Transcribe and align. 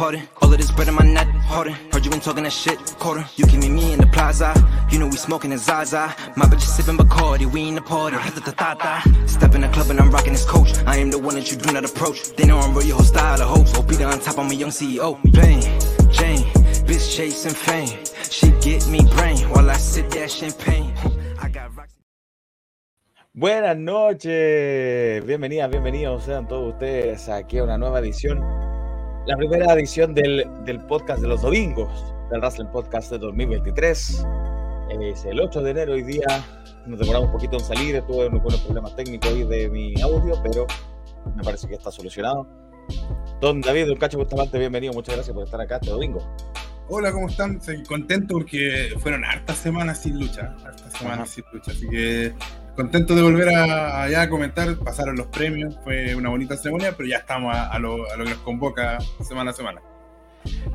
pardon. 0.00 0.26
All 0.40 0.50
of 0.50 0.56
this 0.56 0.70
bread 0.70 0.88
in 0.88 0.94
my 0.94 1.04
net, 1.04 1.28
harder. 1.52 1.72
Heard 1.92 2.04
you 2.06 2.10
been 2.10 2.20
talking 2.20 2.44
that 2.44 2.54
shit, 2.54 2.78
quarter. 2.98 3.22
You 3.36 3.44
give 3.44 3.60
me 3.60 3.68
me 3.68 3.92
in 3.92 4.00
the 4.00 4.06
plaza. 4.06 4.50
You 4.90 4.98
know 4.98 5.06
we 5.06 5.18
smoking 5.28 5.52
a 5.52 5.58
Zaza. 5.58 6.14
My 6.36 6.46
bitch 6.46 6.64
is 6.68 6.74
sipping 6.74 6.96
Bacardi, 6.96 7.44
we 7.44 7.68
in 7.68 7.74
the 7.74 7.82
party. 7.82 8.16
Step 9.26 9.54
in 9.54 9.60
the 9.60 9.68
club 9.68 9.90
and 9.90 10.00
I'm 10.00 10.10
rocking 10.10 10.32
this 10.32 10.46
coach. 10.46 10.70
I 10.86 10.96
am 10.96 11.10
the 11.10 11.18
one 11.18 11.34
that 11.34 11.50
you 11.50 11.58
do 11.58 11.70
not 11.74 11.84
approach. 11.84 12.34
They 12.34 12.46
know 12.46 12.58
I'm 12.58 12.74
real, 12.74 12.86
your 12.86 12.96
whole 12.96 13.04
style 13.04 13.42
of 13.42 13.48
hopes. 13.54 13.72
Oh, 13.76 13.82
be 13.82 14.02
on 14.02 14.18
top, 14.20 14.38
I'm 14.38 14.50
a 14.50 14.54
young 14.54 14.70
CEO. 14.70 15.20
Bang, 15.34 15.60
Jane, 16.10 16.44
bitch 16.88 17.14
chasing 17.14 17.52
fame. 17.52 17.92
She 18.30 18.48
get 18.62 18.88
me 18.88 19.00
brain 19.14 19.36
while 19.50 19.68
I 19.68 19.76
sip 19.76 20.08
that 20.10 20.30
champagne. 20.30 20.94
I 21.38 21.50
got 21.50 21.76
rocks. 21.76 21.94
Buenas 23.34 23.76
noches, 23.76 25.24
bienvenidas, 25.26 25.70
bienvenidos 25.70 26.24
sean 26.24 26.48
todos 26.48 26.72
ustedes 26.72 27.28
aquí 27.28 27.58
a 27.58 27.64
una 27.64 27.78
nueva 27.78 28.00
edición, 28.00 28.40
la 29.26 29.36
primera 29.36 29.72
edición 29.74 30.14
del, 30.14 30.48
del 30.64 30.80
podcast 30.86 31.20
de 31.20 31.28
los 31.28 31.42
domingos, 31.42 32.14
del 32.30 32.40
Wrestling 32.40 32.66
Podcast 32.66 33.10
de 33.10 33.18
2023. 33.18 34.26
Es 35.00 35.24
el 35.24 35.40
8 35.40 35.62
de 35.62 35.70
enero, 35.70 35.92
hoy 35.92 36.02
día 36.02 36.26
nos 36.86 36.98
demoramos 36.98 37.28
un 37.28 37.32
poquito 37.32 37.58
en 37.58 37.64
salir, 37.64 38.02
tuve 38.02 38.26
unos 38.26 38.42
buenos 38.42 38.60
problemas 38.62 38.96
técnicos 38.96 39.30
hoy 39.30 39.44
de 39.44 39.68
mi 39.68 40.00
audio, 40.00 40.34
pero 40.42 40.66
me 41.36 41.42
parece 41.42 41.68
que 41.68 41.74
está 41.74 41.90
solucionado. 41.90 42.46
Don 43.40 43.60
David, 43.60 43.86
Don 43.86 43.98
Cacho 43.98 44.18
Bustamante, 44.18 44.58
bienvenido, 44.58 44.92
muchas 44.92 45.14
gracias 45.14 45.34
por 45.34 45.44
estar 45.44 45.60
acá 45.60 45.76
este 45.76 45.90
domingo. 45.90 46.26
Hola, 46.88 47.12
¿cómo 47.12 47.28
están? 47.28 47.58
Estoy 47.58 47.84
contento 47.84 48.34
porque 48.34 48.88
fueron 48.98 49.24
hartas 49.24 49.58
semanas 49.58 50.02
sin 50.02 50.18
lucha, 50.18 50.56
hartas 50.64 50.92
semanas 50.94 51.20
Ajá. 51.20 51.34
sin 51.34 51.44
lucha, 51.52 51.70
así 51.70 51.88
que 51.88 52.34
contento 52.80 53.14
de 53.14 53.20
volver 53.20 53.54
a, 53.54 54.22
a 54.22 54.28
comentar, 54.30 54.74
pasaron 54.78 55.14
los 55.14 55.26
premios, 55.26 55.76
fue 55.84 56.14
una 56.14 56.30
bonita 56.30 56.56
ceremonia, 56.56 56.94
pero 56.96 57.10
ya 57.10 57.18
estamos 57.18 57.54
a, 57.54 57.78
lo, 57.78 58.06
que 58.16 58.30
nos 58.30 58.38
convoca 58.38 58.98
semana 59.22 59.50
a 59.50 59.54
semana. 59.54 59.82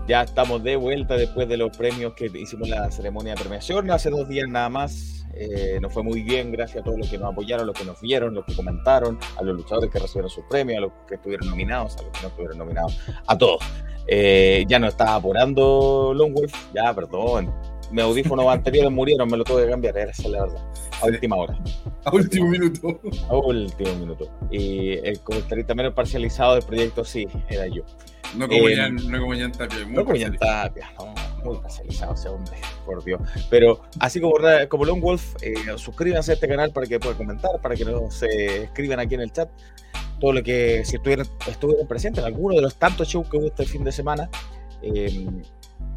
Ya 0.08 0.22
estamos 0.22 0.64
de 0.64 0.76
vuelta 0.76 1.18
después 1.18 1.50
de 1.50 1.58
los 1.58 1.76
premios 1.76 2.14
que 2.14 2.26
hicimos 2.36 2.70
la 2.70 2.92
ceremonia 2.92 3.34
de 3.34 3.40
premiación 3.40 3.90
hace 3.90 4.12
dos 4.12 4.30
días 4.30 4.48
nada 4.48 4.70
más. 4.70 5.26
Eh, 5.34 5.80
nos 5.82 5.92
fue 5.92 6.04
muy 6.04 6.22
bien, 6.22 6.52
gracias 6.52 6.82
a 6.82 6.84
todos 6.84 7.00
los 7.00 7.10
que 7.10 7.18
nos 7.18 7.34
apoyaron, 7.34 7.66
los 7.66 7.76
que 7.76 7.86
nos 7.86 8.00
vieron, 8.00 8.36
los 8.36 8.46
que 8.46 8.56
comentaron, 8.56 9.18
a 9.38 9.42
los 9.42 9.56
luchadores 9.56 9.90
que 9.90 9.98
recibieron 9.98 10.30
sus 10.30 10.46
premios, 10.48 10.78
a 10.78 10.82
los 10.82 10.92
que 11.08 11.16
estuvieron 11.16 11.50
nominados, 11.50 11.98
a 11.98 12.04
los 12.04 12.12
que 12.12 12.22
no 12.22 12.28
estuvieron 12.28 12.58
nominados, 12.60 13.00
a 13.26 13.36
todos. 13.36 13.64
Eh, 14.08 14.64
ya 14.68 14.78
no 14.78 14.88
estaba 14.88 15.16
apurando 15.16 16.14
Longwolf, 16.16 16.54
ya, 16.76 16.94
perdón. 16.94 17.52
Mis 17.92 18.04
audífonos 18.04 18.46
anteriores 18.50 18.92
murieron, 18.92 19.30
me 19.30 19.38
lo 19.38 19.44
tuve 19.44 19.64
que 19.66 19.70
cambiar, 19.72 19.98
esa 19.98 20.24
es 20.24 20.30
la 20.30 20.42
verdad. 20.46 20.64
A 21.02 21.06
última 21.06 21.36
hora, 21.36 21.58
A 22.06 22.14
último 22.16 22.48
minuto. 22.50 23.00
a 23.30 23.36
último 23.36 23.96
minuto. 23.96 24.30
Y 24.50 24.94
el 25.06 25.20
comentarista 25.22 25.76
menos 25.76 25.94
parcializado 25.94 26.56
del 26.56 26.64
proyecto, 26.64 27.04
sí, 27.04 27.28
era 27.50 27.68
yo. 27.68 27.84
No 28.38 28.48
como, 28.48 28.68
Eh, 28.68 28.76
Jan, 28.76 28.96
no 28.96 29.20
como 29.20 29.34
Jan 29.34 29.52
Tapia, 29.52 29.86
muy 29.86 29.94
No 29.96 30.04
como 30.04 30.16
Ian 30.18 30.34
parcial. 30.36 30.64
Tapia, 30.74 30.94
no, 30.98 31.14
muy 31.44 31.56
especializado 31.58 32.14
ese 32.16 32.30
hombre, 32.30 32.56
por 32.86 33.04
Dios. 33.04 33.22
Pero 33.50 33.82
así 34.00 34.20
como, 34.20 34.34
como 34.70 34.86
Lone 34.86 35.02
Wolf, 35.02 35.36
eh, 35.42 35.54
suscríbanse 35.78 36.32
a 36.32 36.34
este 36.34 36.48
canal 36.48 36.72
para 36.72 36.88
que 36.88 37.00
puedan 37.00 37.18
comentar, 37.18 37.52
para 37.62 37.76
que 37.76 37.86
nos 37.86 38.24
eh, 38.24 38.64
escriban 38.64 39.00
aquí 39.00 39.16
en 39.16 39.22
el 39.22 39.32
chat 39.32 39.50
todo 40.20 40.34
lo 40.34 40.44
que, 40.44 40.84
si 40.86 40.96
estuvieran, 40.96 41.28
estuvieran 41.48 41.88
presentes 41.88 42.24
en 42.24 42.26
alguno 42.28 42.56
de 42.56 42.62
los 42.62 42.76
tantos 42.76 43.08
shows 43.08 43.28
que 43.30 43.38
hubo 43.38 43.48
este 43.48 43.66
fin 43.66 43.84
de 43.84 43.92
semana, 43.92 44.30
eh, 44.82 45.28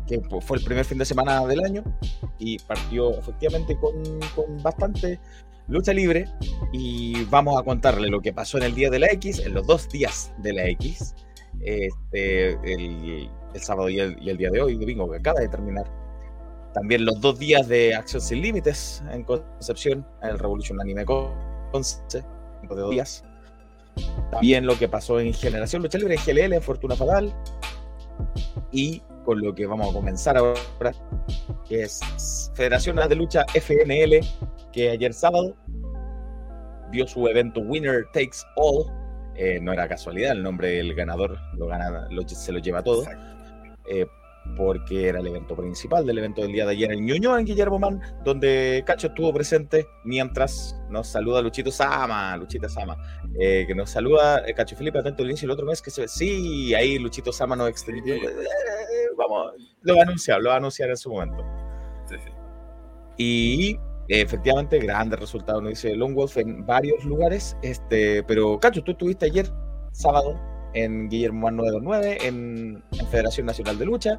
que 0.08 0.20
fue 0.40 0.58
el 0.58 0.64
primer 0.64 0.84
fin 0.84 0.98
de 0.98 1.04
semana 1.04 1.44
del 1.46 1.62
año 1.64 1.84
y 2.38 2.58
partió 2.60 3.16
efectivamente 3.18 3.76
con, 3.78 4.02
bastante 4.62 5.20
lucha 5.68 5.92
libre 5.92 6.24
y 6.72 7.24
vamos 7.26 7.60
a 7.60 7.62
contarle 7.62 8.08
lo 8.08 8.20
que 8.20 8.32
pasó 8.32 8.56
en 8.56 8.64
el 8.64 8.74
día 8.74 8.90
de 8.90 8.98
la 8.98 9.08
X, 9.08 9.40
en 9.40 9.54
los 9.54 9.66
dos 9.66 9.88
días 9.88 10.32
de 10.38 10.54
la 10.54 10.66
X, 10.70 11.14
este, 11.60 12.52
el, 12.72 13.30
sábado 13.54 13.88
y 13.88 14.00
el, 14.00 14.36
día 14.36 14.50
de 14.50 14.62
hoy, 14.62 14.76
domingo, 14.76 15.10
que 15.10 15.18
acaba 15.18 15.40
de 15.40 15.48
terminar. 15.48 15.84
También 16.72 17.04
los 17.04 17.20
dos 17.20 17.38
días 17.38 17.66
de 17.68 17.94
Acción 17.94 18.22
Sin 18.22 18.40
Límites 18.40 19.02
en 19.10 19.24
Concepción, 19.24 20.06
en 20.22 20.30
el 20.30 20.38
Revolution 20.38 20.80
Anime 20.80 21.04
Conce, 21.04 22.00
de 22.12 22.68
dos 22.68 22.90
días. 22.90 23.24
También 24.30 24.64
lo 24.64 24.78
que 24.78 24.88
pasó 24.88 25.18
en 25.18 25.34
Generación 25.34 25.82
Lucha 25.82 25.98
Libre, 25.98 26.14
en 26.14 26.20
GLL, 26.24 26.52
en 26.52 26.62
Fortuna 26.62 26.94
Fatal. 26.94 27.34
Y 28.70 29.02
con 29.28 29.42
lo 29.42 29.54
que 29.54 29.66
vamos 29.66 29.90
a 29.90 29.92
comenzar 29.92 30.38
ahora, 30.38 30.94
que 31.68 31.82
es 31.82 32.00
Federación 32.54 32.96
de 32.96 33.14
Lucha 33.14 33.44
FNL, 33.52 34.20
que 34.72 34.88
ayer 34.88 35.12
sábado 35.12 35.54
dio 36.90 37.06
su 37.06 37.28
evento 37.28 37.60
Winner 37.60 38.06
Takes 38.14 38.38
All. 38.56 38.86
Eh, 39.36 39.58
no 39.60 39.70
era 39.74 39.86
casualidad, 39.86 40.32
el 40.32 40.42
nombre 40.42 40.70
del 40.70 40.94
ganador 40.94 41.36
lo 41.58 41.66
gana, 41.66 42.08
lo- 42.10 42.26
se 42.26 42.50
lo 42.52 42.58
lleva 42.58 42.82
todo, 42.82 43.04
eh, 43.86 44.06
porque 44.56 45.08
era 45.08 45.20
el 45.20 45.26
evento 45.26 45.54
principal 45.56 46.06
del 46.06 46.18
evento 46.18 46.42
del 46.42 46.52
día 46.52 46.64
de 46.66 46.72
ayer 46.72 46.92
en 46.92 47.04
Ñuñoa, 47.04 47.38
en 47.40 47.46
Guillermo 47.46 47.78
Man, 47.78 48.00
donde 48.24 48.82
Cacho 48.86 49.08
estuvo 49.08 49.32
presente 49.32 49.86
mientras 50.04 50.76
nos 50.90 51.08
saluda 51.08 51.40
Luchito 51.42 51.70
Sama, 51.70 52.36
Luchita 52.36 52.68
Sama, 52.68 52.96
eh, 53.38 53.64
que 53.66 53.74
nos 53.74 53.90
saluda 53.90 54.42
eh, 54.46 54.54
Cacho 54.54 54.76
Felipe, 54.76 54.98
atento 54.98 55.22
al 55.22 55.28
inicio 55.30 55.46
del 55.46 55.52
otro 55.54 55.66
mes, 55.66 55.80
que 55.82 55.90
se 55.90 56.02
ve, 56.02 56.08
sí, 56.08 56.74
ahí 56.74 56.98
Luchito 56.98 57.32
Sama 57.32 57.56
nos 57.56 57.68
extendió, 57.68 58.14
Sí. 58.14 58.20
eh, 58.24 59.08
vamos, 59.16 59.52
lo 59.82 59.94
va 59.94 60.00
a 60.00 60.04
anunciar, 60.04 60.40
lo 60.40 60.48
va 60.48 60.54
a 60.54 60.58
anunciar 60.58 60.88
en 60.90 60.96
su 60.96 61.10
momento. 61.10 61.44
Sí, 62.08 62.16
sí. 62.24 62.30
Y 63.18 63.72
eh, 64.08 64.22
efectivamente, 64.22 64.78
grandes 64.78 65.20
resultados, 65.20 65.62
nos 65.62 65.70
dice 65.70 65.94
Lone 65.94 66.14
Wolf 66.14 66.36
en 66.38 66.64
varios 66.64 67.04
lugares. 67.04 67.56
Este, 67.62 68.22
pero, 68.22 68.58
Cacho, 68.58 68.82
tú 68.82 68.92
estuviste 68.92 69.26
ayer, 69.26 69.46
sábado, 69.92 70.40
en 70.74 71.08
Guillermo 71.08 71.40
Man 71.46 71.56
929, 71.56 72.26
en, 72.26 72.82
en 72.98 73.06
Federación 73.08 73.46
Nacional 73.46 73.78
de 73.78 73.84
Lucha. 73.84 74.18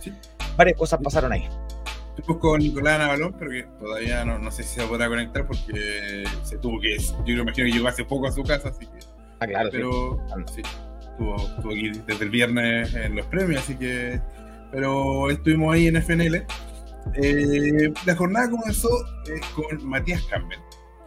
Sí. 0.00 0.12
Varias 0.56 0.78
cosas 0.78 1.00
pasaron 1.02 1.32
ahí. 1.32 1.48
Estuvimos 2.16 2.40
con 2.40 2.60
Nicolás 2.60 2.98
Navalón, 2.98 3.34
pero 3.38 3.50
que 3.50 3.64
todavía 3.78 4.24
no, 4.24 4.38
no 4.38 4.50
sé 4.50 4.62
si 4.62 4.80
se 4.80 4.86
podrá 4.86 5.08
conectar 5.08 5.46
porque 5.46 6.24
se 6.42 6.56
tuvo 6.58 6.80
que. 6.80 6.96
Yo 6.98 7.24
creo 7.24 7.42
imagino 7.42 7.66
que 7.66 7.72
llegó 7.72 7.88
hace 7.88 8.04
poco 8.04 8.26
a 8.26 8.32
su 8.32 8.42
casa, 8.42 8.70
así 8.70 8.86
que. 8.86 8.98
Ah, 9.40 9.46
claro, 9.46 9.70
sí. 9.70 9.76
pero 9.76 10.18
sí, 10.54 10.62
estuvo, 11.00 11.36
estuvo 11.36 11.72
aquí 11.72 11.92
desde 12.06 12.24
el 12.24 12.30
viernes 12.30 12.94
en 12.94 13.16
los 13.16 13.26
premios, 13.26 13.62
así 13.62 13.76
que. 13.76 14.20
Pero 14.72 15.30
estuvimos 15.30 15.74
ahí 15.74 15.88
en 15.88 15.96
FNL. 15.96 16.46
Eh, 17.14 17.92
la 18.04 18.16
jornada 18.16 18.50
comenzó 18.50 18.88
eh, 19.28 19.40
con 19.54 19.86
Matías 19.86 20.22
Campbell, 20.24 20.58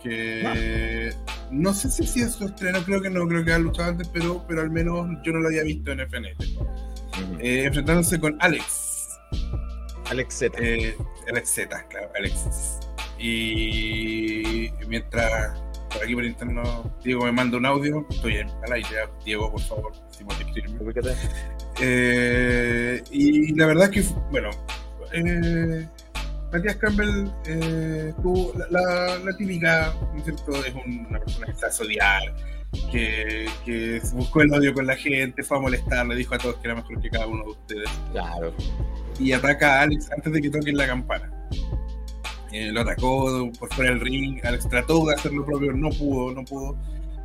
que 0.02 1.14
no 1.52 1.74
sé 1.74 1.90
si 1.90 2.06
sido 2.08 2.30
su 2.30 2.46
estreno, 2.46 2.84
creo 2.84 3.02
que 3.02 3.10
no, 3.10 3.28
creo 3.28 3.44
que 3.44 3.54
ha 3.54 3.60
luchado 3.60 3.90
antes, 3.90 4.08
pero, 4.10 4.44
pero 4.48 4.62
al 4.62 4.70
menos 4.70 5.08
yo 5.24 5.32
no 5.34 5.40
lo 5.40 5.48
había 5.48 5.64
visto 5.64 5.92
en. 5.92 6.02
Ujú. 6.02 7.38
Eh, 7.40 7.66
enfrentándose 7.66 8.20
con 8.20 8.38
Alex, 8.40 9.10
Alex 10.10 10.34
Z. 10.36 10.58
eh, 10.60 10.96
Alex 11.30 11.50
Z, 11.50 11.88
claro, 11.90 12.12
Alexis. 12.18 12.80
Y 13.20 14.70
mientras 14.88 15.60
por 15.90 16.04
aquí 16.04 16.14
por 16.14 16.24
interno 16.24 16.94
Diego 17.04 17.26
me 17.26 17.32
manda 17.32 17.58
un 17.58 17.66
audio, 17.66 18.06
estoy 18.10 18.38
en, 18.38 18.50
al 18.50 18.74
aire, 18.74 18.90
Diego, 19.26 19.52
por 19.52 19.62
favor, 19.62 19.92
si 20.12 20.24
puedes 20.24 20.42
escribirme. 20.42 20.94
Eh, 21.82 23.02
y 23.12 23.56
la 23.56 23.66
verdad 23.66 23.94
es 23.94 24.08
que, 24.08 24.14
bueno, 24.32 24.50
eh, 25.14 25.88
Matías 26.52 26.76
Campbell 26.78 27.30
eh, 27.46 28.14
tuvo 28.22 28.54
la, 28.58 28.68
la- 28.72 29.18
la 29.20 29.38
típica, 29.38 29.94
¿no 30.14 30.18
es 30.18 30.24
cierto? 30.24 30.52
Es 30.66 30.74
una 31.08 31.20
persona 31.20 31.46
que 31.48 31.66
hace 31.66 31.84
odiar, 31.84 32.22
que, 32.92 33.48
que 33.66 34.02
buscó 34.14 34.42
el 34.42 34.54
odio 34.54 34.74
con 34.74 34.88
la 34.88 34.96
gente, 34.96 35.44
fue 35.44 35.58
a 35.58 35.62
molestar, 35.62 36.08
le 36.08 36.16
dijo 36.16 36.34
a 36.36 36.38
todos 36.40 36.56
que 36.58 36.68
era 36.68 36.76
mejor 36.76 37.00
que 37.02 37.10
cada 37.10 37.28
uno 37.28 37.44
de 37.44 37.50
ustedes 37.52 37.90
Claro. 38.12 38.54
y 39.20 39.32
ataca 39.32 39.80
a 39.80 39.82
Alex 39.84 40.12
antes 40.12 40.34
de 40.34 40.42
que 40.42 40.50
toquen 40.50 40.76
la 40.78 40.88
campana. 40.88 41.32
Eh, 42.52 42.72
lo 42.72 42.82
atacó 42.82 43.52
por 43.60 43.72
fuera 43.74 43.92
del 43.92 44.00
ring, 44.02 44.40
Alex 44.44 44.68
trató 44.68 45.06
de 45.06 45.14
hacer 45.14 45.32
lo 45.34 45.46
propio, 45.46 45.72
no 45.74 45.90
pudo, 45.92 46.34
no 46.34 46.44
pudo. 46.44 46.76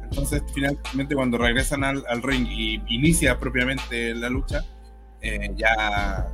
Entonces, 0.02 0.42
finalmente, 0.54 1.14
cuando 1.14 1.38
regresan 1.38 1.82
al, 1.82 2.04
al 2.08 2.22
ring 2.22 2.46
y 2.46 2.74
inicia 2.94 3.38
propiamente 3.38 4.14
la 4.14 4.28
lucha, 4.28 4.62
eh, 5.22 5.50
ya 5.56 6.28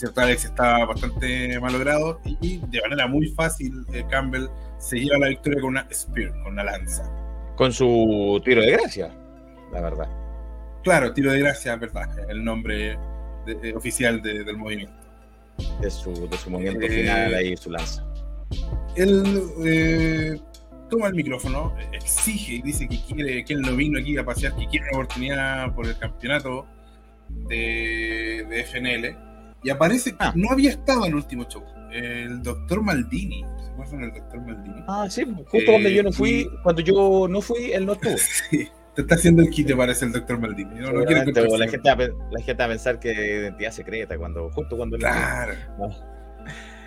cierto 0.00 0.20
Alex 0.20 0.44
estaba 0.46 0.84
bastante 0.86 1.58
malogrado 1.60 2.20
y 2.40 2.58
de 2.58 2.80
manera 2.82 3.06
muy 3.06 3.28
fácil 3.28 3.84
eh, 3.92 4.04
Campbell 4.10 4.48
se 4.78 4.98
lleva 4.98 5.18
la 5.18 5.28
victoria 5.28 5.60
con 5.60 5.70
una 5.70 5.86
spear, 5.92 6.30
con 6.42 6.52
una 6.54 6.64
lanza. 6.64 7.04
Con 7.56 7.72
su 7.72 8.40
tiro 8.44 8.62
de 8.62 8.72
gracia, 8.72 9.10
la 9.72 9.80
verdad. 9.82 10.08
Claro, 10.82 11.12
tiro 11.12 11.30
de 11.32 11.40
gracia, 11.40 11.76
verdad, 11.76 12.08
el 12.30 12.42
nombre 12.42 12.98
de- 13.46 13.58
eh, 13.70 13.74
oficial 13.76 14.20
de- 14.22 14.42
del 14.44 14.56
movimiento. 14.56 14.94
De 15.80 15.90
su, 15.90 16.28
de 16.28 16.36
su 16.38 16.48
movimiento 16.50 16.86
Eh, 16.86 16.88
final 16.90 17.34
ahí, 17.34 17.56
su 17.56 17.70
lanza. 17.70 18.02
él 18.96 19.42
eh, 19.66 20.40
toma 20.88 21.08
el 21.08 21.14
micrófono, 21.14 21.76
exige 21.92 22.54
y 22.54 22.62
dice 22.62 22.88
que 22.88 22.98
quiere, 23.06 23.44
que 23.44 23.52
él 23.52 23.60
no 23.60 23.76
vino 23.76 23.98
aquí 23.98 24.16
a 24.16 24.24
pasear, 24.24 24.56
que 24.56 24.66
quiere 24.66 24.86
una 24.88 24.98
oportunidad 24.98 25.74
por 25.74 25.86
el 25.86 25.98
campeonato 25.98 26.66
de, 27.28 28.46
de 28.48 28.60
FNL. 28.64 29.16
Y 29.62 29.70
aparece, 29.70 30.14
Ah. 30.18 30.32
no 30.34 30.50
había 30.50 30.70
estado 30.70 31.04
en 31.04 31.10
el 31.10 31.16
último 31.16 31.44
show, 31.44 31.62
el 31.92 32.42
doctor 32.42 32.82
Maldini. 32.82 33.44
¿Se 33.62 33.70
acuerdan 33.72 34.00
del 34.00 34.12
doctor 34.14 34.40
Maldini? 34.40 34.84
Ah, 34.88 35.06
sí, 35.10 35.24
justo 35.24 35.56
Eh, 35.58 35.64
cuando 35.66 35.88
yo 35.88 36.02
no 36.02 36.12
fui, 36.12 36.30
y- 36.30 36.48
cuando 36.62 36.82
yo 36.82 37.26
no 37.28 37.40
fui, 37.40 37.72
él 37.72 37.86
no 37.86 37.92
estuvo. 37.92 38.14
Sí, 38.50 38.68
te 38.94 39.02
está 39.02 39.14
haciendo 39.14 39.42
el 39.42 39.50
quite, 39.50 39.76
parece 39.76 40.04
el 40.06 40.12
doctor 40.12 40.40
Maldini. 40.40 40.74
No, 40.80 40.92
no 40.92 41.00
la, 41.00 41.16
gente 41.20 41.40
va 41.40 41.92
a, 41.92 41.96
pe- 41.96 42.12
la 42.30 42.42
gente 42.42 42.58
va 42.58 42.64
a 42.64 42.68
pensar 42.68 42.98
que 42.98 43.12
identidad 43.12 43.70
secreta, 43.72 44.16
cuando 44.18 44.50
justo 44.50 44.76
cuando 44.76 44.96
él 44.96 45.02
no 45.02 45.08
fue. 45.08 45.16
Claro. 45.18 45.54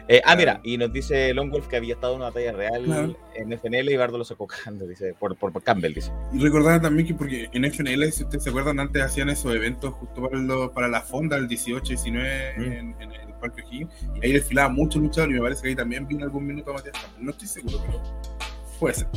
Eh, 0.09 0.21
ah, 0.25 0.35
mira, 0.35 0.59
y 0.63 0.77
nos 0.77 0.91
dice 0.91 1.33
Longwolf 1.33 1.67
que 1.67 1.77
había 1.77 1.93
estado 1.93 2.13
en 2.13 2.17
una 2.19 2.25
batalla 2.29 2.51
real 2.51 2.83
Claro. 2.83 3.17
en 3.35 3.53
FNL 3.53 3.89
y 3.91 3.95
Bardo 3.95 4.17
lo 4.17 4.25
sacó 4.25 4.45
cagando, 4.47 4.85
dice, 4.85 5.13
por, 5.17 5.35
por, 5.37 5.53
por 5.53 5.63
Campbell, 5.63 5.93
dice. 5.93 6.11
Y 6.33 6.39
recordar 6.39 6.81
también 6.81 7.07
que 7.07 7.13
porque 7.13 7.49
en 7.53 7.63
FNL, 7.65 8.11
si 8.11 8.23
ustedes 8.23 8.43
se 8.43 8.49
acuerdan, 8.49 8.79
antes 8.81 9.01
hacían 9.01 9.29
esos 9.29 9.55
eventos 9.55 9.93
justo 9.93 10.21
para, 10.21 10.37
lo- 10.39 10.71
para 10.73 10.87
la 10.89 11.01
fonda, 11.01 11.37
el 11.37 11.47
18, 11.47 11.83
19 11.87 12.53
Mm. 12.57 12.61
en, 12.63 12.95
en 13.01 13.11
el 13.13 13.33
Parque 13.39 13.61
O'Higgins, 13.61 13.91
y 14.21 14.25
ahí 14.25 14.33
desfilaban 14.33 14.73
muchos 14.75 15.01
luchadores 15.01 15.31
y 15.35 15.39
me 15.39 15.43
parece 15.43 15.61
que 15.63 15.69
ahí 15.69 15.75
también 15.75 16.07
vi 16.07 16.15
en 16.15 16.23
algún 16.23 16.45
minuto 16.47 16.71
a 16.71 16.73
Matías 16.75 16.93
Campbell. 17.01 17.23
No 17.25 17.31
estoy 17.31 17.47
seguro, 17.47 17.77
pero 17.85 18.01
puede 18.79 18.95
ser. 18.95 19.07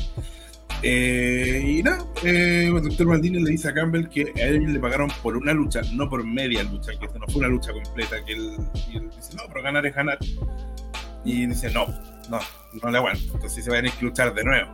Eh, 0.82 1.62
y 1.64 1.82
nada, 1.82 2.04
eh, 2.22 2.66
el 2.74 2.82
doctor 2.82 3.06
Maldini 3.06 3.42
le 3.42 3.50
dice 3.50 3.68
a 3.68 3.74
Campbell 3.74 4.08
que 4.08 4.32
a 4.36 4.44
él 4.46 4.72
le 4.72 4.78
pagaron 4.78 5.08
por 5.22 5.36
una 5.36 5.52
lucha, 5.54 5.80
no 5.94 6.08
por 6.08 6.22
media 6.24 6.62
lucha, 6.64 6.92
que 6.98 7.06
esto 7.06 7.18
no 7.18 7.26
fue 7.26 7.36
una 7.38 7.48
lucha 7.48 7.72
completa, 7.72 8.22
que 8.24 8.32
él, 8.34 8.56
y 8.92 8.96
él 8.98 9.08
dice, 9.16 9.34
no, 9.36 9.44
pero 9.48 9.62
ganar 9.62 9.86
es 9.86 9.94
ganar. 9.94 10.18
Y 11.26 11.46
dice, 11.46 11.70
no, 11.70 11.86
no, 12.30 12.38
no 12.82 12.90
le 12.90 12.98
aguanto, 12.98 13.20
entonces 13.34 13.62
se 13.64 13.70
va 13.70 13.76
a 13.76 13.80
tener 13.80 13.92
que 13.98 14.04
luchar 14.06 14.32
de 14.32 14.44
nuevo. 14.44 14.70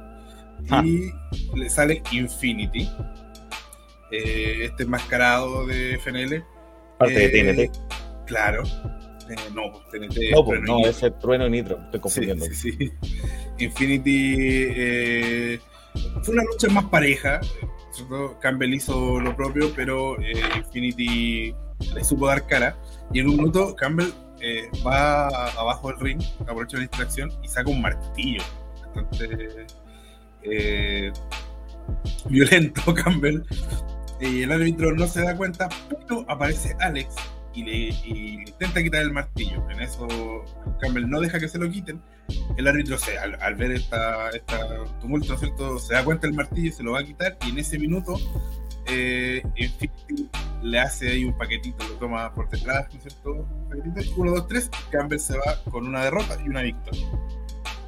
Ah. 0.70 0.82
Y 0.84 1.10
le 1.56 1.68
sale 1.70 2.02
Infinity, 2.12 2.88
eh, 4.10 4.66
este 4.66 4.82
enmascarado 4.84 5.66
de 5.66 5.94
FNL. 5.98 6.44
Parte 6.98 7.24
Eh, 7.24 7.28
de 7.28 7.68
TNT. 7.68 7.72
Claro. 8.26 8.62
Eh, 9.30 9.36
no, 9.54 9.72
TNT. 9.90 10.30
No, 10.32 10.44
pues, 10.44 10.60
no, 10.62 10.80
y- 10.80 10.84
ese 10.84 11.10
trueno 11.12 11.48
nitro, 11.48 11.76
estoy 11.76 11.92
Sí, 11.94 12.00
confundiendo. 12.00 12.44
sí, 12.46 12.54
sí. 12.72 12.92
Infinity 13.58 14.34
eh, 14.76 15.60
fue 16.22 16.34
una 16.34 16.44
lucha 16.44 16.68
más 16.68 16.84
pareja. 16.86 17.40
Campbell 18.40 18.74
hizo 18.74 19.20
lo 19.20 19.36
propio, 19.36 19.72
pero 19.76 20.18
eh, 20.20 20.32
Infinity 20.56 21.54
le 21.94 22.04
supo 22.04 22.26
dar 22.26 22.46
cara. 22.46 22.76
Y 23.12 23.20
en 23.20 23.28
un 23.28 23.36
minuto 23.36 23.74
Campbell 23.76 24.12
eh, 24.42 24.68
va 24.84 25.28
abajo 25.52 25.88
del 25.88 26.00
ring, 26.00 26.22
aprovecha 26.40 26.76
la 26.76 26.82
distracción 26.82 27.30
y 27.42 27.48
saca 27.48 27.70
un 27.70 27.80
martillo. 27.80 28.42
Bastante 28.94 29.66
eh, 30.42 31.12
violento 32.28 32.94
Campbell. 33.04 33.42
Y 34.20 34.42
el 34.42 34.52
árbitro 34.52 34.92
no 34.92 35.06
se 35.06 35.22
da 35.22 35.36
cuenta, 35.36 35.68
pero 35.88 36.24
aparece 36.28 36.76
Alex 36.80 37.14
y 37.54 37.64
le, 37.64 37.88
intenta 38.48 38.82
quitar 38.82 39.02
el 39.02 39.12
martillo. 39.12 39.68
En 39.70 39.80
eso 39.80 40.06
Campbell 40.80 41.08
no 41.08 41.20
deja 41.20 41.38
que 41.38 41.48
se 41.48 41.58
lo 41.58 41.70
quiten. 41.70 42.00
El 42.56 42.66
árbitro, 42.66 42.98
se, 42.98 43.18
al, 43.18 43.54
ver 43.56 43.72
esta, 43.72 44.30
esta 44.30 44.84
tumulto, 45.00 45.28
¿no 45.28 45.34
es 45.34 45.40
¿cierto? 45.40 45.78
se 45.78 45.94
da 45.94 46.04
cuenta 46.04 46.26
del 46.26 46.36
martillo 46.36 46.68
y 46.68 46.72
se 46.72 46.82
lo 46.82 46.92
va 46.92 47.00
a 47.00 47.04
quitar. 47.04 47.36
Y 47.46 47.50
en 47.50 47.58
ese 47.58 47.78
minuto, 47.78 48.16
eh, 48.86 49.42
Infinity 49.56 50.28
le 50.62 50.78
hace 50.78 51.10
ahí 51.10 51.24
un 51.24 51.36
paquetito, 51.36 51.84
lo 51.88 51.94
toma 51.94 52.32
por 52.34 52.48
detrás, 52.48 52.86
¿no 52.92 52.96
es 52.98 53.02
cierto? 53.02 53.46
Paquetito, 53.68 54.14
uno, 54.20 54.30
dos, 54.32 54.48
tres. 54.48 54.70
Campbell 54.90 55.18
se 55.18 55.36
va 55.36 55.58
con 55.70 55.86
una 55.86 56.04
derrota 56.04 56.36
y 56.44 56.48
una 56.48 56.62
victoria. 56.62 57.06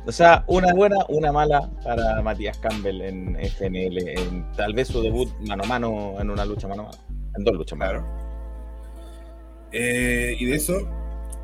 O 0.06 0.12
sea, 0.12 0.44
una 0.48 0.72
buena, 0.74 0.96
una 1.08 1.32
mala 1.32 1.70
para 1.82 2.20
Matías 2.20 2.58
Campbell 2.58 3.00
en 3.00 3.36
FNL, 3.36 4.08
en 4.08 4.52
tal 4.52 4.74
vez 4.74 4.88
su 4.88 5.00
debut 5.00 5.30
mano 5.46 5.64
a 5.64 5.66
mano, 5.66 6.14
en 6.20 6.30
una 6.30 6.44
lucha 6.44 6.68
mano 6.68 6.82
a 6.82 6.86
mano, 6.86 6.98
en 7.36 7.44
dos 7.44 7.54
luchas 7.54 7.78
Claro. 7.78 8.02
mano. 8.02 8.24
Eh, 9.72 10.36
y 10.38 10.44
de 10.44 10.54
eso 10.56 10.88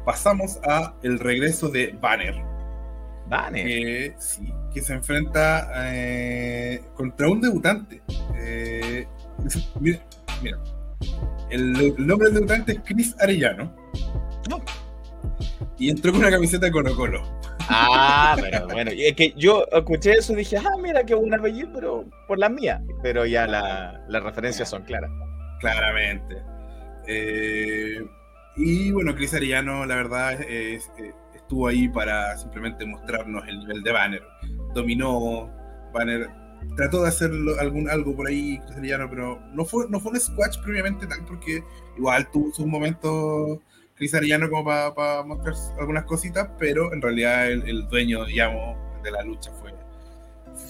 pasamos 0.05 0.61
a 0.64 0.94
el 1.02 1.19
regreso 1.19 1.69
de 1.69 1.97
Banner. 2.00 2.35
Banner. 3.29 3.64
que, 3.67 4.14
sí, 4.19 4.52
que 4.75 4.82
se 4.82 4.93
enfrenta 4.94 5.70
eh, 5.94 6.82
contra 6.94 7.29
un 7.29 7.41
debutante. 7.41 8.02
Eh, 8.37 9.06
mira, 9.81 10.01
mira, 10.43 10.59
el, 11.51 11.77
el 11.97 12.07
nombre 12.07 12.27
del 12.29 12.35
debutante 12.35 12.73
es 12.73 12.81
Chris 12.85 13.15
Arellano. 13.21 13.75
No. 14.49 14.61
Y 15.79 15.91
entró 15.91 16.13
con 16.13 16.21
una 16.21 16.31
camiseta 16.31 16.67
de 16.67 16.73
Colo 16.73 16.95
Colo. 16.95 17.23
Ah, 17.73 18.37
pero 18.41 18.67
bueno, 18.69 18.93
y 18.93 19.05
es 19.07 19.15
que 19.15 19.33
yo 19.37 19.65
escuché 19.73 20.13
eso 20.13 20.33
y 20.33 20.37
dije, 20.37 20.57
ah, 20.59 20.77
mira 20.83 21.05
qué 21.05 21.15
buen 21.15 21.33
apellido, 21.33 21.71
pero 21.73 22.05
por 22.27 22.39
las 22.39 22.51
mías. 22.51 22.81
Pero 23.03 23.25
ya 23.27 23.47
la- 23.47 24.05
las 24.09 24.23
referencias 24.23 24.69
son 24.69 24.83
claras. 24.83 25.11
Claramente. 25.61 26.37
Eh, 27.07 28.01
y 28.57 28.91
bueno, 28.93 29.15
Chris 29.15 29.35
Arellano, 29.35 29.87
la 29.87 29.95
verdad, 29.95 30.33
es- 30.41 30.91
es- 30.99 31.15
estuvo 31.35 31.69
ahí 31.69 31.89
para 31.89 32.37
simplemente 32.39 32.85
mostrarnos 32.87 33.47
el 33.49 33.61
nivel 33.61 33.83
de 33.83 33.93
Banner. 33.93 34.23
Dominó 34.75 35.51
Banner. 35.93 36.29
Trató 36.77 37.03
de 37.03 37.09
hacer 37.09 37.31
algún, 37.59 37.89
algo 37.89 38.15
por 38.15 38.29
ahí, 38.29 38.59
Chris 38.67 38.79
Arellano, 38.79 39.11
pero 39.11 39.41
no 39.53 39.65
fue, 39.65 39.87
no 39.89 40.01
fue 40.01 40.12
un 40.12 40.21
squash 40.21 40.59
previamente 40.62 41.07
tal, 41.07 41.25
porque 41.27 41.62
igual 41.97 42.31
tuvo 42.31 42.53
sus 42.53 42.67
momentos 42.67 43.59
Chris 43.97 44.15
Arellano 44.15 44.49
como 44.49 44.65
para 44.65 45.23
mostrar 45.25 45.55
algunas 45.79 46.05
cositas, 46.05 46.49
pero 46.59 46.93
en 46.93 47.03
realidad 47.03 47.51
el, 47.51 47.87
dueño, 47.89 48.25
digamos, 48.25 48.77
de 49.03 49.11
la 49.11 49.23
lucha 49.23 49.51
fue, 49.53 49.75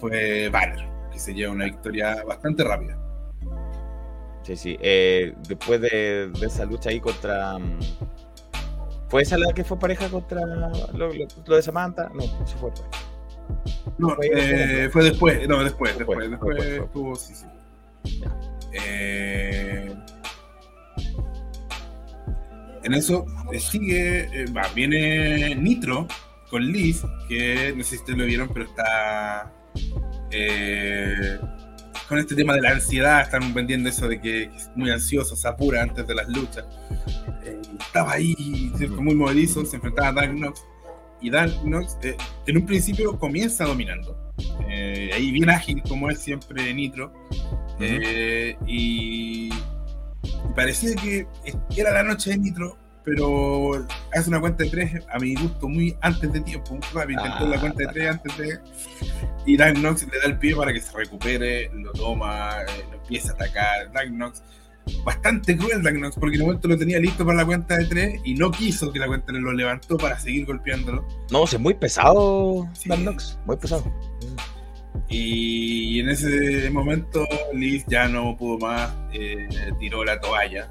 fue 0.00 0.48
Banner, 0.48 0.88
que 1.12 1.18
se 1.18 1.34
lleva 1.34 1.52
una 1.52 1.66
victoria 1.66 2.24
bastante 2.24 2.64
rápida. 2.64 2.98
Sí, 4.42 4.56
sí. 4.56 4.76
eh, 4.80 5.34
después 5.48 5.80
de, 5.80 6.28
de 6.28 6.46
esa 6.46 6.64
lucha 6.64 6.90
ahí 6.90 6.98
contra. 6.98 7.58
mm, 7.58 7.78
¿Fue 9.08 9.22
esa 9.22 9.36
la 9.36 9.52
que 9.52 9.64
fue 9.64 9.78
pareja 9.78 10.08
contra 10.08 10.40
lo, 10.94 11.12
de 11.12 11.62
Samantha? 11.62 12.10
No, 12.14 12.22
eso 12.22 12.58
fue. 12.58 12.70
pues. 12.70 13.09
No, 13.98 14.14
Fue- 14.16 14.30
eh, 14.34 14.88
fue 14.90 15.04
después, 15.04 15.48
no, 15.48 15.62
después, 15.62 15.96
Después, 15.98 16.30
después, 16.30 16.56
después, 16.56 16.84
estuvo, 16.84 17.14
sí, 17.16 17.34
sí. 17.34 17.46
Eh, 18.72 19.94
en 22.82 22.94
eso 22.94 23.26
eh, 23.52 23.58
sigue, 23.60 24.20
eh, 24.32 24.44
va, 24.56 24.62
viene 24.74 25.54
Nitro 25.54 26.06
con 26.48 26.64
Liz, 26.64 27.02
que 27.28 27.72
no 27.76 27.82
sé 27.84 27.90
si 27.90 27.96
ustedes 27.96 28.18
lo 28.18 28.24
vieron, 28.24 28.48
pero 28.48 28.64
está 28.66 29.52
eh, 30.30 31.38
con 32.08 32.18
este 32.18 32.34
tema 32.34 32.54
de 32.54 32.62
la 32.62 32.70
ansiedad, 32.70 33.20
están 33.22 33.52
vendiendo 33.54 33.88
eso 33.88 34.08
de 34.08 34.20
que 34.20 34.44
es 34.44 34.70
muy 34.74 34.90
ansioso, 34.90 35.36
se 35.36 35.46
apura 35.46 35.82
antes 35.82 36.06
de 36.06 36.14
las 36.14 36.28
luchas. 36.28 36.64
Eh, 37.44 37.60
estaba 37.78 38.12
ahí, 38.12 38.72
¿cierto? 38.76 39.00
muy 39.00 39.14
movedizo, 39.14 39.64
se 39.64 39.76
enfrentaba 39.76 40.08
a 40.08 40.12
Dark 40.12 40.32
Knox. 40.32 40.64
Y 41.20 41.30
Dark 41.30 41.52
Knox, 41.62 41.98
eh, 42.02 42.16
en 42.46 42.56
un 42.56 42.66
principio 42.66 43.18
comienza 43.18 43.64
dominando. 43.64 44.16
Eh, 44.68 45.10
ahí 45.12 45.32
bien 45.32 45.50
ágil, 45.50 45.82
como 45.82 46.10
es 46.10 46.18
siempre 46.18 46.72
Nitro. 46.72 47.12
Eh, 47.80 48.56
y 48.66 49.50
parecía 50.54 50.94
que 50.96 51.26
era 51.76 51.92
la 51.92 52.02
noche 52.02 52.30
de 52.30 52.38
Nitro, 52.38 52.76
pero 53.04 53.86
hace 54.12 54.28
una 54.28 54.40
cuenta 54.40 54.64
de 54.64 54.70
tres, 54.70 55.04
a 55.10 55.18
mi 55.18 55.34
gusto, 55.34 55.68
muy 55.68 55.96
antes 56.02 56.32
de 56.32 56.40
tiempo. 56.40 56.70
Muy 56.70 57.14
intentó 57.14 57.46
la 57.46 57.58
cuenta 57.58 57.78
de 57.78 57.86
tres 57.88 58.10
antes 58.10 58.38
de. 58.38 58.58
Y 59.46 59.56
Dark 59.56 59.74
Knox 59.74 60.02
le 60.02 60.18
da 60.18 60.26
el 60.26 60.38
pie 60.38 60.54
para 60.54 60.72
que 60.72 60.80
se 60.80 60.96
recupere, 60.96 61.70
lo 61.74 61.92
toma, 61.92 62.50
eh, 62.62 62.84
lo 62.90 62.98
empieza 62.98 63.32
a 63.32 63.34
atacar. 63.34 63.90
Dark 63.92 64.10
Knox, 64.10 64.42
bastante 65.04 65.56
cruel 65.56 65.82
Knox, 65.82 66.16
porque 66.16 66.36
en 66.36 66.42
un 66.42 66.48
momento 66.48 66.68
lo 66.68 66.76
tenía 66.78 66.98
listo 66.98 67.24
para 67.24 67.38
la 67.38 67.46
cuenta 67.46 67.76
de 67.76 67.86
tres 67.86 68.20
y 68.24 68.34
no 68.34 68.50
quiso 68.50 68.92
que 68.92 68.98
la 68.98 69.06
cuenta 69.06 69.32
lo 69.32 69.52
levantó 69.52 69.96
para 69.96 70.18
seguir 70.18 70.46
golpeándolo. 70.46 71.06
No, 71.30 71.44
es 71.44 71.58
muy 71.58 71.74
pesado, 71.74 72.68
Sí. 72.74 72.88
Muy 73.46 73.56
pesado. 73.56 73.84
Y 75.08 76.00
en 76.00 76.08
ese 76.08 76.70
momento 76.70 77.26
Liz 77.52 77.84
ya 77.88 78.08
no 78.08 78.36
pudo 78.36 78.58
más, 78.58 78.92
eh, 79.12 79.48
tiró 79.78 80.04
la 80.04 80.20
toalla. 80.20 80.68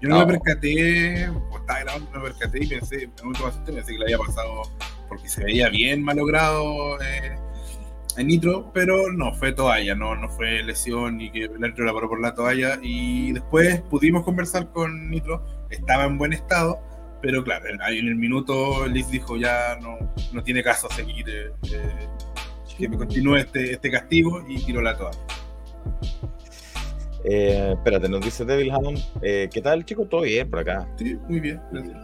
Yo 0.00 0.08
no, 0.08 0.18
No. 0.20 0.26
me 0.26 0.34
percaté, 0.34 1.28
o 1.28 1.58
estaba 1.58 1.80
grabando, 1.80 2.10
no 2.12 2.18
me 2.20 2.30
percaté 2.30 2.64
y 2.64 2.66
pensé, 2.68 3.08
adelante 3.22 3.72
pensé 3.72 3.92
que 3.92 3.98
le 3.98 4.04
había 4.04 4.18
pasado 4.18 4.62
porque 5.08 5.28
se 5.28 5.44
veía 5.44 5.68
bien 5.68 6.02
malogrado 6.02 7.00
eh, 7.02 7.36
en 8.18 8.26
Nitro, 8.26 8.70
pero 8.74 9.10
no, 9.12 9.32
fue 9.34 9.52
toalla, 9.52 9.94
no, 9.94 10.14
no 10.14 10.28
fue 10.28 10.62
lesión 10.62 11.16
ni 11.16 11.30
que 11.30 11.44
el 11.44 11.64
árbitro 11.64 11.84
la 11.84 11.92
paró 11.94 12.08
por 12.08 12.20
la 12.20 12.34
toalla. 12.34 12.78
Y 12.82 13.32
después 13.32 13.80
pudimos 13.82 14.22
conversar 14.24 14.70
con 14.72 15.10
Nitro, 15.10 15.44
estaba 15.70 16.04
en 16.04 16.18
buen 16.18 16.32
estado. 16.32 16.78
Pero 17.22 17.44
claro, 17.44 17.66
en- 17.68 17.80
ahí 17.82 17.98
en 17.98 18.08
el 18.08 18.16
minuto 18.16 18.84
Liz 18.88 19.08
dijo 19.10 19.36
ya 19.36 19.78
no, 19.80 19.96
no 20.32 20.42
tiene 20.42 20.62
caso 20.62 20.88
seguir 20.90 21.24
eh, 21.28 21.52
eh, 21.72 22.06
que 22.76 22.88
me 22.88 22.96
continúe 22.96 23.36
este, 23.36 23.72
este 23.72 23.90
castigo 23.92 24.44
y 24.48 24.60
tiró 24.64 24.82
la 24.82 24.96
toalla. 24.96 25.18
Eh, 27.24 27.74
espérate, 27.76 28.08
nos 28.08 28.20
dice 28.22 28.44
Devil 28.44 28.72
Hammond. 28.72 28.98
¿Qué 29.20 29.60
tal, 29.62 29.84
chicos? 29.84 30.08
Todo 30.08 30.22
bien 30.22 30.50
por 30.50 30.58
acá. 30.60 30.88
Sí, 30.98 31.16
muy 31.28 31.38
bien, 31.40 31.60
gracias. 31.70 31.96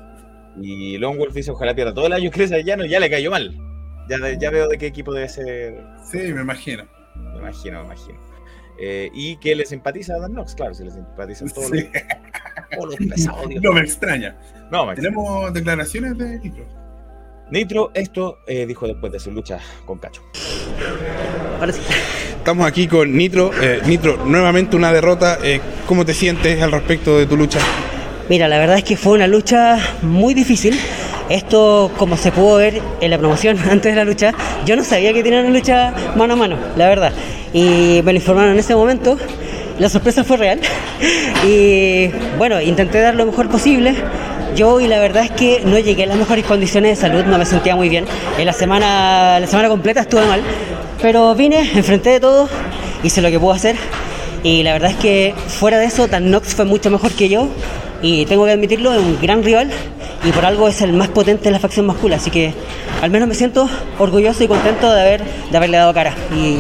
Y 0.61 0.97
Lone 0.99 1.19
Wolf 1.19 1.35
dice: 1.35 1.51
Ojalá 1.51 1.75
pierda 1.75 1.93
todo 1.93 2.07
el 2.07 2.13
año. 2.13 2.31
Chris 2.33 2.53
Arellano 2.53 2.85
ya 2.87 3.01
le 3.01 3.11
cayó 3.11 3.31
mal. 3.31 3.57
Ya, 4.09 4.19
de- 4.19 4.39
ya 4.39 4.51
veo 4.51 4.69
de 4.69 4.79
qué 4.79 4.87
equipo 4.87 5.13
debe 5.13 5.29
ser. 5.29 5.85
Sí, 6.11 6.19
me 6.33 6.41
imagino. 6.43 6.85
Me 7.17 7.39
imagino, 7.41 7.81
me 7.81 7.87
imagino. 7.87 8.19
Eh, 8.81 9.11
y 9.13 9.37
que 9.39 9.55
le 9.57 9.67
simpatiza 9.67 10.15
a 10.15 10.19
Dan 10.21 10.33
Knox, 10.33 10.55
claro, 10.55 10.73
si 10.75 10.85
le 10.85 10.91
simpatizan 10.93 11.49
todos 11.51 11.69
Sí. 11.71 11.89
no 13.61 13.73
me 13.73 13.81
extraña. 13.81 14.37
No, 14.71 14.95
Tenemos 14.95 15.53
declaraciones 15.53 16.17
de 16.17 16.39
Nitro. 16.39 16.65
Nitro, 17.51 17.91
esto 17.95 18.39
eh, 18.47 18.67
dijo 18.67 18.87
después 18.87 19.11
de 19.13 19.19
su 19.19 19.31
lucha 19.33 19.59
con 19.87 19.99
Cacho. 19.99 20.23
Ahora 21.59 21.73
sí. 21.73 21.81
Estamos 22.37 22.67
aquí 22.67 22.87
con 22.87 23.17
Nitro. 23.17 23.51
Eh, 23.61 23.81
Nitro, 23.87 24.17
nuevamente 24.25 24.77
una 24.77 24.93
derrota. 24.93 25.39
Eh, 25.43 25.61
¿Cómo 25.87 26.05
te 26.05 26.15
sientes 26.15 26.63
al 26.63 26.71
respecto 26.73 27.19
de 27.19 27.27
tu 27.27 27.37
lucha? 27.37 27.59
Mira, 28.29 28.47
la 28.49 28.59
verdad 28.59 28.77
es 28.79 28.85
que 28.85 28.97
fue 28.97 29.15
una 29.15 29.27
lucha 29.27 29.79
muy 30.03 30.35
difícil. 30.35 30.79
Esto, 31.29 31.91
como 31.99 32.17
se 32.17 32.33
pudo 32.33 32.57
ver 32.57 32.81
en 33.01 33.11
la 33.11 33.19
promoción 33.19 33.59
antes 33.71 33.93
de 33.93 33.97
la 33.97 34.05
lucha, 34.05 34.33
yo 34.65 34.77
no 34.77 34.85
sabía 34.85 35.13
que 35.13 35.23
tenía 35.23 35.41
una 35.41 35.51
lucha 35.51 35.93
mano 36.17 36.35
a 36.35 36.37
mano, 36.37 36.57
la 36.77 36.89
verdad. 36.89 37.13
Y 37.53 38.01
me 38.05 38.13
lo 38.13 38.19
informaron 38.19 38.53
en 38.53 38.59
ese 38.59 38.75
momento. 38.75 39.17
La 39.79 39.89
sorpresa 39.89 40.25
fue 40.25 40.37
real. 40.37 40.61
Y 41.47 42.09
bueno, 42.37 42.61
intenté 42.61 43.01
dar 43.01 43.15
lo 43.15 43.25
mejor 43.25 43.49
posible. 43.49 43.95
Yo 44.57 44.81
y 44.81 44.89
la 44.89 44.99
verdad 44.99 45.23
es 45.25 45.31
que 45.31 45.63
no 45.65 45.79
llegué 45.79 46.03
a 46.03 46.07
las 46.07 46.17
mejores 46.17 46.45
condiciones 46.45 46.99
de 46.99 47.09
salud, 47.09 47.25
no 47.25 47.39
me 47.39 47.45
sentía 47.45 47.77
muy 47.77 47.89
bien. 47.89 48.07
En 48.39 48.45
la 48.45 48.53
semana, 48.53 49.39
la 49.39 49.47
semana 49.47 49.69
completa 49.69 50.01
estuve 50.01 50.27
mal, 50.27 50.43
pero 51.01 51.37
vine, 51.37 51.61
enfrenté 51.77 52.11
de 52.11 52.21
todo, 52.21 52.49
hice 53.05 53.23
lo 53.23 53.31
que 53.31 53.39
pude 53.39 53.55
hacer 53.55 53.77
y 54.43 54.63
la 54.63 54.73
verdad 54.73 54.91
es 54.93 54.97
que 54.97 55.35
fuera 55.47 55.79
de 55.79 55.87
eso, 55.87 56.07
Dan 56.07 56.31
Nox 56.31 56.55
fue 56.55 56.65
mucho 56.65 56.91
mejor 56.91 57.13
que 57.13 57.29
yo 57.29 57.49
y 58.03 58.27
tengo 58.27 58.45
que 58.45 58.53
admitirlo, 58.53 58.93
es 58.93 59.01
un 59.01 59.19
gran 59.21 59.43
rival 59.43 59.71
y 60.25 60.33
por 60.33 60.45
algo 60.45 60.69
es 60.69 60.81
el 60.83 60.93
más 60.93 61.09
potente 61.09 61.45
de 61.45 61.51
la 61.51 61.59
facción 61.59 61.87
masculina, 61.87 62.17
así 62.17 62.31
que 62.31 62.53
al 63.01 63.11
menos 63.11 63.29
me 63.29 63.35
siento 63.35 63.69
orgulloso 63.99 64.45
y 64.45 64.49
contento 64.49 64.93
de, 64.93 65.01
haber, 65.01 65.23
de 65.51 65.57
haberle 65.57 65.77
dado 65.77 65.95
cara 65.95 66.15
y 66.35 66.59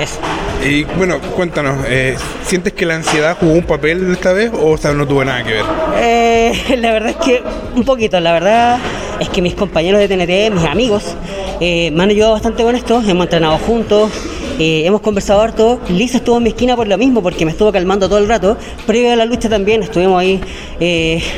eso. 0.00 0.18
Y 0.64 0.84
bueno, 0.84 1.20
cuéntanos, 1.20 1.84
eh, 1.86 2.16
¿sientes 2.44 2.72
que 2.72 2.86
la 2.86 2.96
ansiedad 2.96 3.36
jugó 3.38 3.52
un 3.52 3.64
papel 3.64 4.10
esta 4.12 4.32
vez 4.32 4.50
o 4.52 4.76
no 4.94 5.06
tuvo 5.06 5.24
nada 5.24 5.44
que 5.44 5.52
ver? 5.52 5.64
Eh, 5.98 6.76
la 6.78 6.92
verdad 6.92 7.10
es 7.10 7.16
que 7.16 7.42
un 7.74 7.84
poquito, 7.84 8.18
la 8.20 8.32
verdad 8.32 8.78
es 9.20 9.28
que 9.28 9.42
mis 9.42 9.54
compañeros 9.54 10.00
de 10.00 10.08
TNT, 10.08 10.54
mis 10.54 10.64
amigos, 10.64 11.14
eh, 11.60 11.90
me 11.92 12.04
han 12.04 12.10
ayudado 12.10 12.32
bastante 12.32 12.62
con 12.62 12.74
esto, 12.74 13.02
hemos 13.06 13.26
entrenado 13.26 13.58
juntos, 13.58 14.10
hemos 14.58 15.00
conversado 15.00 15.40
harto. 15.40 15.80
Lisa 15.88 16.18
estuvo 16.18 16.36
en 16.38 16.44
mi 16.44 16.48
esquina 16.50 16.76
por 16.76 16.86
lo 16.86 16.98
mismo, 16.98 17.22
porque 17.22 17.44
me 17.44 17.52
estuvo 17.52 17.72
calmando 17.72 18.08
todo 18.08 18.18
el 18.18 18.28
rato. 18.28 18.56
Previo 18.86 19.12
a 19.12 19.16
la 19.16 19.24
lucha 19.24 19.48
también 19.48 19.82
estuvimos 19.82 20.20
ahí 20.20 20.40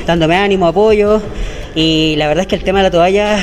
dándome 0.06 0.37
ánimo, 0.37 0.66
apoyo. 0.66 1.20
Y 1.75 2.16
la 2.16 2.28
verdad 2.28 2.42
es 2.42 2.48
que 2.48 2.56
el 2.56 2.64
tema 2.64 2.78
de 2.78 2.84
la 2.84 2.90
toalla 2.90 3.38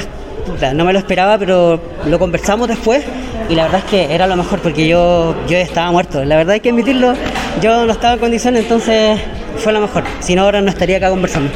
no 0.74 0.86
me 0.86 0.94
lo 0.94 1.00
esperaba, 1.00 1.38
pero 1.38 1.80
lo 2.06 2.20
conversamos 2.20 2.68
después 2.68 3.04
y 3.50 3.56
la 3.56 3.64
verdad 3.64 3.82
es 3.86 3.90
que 3.90 4.14
era 4.14 4.28
lo 4.28 4.36
mejor 4.36 4.60
porque 4.60 4.88
yo, 4.88 5.36
yo 5.48 5.58
estaba 5.58 5.92
muerto. 5.92 6.24
La 6.24 6.36
verdad 6.36 6.54
hay 6.54 6.60
que 6.60 6.70
admitirlo, 6.70 7.14
yo 7.62 7.86
no 7.86 7.92
estaba 7.92 8.14
en 8.14 8.20
condiciones, 8.20 8.64
entonces 8.64 9.20
fue 9.58 9.74
lo 9.74 9.80
mejor. 9.82 10.04
Si 10.20 10.36
no, 10.36 10.44
ahora 10.44 10.62
no 10.62 10.70
estaría 10.70 10.98
acá 10.98 11.10
conversando. 11.10 11.50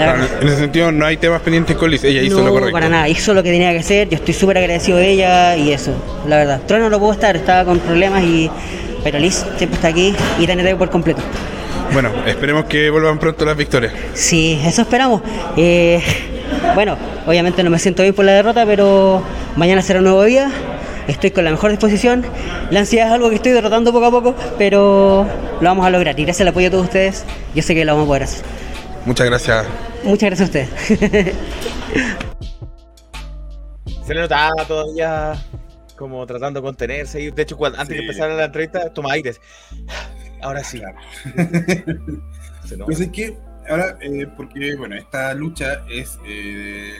En 0.00 0.48
ese 0.48 0.56
sentido, 0.56 0.92
no 0.92 1.04
hay 1.06 1.16
temas 1.16 1.40
pendientes 1.42 1.76
con 1.76 1.90
Liz, 1.90 2.02
ella 2.04 2.22
hizo 2.22 2.42
lo 2.42 2.50
correcto. 2.50 2.66
No, 2.66 2.72
para 2.72 2.88
nada, 2.88 3.08
hizo 3.08 3.34
lo 3.34 3.42
que 3.42 3.50
tenía 3.50 3.72
que 3.72 3.78
hacer, 3.78 4.08
yo 4.08 4.16
estoy 4.16 4.34
súper 4.34 4.58
agradecido 4.58 4.98
de 4.98 5.10
ella 5.10 5.56
y 5.56 5.72
eso, 5.72 5.92
la 6.26 6.36
verdad. 6.36 6.60
Trono 6.66 6.88
no 6.90 6.98
pudo 6.98 7.12
estar, 7.12 7.36
estaba 7.36 7.64
con 7.64 7.78
problemas 7.78 8.22
y... 8.22 8.50
Pero 9.02 9.18
Liz 9.18 9.46
siempre 9.56 9.76
está 9.76 9.88
aquí 9.88 10.14
y 10.38 10.46
TNT 10.46 10.76
por 10.76 10.90
completo. 10.90 11.22
Bueno, 11.92 12.10
esperemos 12.26 12.66
que 12.66 12.90
vuelvan 12.90 13.18
pronto 13.18 13.44
las 13.44 13.56
victorias. 13.56 13.92
Sí, 14.14 14.60
eso 14.64 14.82
esperamos. 14.82 15.22
Eh, 15.56 16.00
bueno, 16.74 16.96
obviamente 17.26 17.64
no 17.64 17.70
me 17.70 17.78
siento 17.78 18.02
bien 18.02 18.14
por 18.14 18.24
la 18.24 18.32
derrota, 18.32 18.64
pero 18.66 19.22
mañana 19.56 19.82
será 19.82 19.98
un 19.98 20.04
nuevo 20.04 20.22
día. 20.24 20.50
Estoy 21.08 21.32
con 21.32 21.44
la 21.44 21.50
mejor 21.50 21.70
disposición. 21.70 22.24
La 22.70 22.80
ansiedad 22.80 23.08
es 23.08 23.12
algo 23.12 23.30
que 23.30 23.36
estoy 23.36 23.52
derrotando 23.52 23.92
poco 23.92 24.06
a 24.06 24.10
poco, 24.10 24.34
pero 24.58 25.26
lo 25.60 25.68
vamos 25.68 25.84
a 25.84 25.90
lograr. 25.90 26.18
Y 26.18 26.24
gracias 26.24 26.42
al 26.42 26.48
apoyo 26.48 26.66
de 26.66 26.70
todos 26.70 26.84
ustedes, 26.84 27.24
yo 27.54 27.62
sé 27.62 27.74
que 27.74 27.84
lo 27.84 27.92
vamos 27.92 28.04
a 28.04 28.08
poder 28.08 28.22
hacer. 28.24 28.44
Muchas 29.06 29.26
gracias. 29.26 29.66
Muchas 30.04 30.30
gracias 30.30 30.40
a 30.40 30.44
ustedes. 30.44 31.34
Se 34.06 34.14
le 34.14 34.20
notaba 34.20 34.64
todavía 34.66 35.34
como 36.00 36.26
tratando 36.26 36.60
de 36.60 36.64
contenerse. 36.64 37.20
Y 37.20 37.30
de 37.30 37.42
hecho, 37.42 37.56
antes 37.64 37.88
de 37.88 37.98
empezar 37.98 38.30
la 38.30 38.46
entrevista, 38.46 38.92
toma 38.92 39.12
aires. 39.12 39.40
Ahora 40.42 40.64
sí. 40.64 40.80
pues 42.86 43.00
es 43.00 43.08
que 43.10 43.36
ahora, 43.68 43.98
eh, 44.00 44.26
porque 44.36 44.74
bueno, 44.76 44.96
esta 44.96 45.34
lucha 45.34 45.84
es 45.90 46.18
eh, 46.26 46.94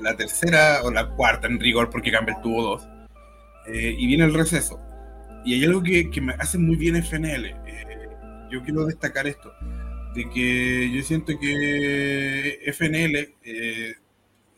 la 0.00 0.16
tercera 0.16 0.82
o 0.82 0.90
la 0.90 1.08
cuarta 1.10 1.46
en 1.46 1.60
rigor, 1.60 1.90
porque 1.90 2.10
Campbell 2.10 2.34
tuvo 2.42 2.62
dos, 2.62 2.88
eh, 3.68 3.94
y 3.96 4.06
viene 4.06 4.24
el 4.24 4.34
receso. 4.34 4.80
Y 5.44 5.54
hay 5.54 5.64
algo 5.64 5.82
que, 5.82 6.10
que 6.10 6.20
me 6.20 6.34
hace 6.34 6.58
muy 6.58 6.76
bien 6.76 6.96
FNL. 6.96 7.54
yo 8.50 8.62
quiero 8.62 8.86
destacar 8.86 9.26
esto, 9.26 9.52
de 10.14 10.30
que 10.30 10.90
yo 10.92 11.02
siento 11.02 11.38
que 11.38 12.60
FNL 12.66 13.34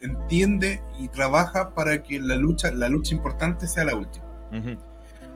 entiende 0.01 0.83
y 0.99 1.09
trabaja 1.09 1.75
para 1.75 2.03
que 2.03 2.21
la 2.21 2.37
lucha, 2.37 2.71
la 2.73 2.89
lucha 2.89 3.15
importante 3.15 3.67
sea 3.67 3.85
la 3.85 3.97
última. 3.97 4.25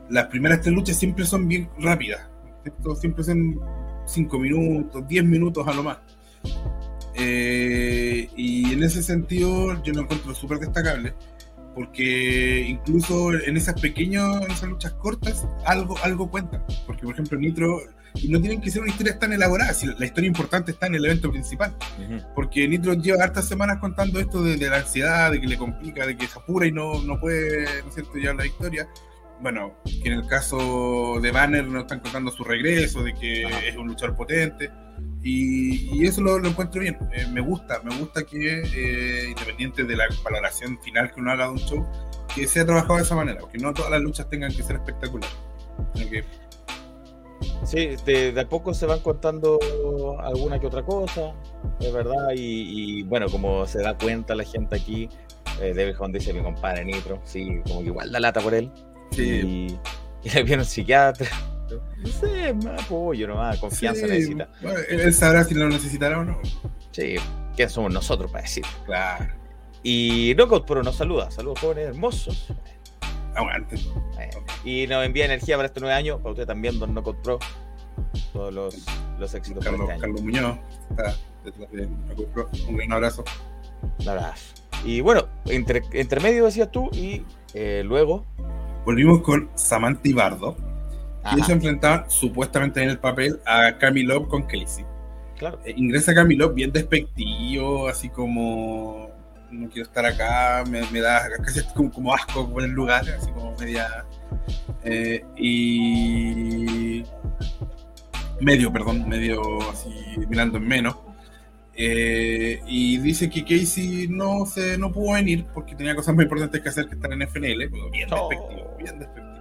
Las 0.09 0.25
primeras 0.27 0.61
tres 0.61 0.73
luchas 0.73 0.97
siempre 0.97 1.25
son 1.25 1.47
bien 1.47 1.69
rápidas, 1.79 2.29
siempre 2.99 3.23
son 3.23 3.59
5 4.05 4.39
minutos, 4.39 5.07
10 5.07 5.25
minutos 5.25 5.67
a 5.67 5.73
lo 5.73 5.83
más. 5.83 5.97
Eh, 7.15 8.29
y 8.35 8.73
en 8.73 8.83
ese 8.83 9.03
sentido 9.03 9.81
yo 9.83 9.93
lo 9.93 10.01
encuentro 10.01 10.33
súper 10.33 10.59
destacable, 10.59 11.13
porque 11.75 12.65
incluso 12.67 13.33
en 13.33 13.57
esas 13.57 13.79
pequeñas, 13.79 14.43
en 14.43 14.51
esas 14.51 14.69
luchas 14.69 14.93
cortas, 14.93 15.47
algo, 15.65 15.95
algo 16.03 16.29
cuenta. 16.29 16.65
Porque, 16.85 17.03
por 17.03 17.13
ejemplo, 17.13 17.37
Nitro, 17.37 17.81
y 18.15 18.27
no 18.29 18.39
tienen 18.39 18.61
que 18.61 18.71
ser 18.71 18.81
una 18.81 18.91
historia 18.91 19.17
tan 19.17 19.33
elaborada, 19.33 19.73
si 19.73 19.87
la 19.87 20.05
historia 20.05 20.27
importante 20.27 20.71
está 20.71 20.87
en 20.87 20.95
el 20.95 21.05
evento 21.05 21.31
principal. 21.31 21.75
Porque 22.35 22.67
Nitro 22.67 22.93
lleva 22.93 23.23
hartas 23.23 23.47
semanas 23.47 23.77
contando 23.79 24.19
esto 24.19 24.43
de, 24.43 24.57
la 24.57 24.77
ansiedad, 24.77 25.31
de 25.31 25.41
que 25.41 25.47
le 25.47 25.57
complica, 25.57 26.05
de 26.05 26.17
que 26.17 26.27
se 26.27 26.39
apura 26.39 26.65
y 26.67 26.71
no, 26.71 27.01
no 27.01 27.19
puede, 27.19 27.65
¿no 27.83 27.89
es 27.89 27.93
cierto?, 27.93 28.15
llevar 28.15 28.35
la 28.35 28.43
victoria 28.43 28.87
bueno, 29.41 29.73
que 29.83 30.09
en 30.09 30.19
el 30.19 30.27
caso 30.27 31.19
de 31.19 31.31
Banner 31.31 31.65
nos 31.65 31.81
están 31.81 31.99
contando 31.99 32.29
su 32.29 32.43
regreso, 32.43 33.01
de 33.01 33.15
que 33.15 33.41
es 33.67 33.75
un 33.75 33.87
luchador 33.87 34.15
potente, 34.15 34.69
y, 35.23 36.05
eso 36.05 36.21
lo, 36.21 36.45
encuentro 36.45 36.81
bien. 36.81 36.97
Eh, 37.13 37.27
me 37.31 37.41
gusta, 37.41 37.81
me 37.83 37.95
gusta 37.95 38.23
que, 38.23 38.61
eh, 38.61 39.29
independiente 39.29 39.83
de 39.83 39.95
la 39.95 40.05
valoración 40.23 40.79
final 40.81 41.11
que 41.11 41.21
uno 41.21 41.31
haga 41.31 41.45
de 41.45 41.51
un 41.51 41.59
show, 41.59 41.87
que 42.33 42.47
sea 42.47 42.65
trabajado 42.65 42.97
de 42.97 43.03
esa 43.03 43.15
manera, 43.15 43.41
que 43.51 43.57
no 43.57 43.73
todas 43.73 43.91
las 43.91 44.01
luchas 44.01 44.29
tengan 44.29 44.51
que 44.51 44.63
ser 44.63 44.77
espectaculares. 44.77 45.35
Sí, 47.65 47.95
de, 48.05 48.39
a 48.39 48.47
poco 48.47 48.73
se 48.73 48.85
van 48.85 48.99
contando 48.99 49.59
alguna 50.19 50.59
que 50.59 50.67
otra 50.67 50.83
cosa, 50.83 51.33
es 51.79 51.91
verdad, 51.93 52.29
y, 52.35 53.03
bueno, 53.03 53.27
como 53.29 53.65
se 53.65 53.81
da 53.81 53.97
cuenta 53.97 54.35
la 54.35 54.43
gente 54.43 54.75
aquí, 54.75 55.09
eh, 55.61 55.73
David 55.73 55.95
dice 56.13 56.33
mi 56.33 56.41
compadre 56.41 56.85
Nitro, 56.85 57.19
sí, 57.23 57.61
como 57.67 57.81
que 57.81 57.87
igual 57.87 58.11
da 58.11 58.19
lata 58.19 58.41
por 58.41 58.53
él, 58.53 58.71
y, 59.17 59.21
y 59.23 59.79
le 60.33 60.43
viene 60.43 60.63
un 60.63 60.65
psiquiatra. 60.65 61.27
No 61.97 62.07
sé, 62.07 62.53
más 62.53 62.83
apoyo 62.83 63.27
nomás, 63.27 63.57
confianza 63.59 64.05
necesita. 64.05 64.49
él 64.89 65.13
sabrá 65.13 65.43
si 65.43 65.53
lo 65.53 65.69
necesitará 65.69 66.19
o 66.19 66.25
no. 66.25 66.37
Sí, 66.91 67.15
¿quién 67.55 67.69
somos 67.69 67.93
nosotros 67.93 68.29
para 68.29 68.43
decir? 68.43 68.65
Claro. 68.85 69.41
Y 69.83 70.33
Knockout 70.35 70.65
Pro 70.65 70.83
nos 70.83 70.95
saluda. 70.95 71.31
Saludos 71.31 71.59
jóvenes 71.59 71.87
hermosos. 71.87 72.47
Aguante. 73.35 73.77
Y 74.63 74.87
nos 74.87 75.05
envía 75.05 75.25
energía 75.25 75.55
para 75.55 75.67
este 75.67 75.79
nuevo 75.79 75.95
año. 75.95 76.17
Para 76.19 76.31
usted 76.31 76.45
también, 76.45 76.79
Don 76.79 76.93
Knockout 76.93 77.17
Pro. 77.21 77.39
Todos 78.33 78.53
los, 78.53 78.85
los 79.19 79.33
éxitos 79.33 79.63
Carlos, 79.63 79.81
para 79.81 79.95
este 79.95 80.05
año. 80.05 80.15
Carlos 80.15 80.21
Muñoz 80.21 80.57
está 80.89 81.15
detrás 81.43 81.71
de 81.71 82.25
Pro. 82.33 82.49
Un 82.67 82.77
gran 82.77 82.93
abrazo. 82.93 83.23
Un 83.99 84.09
abrazo. 84.09 84.53
Y 84.83 85.01
bueno, 85.01 85.27
entre, 85.45 85.83
entre 85.93 86.19
medio 86.19 86.45
decías 86.45 86.71
tú 86.71 86.89
y 86.91 87.23
eh, 87.53 87.83
luego 87.85 88.25
volvimos 88.85 89.21
con 89.21 89.49
Samantha 89.55 90.09
Ibardo. 90.09 90.55
Y 91.31 91.35
ellos 91.35 91.47
se 91.47 91.53
enfrentaban 91.53 92.09
supuestamente 92.09 92.81
en 92.81 92.89
el 92.89 92.97
papel 92.97 93.39
a 93.45 93.77
Camilo 93.77 94.27
con 94.27 94.43
Casey. 94.43 94.85
Claro. 95.37 95.59
Eh, 95.65 95.73
ingresa 95.77 96.15
Camilo 96.15 96.51
bien 96.51 96.71
despectivo, 96.71 97.87
así 97.87 98.09
como 98.09 99.10
no 99.51 99.69
quiero 99.69 99.87
estar 99.87 100.05
acá, 100.05 100.63
me, 100.69 101.01
da 101.01 101.29
casi 101.43 101.61
como, 101.93 102.13
asco 102.13 102.49
por 102.51 102.63
el 102.63 102.71
lugar, 102.71 103.07
así 103.09 103.31
como 103.31 103.55
media. 103.57 104.05
Eh, 104.83 105.23
y. 105.37 107.03
medio, 108.39 108.71
perdón, 108.71 109.07
medio 109.07 109.41
así 109.69 109.89
mirando 110.29 110.57
en 110.57 110.67
menos. 110.67 110.97
Eh, 111.73 112.61
y 112.67 112.97
dice 112.97 113.29
que 113.29 113.43
Casey 113.43 114.07
no 114.09 114.45
se 114.45 114.77
no 114.77 114.91
pudo 114.91 115.13
venir 115.13 115.45
porque 115.53 115.73
tenía 115.73 115.95
cosas 115.95 116.13
muy 116.13 116.25
importantes 116.25 116.61
que 116.61 116.69
hacer 116.69 116.87
que 116.87 116.95
estar 116.95 117.11
en 117.11 117.21
FNL, 117.21 117.69
bien 117.69 118.09
despectivo, 118.09 118.75
bien 118.77 118.99
despectivo. 118.99 119.31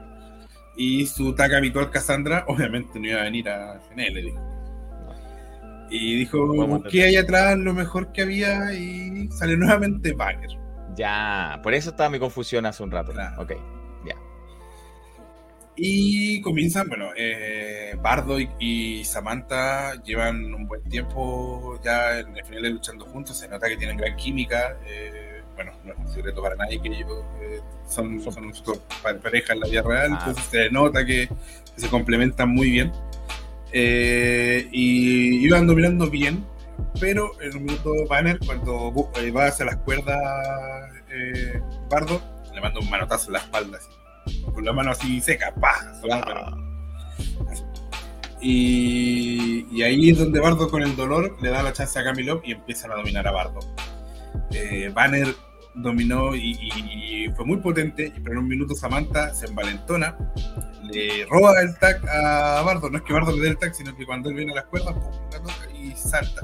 Y 0.77 1.07
su 1.07 1.35
tag 1.35 1.55
habitual 1.55 1.91
Cassandra, 1.91 2.45
obviamente 2.49 2.99
no 2.99 3.09
iba 3.09 3.21
a 3.21 3.25
venir 3.25 3.49
a 3.49 3.81
FNL, 3.81 4.23
dijo. 4.23 4.50
Y 5.91 6.17
dijo, 6.19 6.47
busqué 6.67 7.05
ahí 7.05 7.17
atrás 7.17 7.59
lo 7.59 7.75
mejor 7.75 8.13
que 8.13 8.23
había 8.23 8.73
y 8.73 9.29
sale 9.33 9.57
nuevamente 9.57 10.13
Bagger. 10.13 10.51
Ya, 10.97 11.59
por 11.63 11.75
eso 11.75 11.91
estaba 11.91 12.09
mi 12.11 12.19
confusión 12.19 12.65
hace 12.67 12.83
un 12.83 12.91
rato. 12.91 13.13
Ok, 13.39 13.53
ya. 14.07 14.15
Y 15.77 16.41
comienzan, 16.43 16.89
bueno, 16.89 17.11
eh, 17.17 17.97
Bardo 18.03 18.39
y, 18.39 18.49
y 18.59 19.05
Samantha 19.05 19.95
llevan 20.03 20.53
un 20.53 20.67
buen 20.67 20.83
tiempo 20.85 21.81
ya 21.83 22.19
en 22.19 22.37
el 22.37 22.45
final 22.45 22.71
luchando 22.73 23.07
juntos, 23.07 23.39
se 23.39 23.49
nota 23.49 23.69
que 23.69 23.77
tienen 23.77 23.97
gran 23.97 24.15
química. 24.17 24.77
eh, 24.87 25.43
bueno, 25.55 25.73
no 25.85 25.93
es 25.93 25.99
un 25.99 26.09
secreto 26.09 26.43
para 26.43 26.55
nadie 26.57 26.81
que 26.81 26.89
ellos 26.89 27.25
eh, 27.41 27.61
son, 27.89 28.21
son, 28.21 28.55
son 28.55 28.79
pa- 29.03 29.15
pareja 29.19 29.53
en 29.53 29.61
la 29.61 29.67
vida 29.69 29.83
real, 29.83 30.11
Ah. 30.13 30.17
entonces 30.21 30.45
se 30.45 30.71
nota 30.71 31.05
que, 31.05 31.29
que 31.29 31.81
se 31.81 31.89
complementan 31.89 32.49
muy 32.49 32.71
bien. 32.71 32.93
Eh, 33.73 34.69
y 34.73 35.45
iban 35.47 35.67
dominando 35.67 36.09
bien, 36.11 36.45
pero 37.01 37.31
en 37.41 37.57
un 37.57 37.65
minuto 37.65 37.93
Banner, 38.09 38.39
cuando 38.45 38.93
eh, 39.17 39.31
va 39.31 39.47
hacia 39.47 39.67
las 39.67 39.77
cuerdas 39.79 40.19
eh, 41.11 41.61
Bardo, 41.89 42.21
le 42.55 42.61
manda 42.61 42.81
un 42.81 42.91
manotazo 42.91 43.29
en 43.29 43.35
la 43.35 43.39
espalda, 43.41 43.79
así, 43.79 44.43
con 44.43 44.65
la 44.65 44.73
mano 44.73 44.91
así 44.91 45.21
seca, 45.21 45.55
¡pah! 45.61 46.57
Y 48.43 49.83
ahí 49.83 50.11
es 50.11 50.19
donde 50.19 50.41
Bardo 50.41 50.69
con 50.69 50.83
el 50.83 50.97
dolor 50.97 51.37
le 51.43 51.51
da 51.51 51.63
la 51.63 51.73
chance 51.73 51.99
a 51.99 52.05
Camilo 52.05 52.41
y 52.45 52.53
empiezan 52.53 52.91
a 52.93 52.95
dominar 52.97 53.29
a 53.29 53.33
Bardo. 53.33 53.61
Eh, 54.53 54.91
Banner 54.93 55.29
dominó 55.75 56.35
y, 56.35 56.53
y- 56.53 57.29
fue 57.37 57.45
muy 57.45 57.59
potente, 57.59 58.13
pero 58.23 58.33
en 58.33 58.39
un 58.39 58.49
minuto 58.49 58.75
Samantha 58.75 59.33
se 59.35 59.47
envalentona, 59.47 60.17
le 60.91 61.25
roba 61.27 61.61
el 61.63 61.77
tag 61.79 62.01
a 62.09 62.63
Bardo. 62.63 62.91
No 62.91 62.99
es 62.99 63.05
que 63.05 63.13
Bardo 63.13 63.33
le 63.37 63.43
dé 63.43 63.49
el 63.51 63.59
tag, 63.59 63.75
sino 63.75 63.97
que 63.97 64.05
cuando 64.05 64.31
él 64.31 64.35
viene 64.37 64.53
a 64.53 64.57
las 64.57 64.65
cuerdas, 64.65 64.95
pum, 64.95 65.13
la 65.31 65.39
toca 65.39 65.71
y 65.75 65.93
salta. 65.93 66.43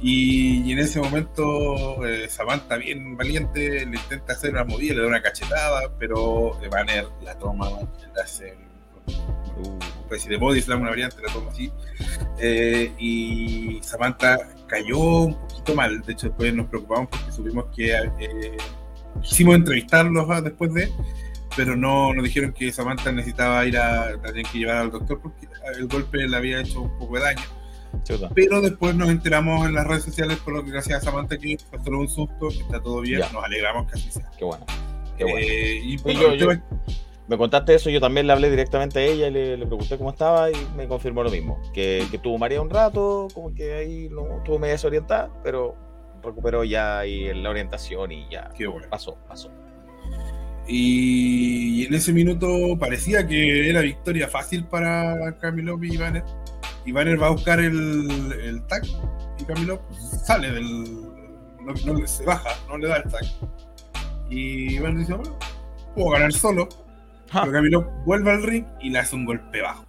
Y, 0.00 0.62
y 0.68 0.72
en 0.72 0.78
ese 0.80 1.00
momento 1.00 2.04
eh, 2.06 2.28
Samantha, 2.28 2.76
bien 2.76 3.16
valiente, 3.16 3.86
le 3.86 3.96
intenta 3.96 4.32
hacer 4.32 4.50
una 4.50 4.64
movida, 4.64 4.94
le 4.94 5.02
da 5.02 5.06
una 5.08 5.22
cachetada, 5.22 5.92
pero 5.98 6.58
Banner 6.70 7.06
la 7.22 7.38
toma, 7.38 7.68
le 8.14 8.20
hace 8.22 8.56
Uh, 9.04 9.78
pues 10.08 10.22
si 10.22 10.28
de 10.28 10.36
body 10.36 10.62
slam 10.62 10.80
una 10.80 10.90
variante 10.90 11.16
la 11.20 11.32
toma 11.32 11.50
así 11.50 11.70
Eh, 12.38 12.92
y 12.98 13.80
Samantha 13.82 14.38
cayó 14.72 14.98
un 14.98 15.34
poquito 15.34 15.74
mal 15.74 16.00
de 16.02 16.12
hecho 16.12 16.28
después 16.28 16.54
nos 16.54 16.66
preocupamos 16.66 17.08
porque 17.10 17.30
supimos 17.32 17.66
que 17.76 17.92
eh, 17.94 18.56
quisimos 19.22 19.54
entrevistarlos 19.56 20.26
ah, 20.30 20.40
después 20.40 20.72
de 20.72 20.90
pero 21.56 21.76
no 21.76 22.14
nos 22.14 22.24
dijeron 22.24 22.52
que 22.52 22.72
Samantha 22.72 23.12
necesitaba 23.12 23.64
ir 23.66 23.76
a 23.76 24.18
tenían 24.22 24.50
que 24.50 24.58
llevar 24.58 24.76
al 24.78 24.90
doctor 24.90 25.20
porque 25.20 25.46
el 25.78 25.86
golpe 25.86 26.26
le 26.26 26.36
había 26.36 26.60
hecho 26.60 26.80
un 26.82 26.98
poco 26.98 27.16
de 27.16 27.20
daño 27.22 27.42
chuta. 28.04 28.30
pero 28.34 28.62
después 28.62 28.94
nos 28.94 29.10
enteramos 29.10 29.66
en 29.66 29.74
las 29.74 29.86
redes 29.86 30.04
sociales 30.04 30.38
por 30.38 30.54
lo 30.54 30.64
que 30.64 30.70
gracias 30.70 31.02
a 31.02 31.04
Samantha 31.04 31.36
que 31.36 31.58
fue 31.70 31.78
solo 31.84 31.98
un 32.00 32.08
susto 32.08 32.48
que 32.48 32.60
está 32.60 32.80
todo 32.80 33.02
bien 33.02 33.20
Ya. 33.20 33.30
nos 33.30 33.44
alegramos 33.44 33.90
que 33.92 33.98
así 33.98 34.10
sea 34.10 34.30
Qué 34.38 34.44
bueno. 34.46 34.64
Qué 35.18 35.24
bueno. 35.24 35.38
Eh, 35.38 35.80
y 35.84 35.96
bueno, 35.98 36.20
yo- 36.22 36.32
el 36.32 36.38
yo- 36.40 36.62
Me 37.28 37.38
contaste 37.38 37.74
eso, 37.74 37.88
yo 37.88 38.00
también 38.00 38.26
le 38.26 38.32
hablé 38.32 38.50
directamente 38.50 38.98
a 38.98 39.02
ella 39.04 39.28
y 39.28 39.30
le, 39.30 39.56
le 39.56 39.66
pregunté 39.66 39.96
cómo 39.96 40.10
estaba 40.10 40.50
y 40.50 40.54
me 40.76 40.88
confirmó 40.88 41.22
lo 41.22 41.30
mismo. 41.30 41.60
Que, 41.72 42.04
que 42.10 42.18
tuvo 42.18 42.36
María 42.36 42.60
un 42.60 42.68
rato, 42.68 43.28
como 43.32 43.54
que 43.54 43.74
ahí 43.74 44.08
no 44.10 44.38
estuvo 44.38 44.58
media 44.58 44.72
desorientada, 44.74 45.30
pero 45.42 45.76
recuperó 46.22 46.64
ya 46.64 46.98
ahí 46.98 47.32
la 47.34 47.50
orientación 47.50 48.12
y 48.12 48.28
ya 48.30 48.50
qué 48.56 48.66
bueno 48.66 48.86
pasó, 48.90 49.16
pasó. 49.28 49.50
Y 50.68 51.86
en 51.86 51.94
ese 51.94 52.12
minuto 52.12 52.46
parecía 52.78 53.26
que 53.26 53.68
era 53.68 53.80
victoria 53.80 54.28
fácil 54.28 54.64
para 54.64 55.36
Camilo 55.38 55.78
y 55.82 55.96
Banner. 55.96 56.24
Y 56.84 56.92
Banner 56.92 57.20
va 57.20 57.28
a 57.28 57.30
buscar 57.30 57.58
el, 57.60 58.32
el 58.44 58.66
tag 58.66 58.82
y 59.38 59.44
Camilo 59.44 59.82
sale 60.24 60.50
del. 60.52 60.84
No, 61.64 61.72
no 61.86 61.94
le- 61.94 62.06
se 62.06 62.24
baja, 62.24 62.50
no 62.68 62.78
le 62.78 62.88
da 62.88 62.96
el 62.98 63.10
tag. 63.10 63.24
Y 64.30 64.78
Banner 64.78 64.98
dice: 64.98 65.14
Bueno, 65.14 65.36
puedo 65.94 66.10
ganar 66.10 66.32
solo. 66.32 66.68
Pero 67.32 67.52
Camilo 67.52 67.82
vuelve 68.04 68.30
al 68.30 68.42
ring 68.42 68.64
y 68.80 68.90
le 68.90 68.98
hace 68.98 69.16
un 69.16 69.24
golpe 69.24 69.60
bajo. 69.62 69.84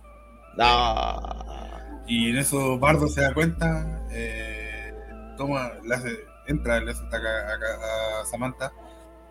Y 2.08 2.30
en 2.30 2.38
eso 2.38 2.78
Bardo 2.80 3.08
se 3.08 3.22
da 3.22 3.34
cuenta, 3.34 4.06
eh, 4.12 4.94
toma, 5.38 5.72
le 5.84 5.96
hace, 5.96 6.10
entra, 6.48 6.80
le 6.82 6.92
hace 6.92 7.04
ataque 7.06 7.28
a, 7.28 8.26
Samantha, 8.26 8.72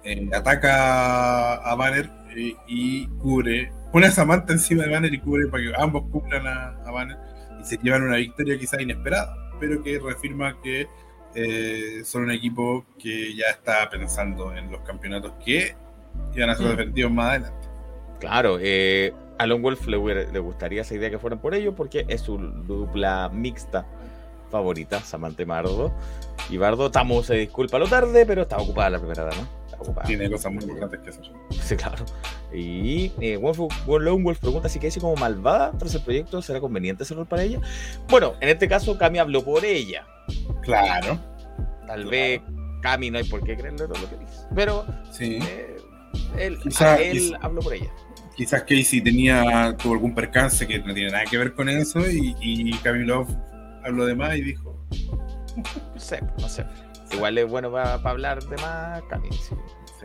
eh, 0.04 0.28
ataca 0.34 1.54
a 1.56 1.74
Banner 1.74 2.10
eh, 2.34 2.54
y 2.66 3.06
cubre, 3.18 3.70
pone 3.92 4.06
a 4.06 4.10
Samantha 4.10 4.52
encima 4.54 4.84
de 4.84 4.90
Banner 4.90 5.12
y 5.12 5.20
cubre 5.20 5.46
para 5.48 5.62
que 5.62 5.72
ambos 5.78 6.04
cubran 6.10 6.46
a, 6.46 6.68
a 6.86 6.90
Banner 6.90 7.18
y 7.60 7.64
se 7.64 7.76
llevan 7.76 8.02
una 8.02 8.16
victoria 8.16 8.58
quizá 8.58 8.80
inesperada, 8.80 9.36
pero 9.60 9.82
que 9.82 9.98
reafirma 10.00 10.60
que 10.62 10.88
eh, 11.34 12.02
son 12.04 12.24
un 12.24 12.30
equipo 12.30 12.84
que 12.98 13.34
ya 13.36 13.46
está 13.50 13.88
pensando 13.90 14.54
en 14.56 14.70
los 14.70 14.80
campeonatos 14.82 15.32
que 15.44 15.74
iban 16.34 16.50
a 16.50 16.54
ser 16.54 16.66
Mm. 16.66 16.70
defendidos 16.70 17.12
más 17.12 17.30
adelante. 17.30 17.61
Claro, 18.22 18.58
eh, 18.60 19.12
a 19.38 19.46
Lone 19.46 19.62
Wolf 19.62 19.86
le, 19.88 20.38
gustaría 20.38 20.82
esa 20.82 20.94
idea 20.94 21.10
que 21.10 21.18
fueran 21.18 21.40
por 21.40 21.54
ello 21.56 21.74
porque 21.74 22.04
es 22.08 22.20
su 22.20 22.38
dupla 22.38 23.28
mixta 23.32 23.84
favorita, 24.50 25.00
Samantha 25.00 25.42
y 25.42 25.44
Bardo. 25.46 25.92
Y 26.48 26.56
Bardo, 26.56 26.86
estamos, 26.86 27.26
se 27.26 27.34
disculpa 27.34 27.78
lo 27.80 27.88
tarde, 27.88 28.24
pero 28.24 28.42
está 28.42 28.58
ocupada 28.58 28.90
la 28.90 28.98
primera 28.98 29.24
dama. 29.24 29.48
Está 29.64 29.76
ocupada. 29.78 30.06
Tiene 30.06 30.30
cosas 30.30 30.52
muy 30.52 30.62
importantes 30.62 31.00
que 31.00 31.10
hacer. 31.10 31.24
Sí, 31.60 31.74
claro. 31.76 32.04
Y 32.54 33.10
eh, 33.20 33.36
Wolf, 33.38 33.58
Lone 33.88 34.22
Wolf 34.22 34.38
pregunta 34.38 34.68
si 34.68 34.78
Casey 34.78 35.00
como 35.00 35.16
malvada 35.16 35.72
tras 35.78 35.94
el 35.94 36.02
proyecto 36.02 36.40
será 36.42 36.60
conveniente 36.60 37.02
ese 37.02 37.14
rol 37.14 37.26
para 37.26 37.42
ella. 37.42 37.60
Bueno, 38.08 38.34
en 38.40 38.50
este 38.50 38.68
caso 38.68 38.96
Cami 38.98 39.18
habló 39.18 39.42
por 39.42 39.64
ella. 39.64 40.06
Claro, 40.62 41.18
Tal 41.86 42.02
Claro. 42.04 42.10
vez 42.10 42.40
Cami 42.82 43.10
no 43.10 43.18
hay 43.18 43.24
por 43.24 43.42
qué 43.42 43.56
creerle 43.56 43.86
todo 43.88 43.98
lo 44.00 44.08
que 44.10 44.16
dice. 44.16 44.38
Pero 44.54 44.84
sí. 45.10 45.38
eh, 45.42 45.76
él, 46.38 46.58
Quizá- 46.60 46.96
él 47.00 47.12
quizá- 47.18 47.38
habló 47.40 47.62
por 47.62 47.72
ella. 47.74 47.90
Quizás 48.36 48.62
Casey 48.62 49.00
tenía 49.00 49.76
tuvo 49.76 49.94
algún 49.94 50.14
percance 50.14 50.66
que 50.66 50.78
no 50.80 50.94
tiene 50.94 51.10
nada 51.10 51.24
que 51.24 51.38
ver 51.38 51.54
con 51.54 51.68
eso 51.68 52.00
y, 52.08 52.34
y 52.40 52.72
Kamilov 52.78 53.26
habló 53.84 54.06
de 54.06 54.14
más 54.14 54.36
y 54.36 54.42
dijo 54.42 54.86
No 55.56 56.00
sé, 56.00 56.20
no 56.38 56.48
sé. 56.48 56.64
Igual 57.12 57.36
es 57.36 57.48
bueno 57.48 57.70
para 57.70 57.94
hablar 58.08 58.42
de 58.42 58.56
más 58.56 59.02
sí. 59.30 59.54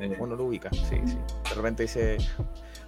eh, 0.01 0.15
Uno 0.19 0.35
lo 0.35 0.45
ubica. 0.45 0.69
Sí, 0.71 0.99
sí. 1.05 1.17
De 1.49 1.55
repente 1.55 1.83
dice 1.83 2.17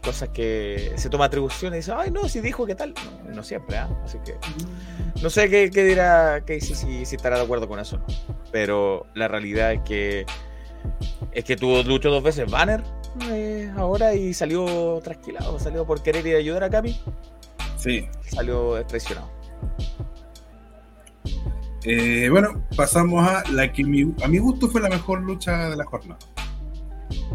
cosas 0.03 0.29
que 0.29 0.93
se 0.95 1.09
toma 1.09 1.25
atribuciones 1.25 1.77
y 1.77 1.79
dice, 1.91 1.93
ay, 1.95 2.11
no, 2.11 2.27
si 2.27 2.41
dijo 2.41 2.65
que 2.65 2.75
tal. 2.75 2.93
No, 3.25 3.35
no 3.35 3.43
siempre, 3.43 3.77
¿ah? 3.77 3.89
Así 4.03 4.17
que 4.25 4.35
no 5.21 5.29
sé 5.29 5.49
qué, 5.49 5.69
qué 5.71 5.83
dirá 5.83 6.41
Casey 6.41 6.75
si, 6.75 7.05
si 7.05 7.15
estará 7.15 7.37
de 7.37 7.43
acuerdo 7.43 7.67
con 7.67 7.79
eso. 7.79 8.01
Pero 8.51 9.05
la 9.13 9.27
realidad 9.27 9.71
es 9.73 9.81
que 9.81 10.25
es 11.31 11.43
que 11.43 11.55
tuvo 11.55 11.81
luchó 11.83 12.09
dos 12.09 12.23
veces 12.23 12.49
Banner 12.49 12.83
eh, 13.29 13.71
ahora 13.77 14.13
y 14.15 14.33
salió 14.33 14.99
trasquilado, 15.03 15.59
salió 15.59 15.85
por 15.85 16.01
querer 16.03 16.25
ir 16.27 16.35
a 16.35 16.39
ayudar 16.39 16.63
a 16.65 16.69
Cami, 16.69 16.99
sí. 17.77 18.05
salió 18.29 18.83
traicionado. 18.85 19.29
Eh, 21.83 22.27
bueno, 22.29 22.63
pasamos 22.75 23.25
a 23.27 23.43
la 23.51 23.71
que 23.71 23.83
mi- 23.83 24.13
a 24.23 24.27
mi 24.27 24.37
gusto 24.37 24.69
fue 24.69 24.81
la 24.81 24.89
mejor 24.89 25.21
lucha 25.21 25.69
de 25.69 25.77
la 25.77 25.85
jornada. 25.85 26.19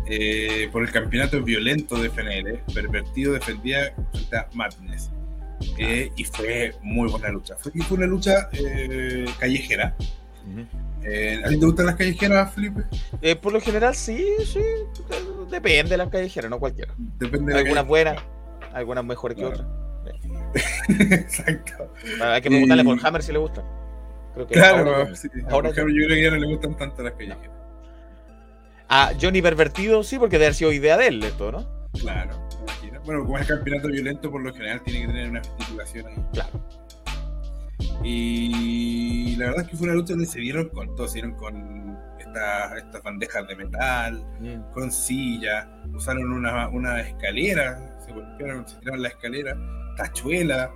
Eh, 0.07 0.69
por 0.71 0.83
el 0.83 0.91
campeonato 0.93 1.43
violento 1.43 1.97
de 1.97 2.09
FNL, 2.11 2.61
Pervertido 2.75 3.33
defendía 3.33 3.95
frente 4.13 4.37
a 4.37 4.49
Madness. 4.53 5.11
Eh, 5.79 6.11
y 6.17 6.25
fue 6.25 6.75
muy 6.83 7.11
buena 7.11 7.31
lucha. 7.31 7.57
Fue, 7.59 7.73
fue 7.73 7.97
una 7.97 8.07
lucha 8.07 8.49
callejera. 9.41 9.97
Eh, 11.07 11.43
¿A 11.45 11.49
ti 11.49 11.59
te 11.61 11.67
gustan 11.67 11.87
las 11.87 11.97
callejeras, 11.97 12.55
Felipe? 12.55 12.83
Eh, 13.21 13.37
por 13.37 13.53
lo 13.53 13.61
general, 13.61 13.95
sí, 13.95 14.27
sí. 14.47 14.59
de- 14.61 15.35
Depende 15.51 15.91
de 15.91 15.97
las 15.99 16.09
callejeras, 16.09 16.51
no 16.51 16.59
cualquiera. 16.59 16.95
Depende 17.19 17.53
de 17.53 17.59
Algunas 17.61 17.87
buenas, 17.87 18.17
algunas 18.73 19.05
mejores 19.05 19.37
que 19.37 19.45
otras. 19.45 19.67
Exacto. 20.89 21.93
Hay 22.23 22.41
que 22.43 22.49
preguntarle 22.51 22.83
Y- 22.83 22.87
por 22.87 23.07
Hammer 23.07 23.23
si 23.23 23.33
le 23.33 23.39
gusta. 23.39 23.63
Creo 24.35 24.47
que 24.47 24.55
Claro, 24.55 24.95
ahora- 24.97 25.15
sí. 25.17 25.29
ahora 25.49 25.69
ejemplo, 25.71 25.95
yo 25.95 26.07
creo 26.07 26.17
que 26.17 26.23
ya 26.23 26.31
no 26.31 26.37
le 26.39 26.47
gustan 26.49 26.77
tanto 26.77 27.03
las 27.03 27.13
callejeras. 27.13 27.51
A 28.89 29.13
Johnny 29.21 29.41
Pervertido 29.43 30.03
sí, 30.03 30.19
porque 30.19 30.37
debe 30.37 30.47
haber 30.47 30.55
sido 30.55 30.73
idea 30.73 30.97
de 30.97 31.07
él 31.09 31.23
esto, 31.23 31.53
¿no? 31.53 31.67
Claro, 32.01 32.49
me 32.59 32.63
imagino. 32.73 33.01
Bueno, 33.05 33.25
como 33.25 33.39
es 33.39 33.47
campeonato 33.47 33.89
violento, 33.89 34.31
por 34.31 34.43
lo 34.43 34.53
general 34.53 34.83
tiene 34.83 35.01
que 35.03 35.07
tener 35.07 35.31
una 35.31 35.41
estipulación 35.41 36.07
ahí. 36.09 36.15
Claro. 36.33 36.69
Y 38.03 39.37
la 39.37 39.47
verdad 39.47 39.63
es 39.63 39.69
que 39.71 39.77
fue 39.77 39.87
una 39.87 39.95
lucha 39.97 40.13
donde 40.15 40.27
se 40.27 40.41
vieron 40.41 40.69
con 40.71 40.95
todo, 40.95 41.09
se 41.09 41.15
vieron 41.21 41.35
con 41.37 41.99
estas, 42.19 42.77
estas 42.77 43.03
bandejas 43.03 43.47
de 43.49 43.57
metal, 43.57 44.25
con 44.73 44.91
sillas, 44.91 45.67
usaron 45.93 46.33
una, 46.33 46.69
una 46.69 47.01
escalera, 47.01 47.99
se 48.05 48.13
golpearon, 48.13 48.67
se 48.69 48.79
tiraron 48.79 49.03
la 49.03 49.09
escalera, 49.09 49.57
tachuela, 49.97 50.71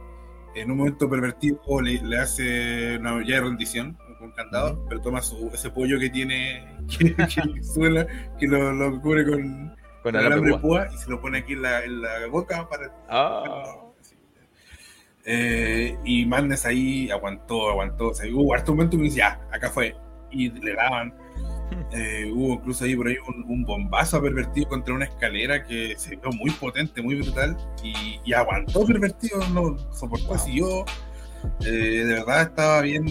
en 0.54 0.70
un 0.70 0.78
momento 0.78 1.08
pervertido 1.08 1.60
le, 1.82 2.02
le 2.02 2.18
hace 2.18 2.96
una 2.98 3.24
ya 3.24 3.36
de 3.36 3.40
rendición 3.42 3.96
con 4.18 4.32
candado, 4.32 4.84
pero 4.88 5.00
toma 5.00 5.22
su, 5.22 5.50
ese 5.54 5.70
pollo 5.70 5.98
que 6.00 6.10
tiene, 6.10 6.76
que, 6.98 7.14
que 7.14 8.06
que 8.38 8.46
lo, 8.46 8.72
lo 8.72 9.00
cubre 9.00 9.24
con, 9.24 9.76
Con 10.02 10.16
alambre 10.16 10.58
púa. 10.58 10.88
y 10.92 10.96
se 10.96 11.08
lo 11.10 11.20
pone 11.20 11.38
aquí 11.38 11.52
en 11.52 11.62
la, 11.62 11.84
en 11.84 12.02
la 12.02 12.26
boca 12.28 12.68
para 12.68 12.92
Ah, 13.08 13.74
eh, 15.30 15.98
y 16.06 16.24
Madness 16.24 16.64
ahí 16.64 17.10
aguantó, 17.10 17.68
aguantó. 17.68 18.08
O 18.08 18.14
sea, 18.14 18.26
hubo 18.32 18.54
harto 18.54 18.72
momento 18.72 18.96
que 18.96 19.02
dice, 19.04 19.18
ya, 19.18 19.38
acá 19.52 19.68
fue. 19.68 19.94
Y 20.30 20.50
le 20.50 20.74
daban. 20.74 21.14
Eh, 21.92 22.30
hubo 22.34 22.54
incluso 22.54 22.84
ahí 22.84 22.96
por 22.96 23.08
ahí 23.08 23.16
un, 23.26 23.44
un 23.46 23.64
bombazo 23.64 24.20
pervertido 24.22 24.68
contra 24.68 24.94
una 24.94 25.04
escalera 25.04 25.64
que 25.64 25.94
se 25.98 26.16
vio 26.16 26.30
muy 26.32 26.50
potente, 26.50 27.02
muy 27.02 27.16
brutal 27.16 27.56
y, 27.82 28.20
y 28.24 28.32
aguantó 28.32 28.86
pervertido, 28.86 29.38
no 29.52 29.76
soportó, 29.92 30.38
siguió. 30.38 30.86
Eh, 31.60 32.04
de 32.06 32.14
verdad 32.14 32.42
estaba 32.42 32.80
bien. 32.80 33.04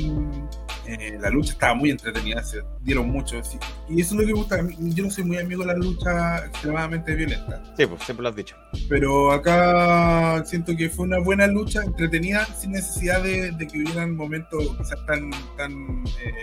Eh, 0.87 1.17
la 1.19 1.29
lucha 1.29 1.51
estaba 1.51 1.73
muy 1.73 1.91
entretenida, 1.91 2.41
se 2.43 2.61
dieron 2.81 3.09
mucho. 3.09 3.43
sí. 3.43 3.57
Y 3.89 4.01
eso 4.01 4.15
es 4.15 4.21
lo 4.21 4.27
que 4.27 4.33
me 4.33 4.39
gusta. 4.39 4.57
Yo 4.79 5.03
no 5.03 5.11
soy 5.11 5.23
muy 5.25 5.37
amigo 5.37 5.61
de 5.61 5.67
las 5.67 5.77
luchas 5.77 6.45
extremadamente 6.45 7.15
violentas. 7.15 7.61
Sí, 7.77 7.85
pues 7.85 8.01
siempre 8.03 8.23
lo 8.23 8.29
has 8.29 8.35
dicho. 8.35 8.55
Pero 8.89 9.31
acá 9.31 10.43
siento 10.45 10.75
que 10.75 10.89
fue 10.89 11.05
una 11.05 11.19
buena 11.19 11.47
lucha, 11.47 11.83
entretenida, 11.83 12.45
sin 12.45 12.71
necesidad 12.71 13.21
de, 13.21 13.51
de 13.51 13.67
que 13.67 13.79
hubieran 13.79 14.15
momentos 14.15 14.63
quizás 14.77 15.05
tan, 15.05 15.29
tan 15.57 16.03
eh, 16.23 16.33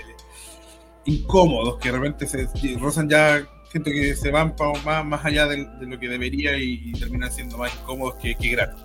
incómodos, 1.07 1.78
que 1.80 1.90
de 1.90 1.98
repente 1.98 2.26
se 2.26 2.48
rozan 2.78 3.09
ya, 3.09 3.46
siento 3.70 3.90
que 3.90 4.14
se 4.14 4.30
van 4.30 4.54
más, 4.85 5.04
más 5.04 5.24
allá 5.24 5.46
de, 5.46 5.66
de 5.80 5.87
lo 5.87 5.98
que 5.98 6.09
debería 6.09 6.57
y, 6.59 6.83
y 6.85 6.92
terminan 6.92 7.33
siendo 7.33 7.59
más 7.59 7.74
incómodos 7.80 8.16
que, 8.16 8.35
que 8.35 8.50
gratos. 8.50 8.83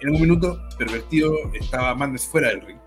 En 0.00 0.10
un 0.10 0.20
minuto, 0.20 0.60
Pervertido 0.76 1.32
estaba 1.60 1.94
Mandes 1.94 2.24
fuera 2.26 2.48
del 2.48 2.60
ring. 2.62 2.78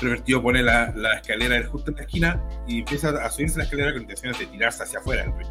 Pervertido 0.00 0.42
pone 0.42 0.62
la, 0.62 0.92
la 0.94 1.14
escalera 1.14 1.64
justo 1.66 1.90
en 1.90 1.96
la 1.96 2.02
esquina 2.02 2.42
y 2.66 2.80
empieza 2.80 3.08
a 3.10 3.30
subirse 3.30 3.58
la 3.58 3.64
escalera 3.64 3.92
con 3.92 4.02
intenciones 4.02 4.38
de 4.38 4.46
tirarse 4.46 4.82
hacia 4.82 4.98
afuera 4.98 5.22
del 5.22 5.32
ring. 5.38 5.48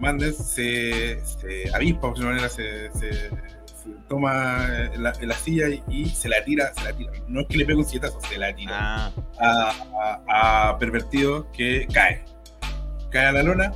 Mandes 0.00 0.36
se, 0.36 1.20
se 1.24 1.74
avispa, 1.74 2.00
por 2.12 2.18
manera, 2.24 2.48
se, 2.48 2.90
se- 2.92 3.30
se 3.30 3.90
toma 4.08 4.66
la, 4.96 5.12
la 5.20 5.34
silla 5.34 5.68
y, 5.68 5.82
y 5.88 6.06
se 6.06 6.28
la 6.28 6.42
tira, 6.44 6.72
se 6.74 6.82
la 6.84 6.92
tira. 6.96 7.12
No 7.28 7.40
es 7.42 7.46
que 7.48 7.56
le 7.58 7.64
pegue 7.66 7.78
un 7.78 7.84
sietazo, 7.84 8.20
se 8.20 8.36
la 8.38 8.54
tira 8.54 8.72
Ah, 8.78 9.12
a, 9.38 10.20
a- 10.28 10.68
a 10.70 10.78
Pervertido 10.78 11.50
que 11.52 11.86
cae. 11.92 12.24
Cae 13.10 13.26
a 13.26 13.32
la 13.32 13.42
lona, 13.42 13.72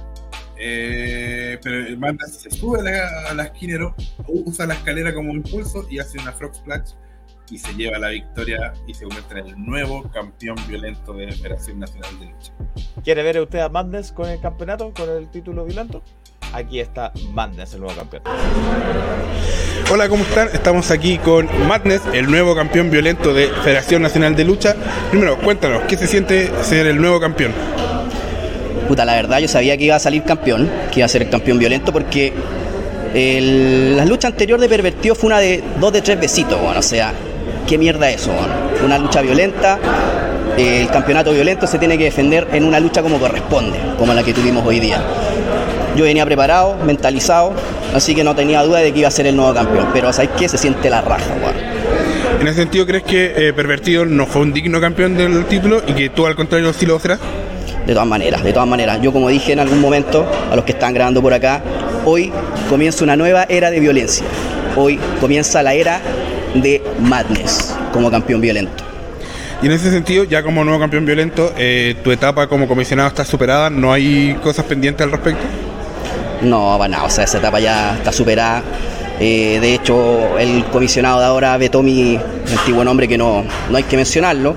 eh, 0.58 1.58
pero 1.62 1.96
Mandas 1.98 2.32
se 2.38 2.50
sube 2.50 2.80
a 2.80 2.82
la, 2.82 3.30
a 3.30 3.34
la 3.34 3.44
esquinero, 3.44 3.94
usa 4.26 4.66
la 4.66 4.74
escalera 4.74 5.12
como 5.14 5.32
impulso 5.32 5.86
y 5.90 5.98
hace 5.98 6.18
una 6.18 6.32
frog 6.32 6.54
splash 6.54 6.92
y 7.50 7.58
se 7.58 7.72
lleva 7.74 7.98
la 7.98 8.08
victoria 8.08 8.72
y 8.86 8.94
se 8.94 9.04
convierte 9.04 9.38
en 9.38 9.46
el 9.46 9.64
nuevo 9.64 10.02
campeón 10.12 10.56
violento 10.68 11.12
de 11.12 11.30
Federación 11.32 11.78
Nacional 11.78 12.18
de 12.20 12.26
Lucha. 12.26 12.52
¿quiere 13.04 13.22
ver 13.22 13.40
usted 13.40 13.60
a 13.60 13.68
Madness 13.68 14.12
con 14.12 14.28
el 14.28 14.40
campeonato, 14.40 14.92
con 14.94 15.08
el 15.10 15.28
título 15.28 15.64
violento? 15.64 16.02
Aquí 16.52 16.80
está 16.80 17.12
Madness, 17.32 17.74
el 17.74 17.80
nuevo 17.80 17.94
campeón. 17.96 18.22
Hola, 19.92 20.08
¿cómo 20.08 20.24
están? 20.24 20.48
Estamos 20.52 20.90
aquí 20.90 21.18
con 21.18 21.48
Madness, 21.68 22.02
el 22.12 22.26
nuevo 22.30 22.54
campeón 22.56 22.90
violento 22.90 23.32
de 23.32 23.48
Federación 23.62 24.02
Nacional 24.02 24.34
de 24.34 24.44
Lucha. 24.44 24.74
Primero, 25.10 25.38
cuéntanos, 25.38 25.82
¿qué 25.84 25.96
se 25.96 26.06
siente 26.08 26.50
ser 26.64 26.86
el 26.86 27.00
nuevo 27.00 27.20
campeón? 27.20 27.52
Puta, 28.88 29.04
la 29.04 29.14
verdad 29.14 29.38
yo 29.38 29.48
sabía 29.48 29.76
que 29.76 29.84
iba 29.84 29.96
a 29.96 30.00
salir 30.00 30.22
campeón, 30.24 30.68
que 30.92 31.00
iba 31.00 31.06
a 31.06 31.08
ser 31.08 31.22
el 31.22 31.30
campeón 31.30 31.58
violento 31.58 31.92
porque 31.92 32.32
el- 33.14 33.96
la 33.96 34.04
lucha 34.04 34.28
anterior 34.28 34.58
de 34.60 34.68
Pervertido 34.68 35.14
fue 35.14 35.28
una 35.28 35.38
de 35.38 35.62
dos 35.80 35.92
de 35.92 36.02
tres 36.02 36.18
besitos, 36.20 36.60
bueno, 36.60 36.80
o 36.80 36.82
sea, 36.82 37.12
¿qué 37.66 37.78
mierda 37.78 38.08
es 38.08 38.22
eso? 38.22 38.32
Una 38.84 38.98
lucha 38.98 39.20
violenta, 39.22 39.78
eh, 40.56 40.82
el 40.82 40.88
campeonato 40.88 41.32
violento 41.32 41.66
se 41.66 41.78
tiene 41.78 41.98
que 41.98 42.04
defender 42.04 42.46
en 42.52 42.64
una 42.64 42.78
lucha 42.78 43.02
como 43.02 43.18
corresponde, 43.18 43.78
como 43.98 44.14
la 44.14 44.22
que 44.22 44.32
tuvimos 44.32 44.64
hoy 44.64 44.80
día. 44.80 45.02
Yo 45.96 46.04
venía 46.04 46.24
preparado, 46.24 46.76
mentalizado, 46.84 47.52
así 47.94 48.14
que 48.14 48.22
no 48.22 48.34
tenía 48.36 48.62
duda 48.62 48.78
de 48.78 48.92
que 48.92 49.00
iba 49.00 49.08
a 49.08 49.10
ser 49.10 49.26
el 49.26 49.36
nuevo 49.36 49.52
campeón, 49.52 49.88
pero 49.92 50.12
¿sabes 50.12 50.30
qué? 50.38 50.48
Se 50.48 50.58
siente 50.58 50.88
la 50.90 51.00
raja, 51.00 51.34
weón. 51.42 51.54
En 52.40 52.46
ese 52.46 52.60
sentido, 52.60 52.86
¿crees 52.86 53.02
que 53.02 53.48
eh, 53.48 53.52
Pervertido 53.52 54.04
no 54.04 54.26
fue 54.26 54.42
un 54.42 54.52
digno 54.52 54.80
campeón 54.80 55.16
del 55.16 55.46
título 55.46 55.82
y 55.86 55.94
que 55.94 56.10
tú 56.10 56.26
al 56.26 56.36
contrario 56.36 56.72
sí 56.72 56.86
lo 56.86 56.98
serás? 56.98 57.18
De 57.86 57.92
todas 57.92 58.06
maneras, 58.06 58.44
de 58.44 58.52
todas 58.52 58.68
maneras. 58.68 59.00
Yo 59.00 59.12
como 59.12 59.28
dije 59.28 59.52
en 59.52 59.60
algún 59.60 59.80
momento 59.80 60.26
a 60.50 60.56
los 60.56 60.64
que 60.64 60.72
están 60.72 60.92
grabando 60.92 61.22
por 61.22 61.32
acá, 61.32 61.62
hoy 62.04 62.32
comienza 62.68 63.04
una 63.04 63.16
nueva 63.16 63.46
era 63.48 63.70
de 63.70 63.80
violencia. 63.80 64.26
Hoy 64.76 64.98
comienza 65.20 65.62
la 65.62 65.72
era 65.72 66.00
de 66.62 66.82
Madness 67.00 67.74
como 67.92 68.10
campeón 68.10 68.40
violento. 68.40 68.84
Y 69.62 69.66
en 69.66 69.72
ese 69.72 69.90
sentido, 69.90 70.24
ya 70.24 70.42
como 70.42 70.64
nuevo 70.64 70.78
campeón 70.78 71.06
violento, 71.06 71.52
eh, 71.56 71.96
tu 72.04 72.12
etapa 72.12 72.46
como 72.46 72.68
comisionado 72.68 73.08
está 73.08 73.24
superada, 73.24 73.70
¿no 73.70 73.92
hay 73.92 74.38
cosas 74.42 74.66
pendientes 74.66 75.04
al 75.04 75.12
respecto? 75.12 75.42
No, 76.42 76.78
va 76.78 76.88
nada, 76.88 77.04
o 77.04 77.10
sea, 77.10 77.24
esa 77.24 77.38
etapa 77.38 77.58
ya 77.58 77.94
está 77.94 78.12
superada. 78.12 78.62
Eh, 79.18 79.58
de 79.60 79.74
hecho, 79.74 80.38
el 80.38 80.64
comisionado 80.66 81.20
de 81.20 81.26
ahora 81.26 81.56
vetó 81.56 81.82
mi 81.82 82.18
antiguo 82.50 82.84
nombre, 82.84 83.08
que 83.08 83.16
no, 83.16 83.44
no 83.70 83.76
hay 83.76 83.84
que 83.84 83.96
mencionarlo. 83.96 84.54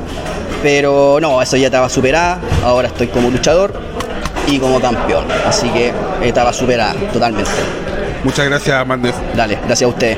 Pero 0.61 1.19
no, 1.21 1.41
eso 1.41 1.55
ya 1.55 1.67
estaba 1.67 1.87
superada. 1.87 2.39
Ahora 2.63 2.89
estoy 2.89 3.07
como 3.07 3.29
luchador 3.29 3.73
y 4.47 4.59
como 4.59 4.81
campeón. 4.81 5.25
Así 5.45 5.69
que 5.69 5.93
etapa 6.21 6.51
superada, 6.51 6.93
totalmente. 7.13 7.49
Muchas 8.23 8.45
gracias, 8.45 8.85
Mandes. 8.85 9.15
Dale, 9.35 9.55
gracias 9.65 9.83
a 9.83 9.87
ustedes. 9.87 10.17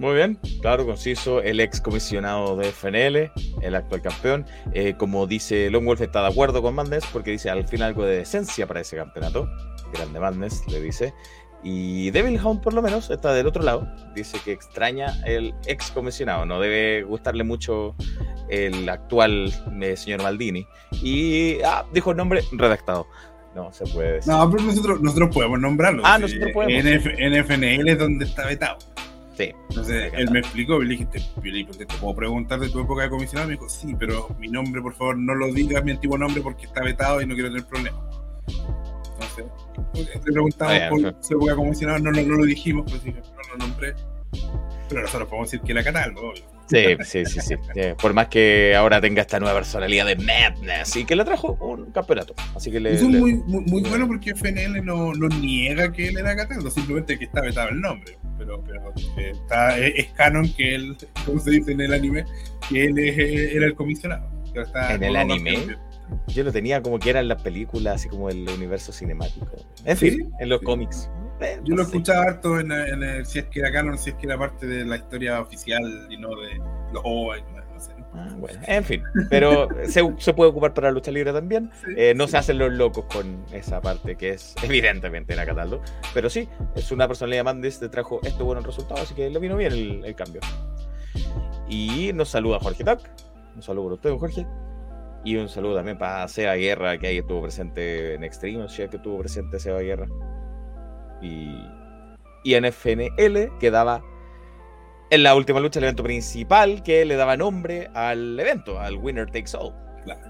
Muy 0.00 0.14
bien, 0.14 0.38
claro, 0.62 0.86
conciso, 0.86 1.42
el 1.42 1.60
ex 1.60 1.78
comisionado 1.78 2.56
de 2.56 2.72
FNL, 2.72 3.30
el 3.60 3.74
actual 3.74 4.00
campeón. 4.00 4.46
Eh, 4.72 4.94
como 4.96 5.26
dice 5.26 5.68
Lone 5.68 5.84
Wolf, 5.84 6.00
está 6.00 6.22
de 6.22 6.28
acuerdo 6.28 6.62
con 6.62 6.74
Madness 6.74 7.04
porque 7.12 7.32
dice 7.32 7.50
al 7.50 7.68
fin 7.68 7.82
algo 7.82 8.06
de 8.06 8.16
decencia 8.16 8.66
para 8.66 8.80
ese 8.80 8.96
campeonato. 8.96 9.46
Grande 9.92 10.18
Madness, 10.18 10.66
le 10.68 10.80
dice. 10.80 11.12
Y 11.62 12.10
Devil 12.12 12.40
Hound, 12.42 12.62
por 12.62 12.72
lo 12.72 12.80
menos, 12.80 13.10
está 13.10 13.34
del 13.34 13.46
otro 13.46 13.62
lado. 13.62 13.86
Dice 14.14 14.38
que 14.42 14.52
extraña 14.52 15.22
el 15.26 15.52
ex 15.66 15.90
comisionado. 15.90 16.46
No 16.46 16.60
debe 16.60 17.02
gustarle 17.02 17.44
mucho 17.44 17.94
el 18.48 18.88
actual 18.88 19.52
eh, 19.82 19.98
señor 19.98 20.22
Maldini. 20.22 20.66
Y 21.02 21.58
ah, 21.62 21.84
dijo 21.92 22.12
el 22.12 22.16
nombre 22.16 22.42
redactado. 22.52 23.06
No 23.54 23.70
se 23.74 23.84
puede 23.84 24.12
decir. 24.12 24.32
No, 24.32 24.50
pero 24.50 24.62
nosotros, 24.62 25.02
nosotros 25.02 25.28
podemos 25.34 25.60
nombrarlo. 25.60 26.02
Ah, 26.06 26.16
Sí, 26.16 26.22
nosotros 26.22 26.52
podemos. 26.54 26.84
NF, 26.84 27.06
NFNL 27.18 27.88
es 27.90 27.98
donde 27.98 28.24
está 28.24 28.46
vetado. 28.46 28.78
Sí. 29.40 29.54
Entonces, 29.70 30.12
él 30.14 30.30
me 30.30 30.40
explicó, 30.40 30.82
y 30.82 30.86
le 30.86 30.90
dije, 30.90 31.06
te, 31.06 31.20
¿te 31.20 31.96
puedo 31.98 32.14
preguntar 32.14 32.60
de 32.60 32.68
tu 32.68 32.80
época 32.80 33.04
de 33.04 33.10
comisionado? 33.10 33.48
Me 33.48 33.54
dijo, 33.54 33.68
sí, 33.70 33.96
pero 33.98 34.28
mi 34.38 34.48
nombre, 34.48 34.82
por 34.82 34.92
favor, 34.92 35.16
no 35.16 35.34
lo 35.34 35.50
digas, 35.52 35.82
mi 35.82 35.92
antiguo 35.92 36.18
nombre, 36.18 36.42
porque 36.42 36.66
está 36.66 36.82
vetado 36.82 37.22
y 37.22 37.26
no 37.26 37.34
quiero 37.34 37.48
tener 37.48 37.66
problemas. 37.66 38.02
Entonces, 39.14 40.16
le 40.24 40.32
preguntamos 40.32 40.80
por 40.90 41.00
su 41.24 41.34
época 41.34 41.52
de 41.52 41.56
comisionado, 41.56 41.98
no, 42.00 42.10
no, 42.10 42.22
no 42.22 42.34
lo 42.34 42.44
dijimos, 42.44 42.90
pues 42.90 43.02
dije, 43.02 43.20
no 43.20 43.52
lo 43.52 43.56
nombré. 43.66 43.94
Pero 44.90 45.02
nosotros 45.02 45.28
podemos 45.28 45.50
decir 45.50 45.64
que 45.64 45.72
era 45.72 45.82
Cataldo. 45.82 46.32
Sí, 46.66 46.84
sí, 47.04 47.24
sí, 47.24 47.40
sí. 47.40 47.54
Eh, 47.74 47.94
Por 48.00 48.12
más 48.12 48.28
que 48.28 48.74
ahora 48.76 49.00
tenga 49.00 49.22
esta 49.22 49.40
nueva 49.40 49.54
personalidad 49.56 50.04
de 50.06 50.16
Madness 50.16 50.94
y 50.96 51.04
que 51.04 51.16
le 51.16 51.24
trajo 51.24 51.52
un 51.60 51.90
campeonato. 51.92 52.34
Así 52.54 52.70
que 52.70 52.78
le. 52.80 52.92
Eso 52.94 53.06
es 53.06 53.12
le- 53.12 53.18
muy, 53.20 53.34
muy, 53.34 53.64
muy 53.64 53.82
bueno 53.82 54.06
porque 54.06 54.34
FNL 54.34 54.84
no, 54.84 55.12
no 55.14 55.28
niega 55.28 55.90
que 55.92 56.08
él 56.08 56.18
era 56.18 56.36
Cataldo, 56.36 56.70
simplemente 56.70 57.18
que 57.18 57.24
está 57.24 57.40
vetado 57.40 57.70
el 57.70 57.80
nombre. 57.80 58.18
Pero, 58.38 58.62
pero 58.64 58.92
eh, 59.16 59.30
está, 59.32 59.78
es, 59.78 60.06
canon 60.12 60.52
que 60.52 60.74
él, 60.74 60.96
como 61.26 61.40
se 61.40 61.50
dice 61.52 61.72
en 61.72 61.80
el 61.80 61.92
anime, 61.94 62.24
que 62.68 62.84
él 62.86 62.98
es, 62.98 63.18
eh, 63.18 63.56
era 63.56 63.66
el 63.66 63.74
comisionado. 63.74 64.28
Está 64.54 64.94
¿En 64.94 65.04
el 65.04 65.16
anime? 65.16 65.54
campeón. 65.54 65.78
Yo 66.26 66.42
lo 66.42 66.50
tenía 66.50 66.82
como 66.82 66.98
que 66.98 67.10
era 67.10 67.20
en 67.20 67.28
las 67.28 67.40
películas, 67.40 67.94
así 67.96 68.08
como 68.08 68.28
el 68.30 68.48
universo 68.48 68.92
cinemático. 68.92 69.46
En 69.84 69.96
¿Sí? 69.96 70.10
fin, 70.10 70.32
en 70.40 70.48
los 70.48 70.58
Sí. 70.58 70.66
cómics. 70.66 71.08
Yo 71.64 71.74
lo 71.76 71.82
escuchaba 71.82 72.22
harto 72.24 72.58
en, 72.60 72.70
en 72.72 73.02
el- 73.02 73.26
si 73.26 73.38
es 73.40 73.46
que 73.46 73.60
era 73.60 73.72
canon, 73.72 73.96
si 73.98 74.10
es 74.10 74.16
que 74.16 74.26
era 74.26 74.38
parte 74.38 74.66
de 74.66 74.84
la 74.84 74.96
historia 74.96 75.40
oficial 75.40 75.82
y 76.10 76.16
no 76.16 76.28
de 76.30 76.56
los 76.92 77.04
y 77.38 77.42
no, 77.52 77.64
no 77.74 77.80
sé. 77.80 77.92
Ah, 78.12 78.28
bueno, 78.38 78.60
en 78.66 78.84
fin, 78.84 79.02
pero 79.30 79.68
se, 79.86 80.02
se 80.18 80.34
puede 80.34 80.50
ocupar 80.50 80.74
para 80.74 80.88
la 80.88 80.92
lucha 80.92 81.10
libre 81.10 81.32
también. 81.32 81.70
Sí. 81.84 81.92
Eh, 81.96 82.14
no 82.14 82.26
se 82.28 82.36
hacen 82.38 82.58
los 82.58 82.72
locos 82.72 83.04
con 83.06 83.44
esa 83.52 83.80
parte 83.80 84.16
que 84.16 84.30
es 84.30 84.54
evidentemente 84.62 85.32
en 85.34 85.44
Cataldo. 85.46 85.80
Pero 86.12 86.28
sí, 86.28 86.48
es 86.74 86.90
una 86.92 87.06
personalidad 87.06 87.44
Mandes, 87.44 87.78
te 87.78 87.88
trajo 87.88 88.20
este 88.22 88.42
buen 88.42 88.62
resultado, 88.64 89.00
así 89.00 89.14
que 89.14 89.30
le 89.30 89.38
vino 89.38 89.56
bien 89.56 89.72
el, 89.72 90.04
el 90.04 90.14
cambio. 90.14 90.40
Y 91.68 92.12
nos 92.12 92.28
saluda 92.28 92.58
Jorge 92.60 92.84
Tac. 92.84 93.00
Un 93.54 93.62
saludo 93.62 93.84
para 93.84 93.94
usted, 93.94 94.18
Jorge. 94.18 94.46
Y 95.24 95.36
un 95.36 95.48
saludo 95.48 95.76
también 95.76 95.98
para 95.98 96.26
Seba 96.28 96.54
Guerra, 96.54 96.98
que 96.98 97.06
ahí 97.08 97.18
estuvo 97.18 97.42
presente 97.42 98.14
en 98.14 98.24
Extreme, 98.24 98.62
o 98.64 98.68
sea, 98.68 98.88
que 98.88 98.96
estuvo 98.96 99.18
presente 99.18 99.58
Seba 99.58 99.80
Guerra. 99.80 100.06
Y, 101.22 101.64
y 102.44 102.54
en 102.54 102.64
FNL 102.64 103.58
quedaba 103.58 104.02
en 105.10 105.22
la 105.22 105.34
última 105.34 105.60
lucha 105.60 105.80
el 105.80 105.84
evento 105.84 106.02
principal 106.04 106.82
que 106.82 107.04
le 107.04 107.16
daba 107.16 107.36
nombre 107.36 107.90
al 107.94 108.38
evento, 108.38 108.80
al 108.80 108.96
Winner 108.96 109.26
Takes 109.26 109.56
All. 109.56 109.74
Claro. 110.04 110.20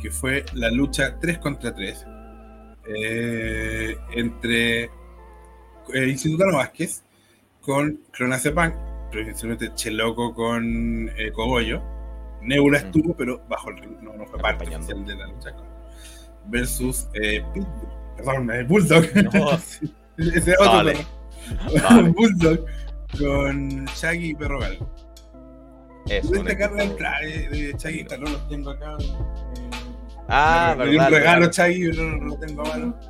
Que 0.00 0.10
fue 0.10 0.44
la 0.54 0.70
lucha 0.70 1.18
3 1.20 1.38
contra 1.38 1.74
3 1.74 2.06
eh, 2.86 3.96
entre 4.12 4.84
eh, 4.84 4.90
Instituto 6.08 6.46
Vázquez 6.52 7.02
con 7.60 8.00
Clonacepam, 8.12 8.72
principalmente 9.10 9.72
Cheloco 9.74 10.32
con 10.34 11.10
eh, 11.16 11.32
Cogollo. 11.32 11.82
Nebula 12.40 12.78
Mm. 12.78 12.86
estuvo, 12.86 13.16
pero 13.16 13.42
bajo 13.48 13.70
el 13.70 13.78
ring, 13.78 14.00
no, 14.00 14.14
no 14.14 14.24
fue 14.26 14.38
parte 14.38 14.64
de 14.64 15.16
la 15.16 15.26
lucha. 15.26 15.54
Versus 16.46 17.08
eh, 17.14 17.42
Pitbull, 17.52 17.88
perdón, 18.18 18.50
eh, 18.50 18.64
Bulldog. 18.64 19.04
No. 19.32 19.50
Ese 20.18 20.52
otro 20.58 20.72
Vale. 20.72 20.92
perro. 20.92 21.88
Vale. 21.88 22.08
Bulldog 22.10 22.64
con 23.18 23.84
Shaggy 23.86 24.30
y 24.30 24.34
Perro 24.34 24.58
Galgo. 24.60 24.94
Es 26.10 26.30
destacar 26.30 26.72
la 26.72 26.84
entrada 26.84 27.20
de, 27.20 27.48
de 27.48 27.74
Shaggy, 27.78 28.04
no 28.18 28.30
los 28.30 28.48
tengo 28.48 28.70
acá. 28.70 28.96
eh, 29.00 29.70
Ah, 30.30 30.74
me, 30.76 30.84
me 30.84 30.90
dio 30.90 31.00
un 31.00 31.04
verdad, 31.06 31.18
regalo 31.18 31.40
verdad. 31.46 31.68
Yo 31.68 31.92
no, 32.02 32.16
no 32.16 32.24
lo 32.26 32.38
tengo 32.38 32.62
a 32.62 32.68
mano. 32.68 33.00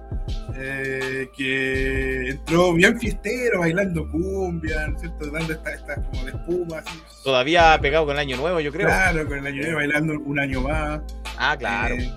eh, 0.57 1.29
que 1.37 2.29
entró 2.31 2.73
bien 2.75 2.99
fiestero, 3.01 3.59
bailando 3.61 4.09
cumbia, 4.11 4.87
¿no 4.87 4.95
es 4.95 5.01
cierto? 5.01 5.31
Dando 5.31 5.53
estas 5.53 5.75
esta 5.75 5.95
como 5.97 6.25
de 6.25 6.31
espuma, 6.31 6.79
así. 6.79 6.99
Todavía 7.25 7.77
pegado 7.81 8.05
con 8.07 8.15
el 8.15 8.21
año 8.21 8.37
nuevo, 8.37 8.61
yo 8.61 8.71
creo. 8.71 8.87
Claro, 8.87 9.27
con 9.27 9.39
el 9.39 9.47
año 9.49 9.63
nuevo, 9.63 9.77
bailando 9.79 10.13
un 10.21 10.39
año 10.39 10.61
más. 10.61 11.01
Ah, 11.39 11.57
claro. 11.59 11.97
Eh, 11.97 12.13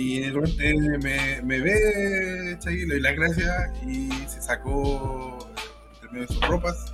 y 0.00 0.20
de 0.20 0.30
repente 0.30 0.70
él 0.70 0.98
me, 1.02 1.42
me 1.42 1.60
ve, 1.60 2.56
Chagui, 2.60 2.80
le 2.86 2.94
doy 2.94 3.00
las 3.00 3.16
gracias 3.16 3.70
y 3.86 4.08
se 4.28 4.40
sacó, 4.42 5.38
entre 5.94 6.10
medio 6.10 6.26
de 6.26 6.34
sus 6.34 6.46
ropas, 6.46 6.92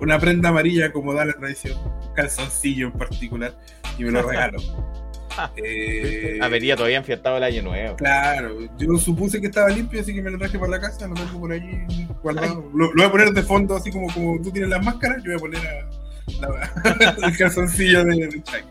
una 0.00 0.18
prenda 0.18 0.48
amarilla 0.48 0.92
como 0.92 1.12
da 1.12 1.24
la 1.24 1.32
tradición, 1.34 1.76
un 1.84 2.14
calzoncillo 2.14 2.86
en 2.86 2.92
particular, 2.92 3.54
y 3.98 4.04
me 4.04 4.10
lo 4.12 4.22
regaló. 4.22 4.58
Eh, 5.56 6.38
Avería 6.42 6.74
todavía 6.76 6.98
enfiestado 6.98 7.36
el 7.38 7.44
año 7.44 7.62
nuevo. 7.62 7.96
Claro, 7.96 8.56
yo 8.76 8.98
supuse 8.98 9.40
que 9.40 9.46
estaba 9.46 9.70
limpio, 9.70 10.00
así 10.00 10.12
que 10.12 10.20
me 10.20 10.30
lo 10.30 10.36
traje 10.36 10.58
para 10.58 10.72
la 10.72 10.80
casa, 10.80 11.06
lo 11.06 11.14
tengo 11.14 11.38
por 11.40 11.52
allí 11.52 11.78
guardado. 12.22 12.68
Lo, 12.74 12.86
lo 12.88 12.94
voy 12.94 13.04
a 13.04 13.10
poner 13.10 13.30
de 13.30 13.42
fondo, 13.44 13.76
así 13.76 13.90
como, 13.90 14.12
como 14.12 14.42
tú 14.42 14.50
tienes 14.50 14.68
las 14.68 14.84
máscaras, 14.84 15.22
yo 15.22 15.30
voy 15.30 15.34
a 15.36 15.38
poner 15.38 15.60
a- 15.66 16.40
la- 16.40 17.26
el 17.28 17.38
calzoncillo 17.38 18.04
de, 18.04 18.26
de 18.26 18.42
Chagui. 18.42 18.66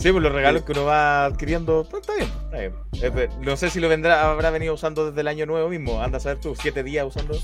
Sí, 0.00 0.10
pues 0.12 0.22
los 0.22 0.32
regalos 0.32 0.62
que 0.62 0.72
uno 0.72 0.86
va 0.86 1.26
adquiriendo, 1.26 1.86
pues 1.90 2.00
está 2.00 2.14
bien, 2.14 2.72
está 2.90 3.10
bien. 3.10 3.30
No 3.42 3.54
sé 3.58 3.68
si 3.68 3.80
lo 3.80 3.88
vendrá, 3.90 4.30
habrá 4.30 4.48
venido 4.48 4.72
usando 4.72 5.06
desde 5.06 5.20
el 5.20 5.28
año 5.28 5.44
nuevo 5.44 5.68
mismo. 5.68 6.00
Anda 6.00 6.16
a 6.16 6.20
saber 6.20 6.38
tú, 6.38 6.56
siete 6.56 6.82
días 6.82 7.06
usando. 7.06 7.38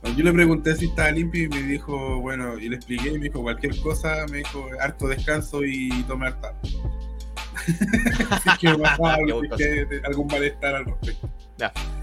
Bueno, 0.00 0.16
Yo 0.16 0.24
le 0.24 0.32
pregunté 0.32 0.74
si 0.76 0.86
estaba 0.86 1.10
limpio 1.10 1.44
y 1.44 1.48
me 1.48 1.62
dijo, 1.62 2.18
bueno, 2.22 2.58
y 2.58 2.70
le 2.70 2.76
expliqué 2.76 3.10
y 3.10 3.18
me 3.18 3.24
dijo 3.24 3.42
cualquier 3.42 3.78
cosa, 3.80 4.24
me 4.30 4.38
dijo 4.38 4.66
harto 4.80 5.08
descanso 5.08 5.62
y 5.62 5.90
tome 6.04 6.28
harta. 6.28 6.54
Así 8.30 8.48
que 8.58 8.72
bajaba, 8.78 9.18
que 9.58 10.00
algún 10.04 10.26
malestar 10.28 10.76
al 10.76 10.86
respecto. 10.86 11.28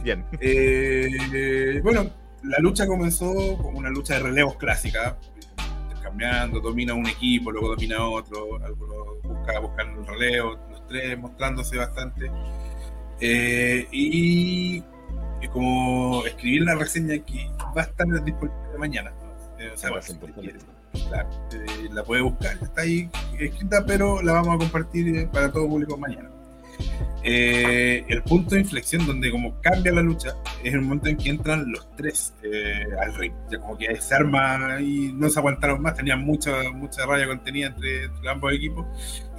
Bien. 0.03 0.23
Eh, 0.39 1.79
bueno, 1.81 2.07
la 2.43 2.59
lucha 2.59 2.85
comenzó 2.85 3.33
como 3.57 3.79
una 3.79 3.89
lucha 3.89 4.13
de 4.13 4.19
relevos 4.19 4.57
clásica, 4.57 5.17
cambiando, 6.07 6.59
domina 6.59 6.93
un 6.93 7.07
equipo, 7.07 7.51
luego 7.51 7.69
domina 7.69 8.03
otro, 8.07 8.63
algunos 8.63 9.21
busca, 9.23 9.59
buscan 9.59 9.89
el 9.97 10.07
relevo, 10.07 10.57
los 10.69 10.87
tres 10.87 11.17
mostrándose 11.19 11.77
bastante. 11.77 12.31
Eh, 13.19 13.87
y, 13.91 14.83
y 15.41 15.47
como 15.51 16.25
escribir 16.25 16.63
la 16.63 16.75
reseña 16.75 17.17
que 17.25 17.49
va 17.75 17.81
a 17.81 17.85
estar 17.85 18.07
disponible 18.23 18.77
mañana. 18.77 19.11
Eh, 19.59 19.71
o 19.73 19.77
sea, 19.77 19.89
claro, 21.09 21.29
eh, 21.51 21.89
la 21.91 22.03
puede 22.03 22.21
buscar, 22.21 22.57
está 22.61 22.81
ahí 22.81 23.09
escrita, 23.39 23.83
pero 23.85 24.21
la 24.21 24.33
vamos 24.33 24.55
a 24.55 24.57
compartir 24.59 25.27
para 25.29 25.51
todo 25.51 25.67
público 25.67 25.97
mañana. 25.97 26.29
Eh, 27.23 28.05
el 28.07 28.23
punto 28.23 28.55
de 28.55 28.61
inflexión 28.61 29.05
donde 29.05 29.29
como 29.31 29.59
cambia 29.61 29.91
la 29.91 30.01
lucha 30.01 30.35
es 30.63 30.73
el 30.73 30.81
momento 30.81 31.09
en 31.09 31.17
que 31.17 31.29
entran 31.29 31.69
los 31.71 31.93
tres 31.97 32.33
eh, 32.43 32.85
al 33.01 33.13
ring. 33.15 33.33
Ya 33.51 33.59
como 33.59 33.77
que 33.77 33.99
se 33.99 34.15
arma 34.15 34.79
y 34.79 35.11
no 35.13 35.29
se 35.29 35.39
aguantaron 35.39 35.81
más, 35.81 35.95
tenían 35.95 36.21
mucha, 36.23 36.71
mucha 36.73 37.05
raya 37.05 37.27
contenida 37.27 37.67
entre, 37.67 38.05
entre 38.05 38.29
ambos 38.29 38.53
equipos 38.53 38.85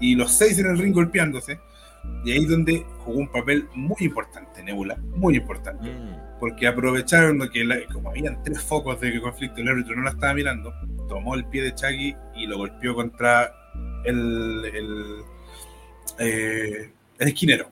y 0.01 0.15
los 0.17 0.31
seis 0.33 0.59
en 0.59 0.67
el 0.67 0.79
ring 0.79 0.93
golpeándose. 0.93 1.59
Y 2.25 2.33
ahí 2.33 2.39
es 2.45 2.49
donde 2.51 2.85
jugó 2.99 3.19
un 3.21 3.29
papel 3.33 3.69
muy 3.75 3.97
importante 4.01 4.63
Nebula, 4.63 4.97
muy 5.15 5.37
importante 5.37 5.91
Mm. 5.91 6.39
porque 6.41 6.67
aprovecharon 6.67 7.49
que 7.53 7.65
la- 7.65 7.85
como 7.93 8.11
habían 8.11 8.43
tres 8.43 8.61
focos 8.63 9.01
de 9.01 9.21
conflicto 9.21 9.61
el 9.61 9.69
árbitro 9.69 9.97
no 9.97 10.03
la 10.03 10.11
estaba 10.11 10.35
mirando, 10.35 10.73
tomó 11.09 11.35
el 11.35 11.45
pie 11.47 11.63
de 11.63 11.75
Chucky 11.75 12.15
y 12.37 12.47
lo 12.47 12.59
golpeó 12.59 12.95
contra 12.95 13.53
el, 14.05 14.65
el, 14.75 15.17
eh, 16.19 16.91
el 17.19 17.29
esquinero. 17.29 17.71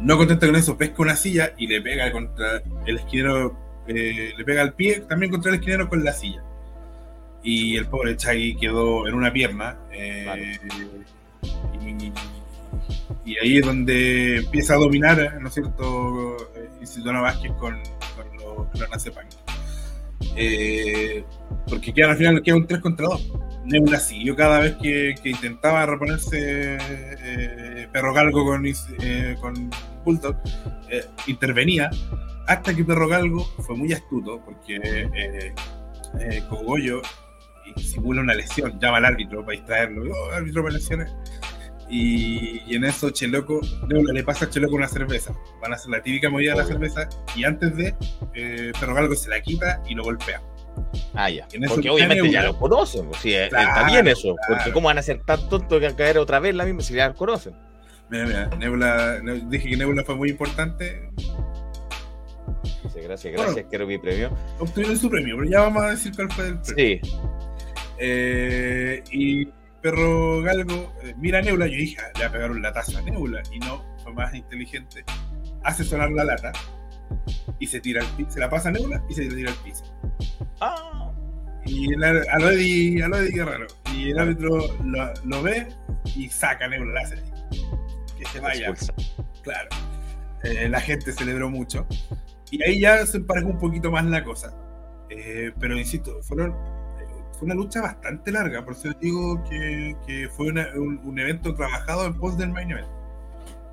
No 0.00 0.16
contento 0.16 0.46
con 0.46 0.56
eso, 0.56 0.76
pesca 0.76 1.02
una 1.02 1.16
silla 1.16 1.54
y 1.58 1.66
le 1.66 1.80
pega 1.82 2.10
contra 2.10 2.62
el 2.86 2.96
esquinero, 2.96 3.56
eh, 3.86 4.32
le 4.36 4.44
pega 4.44 4.62
el 4.62 4.72
pie 4.72 5.00
también 5.00 5.30
contra 5.30 5.50
el 5.50 5.56
esquinero 5.56 5.88
con 5.88 6.02
la 6.02 6.12
silla. 6.12 6.42
Y 7.42 7.76
el 7.76 7.86
pobre 7.86 8.16
Chucky 8.16 8.56
quedó 8.56 9.06
en 9.06 9.14
una 9.14 9.32
pierna. 9.32 9.78
eh, 9.92 10.58
y, 11.82 12.12
y 13.24 13.36
ahí 13.38 13.58
es 13.58 13.66
donde 13.66 14.38
empieza 14.38 14.74
a 14.74 14.78
dominar, 14.78 15.38
¿no 15.40 15.48
es 15.48 15.54
cierto? 15.54 16.36
Eh, 16.56 16.68
Isidora 16.82 17.20
Vázquez 17.20 17.52
con, 17.52 17.78
con 18.16 18.36
los 18.38 18.68
Clonazepam. 18.72 19.26
Eh, 20.36 21.24
porque 21.68 21.92
quedan, 21.92 22.10
al 22.10 22.16
final 22.16 22.42
queda 22.42 22.56
un 22.56 22.66
3 22.66 22.80
contra 22.80 23.06
2. 23.06 23.32
Nebula 23.64 24.00
siguió 24.00 24.34
cada 24.34 24.60
vez 24.60 24.76
que, 24.76 25.14
intentaba 25.24 25.86
reponerse 25.86 26.78
eh, 26.80 27.88
Perro 27.92 28.14
Galgo 28.14 28.44
con, 28.44 28.66
eh, 28.66 29.36
Bulldog, 30.04 30.36
eh, 30.88 31.04
intervenía 31.26 31.90
hasta 32.46 32.74
que 32.74 32.84
Perro 32.84 33.08
Galgo 33.08 33.44
fue 33.58 33.76
muy 33.76 33.92
astuto 33.92 34.40
porque 34.44 35.52
eh, 36.18 36.42
Cogollo 36.48 37.02
simula 37.76 38.22
una 38.22 38.34
lesión, 38.34 38.78
llama 38.80 38.98
al 38.98 39.04
árbitro 39.04 39.44
para 39.44 39.56
distraerlo. 39.56 40.12
Oh, 40.12 40.32
árbitro 40.32 40.62
me 40.62 40.72
lesioné. 40.72 41.06
Y, 41.88 42.74
en 42.74 42.84
eso 42.84 43.10
Cheloco, 43.10 43.60
Nebula 43.88 44.12
le 44.12 44.24
pasa 44.24 44.44
a 44.44 44.50
Cheloco 44.50 44.74
una 44.76 44.88
cerveza. 44.88 45.34
Van 45.60 45.72
a 45.72 45.76
hacer 45.76 45.90
la 45.90 46.02
típica 46.02 46.30
movida 46.30 46.52
de 46.52 46.58
la 46.58 46.64
cerveza 46.64 47.08
y 47.36 47.44
antes 47.44 47.76
de, 47.76 47.94
Perro 48.78 48.94
Galgo 48.94 49.14
se 49.14 49.28
la 49.28 49.40
quita 49.40 49.82
y 49.88 49.94
lo 49.94 50.04
golpea. 50.04 50.40
Ah, 51.14 51.28
ya. 51.30 51.46
Porque 51.68 51.90
obviamente 51.90 52.30
ya 52.30 52.42
lo 52.42 52.56
conocen. 52.58 53.06
pues, 53.08 53.20
sí, 53.20 53.34
eh, 53.34 53.46
Claro, 53.50 53.68
está 53.68 53.84
bien 53.86 54.06
eso. 54.08 54.34
claro. 54.36 54.54
Porque 54.62 54.72
¿cómo 54.72 54.86
van 54.88 54.98
a 54.98 55.02
ser 55.02 55.20
tan 55.24 55.48
tontos 55.48 55.78
que 55.80 55.86
a 55.86 55.96
caer 55.96 56.18
otra 56.18 56.38
vez 56.40 56.54
la 56.54 56.64
misma 56.64 56.80
si 56.82 56.94
ya 56.94 57.08
lo 57.08 57.14
conocen? 57.14 57.54
Mira, 58.08 58.26
mira, 58.26 58.46
Nebula, 58.56 59.20
ne- 59.22 59.42
dije 59.48 59.68
que 59.70 59.76
Nebula 59.76 60.02
fue 60.04 60.16
muy 60.16 60.30
importante. 60.30 61.10
Dice, 62.82 63.00
gracias, 63.02 63.32
gracias, 63.34 63.66
quiero 63.68 63.86
mi 63.86 63.98
premio. 63.98 64.36
Obtuvieron 64.58 64.96
su 64.96 65.08
premio, 65.10 65.36
pero 65.38 65.48
ya 65.50 65.60
vamos 65.60 65.82
a 65.84 65.90
decir 65.90 66.12
cuál 66.14 66.30
fue 66.32 66.48
el 66.48 66.58
premio. 66.60 66.74
Sí, 66.76 67.00
Eh, 68.02 69.02
y 69.12 69.46
Perro 69.82 70.40
Galgo 70.42 70.92
eh, 71.02 71.14
mira 71.18 71.42
Nebula, 71.42 71.66
yo 71.66 71.76
dije, 71.76 71.96
"Ah, 72.00 72.10
le 72.16 72.20
va 72.24 72.28
a 72.28 72.32
pegar 72.32 72.50
un 72.50 72.62
latazo 72.62 72.96
a 72.98 73.02
Nebula, 73.02 73.42
y 73.52 73.58
no, 73.58 73.84
fue 74.02 74.12
más 74.14 74.34
inteligente. 74.34 75.04
Hace 75.62 75.84
sonar 75.84 76.10
la 76.10 76.24
lata 76.24 76.52
y 77.58 77.66
se 77.66 77.80
tira 77.80 78.02
al 78.02 78.08
piso, 78.16 78.30
se 78.30 78.40
la 78.40 78.48
pasa 78.50 78.68
a 78.68 78.72
Nebula 78.72 79.02
y 79.08 79.14
se 79.14 79.26
tira 79.28 79.50
al 79.50 79.56
piso. 79.58 79.84
Ah, 80.60 81.12
Y 81.66 81.92
el, 81.94 82.02
a 82.04 82.38
lo 82.38 82.50
Eddie, 82.50 83.02
a 83.02 83.08
lo 83.08 83.16
Eddie 83.18 83.32
Guerrero. 83.32 83.66
Y 83.94 84.10
el 84.10 84.18
árbitro 84.18 84.58
lo, 84.84 85.12
lo 85.24 85.42
ve 85.42 85.68
y 86.16 86.28
saca 86.28 86.64
a 86.64 86.68
Nebula, 86.68 86.94
la 86.94 87.00
hace 87.02 87.16
que 88.18 88.24
se 88.26 88.40
vaya. 88.40 88.72
Claro. 89.42 89.68
Eh, 90.42 90.68
la 90.68 90.80
gente 90.80 91.12
celebró 91.12 91.50
mucho. 91.50 91.86
Y 92.50 92.62
ahí 92.62 92.80
ya 92.80 93.04
se 93.06 93.18
emparejó 93.18 93.48
un 93.48 93.58
poquito 93.58 93.90
más 93.90 94.04
la 94.06 94.24
cosa. 94.24 94.54
Eh, 95.10 95.52
pero 95.58 95.76
insisto, 95.78 96.22
fueron, 96.22 96.50
eh, 96.52 97.06
fue 97.32 97.46
una 97.46 97.54
lucha 97.54 97.80
bastante 97.82 98.30
larga. 98.32 98.64
Por 98.64 98.74
eso 98.74 98.90
digo 99.00 99.42
que, 99.44 99.96
que 100.06 100.28
fue 100.30 100.48
una- 100.48 100.68
un, 100.76 100.98
un 101.04 101.18
evento 101.18 101.54
trabajado 101.54 102.06
en 102.06 102.14
pos 102.14 102.38
del 102.38 102.50
main 102.50 102.70
event. 102.70 102.88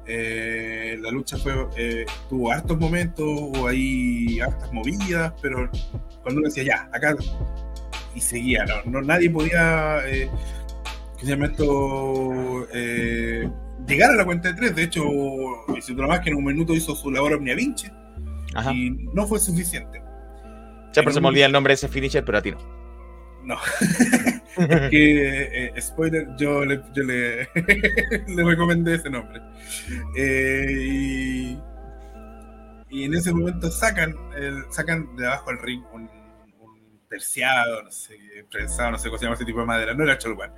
Eh, 0.07 0.97
la 1.01 1.11
lucha 1.11 1.37
fue, 1.37 1.53
eh, 1.77 2.05
tuvo 2.29 2.51
hartos 2.51 2.77
momentos, 2.79 3.25
hubo 3.27 3.67
ahí 3.67 4.39
hartas 4.39 4.71
movidas, 4.71 5.33
pero 5.41 5.69
cuando 6.23 6.39
uno 6.39 6.47
decía 6.49 6.63
ya, 6.63 6.89
acá 6.93 7.15
y 8.15 8.21
seguía, 8.21 8.65
no, 8.65 8.91
no- 8.91 9.01
nadie 9.01 9.29
podía 9.29 9.99
eh, 10.07 10.29
¿qué 11.19 11.25
se 11.25 11.31
llama 11.31 11.47
esto? 11.47 12.67
Eh, 12.73 13.49
llegar 13.87 14.11
a 14.11 14.15
la 14.15 14.25
cuenta 14.25 14.49
de 14.49 14.53
tres. 14.55 14.75
De 14.75 14.83
hecho, 14.83 15.03
Isidro 15.77 16.07
más 16.07 16.21
que 16.21 16.29
en 16.29 16.37
un 16.37 16.45
minuto 16.45 16.73
hizo 16.73 16.95
su 16.95 17.11
labor 17.11 17.33
omnia 17.33 17.55
vinci 17.55 17.87
Ajá. 18.55 18.73
y 18.73 18.89
no 19.13 19.27
fue 19.27 19.39
suficiente. 19.39 20.01
Siempre 20.93 21.13
se 21.13 21.21
me 21.21 21.27
olvida 21.27 21.45
el 21.45 21.51
nombre 21.51 21.71
de 21.71 21.75
ese 21.75 21.87
finisher, 21.89 22.23
pero 22.25 22.37
a 22.37 22.41
ti 22.41 22.51
no. 22.51 22.57
No. 23.43 23.55
que, 24.89 25.67
eh, 25.75 25.81
spoiler, 25.81 26.27
yo 26.37 26.65
le, 26.65 26.81
yo 26.93 27.03
le, 27.03 27.47
le 28.27 28.43
recomendé 28.43 28.95
ese 28.95 29.09
nombre. 29.09 29.41
Eh, 30.15 30.65
y, 30.79 31.59
y 32.89 33.03
en 33.03 33.13
ese 33.13 33.33
momento 33.33 33.69
sacan, 33.69 34.15
el- 34.35 34.63
sacan 34.71 35.15
de 35.15 35.27
abajo 35.27 35.49
del 35.51 35.59
ring 35.59 35.83
un, 35.93 36.03
un 36.59 36.99
terciado, 37.09 37.83
no 37.83 37.91
sé, 37.91 38.17
prensado, 38.49 38.91
no 38.91 38.97
sé 38.97 39.09
cómo 39.09 39.17
se 39.17 39.25
llama 39.25 39.35
ese 39.35 39.45
tipo 39.45 39.59
de 39.59 39.65
madera, 39.65 39.93
no 39.93 40.03
era 40.03 40.17
cholguán, 40.17 40.51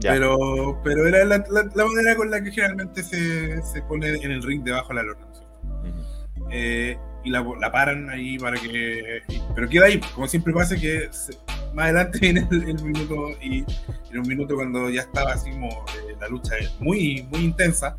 pero, 0.00 0.80
pero 0.84 1.06
era 1.06 1.24
la, 1.24 1.38
la- 1.38 1.70
la 1.74 1.86
madera 1.86 2.16
con 2.16 2.30
la 2.30 2.42
que 2.42 2.50
generalmente 2.50 3.02
se, 3.02 3.62
se 3.62 3.82
pone 3.82 4.08
en 4.14 4.30
el 4.32 4.42
ring 4.42 4.62
debajo 4.64 4.88
de 4.88 4.94
la 4.94 5.02
lona. 5.04 5.20
¿no 5.26 5.32
es 5.32 5.38
cierto? 5.38 5.60
Ujú. 5.62 6.48
Eh, 6.50 6.98
y 7.24 7.30
la, 7.30 7.44
la 7.60 7.72
paran 7.72 8.08
ahí 8.08 8.38
para 8.38 8.56
que. 8.56 9.20
pero 9.54 9.68
queda 9.68 9.86
ahí, 9.86 10.00
como 10.14 10.28
siempre 10.28 10.52
pasa, 10.52 10.76
que 10.76 11.08
se- 11.10 11.36
más 11.74 11.84
adelante 11.86 12.18
viene 12.20 12.46
el, 12.50 12.68
el 12.68 12.82
minuto 12.84 13.30
y 13.42 13.64
en 14.10 14.18
un 14.18 14.28
minuto 14.28 14.54
cuando 14.54 14.88
ya 14.90 15.02
estaba 15.02 15.32
así 15.32 15.50
como 15.50 15.68
eh, 15.68 16.16
la 16.20 16.28
lucha 16.28 16.56
es 16.58 16.72
muy, 16.80 17.26
muy 17.30 17.40
intensa, 17.44 17.96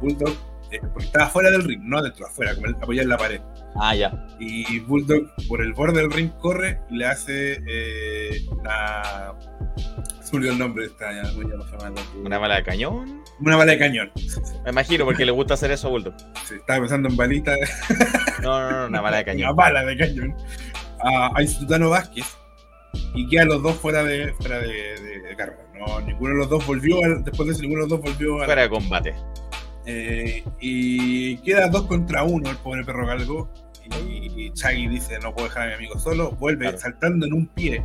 Bulldog, 0.00 0.34
eh, 0.70 0.80
porque 0.92 1.04
estaba 1.06 1.26
fuera 1.28 1.50
del 1.50 1.64
ring, 1.64 1.80
no 1.82 1.98
adentro, 1.98 2.26
afuera, 2.26 2.54
como 2.54 2.68
apoyado 2.68 3.04
en 3.04 3.08
la 3.10 3.18
pared. 3.18 3.40
Ah, 3.76 3.94
ya. 3.94 4.26
Y 4.38 4.80
Bulldog 4.80 5.30
por 5.48 5.62
el 5.62 5.72
borde 5.72 6.00
del 6.00 6.10
ring 6.10 6.30
corre 6.40 6.80
y 6.90 6.96
le 6.96 7.06
hace 7.06 7.62
eh, 7.66 8.44
una. 8.50 9.34
Se 10.22 10.32
murió 10.36 10.52
el 10.52 10.58
nombre 10.58 10.84
de 10.84 10.90
esta 10.90 11.12
ya, 11.12 11.22
llamada. 11.24 12.02
¿Una 12.22 12.38
bala 12.38 12.56
de 12.56 12.62
cañón? 12.64 13.22
Una 13.40 13.56
bala 13.56 13.72
de 13.72 13.78
cañón. 13.78 14.10
Me 14.64 14.70
imagino, 14.70 15.04
porque 15.04 15.24
le 15.24 15.32
gusta 15.32 15.54
hacer 15.54 15.70
eso 15.70 15.88
a 15.88 15.90
Bulldog. 15.90 16.14
Sí, 16.46 16.54
estaba 16.54 16.80
pensando 16.80 17.08
en 17.08 17.16
balita. 17.16 17.54
No, 18.42 18.60
no, 18.60 18.80
no, 18.82 18.86
una 18.88 19.00
bala 19.00 19.18
de 19.18 19.22
Una 19.24 19.32
cañón. 19.32 19.56
bala 19.56 19.84
de 19.84 19.96
cañón. 19.96 20.36
A, 21.02 21.30
a 21.36 21.42
Institutano 21.42 21.90
Vázquez. 21.90 22.36
Y 23.14 23.28
quedan 23.28 23.48
los 23.48 23.62
dos 23.62 23.76
fuera 23.76 24.02
de, 24.04 24.32
fuera 24.34 24.58
de, 24.58 24.68
de- 25.00 25.20
de 25.20 25.36
carrera. 25.36 25.58
No, 25.78 26.00
ninguno 26.00 26.34
de 26.34 26.38
los 26.40 26.48
dos 26.48 26.66
volvió. 26.66 27.02
al- 27.04 27.24
después 27.24 27.46
de 27.48 27.52
eso, 27.54 27.62
ninguno 27.62 27.84
de 27.84 27.90
los 27.90 28.00
dos 28.00 28.12
volvió 28.12 28.42
a 28.42 28.44
Fuera 28.46 28.62
de 28.62 28.68
combate. 28.70 29.14
Eh, 29.84 30.44
y 30.60 31.36
queda 31.38 31.68
dos 31.68 31.86
contra 31.86 32.22
uno 32.22 32.48
el 32.50 32.56
pobre 32.58 32.84
perro 32.84 33.06
galgo. 33.06 33.48
Y, 34.08 34.46
y 34.46 34.52
Chaggy 34.52 34.86
dice: 34.88 35.18
No 35.20 35.34
puedo 35.34 35.48
dejar 35.48 35.64
a 35.64 35.66
mi 35.68 35.74
amigo 35.74 35.98
solo. 35.98 36.30
Vuelve 36.32 36.66
Claro. 36.66 36.78
saltando 36.78 37.26
en 37.26 37.32
un 37.32 37.46
pie. 37.48 37.84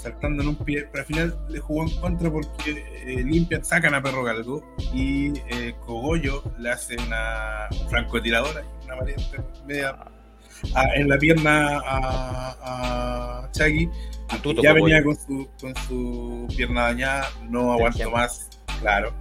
Saltando 0.00 0.42
en 0.42 0.48
un 0.50 0.56
pie. 0.56 0.86
Pero 0.92 1.00
al 1.02 1.06
final 1.06 1.38
le 1.48 1.58
jugó 1.58 1.82
en 1.82 2.00
contra 2.00 2.30
porque 2.30 2.84
eh, 3.04 3.22
limpian, 3.24 3.64
sacan 3.64 3.94
a 3.94 4.02
perro 4.02 4.22
galgo. 4.22 4.62
Y 4.94 5.32
eh, 5.50 5.74
Cogollo 5.84 6.44
le 6.58 6.70
hace 6.70 6.96
una 7.04 7.68
francotiradora, 7.90 8.62
una 8.84 8.94
variante 8.94 9.38
media 9.66 9.96
a- 10.74 10.94
en 10.96 11.08
la 11.08 11.18
pierna 11.18 11.78
a, 11.86 12.56
a 13.44 13.50
Chaggy. 13.52 13.88
A 14.30 14.36
Tuto 14.42 14.62
ya 14.62 14.74
Cogollo. 14.74 14.84
venía 14.94 15.02
con 15.04 15.16
su, 15.16 15.48
con 15.60 15.74
su 15.86 16.46
pierna 16.56 16.82
dañada, 16.82 17.28
no 17.48 17.72
aguantó 17.72 18.10
más, 18.10 18.48
claro. 18.80 19.12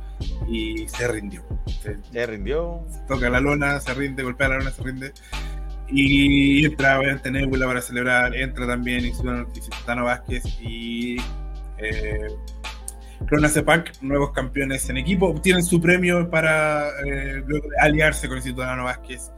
Y 0.50 0.88
se 0.90 1.08
rindió. 1.08 1.44
Se, 1.82 1.96
Se 2.12 2.26
rindió. 2.26 2.86
toca 3.08 3.30
la 3.30 3.40
lona, 3.40 3.80
se 3.80 3.94
rinde, 3.94 4.24
golpea 4.24 4.50
la 4.50 4.58
lona, 4.58 4.72
se 4.72 4.84
rinde. 4.84 5.14
Y 5.90 6.66
entra 6.66 7.00
obviamente 7.00 7.32
Nebula 7.32 7.66
para 7.68 7.82
celebrar, 7.82 8.36
entra 8.36 8.68
también 8.68 9.06
Institutano 9.06 10.04
Vázquez 10.04 10.44
y 10.60 11.16
eh, 11.78 12.28
Clona 13.28 13.48
Punk, 13.66 13.92
nuevos 14.02 14.32
campeones 14.32 14.90
en 14.90 14.98
equipo, 14.98 15.28
obtienen 15.28 15.64
su 15.64 15.80
premio 15.80 16.30
para 16.30 16.90
eh, 17.06 17.42
aliarse 17.80 18.28
con 18.28 18.38
Institutano 18.38 18.84
Vázquez. 18.84 19.32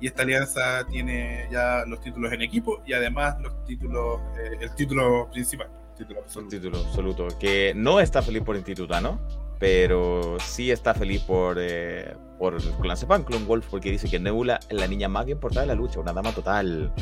Y 0.00 0.06
esta 0.08 0.22
alianza 0.22 0.86
tiene 0.90 1.48
ya 1.50 1.84
los 1.86 2.00
títulos 2.00 2.32
en 2.32 2.42
equipo 2.42 2.82
y 2.86 2.92
además 2.92 3.36
los 3.40 3.64
títulos, 3.64 4.20
eh, 4.38 4.58
el 4.60 4.74
título 4.74 5.28
principal, 5.30 5.68
título 5.96 6.20
absoluto. 6.20 6.56
título 6.56 6.78
absoluto. 6.78 7.28
Que 7.38 7.72
no 7.74 8.00
está 8.00 8.20
feliz 8.20 8.42
por 8.42 8.56
Institutano, 8.56 9.20
pero 9.58 10.36
sí 10.40 10.70
está 10.70 10.94
feliz 10.94 11.22
por, 11.22 11.56
eh, 11.58 12.14
por 12.38 12.60
Clancepan, 12.80 13.24
Clone 13.24 13.46
Wolf, 13.46 13.66
porque 13.70 13.90
dice 13.90 14.08
que 14.08 14.18
Nebula 14.18 14.60
es 14.68 14.78
la 14.78 14.86
niña 14.86 15.08
más 15.08 15.24
bien 15.24 15.40
portada 15.40 15.62
de 15.62 15.68
la 15.68 15.74
lucha, 15.74 16.00
una 16.00 16.12
dama 16.12 16.32
total. 16.32 16.92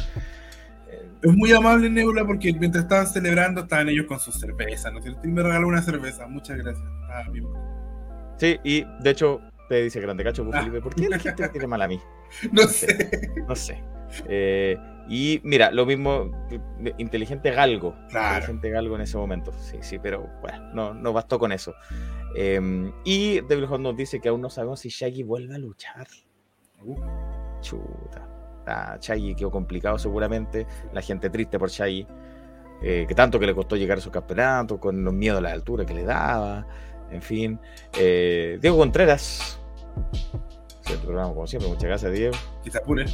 Es 1.22 1.32
muy 1.32 1.52
amable 1.52 1.90
Nebula 1.90 2.24
porque 2.24 2.52
mientras 2.52 2.84
estaban 2.84 3.06
celebrando 3.06 3.62
estaban 3.62 3.88
ellos 3.88 4.06
con 4.06 4.20
sus 4.20 4.38
cervezas, 4.38 4.92
¿no 4.92 4.98
es 4.98 5.04
cierto? 5.04 5.26
Y 5.26 5.30
me 5.30 5.42
regaló 5.42 5.66
una 5.66 5.82
cerveza, 5.82 6.26
muchas 6.28 6.58
gracias. 6.58 6.86
Ah, 7.10 7.24
bien. 7.32 7.46
Sí, 8.36 8.58
y 8.62 8.84
de 9.00 9.10
hecho, 9.10 9.40
te 9.68 9.82
dice 9.82 10.00
Grande 10.00 10.24
Cacho, 10.24 10.44
pues. 10.44 10.56
Felipe, 10.58 10.80
¿por 10.80 10.94
qué 10.94 11.08
la 11.08 11.18
gente 11.18 11.42
me 11.42 11.48
tiene 11.48 11.66
mal 11.66 11.82
a 11.82 11.88
mí? 11.88 12.00
No 12.52 12.62
sé. 12.62 13.32
No 13.48 13.54
sé. 13.56 13.82
Eh, 14.28 14.76
y 15.08 15.40
mira, 15.44 15.70
lo 15.70 15.86
mismo, 15.86 16.30
inteligente 16.98 17.50
galgo. 17.50 17.94
Claro. 18.08 18.36
Inteligente 18.36 18.70
galgo 18.70 18.94
en 18.96 19.02
ese 19.02 19.16
momento. 19.16 19.52
Sí, 19.58 19.78
sí, 19.80 19.98
pero 19.98 20.28
bueno, 20.40 20.72
no, 20.72 20.94
no 20.94 21.12
bastó 21.12 21.38
con 21.38 21.52
eso. 21.52 21.74
Eh, 22.36 22.92
y 23.04 23.40
Devil 23.42 23.64
Hunt 23.64 23.80
nos 23.82 23.96
dice 23.96 24.20
que 24.20 24.28
aún 24.28 24.40
no 24.40 24.50
sabemos 24.50 24.80
si 24.80 24.88
Shaggy 24.88 25.22
vuelve 25.22 25.54
a 25.54 25.58
luchar. 25.58 26.06
Uh, 26.82 26.96
Chuta. 27.60 28.28
Ah, 28.66 28.96
Shaggy 29.00 29.34
quedó 29.34 29.50
complicado 29.50 29.98
seguramente. 29.98 30.66
La 30.92 31.02
gente 31.02 31.28
triste 31.30 31.58
por 31.58 31.70
Shaggy. 31.70 32.06
eh, 32.82 33.04
que 33.08 33.14
tanto 33.14 33.38
que 33.38 33.46
le 33.46 33.54
costó 33.54 33.76
llegar 33.76 33.98
a 33.98 34.00
su 34.00 34.10
campeonato, 34.10 34.78
con 34.80 35.04
los 35.04 35.14
miedos 35.14 35.38
a 35.38 35.42
la 35.42 35.52
altura 35.52 35.84
que 35.86 35.94
le 35.94 36.04
daba. 36.04 36.66
En 37.10 37.22
fin. 37.22 37.58
Eh, 37.98 38.58
Diego 38.60 38.76
Contreras. 38.78 39.58
El 40.90 40.98
programa, 40.98 41.28
como 41.32 41.46
siempre. 41.46 41.68
Muchas 41.68 41.84
gracias, 41.84 42.12
Diego. 42.12 42.34
que 42.62 42.70
se 42.70 42.78
apure. 42.78 43.04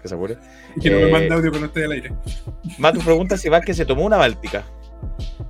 Que 0.00 0.08
se 0.08 0.14
apure. 0.14 0.38
Y 0.76 0.80
que 0.80 0.90
no 0.90 0.96
me 0.96 1.08
Eh, 1.08 1.12
manda 1.12 1.34
audio 1.36 1.50
cuando 1.50 1.66
esté 1.66 1.84
al 1.84 1.92
aire. 1.92 2.12
Matu 2.78 3.00
pregunta 3.00 3.36
si 3.36 3.48
Vázquez 3.48 3.76
se 3.76 3.86
tomó 3.86 4.04
una 4.04 4.16
báltica. 4.16 4.64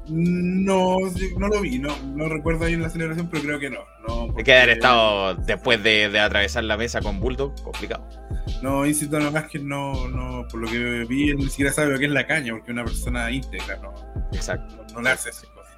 No, 0.09 0.97
no 1.39 1.49
lo 1.49 1.61
vi, 1.61 1.79
no, 1.79 1.95
no 2.15 2.29
recuerdo 2.29 2.65
ahí 2.65 2.73
en 2.73 2.83
la 2.83 2.89
celebración, 2.91 3.29
pero 3.31 3.43
creo 3.45 3.61
que 3.61 3.71
no. 3.71 3.81
no 4.09 4.35
Hay 4.37 4.45
que 4.45 4.57
haber 4.57 4.71
estado 4.71 5.35
después 5.35 5.83
de, 5.83 6.09
de 6.09 6.19
atravesar 6.21 6.65
la 6.65 6.77
mesa 6.77 7.01
con 7.01 7.21
Bulldog, 7.21 7.55
complicado. 7.63 8.07
No, 8.63 8.85
Instituto 8.87 9.31
Vázquez 9.31 9.63
no, 9.63 10.09
no, 10.09 10.47
por 10.49 10.61
lo 10.61 10.69
que 10.69 11.05
vi, 11.09 11.31
él 11.31 11.37
ni 11.37 11.47
siquiera 11.49 11.71
sabe 11.73 11.93
lo 11.93 11.99
que 11.99 12.07
es 12.07 12.11
la 12.11 12.27
caña, 12.27 12.53
porque 12.53 12.71
es 12.71 12.75
una 12.75 12.85
persona 12.85 13.31
íntegra, 13.31 13.77
no, 13.77 13.93
Exacto. 14.33 14.75
no, 14.89 14.95
no 14.95 15.03
le 15.03 15.11
hace 15.11 15.31
esas 15.31 15.45
cosas. 15.51 15.75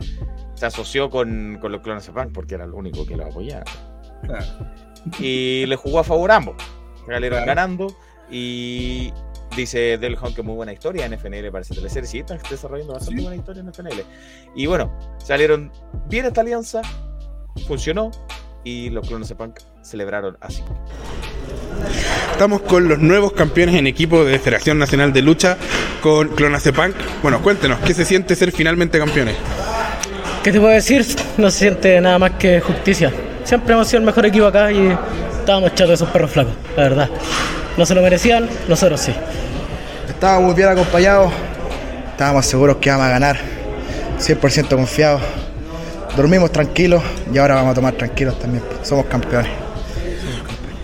Se 0.55 0.67
asoció 0.67 1.11
con, 1.11 1.59
con 1.61 1.73
los 1.73 1.81
clones 1.81 2.07
de 2.07 2.13
Punk 2.13 2.33
porque 2.33 2.55
era 2.55 2.67
lo 2.67 2.77
único 2.77 3.05
que 3.07 3.17
lo 3.17 3.27
apoyaba. 3.27 3.65
Claro. 4.23 4.45
Y 5.19 5.67
le 5.67 5.77
jugó 5.77 5.99
a 6.01 6.05
favor 6.05 6.31
a 6.31 6.37
ambos. 6.37 6.57
Salieron 7.07 7.39
Claro. 7.39 7.47
ganando 7.47 7.97
y 8.31 9.13
dice 9.57 9.99
Del 9.99 10.17
Hunt 10.21 10.35
que 10.35 10.43
muy 10.43 10.55
buena 10.55 10.73
historia 10.73 11.05
en 11.07 11.13
FNL 11.13 11.51
para 11.51 11.63
esa 11.63 11.75
teleserie. 11.75 12.09
Sí, 12.09 12.19
están 12.21 12.39
desarrollando 12.49 12.95
bastante 12.95 13.19
Sí. 13.19 13.23
buena 13.23 13.37
historia 13.37 13.61
en 13.61 13.69
FNL. 13.69 14.05
Y 14.55 14.67
bueno, 14.67 14.97
salieron 15.19 15.71
bien 16.09 16.25
esta 16.27 16.41
alianza, 16.41 16.81
funcionó 17.67 18.11
y 18.65 18.89
los 18.91 19.07
clones 19.07 19.29
de 19.29 19.35
Punk 19.35 19.59
celebraron 19.83 20.39
así. 20.41 20.63
Estamos 22.33 22.63
con 22.63 22.89
los 22.89 22.99
nuevos 22.99 23.33
campeones 23.33 23.75
en 23.75 23.87
equipo 23.87 24.25
de 24.25 24.39
Federación 24.39 24.79
Nacional 24.79 25.13
de 25.13 25.23
Lucha, 25.23 25.57
con 26.03 26.29
Clonacepunk. 26.29 26.95
Bueno, 27.23 27.43
cuéntenos, 27.43 27.79
¿qué 27.81 27.95
se 27.95 28.05
siente 28.05 28.35
ser 28.35 28.51
finalmente 28.53 28.99
campeones? 28.99 29.37
¿Qué 30.45 30.53
te 30.53 30.61
puedo 30.61 30.75
decir? 30.75 31.07
No 31.39 31.51
se 31.51 31.61
siente 31.61 31.99
nada 32.03 32.19
más 32.19 32.33
que 32.33 32.61
justicia. 32.61 33.11
Siempre 33.45 33.73
hemos 33.73 33.89
sido 33.89 34.01
el 34.01 34.05
mejor 34.05 34.27
equipo 34.27 34.45
acá 34.45 34.71
y 34.71 34.95
estábamos 35.39 35.71
chatos 35.71 35.89
de 35.89 35.95
esos 35.95 36.11
perros 36.11 36.33
flacos, 36.33 36.53
la 36.77 36.83
verdad. 36.83 37.09
No 37.79 37.87
se 37.87 37.95
lo 37.95 38.03
merecían, 38.03 38.47
nosotros 38.69 39.01
sí. 39.01 39.15
Estábamos 40.07 40.49
muy 40.49 40.55
bien 40.55 40.69
acompañados, 40.69 41.33
estábamos 42.11 42.45
seguros 42.45 42.77
que 42.77 42.91
íbamos 42.91 43.07
a 43.07 43.09
ganar, 43.09 43.39
100% 44.21 44.69
confiados. 44.69 45.23
Dormimos 46.15 46.53
tranquilos 46.53 47.03
y 47.33 47.39
ahora 47.39 47.55
vamos 47.55 47.73
a 47.73 47.75
tomar 47.77 47.95
tranquilos 47.95 48.39
también. 48.39 48.63
Somos 48.83 49.07
campeones. 49.07 49.64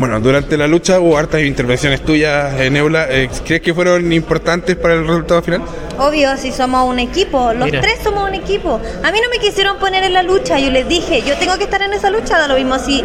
Bueno, 0.01 0.19
durante 0.19 0.57
la 0.57 0.67
lucha 0.67 0.99
hubo 0.99 1.19
hartas 1.19 1.43
intervenciones 1.43 2.03
tuyas, 2.03 2.59
eh, 2.59 2.71
Neula. 2.71 3.07
Eh, 3.11 3.29
¿Crees 3.45 3.61
que 3.61 3.75
fueron 3.75 4.11
importantes 4.15 4.75
para 4.75 4.95
el 4.95 5.07
resultado 5.07 5.43
final? 5.43 5.61
Obvio, 5.99 6.39
si 6.39 6.53
somos 6.53 6.89
un 6.89 6.99
equipo, 6.99 7.53
los 7.53 7.67
Mira. 7.67 7.83
tres 7.83 7.99
somos 8.03 8.27
un 8.27 8.35
equipo. 8.35 8.81
A 9.05 9.13
mí 9.13 9.19
no 9.23 9.29
me 9.29 9.39
quisieron 9.39 9.77
poner 9.77 10.03
en 10.05 10.15
la 10.15 10.23
lucha, 10.23 10.59
yo 10.59 10.71
les 10.71 10.89
dije, 10.89 11.21
yo 11.21 11.37
tengo 11.37 11.59
que 11.59 11.65
estar 11.65 11.83
en 11.83 11.93
esa 11.93 12.09
lucha, 12.09 12.39
da 12.39 12.49
lo 12.49 12.55
mismo 12.55 12.79
si 12.79 13.05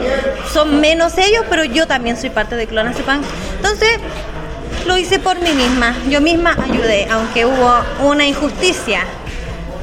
son 0.53 0.79
menos 0.79 1.17
ellos, 1.17 1.43
pero 1.49 1.65
yo 1.65 1.85
también 1.85 2.15
soy 2.15 2.29
parte 2.29 2.55
de 2.55 2.65
Clonazepam. 2.65 3.21
Entonces, 3.57 3.99
lo 4.87 4.97
hice 4.97 5.19
por 5.19 5.37
mí 5.41 5.51
misma, 5.51 5.97
yo 6.09 6.21
misma 6.21 6.55
ayudé, 6.63 7.09
aunque 7.11 7.45
hubo 7.45 7.73
una 8.05 8.25
injusticia 8.25 9.01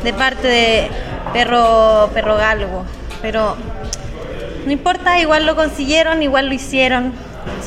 de 0.03 0.15
parte 0.15 0.49
de 0.49 0.89
Perro, 1.35 2.09
perro 2.15 2.39
Galgo, 2.39 2.87
pero 3.21 3.55
no 4.67 4.73
importa, 4.73 5.21
igual 5.21 5.47
lo 5.47 5.57
consiguieron, 5.57 6.23
igual 6.23 6.47
lo 6.47 6.55
hicieron. 6.55 7.13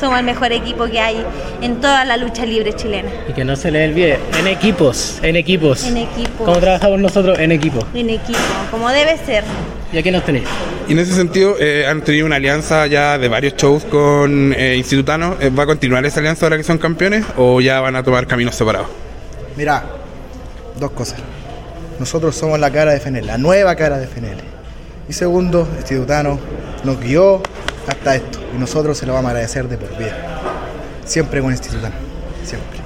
Somos 0.00 0.18
el 0.18 0.24
mejor 0.24 0.52
equipo 0.52 0.86
que 0.86 1.00
hay 1.00 1.22
en 1.60 1.80
toda 1.80 2.04
la 2.06 2.16
lucha 2.16 2.46
libre 2.46 2.72
chilena. 2.74 3.10
Y 3.28 3.32
que 3.34 3.44
no 3.44 3.56
se 3.56 3.70
le 3.70 3.88
olvide, 3.88 4.18
en 4.38 4.46
equipos, 4.46 5.18
en 5.22 5.36
equipos. 5.36 5.84
En 5.84 5.98
equipo. 5.98 6.44
Como 6.44 6.58
trabajamos 6.58 6.98
nosotros, 7.00 7.38
en 7.38 7.52
equipo. 7.52 7.86
en 7.94 8.10
equipo, 8.10 8.38
como 8.70 8.88
debe 8.90 9.18
ser. 9.18 9.44
Y 9.92 9.98
aquí 9.98 10.10
nos 10.10 10.24
tenéis. 10.24 10.46
Y 10.88 10.92
en 10.92 10.98
ese 10.98 11.12
sentido, 11.12 11.56
eh, 11.60 11.86
han 11.86 12.02
tenido 12.02 12.26
una 12.26 12.36
alianza 12.36 12.86
ya 12.86 13.18
de 13.18 13.28
varios 13.28 13.54
shows 13.56 13.84
con 13.84 14.54
eh, 14.56 14.76
Institutanos. 14.76 15.36
Eh, 15.40 15.50
¿Va 15.50 15.64
a 15.64 15.66
continuar 15.66 16.04
esa 16.06 16.20
alianza 16.20 16.46
ahora 16.46 16.56
que 16.56 16.64
son 16.64 16.78
campeones 16.78 17.24
o 17.36 17.60
ya 17.60 17.80
van 17.80 17.96
a 17.96 18.02
tomar 18.02 18.26
caminos 18.26 18.54
separados? 18.54 18.88
Mira, 19.56 19.84
dos 20.78 20.90
cosas. 20.92 21.18
Nosotros 21.98 22.34
somos 22.34 22.58
la 22.58 22.70
cara 22.70 22.92
de 22.92 23.00
FNL, 23.00 23.26
la 23.26 23.38
nueva 23.38 23.74
cara 23.76 23.98
de 23.98 24.06
FNL. 24.06 24.38
Y 25.08 25.12
segundo, 25.12 25.68
Institutano 25.78 26.38
nos 26.86 27.00
guió 27.00 27.42
hasta 27.86 28.16
esto. 28.16 28.40
Y 28.54 28.58
nosotros 28.58 28.96
se 28.96 29.04
lo 29.06 29.12
vamos 29.12 29.26
a 29.28 29.30
agradecer 29.32 29.68
de 29.68 29.76
por 29.76 29.96
vida. 29.98 30.40
Siempre 31.04 31.42
con 31.42 31.50
Institutano. 31.50 31.94
Siempre. 32.44 32.80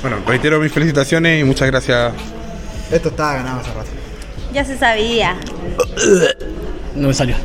Bueno, 0.00 0.18
reitero 0.26 0.58
mis 0.60 0.72
felicitaciones 0.72 1.40
y 1.40 1.44
muchas 1.44 1.68
gracias. 1.70 2.12
Esto 2.90 3.08
estaba 3.10 3.34
ganado 3.34 3.60
hace 3.60 3.72
rato. 3.72 3.90
Ya 4.52 4.64
se 4.64 4.78
sabía. 4.78 5.36
No 6.94 7.08
me 7.08 7.14
salió. 7.14 7.36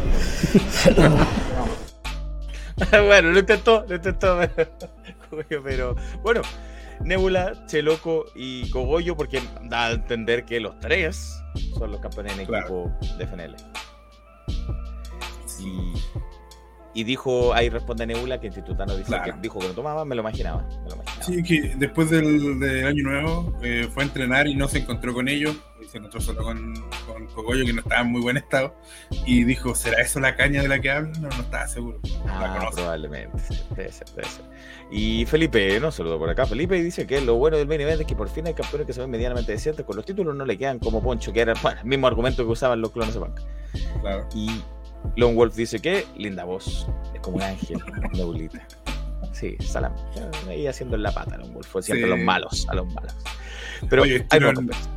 bueno, 2.91 3.31
lo 3.31 3.39
intentó, 3.39 3.85
lo 3.87 3.95
intentó. 3.95 4.39
Pero 5.63 5.95
bueno, 6.23 6.41
Nebula, 7.01 7.65
Cheloco 7.67 8.25
y 8.35 8.69
Cogollo, 8.69 9.15
porque 9.15 9.41
da 9.63 9.87
a 9.87 9.91
entender 9.91 10.45
que 10.45 10.59
los 10.59 10.79
tres 10.79 11.39
son 11.77 11.91
los 11.91 11.99
campeones 12.01 12.37
en 12.37 12.45
Claro. 12.45 12.65
equipo 12.65 13.17
de 13.17 13.25
FNL. 13.25 13.55
Y, 15.59 15.93
y 16.93 17.03
dijo, 17.03 17.53
ahí 17.53 17.69
responde 17.69 18.07
Nebula 18.07 18.39
que 18.39 18.47
Institutano 18.47 18.95
dice 18.95 19.07
Claro. 19.09 19.35
que 19.35 19.39
dijo 19.41 19.59
que 19.59 19.67
no 19.67 19.73
tomaba, 19.73 20.03
me 20.05 20.15
lo 20.15 20.21
imaginaba. 20.21 20.63
Me 20.83 20.89
lo 20.89 20.95
imaginaba. 20.95 21.23
Sí, 21.23 21.43
que 21.43 21.75
después 21.77 22.09
del, 22.09 22.59
del 22.59 22.87
año 22.87 23.03
nuevo 23.03 23.53
eh, 23.61 23.87
fue 23.93 24.03
a 24.03 24.05
entrenar 24.07 24.47
y 24.47 24.55
no 24.55 24.67
se 24.67 24.79
encontró 24.79 25.13
con 25.13 25.27
ellos. 25.27 25.55
Eh, 25.55 25.83
y 25.83 25.87
se 25.89 25.99
encontró 25.99 26.19
solo 26.19 26.43
con, 26.43 26.73
con 27.05 27.27
Cogollo, 27.27 27.65
que 27.65 27.73
no 27.73 27.81
estaba 27.81 28.01
en 28.01 28.11
muy 28.11 28.21
buen 28.21 28.35
estado, 28.37 28.75
y 29.27 29.43
dijo, 29.43 29.75
¿será 29.75 30.01
eso 30.01 30.19
la 30.19 30.35
caña 30.35 30.63
de 30.63 30.67
la 30.67 30.79
que 30.79 30.89
hablan? 30.89 31.13
No, 31.21 31.29
no 31.29 31.41
estaba 31.41 31.67
seguro. 31.67 31.99
La 32.25 32.55
Ah, 32.55 32.57
conoce. 32.57 32.77
probablemente. 32.77 33.43
Debe 33.75 33.91
ser, 33.91 34.07
debe 34.15 34.27
ser. 34.27 34.45
Y 34.89 35.25
Felipe, 35.27 35.79
no 35.79 35.91
saludo 35.91 36.17
por 36.17 36.29
acá. 36.31 36.47
Felipe 36.47 36.81
dice 36.81 37.05
que 37.05 37.21
lo 37.21 37.35
bueno 37.35 37.57
del 37.57 37.67
main 37.67 37.81
event 37.81 38.01
es 38.01 38.07
que 38.07 38.15
por 38.15 38.27
fin 38.29 38.47
hay 38.47 38.55
campeones 38.55 38.87
que 38.87 38.93
se 38.93 39.01
ven 39.01 39.11
medianamente 39.11 39.51
decentes. 39.51 39.85
Con 39.85 39.97
los 39.97 40.05
títulos 40.05 40.35
no 40.35 40.45
le 40.45 40.57
quedan 40.57 40.79
como 40.79 41.03
Poncho, 41.03 41.31
que 41.31 41.41
era 41.41 41.53
bueno, 41.61 41.79
el 41.81 41.87
mismo 41.87 42.07
argumento 42.07 42.43
que 42.43 42.51
usaban 42.51 42.81
los 42.81 42.89
clones 42.91 43.13
de 43.13 43.19
Punk. 43.19 43.39
Claro. 44.01 44.27
Y 44.33 44.49
Lone 45.15 45.35
Wolf 45.35 45.55
dice 45.55 45.79
que 45.79 46.05
linda 46.17 46.43
voz, 46.43 46.87
es 47.13 47.21
como 47.21 47.37
un 47.37 47.43
ángel, 47.43 47.77
nebulita. 48.13 48.65
Sí, 49.33 49.55
salam. 49.63 49.93
Ahí 50.47 50.67
haciendo 50.67 50.97
la 50.97 51.11
pata, 51.11 51.37
Lone 51.37 51.53
Wolf. 51.53 51.67
Siempre 51.81 51.97
Sí. 51.99 52.03
a 52.03 52.15
los 52.15 52.19
malos, 52.19 52.67
a 52.69 52.75
los 52.75 52.93
malos. 52.93 53.15
Pero 53.89 54.01
Oye, 54.03 54.13
hay 54.13 54.17
estuvieron- 54.21 54.65
más 54.65 54.77
competencia. 54.77 54.93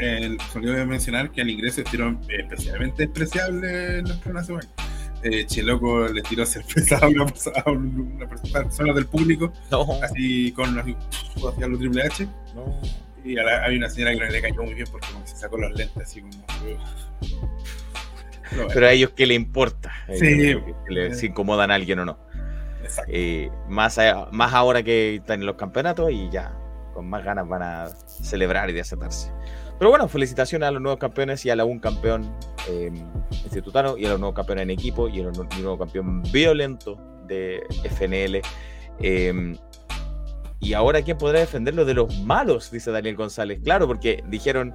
Eh, 0.00 0.36
solo 0.52 0.72
voy 0.72 0.80
a 0.80 0.84
mencionar 0.86 1.30
que 1.30 1.40
al 1.42 1.50
ingreso 1.50 1.80
estuvieron 1.82 2.20
especialmente 2.28 3.02
despreciables 3.06 4.08
los 4.08 4.16
clones 4.18 4.46
de 4.46 4.54
Punk. 4.54 4.64
Eh, 5.24 5.44
Cheloco 5.46 6.06
le 6.08 6.22
tiró 6.22 6.46
cerveza 6.46 6.98
a 6.98 7.08
una, 7.08 7.26
persona- 7.26 7.62
a 7.66 7.70
una 7.72 8.28
persona 8.28 8.92
del 8.94 9.06
público, 9.06 9.52
No, 9.70 9.86
así 10.02 10.52
con 10.52 10.78
así, 10.78 10.96
hacia 11.46 11.66
lo 11.66 11.76
Triple 11.76 12.02
H. 12.02 12.26
no. 12.54 12.80
Y 13.24 13.36
a 13.36 13.42
la- 13.42 13.64
había 13.64 13.78
una 13.78 13.90
señora 13.90 14.12
que 14.12 14.20
no 14.20 14.26
le 14.30 14.40
cayó 14.40 14.62
muy 14.62 14.74
bien 14.74 14.86
porque 14.90 15.08
se 15.24 15.36
sacó 15.36 15.58
los 15.58 15.72
lentes 15.72 16.02
así 16.02 16.20
como. 16.22 16.30
Pero 18.72 18.86
a 18.86 18.92
ellos, 18.92 19.10
¿qué 19.16 19.26
le 19.26 19.34
importa? 19.34 19.92
Sí. 20.14 20.56
que 20.86 20.94
le- 20.94 21.14
si 21.14 21.26
incomodan 21.26 21.70
a 21.70 21.74
alguien 21.74 21.98
o 22.00 22.04
no. 22.04 22.18
Eh, 23.08 23.50
más, 23.68 23.98
a- 23.98 24.28
más 24.32 24.54
ahora 24.54 24.82
que 24.82 25.16
están 25.16 25.40
en 25.40 25.46
los 25.46 25.56
campeonatos 25.56 26.10
y 26.10 26.30
ya 26.30 26.54
con 26.94 27.08
más 27.08 27.22
ganas 27.24 27.46
van 27.48 27.62
a 27.62 27.86
celebrar 28.06 28.70
y 28.70 28.72
desatarse. 28.72 29.30
Pero 29.78 29.90
bueno, 29.90 30.08
felicitaciones 30.08 30.66
a 30.68 30.72
los 30.72 30.82
nuevos 30.82 30.98
campeones 30.98 31.44
y 31.46 31.50
a 31.50 31.56
la 31.56 31.64
un 31.64 31.78
campeón 31.78 32.34
eh, 32.68 32.90
institutano 33.30 33.96
y 33.96 34.06
a 34.06 34.10
los 34.10 34.18
nuevos 34.18 34.34
campeones 34.34 34.64
en 34.64 34.70
equipo 34.70 35.08
y 35.08 35.20
a 35.20 35.24
los 35.24 35.36
nuevo 35.38 35.78
campeón 35.78 36.22
violento 36.32 36.98
de 37.26 37.62
FNL. 37.84 38.42
Eh, 39.00 39.56
y 40.60 40.72
ahora, 40.72 41.02
¿quién 41.02 41.16
podrá 41.18 41.38
defenderlo 41.40 41.84
de 41.84 41.94
los 41.94 42.18
malos? 42.24 42.70
Dice 42.72 42.90
Daniel 42.90 43.14
González. 43.14 43.60
Claro, 43.62 43.86
porque 43.86 44.24
dijeron 44.26 44.74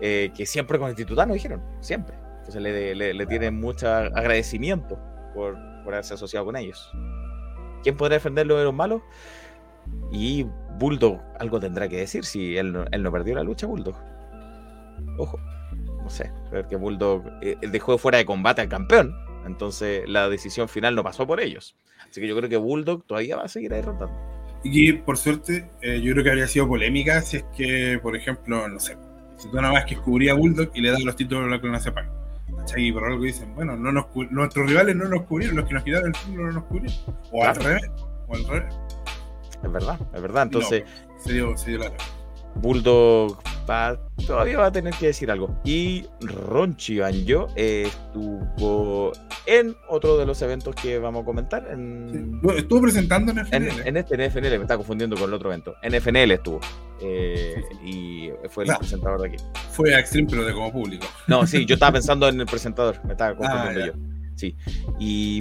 eh, 0.00 0.30
que 0.36 0.46
siempre 0.46 0.78
con 0.78 0.88
institutano, 0.90 1.34
dijeron, 1.34 1.60
siempre. 1.80 2.14
Entonces 2.48 2.62
le, 2.62 2.94
le, 2.94 3.12
le 3.12 3.26
tienen 3.26 3.60
mucho 3.60 3.92
agradecimiento 3.92 4.98
por, 5.34 5.54
haberse 5.86 6.14
asociado 6.14 6.46
con 6.46 6.56
ellos. 6.56 6.90
¿Quién 7.82 7.94
podrá 7.94 8.14
defenderlo 8.14 8.56
de 8.56 8.64
los 8.64 8.72
malos? 8.72 9.02
Y 10.10 10.46
Bulldog 10.78 11.20
algo 11.38 11.60
tendrá 11.60 11.88
que 11.88 11.98
decir 11.98 12.24
si 12.24 12.56
él 12.56 12.72
no, 12.72 12.84
él 12.90 13.02
no 13.02 13.12
perdió 13.12 13.34
la 13.34 13.42
lucha, 13.42 13.66
Bulldog. 13.66 13.96
Ojo, 15.18 15.38
no 16.02 16.08
sé, 16.08 16.32
porque 16.50 16.76
Bulldog 16.76 17.22
eh, 17.42 17.56
dejó 17.70 17.98
fuera 17.98 18.16
de 18.16 18.24
combate 18.24 18.62
al 18.62 18.70
campeón. 18.70 19.14
Entonces 19.44 20.08
la 20.08 20.30
decisión 20.30 20.70
final 20.70 20.94
no 20.94 21.04
pasó 21.04 21.26
por 21.26 21.40
ellos. 21.40 21.76
Así 22.08 22.18
que 22.18 22.28
yo 22.28 22.36
creo 22.36 22.48
que 22.48 22.56
Bulldog 22.56 23.04
todavía 23.04 23.36
va 23.36 23.42
a 23.42 23.48
seguir 23.48 23.74
ahí 23.74 23.82
rotando. 23.82 24.18
Y 24.64 24.92
por 24.92 25.18
suerte, 25.18 25.70
eh, 25.82 26.00
yo 26.00 26.12
creo 26.12 26.24
que 26.24 26.30
habría 26.30 26.48
sido 26.48 26.66
polémica 26.66 27.20
si 27.20 27.36
es 27.36 27.44
que, 27.54 28.00
por 28.02 28.16
ejemplo, 28.16 28.66
no 28.68 28.80
sé, 28.80 28.96
si 29.36 29.50
tú 29.50 29.56
nada 29.56 29.74
más 29.74 29.84
que 29.84 29.96
cubría 29.96 30.32
a 30.32 30.34
Bulldog 30.34 30.70
y 30.74 30.80
le 30.80 30.90
dan 30.90 31.04
los 31.04 31.14
títulos 31.14 31.44
a 31.44 31.48
la 31.48 31.60
clona 31.60 31.78
Sepan. 31.78 32.17
¿Cachai? 32.68 32.86
Y 32.86 32.92
por 32.92 33.04
algo 33.04 33.22
dicen, 33.22 33.54
bueno, 33.54 33.76
no 33.76 33.92
nos 33.92 34.06
nuestros 34.30 34.68
rivales 34.68 34.94
no 34.96 35.08
nos 35.08 35.22
cubrieron, 35.22 35.56
los 35.56 35.66
que 35.66 35.74
nos 35.74 35.84
quitaron 35.84 36.08
el 36.08 36.12
título 36.12 36.46
no 36.46 36.52
nos 36.52 36.64
cubrieron. 36.64 36.98
O 37.32 37.44
al 37.44 37.56
revés, 37.56 37.90
o 38.26 38.34
al 38.34 38.44
revés. 38.44 38.74
Es 39.62 39.72
verdad, 39.72 39.98
es 40.14 40.22
verdad. 40.22 40.42
Entonces 40.44 40.84
No, 41.08 41.18
se 41.18 41.32
dio, 41.32 41.56
se 41.56 41.70
dio 41.70 41.78
la 41.80 41.90
Bulldog 42.60 43.38
va- 43.68 43.98
todavía 44.26 44.58
va 44.58 44.66
a 44.66 44.72
tener 44.72 44.94
que 44.94 45.06
decir 45.08 45.30
algo. 45.30 45.58
Y 45.64 46.04
Ronchi 46.20 46.98
Banjo 46.98 47.48
estuvo 47.56 49.12
en 49.46 49.74
otro 49.88 50.16
de 50.18 50.26
los 50.26 50.40
eventos 50.42 50.74
que 50.74 50.98
vamos 50.98 51.22
a 51.22 51.24
comentar. 51.24 51.66
En, 51.70 52.40
Estuvo 52.56 52.82
presentando 52.82 53.32
en 53.32 53.38
FNL. 53.38 53.82
en 53.88 53.96
este 53.96 54.14
en 54.14 54.20
FNL, 54.22 54.58
me 54.58 54.64
está 54.64 54.76
confundiendo 54.76 55.16
con 55.16 55.28
el 55.28 55.34
otro 55.34 55.50
evento. 55.50 55.74
En 55.82 55.94
FNL 55.94 56.32
estuvo. 56.34 56.60
eh, 57.00 57.54
y 57.84 58.30
fue 58.48 58.64
el 58.64 58.68
Claro. 58.68 58.80
presentador 58.80 59.20
de 59.22 59.28
aquí. 59.28 59.36
Fue 59.70 59.94
a 59.94 60.00
Extreme, 60.00 60.28
pero 60.28 60.44
de 60.44 60.52
como 60.52 60.72
público. 60.72 61.06
No, 61.28 61.46
sí, 61.46 61.64
yo 61.64 61.74
estaba 61.74 61.92
pensando 61.98 62.28
en 62.28 62.40
el 62.40 62.46
presentador, 62.46 62.96
me 63.04 63.12
estaba 63.12 63.36
confundiendo 63.36 63.80
Ah, 63.82 63.86
yo. 63.86 63.92
Sí. 64.34 64.56
Y. 64.98 65.40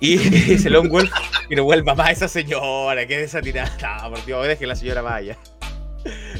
Y 0.00 0.14
ese 0.52 0.70
Lone 0.70 0.88
Wolf, 0.88 1.10
que 1.48 1.60
vuelva 1.60 1.94
más 1.94 2.10
esa 2.10 2.28
señora, 2.28 3.06
que 3.06 3.22
es 3.22 3.30
esa 3.30 3.40
tirada. 3.40 4.02
No, 4.02 4.10
por 4.10 4.24
Dios, 4.24 4.42
deje 4.44 4.58
que 4.58 4.66
la 4.66 4.76
señora 4.76 5.02
vaya. 5.02 5.36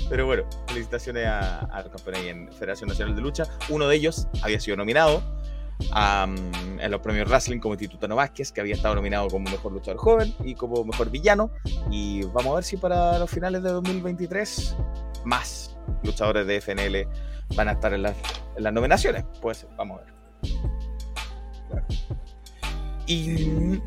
Pero 0.08 0.26
bueno, 0.26 0.44
felicitaciones 0.68 1.26
a, 1.26 1.60
a 1.60 1.82
los 1.82 1.90
campeones 1.90 2.24
en 2.24 2.52
Federación 2.52 2.88
Nacional 2.88 3.14
de 3.14 3.22
Lucha. 3.22 3.44
Uno 3.68 3.88
de 3.88 3.96
ellos 3.96 4.28
había 4.42 4.60
sido 4.60 4.76
nominado 4.76 5.22
am, 5.92 6.36
en 6.80 6.90
los 6.90 7.00
premios 7.00 7.28
Wrestling 7.28 7.58
como 7.58 7.74
Institutano 7.74 8.16
Vázquez, 8.16 8.52
que 8.52 8.60
había 8.60 8.74
estado 8.74 8.94
nominado 8.94 9.28
como 9.28 9.50
mejor 9.50 9.72
luchador 9.72 9.98
joven 9.98 10.34
y 10.44 10.54
como 10.54 10.84
mejor 10.84 11.10
villano. 11.10 11.50
Y 11.90 12.22
vamos 12.26 12.52
a 12.52 12.54
ver 12.56 12.64
si 12.64 12.76
para 12.76 13.18
los 13.18 13.30
finales 13.30 13.62
de 13.62 13.70
2023 13.70 14.76
más 15.24 15.76
luchadores 16.02 16.46
de 16.46 16.60
FNL 16.60 17.08
van 17.54 17.68
a 17.68 17.72
estar 17.72 17.92
en 17.92 18.02
las, 18.02 18.16
en 18.56 18.62
las 18.64 18.72
nominaciones. 18.72 19.24
Pues 19.40 19.66
vamos 19.76 20.00
a 20.00 20.04
ver. 20.04 20.18
Y 23.08 23.80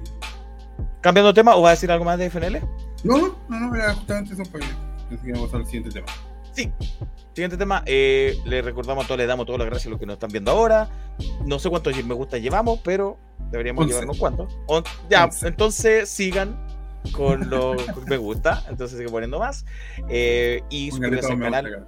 cambiando 1.00 1.28
de 1.30 1.34
tema, 1.34 1.56
¿o 1.56 1.62
va 1.62 1.70
a 1.70 1.72
decir 1.72 1.92
algo 1.92 2.04
más 2.06 2.18
de 2.18 2.30
FNL? 2.30 2.60
No, 3.04 3.18
no, 3.18 3.36
no, 3.50 3.60
no, 3.60 3.76
era 3.76 3.94
justamente 3.94 4.34
eso 4.34 4.44
para 4.52 4.66
que 4.66 4.74
pensé 5.10 5.32
que 5.32 5.40
pasar 5.40 5.62
al 5.62 5.66
siguiente 5.66 5.90
tema. 5.92 6.08
Sí. 6.54 6.72
Siguiente 7.34 7.56
tema, 7.56 7.82
eh, 7.86 8.38
le 8.46 8.62
recordamos 8.62 9.06
a 9.06 9.08
todos, 9.08 9.18
le 9.20 9.26
damos 9.26 9.46
todas 9.46 9.60
las 9.60 9.68
gracias 9.68 9.88
a 9.88 9.90
los 9.92 10.00
que 10.00 10.06
nos 10.06 10.16
están 10.16 10.32
viendo 10.32 10.52
ahora. 10.52 10.90
No 11.46 11.60
sé 11.60 11.70
cuántos 11.70 11.96
me 12.04 12.14
gusta 12.14 12.38
llevamos, 12.38 12.80
pero 12.84 13.18
deberíamos 13.52 13.84
Once. 13.84 13.94
llevarnos 13.94 14.18
cuántos. 14.18 14.54
On- 14.68 14.84
ya, 15.10 15.26
Once. 15.26 15.48
entonces 15.48 16.10
sigan 16.10 16.60
con 17.14 17.50
los 17.50 17.78
me 18.08 18.18
gusta, 18.18 18.64
entonces 18.70 18.98
sigue 18.98 19.10
poniendo 19.10 19.40
más. 19.40 19.66
Eh, 20.10 20.62
y 20.70 20.92
suscríbanse 20.92 21.32
al 21.32 21.40
canal. 21.40 21.88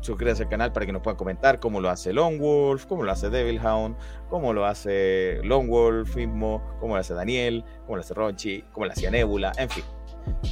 Suscríbanse 0.00 0.44
al 0.44 0.48
canal 0.48 0.72
para 0.72 0.86
que 0.86 0.92
nos 0.92 1.02
puedan 1.02 1.16
comentar 1.16 1.60
cómo 1.60 1.80
lo 1.80 1.90
hace 1.90 2.12
Lone 2.12 2.38
Wolf, 2.38 2.86
cómo 2.86 3.02
lo 3.02 3.12
hace 3.12 3.30
Devil 3.30 3.60
Hound, 3.64 3.96
cómo 4.28 4.52
lo 4.52 4.64
hace 4.66 5.40
Lone 5.44 5.68
Wolf 5.68 6.16
mismo, 6.16 6.62
cómo 6.80 6.94
lo 6.94 7.00
hace 7.00 7.14
Daniel, 7.14 7.64
cómo 7.84 7.96
lo 7.96 8.02
hace 8.02 8.14
Ronchi, 8.14 8.64
cómo 8.72 8.86
lo 8.86 8.92
hacía 8.92 9.10
Nebula, 9.10 9.52
en 9.56 9.68
fin. 9.70 9.84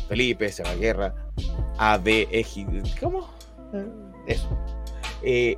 Felipe, 0.09 0.51
Seba 0.51 0.75
Guerra, 0.75 1.15
AB, 1.79 2.27
¿cómo? 3.01 3.29
Eso. 4.27 4.49
Eh, 5.23 5.57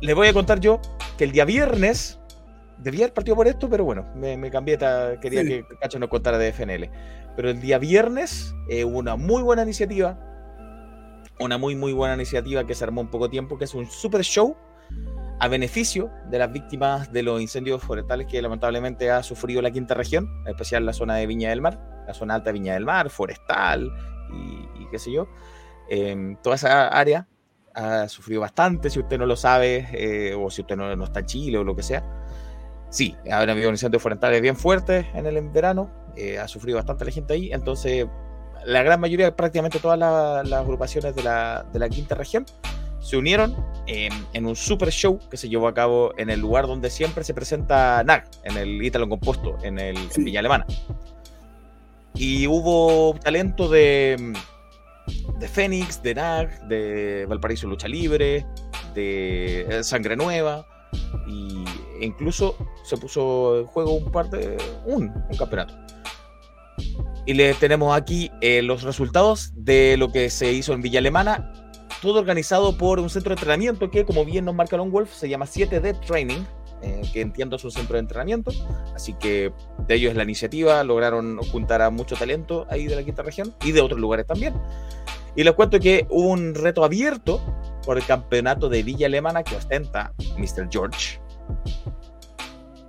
les 0.00 0.14
voy 0.14 0.28
a 0.28 0.32
contar 0.32 0.58
yo 0.60 0.80
que 1.16 1.24
el 1.24 1.32
día 1.32 1.44
viernes, 1.44 2.18
debía 2.78 3.04
haber 3.04 3.14
partido 3.14 3.36
por 3.36 3.46
esto, 3.46 3.68
pero 3.68 3.84
bueno, 3.84 4.06
me, 4.16 4.36
me 4.36 4.50
cambié, 4.50 4.76
ta- 4.76 5.20
quería 5.20 5.42
Sí. 5.42 5.48
que 5.48 5.64
Cacho 5.80 5.98
nos 5.98 6.08
contara 6.08 6.38
de 6.38 6.48
FNL. 6.52 6.90
Pero 7.36 7.50
el 7.50 7.60
día 7.60 7.78
viernes 7.78 8.54
eh, 8.68 8.84
hubo 8.84 8.98
una 8.98 9.16
muy 9.16 9.42
buena 9.42 9.62
iniciativa 9.62 10.18
una 11.42 11.58
muy 11.58 11.74
muy 11.74 11.92
buena 11.92 12.14
iniciativa 12.14 12.66
que 12.66 12.74
se 12.74 12.84
armó 12.84 13.00
en 13.00 13.08
poco 13.08 13.28
tiempo, 13.28 13.58
que 13.58 13.64
es 13.64 13.74
un 13.74 13.86
super 13.86 14.22
show 14.22 14.56
a 15.40 15.48
beneficio 15.48 16.10
de 16.30 16.38
las 16.38 16.52
víctimas 16.52 17.12
de 17.12 17.22
los 17.22 17.40
incendios 17.40 17.82
forestales 17.82 18.26
que 18.28 18.40
lamentablemente 18.40 19.10
ha 19.10 19.22
sufrido 19.22 19.60
la 19.60 19.70
quinta 19.70 19.94
región, 19.94 20.28
en 20.44 20.52
especial 20.52 20.86
la 20.86 20.92
zona 20.92 21.16
de 21.16 21.26
Viña 21.26 21.50
del 21.50 21.60
Mar, 21.60 21.80
la 22.06 22.14
zona 22.14 22.34
alta 22.34 22.50
de 22.50 22.54
Viña 22.54 22.74
del 22.74 22.84
Mar, 22.84 23.10
forestal 23.10 23.90
y, 24.32 24.82
y 24.82 24.86
qué 24.90 24.98
sé 24.98 25.12
yo. 25.12 25.28
Em, 25.88 26.36
toda 26.36 26.56
esa 26.56 26.88
área 26.88 27.26
ha 27.74 28.08
sufrido 28.08 28.40
bastante, 28.40 28.90
si 28.90 29.00
usted 29.00 29.18
no 29.18 29.26
lo 29.26 29.36
sabe, 29.36 29.88
eh, 29.92 30.34
o 30.34 30.50
si 30.50 30.62
usted 30.62 30.76
no, 30.76 30.94
no 30.94 31.04
está 31.04 31.20
en 31.20 31.26
Chile 31.26 31.58
o 31.58 31.64
lo 31.64 31.74
que 31.74 31.82
sea. 31.82 32.02
Sí, 32.90 33.16
ha 33.30 33.40
habido 33.40 33.70
incendios 33.70 34.02
forestales 34.02 34.40
bien 34.42 34.56
fuertes 34.56 35.06
en 35.14 35.26
el 35.26 35.48
verano, 35.50 35.90
eh, 36.16 36.38
ha 36.38 36.46
sufrido 36.46 36.76
bastante 36.76 37.04
la 37.04 37.10
gente 37.10 37.34
ahí, 37.34 37.50
entonces 37.52 38.06
la 38.66 38.82
gran 38.82 39.00
mayoría, 39.00 39.34
prácticamente 39.34 39.78
todas 39.78 39.98
la- 39.98 40.42
las 40.44 40.60
agrupaciones 40.60 41.14
de 41.14 41.22
la, 41.22 41.64
de 41.72 41.78
la 41.78 41.88
quinta 41.88 42.14
región, 42.14 42.44
se 43.00 43.16
unieron 43.16 43.56
en, 43.88 44.12
en 44.32 44.46
un 44.46 44.54
super 44.54 44.90
show 44.90 45.18
que 45.28 45.36
se 45.36 45.48
llevó 45.48 45.66
a 45.66 45.74
cabo 45.74 46.12
en 46.18 46.30
el 46.30 46.38
lugar 46.40 46.66
donde 46.68 46.88
siempre 46.90 47.24
se 47.24 47.34
presenta 47.34 48.02
NAG, 48.04 48.28
en 48.44 48.56
el 48.56 48.80
Ítalo 48.82 49.08
Composto, 49.08 49.58
en, 49.62 49.78
el, 49.80 49.96
en 49.96 50.10
Sí. 50.10 50.22
Villa 50.22 50.38
Alemana. 50.40 50.66
Y 52.14 52.46
hubo 52.46 53.14
talento 53.18 53.68
de, 53.68 54.32
de 55.38 55.48
Fénix, 55.48 56.02
de 56.02 56.14
NAG, 56.14 56.68
de 56.68 57.26
Valparaíso 57.28 57.66
Lucha 57.66 57.88
Libre, 57.88 58.46
de 58.94 59.62
eh, 59.62 59.82
Sangre 59.82 60.14
Nueva, 60.16 60.66
y 61.26 61.64
e 62.00 62.04
incluso 62.04 62.54
se 62.84 62.96
puso 62.98 63.60
en 63.60 63.66
juego 63.66 63.94
un 63.94 64.12
par 64.12 64.28
de. 64.28 64.56
un, 64.84 65.10
un 65.30 65.36
campeonato. 65.36 65.74
Y 67.24 67.34
le 67.34 67.54
tenemos 67.54 67.96
aquí 67.96 68.30
eh, 68.40 68.62
los 68.62 68.82
resultados 68.82 69.52
de 69.54 69.96
lo 69.96 70.10
que 70.10 70.28
se 70.30 70.52
hizo 70.52 70.72
en 70.72 70.82
Villa 70.82 70.98
Alemana, 70.98 71.52
todo 72.00 72.18
organizado 72.18 72.76
por 72.76 72.98
un 72.98 73.10
centro 73.10 73.30
de 73.30 73.34
entrenamiento 73.34 73.90
que, 73.90 74.04
como 74.04 74.24
bien 74.24 74.44
nos 74.44 74.54
marca 74.54 74.76
Lone 74.76 74.90
Wolf, 74.90 75.12
se 75.12 75.28
llama 75.28 75.46
7D 75.46 76.00
Training, 76.04 76.42
eh, 76.82 77.02
que 77.12 77.20
entiendo 77.20 77.56
es 77.56 77.64
un 77.64 77.70
centro 77.70 77.94
de 77.94 78.00
entrenamiento. 78.00 78.50
Así 78.94 79.14
que 79.14 79.52
de 79.86 79.94
ellos 79.94 80.10
es 80.10 80.16
la 80.16 80.24
iniciativa, 80.24 80.82
lograron 80.82 81.38
juntar 81.38 81.80
a 81.80 81.90
mucho 81.90 82.16
talento 82.16 82.66
ahí 82.70 82.86
de 82.86 82.96
la 82.96 83.04
quinta 83.04 83.22
región 83.22 83.54
y 83.64 83.72
de 83.72 83.80
otros 83.80 84.00
lugares 84.00 84.26
también. 84.26 84.54
Y 85.36 85.44
les 85.44 85.54
cuento 85.54 85.78
que 85.78 86.06
hubo 86.10 86.28
un 86.28 86.54
reto 86.54 86.84
abierto 86.84 87.40
por 87.84 87.98
el 87.98 88.04
campeonato 88.04 88.68
de 88.68 88.82
Villa 88.82 89.06
Alemana 89.06 89.42
que 89.42 89.56
ostenta 89.56 90.12
Mr. 90.36 90.68
George. 90.70 91.20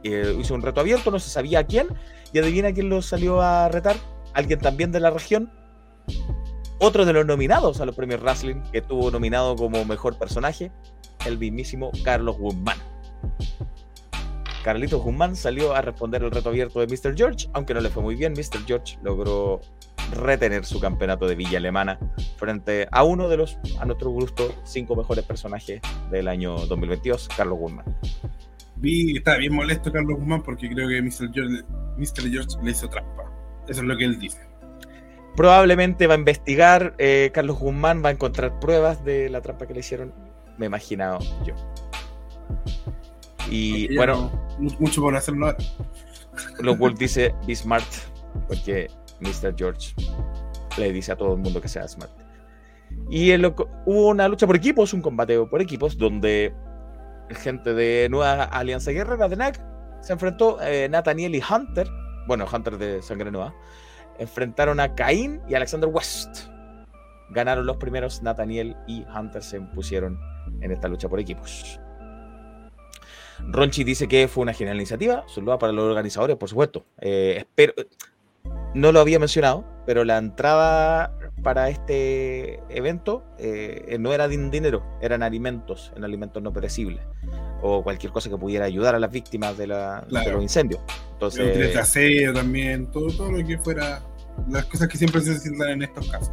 Eh, 0.03 0.35
hizo 0.37 0.53
un 0.53 0.61
reto 0.61 0.81
abierto, 0.81 1.11
no 1.11 1.19
se 1.19 1.29
sabía 1.29 1.59
a 1.59 1.63
quién, 1.63 1.87
y 2.33 2.39
adivina 2.39 2.73
quién 2.73 2.89
lo 2.89 3.01
salió 3.01 3.41
a 3.41 3.69
retar. 3.69 3.95
Alguien 4.33 4.59
también 4.59 4.91
de 4.91 4.99
la 4.99 5.11
región. 5.11 5.51
Otro 6.79 7.05
de 7.05 7.13
los 7.13 7.25
nominados 7.25 7.79
a 7.79 7.85
los 7.85 7.95
premios 7.95 8.21
Wrestling, 8.21 8.61
que 8.71 8.79
estuvo 8.79 9.09
nominado 9.11 9.55
como 9.55 9.85
mejor 9.85 10.17
personaje, 10.17 10.71
el 11.25 11.37
mismísimo 11.37 11.91
Carlos 12.03 12.37
Guzmán. 12.37 12.77
Carlitos 14.63 15.01
Guzmán 15.01 15.35
salió 15.35 15.75
a 15.75 15.81
responder 15.81 16.23
el 16.23 16.31
reto 16.31 16.49
abierto 16.49 16.79
de 16.79 16.87
Mr. 16.87 17.15
George, 17.15 17.49
aunque 17.53 17.73
no 17.73 17.81
le 17.81 17.89
fue 17.89 18.01
muy 18.01 18.15
bien. 18.15 18.33
Mr. 18.33 18.65
George 18.65 18.97
logró 19.03 19.61
retener 20.11 20.65
su 20.65 20.79
campeonato 20.79 21.27
de 21.27 21.35
Villa 21.35 21.57
Alemana 21.57 21.99
frente 22.37 22.87
a 22.91 23.03
uno 23.03 23.29
de 23.29 23.37
los, 23.37 23.57
a 23.79 23.85
nuestro 23.85 24.09
gusto, 24.09 24.53
cinco 24.63 24.95
mejores 24.95 25.25
personajes 25.25 25.81
del 26.11 26.27
año 26.27 26.57
2022, 26.67 27.29
Carlos 27.35 27.59
Guzmán. 27.59 27.85
Vi, 28.77 29.17
está 29.17 29.37
bien 29.37 29.53
molesto 29.53 29.91
Carlos 29.91 30.17
Guzmán 30.17 30.41
porque 30.43 30.69
creo 30.69 30.87
que 30.89 31.01
Mr. 31.01 31.31
George, 31.33 31.63
Mr. 31.97 32.29
George 32.31 32.49
le 32.63 32.71
hizo 32.71 32.89
trampa. 32.89 33.23
Eso 33.67 33.81
es 33.81 33.87
lo 33.87 33.95
que 33.97 34.05
él 34.05 34.19
dice. 34.19 34.39
Probablemente 35.35 36.05
va 36.07 36.13
a 36.15 36.17
investigar, 36.17 36.93
eh, 36.97 37.31
Carlos 37.33 37.57
Guzmán 37.59 38.03
va 38.03 38.09
a 38.09 38.11
encontrar 38.11 38.59
pruebas 38.59 39.03
de 39.03 39.29
la 39.29 39.41
trampa 39.41 39.65
que 39.67 39.73
le 39.73 39.79
hicieron, 39.79 40.13
me 40.57 40.65
he 40.65 40.67
imaginado 40.67 41.19
yo. 41.45 41.55
Y 43.49 43.83
Porque 43.87 43.95
bueno, 43.97 44.31
no- 44.59 44.69
mucho 44.79 45.01
por 45.01 45.15
hacerlo. 45.15 45.55
Lo 46.59 46.75
Wolf 46.75 46.97
dice 46.97 47.33
be 47.47 47.55
smart, 47.55 47.85
porque 48.47 48.87
Mr. 49.19 49.53
George 49.57 49.93
le 50.77 50.91
dice 50.91 51.11
a 51.11 51.15
todo 51.15 51.33
el 51.33 51.39
mundo 51.39 51.61
que 51.61 51.67
sea 51.67 51.87
smart. 51.87 52.11
Y 53.09 53.35
co- 53.53 53.69
hubo 53.85 54.09
una 54.09 54.27
lucha 54.27 54.45
por 54.47 54.55
equipos, 54.55 54.93
un 54.93 55.01
combate 55.01 55.37
por 55.45 55.61
equipos, 55.61 55.97
donde 55.97 56.53
gente 57.29 57.73
de 57.73 58.07
Nueva 58.09 58.43
Alianza 58.43 58.91
Guerrera 58.91 59.27
de 59.27 59.35
NAC 59.35 59.59
se 60.01 60.13
enfrentó 60.13 60.61
eh, 60.61 60.89
Nathaniel 60.89 61.33
y 61.35 61.41
Hunter, 61.41 61.87
bueno, 62.27 62.45
Hunter 62.51 62.77
de 62.77 63.01
Sangre 63.01 63.31
Nueva, 63.31 63.53
enfrentaron 64.19 64.79
a 64.79 64.93
Caín 64.95 65.41
y 65.47 65.55
Alexander 65.55 65.89
West. 65.89 66.49
Ganaron 67.29 67.65
los 67.65 67.77
primeros, 67.77 68.21
Nathaniel 68.21 68.75
y 68.85 69.05
Hunter 69.05 69.41
se 69.41 69.57
impusieron 69.57 70.19
en 70.61 70.71
esta 70.71 70.87
lucha 70.87 71.07
por 71.07 71.19
equipos. 71.19 71.79
Ronchi 73.39 73.83
dice 73.83 74.07
que 74.07 74.27
fue 74.27 74.43
una 74.43 74.53
genial 74.53 74.75
iniciativa, 74.77 75.23
saluda 75.27 75.57
para 75.57 75.73
los 75.73 75.85
organizadores, 75.85 76.37
por 76.37 76.49
supuesto. 76.49 76.85
Eh, 76.99 77.35
espero, 77.39 77.73
no 78.73 78.91
lo 78.91 78.99
había 78.99 79.19
mencionado, 79.19 79.65
pero 79.85 80.03
la 80.03 80.17
entrada 80.17 81.17
para 81.41 81.69
este 81.69 82.61
evento 82.69 83.23
eh, 83.37 83.97
no 83.99 84.13
era 84.13 84.27
din- 84.29 84.49
dinero, 84.49 84.83
eran 85.01 85.23
alimentos, 85.23 85.91
en 85.95 86.03
alimentos 86.03 86.41
no 86.43 86.53
perecibles 86.53 87.01
o 87.61 87.81
cualquier 87.83 88.11
cosa 88.11 88.29
que 88.29 88.37
pudiera 88.37 88.65
ayudar 88.65 88.93
a 88.95 88.99
las 88.99 89.11
víctimas 89.11 89.57
de, 89.57 89.67
la- 89.67 90.01
de 90.01 90.07
Claro. 90.07 90.31
los 90.33 90.43
incendios. 90.43 90.81
Entonces, 91.13 91.75
aseo 91.77 92.33
también, 92.33 92.87
todo, 92.91 93.07
todo 93.07 93.31
lo 93.31 93.45
que 93.45 93.57
fuera. 93.57 94.01
Las 94.49 94.65
cosas 94.65 94.87
que 94.87 94.97
siempre 94.97 95.21
se 95.21 95.29
necesitan 95.31 95.69
en 95.69 95.83
estos 95.83 96.07
casos. 96.09 96.31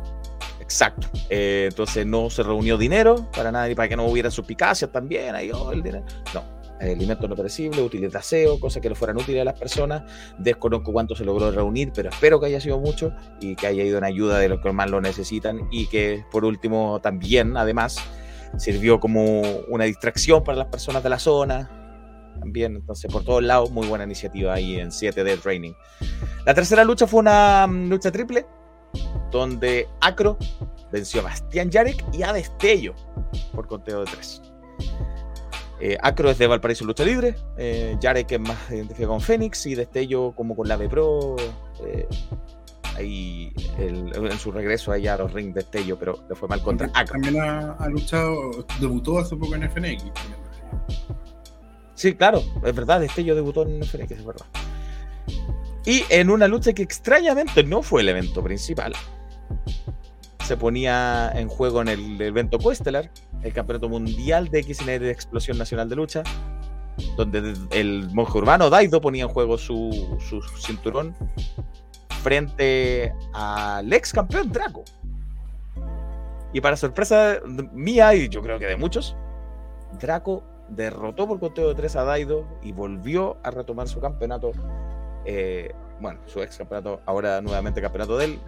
exacto. 0.60 1.06
Eh, 1.28 1.66
entonces 1.70 2.06
no 2.06 2.30
se 2.30 2.42
reunió 2.42 2.78
dinero 2.78 3.28
para 3.36 3.52
nada 3.52 3.68
y 3.68 3.74
para 3.74 3.88
que 3.88 3.96
no 3.96 4.06
hubiera 4.06 4.30
suspicacias 4.30 4.90
también. 4.90 5.34
Ahí, 5.34 5.50
oh, 5.52 5.70
el 5.72 5.82
dinero. 5.82 6.04
No. 6.34 6.42
Alimentos 6.80 7.28
no 7.28 7.36
perecibles, 7.36 7.80
útiles 7.80 8.12
de 8.12 8.18
aseo, 8.18 8.58
cosas 8.58 8.80
que 8.80 8.88
le 8.88 8.94
fueran 8.94 9.18
útiles 9.18 9.42
a 9.42 9.44
las 9.44 9.58
personas. 9.58 10.02
Desconozco 10.38 10.92
cuánto 10.92 11.14
se 11.14 11.24
logró 11.24 11.50
reunir, 11.50 11.92
pero 11.94 12.08
espero 12.08 12.40
que 12.40 12.46
haya 12.46 12.60
sido 12.60 12.78
mucho 12.78 13.12
y 13.40 13.54
que 13.54 13.66
haya 13.66 13.84
ido 13.84 13.98
en 13.98 14.04
ayuda 14.04 14.38
de 14.38 14.48
los 14.48 14.60
que 14.60 14.72
más 14.72 14.90
lo 14.90 15.00
necesitan. 15.00 15.68
Y 15.70 15.86
que 15.88 16.24
por 16.30 16.44
último 16.44 17.00
también, 17.02 17.56
además, 17.56 17.98
sirvió 18.56 18.98
como 18.98 19.42
una 19.68 19.84
distracción 19.84 20.42
para 20.42 20.58
las 20.58 20.68
personas 20.68 21.02
de 21.02 21.10
la 21.10 21.18
zona. 21.18 21.70
También, 22.40 22.76
entonces, 22.76 23.12
por 23.12 23.24
todos 23.24 23.42
lados, 23.42 23.70
muy 23.70 23.86
buena 23.86 24.04
iniciativa 24.04 24.54
ahí 24.54 24.80
en 24.80 24.88
7D 24.88 25.40
Training. 25.40 25.72
La 26.46 26.54
tercera 26.54 26.84
lucha 26.84 27.06
fue 27.06 27.20
una 27.20 27.66
mm, 27.66 27.90
lucha 27.90 28.10
triple, 28.10 28.46
donde 29.30 29.86
Acro 30.00 30.38
venció 30.90 31.20
a 31.20 31.24
Bastián 31.24 31.70
Yarek 31.70 32.02
y 32.12 32.22
a 32.22 32.32
Destello 32.32 32.94
por 33.52 33.66
conteo 33.66 34.00
de 34.04 34.10
tres. 34.10 34.42
Eh, 35.80 35.96
Acro 36.02 36.30
es 36.30 36.36
de 36.38 36.46
Valparaíso 36.46 36.84
Lucha 36.84 37.04
Libre, 37.04 37.34
eh, 37.56 37.96
Yarek 38.00 38.30
es 38.32 38.40
más 38.40 38.70
identificado 38.70 39.12
con 39.12 39.20
Fénix 39.22 39.64
y 39.66 39.74
Destello 39.74 40.32
como 40.36 40.54
con 40.54 40.68
la 40.68 40.76
B 40.76 40.88
Pro. 40.88 41.36
eh, 41.86 42.06
ahí 42.96 43.50
el- 43.78 44.12
en 44.14 44.38
su 44.38 44.52
regreso 44.52 44.92
allá 44.92 45.14
a 45.14 45.18
los 45.18 45.32
rings 45.32 45.54
de 45.54 45.60
Destello, 45.62 45.98
pero 45.98 46.22
le 46.28 46.34
fue 46.34 46.46
mal 46.48 46.60
contra 46.62 46.88
Acro. 46.92 47.12
También 47.12 47.40
ha, 47.40 47.72
ha 47.72 47.88
luchado, 47.88 48.50
debutó 48.78 49.18
hace 49.18 49.34
poco 49.36 49.54
en 49.54 49.62
FNX. 49.62 50.04
Sí, 51.94 52.14
claro, 52.14 52.42
es 52.64 52.74
verdad, 52.74 53.00
Destello 53.00 53.34
debutó 53.34 53.62
en 53.62 53.82
FNX, 53.82 54.10
es 54.12 54.24
verdad. 54.24 54.46
Y 55.86 56.04
en 56.10 56.28
una 56.30 56.46
lucha 56.48 56.74
que 56.74 56.82
extrañamente 56.82 57.64
no 57.64 57.82
fue 57.82 58.02
el 58.02 58.08
evento 58.10 58.42
principal, 58.42 58.92
se 60.46 60.56
ponía 60.58 61.30
en 61.34 61.48
juego 61.48 61.80
en 61.80 61.88
el 61.88 62.20
evento 62.20 62.58
Coestelar, 62.58 63.10
el 63.42 63.52
campeonato 63.52 63.88
mundial 63.88 64.48
de 64.48 64.62
XNR 64.62 65.00
de 65.00 65.10
Explosión 65.10 65.58
Nacional 65.58 65.88
de 65.88 65.96
Lucha, 65.96 66.22
donde 67.16 67.54
el 67.70 68.10
monje 68.12 68.38
urbano 68.38 68.70
Daido 68.70 69.00
ponía 69.00 69.24
en 69.24 69.28
juego 69.28 69.56
su, 69.56 70.18
su 70.28 70.42
cinturón 70.58 71.16
frente 72.22 73.12
al 73.32 73.92
ex 73.92 74.12
campeón 74.12 74.52
Draco. 74.52 74.84
Y 76.52 76.60
para 76.60 76.76
sorpresa 76.76 77.38
mía, 77.72 78.14
y 78.14 78.28
yo 78.28 78.42
creo 78.42 78.58
que 78.58 78.66
de 78.66 78.76
muchos, 78.76 79.16
Draco 80.00 80.44
derrotó 80.68 81.26
por 81.26 81.40
conteo 81.40 81.68
de 81.68 81.74
3 81.74 81.96
a 81.96 82.04
Daido 82.04 82.46
y 82.62 82.72
volvió 82.72 83.38
a 83.42 83.50
retomar 83.50 83.88
su 83.88 84.00
campeonato. 84.00 84.52
eh, 85.24 85.72
bueno, 86.00 86.20
su 86.26 86.40
ex 86.40 86.56
campeonato, 86.56 87.02
ahora 87.04 87.42
nuevamente 87.42 87.82
campeonato 87.82 88.16
de 88.16 88.38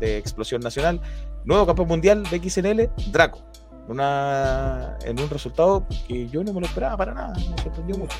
de 0.00 0.16
Explosión 0.16 0.62
Nacional. 0.62 1.00
Nuevo 1.44 1.66
campeón 1.66 1.88
mundial 1.88 2.22
de 2.24 2.38
XNL, 2.38 2.90
Draco. 3.12 3.40
Una, 3.88 4.96
en 5.04 5.20
un 5.20 5.28
resultado 5.28 5.86
que 6.06 6.28
yo 6.28 6.44
no 6.44 6.52
me 6.52 6.60
lo 6.60 6.66
esperaba 6.66 6.96
para 6.96 7.14
nada, 7.14 7.34
me 7.34 7.62
sorprendió 7.62 7.96
mucho. 7.96 8.16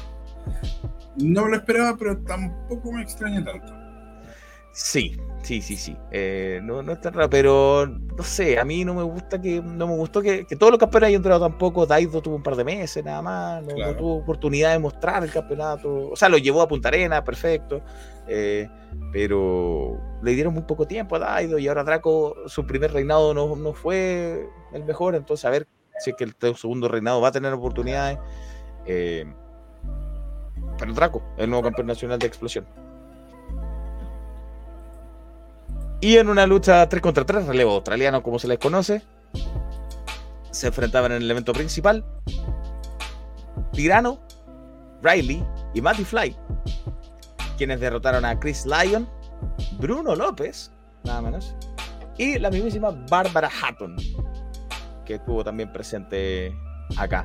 No 1.17 1.45
me 1.45 1.51
lo 1.51 1.57
esperaba, 1.57 1.97
pero 1.97 2.19
tampoco 2.23 2.93
me 2.93 3.03
extraña 3.03 3.45
tanto. 3.45 3.83
Sí, 4.73 5.19
sí, 5.43 5.61
sí, 5.61 5.77
sí. 5.77 5.97
Eh, 6.11 6.61
no, 6.63 6.83
no 6.83 6.93
es 6.93 7.01
tan 7.01 7.13
raro, 7.13 7.29
pero 7.29 7.87
no 7.87 8.25
sé, 8.25 8.59
a 8.59 8.65
mí 8.65 8.85
no 8.87 8.95
me 8.95 9.03
gusta 9.03 9.39
que, 9.41 9.61
no 9.61 9.87
me 9.87 9.95
gustó 9.97 10.23
que, 10.23 10.47
que 10.47 10.57
todos 10.57 10.73
los 10.73 10.81
campeones 10.81 11.09
hayan 11.09 11.23
durado 11.23 11.43
tampoco. 11.43 11.85
Daido 11.85 12.23
tuvo 12.23 12.37
un 12.37 12.43
par 12.43 12.57
de 12.57 12.65
meses 12.65 13.05
nada 13.05 13.21
más, 13.21 13.63
no, 13.63 13.77
no 13.77 13.97
tuvo 13.97 14.17
oportunidad 14.17 14.73
de 14.73 14.79
mostrar 14.79 15.23
el 15.23 15.31
campeonato. 15.31 16.11
O 16.11 16.17
sea, 16.17 16.31
lo 16.31 16.39
llevó 16.39 16.63
a 16.63 16.69
Punta 16.69 16.89
Arena, 16.89 17.23
perfecto. 17.23 17.83
Eh, 18.29 18.69
pero 19.13 19.99
le 20.23 20.33
dieron 20.33 20.55
muy 20.55 20.63
poco 20.63 20.87
tiempo 20.87 21.17
a 21.17 21.19
Daido 21.21 21.59
y 21.59 21.69
ahora 21.69 21.85
Draco, 21.85 22.37
su 22.47 22.67
primer 22.67 22.93
reinado 22.93 23.35
no, 23.35 23.57
no 23.57 23.73
fue 23.73 24.49
el 24.73 24.85
mejor. 24.85 25.15
Entonces, 25.15 25.45
a 25.45 25.51
ver 25.51 25.67
si 25.99 26.11
es 26.11 26.17
que 26.17 26.25
el 26.25 26.57
segundo 26.57 26.89
reinado 26.89 27.21
va 27.21 27.29
a 27.29 27.33
tener 27.33 27.53
oportunidades. 27.53 28.19
eh, 28.87 29.27
pero 30.79 30.95
Draco, 30.95 31.23
el 31.37 31.51
nuevo 31.51 31.63
campeón 31.63 31.87
nacional 31.87 32.19
de 32.19 32.27
explosión. 32.27 32.67
Y 36.01 36.17
en 36.17 36.29
una 36.29 36.47
lucha 36.47 36.89
3 36.89 37.01
contra 37.01 37.25
3, 37.25 37.47
relevo 37.47 37.75
australiano 37.75 38.23
como 38.23 38.39
se 38.41 38.49
les 38.49 38.59
conoce, 38.59 39.03
se 40.51 40.67
enfrentaban 40.67 41.13
en 41.13 41.23
el 41.23 41.31
evento 41.31 41.53
principal 41.53 42.05
Tirano, 43.73 44.19
Riley 45.01 45.45
y 45.75 45.81
Matty 45.81 46.05
Fly, 46.05 46.37
quienes 47.63 47.79
derrotaron 47.79 48.25
a 48.25 48.41
Chris 48.41 48.67
Lyon, 48.67 49.09
Bruno 49.79 50.17
López, 50.17 50.73
nada 51.05 51.23
menos, 51.23 51.55
y 52.19 52.37
la 52.41 52.51
mismísima 52.51 52.91
Bárbara 53.09 53.49
Hatton, 53.49 53.95
que 55.05 55.15
estuvo 55.15 55.45
también 55.45 55.73
presente 55.73 56.53
acá. 56.97 57.25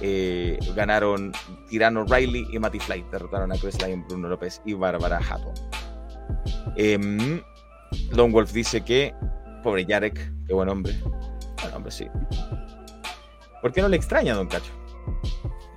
Eh, 0.00 0.58
ganaron 0.74 1.30
Tirano 1.70 2.04
Riley 2.04 2.48
y 2.50 2.58
Matty 2.58 2.80
Fly, 2.80 3.04
derrotaron 3.12 3.52
a 3.52 3.58
Chris 3.58 3.80
Lyon, 3.80 4.04
Bruno 4.08 4.28
López 4.28 4.60
y 4.64 4.74
Bárbara 4.74 5.20
Hatton. 5.20 5.54
Em, 6.74 7.40
Lone 8.10 8.32
Wolf 8.32 8.50
dice 8.50 8.80
que, 8.80 9.14
pobre 9.62 9.86
Yarek, 9.86 10.18
qué 10.48 10.52
buen 10.52 10.68
hombre. 10.68 10.96
Buen 11.62 11.74
hombre, 11.74 11.92
sí. 11.92 12.08
¿Por 13.62 13.72
qué 13.72 13.82
no 13.82 13.88
le 13.88 13.98
extraña, 13.98 14.34
don 14.34 14.48
Cacho? 14.48 14.72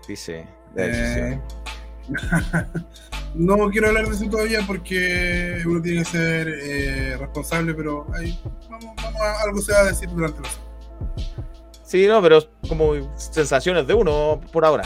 Dice 0.07 0.47
no 3.35 3.69
quiero 3.69 3.87
hablar 3.87 4.07
de 4.07 4.15
eso 4.15 4.29
todavía 4.29 4.59
porque 4.65 5.61
uno 5.65 5.81
tiene 5.81 5.99
que 5.99 6.05
ser 6.05 6.47
eh, 6.47 7.17
responsable, 7.17 7.73
pero 7.73 8.07
ahí 8.13 8.39
vamos, 8.69 8.95
vamos 9.01 9.21
a, 9.21 9.41
algo 9.43 9.61
se 9.61 9.71
va 9.71 9.79
a 9.79 9.85
decir 9.85 10.09
durante 10.09 10.41
la 10.41 10.49
Sí, 11.89 12.05
no, 12.05 12.21
pero 12.21 12.39
como 12.67 12.93
sensaciones 13.17 13.87
de 13.87 13.95
uno 13.95 14.39
por 14.51 14.63
ahora. 14.63 14.83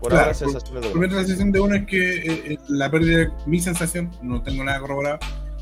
Por 0.00 0.10
Claro, 0.10 0.24
ahora, 0.24 0.34
sensaciones 0.34 0.82
de 0.82 0.88
Por 0.88 0.98
uno. 0.98 1.06
la 1.06 1.20
sensación 1.20 1.52
de 1.52 1.60
uno 1.60 1.76
es 1.76 1.86
que 1.86 2.16
eh, 2.16 2.42
eh, 2.46 2.58
la 2.68 2.90
pérdida, 2.90 3.32
mi 3.46 3.60
sensación, 3.60 4.10
no 4.22 4.42
tengo 4.42 4.64
nada 4.64 4.80
corroborado, 4.80 5.20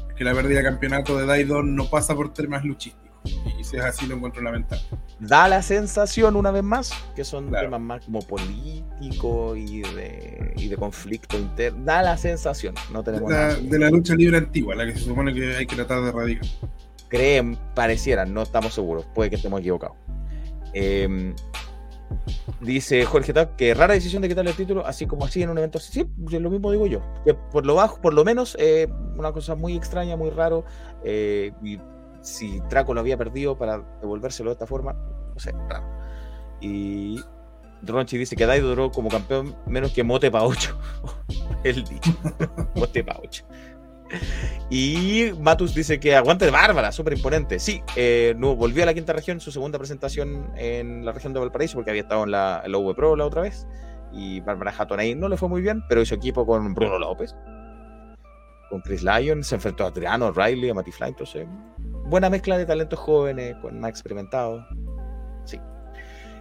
es 0.09 0.14
que 0.14 0.25
la 0.25 0.33
pérdida 0.33 0.61
de 0.61 0.64
campeonato 0.64 1.18
de 1.18 1.27
Daido 1.27 1.62
no 1.62 1.85
pasa 1.91 2.14
por 2.14 2.33
temas 2.33 2.64
luchísticos. 2.64 3.10
Y 3.59 3.64
si 3.64 3.77
es 3.77 3.85
así, 3.85 4.07
lo 4.07 4.16
encuentro 4.16 4.43
lamentable. 4.43 4.83
Da 5.18 5.47
la 5.49 5.62
sensación, 5.62 6.37
una 6.37 6.51
vez 6.51 6.62
más, 6.62 6.93
que 7.14 7.25
son 7.25 7.49
Claro. 7.49 7.66
temas 7.66 7.81
más 7.81 8.05
como 8.05 8.21
políticos 8.21 9.59
y 9.59 9.83
de, 9.83 10.55
y 10.57 10.68
de 10.68 10.77
conflicto 10.77 11.39
interno. 11.39 11.85
Da 11.85 12.03
la 12.03 12.16
sensación, 12.16 12.75
no 12.93 13.03
De 13.03 13.12
tenemos 13.12 13.31
la, 13.31 13.55
de 13.55 13.79
la 13.79 13.91
lucha 13.91 14.14
libre 14.14 14.39
antigua, 14.39 14.75
la 14.75 14.87
que 14.87 14.93
se 14.93 15.01
supone 15.05 15.35
que 15.35 15.57
hay 15.57 15.66
que 15.66 15.77
tratar 15.77 16.03
de 16.03 16.09
erradicar. 16.09 16.49
creen, 17.09 17.59
parecieran, 17.75 18.33
no 18.33 18.43
estamos 18.43 18.73
seguros, 18.75 19.05
puede 19.14 19.29
que 19.31 19.37
estemos 19.37 19.61
equivocados. 19.61 19.97
Eh, 20.73 21.35
dice 22.61 23.05
Jorge 23.05 23.33
Tac 23.33 23.57
que 23.57 23.75
rara 23.75 23.95
decisión 23.95 24.23
de 24.23 24.29
quitarle 24.29 24.51
el 24.51 24.57
título, 24.57 24.85
así 24.87 25.07
como 25.07 25.25
así 25.25 25.43
en 25.43 25.51
un 25.51 25.59
evento 25.59 25.79
así. 25.79 25.93
Sí, 25.93 26.39
lo 26.39 26.51
mismo 26.51 26.71
digo 26.73 26.87
yo. 26.87 27.01
Que 27.25 27.35
por 27.35 27.66
lo 27.66 27.75
bajo, 27.75 28.01
por 28.01 28.14
lo 28.14 28.25
menos, 28.25 28.57
eh, 28.59 28.89
una 29.16 29.33
cosa 29.33 29.55
muy 29.55 29.77
extraña, 29.77 30.16
muy 30.16 30.31
raro. 30.31 30.64
eh, 31.05 31.53
y 31.62 31.79
si 32.21 32.61
Draco 32.68 32.95
lo 32.95 33.01
había 33.01 33.16
perdido 33.16 33.57
para 33.57 33.79
devolvérselo 34.01 34.51
de 34.51 34.55
esta 34.55 34.66
forma, 34.66 34.93
no 34.93 35.39
sé, 35.39 35.53
raro. 35.68 35.87
Y 36.61 37.21
Ronchi 37.83 38.18
dice 38.18 38.37
que 38.37 38.47
Daido 38.47 38.68
duró 38.68 38.91
como 38.91 39.09
campeón 39.09 39.57
menos 39.66 39.93
que 39.93 40.05
Mote 40.05 40.31
pa' 40.31 40.45
8. 40.45 40.79
El 41.64 41.85
dicho. 41.85 42.11
Mote 42.75 43.03
pa' 43.03 43.18
8. 43.23 43.45
Y 44.71 45.33
Matus 45.41 45.75
dice 45.75 46.01
que 46.01 46.14
aguante 46.16 46.51
Bárbara, 46.51 46.93
súper 46.93 47.14
imponente. 47.14 47.59
Sí, 47.59 47.83
eh, 47.97 48.35
no, 48.37 48.57
volvió 48.57 48.83
a 48.83 48.87
la 48.87 48.95
quinta 48.95 49.12
región, 49.12 49.41
su 49.41 49.53
segunda 49.53 49.79
presentación 49.79 50.53
en 50.57 51.05
la 51.05 51.12
región 51.12 51.33
de 51.33 51.41
Valparaíso, 51.41 51.77
porque 51.77 51.91
había 51.91 52.03
estado 52.03 52.25
en 52.25 52.33
la, 52.33 52.62
en 52.64 52.75
V 52.75 52.95
Pro 52.95 53.16
la 53.16 53.27
otra 53.27 53.43
vez. 53.43 53.66
Y 54.12 54.41
Bárbara 54.41 54.75
Hatton 54.77 54.99
ahí 54.99 55.14
no 55.14 55.29
le 55.29 55.37
fue 55.37 55.49
muy 55.49 55.62
bien, 55.62 55.83
pero 55.89 56.03
hizo 56.03 56.14
equipo 56.14 56.45
con 56.45 56.75
Bruno 56.75 56.99
López, 56.99 57.35
con 58.68 58.81
Chris 58.81 59.03
Lyon, 59.05 59.45
se 59.45 59.55
enfrentó 59.55 59.85
a 59.85 59.89
Adriano, 59.89 60.33
Riley, 60.33 60.71
a 60.71 60.75
Matty 60.75 60.91
Fly. 60.91 61.09
Entonces, 61.09 61.47
buena 62.11 62.29
mezcla 62.29 62.59
de 62.59 62.67
talentos 62.67 62.99
jóvenes 62.99 63.57
con 63.63 63.79
más 63.81 63.91
experimentados. 63.91 64.65
Sí. 65.45 65.59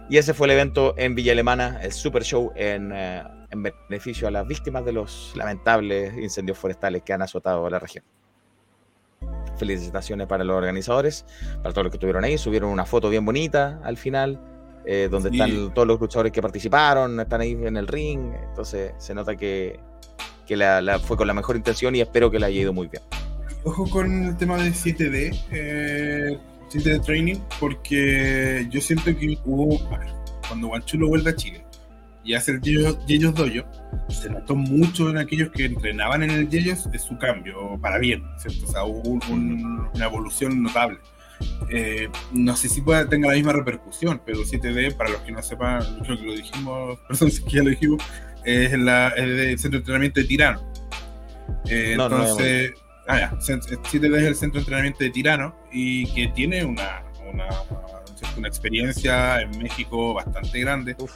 Y 0.08 0.18
ese 0.18 0.34
fue 0.34 0.48
el 0.48 0.52
evento 0.52 0.94
en 0.98 1.14
Villa 1.14 1.32
Alemana, 1.32 1.78
el 1.82 1.92
Super 1.92 2.24
Show 2.24 2.52
en, 2.56 2.90
eh, 2.92 3.22
en 3.50 3.62
beneficio 3.62 4.28
a 4.28 4.30
las 4.30 4.46
víctimas 4.46 4.84
de 4.84 4.92
los 4.92 5.32
lamentables 5.36 6.12
incendios 6.18 6.58
forestales 6.58 7.02
que 7.02 7.12
han 7.12 7.22
azotado 7.22 7.64
a 7.66 7.70
la 7.70 7.78
región. 7.78 8.04
Felicitaciones 9.56 10.26
para 10.26 10.42
los 10.42 10.56
organizadores, 10.56 11.26
para 11.62 11.72
todos 11.72 11.84
los 11.84 11.90
que 11.92 11.96
estuvieron 11.96 12.24
ahí. 12.24 12.38
Subieron 12.38 12.70
una 12.70 12.84
foto 12.86 13.08
bien 13.10 13.24
bonita 13.24 13.78
al 13.84 13.96
final, 13.96 14.40
eh, 14.86 15.08
donde 15.10 15.30
Sí. 15.30 15.40
están 15.40 15.74
todos 15.74 15.86
los 15.86 16.00
luchadores 16.00 16.32
que 16.32 16.40
participaron, 16.40 17.20
están 17.20 17.42
ahí 17.42 17.52
en 17.52 17.76
el 17.76 17.86
ring. 17.86 18.32
Entonces 18.48 18.92
se 18.96 19.14
nota 19.14 19.36
que, 19.36 19.78
que 20.46 20.56
la, 20.56 20.80
la- 20.80 20.98
fue 20.98 21.16
con 21.16 21.26
la 21.26 21.34
mejor 21.34 21.56
intención 21.56 21.94
y 21.94 22.00
espero 22.00 22.30
que 22.30 22.38
le 22.38 22.46
haya 22.46 22.60
ido 22.60 22.72
muy 22.72 22.88
bien. 22.88 23.02
Ojo 23.64 23.88
con 23.90 24.26
el 24.28 24.36
tema 24.36 24.56
de 24.58 24.70
7D, 24.70 25.38
eh, 25.52 26.38
7D 26.70 27.04
Training, 27.04 27.36
porque 27.58 28.66
yo 28.70 28.80
siento 28.80 29.04
que 29.16 29.36
hubo, 29.44 29.78
cuando 30.48 30.68
Guanchulo 30.68 31.08
vuelve 31.08 31.30
a 31.30 31.36
Chile 31.36 31.64
y 32.24 32.34
hace 32.34 32.52
el 32.52 32.60
Yeyos 32.60 33.34
Dojo, 33.34 33.66
se 34.08 34.30
notó 34.30 34.54
mucho 34.54 35.10
en 35.10 35.18
aquellos 35.18 35.50
que 35.50 35.64
entrenaban 35.66 36.22
en 36.22 36.30
el 36.30 36.48
Yeyos 36.48 36.90
de 36.90 36.98
su 36.98 37.18
cambio, 37.18 37.78
para 37.82 37.98
bien, 37.98 38.22
¿cierto? 38.38 38.66
O 38.66 38.72
sea, 38.72 38.84
hubo 38.84 39.00
un- 39.08 39.22
un- 39.30 39.88
una 39.94 40.04
evolución 40.04 40.62
notable. 40.62 40.98
Eh, 41.70 42.08
no 42.32 42.54
sé 42.56 42.68
si 42.68 42.82
pueda, 42.82 43.08
tenga 43.08 43.28
la 43.28 43.34
misma 43.34 43.52
repercusión, 43.54 44.20
pero 44.26 44.44
7D, 44.44 44.92
para 44.94 45.10
los 45.10 45.20
que 45.22 45.32
no 45.32 45.42
sepan, 45.42 45.82
creo 46.02 46.18
que 46.18 46.24
lo 46.24 46.32
dijimos, 46.34 46.98
perdón, 47.08 47.30
si 47.30 47.42
ya 47.48 47.62
lo 47.62 47.70
dijimos, 47.70 48.02
es, 48.44 48.78
la, 48.78 49.08
es 49.08 49.26
del 49.26 49.58
centro 49.58 49.78
de 49.78 49.82
entrenamiento 49.82 50.20
de 50.20 50.26
Tirano. 50.26 50.72
Eh, 51.68 51.94
No, 51.96 52.08
no 52.08 52.16
entonces, 52.20 52.72
ah, 53.12 53.18
ya, 53.18 53.30
cent- 53.40 53.64
7D 53.64 54.16
es 54.18 54.24
el 54.24 54.34
centro 54.36 54.58
de 54.58 54.62
entrenamiento 54.62 55.04
de 55.04 55.10
Tirano 55.10 55.54
y 55.72 56.06
que 56.14 56.28
tiene 56.28 56.64
una, 56.64 57.02
una, 57.32 57.46
una 58.36 58.48
experiencia 58.48 59.40
en 59.42 59.50
México 59.58 60.14
bastante 60.14 60.60
grande. 60.60 60.96
Uf, 60.98 61.12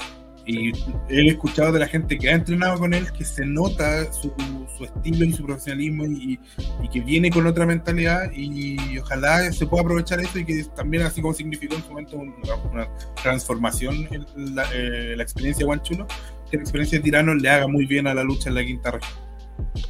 Y 0.46 0.72
he 1.08 1.28
escuchado 1.28 1.72
de 1.72 1.78
la 1.80 1.86
gente 1.88 2.18
que 2.18 2.28
ha 2.28 2.32
entrenado 2.34 2.78
con 2.78 2.92
él 2.92 3.10
que 3.12 3.24
se 3.24 3.46
nota 3.46 4.12
su, 4.12 4.30
su 4.76 4.84
estilo 4.84 5.24
y 5.24 5.32
su 5.32 5.42
profesionalismo 5.44 6.04
y, 6.04 6.38
y 6.82 6.88
que 6.90 7.00
viene 7.00 7.30
con 7.30 7.46
otra 7.46 7.64
mentalidad 7.64 8.30
y 8.34 8.98
ojalá 8.98 9.50
se 9.52 9.66
pueda 9.66 9.82
aprovechar 9.82 10.20
eso 10.20 10.38
y 10.38 10.44
que 10.44 10.62
también 10.76 11.02
así 11.04 11.22
como 11.22 11.32
significó 11.32 11.76
en 11.76 11.82
su 11.82 11.88
momento 11.90 12.16
una, 12.18 12.54
una 12.72 12.88
transformación 13.22 14.06
en 14.10 14.54
la, 14.54 14.64
eh, 14.74 15.14
la 15.16 15.22
experiencia 15.22 15.60
de 15.60 15.66
Guanchulo, 15.66 16.06
que 16.50 16.58
la 16.58 16.62
experiencia 16.62 16.98
de 16.98 17.04
Tirano 17.04 17.34
le 17.34 17.48
haga 17.48 17.66
muy 17.66 17.86
bien 17.86 18.06
a 18.06 18.12
la 18.14 18.22
lucha 18.22 18.50
en 18.50 18.54
la 18.56 18.64
quinta 18.64 18.90
región. 18.90 19.23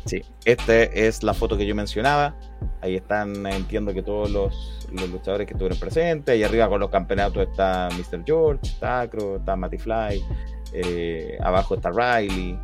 Sí, 0.07 0.23
esta 0.45 0.83
es 0.83 1.23
la 1.23 1.35
foto 1.35 1.57
que 1.57 1.67
yo 1.67 1.75
mencionaba. 1.75 2.35
Ahí 2.81 2.97
están, 2.97 3.47
entiendo 3.47 3.93
que 3.93 4.03
todos 4.03 4.31
los, 4.31 4.89
los 4.93 5.09
luchadores 5.11 5.47
que 5.47 5.55
estuvieron 5.55 5.79
presentes. 5.79 6.33
Ahí 6.33 6.43
arriba 6.43 6.69
con 6.69 6.81
los 6.81 6.91
campeonatos 6.91 7.47
está 7.49 7.89
Mr. 7.93 8.23
George, 8.25 8.61
está 8.62 9.03
Acro, 9.03 9.37
está 9.37 9.57
Matty 9.57 9.79
Fly. 9.79 10.25
eh, 10.73 11.39
abajo 11.43 11.75
está 11.75 11.91
Riley. 11.91 12.59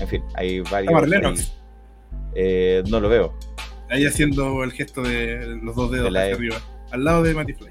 En 0.00 0.08
fin, 0.08 0.22
hay 0.34 0.60
varios. 0.60 1.52
Eh, 2.34 2.82
no 2.88 3.00
lo 3.00 3.08
veo. 3.08 3.34
Ahí 3.90 4.06
haciendo 4.06 4.64
el 4.64 4.72
gesto 4.72 5.02
de 5.02 5.58
los 5.62 5.76
dos 5.76 5.90
dedos 5.92 6.12
De 6.12 6.18
hacia 6.18 6.30
E. 6.30 6.34
arriba, 6.34 6.56
al 6.90 7.04
lado 7.04 7.22
de 7.22 7.34
Matty 7.34 7.52
Fly. 7.52 7.70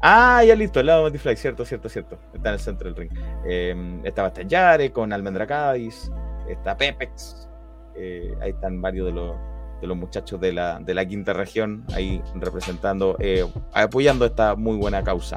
Ah, 0.00 0.42
ya 0.44 0.54
listo, 0.56 0.80
al 0.80 0.86
lado 0.86 1.04
de 1.04 1.10
Matty 1.10 1.18
Fly, 1.18 1.36
cierto, 1.36 1.64
cierto, 1.64 1.88
cierto. 1.88 2.18
Está 2.34 2.48
en 2.50 2.54
el 2.54 2.60
centro 2.60 2.92
del 2.92 2.96
ring. 2.96 3.18
Eh, 3.46 4.00
estaba 4.04 4.28
hasta 4.28 4.42
Yare 4.42 4.92
con 4.92 5.12
Almendra 5.12 5.46
Cádiz, 5.46 6.10
está 6.48 6.76
Pepex. 6.76 7.48
Eh, 7.96 8.34
ahí 8.40 8.50
están 8.50 8.80
varios 8.80 9.06
de 9.06 9.12
los, 9.12 9.36
de 9.80 9.86
los 9.86 9.96
muchachos 9.96 10.40
de 10.40 10.52
la, 10.52 10.78
de 10.78 10.94
la 10.94 11.06
quinta 11.06 11.32
región 11.32 11.84
ahí 11.94 12.22
representando, 12.34 13.16
eh, 13.18 13.44
apoyando 13.72 14.24
esta 14.24 14.54
muy 14.54 14.76
buena 14.76 15.02
causa 15.02 15.36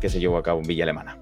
que 0.00 0.08
se 0.08 0.20
llevó 0.20 0.36
a 0.38 0.42
cabo 0.42 0.60
en 0.60 0.66
Villa 0.66 0.84
Alemana. 0.84 1.18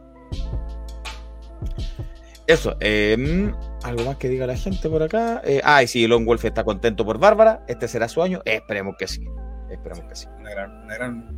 Eso, 2.46 2.76
eh, 2.80 3.52
algo 3.84 4.04
más 4.04 4.16
que 4.16 4.28
diga 4.28 4.44
la 4.46 4.56
gente 4.56 4.88
por 4.88 5.02
acá. 5.02 5.40
Eh, 5.44 5.60
ah, 5.62 5.84
y 5.84 5.86
sí, 5.86 6.06
Lone 6.08 6.24
Wolf 6.24 6.44
está 6.44 6.64
contento 6.64 7.04
por 7.04 7.18
Bárbara. 7.18 7.64
Este 7.68 7.86
será 7.86 8.08
su 8.08 8.22
año. 8.22 8.42
esperemos 8.44 8.96
que 8.98 9.06
sí. 9.06 9.24
Esperemos 9.70 10.04
que 10.06 10.16
sí. 10.16 10.26
Una 10.36 10.50
gran, 10.50 10.84
una 10.84 10.94
gran 10.96 11.36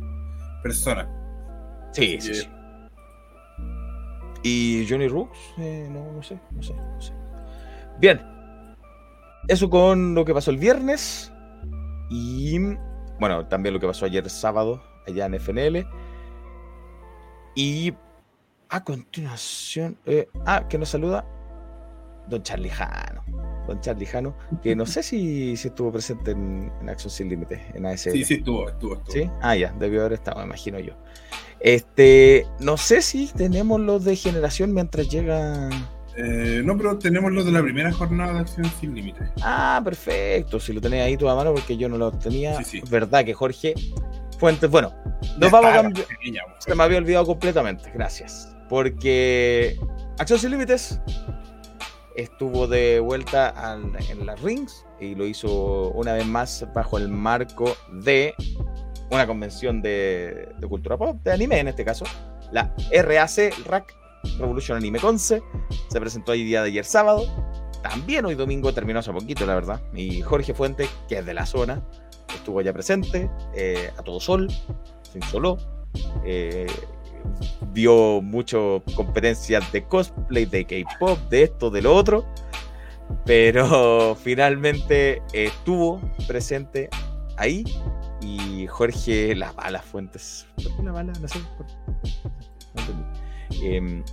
persona. 0.63 1.07
Sí, 1.91 2.19
sí, 2.19 2.33
sí. 2.33 2.49
¿Y 4.41 4.87
Johnny 4.89 5.07
Rooks? 5.07 5.37
No, 5.57 6.13
no 6.13 6.23
sé, 6.23 6.39
no 6.51 6.63
sé, 6.63 6.73
no 6.73 7.01
sé. 7.01 7.13
Bien. 7.99 8.32
Eso 9.47 9.69
con 9.69 10.15
lo 10.15 10.25
que 10.25 10.33
pasó 10.33 10.51
el 10.51 10.57
viernes. 10.57 11.31
Y 12.09 12.59
bueno, 13.19 13.47
también 13.47 13.73
lo 13.73 13.79
que 13.79 13.87
pasó 13.87 14.05
ayer 14.05 14.29
sábado 14.29 14.83
allá 15.07 15.25
en 15.25 15.35
FNL. 15.35 15.87
Y 17.55 17.93
a 18.69 18.83
continuación. 18.83 19.97
eh, 20.05 20.27
ah, 20.45 20.67
que 20.67 20.77
nos 20.77 20.89
saluda 20.89 21.25
Don 22.27 22.41
Charlie 22.41 22.69
Jano. 22.69 23.23
Don 23.67 23.79
Charlie 23.79 24.05
Jano, 24.05 24.35
que 24.61 24.75
no 24.75 24.85
sé 24.85 25.01
si, 25.03 25.55
si 25.55 25.69
estuvo 25.69 25.91
presente 25.91 26.31
en, 26.31 26.71
en 26.81 26.89
Action 26.89 27.09
Sin 27.09 27.29
Límites, 27.29 27.61
en 27.73 27.85
ASL. 27.85 28.11
Sí, 28.11 28.25
sí, 28.25 28.33
estuvo, 28.35 28.67
estuvo, 28.67 28.95
estuvo. 28.95 29.13
¿Sí? 29.13 29.29
Ah, 29.41 29.55
ya, 29.55 29.73
debió 29.79 30.01
haber 30.01 30.13
estado, 30.13 30.39
me 30.39 30.45
imagino 30.45 30.79
yo. 30.79 30.93
Este, 31.61 32.45
no 32.59 32.75
sé 32.75 33.01
si 33.01 33.27
tenemos 33.27 33.79
los 33.79 34.03
de 34.03 34.17
generación 34.17 34.73
mientras 34.73 35.07
llega. 35.09 35.69
Eh, 36.15 36.61
no, 36.63 36.77
pero 36.77 36.97
tenemos 36.99 37.31
los 37.31 37.45
de 37.45 37.51
la 37.51 37.61
primera 37.61 37.91
jornada 37.91 38.33
de 38.33 38.39
Acción 38.41 38.65
Sin 38.79 38.93
Límites. 38.93 39.29
Ah, 39.41 39.81
perfecto. 39.83 40.59
Si 40.59 40.71
lo 40.73 40.79
tenés 40.81 41.01
ahí 41.03 41.17
tú 41.17 41.27
a 41.29 41.35
mano, 41.35 41.53
porque 41.53 41.75
yo 41.77 41.89
no 41.89 41.97
lo 41.97 42.11
tenía. 42.11 42.55
Sí, 42.57 42.63
sí. 42.63 42.81
Verdad 42.89 43.25
que 43.25 43.33
Jorge 43.33 43.73
Fuentes, 44.39 44.69
bueno, 44.69 44.93
nos 45.37 45.49
vamos 45.51 45.71
a 45.71 45.81
cambiar. 45.81 46.05
pues. 46.05 46.37
Se 46.59 46.75
me 46.75 46.83
había 46.83 46.97
olvidado 46.99 47.25
completamente, 47.25 47.89
gracias. 47.93 48.55
Porque 48.69 49.77
Acción 50.19 50.37
Sin 50.39 50.51
Límites 50.51 50.99
estuvo 52.15 52.67
de 52.67 52.99
vuelta 52.99 53.49
al- 53.49 53.91
en 54.09 54.25
las 54.25 54.39
rings 54.41 54.85
y 54.99 55.15
lo 55.15 55.25
hizo 55.25 55.89
una 55.91 56.13
vez 56.13 56.25
más 56.25 56.65
bajo 56.73 56.97
el 56.97 57.09
marco 57.09 57.75
de 57.91 58.35
una 59.09 59.25
convención 59.25 59.81
de, 59.81 60.49
de 60.59 60.67
cultura 60.67 60.97
pop, 60.97 61.17
de 61.23 61.31
anime 61.31 61.59
en 61.59 61.67
este 61.69 61.83
caso, 61.83 62.05
la 62.51 62.73
RAC, 62.91 63.53
RAC, 63.65 63.95
Revolution 64.39 64.77
Anime 64.77 64.99
Conce, 64.99 65.41
se 65.89 65.99
presentó 65.99 66.31
ahí 66.31 66.43
día 66.43 66.61
de 66.63 66.69
ayer 66.69 66.85
sábado, 66.85 67.25
también 67.81 68.25
hoy 68.25 68.35
domingo 68.35 68.73
terminó 68.73 68.99
hace 68.99 69.11
poquito, 69.11 69.45
la 69.45 69.55
verdad, 69.55 69.81
y 69.93 70.21
Jorge 70.21 70.53
Fuente, 70.53 70.87
que 71.07 71.19
es 71.19 71.25
de 71.25 71.33
la 71.33 71.45
zona, 71.45 71.83
estuvo 72.33 72.59
allá 72.59 72.73
presente, 72.73 73.29
eh, 73.55 73.91
a 73.97 74.01
todo 74.03 74.19
sol, 74.19 74.47
se 75.11 75.17
insoló, 75.19 75.57
eh, 76.25 76.67
vio 77.71 78.21
mucho 78.21 78.81
competencias 78.95 79.71
de 79.71 79.83
cosplay, 79.85 80.45
de 80.45 80.65
K-pop, 80.65 81.17
de 81.29 81.43
esto, 81.43 81.69
de 81.69 81.81
lo 81.81 81.95
otro, 81.95 82.25
pero 83.25 84.15
finalmente 84.23 85.21
estuvo 85.33 86.01
presente 86.27 86.89
ahí 87.37 87.63
y 88.21 88.65
Jorge 88.67 89.35
Las 89.35 89.53
Balas 89.55 89.83
Fuentes. 89.85 90.47
¿Por 90.55 90.75
qué 90.77 90.83
la 90.83 90.91
bala? 90.93 91.13
No 91.19 91.27
sé. 91.27 91.39
por- 91.57 91.67
no 91.67 92.81
entendí. 92.81 93.03
Em, 93.61 94.03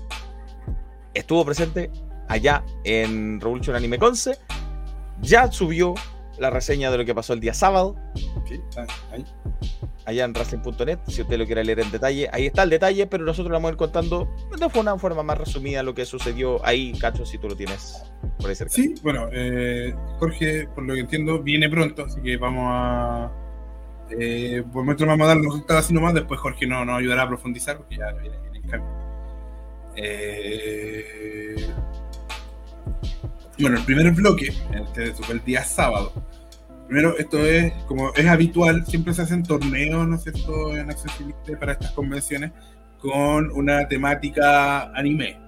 estuvo 1.15 1.45
presente 1.45 1.91
allá 2.29 2.65
en 2.85 3.41
Revolution 3.41 3.77
Anime 3.77 3.99
Conce. 3.99 4.39
Ya 5.21 5.51
subió 5.51 5.95
la 6.39 6.51
reseña 6.51 6.91
de 6.91 6.99
lo 6.99 7.05
que 7.05 7.15
pasó 7.15 7.35
el 7.35 7.41
día 7.41 7.55
sábado. 7.55 7.97
Sí, 8.49 8.61
ahí. 9.13 9.25
allá 10.07 10.25
en 10.25 10.35
Racing.net, 10.35 10.99
si 11.07 11.23
usted 11.23 11.39
lo 11.39 11.47
quiere 11.47 11.63
leer 11.63 11.81
en 11.81 11.91
detalle. 11.91 12.29
Ahí 12.33 12.47
está 12.47 12.63
el 12.63 12.71
detalle, 12.71 13.07
pero 13.07 13.25
nosotros 13.25 13.51
le 13.51 13.55
vamos 13.55 13.69
a 13.69 13.73
ir 13.73 13.77
contando 13.77 14.29
de 14.59 14.81
una 14.81 14.99
forma 14.99 15.23
más 15.23 15.39
resumida 15.39 15.83
lo 15.83 15.95
que 15.95 16.05
sucedió 16.05 16.65
ahí, 16.65 16.93
Cacho, 16.99 17.27
si 17.27 17.39
tú 17.39 17.49
lo 17.49 17.57
tienes 17.57 18.03
por 18.39 18.49
ahí 18.49 18.57
cerca. 18.57 18.73
Sí, 18.73 18.95
bueno, 19.03 19.29
eh, 19.33 19.95
Jorge, 20.19 20.67
por 20.75 20.85
lo 20.85 20.95
que 20.95 21.01
entiendo, 21.01 21.43
viene 21.43 21.69
pronto, 21.69 22.05
así 22.07 22.21
que 22.23 22.37
vamos 22.37 22.65
a. 22.69 23.33
Eh, 24.19 24.65
por 24.73 24.83
momento 24.83 25.07
vamos 25.07 25.25
a 25.27 25.29
dar 25.29 25.37
los 25.37 25.47
resultados 25.47 25.85
así 25.85 25.95
nomás, 25.95 26.15
después 26.15 26.41
Jorge 26.41 26.67
nos, 26.67 26.85
nos 26.85 26.99
ayudará 26.99 27.23
a 27.23 27.29
profundizar, 27.29 27.77
porque 27.77 27.97
ya 27.97 28.11
viene, 28.13 28.39
viene 28.41 28.59
en 28.59 28.71
cambio. 28.71 29.00
Eh, 29.97 31.57
bueno, 33.59 33.77
el 33.77 33.85
primer 33.85 34.11
bloque, 34.13 34.53
este 34.75 35.13
fue 35.15 35.35
el 35.35 35.45
día 35.45 35.65
sábado. 35.65 36.13
Primero, 36.87 37.17
esto 37.19 37.45
es, 37.45 37.73
como 37.87 38.13
es 38.15 38.27
habitual, 38.27 38.85
siempre 38.87 39.15
se 39.15 39.23
hacen 39.23 39.43
torneos, 39.43 40.09
¿no 40.09 40.17
es 40.17 40.23
cierto?, 40.23 40.77
en 40.77 40.91
accesibilidad 40.91 41.59
para 41.59 41.73
estas 41.73 41.93
convenciones 41.93 42.51
con 42.99 43.51
una 43.53 43.87
temática 43.87 44.91
anime. 44.95 45.39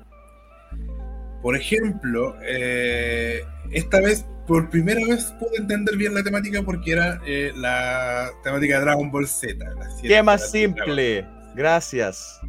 Por 1.43 1.57
ejemplo, 1.57 2.37
eh, 2.43 3.41
esta 3.73 4.01
vez, 4.01 4.25
por 4.47 4.71
primera 4.71 5.01
vez 5.07 5.35
pude 5.41 5.57
entender 5.57 5.97
bien 5.97 6.15
la 6.15 6.23
temática 6.23 6.63
porque 6.63 6.93
era 6.93 7.21
eh, 7.27 7.53
la 7.57 8.31
temática 8.45 8.79
de 8.79 8.85
Dragon 8.85 9.11
Ball 9.11 9.27
Z. 9.27 9.65
Qué 10.01 10.23
más 10.23 10.51
simple. 10.51 11.27
Gracias. 11.55 12.41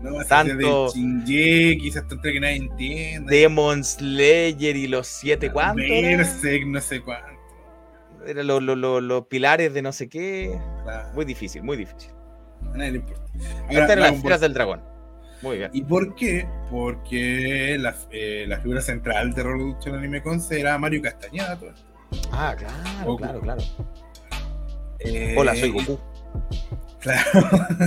No, 0.00 0.24
Tanto- 0.24 0.88
Shinji, 0.94 1.88
esa 1.88 2.06
tontería 2.06 2.40
que 2.40 2.40
nadie 2.40 2.56
entiende. 2.56 3.36
Demon 3.36 3.84
Slayer 3.84 4.76
y 4.76 4.86
los 4.88 5.06
siete 5.06 5.50
eran? 5.50 5.76
Berserk, 5.76 6.66
no 6.66 6.80
sé 6.80 7.00
cuánto. 7.02 7.28
Eran 8.26 8.46
los, 8.46 8.62
los- 8.62 8.78
los- 8.78 9.02
los 9.02 9.26
pilares 9.26 9.74
de 9.74 9.82
no 9.82 9.92
sé 9.92 10.08
qué. 10.08 10.58
Claro, 10.84 11.08
Muy 11.14 11.24
difícil, 11.24 11.62
muy 11.62 11.76
difícil. 11.76 12.10
a 12.72 12.76
nadie 12.76 12.92
le 12.92 12.98
importa. 12.98 13.24
Estas 13.68 13.90
eran 13.90 14.00
las 14.00 14.12
esferas 14.14 14.40
del 14.40 14.54
dragón. 14.54 14.82
Muy 15.42 15.56
bien. 15.58 15.70
¿Y 15.72 15.82
por 15.82 16.14
qué? 16.14 16.46
Porque 16.70 17.76
la, 17.78 17.94
eh, 18.10 18.44
la 18.46 18.60
figura 18.60 18.80
central 18.82 19.32
de 19.32 19.42
Revolution 19.42 19.94
Anime 19.94 20.22
Conce 20.22 20.60
era 20.60 20.76
Mario 20.78 21.00
Castañeda. 21.02 21.58
todo 21.58 21.70
esto. 21.70 21.82
Ah, 22.32 22.54
claro, 22.58 22.74
Goku. 23.06 23.22
claro, 23.22 23.40
claro. 23.40 23.62
Eh, 24.98 25.34
Hola, 25.38 25.54
soy 25.56 25.70
Goku. 25.70 25.98
Claro. 27.00 27.30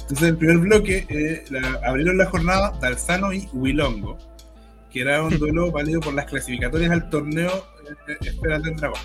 Entonces, 0.00 0.28
el 0.28 0.36
primer 0.36 0.58
bloque 0.58 1.04
eh, 1.08 1.44
la- 1.50 1.80
abrieron 1.88 2.16
la 2.16 2.26
jornada 2.26 2.72
Dalsano 2.80 3.32
y 3.32 3.48
Wilongo, 3.52 4.16
que 4.90 5.00
era 5.00 5.22
un 5.22 5.36
duelo 5.38 5.70
válido 5.72 6.00
por 6.00 6.14
las 6.14 6.26
clasificatorias 6.26 6.90
al 6.92 7.08
torneo 7.10 7.50
eh, 8.08 8.16
Esferas 8.20 8.62
del 8.62 8.76
Dragón. 8.76 9.00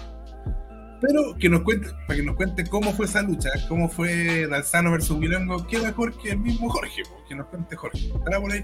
Pero 1.02 1.36
que 1.40 1.50
nos 1.50 1.62
cuente, 1.62 1.90
para 2.06 2.18
que 2.18 2.24
nos 2.24 2.36
cuente 2.36 2.64
cómo 2.68 2.92
fue 2.94 3.08
esa 3.08 3.24
lucha, 3.24 3.50
cómo 3.68 3.90
fue 3.90 4.46
Dalsano 4.48 4.92
versus 4.92 5.18
Wilongo, 5.18 5.66
qué 5.66 5.80
mejor 5.80 6.16
que 6.22 6.30
el 6.32 6.38
mismo 6.38 6.70
Jorge, 6.70 7.02
po, 7.10 7.24
que 7.28 7.34
nos 7.34 7.48
cuente 7.48 7.76
Jorge. 7.76 7.98
¿Estará 8.16 8.40
por 8.40 8.52
ahí? 8.52 8.64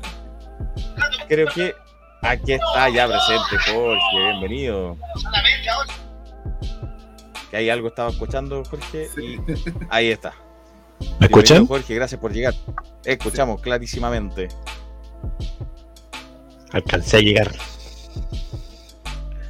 Creo 1.27 1.47
que 1.47 1.73
aquí 2.21 2.53
está 2.53 2.89
ya 2.89 3.07
presente, 3.07 3.71
Jorge. 3.73 4.01
Bienvenido. 4.29 4.95
Que 7.49 7.57
hay 7.57 7.69
algo 7.71 7.87
estaba 7.87 8.11
escuchando, 8.11 8.63
Jorge, 8.65 9.07
y 9.17 9.39
ahí 9.89 10.11
está. 10.11 10.33
¿Me 10.99 11.25
escuchan? 11.27 11.57
Bienvenido, 11.57 11.67
Jorge, 11.67 11.95
gracias 11.95 12.21
por 12.21 12.33
llegar. 12.33 12.53
Escuchamos 13.03 13.61
clarísimamente. 13.61 14.47
Alcancé 16.71 17.17
a 17.17 17.19
llegar. 17.21 17.51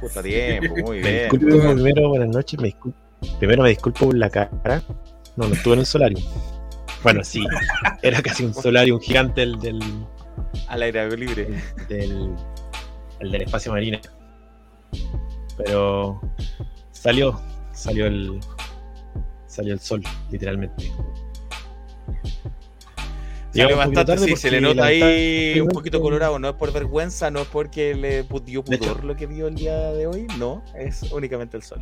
Justo 0.00 0.20
a 0.20 0.22
tiempo, 0.22 0.74
muy 0.86 1.00
Me 1.00 1.10
bien. 1.10 1.28
disculpo 1.30 1.72
primero, 1.74 2.08
buenas 2.10 2.28
noches. 2.28 2.60
Me 2.60 2.74
primero 3.38 3.62
me 3.62 3.70
disculpo 3.70 4.06
por 4.06 4.16
la 4.16 4.30
cara. 4.30 4.82
No, 5.36 5.48
no 5.48 5.54
estuve 5.54 5.74
en 5.74 5.80
el 5.80 5.86
solarium. 5.86 6.22
Bueno, 7.02 7.22
sí, 7.24 7.44
era 8.02 8.20
casi 8.22 8.44
un 8.44 8.54
solarium 8.54 9.00
gigante 9.00 9.42
el 9.42 9.58
del, 9.60 9.80
Al 10.68 10.82
aire 10.82 11.16
libre. 11.16 11.48
del, 11.88 12.34
el 13.20 13.30
del 13.30 13.42
espacio 13.42 13.72
marino. 13.72 13.98
Pero 15.56 16.20
salió, 16.92 17.40
salió 17.72 18.06
el, 18.06 18.40
salió 19.46 19.74
el 19.74 19.80
sol, 19.80 20.02
literalmente. 20.30 20.92
Poquito 23.52 23.76
bastante, 23.76 24.04
tarde 24.04 24.26
sí, 24.26 24.36
se 24.36 24.50
le 24.50 24.60
nota 24.60 24.84
ahí 24.86 25.58
un 25.60 25.68
poquito 25.68 26.00
colorado. 26.00 26.38
No 26.38 26.48
es 26.50 26.54
por 26.54 26.72
vergüenza, 26.72 27.30
no 27.30 27.40
es 27.40 27.48
porque 27.48 27.94
le 27.94 28.24
dio 28.44 28.62
pudor 28.62 29.04
lo 29.04 29.16
que 29.16 29.26
vio 29.26 29.48
el 29.48 29.54
día 29.54 29.90
de 29.92 30.06
hoy. 30.06 30.26
No, 30.38 30.62
es 30.76 31.02
únicamente 31.12 31.56
el 31.56 31.62
sol. 31.62 31.80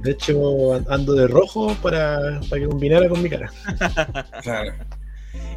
De 0.00 0.12
hecho, 0.12 0.74
an- 0.74 0.86
ando 0.88 1.12
de 1.14 1.26
rojo 1.28 1.74
para, 1.82 2.40
para 2.48 2.62
que 2.62 2.66
combinara 2.68 3.08
con 3.08 3.22
mi 3.22 3.28
cara. 3.28 3.50
Claro. 4.42 4.72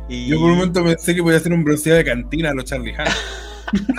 Y 0.09 0.27
Yo 0.27 0.37
por 0.39 0.49
un 0.51 0.55
momento 0.57 0.83
pensé 0.83 1.15
que 1.15 1.23
podía 1.23 1.37
hacer 1.37 1.53
un 1.53 1.63
bronceado 1.63 1.97
de 1.97 2.03
cantina 2.05 2.49
a 2.49 2.53
los 2.53 2.65
Charlie 2.65 2.93
Han. 2.97 3.07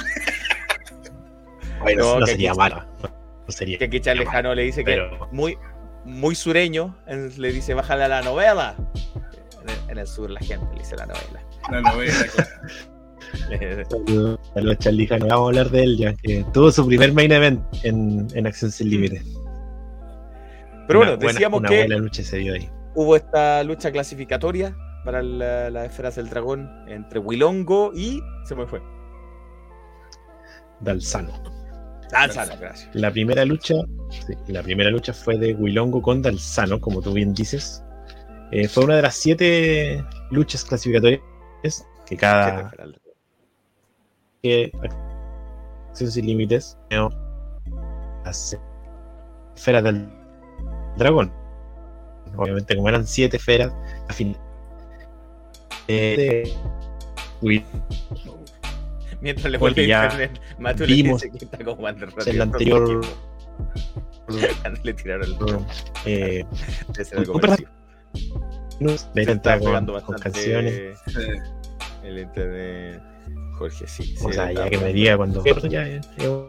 Bueno, 1.81 2.21
No, 2.21 2.27
sería 2.27 2.51
aquí- 2.51 2.59
malo. 2.59 2.85
No 3.03 3.53
sería. 3.53 3.79
que 3.79 3.85
aquí 3.87 4.01
Jano 4.01 4.55
le 4.55 4.63
dice 4.63 4.85
que 4.85 5.01
muy, 5.33 5.59
muy 6.05 6.35
sureño, 6.35 6.97
le 7.09 7.53
dice 7.53 7.75
bájale 7.75 8.05
a 8.05 8.09
la 8.09 8.23
novela. 8.23 8.77
En 9.63 9.69
el, 9.69 9.91
en 9.91 9.99
el 9.99 10.07
sur 10.07 10.31
la 10.31 10.41
gente 10.41 10.67
le 10.75 10.81
dice 10.81 10.97
la 10.97 11.07
novela. 11.07 11.43
La 11.71 11.81
novela, 11.81 12.15
claro. 12.35 12.51
a 14.57 14.61
los 14.61 14.79
Charlie 14.79 15.07
Jano, 15.07 15.27
vamos 15.29 15.45
a 15.45 15.49
hablar 15.49 15.71
de 15.71 15.83
él 15.85 15.97
ya, 15.97 16.15
que 16.15 16.45
tuvo 16.53 16.71
su 16.73 16.87
primer 16.87 17.13
main 17.13 17.31
event 17.33 17.63
en, 17.85 18.27
en 18.35 18.47
Acción 18.47 18.71
Sin 18.71 18.91
Límites. 18.91 19.23
Pero 20.89 20.99
Una 21.01 21.11
bueno, 21.11 21.17
buena- 21.17 21.33
decíamos 21.33 21.61
una 21.61 21.69
que 21.69 21.79
buena 21.79 21.97
lucha 21.97 22.23
se 22.25 22.39
dio 22.39 22.55
ahí. 22.55 22.69
hubo 22.95 23.15
esta 23.17 23.63
lucha 23.63 23.93
clasificatoria 23.93 24.77
para 25.05 25.23
la- 25.23 25.71
las 25.71 25.87
esferas 25.87 26.17
del 26.17 26.29
dragón 26.29 26.69
entre 26.89 27.21
Wilongo 27.21 27.93
y. 27.95 28.21
Se 28.45 28.55
me 28.57 28.67
fue. 28.67 28.83
Dalsano. 30.81 31.33
Dalsano, 32.11 32.55
gracias. 32.61 32.91
La 32.95 33.11
primera 33.11 33.45
lucha, 33.45 33.75
sí, 34.11 34.35
la 34.49 34.63
primera 34.63 34.91
lucha 34.91 35.13
fue 35.15 35.39
de 35.39 35.55
Wilongo 35.55 36.03
con 36.03 36.21
Dalsano, 36.21 36.81
como 36.81 37.01
tú 37.01 37.13
bien 37.13 37.33
dices. 37.33 37.83
Eh, 38.53 38.69
fue 38.69 38.85
una 38.85 38.97
de 38.97 39.03
las 39.03 39.15
siete 39.15 40.05
luchas 40.31 40.63
clasificatorias 40.65 41.23
que 42.07 42.17
cada 42.19 42.71
que 44.43 44.71
Acción 45.89 46.11
Sin 46.11 46.27
Límites 46.27 46.77
las 48.25 48.59
esferas 49.57 49.85
del 49.85 50.07
dragón. 50.99 51.33
Obviamente, 52.37 52.77
como 52.77 52.89
eran 52.91 53.07
siete 53.07 53.39
esferas, 53.39 53.73
a 54.09 54.13
fin 54.13 54.37
eh, 55.89 56.53
de 57.41 57.65
Mientras 59.21 59.51
le 59.51 59.59
vuelve 59.59 59.85
internet, 59.85 60.41
Matu 60.59 60.85
le 60.85 60.95
dice 60.95 61.31
que 61.31 61.45
está 61.45 61.65
como 61.65 61.89
Radio, 61.89 62.43
anterior 62.43 63.01
Le 64.83 64.95
tiraron 64.95 65.25
el. 65.25 65.67
eh, 66.07 66.45
Se 69.15 69.23
está 69.23 69.59
pegando 69.59 69.93
con 69.93 70.03
bastante 70.03 70.23
canciones. 70.23 70.75
Eh, 70.75 70.95
el 72.03 72.19
internet. 72.19 73.01
Jorge, 73.59 73.87
sí. 73.87 74.15
O 74.25 74.33
sea, 74.33 74.51
ya 74.53 74.69
que 74.69 74.79
me 74.79 74.93
diga 74.93 75.17
cuando 75.17 75.45
ya, 75.45 75.55
ya, 75.69 76.01
ya-. 76.19 76.45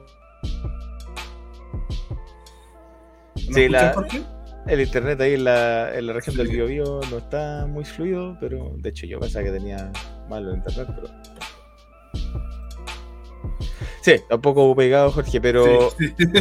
El 4.65 4.81
internet 4.81 5.21
ahí 5.21 5.33
en 5.33 5.43
la, 5.43 5.95
en 5.95 6.07
la 6.07 6.13
región 6.13 6.35
del 6.37 6.47
Biobío 6.47 7.01
no 7.11 7.17
está 7.17 7.67
muy 7.67 7.83
fluido, 7.83 8.37
pero 8.39 8.73
de 8.77 8.89
hecho 8.89 9.05
yo 9.05 9.19
pensaba 9.19 9.43
que 9.43 9.51
tenía 9.51 9.91
malo 10.29 10.51
el 10.51 10.57
internet, 10.57 10.87
pero. 10.95 11.09
Sí, 14.01 14.15
tampoco 14.29 14.73
pegado, 14.75 15.11
Jorge, 15.11 15.41
pero. 15.41 15.91
Sí, 15.91 16.13
sí. 16.17 16.27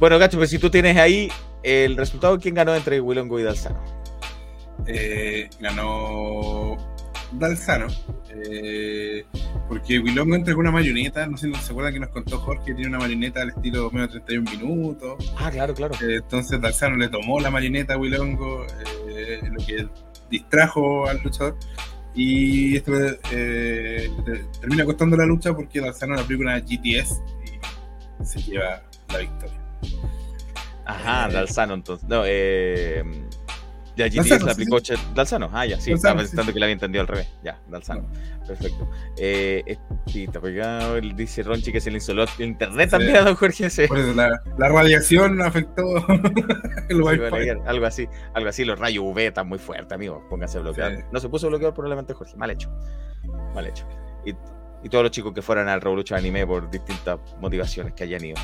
Bueno, 0.00 0.18
Gacho, 0.18 0.38
pues 0.38 0.48
si 0.48 0.58
tú 0.58 0.70
tienes 0.70 0.96
ahí 0.96 1.30
el 1.62 1.94
resultado, 1.94 2.38
¿quién 2.38 2.54
ganó 2.54 2.74
entre 2.74 3.02
Wilongo 3.02 3.38
y 3.38 3.42
Dalsano? 3.42 3.99
Eh, 4.86 5.48
ganó 5.60 6.76
Dalsano. 7.32 7.86
eh, 8.32 9.24
porque 9.68 9.98
Wilongo 9.98 10.34
entra 10.34 10.54
con 10.54 10.62
una 10.62 10.70
marioneta. 10.72 11.26
No 11.26 11.36
sé 11.36 11.48
si 11.52 11.60
se 11.60 11.70
acuerdan 11.72 11.92
que 11.94 12.00
nos 12.00 12.10
contó 12.10 12.38
Jorge. 12.38 12.74
Tiene 12.74 12.88
una 12.88 12.98
marioneta 12.98 13.42
al 13.42 13.50
estilo 13.50 13.90
menos 13.90 14.10
31 14.10 14.50
minutos. 14.50 15.32
Ah, 15.38 15.50
claro, 15.50 15.74
claro. 15.74 15.94
Eh, 15.96 16.16
entonces 16.16 16.60
Dalsano 16.60 16.96
le 16.96 17.08
tomó 17.08 17.40
la 17.40 17.50
marioneta 17.50 17.94
a 17.94 17.98
Wilongo, 17.98 18.66
eh, 19.08 19.40
lo 19.50 19.64
que 19.64 19.86
distrajo 20.30 21.06
al 21.08 21.20
luchador. 21.22 21.56
Y 22.14 22.76
esto 22.76 22.92
eh, 23.32 24.10
te- 24.24 24.44
termina 24.60 24.84
costando 24.84 25.16
la 25.16 25.24
lucha 25.26 25.54
porque 25.54 25.80
Dalsano 25.80 26.14
le 26.16 26.22
aplica 26.22 26.42
una 26.42 26.58
GTS 26.58 27.20
y 28.20 28.24
se 28.26 28.42
lleva 28.42 28.82
la 29.08 29.18
victoria. 29.18 29.60
Ajá, 30.84 31.28
Eh, 31.28 31.32
Dalsano 31.32 31.74
entonces. 31.74 32.08
No, 32.08 32.22
eh. 32.26 33.04
Ya 34.08 34.22
GTS 34.22 34.28
Dalzano, 34.30 34.46
la 34.46 34.54
sí, 34.54 34.62
aplicó 34.62 34.78
Dalzano. 35.14 35.50
Ah, 35.52 35.66
ya, 35.66 35.80
sí, 35.80 35.90
Dalzano, 35.90 35.94
estaba 35.96 36.20
sí. 36.20 36.26
pensando 36.30 36.52
que 36.52 36.60
la 36.60 36.66
había 36.66 36.72
entendido 36.74 37.02
al 37.02 37.08
revés. 37.08 37.28
Ya, 37.42 37.60
Dalzano. 37.68 38.06
Perfecto. 38.46 38.90
Eh, 39.18 39.62
es- 39.66 39.78
sí, 40.06 40.24
está 40.24 40.40
pegado. 40.40 41.00
Dice 41.00 41.42
Ronchi 41.42 41.70
que 41.72 41.80
se 41.80 41.90
le 41.90 41.98
insoló 41.98 42.24
el 42.24 42.44
internet 42.44 42.86
Sí. 42.86 42.90
también 42.90 43.16
a 43.16 43.20
don 43.22 43.34
Jorge. 43.36 43.70
Sí. 43.70 43.86
Por 43.86 43.98
eso 43.98 44.12
la, 44.14 44.42
la 44.58 44.68
radiación 44.68 45.40
afectó 45.42 45.82
el 46.88 46.96
Sí, 46.96 47.02
Wi-Fi. 47.02 47.50
algo 47.66 47.86
así, 47.86 48.08
algo 48.34 48.48
así, 48.48 48.64
los 48.64 48.78
rayos 48.78 49.04
UV 49.04 49.18
están 49.28 49.48
muy 49.48 49.58
fuertes, 49.58 49.92
amigo. 49.92 50.26
Pónganse 50.28 50.58
a 50.58 50.62
bloquear. 50.62 50.96
Sí. 50.96 51.02
No 51.12 51.20
se 51.20 51.28
puso 51.28 51.48
bloqueado 51.48 51.72
probablemente 51.74 52.12
Jorge. 52.14 52.36
Mal 52.36 52.50
hecho. 52.50 52.70
Mal 53.54 53.66
hecho. 53.66 53.86
Y, 54.26 54.30
y 54.82 54.88
todos 54.88 55.04
los 55.04 55.10
chicos 55.12 55.32
que 55.32 55.42
fueran 55.42 55.68
al 55.68 55.80
Revolution 55.80 56.18
Anime 56.18 56.46
por 56.46 56.70
distintas 56.70 57.18
motivaciones 57.40 57.92
que 57.94 58.04
hayan 58.04 58.24
ido. 58.24 58.36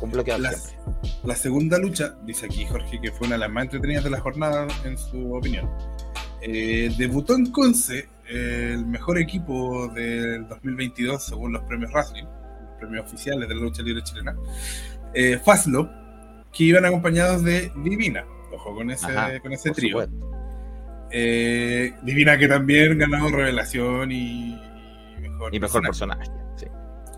Un 0.00 0.10
bloqueado 0.10 0.40
La, 0.42 0.52
siempre. 0.52 0.94
la 1.24 1.34
segunda 1.36 1.78
lucha, 1.78 2.16
dice 2.24 2.46
aquí 2.46 2.64
Jorge, 2.66 3.00
que 3.00 3.10
fue 3.12 3.26
una 3.26 3.36
de 3.36 3.40
las 3.40 3.50
más 3.50 3.64
entretenidas 3.64 4.04
de 4.04 4.10
la 4.10 4.20
jornada, 4.20 4.66
en 4.84 4.96
su 4.98 5.34
opinión. 5.34 5.68
Eh, 6.42 6.92
debutó 6.96 7.34
en 7.34 7.46
Conce, 7.50 8.08
eh, 8.28 8.70
el 8.74 8.86
mejor 8.86 9.18
equipo 9.18 9.88
del 9.88 10.46
2022 10.48 11.24
según 11.24 11.52
los 11.52 11.62
premios 11.64 11.90
Wrestling, 11.92 12.24
los 12.24 12.78
premios 12.78 13.06
oficiales 13.06 13.48
de 13.48 13.54
la 13.54 13.60
lucha 13.62 13.82
libre 13.82 14.02
chilena. 14.04 14.36
Eh, 15.14 15.38
Faslo, 15.44 15.90
que 16.52 16.64
iban 16.64 16.84
acompañados 16.84 17.42
de 17.42 17.72
Divina. 17.82 18.24
Ojo 18.52 18.74
con 18.74 18.90
ese, 18.90 19.06
Ajá, 19.06 19.38
con 19.40 19.52
ese 19.52 19.70
trío. 19.72 20.06
Eh, 21.10 21.92
Divina 22.02 22.36
que 22.38 22.48
también 22.48 22.98
ganó 22.98 23.28
revelación 23.30 24.12
y 24.12 24.58
mejor, 25.20 25.54
Y 25.54 25.60
mejor 25.60 25.82
personaje. 25.82 26.18
personaje. 26.26 26.47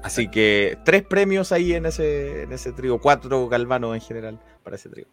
Sí. 0.03 0.23
Así 0.23 0.29
que 0.29 0.79
tres 0.85 1.03
premios 1.03 1.53
ahí 1.53 1.73
en 1.75 1.87
ese, 1.87 2.43
en 2.45 2.53
ese 2.53 2.73
trío, 2.73 2.99
cuatro 3.01 3.49
galvanos 3.49 3.95
en 3.95 4.01
general 4.01 4.41
para 4.65 4.77
ese 4.77 4.89
trío. 4.89 5.07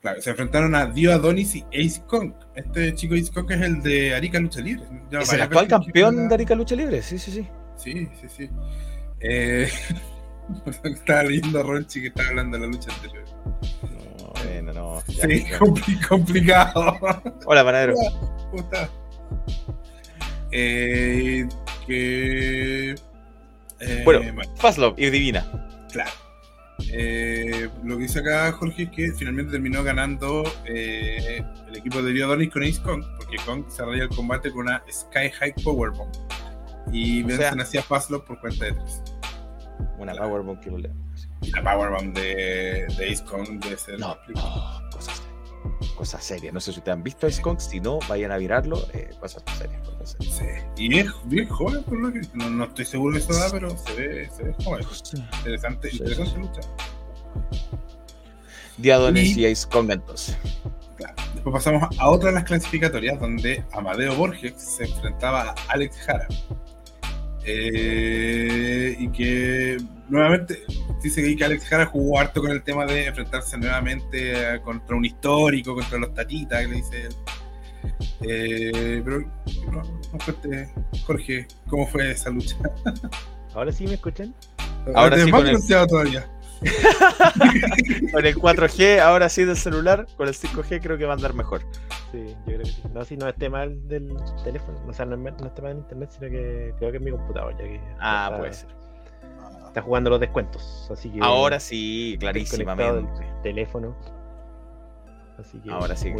Claro, 0.00 0.20
se 0.20 0.30
enfrentaron 0.30 0.74
a 0.74 0.86
Dio 0.86 1.12
Adonis 1.14 1.54
y 1.56 1.64
Ace 1.72 2.02
Kong. 2.06 2.34
Este 2.54 2.94
chico 2.94 3.14
Ace 3.14 3.32
Kong 3.32 3.50
es 3.50 3.60
el 3.62 3.82
de 3.82 4.14
Arica 4.14 4.38
Lucha 4.38 4.60
Libre. 4.60 4.84
Ya 5.10 5.20
Es 5.20 5.32
el 5.32 5.40
actual 5.40 5.66
campeón 5.66 6.28
de 6.28 6.34
Arica 6.34 6.54
Lucha 6.54 6.76
Libre, 6.76 7.00
sí, 7.02 7.18
sí, 7.18 7.30
sí. 7.30 7.48
Sí, 7.76 8.08
sí, 8.20 8.26
sí. 8.28 8.50
Eh, 9.20 9.66
estaba 10.84 11.22
leyendo 11.22 11.58
a 11.58 11.62
Ronchi 11.62 12.02
que 12.02 12.08
estaba 12.08 12.28
hablando 12.28 12.58
de 12.58 12.66
la 12.66 12.72
lucha 12.72 12.92
anterior. 12.92 13.24
No, 14.20 14.32
bueno, 14.44 14.72
no. 14.74 15.00
Sí, 15.08 15.44
compli- 15.58 16.06
complicado. 16.06 16.98
Hola, 17.46 17.64
panadero. 17.64 17.94
¿Cómo 18.50 18.62
estás? 18.62 18.90
Eh, 20.52 21.48
que. 21.86 22.94
Eh, 23.80 24.02
Bueno, 24.04 24.42
Fastlove 24.56 24.94
y 24.96 25.10
Divina. 25.10 25.44
Claro. 25.92 26.10
Eh, 26.90 27.68
lo 27.84 27.96
que 27.96 28.02
dice 28.02 28.18
acá 28.18 28.50
Jorge 28.52 28.84
es 28.84 28.90
que 28.90 29.12
finalmente 29.12 29.52
terminó 29.52 29.84
ganando 29.84 30.42
eh, 30.66 31.42
el 31.68 31.76
equipo 31.76 32.02
de 32.02 32.12
Dio 32.12 32.26
Adonis 32.26 32.50
con 32.50 32.62
Ace 32.64 32.82
Kong, 32.82 33.04
porque 33.16 33.36
Kong 33.46 33.64
se 33.68 33.82
el 33.82 34.08
combate 34.08 34.50
con 34.50 34.62
una 34.62 34.82
Sky 34.90 35.30
High 35.30 35.54
Powerbomb. 35.62 36.12
Y 36.92 37.22
vencen 37.22 37.60
hacia 37.60 37.82
Fastlove 37.82 38.24
por 38.26 38.40
cuenta 38.40 38.66
de 38.66 38.72
tres. 38.72 39.02
Una 39.98 40.14
Powerbomb 40.14 40.60
que 40.60 40.70
volea. 40.70 40.92
Y 41.42 41.50
la 41.50 41.62
Powerbomb 41.62 42.14
de, 42.14 42.86
de 42.98 43.10
Ace 43.10 43.24
Kong 43.24 43.60
debe 43.60 43.76
ser. 43.76 43.98
No, 43.98 44.16
no, 44.34 44.90
cosas. 44.90 45.23
Cosas 45.96 46.22
serias. 46.24 46.52
No 46.52 46.60
sé 46.60 46.72
si 46.72 46.78
ustedes 46.78 46.96
han 46.96 47.02
visto 47.02 47.26
Ice 47.28 47.40
Kong, 47.42 47.58
si 47.60 47.80
no, 47.80 47.98
vayan 48.08 48.32
a 48.32 48.38
mirarlo. 48.38 48.78
eh, 48.92 49.10
cosas 49.20 49.42
serias. 49.58 49.80
Cosas 49.88 50.16
serias. 50.18 50.36
Sí. 50.76 50.82
Y 50.88 50.98
es 50.98 51.10
bien 51.24 51.48
joven, 51.48 51.82
por 51.84 51.98
lo 51.98 52.12
que 52.12 52.20
no, 52.34 52.50
no 52.50 52.64
estoy 52.64 52.84
seguro 52.84 53.14
de 53.16 53.22
su 53.22 53.32
edad, 53.32 53.48
pero 53.52 53.70
se 53.76 53.94
ve, 53.94 54.30
se 54.36 54.42
ve 54.44 54.54
joven. 54.64 54.84
Interesante, 55.38 55.90
Sí, 55.90 55.96
interesante 55.98 56.30
sí, 56.32 56.38
lucha. 56.40 56.60
Diadonis 58.76 59.36
Y- 59.36 59.46
y 59.46 59.54
Kong 59.70 59.90
entonces. 59.90 60.36
Claro. 60.96 61.14
Después 61.34 61.52
pasamos 61.52 61.98
a 61.98 62.08
otra 62.10 62.28
de 62.30 62.34
las 62.36 62.44
clasificatorias 62.44 63.18
donde 63.20 63.64
Amadeo 63.72 64.14
Borges 64.16 64.54
se 64.56 64.84
enfrentaba 64.84 65.50
a 65.50 65.54
Alex 65.68 65.96
Jara. 65.98 66.28
Eh, 67.46 68.96
y 68.98 69.08
que 69.10 69.76
nuevamente 70.08 70.62
dice 71.02 71.36
que 71.36 71.44
Alex 71.44 71.64
Jara 71.68 71.86
jugó 71.86 72.18
harto 72.18 72.40
con 72.40 72.50
el 72.50 72.62
tema 72.62 72.86
de 72.86 73.06
enfrentarse 73.06 73.58
nuevamente 73.58 74.54
eh, 74.54 74.60
contra 74.62 74.96
un 74.96 75.04
histórico, 75.04 75.74
contra 75.74 75.98
los 75.98 76.14
tatitas, 76.14 76.62
que 76.62 76.68
le 76.68 76.76
dice 76.76 77.02
él. 77.02 77.14
Eh, 78.22 79.02
pero 79.04 79.20
no, 79.70 79.82
Jorge, 81.04 81.46
¿cómo 81.68 81.86
fue 81.86 82.12
esa 82.12 82.30
lucha? 82.30 82.56
Ahora 83.54 83.72
sí 83.72 83.86
me 83.86 83.94
escuchan. 83.94 84.34
Ahora 84.94 85.16
Te 85.16 85.24
sí 85.24 85.30
más 85.30 85.40
con 85.42 85.50
el- 85.50 85.86
todavía. 85.86 86.26
Con 88.12 88.26
el 88.26 88.34
4G, 88.36 89.00
ahora 89.00 89.28
sí 89.28 89.44
del 89.44 89.56
celular, 89.56 90.06
con 90.16 90.28
el 90.28 90.34
5G 90.34 90.80
creo 90.82 90.96
que 90.98 91.04
va 91.04 91.12
a 91.12 91.16
andar 91.16 91.34
mejor. 91.34 91.62
Sí, 92.12 92.24
yo 92.28 92.44
creo 92.44 92.58
que 92.60 92.64
sí. 92.66 92.82
No, 92.92 93.04
si 93.04 93.16
no 93.16 93.28
esté 93.28 93.48
mal 93.48 93.86
del 93.88 94.14
teléfono. 94.44 94.78
O 94.86 94.92
sea, 94.92 95.04
no, 95.06 95.14
es- 95.16 95.34
no 95.40 95.46
esté 95.46 95.62
mal 95.62 95.72
en 95.72 95.78
internet, 95.78 96.10
sino 96.12 96.30
que 96.30 96.74
creo 96.78 96.90
que 96.90 96.96
es 96.98 97.02
mi 97.02 97.10
computador. 97.10 97.52
Ya 97.58 97.64
que 97.64 97.80
Ah, 98.00 98.24
está, 98.26 98.38
puede 98.38 98.52
ser. 98.52 98.68
Está 99.66 99.82
jugando 99.82 100.10
los 100.10 100.20
descuentos. 100.20 100.88
Así 100.92 101.10
que 101.10 101.18
Ahora 101.20 101.58
sí, 101.60 102.16
clarísimamente. 102.20 102.92
del 102.92 103.42
teléfono. 103.42 103.96
Así 105.38 105.58
que 105.58 105.70
Ahora 105.72 105.96
sí, 105.96 106.12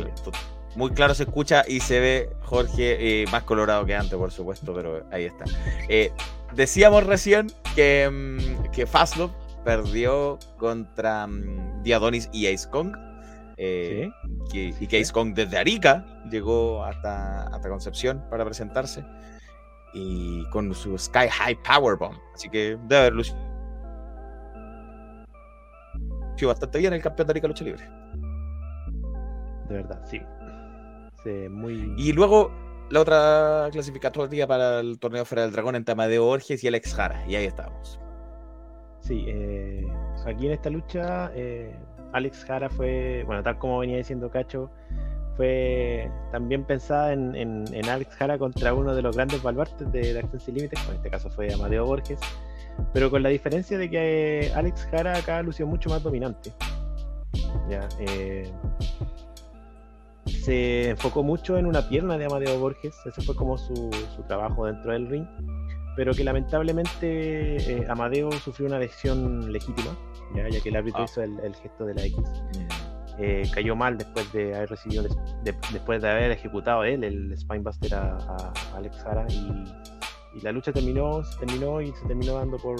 muy 0.74 0.90
claro 0.90 1.14
se 1.14 1.22
escucha 1.22 1.62
y 1.68 1.78
se 1.78 2.01
ve 2.01 2.30
Jorge 2.42 3.22
eh, 3.22 3.26
más 3.30 3.45
colorado 3.45 3.86
que 3.86 3.95
antes, 3.95 4.14
por 4.18 4.32
supuesto, 4.32 4.74
pero 4.74 5.07
ahí 5.12 5.26
está. 5.26 5.45
Eh, 5.88 6.11
decíamos 6.53 7.05
recién 7.05 7.47
que, 7.76 8.11
mm, 8.12 8.72
que 8.72 8.84
perdió 9.64 10.38
contra 10.58 11.26
mm, 11.26 11.82
Diadonis 11.82 12.28
y 12.32 12.46
Ace 12.46 12.68
Kong. 12.70 12.94
eh, 13.56 14.10
que- 14.50 14.74
y 14.80 14.86
que 14.88 15.00
Ace 15.00 15.12
Kong 15.12 15.32
desde 15.34 15.56
Arica 15.56 16.04
llegó 16.28 16.84
hasta, 16.84 17.44
hasta 17.44 17.68
Concepción 17.68 18.24
para 18.28 18.44
presentarse. 18.44 19.04
Y 19.92 20.44
con 20.50 20.74
su 20.74 20.98
Sky 20.98 21.28
High 21.30 21.62
Powerbomb. 21.62 22.18
Así 22.34 22.48
que 22.50 22.76
debe 22.88 22.96
haber 22.96 23.12
lucido 23.12 23.36
bastante 26.42 26.78
bien 26.78 26.92
el 26.92 27.00
campeón 27.00 27.28
de 27.28 27.32
Arica 27.32 27.46
Lucha 27.48 27.64
Libre. 27.64 27.88
De 29.68 29.74
verdad, 29.76 30.02
sí. 30.04 30.20
Sí, 31.22 31.48
muy. 31.48 31.94
Y 31.96 32.12
luego 32.12 32.50
la 32.90 33.00
otra 33.00 33.68
clasificatoria 33.72 34.46
para 34.46 34.80
el 34.80 34.98
torneo 34.98 35.24
Fuera 35.24 35.42
del 35.42 35.52
Dragón 35.52 35.76
entre 35.76 35.92
Amadeo 35.92 36.24
Borges 36.24 36.62
y 36.64 36.68
Alex 36.68 36.92
Jara. 36.94 37.24
Y 37.26 37.36
ahí 37.36 37.46
estamos. 37.46 37.98
Sí, 39.05 39.26
eh, 39.28 39.86
aquí 40.24 40.46
en 40.46 40.52
esta 40.52 40.70
lucha, 40.70 41.30
eh, 41.34 41.76
Alex 42.12 42.42
Jara 42.46 42.70
fue, 42.70 43.22
bueno, 43.26 43.42
tal 43.42 43.59
como 43.59 43.78
venía 43.78 43.98
diciendo 43.98 44.30
Cacho, 44.30 44.70
fue 45.36 46.11
también 46.32 46.64
pensada 46.64 47.12
en, 47.12 47.66
Alex 47.86 48.14
Jara 48.16 48.38
contra 48.38 48.72
uno 48.72 48.94
de 48.94 49.02
los 49.02 49.14
grandes 49.14 49.42
baluartes 49.42 49.92
de 49.92 50.14
Dark 50.14 50.30
Sin 50.40 50.55
Límites, 50.55 50.80
en 50.88 50.94
este 50.94 51.11
caso 51.11 51.28
fue 51.28 51.52
Amadeo 51.52 51.84
Borges, 51.84 52.18
pero 52.94 53.11
con 53.11 53.22
la 53.22 53.28
diferencia 53.28 53.76
de 53.76 53.90
que 53.90 54.50
Alex 54.55 54.88
Jara 54.90 55.18
acá 55.18 55.42
lució 55.42 55.66
mucho 55.66 55.90
más 55.90 56.02
dominante. 56.02 56.50
Ya, 57.68 57.86
eh, 57.98 58.50
se 60.24 60.90
enfocó 60.90 61.22
mucho 61.22 61.59
en 61.59 61.66
una 61.66 61.86
pierna 61.90 62.16
de 62.16 62.24
Amadeo 62.24 62.59
Borges, 62.59 62.94
ese 63.05 63.20
fue 63.20 63.36
como 63.36 63.59
su, 63.59 63.90
su 64.16 64.22
trabajo 64.22 64.64
dentro 64.64 64.92
del 64.92 65.09
ring 65.09 65.26
pero 65.97 66.12
que 66.12 66.24
lamentablemente 66.24 67.57
eh, 67.57 67.86
Amadeo 67.88 68.30
sufrió 68.32 68.66
una 68.68 68.78
lesión 68.78 69.53
legítima, 69.53 69.97
ya, 70.34 70.49
ya 70.49 70.61
que 70.61 70.68
el 70.68 70.76
árbitro 70.76 71.03
Ah. 71.03 71.05
hizo 71.05 71.22
el, 71.22 71.38
el 71.40 71.55
gesto 71.57 71.84
de 71.86 71.95
la 71.95 72.05
X. 72.05 72.18
Eh, 73.18 73.42
cayó 73.55 73.76
mal 73.76 73.97
después 73.97 74.32
de 74.32 74.57
haber 74.57 74.70
recibido, 74.70 75.05
de- 75.05 75.55
después 75.72 76.03
de 76.03 76.11
haber 76.11 76.32
ejecutado 76.32 76.82
él 76.82 77.05
el 77.05 77.38
Spinebuster 77.38 77.95
a, 77.95 78.16
a 78.16 78.53
Alex 78.76 78.97
Jara 79.05 79.24
y, 79.28 79.64
y 80.36 80.40
la 80.42 80.51
lucha 80.51 80.72
terminó, 80.72 81.22
se 81.22 81.38
terminó 81.38 81.80
y 81.80 81.92
se 81.92 82.07
terminó 82.09 82.34
dando 82.34 82.57
por, 82.59 82.76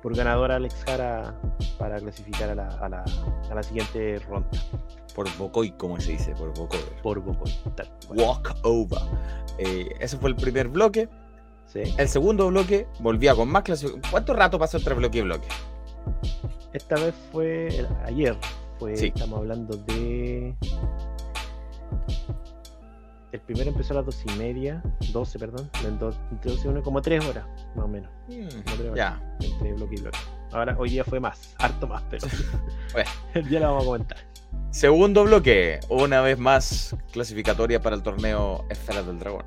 por 0.00 0.16
ganador 0.16 0.50
a 0.52 0.56
Alex 0.56 0.82
Jara 0.86 1.38
para 1.78 1.98
clasificar 1.98 2.48
a 2.48 2.54
la, 2.54 2.68
a 2.68 2.88
la, 2.88 3.04
a 3.50 3.54
la 3.54 3.62
siguiente 3.62 4.18
ronda 4.20 4.48
Por 5.14 5.28
Bocoy, 5.36 5.72
como 5.72 6.00
se 6.00 6.12
dice, 6.12 6.32
por 6.36 6.54
Bocoy. 6.58 6.80
por 7.02 7.20
Bocoy. 7.20 7.52
Walk 8.16 8.54
over. 8.62 8.98
Eh, 9.58 9.90
ese 10.00 10.16
fue 10.16 10.30
el 10.30 10.36
primer 10.36 10.68
bloque. 10.68 11.06
Sí. 11.72 11.82
El 11.98 12.08
segundo 12.08 12.48
bloque 12.48 12.86
volvía 12.98 13.34
con 13.34 13.48
más 13.48 13.62
clasificación. 13.62 14.10
¿Cuánto 14.10 14.34
rato 14.34 14.58
pasó 14.58 14.76
entre 14.78 14.94
bloque 14.94 15.18
y 15.18 15.22
bloque? 15.22 15.48
Esta 16.72 16.96
vez 16.96 17.14
fue 17.30 17.68
el- 17.68 17.88
ayer, 18.04 18.36
fue, 18.78 18.96
Sí. 18.96 19.06
estamos 19.14 19.38
hablando 19.38 19.76
de. 19.76 20.56
El 23.32 23.40
primero 23.42 23.70
empezó 23.70 23.92
a 23.92 23.96
las 23.98 24.06
dos 24.06 24.20
y 24.26 24.38
media, 24.38 24.82
12, 25.12 25.38
perdón, 25.38 25.70
el 25.84 25.96
do- 25.98 26.12
entre 26.32 26.50
12 26.50 26.66
y 26.66 26.70
1, 26.70 26.82
como 26.82 27.00
3 27.00 27.24
horas, 27.24 27.46
más 27.76 27.84
o 27.84 27.88
menos, 27.88 28.10
como 28.26 28.64
tres 28.64 28.80
horas, 28.80 28.96
Ya. 28.96 29.36
entre 29.40 29.72
bloque 29.74 29.94
y 29.96 30.00
bloque. 30.00 30.18
Ahora, 30.50 30.74
hoy 30.76 30.90
día 30.90 31.04
fue 31.04 31.20
más, 31.20 31.54
harto 31.58 31.86
más, 31.86 32.02
pero 32.10 32.26
Bueno. 32.92 33.10
el 33.34 33.48
día 33.48 33.60
lo 33.60 33.66
vamos 33.68 33.82
a 33.82 33.86
comentar. 33.86 34.18
Segundo 34.70 35.22
bloque, 35.24 35.78
una 35.88 36.20
vez 36.22 36.38
más 36.40 36.96
clasificatoria 37.12 37.80
para 37.80 37.94
el 37.94 38.02
torneo 38.02 38.64
Esferas 38.68 39.06
del 39.06 39.20
Dragón. 39.20 39.44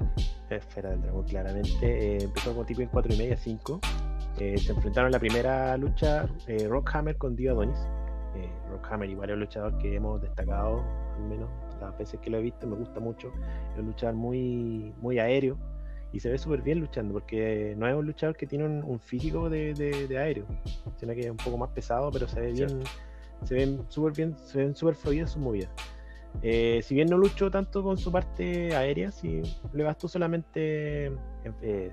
Esfera 0.58 0.89
del 0.91 1.01
Dragón, 1.01 1.24
claramente. 1.26 1.78
eh, 1.82 2.18
empezó 2.24 2.51
como 2.54 2.66
tipo 2.66 2.82
en 2.82 2.88
4 2.89 3.14
y 3.14 3.18
media, 3.18 3.38
5. 3.38 3.80
Eh, 4.39 4.58
se 4.58 4.72
enfrentaron 4.74 5.08
en 5.10 5.12
la 5.14 5.20
primera 5.20 5.78
lucha 5.78 6.28
eh, 6.47 6.68
Rockhammer 6.68 7.18
con 7.18 7.36
Dio 7.36 7.51
Adonis. 7.51 7.78
Eh, 8.36 8.49
Rockhammer 8.72 9.10
y 9.10 9.16
varios 9.16 9.38
luchadores 9.38 9.78
que 9.80 9.95
hemos 9.95 10.22
destacado, 10.22 10.84
al 11.16 11.24
menos 11.30 11.49
las 11.80 11.95
veces 11.97 12.20
que 12.20 12.30
lo 12.32 12.38
he 12.38 12.41
visto, 12.41 12.66
me 12.66 12.76
gusta 12.76 12.99
mucho. 12.99 13.32
Es 13.74 13.80
un 13.80 13.86
luchador 13.88 14.16
muy, 14.16 14.93
muy 15.01 15.20
aéreo 15.20 15.58
y 16.12 16.20
se 16.20 16.30
ve 16.32 16.38
súper 16.38 16.62
bien 16.62 16.80
luchando, 16.80 17.14
porque 17.14 17.76
no 17.78 17.88
es 17.88 17.95
un 17.95 18.06
luchador 18.06 18.36
que 18.36 18.47
tiene 18.47 18.66
un, 18.66 18.84
un 18.84 18.99
físico 18.99 19.49
de, 19.49 19.74
de- 19.74 20.08
de 20.08 20.18
aéreo, 20.18 20.45
sino 20.97 21.14
que 21.14 21.22
es 21.22 21.30
un 21.30 21.38
poco 21.38 21.58
más 21.58 21.70
pesado, 21.70 22.10
pero 22.12 22.28
se 22.28 22.39
ve 22.39 22.51
bien, 22.54 22.82
se 23.43 23.54
ven 23.56 23.84
súper 23.89 24.14
bien, 24.14 24.36
se 24.38 24.60
ven 24.60 24.76
súper 24.76 24.95
fluidas 24.95 25.32
sus 25.32 25.41
movidas. 25.41 25.70
Eh, 26.42 26.82
si 26.84 26.96
bien 26.96 27.08
no 27.10 27.18
luchó 27.18 27.50
tanto 27.52 27.84
con 27.84 27.98
su 27.98 28.12
parte 28.12 28.76
aérea, 28.76 29.12
sí 29.12 29.42
le 29.74 29.84
bastó 29.84 30.08
solamente 30.08 31.08
eh, 31.62 31.92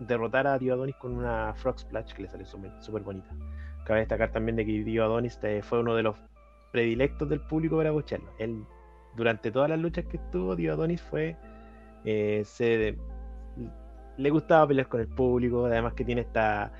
derrotar 0.00 0.46
a 0.46 0.58
Dio 0.58 0.74
Adonis 0.74 0.96
con 0.96 1.12
una 1.16 1.54
Frog 1.54 1.78
Splash 1.78 2.12
que 2.12 2.22
le 2.22 2.28
salió 2.28 2.46
súper 2.46 3.02
bonita. 3.02 3.28
Cabe 3.84 4.00
destacar 4.00 4.30
también 4.32 4.56
de 4.56 4.66
que 4.66 4.84
Dio 4.84 5.04
Adonis 5.04 5.38
eh, 5.42 5.62
fue 5.62 5.80
uno 5.80 5.94
de 5.94 6.02
los 6.02 6.16
predilectos 6.72 7.28
del 7.28 7.40
público 7.40 7.76
para 7.76 7.90
abuchearlo. 7.90 8.30
Él, 8.38 8.64
durante 9.16 9.50
todas 9.50 9.70
las 9.70 9.78
luchas 9.78 10.04
que 10.06 10.16
estuvo, 10.16 10.56
Dio 10.56 10.72
Adonis 10.72 11.00
fue. 11.00 11.36
eh, 12.04 12.42
se, 12.44 12.96
le 14.18 14.30
gustaba 14.30 14.66
pelear 14.68 14.88
con 14.88 15.00
el 15.00 15.08
público, 15.08 15.66
además 15.66 15.94
que 15.94 16.04
tiene 16.04 16.22
esta. 16.22 16.72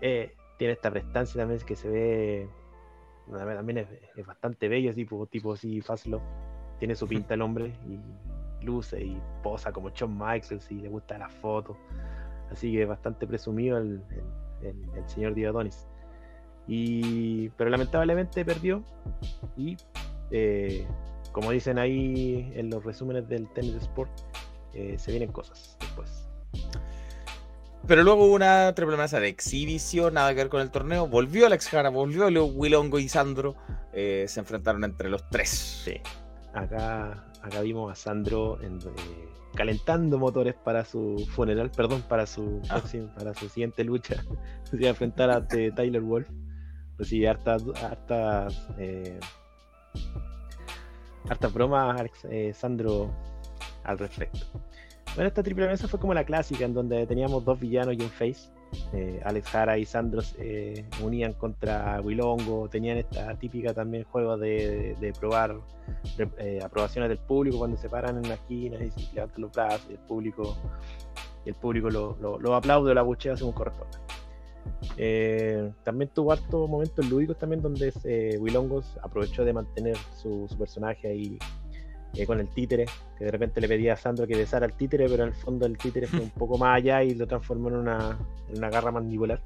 tiene 0.00 0.72
esta 0.72 0.90
prestancia 0.90 1.40
también 1.40 1.60
que 1.60 1.76
se 1.76 1.88
ve. 1.88 2.48
También 3.30 3.78
es, 3.78 3.88
es 4.16 4.26
bastante 4.26 4.68
bello, 4.68 4.94
tipo, 4.94 5.26
tipo 5.26 5.52
así, 5.54 5.80
Fazlo. 5.80 6.20
Tiene 6.78 6.94
su 6.94 7.06
pinta 7.06 7.34
el 7.34 7.42
hombre 7.42 7.72
y 7.88 8.64
luce 8.64 9.02
y 9.02 9.20
posa 9.42 9.72
como 9.72 9.90
Shawn 9.90 10.16
Michaels 10.18 10.70
y 10.70 10.74
le 10.80 10.88
gusta 10.88 11.18
las 11.18 11.32
fotos. 11.34 11.76
Así 12.50 12.72
que 12.72 12.84
bastante 12.84 13.26
presumido 13.26 13.78
el, 13.78 14.02
el- 14.62 14.68
el- 14.68 14.90
el 14.96 15.08
señor 15.08 15.34
Dio 15.34 15.50
Adonis. 15.50 15.86
Y, 16.66 17.48
pero 17.50 17.70
lamentablemente 17.70 18.44
perdió. 18.44 18.82
Y 19.56 19.76
eh, 20.30 20.86
como 21.32 21.50
dicen 21.50 21.78
ahí 21.78 22.50
en 22.54 22.70
los 22.70 22.84
resúmenes 22.84 23.28
del 23.28 23.48
Tennis 23.54 23.74
Sport, 23.76 24.10
eh, 24.72 24.96
se 24.98 25.10
vienen 25.10 25.30
cosas 25.32 25.76
después. 25.80 26.28
Pero 27.86 28.02
luego 28.02 28.24
hubo 28.26 28.34
una 28.34 28.74
triple 28.74 28.94
amenaza 28.94 29.20
de 29.20 29.28
exhibición, 29.28 30.14
nada 30.14 30.30
que 30.30 30.36
ver 30.36 30.48
con 30.48 30.60
el 30.62 30.70
torneo. 30.70 31.06
Volvió 31.06 31.46
Alex 31.46 31.68
Jara, 31.68 31.90
volvió 31.90 32.30
Leo 32.30 32.46
Wilongo 32.46 32.98
y 32.98 33.08
Sandro. 33.08 33.56
eh, 33.92 34.24
se 34.26 34.40
enfrentaron 34.40 34.82
entre 34.84 35.08
los 35.08 35.28
tres. 35.30 35.50
Sí. 35.84 35.94
Acá, 36.52 37.30
acá 37.42 37.60
vimos 37.60 37.92
a 37.92 37.94
Sandro 37.94 38.60
en, 38.62 38.78
eh, 38.78 39.28
calentando 39.54 40.18
motores 40.18 40.54
para 40.54 40.84
su 40.84 41.24
funeral, 41.30 41.70
perdón, 41.70 42.02
para 42.08 42.26
su 42.26 42.60
Ah. 42.70 42.78
próximo- 42.78 43.14
para 43.14 43.34
su 43.34 43.48
siguiente 43.48 43.84
lucha. 43.84 44.16
Se 44.64 44.76
iba 44.76 44.86
a 44.86 44.90
enfrentar 44.90 45.30
a 45.30 45.46
eh, 45.56 45.70
Tyler 45.76 46.00
Wolf. 46.00 46.26
Recibe 46.98 47.28
hartas, 47.28 47.62
hartas, 47.82 48.66
eh, 48.78 49.20
hartas 51.28 51.52
bromas 51.52 52.00
Alex- 52.00 52.56
Sandro 52.58 53.12
al 53.84 53.98
respecto. 53.98 54.46
Bueno, 55.14 55.28
esta 55.28 55.42
triple 55.42 55.68
mesa 55.68 55.86
fue 55.86 56.00
como 56.00 56.12
la 56.12 56.24
clásica, 56.24 56.64
en 56.64 56.74
donde 56.74 57.06
teníamos 57.06 57.44
dos 57.44 57.60
villanos 57.60 57.94
y 57.94 58.02
un 58.02 58.10
face. 58.10 58.50
Eh, 58.92 59.20
Alex 59.24 59.48
Jara 59.48 59.78
y 59.78 59.84
Sandro 59.84 60.20
se 60.20 60.84
unían 61.00 61.34
contra 61.34 62.00
Wilongo, 62.00 62.68
tenían 62.68 62.98
esta 62.98 63.38
típica 63.38 63.72
también 63.72 64.02
juego 64.04 64.36
de, 64.36 65.12
probar 65.20 65.56
eh, 66.38 66.58
aprobaciones 66.60 67.08
del 67.08 67.18
público 67.18 67.58
cuando 67.58 67.76
se 67.76 67.88
paran 67.88 68.16
en 68.16 68.28
la 68.28 68.34
esquina 68.34 68.82
y 68.82 68.90
se 68.90 69.14
levantan 69.14 69.42
los 69.42 69.52
brazos 69.52 69.86
y 69.90 69.92
el 69.92 70.00
público, 70.00 70.56
el 71.44 71.54
público 71.54 71.88
lo, 71.88 72.16
lo, 72.20 72.40
lo 72.40 72.54
aplaude 72.56 72.90
o 72.90 72.94
la 72.94 73.02
buchea 73.02 73.36
según 73.36 73.52
corresponde. 73.52 73.96
Eh, 74.96 75.72
también 75.82 76.10
tuvo 76.12 76.32
hartos 76.32 76.68
momentos 76.68 77.08
lúdicos 77.08 77.38
también 77.38 77.62
donde 77.62 77.92
eh, 78.04 78.36
Wilongos 78.38 78.98
aprovechó 79.02 79.44
de 79.44 79.52
mantener 79.52 79.96
su, 80.16 80.46
su 80.48 80.58
personaje 80.58 81.08
ahí 81.08 81.38
eh, 82.16 82.26
con 82.26 82.40
el 82.40 82.48
títere, 82.48 82.86
que 83.18 83.24
de 83.24 83.30
repente 83.30 83.60
le 83.60 83.68
pedía 83.68 83.94
a 83.94 83.96
Sandro 83.96 84.26
que 84.26 84.36
besara 84.36 84.66
al 84.66 84.72
títere, 84.74 85.08
pero 85.08 85.24
en 85.24 85.30
el 85.30 85.34
fondo 85.34 85.66
el 85.66 85.76
títere 85.78 86.06
fue 86.06 86.20
un 86.20 86.30
poco 86.30 86.58
más 86.58 86.76
allá 86.76 87.02
y 87.02 87.14
lo 87.14 87.26
transformó 87.26 87.68
en 87.68 87.76
una, 87.76 88.18
en 88.48 88.58
una 88.58 88.70
garra 88.70 88.90
mandibular. 88.90 89.40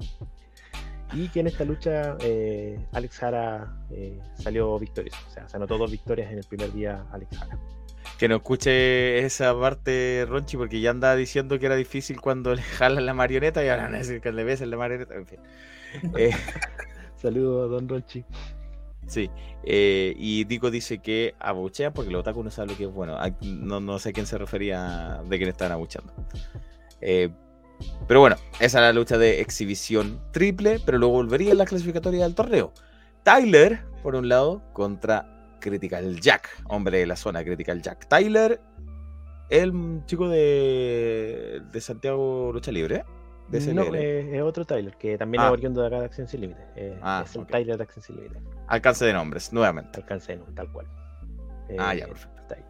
Y 1.13 1.27
que 1.29 1.39
en 1.39 1.47
esta 1.47 1.63
lucha 1.63 2.17
eh, 2.21 2.79
Alex 2.91 3.17
Jara 3.17 3.73
eh, 3.89 4.19
salió 4.35 4.77
victorioso, 4.77 5.17
o 5.27 5.31
sea, 5.31 5.49
se 5.49 5.57
anotó 5.57 5.77
dos 5.77 5.89
victorias 5.89 6.31
en 6.31 6.37
el 6.37 6.43
primer 6.43 6.71
día 6.71 7.05
Alex 7.11 7.37
Jara. 7.37 7.57
Que 8.17 8.27
no 8.27 8.35
escuche 8.35 9.19
esa 9.19 9.57
parte, 9.57 10.25
Ronchi, 10.27 10.57
porque 10.57 10.81
ya 10.81 10.91
andaba 10.91 11.15
diciendo 11.15 11.57
que 11.57 11.65
era 11.65 11.75
difícil 11.75 12.21
cuando 12.21 12.53
le 12.53 12.61
jalan 12.77 13.05
la 13.05 13.13
marioneta 13.13 13.63
y 13.63 13.69
ahora 13.69 13.83
van 13.83 13.95
a 13.95 13.99
decir 13.99 14.21
que 14.21 14.31
le 14.31 14.43
besen 14.43 14.69
la 14.69 14.77
marioneta. 14.77 15.15
En 15.15 15.25
fin. 15.25 15.39
Eh, 16.17 16.29
Saludos, 17.15 17.69
Don 17.71 17.89
Ronchi. 17.89 18.23
Sí. 19.09 19.29
eh, 19.63 20.13
y 20.17 20.45
Dico 20.45 20.71
dice 20.71 20.99
que 20.99 21.35
abuchean 21.39 21.91
porque 21.93 22.11
los 22.11 22.21
otaku 22.21 22.43
no 22.43 22.51
saben 22.51 22.71
lo 22.71 22.77
que 22.77 22.85
es 22.85 22.91
bueno. 22.91 23.17
No, 23.41 23.79
no 23.79 23.99
sé 23.99 24.09
a 24.09 24.13
quién 24.13 24.25
se 24.25 24.37
refería 24.37 25.21
de 25.27 25.37
quién 25.37 25.49
estaban 25.49 25.73
abucheando. 25.73 26.13
Eh, 27.01 27.29
pero 28.07 28.19
bueno, 28.19 28.35
esa 28.59 28.79
era 28.79 28.87
la 28.87 28.93
lucha 28.93 29.17
de 29.17 29.41
exhibición 29.41 30.19
triple, 30.31 30.79
pero 30.85 30.97
luego 30.97 31.13
volvería 31.15 31.51
en 31.51 31.57
la 31.57 31.65
clasificatoria 31.65 32.23
del 32.23 32.35
torneo. 32.35 32.73
Tyler, 33.23 33.81
por 34.03 34.15
un 34.15 34.29
lado, 34.29 34.61
contra 34.73 35.57
Critical 35.59 36.19
Jack, 36.19 36.49
hombre 36.67 36.99
de 36.99 37.05
la 37.05 37.15
zona 37.15 37.43
Critical 37.43 37.81
Jack. 37.81 38.07
Tyler, 38.07 38.61
el 39.49 39.73
chico 40.05 40.29
de, 40.29 41.61
de 41.71 41.81
Santiago 41.81 42.51
Lucha 42.53 42.71
Libre. 42.71 43.03
No, 43.73 43.83
eh, 43.95 44.35
es 44.37 44.41
otro 44.43 44.65
Tyler, 44.65 44.95
que 44.97 45.17
también 45.17 45.41
Ah. 45.41 45.47
es 45.47 45.51
oriundo 45.53 45.81
de 45.81 45.87
acá 45.87 45.99
de 45.99 46.05
Acción 46.05 46.27
Sin 46.27 46.41
Límite. 46.41 46.61
Eh, 46.75 46.99
Ah, 47.01 47.23
es 47.25 47.35
el 47.35 47.41
ok. 47.41 47.49
Tyler 47.49 47.77
de 47.77 47.83
Acción 47.83 48.03
Sin 48.03 48.15
Límite. 48.17 48.39
Alcance 48.67 49.05
de 49.05 49.13
nombres, 49.13 49.51
nuevamente. 49.53 49.99
Alcance 49.99 50.37
de 50.37 50.43
tal 50.53 50.71
cual. 50.71 50.85
Ah, 51.77 51.95
Eh, 51.95 51.99
ya, 51.99 52.07
perfecto. 52.07 52.41
está 52.41 52.55
ahí. 52.55 52.63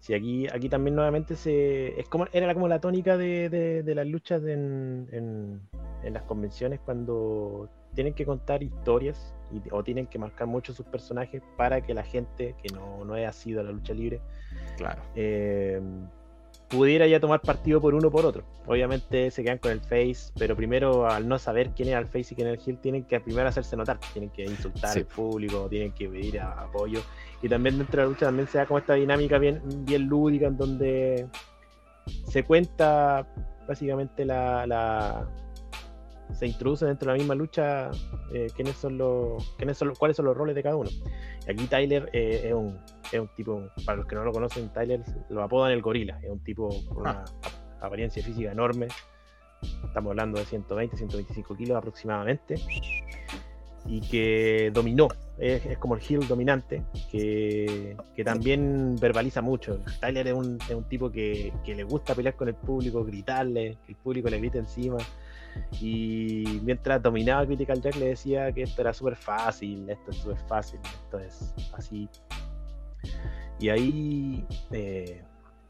Sí, 0.00 0.14
aquí, 0.14 0.48
aquí 0.48 0.68
también 0.68 0.96
nuevamente 0.96 1.36
se. 1.36 1.98
Es 2.00 2.08
como, 2.08 2.26
era 2.32 2.52
como 2.54 2.66
la 2.66 2.80
tónica 2.80 3.16
de, 3.16 3.48
de- 3.48 3.82
de 3.84 3.94
las 3.94 4.06
luchas 4.06 4.42
en, 4.44 5.08
en- 5.12 5.60
en 6.02 6.12
las 6.14 6.24
convenciones 6.24 6.80
cuando 6.80 7.68
tienen 7.94 8.14
que 8.14 8.24
contar 8.26 8.62
historias 8.64 9.32
y- 9.52 9.62
o 9.70 9.84
tienen 9.84 10.06
que 10.08 10.18
marcar 10.18 10.48
mucho 10.48 10.72
sus 10.72 10.86
personajes 10.86 11.42
para 11.56 11.80
que 11.82 11.94
la 11.94 12.02
gente 12.02 12.56
que 12.60 12.74
no, 12.74 13.04
no 13.04 13.14
haya 13.14 13.30
sido 13.32 13.60
a 13.60 13.64
la 13.64 13.70
lucha 13.70 13.92
libre 13.94 14.20
Claro. 14.76 15.02
Pudiera 16.72 17.06
ya 17.06 17.20
tomar 17.20 17.40
partido 17.42 17.80
por 17.80 17.94
uno 17.94 18.08
o 18.08 18.10
por 18.10 18.24
otro. 18.26 18.42
Obviamente 18.66 19.30
se 19.30 19.44
quedan 19.44 19.58
con 19.58 19.70
el 19.72 19.80
face, 19.80 20.32
pero 20.38 20.56
primero 20.56 21.06
al 21.06 21.28
no 21.28 21.38
saber 21.38 21.70
quién 21.76 21.90
era 21.90 21.98
el 21.98 22.06
face 22.06 22.32
y 22.32 22.34
quién 22.34 22.48
era 22.48 22.56
el 22.58 22.62
heel, 22.66 22.78
tienen 22.78 23.04
que 23.04 23.20
primero 23.20 23.46
hacerse 23.48 23.76
notar, 23.76 23.98
tienen 24.12 24.30
que 24.30 24.44
insultar 24.44 24.90
Sí. 24.90 25.00
al 25.00 25.04
público, 25.06 25.66
tienen 25.68 25.92
que 25.92 26.08
pedir 26.08 26.40
a- 26.40 26.62
apoyo. 26.62 27.00
Y 27.42 27.48
también 27.48 27.76
dentro 27.78 28.00
de 28.00 28.06
la 28.06 28.08
lucha 28.10 28.26
también 28.26 28.48
se 28.48 28.56
da 28.58 28.66
como 28.66 28.78
esta 28.78 28.94
dinámica 28.94 29.38
bien, 29.38 29.60
bien 29.84 30.06
lúdica 30.08 30.46
en 30.46 30.56
donde 30.56 31.26
se 32.28 32.42
cuenta 32.42 33.26
básicamente 33.68 34.24
la, 34.24 34.66
la- 34.66 35.28
se 36.32 36.46
introduce 36.46 36.86
dentro 36.86 37.06
de 37.10 37.16
la 37.16 37.18
misma 37.18 37.34
lucha 37.34 37.90
eh, 38.32 38.46
quiénes 38.54 38.76
son 38.76 38.96
los 38.98 39.54
quiénes 39.58 39.76
son 39.78 39.88
los- 39.88 39.98
cuáles 39.98 40.16
son 40.16 40.26
los 40.26 40.36
roles 40.36 40.54
de 40.54 40.62
cada 40.62 40.76
uno. 40.76 40.88
Y 41.46 41.50
aquí 41.50 41.66
Tyler 41.66 42.08
eh, 42.12 42.42
es, 42.46 42.52
un, 42.54 42.78
es 43.12 43.20
un 43.20 43.28
tipo, 43.36 43.62
para 43.84 43.96
los 43.98 44.06
que 44.06 44.14
no 44.14 44.24
lo 44.24 44.32
conocen, 44.32 44.68
Tyler 44.72 45.02
lo 45.28 45.42
apodan 45.42 45.72
el 45.72 45.82
gorila, 45.82 46.18
es 46.22 46.30
un 46.30 46.40
tipo 46.40 46.68
con 46.88 46.98
una 46.98 47.10
ap- 47.10 47.28
apariencia 47.82 48.22
física 48.22 48.52
enorme. 48.52 48.88
Estamos 49.84 50.10
hablando 50.10 50.38
de 50.40 50.44
120, 50.46 50.96
125 50.96 51.56
kilos 51.56 51.76
aproximadamente. 51.76 52.56
Y 53.84 54.00
que 54.00 54.70
dominó, 54.72 55.08
es, 55.38 55.66
es 55.66 55.76
como 55.78 55.96
el 55.96 56.02
heel 56.08 56.26
dominante, 56.28 56.84
que, 57.10 57.96
que 58.14 58.22
también 58.22 58.94
verbaliza 59.00 59.42
mucho. 59.42 59.80
Tyler 60.00 60.28
es 60.28 60.34
un, 60.34 60.56
es 60.68 60.74
un 60.74 60.84
tipo 60.84 61.10
que, 61.10 61.52
que 61.64 61.74
le 61.74 61.82
gusta 61.82 62.14
pelear 62.14 62.36
con 62.36 62.46
el 62.46 62.54
público, 62.54 63.04
gritarle, 63.04 63.76
que 63.84 63.92
el 63.92 63.98
público 63.98 64.28
le 64.30 64.38
grite 64.38 64.58
encima. 64.58 64.98
Y 65.80 66.60
mientras 66.62 67.02
dominaba 67.02 67.46
Critical 67.46 67.80
Jack 67.80 67.96
le 67.96 68.08
decía 68.08 68.52
que 68.52 68.62
esto 68.62 68.82
era 68.82 68.92
súper 68.92 69.16
fácil, 69.16 69.88
esto 69.88 70.10
es 70.10 70.16
súper 70.18 70.38
fácil, 70.46 70.80
esto 70.84 71.18
es 71.18 71.54
así. 71.72 72.08
Y 73.58 73.68
ahí 73.68 74.46
eh, 74.70 75.22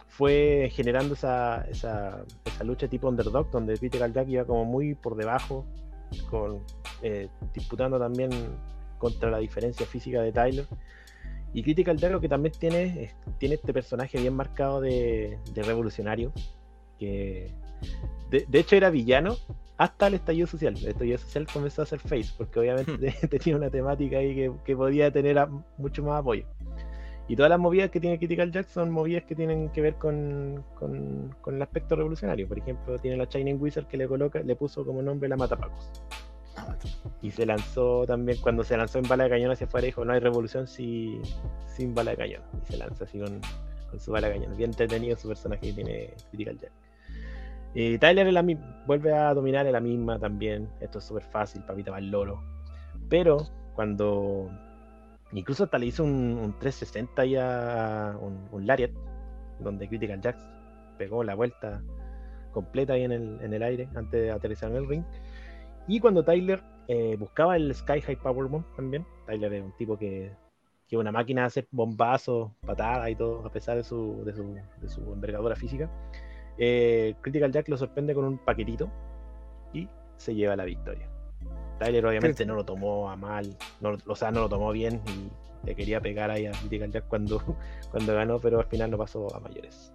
fue 0.08 0.70
generando 0.72 1.14
esa, 1.14 1.64
esa, 1.70 2.24
lucha 2.64 2.88
tipo 2.88 3.08
underdog, 3.08 3.50
donde 3.50 3.76
Critical 3.78 4.12
Jack 4.12 4.28
iba 4.28 4.44
como 4.44 4.64
muy 4.64 4.94
por 4.94 5.16
debajo, 5.16 5.64
eh, 7.02 7.28
disputando 7.54 7.98
también 7.98 8.30
contra 8.98 9.30
la 9.30 9.38
diferencia 9.38 9.86
física 9.86 10.20
de 10.20 10.32
Tyler. 10.32 10.66
Y 11.54 11.62
Critical 11.62 11.96
Jack 11.96 12.12
lo 12.12 12.20
que 12.20 12.28
también 12.28 12.54
tiene 12.58 13.04
es, 13.04 13.14
tiene 13.38 13.56
este 13.56 13.72
personaje 13.72 14.18
bien 14.18 14.34
marcado 14.34 14.80
de, 14.80 15.38
de 15.52 15.62
revolucionario, 15.62 16.32
que 16.98 17.50
de, 18.32 18.44
de 18.48 18.58
hecho 18.58 18.74
era 18.74 18.90
villano 18.90 19.36
hasta 19.78 20.08
el 20.08 20.14
estallido 20.14 20.46
social. 20.48 20.76
El 20.76 20.88
estallido 20.88 21.18
social 21.18 21.46
comenzó 21.52 21.82
a 21.82 21.84
hacer 21.84 22.00
face, 22.00 22.32
porque 22.36 22.58
obviamente 22.58 23.12
tenía 23.28 23.56
una 23.56 23.70
temática 23.70 24.18
ahí 24.18 24.34
que, 24.34 24.52
que 24.64 24.76
podía 24.76 25.10
tener 25.12 25.38
a- 25.38 25.48
mucho 25.78 26.02
más 26.02 26.20
apoyo. 26.20 26.44
Y 27.28 27.36
todas 27.36 27.50
las 27.50 27.58
movidas 27.60 27.90
que 27.90 28.00
tiene 28.00 28.18
Critical 28.18 28.50
Jack 28.50 28.68
son 28.68 28.90
movidas 28.90 29.22
que 29.24 29.34
tienen 29.36 29.68
que 29.70 29.80
ver 29.80 29.94
con, 29.94 30.64
con, 30.74 31.34
con 31.40 31.54
el 31.54 31.62
aspecto 31.62 31.94
revolucionario. 31.96 32.48
Por 32.48 32.58
ejemplo, 32.58 32.98
tiene 32.98 33.16
la 33.16 33.24
Shining 33.24 33.62
Wizard 33.62 33.86
que 33.86 33.96
le 33.96 34.08
coloca, 34.08 34.40
le 34.40 34.56
puso 34.56 34.84
como 34.84 35.00
nombre 35.02 35.28
la 35.28 35.36
Matapacos. 35.36 35.90
Y 37.22 37.30
se 37.30 37.46
lanzó 37.46 38.04
también, 38.06 38.38
cuando 38.42 38.64
se 38.64 38.76
lanzó 38.76 38.98
en 38.98 39.08
bala 39.08 39.24
de 39.24 39.30
cañón 39.30 39.50
hacia 39.52 39.66
afuera, 39.66 39.86
dijo, 39.86 40.04
no 40.04 40.12
hay 40.12 40.20
revolución 40.20 40.66
si, 40.66 41.20
sin 41.66 41.94
bala 41.94 42.10
de 42.10 42.16
cañón. 42.18 42.42
Y 42.60 42.72
se 42.72 42.76
lanza 42.76 43.04
así 43.04 43.18
con, 43.18 43.40
con 43.90 44.00
su 44.00 44.10
bala 44.12 44.28
de 44.28 44.34
cañón. 44.34 44.56
Bien 44.56 44.70
entretenido 44.70 45.16
su 45.16 45.28
personaje 45.28 45.68
que 45.68 45.72
tiene 45.72 46.10
Critical 46.30 46.58
Jack. 46.58 46.72
Y 47.74 47.98
Tyler 47.98 48.28
vuelve 48.86 49.12
a 49.12 49.32
dominar 49.32 49.66
en 49.66 49.72
la 49.72 49.80
misma 49.80 50.18
también. 50.18 50.68
Esto 50.80 50.98
es 50.98 51.04
súper 51.04 51.24
fácil, 51.24 51.62
papita 51.62 51.90
va 51.90 51.98
el 51.98 52.10
loro. 52.10 52.42
Pero 53.08 53.38
cuando 53.74 54.50
incluso 55.32 55.64
hasta 55.64 55.78
le 55.78 55.86
hizo 55.86 56.04
un, 56.04 56.38
un 56.42 56.58
360 56.58 57.24
ya, 57.24 58.16
un, 58.20 58.46
un 58.52 58.66
Lariat, 58.66 58.90
donde 59.60 59.88
Critical 59.88 60.20
Jack 60.20 60.36
pegó 60.98 61.24
la 61.24 61.34
vuelta 61.34 61.82
completa 62.52 62.92
ahí 62.92 63.04
en 63.04 63.12
el, 63.12 63.62
aire 63.62 63.88
antes 63.94 64.22
de 64.22 64.30
aterrizar 64.30 64.70
en 64.70 64.76
el 64.76 64.88
ring. 64.88 65.04
Y 65.88 66.00
cuando 66.00 66.24
Tyler 66.24 66.62
eh, 66.88 67.16
buscaba 67.18 67.56
el 67.56 67.74
Sky 67.74 68.00
High 68.02 68.16
Powerbomb 68.16 68.64
también, 68.76 69.06
Tyler 69.26 69.52
es 69.54 69.64
un 69.64 69.76
tipo 69.76 69.96
que, 69.96 70.32
que 70.86 70.96
una 70.98 71.10
máquina 71.10 71.42
de 71.42 71.46
hacer 71.46 71.68
bombazos, 71.70 72.50
patadas 72.66 73.08
y 73.10 73.16
todo, 73.16 73.44
a 73.46 73.50
pesar 73.50 73.76
de 73.76 73.84
su, 73.84 74.22
de 74.24 74.88
su 74.88 75.12
envergadura 75.12 75.56
física. 75.56 75.90
Eh, 76.58 77.14
Critical 77.20 77.52
Jack 77.52 77.68
lo 77.68 77.76
sorprende 77.76 78.14
con 78.14 78.24
un 78.24 78.38
paquetito 78.38 78.90
y 79.72 79.88
se 80.16 80.34
lleva 80.34 80.56
la 80.56 80.64
victoria. 80.64 81.08
Tyler 81.78 82.06
obviamente 82.06 82.46
no 82.46 82.54
lo 82.54 82.64
tomó 82.64 83.10
a 83.10 83.16
mal, 83.16 83.56
no, 83.80 83.96
o 84.06 84.16
sea, 84.16 84.30
no 84.30 84.40
lo 84.40 84.48
tomó 84.48 84.70
bien 84.72 85.00
y 85.06 85.66
le 85.66 85.74
quería 85.74 86.00
pegar 86.00 86.30
ahí 86.30 86.46
a 86.46 86.52
Critical 86.52 86.90
Jack 86.90 87.08
cuando, 87.08 87.42
cuando 87.90 88.14
ganó, 88.14 88.38
pero 88.38 88.60
al 88.60 88.66
final 88.66 88.90
no 88.90 88.98
pasó 88.98 89.34
a 89.34 89.40
mayores. 89.40 89.92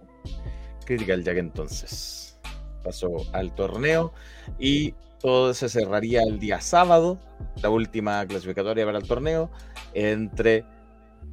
Critical 0.84 1.22
Jack 1.22 1.38
entonces 1.38 2.38
pasó 2.82 3.08
al 3.32 3.54
torneo 3.54 4.12
y 4.58 4.94
todo 5.20 5.52
se 5.52 5.68
cerraría 5.68 6.22
el 6.22 6.38
día 6.38 6.60
sábado, 6.60 7.18
la 7.62 7.70
última 7.70 8.24
clasificatoria 8.26 8.86
para 8.86 8.98
el 8.98 9.06
torneo, 9.06 9.50
entre 9.94 10.64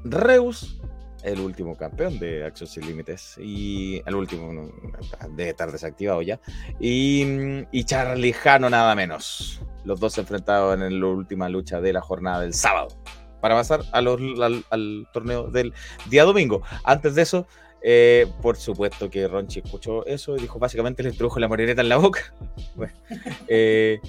Reus, 0.04 0.82
el 1.26 1.40
último 1.40 1.76
campeón 1.76 2.20
de 2.20 2.46
Acción 2.46 2.70
Sin 2.70 2.86
Límites, 2.86 3.38
y 3.40 4.02
el 4.06 4.16
último 4.16 4.72
debe 5.32 5.50
estar 5.50 5.72
desactivado 5.72 6.22
ya, 6.22 6.40
y, 6.80 7.26
y 7.72 7.84
Charlie 7.84 8.34
Jano 8.34 8.70
nada 8.70 8.96
menos. 8.96 9.60
Los 9.84 10.00
dos 10.00 10.14
se 10.14 10.22
enfrentaron 10.22 10.82
en 10.84 11.00
la 11.00 11.08
última 11.08 11.50
lucha 11.50 11.82
de 11.82 11.94
la 11.94 12.02
jornada 12.02 12.42
del 12.42 12.54
sábado. 12.54 12.88
Para 13.42 13.56
pasar 13.56 13.82
al, 13.92 15.08
torneo 15.14 15.48
del 15.52 15.74
día 16.10 16.24
domingo. 16.24 16.64
Antes 16.84 17.14
de 17.16 17.22
eso, 17.22 17.48
eh, 17.84 18.26
por 18.42 18.58
supuesto 18.58 19.10
que 19.10 19.28
Ronchi 19.28 19.62
escuchó 19.64 20.06
eso 20.08 20.36
y 20.36 20.42
dijo, 20.42 20.58
básicamente 20.58 21.04
le 21.04 21.10
introdujo 21.10 21.40
la 21.40 21.48
moreneta 21.48 21.82
en 21.82 21.90
la 21.90 21.98
boca. 21.98 22.34
Bueno, 22.76 22.94
eh, 23.48 24.00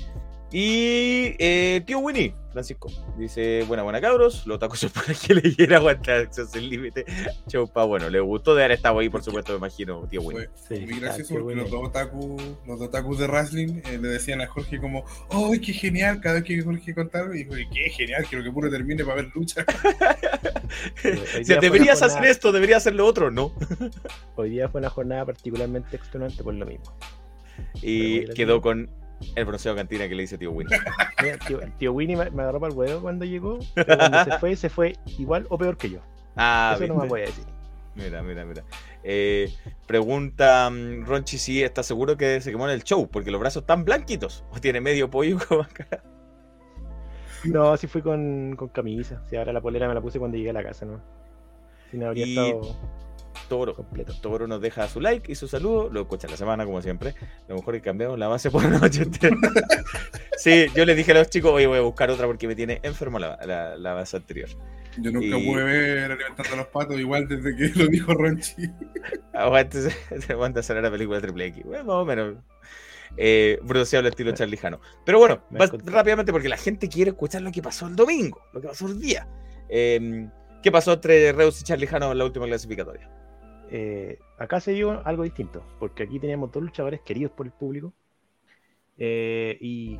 y 0.52 1.34
eh, 1.38 1.82
tío 1.84 1.98
Winnie, 1.98 2.34
Francisco, 2.52 2.88
dice, 3.18 3.64
buena, 3.66 3.82
buena 3.82 4.00
cabros, 4.00 4.46
los 4.46 4.58
tacos 4.58 4.78
son 4.78 4.90
para 4.94 5.12
que 5.12 5.34
le 5.34 5.54
quiera 5.54 5.78
aguantar 5.78 6.20
acceso 6.20 6.48
sin 6.50 6.70
límite. 6.70 7.04
Chaupa, 7.48 7.84
bueno, 7.84 8.08
le 8.08 8.20
gustó 8.20 8.54
de 8.54 8.64
haber 8.64 8.76
estado 8.76 8.98
ahí, 8.98 9.08
por 9.08 9.22
supuesto, 9.22 9.52
me 9.52 9.58
imagino, 9.58 10.06
tío 10.08 10.22
Winnie. 10.22 10.48
Fue 10.66 10.80
muy 10.80 11.00
gracioso 11.00 11.34
porque 11.34 11.54
los 11.56 11.70
dos 11.70 11.88
otaku, 11.88 12.36
los 12.66 12.78
dos 12.78 12.88
otakus 12.88 13.18
de 13.18 13.26
wrestling 13.26 13.80
eh, 13.84 13.98
le 14.00 14.08
decían 14.08 14.40
a 14.40 14.46
Jorge 14.46 14.80
como, 14.80 15.04
¡ay, 15.30 15.60
qué 15.60 15.72
genial! 15.72 16.20
Cada 16.20 16.36
vez 16.36 16.44
que 16.44 16.62
Jorge 16.62 16.94
contaba, 16.94 17.34
y 17.34 17.44
dijo, 17.44 17.54
¡qué 17.72 17.90
genial! 17.90 18.24
Quiero 18.28 18.44
que 18.44 18.50
puro 18.50 18.70
termine 18.70 19.04
para 19.04 19.16
ver 19.16 19.30
lucha. 19.34 19.64
Si 21.44 21.54
deberías 21.54 22.02
hacer 22.02 22.24
esto, 22.24 22.52
deberías 22.52 22.78
hacer 22.78 22.94
lo 22.94 23.06
otro, 23.06 23.30
no. 23.30 23.52
Hoy 24.36 24.50
día 24.50 24.68
fue 24.68 24.80
una 24.80 24.90
jornada 24.90 25.24
particularmente 25.24 25.96
extenuante 25.96 26.42
por 26.42 26.54
lo 26.54 26.66
mismo. 26.66 26.96
Y 27.82 28.26
quedó 28.34 28.60
con 28.60 28.90
el 29.34 29.44
bronceado 29.44 29.76
cantina 29.76 30.08
que 30.08 30.14
le 30.14 30.22
dice 30.22 30.38
tío 30.38 30.50
Winnie. 30.52 30.78
Mira, 31.22 31.38
tío, 31.38 31.60
tío 31.78 31.92
Winnie 31.92 32.16
me, 32.16 32.30
me 32.30 32.42
agarró 32.42 32.60
para 32.60 32.72
el 32.72 32.78
huevo 32.78 33.00
cuando 33.02 33.24
llegó. 33.24 33.58
pero 33.74 33.96
cuando 33.96 34.24
se 34.24 34.38
fue, 34.38 34.56
se 34.56 34.68
fue 34.68 34.96
igual 35.18 35.46
o 35.48 35.58
peor 35.58 35.76
que 35.76 35.90
yo. 35.90 36.00
Ah, 36.36 36.74
Eso 36.76 36.86
no 36.86 36.96
me 36.96 37.08
voy 37.08 37.22
a 37.22 37.26
decir. 37.26 37.44
Mira, 37.94 38.22
mira, 38.22 38.44
mira. 38.44 38.62
Eh, 39.02 39.50
pregunta 39.86 40.68
mm, 40.70 41.06
Ronchi 41.06 41.38
si 41.38 41.62
está 41.62 41.82
seguro 41.82 42.16
que 42.18 42.40
se 42.42 42.50
quemó 42.50 42.66
en 42.68 42.74
el 42.74 42.84
show, 42.84 43.08
porque 43.08 43.30
los 43.30 43.40
brazos 43.40 43.62
están 43.62 43.84
blanquitos. 43.86 44.44
O 44.50 44.60
tiene 44.60 44.80
medio 44.82 45.08
pollo 45.10 45.38
como 45.48 45.62
acá. 45.62 46.02
No, 47.44 47.76
sí 47.76 47.86
fui 47.86 48.02
con, 48.02 48.54
con 48.56 48.68
camisa. 48.68 49.22
Si 49.30 49.36
ahora 49.36 49.52
la 49.52 49.60
polera 49.60 49.88
me 49.88 49.94
la 49.94 50.00
puse 50.00 50.18
cuando 50.18 50.36
llegué 50.36 50.50
a 50.50 50.54
la 50.54 50.62
casa, 50.64 50.84
¿no? 50.84 51.00
Si 51.90 51.96
no 51.96 52.08
habría 52.08 52.26
Y- 52.26 52.30
estado 52.36 52.76
Toro. 53.48 53.74
completo. 53.74 54.12
Toro 54.20 54.46
nos 54.46 54.60
deja 54.60 54.88
su 54.88 55.00
like 55.00 55.30
y 55.30 55.34
su 55.34 55.48
saludo. 55.48 55.88
Lo 55.90 56.02
escucha 56.02 56.28
la 56.28 56.36
semana, 56.36 56.64
como 56.64 56.80
siempre. 56.82 57.10
A 57.10 57.48
lo 57.50 57.56
mejor 57.56 57.74
que 57.74 57.80
cambiamos 57.82 58.18
la 58.18 58.28
base 58.28 58.50
por 58.50 58.62
la 58.64 58.78
noche 58.78 59.02
entera. 59.02 59.36
sí, 60.36 60.66
yo 60.74 60.84
les 60.84 60.96
dije 60.96 61.12
a 61.12 61.14
los 61.14 61.30
chicos, 61.30 61.52
oye, 61.52 61.66
voy 61.66 61.78
a 61.78 61.82
buscar 61.82 62.10
otra 62.10 62.26
porque 62.26 62.46
me 62.46 62.54
tiene 62.54 62.80
enfermo 62.82 63.18
la, 63.18 63.38
la- 63.46 63.76
la 63.76 63.94
base 63.94 64.16
anterior. 64.16 64.48
Yo 64.98 65.10
nunca 65.12 65.36
Y- 65.38 65.46
pude 65.46 65.62
ver 65.62 66.10
alimentando 66.12 66.56
los 66.56 66.66
patos, 66.68 66.98
igual 66.98 67.28
desde 67.28 67.54
que 67.54 67.78
lo 67.78 67.86
dijo 67.88 68.14
Ronchi. 68.14 68.70
Aguante, 69.34 69.82
se, 69.90 69.96
hacer 70.58 70.82
la 70.82 70.90
película 70.90 71.20
Triple 71.20 71.46
X. 71.46 71.64
Bueno, 71.64 71.84
más 71.84 71.96
o 71.96 72.04
menos. 72.04 72.34
Eh, 73.18 73.58
al 73.62 74.06
estilo 74.06 74.32
Charlie 74.34 74.56
Jano. 74.56 74.80
Pero 75.04 75.18
bueno, 75.18 75.42
rápidamente, 75.84 76.32
porque 76.32 76.48
la 76.48 76.56
gente 76.56 76.88
quiere 76.88 77.10
escuchar 77.10 77.42
lo 77.42 77.52
que 77.52 77.62
pasó 77.62 77.86
el 77.86 77.96
domingo, 77.96 78.42
lo 78.52 78.60
que 78.60 78.68
pasó 78.68 78.86
el 78.86 78.98
día. 79.00 79.28
Eh, 79.68 80.28
¿Qué 80.62 80.72
pasó 80.72 80.94
entre 80.94 81.30
Reus 81.32 81.60
y 81.60 81.64
Charlie 81.64 81.86
Jano 81.86 82.10
en 82.12 82.18
la 82.18 82.24
última 82.24 82.46
clasificatoria? 82.46 83.08
Eh, 83.70 84.18
acá 84.38 84.60
se 84.60 84.72
dio 84.72 85.04
algo 85.06 85.22
distinto, 85.24 85.62
porque 85.78 86.04
aquí 86.04 86.18
teníamos 86.20 86.52
dos 86.52 86.62
luchadores 86.62 87.00
queridos 87.02 87.32
por 87.32 87.46
el 87.46 87.52
público. 87.52 87.92
eh, 88.98 89.58
y 89.60 89.98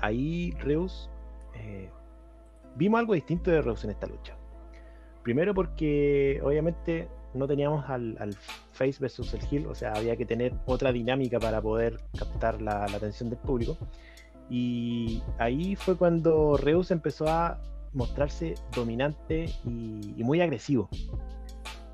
ahí 0.00 0.52
Reus 0.60 1.10
eh, 1.54 1.90
vimos 2.76 3.00
algo 3.00 3.14
distinto 3.14 3.50
de 3.50 3.62
Reus 3.62 3.84
en 3.84 3.90
esta 3.90 4.06
lucha. 4.06 4.36
Primero 5.22 5.54
porque 5.54 6.40
obviamente 6.42 7.08
no 7.34 7.46
teníamos 7.46 7.88
al, 7.88 8.16
al 8.18 8.34
Face 8.72 8.96
versus 9.00 9.34
el 9.34 9.40
Heel, 9.50 9.66
o 9.66 9.74
sea, 9.74 9.92
había 9.92 10.16
que 10.16 10.24
tener 10.26 10.54
otra 10.66 10.92
dinámica 10.92 11.38
para 11.38 11.60
poder 11.60 12.00
captar 12.18 12.60
la, 12.62 12.86
la 12.88 12.96
atención 12.96 13.28
del 13.30 13.38
público. 13.38 13.76
Y 14.48 15.22
ahí 15.38 15.76
fue 15.76 15.96
cuando 15.96 16.56
Reus 16.56 16.90
empezó 16.90 17.28
a 17.28 17.60
mostrarse 17.92 18.54
dominante 18.74 19.46
y, 19.64 20.22
muy 20.22 20.40
agresivo. 20.40 20.88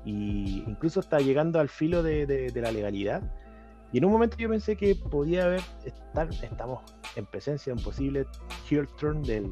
Y 0.05 0.63
incluso 0.67 0.99
está 0.99 1.19
llegando 1.19 1.59
al 1.59 1.69
filo 1.69 2.03
de 2.03 2.51
la 2.55 2.71
legalidad. 2.71 3.23
Y 3.93 3.99
en 3.99 4.05
un 4.05 4.11
momento 4.11 4.35
yo 4.37 4.49
pensé 4.49 4.75
que 4.75 4.95
podía 4.95 5.45
haber, 5.45 5.61
estar, 5.85 6.29
estamos 6.43 6.81
en 7.15 7.25
presencia 7.25 7.73
de 7.73 7.79
un 7.79 7.83
posible 7.83 8.25
heel 8.69 8.87
turn 8.99 9.21
del 9.23 9.51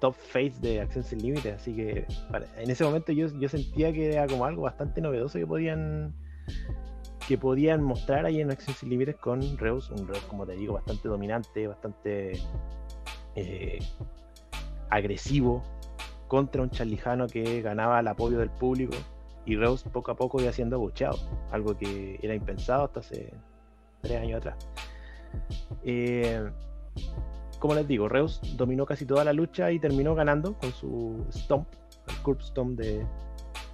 top 0.00 0.14
face 0.14 0.54
de 0.60 0.80
Acción 0.80 1.04
Sin 1.04 1.22
Límites. 1.22 1.54
Así 1.54 1.74
que 1.74 2.06
para- 2.30 2.46
en 2.60 2.70
ese 2.70 2.84
momento 2.84 3.12
yo, 3.12 3.28
yo 3.38 3.48
sentía 3.48 3.92
que 3.92 4.12
era 4.12 4.26
como 4.26 4.44
algo 4.44 4.62
bastante 4.62 5.00
novedoso 5.00 5.38
que 5.38 5.46
podían 5.46 6.14
que 7.26 7.38
podían 7.38 7.80
mostrar 7.82 8.26
ahí 8.26 8.40
en 8.40 8.50
Acción 8.50 8.74
Sin 8.76 8.90
Límites 8.90 9.16
con 9.16 9.40
Reus, 9.56 9.88
un 9.90 10.08
Reus 10.08 10.22
como 10.24 10.44
te 10.44 10.54
digo 10.54 10.74
bastante 10.74 11.08
dominante, 11.08 11.68
bastante 11.68 12.32
eh, 13.36 13.78
agresivo 14.88 15.62
contra 16.30 16.62
un 16.62 16.70
charlijano 16.70 17.26
que 17.26 17.60
ganaba 17.60 17.98
el 17.98 18.06
apoyo 18.06 18.38
del 18.38 18.50
público 18.50 18.94
y 19.44 19.56
Reus 19.56 19.82
poco 19.82 20.12
a 20.12 20.14
poco 20.16 20.40
iba 20.40 20.52
siendo 20.52 20.76
abucheado, 20.76 21.18
algo 21.50 21.76
que 21.76 22.20
era 22.22 22.36
impensado 22.36 22.84
hasta 22.84 23.00
hace 23.00 23.32
tres 24.00 24.20
años 24.20 24.36
atrás. 24.36 24.56
Eh, 25.82 26.48
como 27.58 27.74
les 27.74 27.88
digo, 27.88 28.08
Reus 28.08 28.40
dominó 28.56 28.86
casi 28.86 29.06
toda 29.06 29.24
la 29.24 29.32
lucha 29.32 29.72
y 29.72 29.80
terminó 29.80 30.14
ganando 30.14 30.54
con 30.54 30.70
su 30.70 31.26
stomp, 31.32 31.66
el 32.08 32.22
curb 32.22 32.40
stomp 32.40 32.78
de, 32.78 33.04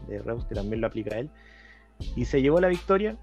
de 0.08 0.22
Reus, 0.22 0.46
que 0.46 0.54
también 0.54 0.80
lo 0.80 0.86
aplica 0.86 1.14
a 1.14 1.18
él, 1.18 1.30
y 2.14 2.24
se 2.24 2.40
llevó 2.40 2.58
la 2.58 2.68
victoria 2.68 3.18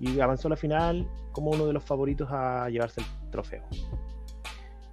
y 0.00 0.18
avanzó 0.18 0.48
a 0.48 0.50
la 0.50 0.56
final 0.56 1.08
como 1.30 1.52
uno 1.52 1.64
de 1.64 1.74
los 1.74 1.84
favoritos 1.84 2.28
a 2.32 2.68
llevarse 2.70 3.02
el 3.02 3.30
trofeo. 3.30 3.62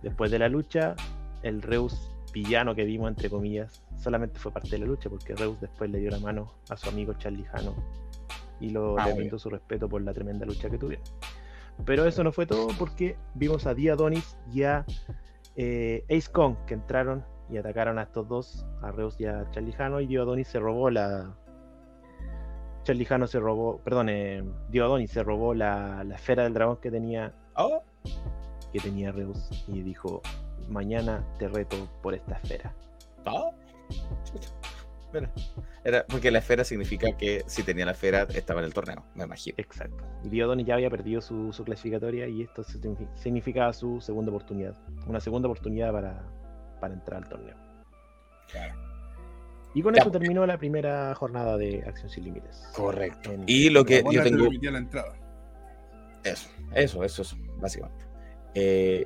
Después 0.03 0.30
de 0.30 0.38
la 0.38 0.49
lucha, 0.49 0.95
el 1.41 1.63
Reus 1.63 2.11
villano 2.34 2.76
que 2.76 2.85
vimos, 2.85 3.10
entre 3.10 3.30
comillas, 3.30 3.84
solamente 3.97 4.39
fue 4.39 4.51
parte 4.51 4.69
de 4.69 4.80
la 4.80 4.85
lucha 4.85 5.10
porque 5.10 5.35
Reus 5.35 5.60
después 5.60 5.89
le 5.89 5.99
dio 5.99 6.11
la 6.11 6.19
mano 6.19 6.53
a 6.69 6.77
su 6.77 6.89
amigo 6.89 7.14
Charlie 7.14 7.45
Jano 7.45 7.76
y 8.60 8.69
lo, 8.69 8.99
Ah, 8.99 9.07
le 9.07 9.14
brindó 9.14 9.39
su 9.39 9.49
respeto 9.49 9.88
por 9.88 10.01
la 10.01 10.14
tremenda 10.14 10.45
lucha 10.45 10.69
que 10.69 10.77
tuvieron. 10.77 11.06
Pero 11.85 12.06
eso 12.06 12.23
no 12.23 12.31
fue 12.31 12.45
todo 12.45 12.68
porque 12.77 13.15
vimos 13.35 13.65
a 13.65 13.73
Dia 13.73 13.95
Donis 13.95 14.38
y 14.51 14.64
a 14.64 14.85
eh, 15.56 16.03
Ace 16.10 16.31
Kong 16.31 16.56
que 16.68 16.73
entraron 16.73 17.23
y 17.49 17.57
atacaron 17.57 17.97
a 17.97 18.03
estos 18.03 18.27
dos, 18.27 18.65
a 18.81 18.91
Reus 18.91 19.19
y 19.19 19.26
a 19.26 19.49
Charlie 19.51 19.72
Jano, 19.72 19.99
y 20.01 20.07
Dio 20.07 20.22
Adonis 20.22 20.47
se 20.47 20.60
robó 20.60 20.89
la. 20.89 21.35
Charlie 22.84 23.06
Jano 23.06 23.27
se 23.27 23.39
robó, 23.39 23.80
perdón, 23.80 24.10
eh, 24.10 24.43
Dio 24.69 24.85
Adonis 24.85 25.11
se 25.11 25.23
robó 25.23 25.53
la, 25.53 26.03
la 26.03 26.15
esfera 26.15 26.43
del 26.43 26.53
dragón 26.53 26.77
que 26.77 26.91
tenía 26.91 27.34
Oh, 27.56 27.81
que 28.72 28.80
tenía 28.80 29.11
Reus 29.11 29.49
y 29.68 29.81
dijo, 29.81 30.22
mañana 30.69 31.25
te 31.37 31.47
reto 31.47 31.75
por 32.01 32.13
esta 32.13 32.35
esfera. 32.35 32.73
Mira, 35.11 35.31
era 35.83 36.05
porque 36.05 36.29
la 36.29 36.37
esfera 36.39 36.63
significa 36.63 37.17
que 37.17 37.43
si 37.47 37.63
tenía 37.63 37.83
la 37.85 37.93
esfera 37.93 38.27
estaba 38.35 38.59
en 38.59 38.65
el 38.67 38.73
torneo, 38.73 39.03
me 39.15 39.23
imagino. 39.23 39.55
Exacto. 39.57 40.03
Y 40.23 40.29
Diodonis 40.29 40.67
ya 40.67 40.75
había 40.75 40.89
perdido 40.91 41.19
su, 41.21 41.51
su 41.51 41.63
clasificatoria 41.63 42.27
y 42.27 42.43
esto 42.43 42.63
signifi- 42.63 43.09
significaba 43.15 43.73
su 43.73 43.99
segunda 44.01 44.29
oportunidad. 44.31 44.75
Una 45.07 45.19
segunda 45.19 45.47
oportunidad 45.47 45.91
para, 45.91 46.23
para 46.79 46.93
entrar 46.93 47.23
al 47.23 47.29
torneo. 47.29 47.55
Y 49.73 49.81
con 49.81 49.93
Ya, 49.95 50.01
eso 50.01 50.11
pues. 50.11 50.19
terminó 50.21 50.45
la 50.45 50.57
primera 50.59 51.13
jornada 51.15 51.57
de 51.57 51.83
Acción 51.87 52.09
Sin 52.09 52.25
Límites. 52.25 52.69
Correcto. 52.75 53.31
En- 53.31 53.43
Y 53.47 53.69
lo 53.71 53.85
que 53.85 54.03
yo 54.11 54.21
te 54.23 54.29
tengo. 54.29 54.43
permitía 54.43 54.71
la 54.71 54.77
entrada. 54.79 55.13
Eso, 56.23 56.49
eso, 56.75 57.03
eso, 57.03 57.21
eso, 57.23 57.35
básicamente. 57.57 58.05
Eh, 58.53 59.05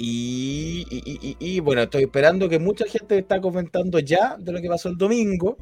y, 0.00 1.60
bueno, 1.60 1.82
estoy 1.82 2.04
esperando 2.04 2.48
que 2.48 2.58
mucha 2.58 2.86
gente 2.86 3.18
está 3.18 3.40
comentando 3.40 3.98
ya 3.98 4.36
de 4.38 4.52
lo 4.52 4.60
que 4.60 4.68
pasó 4.68 4.88
el 4.88 4.96
domingo, 4.96 5.56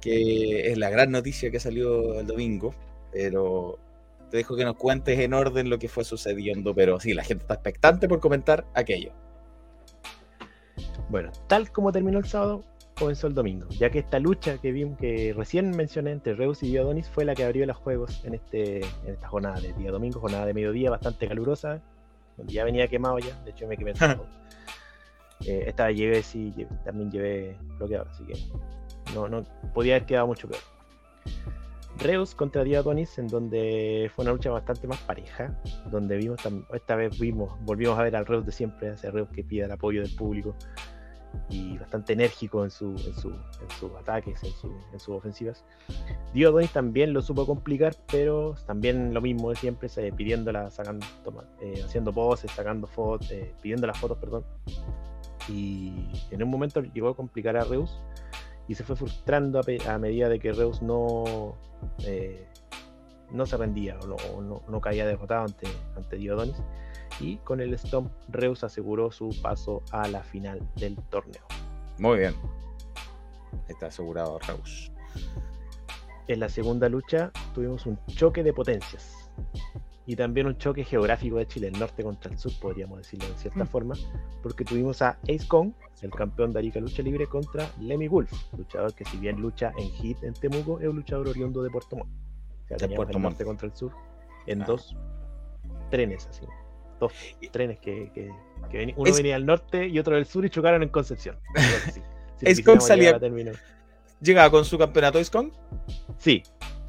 que 0.00 0.72
es 0.72 0.78
la 0.78 0.90
gran 0.90 1.12
noticia 1.12 1.50
que 1.50 1.60
salió 1.60 2.18
el 2.18 2.26
domingo, 2.26 2.74
pero 3.12 3.78
te 4.30 4.38
dejo 4.38 4.56
que 4.56 4.64
nos 4.64 4.76
cuentes 4.76 5.18
en 5.20 5.32
orden 5.32 5.70
lo 5.70 5.78
que 5.78 5.88
fue 5.88 6.04
sucediendo, 6.04 6.74
pero 6.74 6.98
sí, 6.98 7.14
la 7.14 7.22
gente 7.22 7.42
está 7.42 7.54
expectante 7.54 8.08
por 8.08 8.18
comentar 8.18 8.66
aquello. 8.74 9.12
Bueno, 11.08 11.30
tal 11.46 11.70
como 11.70 11.92
terminó 11.92 12.18
el 12.18 12.26
sábado, 12.26 12.64
comenzó 12.98 13.28
el 13.28 13.34
domingo, 13.34 13.68
ya 13.70 13.90
que 13.90 14.00
esta 14.00 14.18
lucha 14.18 14.58
que 14.58 14.72
vimos 14.72 14.98
que 14.98 15.32
recién 15.36 15.70
mencioné 15.70 16.10
entre 16.10 16.34
Reus 16.34 16.64
y 16.64 16.68
Diodonis 16.68 17.08
fue 17.08 17.24
la 17.24 17.34
que 17.34 17.44
abrió 17.44 17.64
los 17.64 17.76
juegos 17.76 18.24
en 18.24 18.34
este 18.34 18.78
en 18.78 19.14
esta 19.14 19.28
jornada 19.28 19.60
de 19.60 19.72
día 19.74 19.92
domingo, 19.92 20.18
jornada 20.18 20.46
de 20.46 20.54
mediodía 20.54 20.90
bastante 20.90 21.28
calurosa, 21.28 21.80
donde 22.36 22.52
ya 22.52 22.64
venía 22.64 22.88
quemado 22.88 23.18
ya, 23.18 23.34
de 23.44 23.50
hecho 23.50 23.66
me 23.66 23.76
quemé 23.76 23.94
sábado. 23.96 24.26
Eh, 25.46 25.64
esta 25.66 25.90
llevé 25.90 26.22
sí, 26.22 26.52
lle- 26.56 26.68
también 26.84 27.10
llevé 27.10 27.56
bloqueador, 27.78 28.08
así 28.08 28.24
que 28.24 28.34
no, 29.14 29.28
no 29.28 29.44
podía 29.74 29.96
haber 29.96 30.06
quedado 30.06 30.26
mucho 30.26 30.48
peor. 30.48 30.62
Reus 31.98 32.34
contra 32.34 32.62
Diodonis, 32.62 33.18
en 33.18 33.26
donde 33.28 34.10
fue 34.14 34.24
una 34.24 34.32
lucha 34.32 34.50
bastante 34.50 34.86
más 34.86 34.98
pareja, 35.00 35.58
donde 35.90 36.16
vimos 36.18 36.38
esta 36.74 36.94
vez 36.94 37.18
vimos, 37.18 37.58
volvimos 37.62 37.98
a 37.98 38.02
ver 38.02 38.14
al 38.16 38.26
Reus 38.26 38.44
de 38.44 38.52
siempre, 38.52 38.92
ese 38.92 39.10
Reus 39.10 39.28
que 39.30 39.42
pide 39.42 39.64
el 39.64 39.72
apoyo 39.72 40.02
del 40.02 40.14
público 40.14 40.54
y 41.48 41.78
bastante 41.78 42.12
enérgico 42.14 42.64
en, 42.64 42.70
su, 42.70 42.90
en, 42.90 43.14
su, 43.14 43.28
en 43.30 43.70
sus 43.78 43.92
ataques, 43.94 44.42
en, 44.42 44.50
su, 44.52 44.72
en 44.92 45.00
sus 45.00 45.14
ofensivas. 45.16 45.64
Diodonis 46.34 46.72
también 46.72 47.12
lo 47.12 47.22
supo 47.22 47.46
complicar, 47.46 47.94
pero 48.10 48.54
también 48.66 49.12
lo 49.14 49.20
mismo 49.20 49.50
de 49.50 49.56
siempre, 49.56 49.88
pidiéndola, 50.12 50.70
sacando, 50.70 51.06
toma- 51.24 51.44
eh, 51.60 51.82
haciendo 51.84 52.12
poses, 52.12 52.50
sacando 52.52 52.86
fotos, 52.86 53.30
eh, 53.30 53.54
pidiendo 53.60 53.86
las 53.86 53.98
fotos, 53.98 54.18
perdón. 54.18 54.44
Y 55.48 55.92
en 56.30 56.42
un 56.42 56.50
momento 56.50 56.80
llegó 56.82 57.08
a 57.10 57.16
complicar 57.16 57.56
a 57.56 57.64
Reus 57.64 57.98
y 58.68 58.74
se 58.74 58.82
fue 58.82 58.96
frustrando 58.96 59.60
a, 59.60 59.94
a 59.94 59.98
medida 59.98 60.28
de 60.28 60.38
que 60.40 60.52
Reus 60.52 60.82
no, 60.82 61.54
eh, 62.04 62.46
no 63.30 63.46
se 63.46 63.56
rendía 63.56 63.96
o 64.02 64.06
no, 64.06 64.16
no- 64.42 64.62
no 64.68 64.80
caía 64.80 65.06
derrotado 65.06 65.44
ante, 65.44 65.68
ante 65.96 66.16
Diodonis. 66.16 66.56
Y 67.20 67.36
con 67.38 67.60
el 67.60 67.76
Stomp, 67.78 68.10
Reus 68.28 68.62
aseguró 68.64 69.10
su 69.10 69.30
paso 69.42 69.82
a 69.90 70.06
la 70.08 70.22
final 70.22 70.60
del 70.76 70.96
torneo. 71.10 71.42
Muy 71.98 72.18
bien. 72.18 72.34
Está 73.68 73.86
asegurado 73.86 74.38
Reus. 74.40 74.92
En 76.28 76.40
la 76.40 76.48
segunda 76.48 76.88
lucha 76.88 77.30
tuvimos 77.54 77.86
un 77.86 77.98
choque 78.06 78.42
de 78.42 78.52
potencias 78.52 79.30
y 80.06 80.14
también 80.16 80.46
un 80.46 80.56
choque 80.58 80.84
geográfico 80.84 81.36
de 81.36 81.46
Chile, 81.46 81.68
el 81.68 81.78
norte 81.78 82.02
contra 82.02 82.30
el 82.30 82.38
sur, 82.38 82.52
podríamos 82.60 82.98
decirlo 82.98 83.28
de 83.28 83.34
cierta 83.38 83.64
forma, 83.66 83.94
porque 84.42 84.64
tuvimos 84.64 85.02
a 85.02 85.18
Ace 85.24 85.46
Kong, 85.48 85.72
el 86.02 86.10
campeón 86.10 86.52
de 86.52 86.58
Arica 86.60 86.78
Lucha 86.80 87.02
Libre, 87.02 87.26
contra 87.26 87.68
Lemmy 87.80 88.06
Wolf, 88.08 88.30
luchador 88.56 88.92
que 88.94 89.04
si 89.04 89.16
bien 89.16 89.40
lucha 89.40 89.72
en 89.78 89.88
Hit 89.90 90.22
en 90.22 90.34
Temuco, 90.34 90.78
es 90.80 90.88
un 90.88 90.96
luchador 90.96 91.28
oriundo 91.28 91.62
de 91.62 91.70
Puerto 91.70 91.96
Montt. 91.96 92.10
O 92.10 92.68
sea, 92.68 92.76
De 92.88 92.94
Puerto 92.94 93.16
el 93.16 93.22
Montt. 93.22 93.32
norte 93.34 93.44
contra 93.44 93.66
el 93.68 93.74
sur 93.74 93.92
en 94.46 94.62
Ah. 94.62 94.66
dos 94.66 94.96
trenes, 95.90 96.26
así. 96.28 96.44
Dos 97.00 97.12
trenes 97.52 97.78
que, 97.80 98.10
que- 98.12 98.94
uno 98.96 99.06
Es- 99.10 99.16
venía 99.16 99.34
del 99.34 99.46
norte 99.46 99.86
y 99.86 99.98
otro 99.98 100.14
del 100.16 100.26
sur 100.26 100.44
y 100.44 100.50
chocaron 100.50 100.82
en 100.82 100.88
Concepción. 100.88 101.38
Si 102.38 102.44
quisiéramos 102.46 102.86
salía-. 102.86 103.18
Llegaba 104.20 104.50
con 104.50 104.64
su 104.66 104.76
campeonato 104.76 105.18
ISCON. 105.18 105.52
Sí, 106.18 106.42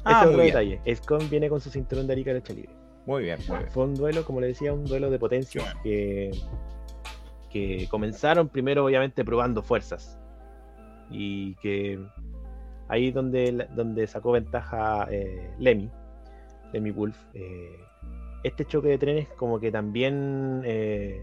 Ah, 0.04 0.12
ese 0.12 0.20
es 0.20 0.26
otro 0.28 0.42
detalle. 0.42 0.80
Escon 0.84 1.30
viene 1.30 1.48
con 1.48 1.60
su 1.60 1.70
cinturón 1.70 2.06
de 2.06 2.12
Arica 2.12 2.32
Lucha 2.32 2.52
Libre. 2.52 2.70
Muy 3.06 3.22
bien, 3.24 3.38
muy 3.48 3.58
bien. 3.58 3.70
Fue 3.70 3.84
un 3.84 3.94
duelo, 3.94 4.24
como 4.24 4.40
le 4.42 4.48
decía, 4.48 4.72
un 4.74 4.84
duelo 4.84 5.10
de 5.10 5.18
potencias 5.18 5.74
Qué 5.82 6.30
que, 7.50 7.78
que 7.80 7.88
comenzaron 7.88 8.48
primero, 8.48 8.84
obviamente, 8.84 9.24
probando 9.24 9.62
fuerzas. 9.62 10.18
Y 11.10 11.54
que 11.56 11.98
ahí 12.88 13.10
donde, 13.10 13.66
donde 13.74 14.06
sacó 14.06 14.32
ventaja 14.32 15.06
eh, 15.10 15.50
Lemmy, 15.58 15.90
Lemmy 16.74 16.90
Wolf. 16.90 17.16
eh, 17.34 17.78
este 18.42 18.64
choque 18.64 18.88
de 18.88 18.98
trenes, 18.98 19.28
como 19.30 19.58
que 19.60 19.70
también 19.70 20.62
eh, 20.64 21.22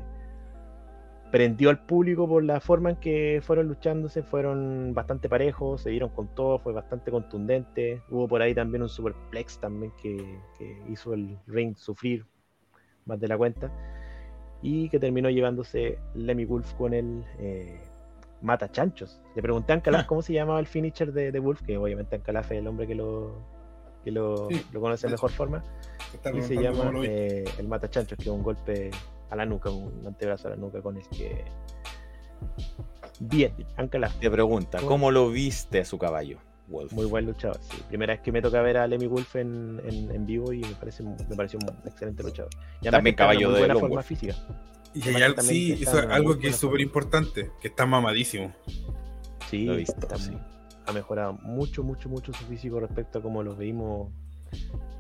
prendió 1.32 1.70
al 1.70 1.86
público 1.86 2.28
por 2.28 2.44
la 2.44 2.60
forma 2.60 2.92
en 2.92 2.96
que 2.98 3.42
fueron 3.44 3.68
luchándose, 3.68 4.24
fueron 4.24 4.94
bastante 4.94 5.28
parejos, 5.28 5.82
se 5.82 5.90
dieron 5.90 6.10
con 6.10 6.28
todo, 6.34 6.60
fue 6.60 6.74
bastante 6.74 7.12
contundente. 7.12 8.02
Hubo 8.10 8.28
por 8.28 8.42
ahí 8.42 8.54
también 8.54 8.84
un 8.84 8.90
superplex 8.90 9.60
también 9.60 9.92
que, 10.02 10.40
que 10.58 10.82
hizo 10.90 11.14
el 11.14 11.38
ring 11.48 11.76
sufrir 11.76 12.26
más 13.06 13.20
de 13.20 13.28
la 13.28 13.38
cuenta 13.38 13.72
y 14.62 14.90
que 14.90 15.00
terminó 15.00 15.30
llevándose 15.30 16.00
Lemmy 16.16 16.46
Wolf 16.46 16.74
con 16.74 16.94
el 16.94 17.24
eh, 17.40 17.80
Mata 18.42 18.72
Chanchos. 18.72 19.22
Le 19.36 19.42
pregunté 19.42 19.74
a 19.74 19.76
Ancalaf 19.76 20.04
Ah. 20.04 20.08
cómo 20.08 20.22
se 20.22 20.34
llamaba 20.34 20.60
el 20.60 20.68
finisher 20.68 21.12
de, 21.12 21.32
de 21.32 21.40
Wolf, 21.40 21.62
que 21.62 21.78
obviamente 21.78 22.16
Ancalaf 22.16 22.52
es 22.52 22.60
el 22.60 22.68
hombre 22.68 22.88
que 22.88 22.96
lo, 22.96 23.36
que 24.06 24.12
lo, 24.12 24.48
Sí, 24.50 24.64
lo 24.72 24.80
conoce 24.80 25.08
de 25.08 25.12
mejor 25.12 25.32
forma. 25.32 25.64
Y 26.34 26.42
se 26.44 26.56
llama 26.56 26.92
eh, 27.04 27.44
el 27.58 27.68
Mata 27.68 27.90
Chanchos, 27.90 28.16
que 28.18 28.24
es 28.24 28.30
un 28.30 28.44
golpe 28.44 28.92
a 29.32 29.36
la 29.36 29.46
nuca, 29.46 29.72
un 29.72 30.06
antebrazo 30.06 30.48
a 30.48 30.52
la 30.52 30.58
nuca 30.58 30.82
con 30.82 30.96
el 30.96 31.08
que. 31.10 31.44
Bien, 33.20 33.52
Ancalaf, 33.78 34.16
Te 34.20 34.30
pregunta, 34.30 34.80
¿cómo 34.82 35.10
lo 35.10 35.30
viste 35.30 35.80
a 35.80 35.86
su 35.86 35.98
caballo, 35.98 36.38
Wolf? 36.68 36.94
muy 36.94 37.06
buen 37.06 37.26
luchador. 37.26 37.60
Sí. 37.62 37.82
Primera 37.88 38.14
vez 38.14 38.22
que 38.22 38.32
me 38.32 38.42
toca 38.42 38.62
ver 38.62 38.78
a 38.78 38.88
Lemmy 38.88 39.08
Wolf 39.08 39.36
en, 39.38 39.82
en, 39.86 40.12
en 40.12 40.26
vivo 40.26 40.54
y 40.54 40.60
me 40.60 40.76
parece 40.76 41.02
me 41.04 41.36
pareció 41.36 41.58
un 41.60 41.70
excelente 41.88 42.22
luchador. 42.24 42.52
Y 42.82 42.90
También 42.90 43.16
caballo 43.16 43.52
de 43.52 43.60
buena 43.60 43.76
forma 43.76 44.04
física. 44.04 44.36
Y 44.94 45.02
sí, 45.02 45.10
en 45.10 45.90
una 45.90 46.16
algo 46.16 46.38
que 46.38 46.50
es 46.50 46.56
súper 46.58 46.82
importante, 46.82 47.52
que 47.60 47.70
está 47.70 47.86
mamadísimo. 47.86 48.54
Sí, 49.50 49.66
Lo 49.66 49.74
he 49.74 49.78
visto, 49.78 50.00
está- 50.00 50.18
sí. 50.18 50.38
Ha 50.88 50.92
mejorado 50.94 51.34
mucho, 51.34 51.84
mucho, 51.84 52.10
mucho 52.10 52.34
su 52.34 52.46
físico 52.46 52.80
respecto 52.80 53.20
a 53.20 53.22
como 53.22 53.44
los 53.44 53.58
veíamos. 53.58 54.10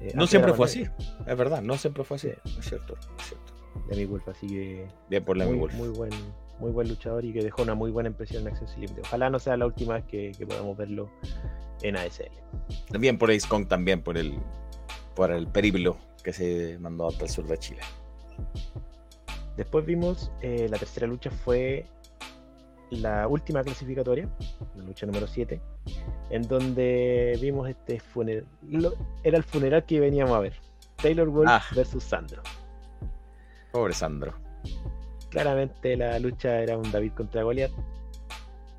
eh, 0.02 0.12
No 0.16 0.28
siempre 0.28 0.52
de 0.52 0.53
la 0.53 0.57
fue 0.57 0.66
así, 0.66 0.86
es 1.26 1.38
verdad, 1.38 1.62
no 1.62 1.78
siempre 1.78 2.03
fue 2.03 2.16
así, 2.18 2.30
Sí. 2.45 2.56
es 2.60 2.66
cierto, 2.66 2.95
es 3.20 3.26
cierto. 3.28 3.53
Lemmy 3.90 4.06
Wolf, 4.06 4.28
así 4.30 4.48
que 4.48 4.88
Bien 5.10 5.24
por 5.24 5.36
Lemmy 5.38 5.57
muy, 5.57 5.70
muy 5.74 5.90
buen 5.90 6.12
muy 6.60 6.72
buen 6.72 6.88
luchador 6.88 7.26
y 7.26 7.34
que 7.34 7.44
dejó 7.44 7.64
una 7.64 7.76
muy 7.76 7.91
buena 7.91 8.07
impresión 8.07 8.48
en 8.48 8.56
Sin 8.56 8.68
Límite. 8.80 9.02
Ojalá 9.02 9.30
no 9.30 9.40
sea 9.40 9.57
la 9.57 9.66
última 9.66 9.95
vez 9.95 10.06
que, 10.06 10.32
que 10.38 10.48
podamos 10.48 10.78
verlo 10.78 11.10
en 11.82 11.98
ASL. 11.98 12.32
Bien 12.98 13.18
por 13.18 13.30
Ace 13.30 13.45
Kong 13.45 13.68
también, 13.68 14.02
por 14.02 14.18
el, 14.18 14.40
por 15.16 15.32
el 15.32 15.48
periplo 15.48 15.98
que 16.24 16.32
se 16.32 16.78
mandó 16.80 17.10
hasta 17.10 17.26
el 17.26 17.30
sur 17.30 17.45
de 17.45 17.57
Chile. 17.57 17.82
Después 19.57 19.86
vimos 19.86 20.32
eh, 20.41 20.68
la 20.70 20.78
tercera 20.78 21.07
lucha 21.07 21.30
fue 21.30 21.86
la 22.91 23.28
última 23.28 23.64
clasificatoria, 23.64 24.30
la 24.76 24.84
lucha 24.84 25.06
número 25.06 25.28
7, 25.28 25.60
en 26.30 26.41
donde 26.48 27.38
vimos 27.41 27.68
este 27.70 27.99
funeral. 27.99 28.45
Era 29.24 29.38
el 29.38 29.44
funeral 29.44 29.86
que 29.86 29.99
veníamos 29.99 30.34
a 30.36 30.40
ver. 30.40 30.53
Taylor 30.98 31.28
Wolf 31.30 31.49
Ah. 31.49 31.62
versus 31.76 32.03
Sandro. 32.03 32.41
Pobre 33.72 33.94
Sandro. 33.94 34.34
Claramente 35.30 35.98
la 35.98 36.18
lucha 36.20 36.60
era 36.62 36.78
un 36.78 36.90
David 36.91 37.12
contra 37.12 37.44
Goliath, 37.44 37.72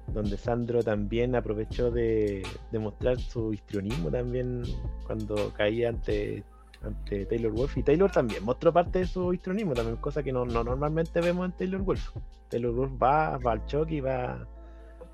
donde 0.07 0.39
Sandro 0.39 0.83
también 0.83 1.35
aprovechó 1.35 1.91
de, 1.91 2.43
de 2.73 2.79
mostrar 2.79 3.19
su 3.21 3.53
histrionismo 3.53 4.11
también 4.11 4.63
cuando 5.07 5.53
caía 5.53 5.91
ante, 5.91 6.45
ante 6.87 7.27
Taylor 7.27 7.53
Wolf. 7.53 7.77
Y 7.77 7.83
Taylor 7.83 8.11
también 8.11 8.45
mostró 8.45 8.73
parte 8.73 9.01
de 9.01 9.07
su 9.07 9.33
histrionismo, 9.33 9.75
también 9.75 9.97
cosa 9.97 10.23
que 10.23 10.33
no, 10.33 10.45
no 10.45 10.65
normalmente 10.65 11.21
vemos 11.21 11.47
en 11.47 11.53
Taylor 11.53 11.83
Wolf. 11.83 12.11
Taylor 12.49 12.73
Wolf 12.73 12.93
va, 13.03 13.39
va 13.39 13.53
al 13.53 13.67
choque 13.67 13.97
y 13.97 14.01
va, 14.01 14.47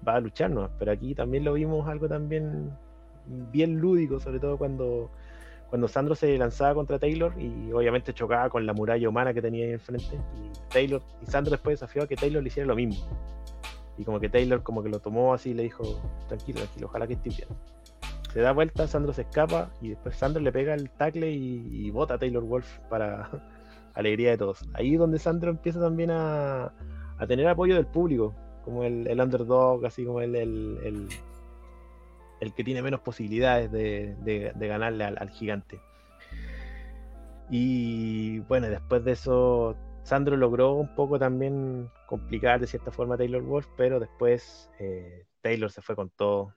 va 0.06 0.16
a 0.16 0.20
lucharnos, 0.20 0.70
pero 0.78 0.92
aquí 0.92 1.14
también 1.14 1.44
lo 1.44 1.54
vimos 1.54 1.88
algo 1.88 2.08
también 2.08 2.70
bien 3.26 3.78
lúdico, 3.78 4.20
sobre 4.20 4.40
todo 4.40 4.58
cuando 4.58 5.10
cuando 5.72 5.88
Sandro 5.88 6.14
se 6.14 6.36
lanzaba 6.36 6.74
contra 6.74 6.98
Taylor 6.98 7.32
y 7.40 7.72
obviamente 7.72 8.12
chocaba 8.12 8.50
con 8.50 8.66
la 8.66 8.74
muralla 8.74 9.08
humana 9.08 9.32
que 9.32 9.40
tenía 9.40 9.64
ahí 9.64 9.72
enfrente 9.72 10.20
y 10.36 10.70
Taylor 10.70 11.00
y 11.22 11.30
Sandro 11.30 11.52
después 11.52 11.80
desafió 11.80 12.02
a 12.02 12.06
que 12.06 12.14
Taylor 12.14 12.42
le 12.42 12.48
hiciera 12.48 12.66
lo 12.66 12.76
mismo 12.76 13.02
y 13.96 14.04
como 14.04 14.20
que 14.20 14.28
Taylor 14.28 14.62
como 14.62 14.82
que 14.82 14.90
lo 14.90 14.98
tomó 14.98 15.32
así 15.32 15.52
y 15.52 15.54
le 15.54 15.62
dijo 15.62 15.82
tranquilo 16.28 16.58
tranquilo 16.58 16.88
ojalá 16.88 17.06
que 17.06 17.14
esté 17.14 17.30
bien 17.30 17.48
se 18.32 18.40
da 18.40 18.52
vuelta 18.52 18.86
Sandro 18.86 19.12
se 19.12 19.22
escapa 19.22 19.70
y 19.80 19.90
después 19.90 20.16
Sandro 20.16 20.42
le 20.42 20.52
pega 20.52 20.74
el 20.74 20.90
tackle 20.90 21.30
y, 21.30 21.68
y 21.70 21.90
bota 21.90 22.14
a 22.14 22.18
Taylor 22.18 22.42
Wolf 22.42 22.78
para 22.88 23.28
alegría 23.94 24.30
de 24.30 24.38
todos 24.38 24.64
ahí 24.74 24.94
es 24.94 24.98
donde 24.98 25.18
Sandro 25.18 25.50
empieza 25.50 25.80
también 25.80 26.10
a, 26.10 26.72
a 27.18 27.26
tener 27.26 27.46
apoyo 27.46 27.74
del 27.74 27.86
público 27.86 28.34
como 28.64 28.84
el, 28.84 29.20
underdog 29.20 29.84
así 29.86 30.04
como 30.04 30.20
el, 30.20 31.08
que 32.56 32.64
tiene 32.64 32.82
menos 32.82 33.00
posibilidades 33.00 33.70
de, 33.70 34.52
ganarle 34.56 35.04
al, 35.04 35.18
al 35.18 35.30
gigante. 35.30 35.80
Y 37.50 38.40
bueno, 38.40 38.68
después 38.68 39.04
de 39.04 39.12
eso, 39.12 39.76
Sandro 40.04 40.36
logró 40.36 40.74
un 40.74 40.94
poco 40.94 41.18
también 41.18 41.90
complicar 42.06 42.60
de 42.60 42.66
cierta 42.66 42.90
forma 42.90 43.14
a 43.14 43.18
Taylor 43.18 43.42
Wolf, 43.42 43.66
pero 43.76 44.00
después 44.00 44.70
eh, 44.78 45.26
Taylor 45.42 45.70
se 45.70 45.82
fue 45.82 45.94
con 45.94 46.08
todo. 46.10 46.54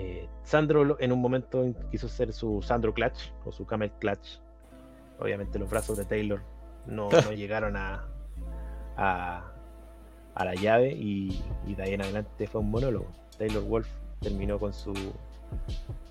Eh, 0.00 0.28
Sandro 0.44 0.96
en 1.00 1.10
un 1.10 1.20
momento 1.20 1.64
quiso 1.90 2.06
hacer 2.06 2.32
su 2.32 2.62
Sandro 2.62 2.94
Clutch 2.94 3.32
o 3.44 3.50
su 3.50 3.66
Camel 3.66 3.90
Clutch. 3.98 4.38
Obviamente 5.18 5.58
los 5.58 5.68
brazos 5.68 5.98
de 5.98 6.04
Taylor 6.04 6.40
no, 6.86 7.08
no 7.10 7.32
llegaron 7.32 7.76
a, 7.76 8.04
a, 8.96 9.42
a 10.36 10.44
la 10.44 10.54
llave 10.54 10.92
y, 10.92 11.42
y 11.66 11.74
de 11.74 11.82
ahí 11.82 11.94
en 11.94 12.02
adelante 12.02 12.46
fue 12.46 12.60
un 12.60 12.70
monólogo. 12.70 13.06
Taylor 13.38 13.64
Wolf 13.64 13.88
terminó 14.20 14.58
con 14.60 14.72
su, 14.72 14.94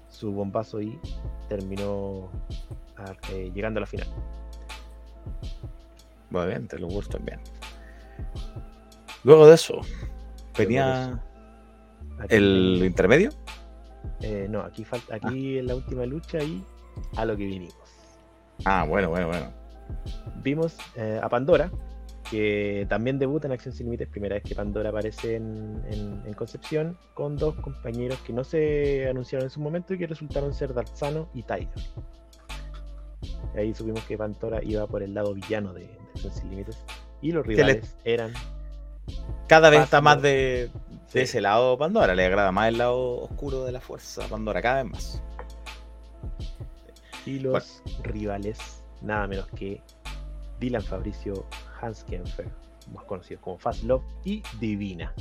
su 0.10 0.34
bombazo 0.34 0.82
y 0.82 1.00
terminó 1.48 2.30
a- 2.98 3.16
eh, 3.34 3.50
llegando 3.54 3.78
a 3.78 3.82
la 3.82 3.88
final. 3.88 4.08
Muy 6.30 6.46
bien, 6.48 6.68
lo 6.78 6.88
gusto 6.88 7.18
también. 7.18 7.40
Luego 9.24 9.48
de 9.48 9.56
eso, 9.56 9.80
venía 10.58 11.22
el 12.30 12.82
intermedio. 12.86 13.30
Eh, 14.22 14.48
no, 14.50 14.62
aquí 14.62 14.84
falta, 14.84 15.16
aquí 15.16 15.58
en 15.58 15.68
la 15.68 15.76
última 15.76 16.06
lucha 16.06 16.40
y 16.44 16.64
a 17.16 17.26
lo 17.26 17.36
que 17.38 17.46
vinimos. 17.46 17.76
Ah, 18.66 18.86
bueno, 18.88 19.10
bueno, 19.10 19.28
bueno. 19.28 19.52
Vimos 20.44 20.76
eh, 20.96 21.20
a 21.22 21.30
Pandora, 21.30 21.72
que 22.30 22.86
también 22.90 23.20
debuta 23.20 23.48
en 23.48 23.54
Acción 23.54 23.74
Sin 23.74 23.86
Límites, 23.86 24.08
primera 24.10 24.36
vez 24.36 24.44
que 24.44 24.56
Pandora 24.56 24.90
aparece 24.90 25.36
en, 25.36 25.82
en- 25.90 26.24
en 26.26 26.34
Concepción, 26.34 26.98
con 27.14 27.38
dos 27.38 27.56
compañeros 27.56 28.20
que 28.26 28.34
no 28.34 28.44
se 28.44 29.08
anunciaron 29.10 29.46
en 29.46 29.50
su 29.50 29.60
momento 29.62 29.94
y 29.94 29.98
que 30.00 30.08
resultaron 30.08 30.54
ser 30.54 30.74
Darzano 30.74 31.30
y 31.34 31.44
Tyler. 31.44 31.70
Y 33.56 33.60
ahí 33.60 33.74
supimos 33.74 34.04
que 34.04 34.18
Pandora 34.18 34.62
iba 34.64 34.86
por 34.88 35.04
el 35.04 35.14
lado 35.14 35.34
villano 35.34 35.74
de, 35.74 35.82
de 35.82 35.98
Acción 36.16 36.34
Sin 36.34 36.50
Límites 36.50 36.78
y 37.22 37.32
los 37.32 37.46
le- 37.48 37.56
rivales 37.56 37.96
eran 38.04 38.34
Cada 39.48 39.70
vez 39.70 39.82
está 39.84 40.02
más 40.02 40.22
de, 40.22 40.70
de 41.14 41.22
ese 41.22 41.42
lado 41.42 41.78
Pandora. 41.78 42.16
Le 42.16 42.26
agrada 42.26 42.52
más 42.52 42.68
el 42.68 42.78
lado 42.78 43.22
oscuro 43.22 43.66
de 43.66 43.72
la 43.72 43.82
fuerza 43.82 44.28
Pandora, 44.28 44.62
cada 44.62 44.84
vez 44.84 44.92
más. 44.92 45.24
y 47.26 47.40
los 47.40 47.84
rivales 48.04 48.84
nada 49.02 49.28
menos 49.28 49.48
que 49.50 49.82
Dylan 50.60 50.82
Fabricio 50.82 51.46
Hans 51.82 52.04
Kempfer, 52.04 52.50
más 52.94 53.04
conocidos 53.06 53.44
como 53.44 53.58
Fast 53.58 53.84
Love 53.84 54.04
y 54.24 54.42
Divina, 54.60 55.14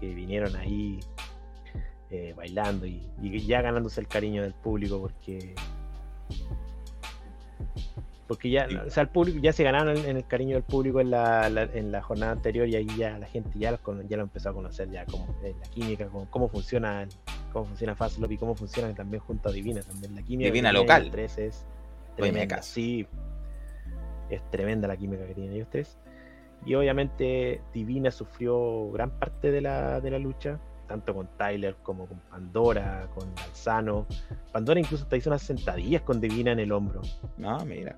que 0.00 0.14
vinieron 0.14 0.54
ahí 0.56 1.00
eh, 2.10 2.32
bailando 2.36 2.86
y, 2.86 3.02
y 3.20 3.46
ya 3.46 3.62
ganándose 3.62 4.00
el 4.00 4.08
cariño 4.08 4.42
del 4.42 4.54
público 4.54 5.00
porque 5.00 5.54
porque 8.28 8.50
ya, 8.50 8.68
Sí. 8.68 8.76
o 8.76 8.90
sea, 8.90 9.02
el 9.04 9.08
público 9.08 9.38
ya 9.42 9.52
se 9.52 9.64
ganaron 9.64 9.96
en, 9.96 10.16
el 10.16 10.26
cariño 10.26 10.54
del 10.54 10.62
público 10.62 11.00
en 11.00 11.10
la, 11.10 11.48
la- 11.50 11.62
en 11.62 11.90
la 11.90 12.02
jornada 12.02 12.30
anterior 12.32 12.68
y 12.68 12.76
ahí 12.76 12.86
ya 12.96 13.18
la 13.18 13.26
gente 13.26 13.58
ya 13.58 13.76
cono- 13.78 14.02
ya 14.06 14.16
lo 14.18 14.22
empezó 14.24 14.50
a 14.50 14.52
conocer 14.52 14.90
ya 14.90 15.04
como 15.06 15.34
eh, 15.42 15.54
la 15.58 15.66
química, 15.70 16.06
como, 16.08 16.30
cómo 16.30 16.48
funciona 16.48 17.08
cómo 17.52 17.64
funciona 17.64 17.96
Fast 17.96 18.18
Love 18.18 18.32
y 18.32 18.36
cómo 18.36 18.54
funciona 18.54 18.94
también 18.94 19.22
junto 19.22 19.48
a 19.48 19.52
Divina 19.52 19.80
también 19.80 20.14
la 20.14 20.22
química 20.22 20.44
Divina 20.46 20.72
local. 20.72 21.08
tres 21.10 21.38
es 21.38 21.66
tremenda 22.16 22.60
sí 22.62 23.06
es 24.30 24.42
tremenda 24.50 24.86
la 24.86 24.96
química 24.96 25.26
que 25.26 25.34
tienen 25.34 25.54
ellos 25.54 25.68
tres 25.70 25.96
y 26.66 26.74
obviamente 26.74 27.62
Divina 27.72 28.10
sufrió 28.10 28.90
gran 28.90 29.10
parte 29.18 29.50
de 29.50 29.62
la, 29.62 30.00
de 30.02 30.10
la 30.10 30.18
lucha 30.18 30.60
tanto 30.86 31.14
con 31.14 31.28
Tyler 31.38 31.76
como 31.82 32.06
con 32.06 32.18
Pandora 32.30 33.08
con 33.14 33.28
Alzano 33.48 34.06
Pandora 34.52 34.80
incluso 34.80 35.04
hasta 35.04 35.16
hizo 35.16 35.30
unas 35.30 35.42
sentadillas 35.42 36.02
con 36.02 36.20
Divina 36.20 36.52
en 36.52 36.58
el 36.60 36.72
hombro 36.72 37.00
No, 37.38 37.64
mira. 37.64 37.96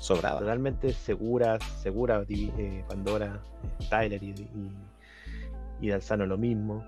Sobrada. 0.00 0.38
totalmente 0.38 0.92
seguras, 0.92 1.62
segura 1.82 2.24
eh, 2.28 2.84
Pandora, 2.88 3.38
Tyler 3.90 4.22
y, 4.22 4.34
y, 5.80 5.88
Dalzano 5.88 6.26
lo 6.26 6.38
mismo. 6.38 6.84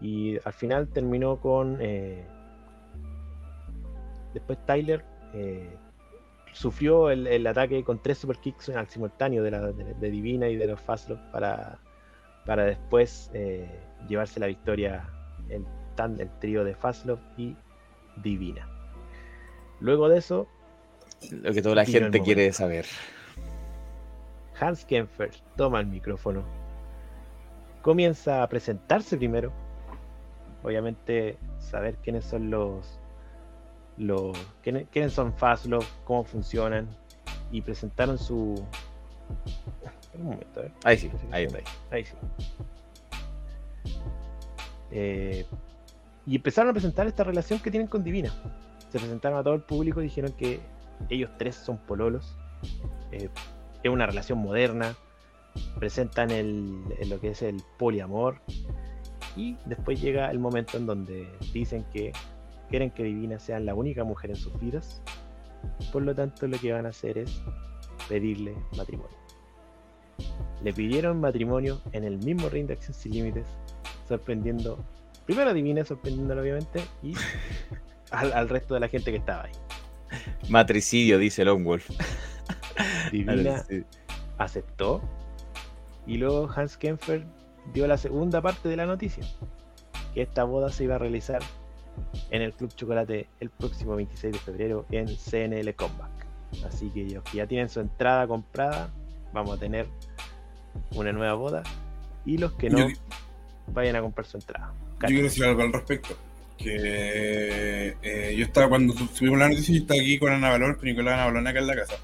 Y 0.00 0.38
al 0.44 0.52
final 0.52 0.88
terminó 0.88 1.38
con. 1.38 1.78
eh, 1.80 2.26
después 4.32 4.58
Tyler 4.64 5.04
eh, 5.34 5.76
sufrió 6.52 7.10
el, 7.10 7.26
el 7.26 7.46
ataque 7.46 7.84
con 7.84 8.02
tres 8.02 8.18
super 8.18 8.38
kicks 8.38 8.70
al 8.70 8.88
simultáneo 8.88 9.42
de, 9.42 9.50
la, 9.50 9.60
de, 9.72 10.10
Divina 10.10 10.48
y 10.48 10.56
de 10.56 10.66
los 10.66 10.80
Fastlove 10.80 11.20
para, 11.32 11.78
para 12.46 12.64
después 12.64 13.30
llevarse 14.08 14.40
la 14.40 14.46
victoria 14.46 15.08
el, 15.50 15.64
tan, 15.94 16.18
el 16.20 16.30
trío 16.38 16.64
de 16.64 16.74
Fastlove 16.74 17.20
y 17.36 17.54
Divina. 18.22 18.66
Luego 19.80 20.08
de 20.08 20.18
eso, 20.18 20.48
Lo 21.30 21.52
que 21.52 21.62
toda 21.62 21.74
la 21.74 21.84
gente 21.84 22.20
quiere 22.20 22.52
saber. 22.52 22.86
Hans 24.58 24.84
Kempfer 24.84 25.30
toma 25.56 25.80
el 25.80 25.86
micrófono, 25.86 26.42
comienza 27.82 28.42
a 28.42 28.48
presentarse 28.48 29.16
primero, 29.16 29.52
obviamente 30.62 31.36
saber 31.58 31.96
quiénes 31.96 32.24
son 32.24 32.50
los, 32.50 32.98
los 33.98 34.36
quiénes, 34.62 34.86
quiénes 34.90 35.12
son 35.12 35.34
Fastlow, 35.34 35.82
cómo 36.04 36.24
funcionan 36.24 36.88
y 37.50 37.60
presentaron 37.60 38.18
su 38.18 38.64
un 40.14 40.24
momento, 40.24 40.60
a 40.60 40.62
ver. 40.62 40.72
Ahí 40.84 40.96
sí, 40.96 41.10
ahí 41.30 41.44
está. 41.44 41.58
ahí. 41.58 41.64
Ahí 41.90 42.04
sí. 42.04 42.14
Eh, 44.90 45.46
y 46.26 46.36
empezaron 46.36 46.70
a 46.70 46.72
presentar 46.72 47.06
esta 47.06 47.24
relación 47.24 47.58
que 47.58 47.70
tienen 47.70 47.88
con 47.88 48.02
Divina. 48.02 48.32
Se 48.90 48.98
presentaron 48.98 49.38
a 49.38 49.42
todo 49.42 49.54
el 49.54 49.62
público 49.62 50.00
y 50.00 50.04
dijeron 50.04 50.32
que 50.32 50.60
ellos 51.08 51.30
tres 51.38 51.54
son 51.56 51.78
pololos. 51.78 52.36
eh, 53.12 53.28
es 53.82 53.90
una 53.90 54.06
relación 54.06 54.38
moderna. 54.38 54.94
Presentan 55.78 56.30
el, 56.30 56.82
el- 57.00 57.08
lo 57.10 57.20
que 57.20 57.30
es 57.30 57.42
el 57.42 57.62
poliamor. 57.78 58.40
Y 59.36 59.56
después 59.66 60.00
llega 60.00 60.30
el 60.30 60.38
momento 60.38 60.76
en 60.76 60.86
donde 60.86 61.28
dicen 61.52 61.84
que 61.92 62.12
quieren 62.70 62.90
que 62.90 63.04
Divina 63.04 63.38
sea 63.38 63.60
la 63.60 63.74
única 63.74 64.02
mujer 64.04 64.30
en 64.30 64.36
sus 64.36 64.58
vidas. 64.60 65.02
Por 65.92 66.02
lo 66.02 66.14
tanto, 66.14 66.46
lo 66.46 66.58
que 66.58 66.72
van 66.72 66.86
a 66.86 66.90
hacer 66.90 67.18
es 67.18 67.40
pedirle 68.08 68.54
matrimonio. 68.76 69.16
Le 70.62 70.72
pidieron 70.72 71.20
matrimonio 71.20 71.80
en 71.92 72.04
el 72.04 72.18
mismo 72.18 72.48
ring 72.48 72.66
de 72.66 72.72
Acción 72.74 72.94
Sin 72.94 73.12
Límites, 73.12 73.46
sorprendiendo, 74.08 74.78
primero 75.26 75.50
a 75.50 75.52
Divina, 75.52 75.84
sorprendiéndolo 75.84 76.40
obviamente, 76.40 76.80
y 77.02 77.12
al, 78.10 78.32
al 78.32 78.48
resto 78.48 78.74
de 78.74 78.80
la 78.80 78.88
gente 78.88 79.10
que 79.10 79.18
estaba 79.18 79.44
ahí. 79.44 79.52
Matricidio, 80.48 81.18
dice 81.18 81.44
Longwolf. 81.44 81.88
Divina 83.12 83.64
aceptó, 84.38 85.00
y 86.06 86.18
luego 86.18 86.50
Hans 86.54 86.76
Kempfer 86.76 87.24
dio 87.72 87.86
la 87.86 87.96
segunda 87.96 88.42
parte 88.42 88.68
de 88.68 88.76
la 88.76 88.86
noticia, 88.86 89.24
que 90.14 90.22
esta 90.22 90.44
boda 90.44 90.70
se 90.70 90.84
iba 90.84 90.96
a 90.96 90.98
realizar 90.98 91.40
en 92.30 92.42
el 92.42 92.52
Club 92.52 92.74
Chocolate 92.74 93.28
el 93.40 93.50
próximo 93.50 93.96
26 93.96 94.34
de 94.34 94.38
febrero 94.38 94.86
en 94.90 95.06
CNL 95.06 95.74
Comeback. 95.74 96.26
Así 96.66 96.90
que 96.90 97.04
los 97.08 97.24
que 97.24 97.38
ya 97.38 97.46
tienen 97.46 97.68
su 97.68 97.80
entrada 97.80 98.26
comprada, 98.26 98.90
vamos 99.32 99.56
a 99.56 99.60
tener 99.60 99.86
una 100.94 101.12
nueva 101.12 101.34
boda. 101.34 101.62
Y 102.24 102.38
los 102.38 102.52
que 102.52 102.70
no, 102.70 102.78
Yo- 102.88 102.96
vayan 103.68 103.96
a 103.96 104.00
comprar 104.02 104.26
su 104.26 104.36
entrada. 104.36 104.72
Yo 105.02 105.06
quiero 105.08 105.22
decir 105.24 105.44
algo 105.44 105.62
al 105.62 105.72
respecto. 105.72 106.16
Que 106.58 107.94
eh, 108.02 108.34
yo 108.36 108.44
estaba, 108.44 108.68
cuando 108.68 108.94
su- 108.94 109.06
subimos 109.08 109.38
la 109.38 109.48
noticia, 109.48 109.74
yo 109.74 109.80
estaba 109.82 110.00
aquí 110.00 110.18
con 110.18 110.32
Ana 110.32 110.50
Balón, 110.50 110.74
con 110.74 110.84
Nicolás 110.86 111.14
Ana 111.14 111.26
Balón 111.26 111.46
acá 111.46 111.58
en 111.58 111.66
la 111.66 111.76
casa. 111.76 111.94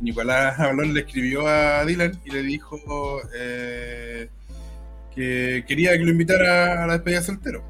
Nicolás 0.00 0.58
Ana 0.60 0.82
le 0.84 1.00
escribió 1.00 1.46
a 1.46 1.84
Dylan 1.84 2.20
y 2.24 2.30
le 2.30 2.42
dijo 2.42 3.20
eh, 3.36 4.28
que 5.14 5.64
quería 5.66 5.92
que 5.92 6.04
lo 6.04 6.10
invitara 6.10 6.84
a 6.84 6.86
la 6.86 6.94
despedida 6.94 7.20
de 7.20 7.26
soltero. 7.26 7.64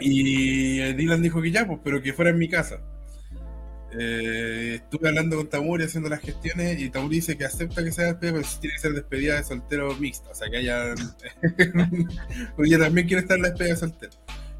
Y 0.00 0.80
eh, 0.80 0.94
Dylan 0.94 1.22
dijo 1.22 1.42
que 1.42 1.50
ya, 1.50 1.66
pues, 1.66 1.80
pero 1.82 2.00
que 2.00 2.12
fuera 2.12 2.30
en 2.30 2.38
mi 2.38 2.48
casa. 2.48 2.80
Eh, 3.92 4.74
estuve 4.82 5.08
hablando 5.08 5.36
con 5.36 5.48
Tamuri 5.48 5.84
haciendo 5.84 6.10
las 6.10 6.20
gestiones 6.20 6.78
y 6.78 6.90
Tamuri 6.90 7.16
dice 7.16 7.38
que 7.38 7.44
acepta 7.46 7.82
que 7.82 7.90
sea 7.90 8.06
despedida, 8.12 8.34
pero 8.34 8.44
sí 8.46 8.58
tiene 8.60 8.74
que 8.76 8.80
ser 8.82 8.92
despedida 8.92 9.36
de 9.36 9.44
soltero 9.44 9.94
mixta, 9.96 10.30
o 10.30 10.34
sea 10.34 10.50
que 10.50 10.58
haya. 10.58 10.94
Porque 12.56 12.68
ella 12.68 12.78
también 12.78 13.06
quiere 13.06 13.22
estar 13.22 13.36
en 13.36 13.42
la 13.44 13.48
despedida 13.50 13.74
de 13.74 13.80
soltero. 13.80 14.12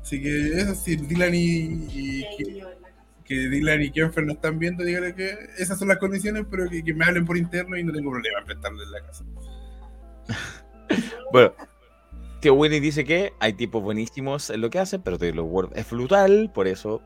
Así 0.03 0.23
que 0.23 0.49
eso 0.59 0.75
sí, 0.75 0.97
Dylan 0.97 1.35
y, 1.35 1.41
y- 1.93 2.25
que, 2.39 2.65
que 3.25 3.35
Dylan 3.51 3.83
y 3.83 3.91
Kenfer 3.91 4.25
no 4.25 4.33
están 4.33 4.59
viendo, 4.59 4.83
dígale 4.85 5.15
que 5.15 5.37
esas 5.59 5.79
son 5.79 5.89
las 5.89 5.99
condiciones, 5.99 6.47
pero 6.51 6.69
que, 6.71 6.83
que 6.83 6.95
me 6.95 7.05
hablen 7.05 7.27
por 7.27 7.37
interno 7.37 7.77
y 7.77 7.85
no 7.85 7.93
tengo 7.93 8.11
problema 8.11 8.39
en 8.41 8.47
prestarle 8.47 8.83
en 8.85 8.91
la 8.91 9.01
casa. 9.07 9.25
Bueno, 11.31 11.53
Tío 12.41 12.55
Winnie 12.55 12.81
dice 12.81 13.05
que 13.05 13.35
hay 13.41 13.53
tipos 13.53 13.83
buenísimos 13.83 14.49
en 14.49 14.63
lo 14.63 14.71
que 14.71 14.79
hacen, 14.79 15.03
pero 15.03 15.19
Taylor 15.19 15.45
World 15.45 15.77
es 15.77 15.91
brutal, 15.91 16.51
por 16.55 16.67
eso 16.67 17.03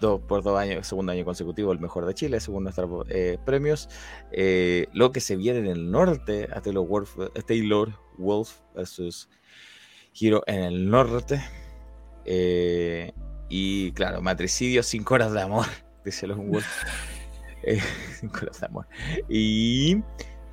dos, 0.00 0.20
por 0.20 0.42
dos 0.42 0.58
años, 0.58 0.86
segundo 0.86 1.12
año 1.12 1.24
consecutivo, 1.24 1.72
el 1.72 1.78
mejor 1.78 2.06
de 2.06 2.14
Chile, 2.14 2.40
según 2.40 2.64
nuestros 2.64 3.06
eh, 3.08 3.38
premios. 3.44 3.88
Eh, 4.32 4.86
lo 4.92 5.12
que 5.12 5.20
se 5.20 5.36
viene 5.36 5.60
en 5.60 5.66
el 5.66 5.90
norte 5.90 6.48
a 6.52 6.60
Taylor 6.60 6.86
Wolf, 6.86 7.18
a 7.18 7.42
Taylor 7.42 7.92
Wolf 8.18 8.60
versus 8.74 9.28
giro 10.12 10.42
en 10.46 10.62
el 10.62 10.90
norte. 10.90 11.42
Eh, 12.24 13.12
y 13.48 13.92
claro, 13.92 14.20
matricidio, 14.22 14.82
cinco 14.82 15.14
horas 15.14 15.32
de 15.32 15.42
amor, 15.42 15.66
dice 16.04 16.26
los 16.26 16.38
Wolf. 16.38 16.66
Cinco 18.20 18.38
horas 18.42 18.60
de 18.60 18.66
amor. 18.66 18.86
Y 19.28 20.02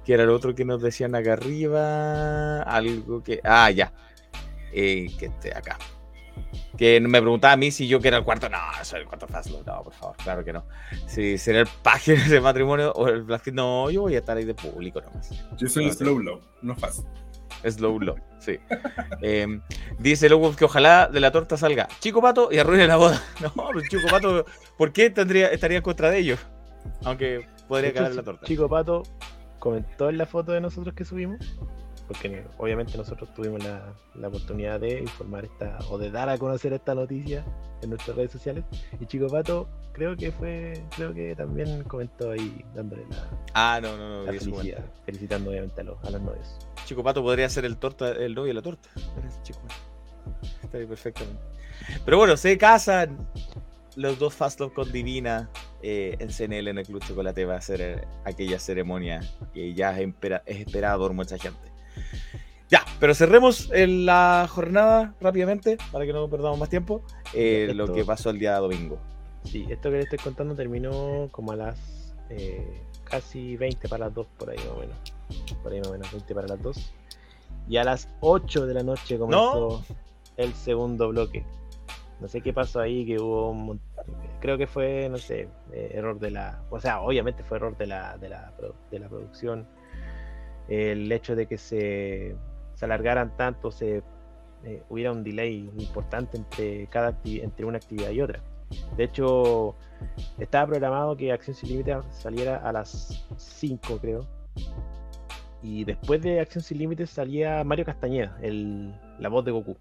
que 0.06 0.14
era 0.14 0.26
lo 0.26 0.36
otro 0.36 0.56
que 0.56 0.66
nos 0.66 0.82
decían 0.82 1.16
acá 1.16 1.34
arriba. 1.34 2.64
Algo 2.64 3.24
que. 3.24 3.40
Ah, 3.44 3.70
ya. 3.72 3.94
Que 4.72 5.06
esté 5.20 5.56
acá. 5.56 5.78
Que 6.78 7.00
me 7.00 7.22
preguntaba 7.22 7.54
a 7.54 7.58
mí 7.58 7.72
si 7.72 7.88
yo 7.88 8.00
que 8.00 8.08
era 8.08 8.18
el 8.18 8.24
cuarto. 8.24 8.50
No, 8.50 8.58
soy 8.84 9.02
el 9.02 9.06
cuarto 9.06 9.28
Fastlow. 9.28 9.64
No, 9.64 9.84
por 9.84 9.94
favor, 9.94 10.16
claro 10.18 10.44
que 10.44 10.54
no. 10.54 10.66
Si 11.08 11.38
será 11.38 11.62
el 11.62 11.68
paje 11.84 12.16
de 12.16 12.42
matrimonio 12.42 12.92
o 12.94 13.08
el 13.08 13.24
Black 13.24 13.48
No, 13.54 13.90
yo 13.90 14.02
voy 14.02 14.16
a 14.16 14.20
estar 14.20 14.38
ahí 14.38 14.46
de 14.46 14.56
público 14.56 15.02
nomás. 15.02 15.30
Yo 15.58 15.68
soy 15.68 15.86
el 15.86 15.94
slow 15.94 16.20
low, 16.20 16.42
no 16.62 16.76
fast. 16.76 17.06
Slow 17.70 18.00
Low, 18.00 18.16
sí. 18.40 18.60
Eh, 19.22 19.48
dice 20.00 20.28
Lobo 20.28 20.54
que 20.56 20.66
ojalá 20.66 21.08
de 21.08 21.20
la 21.22 21.32
torta 21.32 21.56
salga 21.56 21.88
Chico 22.00 22.22
Pato 22.22 22.50
y 22.52 22.58
arruine 22.58 22.88
la 22.88 22.98
boda. 22.98 23.22
No, 23.42 23.54
pero 23.56 23.82
Chico 23.82 24.08
Pato, 24.10 24.46
¿por 24.78 24.92
qué 24.92 25.10
tendría, 25.10 25.48
estaría 25.48 25.78
en 25.78 25.84
contra 25.84 26.10
de 26.10 26.20
ellos? 26.20 26.40
Aunque 27.04 27.48
podría 27.68 27.92
ganar 27.92 28.14
la 28.16 28.24
torta. 28.24 28.46
Chico 28.46 28.68
Pato 28.68 29.04
comentó 29.60 30.10
en 30.10 30.18
la 30.18 30.26
foto 30.26 30.52
de 30.52 30.60
nosotros 30.60 30.94
que 30.94 31.06
subimos, 31.06 31.58
porque 32.14 32.44
obviamente 32.58 32.98
nosotros 32.98 33.34
tuvimos 33.34 33.64
la, 33.64 33.94
la 34.16 34.28
oportunidad 34.28 34.80
de 34.80 35.00
informar 35.00 35.46
esta 35.46 35.78
o 35.90 35.98
de 35.98 36.10
dar 36.12 36.30
a 36.30 36.38
conocer 36.38 36.74
esta 36.74 36.96
noticia 36.96 37.44
en 37.82 37.90
nuestras 37.90 38.16
redes 38.16 38.32
sociales. 38.32 38.64
Y 39.00 39.06
Chico 39.06 39.28
Pato 39.28 39.68
creo 39.92 40.16
que 40.16 40.32
fue, 40.32 40.84
creo 40.96 41.14
que 41.14 41.36
también 41.36 41.84
comentó 41.84 42.32
ahí 42.32 42.64
dándole 42.74 43.04
la, 43.10 43.28
Ah, 43.54 43.80
no, 43.82 43.98
no, 43.98 44.10
no. 44.26 44.32
la 44.32 44.40
felicidad, 44.40 44.86
felicitando 45.06 45.50
obviamente 45.52 45.82
a 45.82 45.84
los, 45.84 46.04
a 46.04 46.10
los 46.10 46.22
novios. 46.22 46.58
Chico 46.86 47.04
Pato 47.04 47.22
podría 47.22 47.50
ser 47.50 47.66
el 47.66 47.78
torta, 47.78 48.12
el 48.12 48.34
novio 48.34 48.50
de 48.50 48.54
la 48.56 48.62
torta. 48.62 48.90
Chico. 49.44 49.60
Está 50.62 50.78
bien, 50.78 50.90
perfectamente. 50.90 51.42
Pero 52.06 52.18
bueno, 52.18 52.38
se 52.38 52.58
casan 52.58 53.28
los 53.96 54.18
dos 54.18 54.34
Fast 54.34 54.60
Love 54.60 54.74
con 54.74 54.92
Divina 54.92 55.50
eh, 55.82 56.16
en 56.20 56.30
CNL 56.30 56.70
en 56.70 56.78
el 56.80 56.86
Club 56.86 57.04
Chocolate. 57.06 57.46
Va 57.46 57.56
a 57.58 57.62
ser 57.62 57.82
eh, 57.82 58.08
aquella 58.24 58.58
ceremonia 58.58 59.20
que 59.54 59.74
ya 59.74 59.92
es, 60.00 60.08
espera- 60.08 60.42
es 60.46 60.62
esperada 60.62 60.98
por 60.98 61.14
mucha 61.14 61.38
gente. 61.38 61.60
Ya, 62.70 62.84
pero 63.00 63.14
cerremos 63.14 63.70
en 63.72 64.06
la 64.06 64.48
jornada 64.50 65.14
rápidamente 65.22 65.78
para 65.92 66.06
que 66.06 66.14
no 66.14 66.28
perdamos 66.30 66.58
más 66.60 66.70
tiempo. 66.70 67.04
eh, 67.34 67.68
Esto- 67.70 67.86
Lo 67.88 67.94
que 67.94 68.04
pasó 68.04 68.30
el 68.32 68.40
día 68.40 68.58
domingo. 68.58 68.98
Sí, 69.44 69.66
esto 69.70 69.90
que 69.92 69.98
le 69.98 70.04
estoy 70.04 70.20
contando 70.20 70.56
terminó 70.56 71.28
como 71.32 71.52
a 71.52 71.56
las 71.56 72.16
eh, 72.30 72.82
casi 73.04 73.58
20 73.58 73.88
para 73.90 74.06
las 74.06 74.14
2 74.16 74.26
por 74.40 74.50
ahí 74.50 74.58
más 74.58 74.68
o 74.68 74.80
menos. 74.80 74.98
Por 75.62 75.72
ahí 75.74 75.80
más 75.80 75.90
o 75.90 75.92
menos 75.92 76.12
20 76.12 76.34
para 76.34 76.48
las 76.48 76.62
2. 76.62 76.94
Y 77.70 77.78
a 77.78 77.84
las 77.84 78.08
8 78.22 78.66
de 78.66 78.74
la 78.74 78.84
noche 78.84 79.18
comenzó 79.20 79.84
el 80.38 80.54
segundo 80.54 81.10
bloque. 81.10 81.46
No 82.20 82.28
sé 82.28 82.42
qué 82.42 82.54
pasó 82.54 82.80
ahí, 82.80 83.06
que 83.06 83.20
hubo 83.20 83.52
un 83.52 83.66
mon- 83.66 83.82
Creo 84.40 84.58
que 84.58 84.66
fue, 84.68 85.08
no 85.10 85.18
sé, 85.18 85.48
eh, 85.72 85.92
error 85.94 86.20
de 86.20 86.32
la... 86.32 86.62
O 86.70 86.80
sea, 86.80 87.02
obviamente 87.02 87.44
fue 87.44 87.58
error 87.58 87.78
de 87.78 87.86
la, 87.88 88.18
de 88.18 88.30
la, 88.30 88.52
de 88.92 89.00
la 89.00 89.08
producción. 89.10 89.68
El 90.68 91.12
hecho 91.12 91.36
de 91.36 91.46
que 91.48 91.58
se, 91.58 92.36
se 92.74 92.86
alargaran 92.86 93.36
tanto, 93.38 93.72
se 93.72 94.02
eh, 94.64 94.84
hubiera 94.90 95.12
un 95.12 95.24
delay 95.24 95.70
importante 95.78 96.38
entre, 96.38 96.88
cada 96.88 97.18
entre 97.26 97.66
una 97.66 97.78
actividad 97.78 98.10
y 98.12 98.22
otra. 98.22 98.42
De 98.98 99.04
hecho, 99.04 99.76
estaba 100.40 100.68
programado 100.68 101.16
que 101.18 101.32
Acción 101.32 101.56
Sin 101.56 101.70
Límites 101.70 101.98
saliera 102.12 102.58
a 102.58 102.72
las 102.72 103.26
5, 103.38 103.98
creo. 104.00 104.26
Y 105.62 105.84
después 105.86 106.22
de 106.22 106.40
Acción 106.40 106.64
Sin 106.64 106.78
Límites 106.80 107.10
salía 107.10 107.64
Mario 107.64 107.86
Castañeda, 107.86 108.38
el, 108.42 108.94
la 109.20 109.30
voz 109.30 109.46
de 109.46 109.52
Goku. 109.52 109.78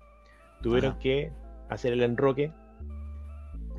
Tuvieron 0.62 0.92
Ajá. 0.92 0.98
que 1.00 1.32
hacer 1.70 1.92
el 1.92 2.02
enroque, 2.02 2.52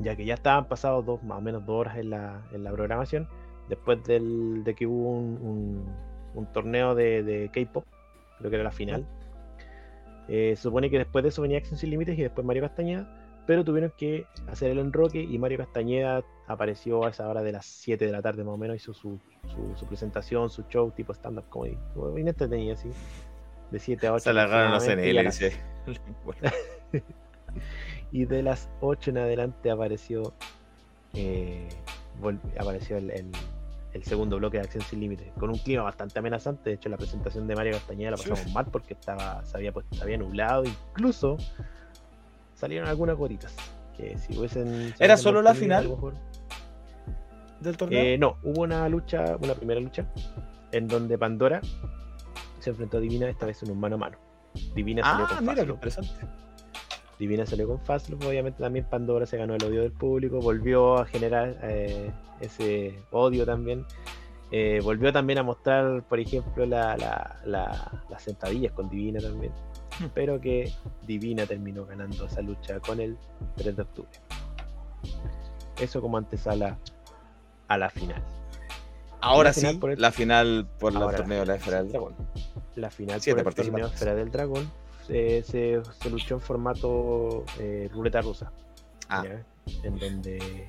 ya 0.02 0.16
que 0.16 0.26
ya 0.26 0.34
estaban 0.34 0.68
pasados 0.68 1.06
dos, 1.06 1.24
más 1.24 1.38
o 1.38 1.42
menos 1.42 1.66
dos 1.66 1.76
horas 1.82 1.98
en 1.98 2.10
la, 2.10 2.42
en 2.52 2.64
la 2.64 2.72
programación, 2.72 3.28
después 3.70 4.04
del, 4.04 4.64
de 4.64 4.74
que 4.74 4.88
hubo 4.88 5.12
un, 5.12 5.38
un- 5.42 6.13
un 6.34 6.46
torneo 6.52 6.96
de, 6.96 7.24
de 7.24 7.50
K-pop, 7.50 7.86
creo 8.40 8.50
que 8.50 8.56
era 8.56 8.64
la 8.64 8.72
final. 8.72 9.06
Eh, 10.28 10.54
se 10.56 10.62
supone 10.64 10.90
que 10.90 10.98
después 10.98 11.24
de 11.24 11.30
eso 11.30 11.42
venía 11.42 11.58
Acción 11.58 11.78
Sin 11.78 11.90
Límites 11.90 12.18
y 12.18 12.22
después 12.22 12.46
Mario 12.46 12.64
Castañeda, 12.64 13.20
pero 13.46 13.64
tuvieron 13.66 13.92
que 13.98 14.26
hacer 14.48 14.72
el 14.72 14.80
enroque 14.80 15.22
y 15.22 15.38
Mario 15.38 15.58
Castañeda 15.58 16.24
apareció 16.48 17.04
a 17.06 17.10
esa 17.10 17.28
hora 17.28 17.42
de 17.44 17.52
las 17.52 17.66
7 17.66 18.06
de 18.06 18.12
la 18.12 18.22
tarde 18.22 18.44
más 18.44 18.54
o 18.54 18.58
menos, 18.58 18.78
hizo 18.78 18.94
su, 18.94 19.20
su, 19.54 19.76
su 19.76 19.86
presentación, 19.86 20.50
su 20.50 20.64
show 20.70 20.92
tipo 20.92 21.14
stand-up 21.14 21.46
comedy, 21.50 21.78
como 21.94 22.12
bien 22.14 22.28
entretenido 22.30 22.74
así, 22.74 22.90
de 23.70 23.80
7 23.80 24.08
a 24.08 24.14
8. 24.14 24.24
Se 24.24 24.30
alargaron 24.30 24.72
los 24.72 24.84
las- 25.24 25.40
dice. 25.40 25.60
Y 28.12 28.26
de 28.26 28.44
las 28.44 28.70
8 28.82 29.10
en 29.12 29.18
adelante 29.18 29.72
apareció 29.72 30.34
eh, 31.16 31.68
apareció 32.60 32.98
el, 32.98 33.12
el- 33.12 33.32
el 33.94 34.04
segundo 34.04 34.38
bloque 34.38 34.58
de 34.58 34.64
Acción 34.64 34.84
Sin 34.84 35.00
Límites, 35.02 35.32
con 35.40 35.50
un 35.50 35.58
clima 35.58 35.84
bastante 35.84 36.18
amenazante. 36.20 36.72
De 36.72 36.76
hecho, 36.78 36.90
la 36.90 36.98
presentación 36.98 37.48
de 37.48 37.56
Mario 37.56 37.74
Castañeda 37.74 38.12
la 38.12 38.18
pasamos 38.18 38.52
mal 38.52 38.66
porque 38.66 38.94
estaba, 38.94 39.44
se, 39.46 39.56
había, 39.58 39.72
puesto- 39.72 39.96
se 39.96 40.02
había 40.04 40.18
nublado, 40.18 40.64
incluso 40.66 41.38
salieron 42.56 42.88
algunas 42.90 43.16
gotitas. 43.18 43.56
Que 43.96 44.18
si 44.18 44.36
hubiesen. 44.38 44.94
se 44.98 45.04
¿Era 45.04 45.18
solo 45.18 45.42
la 45.44 45.54
final? 45.54 45.88
mejor- 45.88 46.16
del 47.60 47.78
torneo. 47.78 48.02
Eh, 48.04 48.18
no, 48.18 48.38
hubo 48.44 48.64
una 48.64 48.90
lucha, 48.90 49.38
una 49.40 49.54
primera 49.54 49.80
lucha, 49.80 50.06
en 50.72 50.88
donde 50.88 51.18
Pandora 51.18 51.62
se 52.60 52.72
enfrentó 52.72 52.98
a 52.98 53.00
Divina, 53.00 53.30
esta 53.30 53.46
vez 53.46 53.62
en 53.64 53.72
un 53.72 53.80
mano 53.80 53.96
a 53.96 54.00
mano. 54.00 54.18
Divina 54.76 55.04
salió 55.04 55.26
ah, 55.26 55.28
con 55.30 55.40
mira, 55.42 55.56
Fastlow. 55.56 55.76
interesante. 55.76 56.12
Divina 57.20 57.46
salió 57.46 57.68
con 57.68 57.80
Fastlow, 57.80 58.20
obviamente 58.28 58.62
también 58.62 58.86
Pandora 58.90 59.26
se 59.26 59.38
ganó 59.38 59.56
el 59.56 59.64
odio 59.64 59.82
del 59.82 59.92
público, 59.92 60.40
volvió 60.40 60.98
a 60.98 61.06
generar 61.06 61.58
eh, 61.64 62.12
ese 62.42 63.00
odio 63.12 63.46
también. 63.46 63.86
Eh, 64.52 64.82
volvió 64.84 65.12
también 65.12 65.40
a 65.40 65.44
mostrar, 65.44 66.04
por 66.04 66.20
ejemplo, 66.20 66.66
la, 66.66 66.96
la- 66.98 67.40
la- 67.46 68.04
las 68.10 68.22
sentadillas 68.24 68.72
con 68.74 68.90
Divina 68.90 69.20
también. 69.20 69.52
Hmm. 70.00 70.06
Pero 70.14 70.40
que 70.42 70.72
Divina 71.08 71.46
terminó 71.46 71.86
ganando 71.86 72.26
esa 72.26 72.42
lucha 72.42 72.80
con 72.80 73.00
el 73.00 73.18
3 73.56 73.76
de 73.76 73.82
octubre. 73.82 74.10
Eso 75.80 76.02
como 76.02 76.18
antesala 76.18 76.78
a 77.68 77.78
la 77.78 77.90
final. 77.90 78.22
Ahora 79.22 79.50
La 79.50 79.54
final 79.54 79.74
sí, 79.74 79.78
por 79.80 79.92
el- 79.92 80.02
la 80.02 80.12
final 80.12 80.68
por 80.80 80.92
el 80.94 81.00
torneo 81.00 81.40
de 81.40 81.46
la 81.46 81.56
Esfera 81.56 81.78
del 81.84 81.92
Dragón. 81.92 82.16
La 82.76 82.90
final 82.92 83.22
por 83.22 83.40
el 83.40 83.56
torneo. 83.56 83.88
Esfera 83.88 84.16
del 84.16 84.32
Dragón 84.32 84.72
se, 85.08 85.44
se- 85.44 85.82
se 85.84 86.10
luchó 86.10 86.36
en 86.36 86.42
formato 86.42 87.44
eh, 87.60 87.90
ruleta 87.94 88.22
rusa. 88.22 88.52
Ah. 89.10 89.24
En 89.84 89.98
donde 90.00 90.68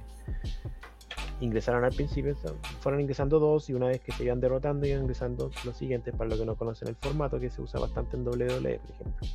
ingresaron 1.40 1.84
al 1.84 1.92
principio, 1.92 2.34
fueron 2.80 3.00
ingresando 3.00 3.38
dos 3.38 3.68
y 3.68 3.74
una 3.74 3.86
vez 3.88 4.00
que 4.00 4.12
se 4.12 4.24
iban 4.24 4.40
derrotando 4.40 4.86
iban 4.86 5.02
ingresando 5.02 5.50
los 5.64 5.76
siguientes 5.76 6.14
para 6.14 6.30
los 6.30 6.38
que 6.38 6.46
no 6.46 6.56
conocen 6.56 6.88
el 6.88 6.96
formato 6.96 7.38
que 7.40 7.50
se 7.50 7.60
usa 7.60 7.80
bastante 7.80 8.16
en 8.16 8.26
WWE, 8.26 8.78
por 8.78 8.90
ejemplo. 8.94 9.28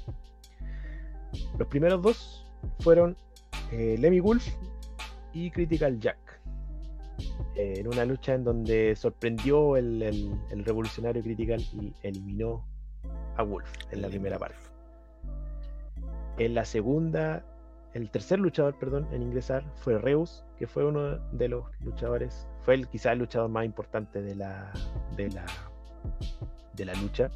Los 1.57 1.67
primeros 1.67 2.01
dos 2.01 2.45
fueron 2.80 3.15
eh, 3.71 3.95
Lemmy 3.99 4.19
Wolf 4.19 4.47
y 5.34 5.51
Critical 5.51 5.99
Jack. 5.99 6.17
eh, 7.55 7.76
en 7.77 7.88
una 7.88 8.05
lucha 8.05 8.34
en 8.34 8.43
donde 8.45 8.95
sorprendió 8.95 9.76
el, 9.76 10.01
el- 10.01 10.34
el 10.51 10.63
revolucionario 10.65 11.21
Critical 11.21 11.59
y 11.73 11.93
eliminó 12.01 12.65
a 13.35 13.43
Wolf 13.43 13.69
en 13.91 14.01
la 14.01 14.07
primera 14.07 14.39
parte. 14.39 14.57
En 16.40 16.56
la 16.56 16.64
segunda, 16.64 17.44
el 17.94 18.10
tercer 18.11 18.40
luchador, 18.40 18.74
perdón, 18.80 19.06
en 19.11 19.22
ingresar 19.22 19.61
fue 19.76 19.98
Reus, 19.98 20.45
que 20.57 20.68
fue 20.68 20.86
uno 20.86 21.18
de 21.34 21.49
los 21.49 21.66
luchadores, 21.82 22.48
fue 22.61 22.76
el 22.76 22.88
quizá 22.88 23.11
el 23.11 23.20
luchador 23.20 23.49
más 23.49 23.66
importante 23.66 24.22
de 24.22 24.36
la, 24.36 24.72
de 25.18 25.30
la, 25.32 25.45
de 26.76 26.86
la 26.86 26.94
lucha, 26.94 27.30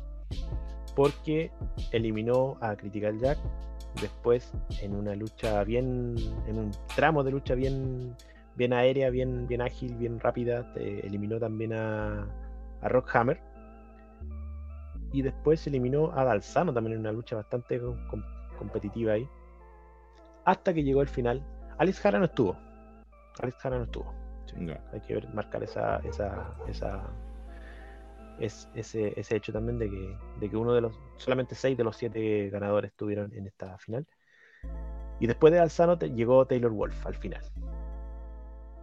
porque 0.95 1.51
eliminó 1.91 2.57
a 2.61 2.77
Critical 2.77 3.19
Jack. 3.19 3.37
Después, 4.01 4.53
en 4.81 4.95
una 4.95 5.15
lucha 5.15 5.65
bien, 5.65 6.15
en 6.47 6.57
un 6.57 6.71
tramo 6.95 7.25
de 7.25 7.31
lucha 7.31 7.55
bien, 7.55 8.15
bien 8.55 8.71
aérea, 8.71 9.09
bien, 9.09 9.47
bien 9.47 9.61
ágil, 9.61 9.95
bien 9.97 10.17
rápida, 10.19 10.71
eliminó 10.77 11.39
también 11.39 11.73
a, 11.73 12.25
a 12.81 12.87
Rockhammer. 12.87 13.41
Y 15.11 15.21
después 15.21 15.67
eliminó 15.67 16.11
a 16.17 16.23
Dalsano 16.23 16.73
también 16.73 16.93
en 16.93 17.01
una 17.01 17.11
lucha 17.11 17.35
bastante 17.35 17.79
competitiva 18.53 19.13
ahí. 19.13 19.27
Hasta 20.45 20.73
que 20.73 20.83
llegó 20.83 21.01
el 21.01 21.07
final. 21.07 21.43
Alex 21.77 21.99
Jara 21.99 22.19
no 22.19 22.25
estuvo. 22.25 22.57
Alex 23.41 23.57
Jara 23.57 23.77
no 23.77 23.83
estuvo. 23.85 24.13
Hay 24.91 25.01
que 25.01 25.15
ver, 25.15 25.33
marcar 25.33 25.63
esa, 25.63 25.97
esa, 25.99 26.53
esa, 26.67 27.01
es, 28.39 28.69
ese, 28.75 29.19
ese 29.19 29.35
hecho 29.35 29.51
también 29.51 29.79
de 29.79 29.89
que, 29.89 30.17
de 30.39 30.49
que 30.49 30.55
uno 30.57 30.73
de 30.73 30.81
los, 30.81 30.99
solamente 31.17 31.55
seis 31.55 31.75
de 31.77 31.83
los 31.83 31.95
siete 31.97 32.49
ganadores 32.49 32.91
estuvieron 32.91 33.33
en 33.33 33.47
esta 33.47 33.77
final. 33.79 34.05
Y 35.19 35.27
después 35.27 35.53
de 35.53 35.59
Alzano 35.59 35.97
te- 35.97 36.11
llegó 36.11 36.45
Taylor 36.45 36.71
Wolf 36.71 37.05
al 37.07 37.15
final. 37.15 37.41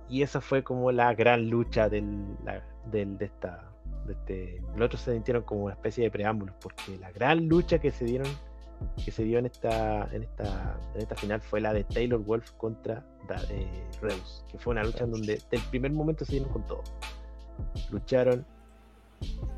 Y 0.09 0.23
esa 0.23 0.41
fue 0.41 0.65
como 0.65 0.91
la 0.91 1.15
gran 1.15 1.49
lucha 1.49 1.89
del, 1.89 2.37
la- 2.45 2.65
del- 2.87 3.17
de 3.19 3.27
esta. 3.27 3.67
De 4.07 4.15
este, 4.15 4.63
los 4.75 4.87
otros 4.87 5.03
se 5.03 5.13
sintieron 5.13 5.43
como 5.45 5.65
una 5.65 5.75
especie 5.75 6.03
de 6.05 6.11
preámbulos, 6.11 6.57
porque 6.61 6.97
la 6.99 7.13
gran 7.13 7.47
lucha 7.47 7.79
que 7.79 7.91
se 7.93 8.05
dieron 8.07 8.27
que 9.05 9.11
se 9.11 9.25
dio 9.25 9.39
en 9.39 9.47
esta, 9.47 10.09
en 10.13 10.23
esta, 10.23 10.79
en 10.95 11.01
esta 11.01 11.17
final 11.17 11.41
fue 11.41 11.61
la 11.61 11.73
de 11.73 11.85
Taylor 11.85 12.21
Wolf 12.21 12.53
contra 12.53 13.05
eh, 13.51 13.89
Reus, 14.01 14.45
que 14.51 14.59
fue 14.59 14.73
una 14.73 14.85
lucha 14.85 15.05
en 15.05 15.13
donde 15.13 15.41
del 15.51 15.61
primer 15.71 15.93
momento 15.93 16.25
se 16.25 16.33
dieron 16.33 16.51
con 16.51 16.67
todo. 16.67 16.83
Lucharon, 17.91 18.45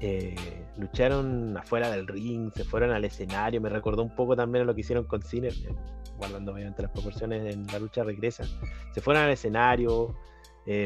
eh, 0.00 0.34
lucharon 0.76 1.56
afuera 1.56 1.90
del 1.90 2.06
ring, 2.06 2.50
se 2.54 2.64
fueron 2.64 2.90
al 2.90 3.04
escenario, 3.04 3.60
me 3.60 3.68
recordó 3.68 4.02
un 4.02 4.14
poco 4.14 4.36
también 4.36 4.62
a 4.62 4.66
lo 4.66 4.74
que 4.74 4.80
hicieron 4.82 5.04
con 5.04 5.22
Ciner, 5.22 5.52
eh, 5.52 5.74
guardando 6.18 6.52
obviamente 6.52 6.82
las 6.82 6.90
proporciones 6.90 7.54
en 7.54 7.66
la 7.68 7.78
lucha 7.78 8.04
regresa. 8.04 8.44
Se 8.92 9.00
fueron 9.00 9.24
al 9.24 9.30
escenario, 9.30 10.14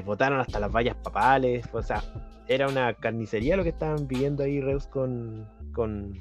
votaron 0.07 0.41
hasta 0.41 0.59
las 0.59 0.73
vallas 0.73 0.97
papales, 0.97 1.69
o 1.75 1.83
sea, 1.83 2.03
era 2.49 2.67
una 2.69 2.95
carnicería 2.95 3.57
lo 3.57 3.63
que 3.63 3.71
estaban 3.71 4.07
viviendo 4.07 4.43
ahí 4.43 4.61
Reus 4.61 4.87
con, 4.87 5.47
con, 5.75 6.19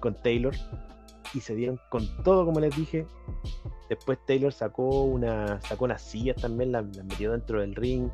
con 0.00 0.14
Taylor 0.22 0.54
y 1.34 1.40
se 1.40 1.54
dieron 1.54 1.80
con 1.90 2.06
todo, 2.22 2.44
como 2.44 2.60
les 2.60 2.74
dije. 2.74 3.06
Después 3.88 4.18
Taylor 4.26 4.52
sacó 4.52 5.02
una 5.02 5.60
sacó 5.62 5.86
unas 5.86 6.02
sillas 6.02 6.36
también, 6.36 6.72
las, 6.72 6.84
metió 6.84 7.32
dentro 7.32 7.60
del 7.60 7.74
ring. 7.74 8.08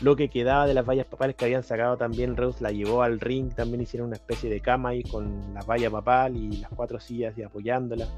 Lo 0.00 0.16
que 0.16 0.28
quedaba 0.28 0.66
de 0.66 0.74
las 0.74 0.86
vallas 0.86 1.06
papales 1.06 1.36
que 1.36 1.44
habían 1.44 1.62
sacado 1.62 1.96
también, 1.96 2.36
Reus 2.36 2.60
la 2.60 2.70
llevó 2.72 3.02
al 3.02 3.20
ring. 3.20 3.54
También 3.54 3.80
hicieron 3.80 4.08
una 4.08 4.16
especie 4.16 4.50
de 4.50 4.60
cama 4.60 4.90
ahí 4.90 5.02
con 5.02 5.54
la 5.54 5.60
valla 5.62 5.90
papal 5.90 6.36
y 6.36 6.56
las 6.56 6.70
cuatro 6.70 7.00
sillas 7.00 7.36
y 7.38 7.42
apoyándola. 7.42 8.08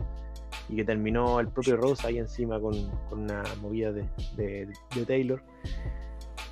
Y 0.68 0.76
que 0.76 0.84
terminó 0.84 1.38
el 1.38 1.48
propio 1.48 1.76
Rose 1.76 2.06
ahí 2.06 2.18
encima 2.18 2.58
con, 2.60 2.74
una 3.12 3.42
movida 3.60 3.92
de, 3.92 4.08
de, 4.36 5.06
Taylor. 5.06 5.42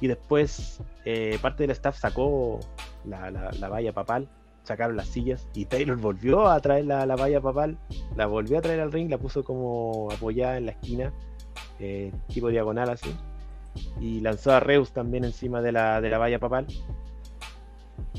Y 0.00 0.08
después 0.08 0.80
eh, 1.04 1.38
parte 1.40 1.62
del 1.62 1.70
staff 1.70 1.98
sacó 1.98 2.60
la, 3.04 3.30
la 3.30 3.68
valla 3.68 3.92
papal 3.92 4.28
sacaron 4.64 4.96
las 4.96 5.08
sillas 5.08 5.46
y 5.54 5.66
Taylor 5.66 5.96
volvió 5.96 6.48
a 6.48 6.58
traer 6.60 6.86
la, 6.86 7.06
la, 7.06 7.16
valla 7.16 7.40
papal, 7.40 7.78
la 8.16 8.26
volvió 8.26 8.58
a 8.58 8.62
traer 8.62 8.80
al 8.80 8.92
ring, 8.92 9.10
la 9.10 9.18
puso 9.18 9.44
como 9.44 10.08
apoyada 10.10 10.56
en 10.56 10.66
la 10.66 10.72
esquina, 10.72 11.12
eh, 11.78 12.12
tipo 12.28 12.48
diagonal 12.48 12.90
así, 12.90 13.14
y 14.00 14.20
lanzó 14.20 14.52
a 14.52 14.60
Reus 14.60 14.92
también 14.92 15.24
encima 15.24 15.60
de 15.60 15.72
la, 15.72 16.00
de 16.00 16.10
la 16.10 16.18
valla 16.18 16.38
papal. 16.38 16.66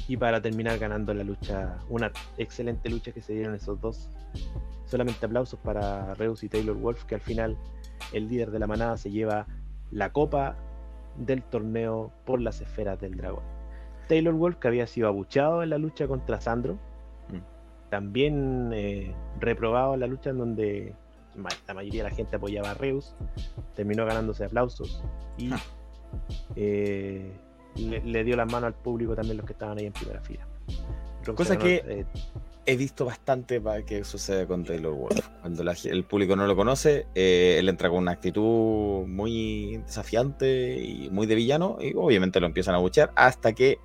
Y 0.08 0.18
para 0.18 0.42
terminar 0.42 0.78
ganando 0.78 1.14
la 1.14 1.24
lucha, 1.24 1.78
una 1.90 2.12
excelente 2.38 2.90
lucha 2.90 3.12
que 3.12 3.22
se 3.22 3.34
dieron 3.34 3.56
esos 3.56 3.82
dos. 3.82 4.10
Solamente 4.86 5.26
aplausos 5.26 5.60
para 5.60 6.14
Reus 6.14 6.44
y 6.44 6.50
Taylor 6.50 6.76
Wolf, 6.76 7.06
que 7.06 7.16
al 7.16 7.22
final 7.22 7.58
el 8.14 8.28
líder 8.28 8.52
de 8.52 8.60
la 8.60 8.68
manada 8.68 8.98
se 8.98 9.10
lleva 9.10 9.48
la 9.92 10.12
copa 10.12 10.56
del 11.18 11.42
torneo 11.44 12.12
por 12.26 12.40
las 12.40 12.62
esferas 12.62 13.00
del 13.00 13.18
dragón. 13.18 13.55
Taylor 14.08 14.34
Wolf, 14.34 14.58
que 14.58 14.68
había 14.68 14.88
sido 14.88 15.08
abuchado 15.08 15.64
en 15.64 15.70
la 15.70 15.78
lucha 15.78 16.08
contra 16.08 16.42
Sandro, 16.42 16.76
mm. 17.30 17.90
también 17.90 18.72
eh, 18.74 19.14
reprobado 19.40 19.94
en 19.94 20.00
la 20.00 20.08
lucha 20.08 20.30
en 20.32 20.38
donde 20.38 20.94
la 21.68 21.74
mayoría 21.74 22.04
de 22.04 22.10
la 22.10 22.16
gente 22.16 22.38
apoyaba 22.38 22.72
a 22.72 22.74
Reus, 22.76 23.14
terminó 23.76 24.06
ganándose 24.06 24.46
aplausos 24.46 25.04
y 25.38 25.52
ah. 25.52 25.60
eh, 26.56 27.30
le, 27.76 28.24
dio 28.24 28.38
las 28.38 28.50
manos 28.50 28.68
al 28.68 28.74
público 28.74 29.16
también 29.16 29.38
los 29.38 29.46
que 29.46 29.54
estaban 29.54 29.78
ahí 29.78 29.86
en 29.86 29.94
primera 29.94 30.22
fila. 30.22 30.48
Cosa 31.36 31.58
que 31.58 31.84
eh, 31.86 32.06
he 32.66 32.78
visto 32.78 33.04
bastante 33.04 33.60
para 33.60 33.84
que 33.84 34.04
suceda 34.06 34.46
con 34.46 34.64
Taylor 34.64 34.94
Wolf. 34.94 35.28
Cuando 35.42 35.64
el 35.64 36.04
público 36.06 36.36
no 36.36 36.48
lo 36.48 36.56
conoce, 36.56 37.08
él 37.16 37.68
entra 37.68 37.90
con 37.90 38.00
una 38.00 38.12
actitud 38.12 39.06
muy 39.08 39.78
desafiante 39.86 40.78
y 40.78 41.10
muy 41.10 41.28
de 41.28 41.36
villano 41.36 41.78
y 41.82 41.94
obviamente 41.96 42.40
lo 42.40 42.46
empiezan 42.46 42.76
a 42.76 42.78
abuchear 42.78 43.12
hasta 43.16 43.54
que 43.54 43.80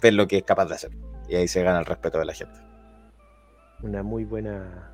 ver 0.00 0.14
lo 0.14 0.26
que 0.26 0.38
es 0.38 0.42
capaz 0.42 0.66
de 0.66 0.74
hacer. 0.74 0.90
Y 1.28 1.36
ahí 1.36 1.48
se 1.48 1.62
gana 1.62 1.78
el 1.78 1.86
respeto 1.86 2.18
de 2.18 2.24
la 2.24 2.34
gente. 2.34 2.60
Una 3.82 4.02
muy 4.02 4.24
buena, 4.24 4.92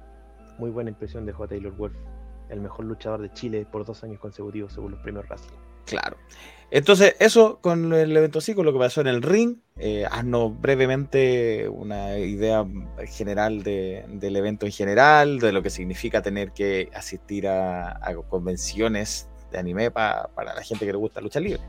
muy 0.59 0.71
buena 0.71 0.91
impresión 0.91 1.27
dejó 1.27 1.49
Taylor 1.49 1.75
Wolf, 1.77 1.97
el 2.51 2.61
mejor 2.61 2.85
luchador 2.85 3.23
de 3.23 3.33
Chile 3.33 3.67
por 3.71 3.85
dos 3.85 4.05
años 4.05 4.21
consecutivos 4.21 4.73
según 4.73 4.93
los 4.93 5.01
premios 5.01 5.27
Wrestling. 5.29 5.59
Claro. 5.87 6.17
Entonces, 6.71 7.15
eso 7.21 7.61
con 7.61 7.93
el 7.93 8.17
evento 8.17 8.41
sí, 8.41 8.55
con 8.55 8.67
lo 8.67 8.73
que 8.73 8.79
pasó 8.79 9.01
en 9.01 9.07
el 9.07 9.23
ring. 9.23 9.59
Eh, 9.79 10.05
haznos 10.11 10.61
brevemente 10.61 11.69
una 11.69 12.19
idea 12.19 12.67
general 13.07 13.63
del 13.63 14.37
evento 14.37 14.67
en 14.67 14.73
general, 14.73 15.39
de 15.39 15.53
lo 15.53 15.63
que 15.63 15.71
significa 15.71 16.23
tener 16.23 16.53
que 16.53 16.91
asistir 16.93 17.47
a, 17.47 18.01
convenciones 18.29 19.29
de 19.53 19.59
anime 19.59 19.91
para 19.93 20.29
la 20.37 20.63
gente 20.63 20.85
que 20.87 20.93
le 20.93 20.99
gusta 20.99 21.21
lucha 21.21 21.39
libre. 21.39 21.61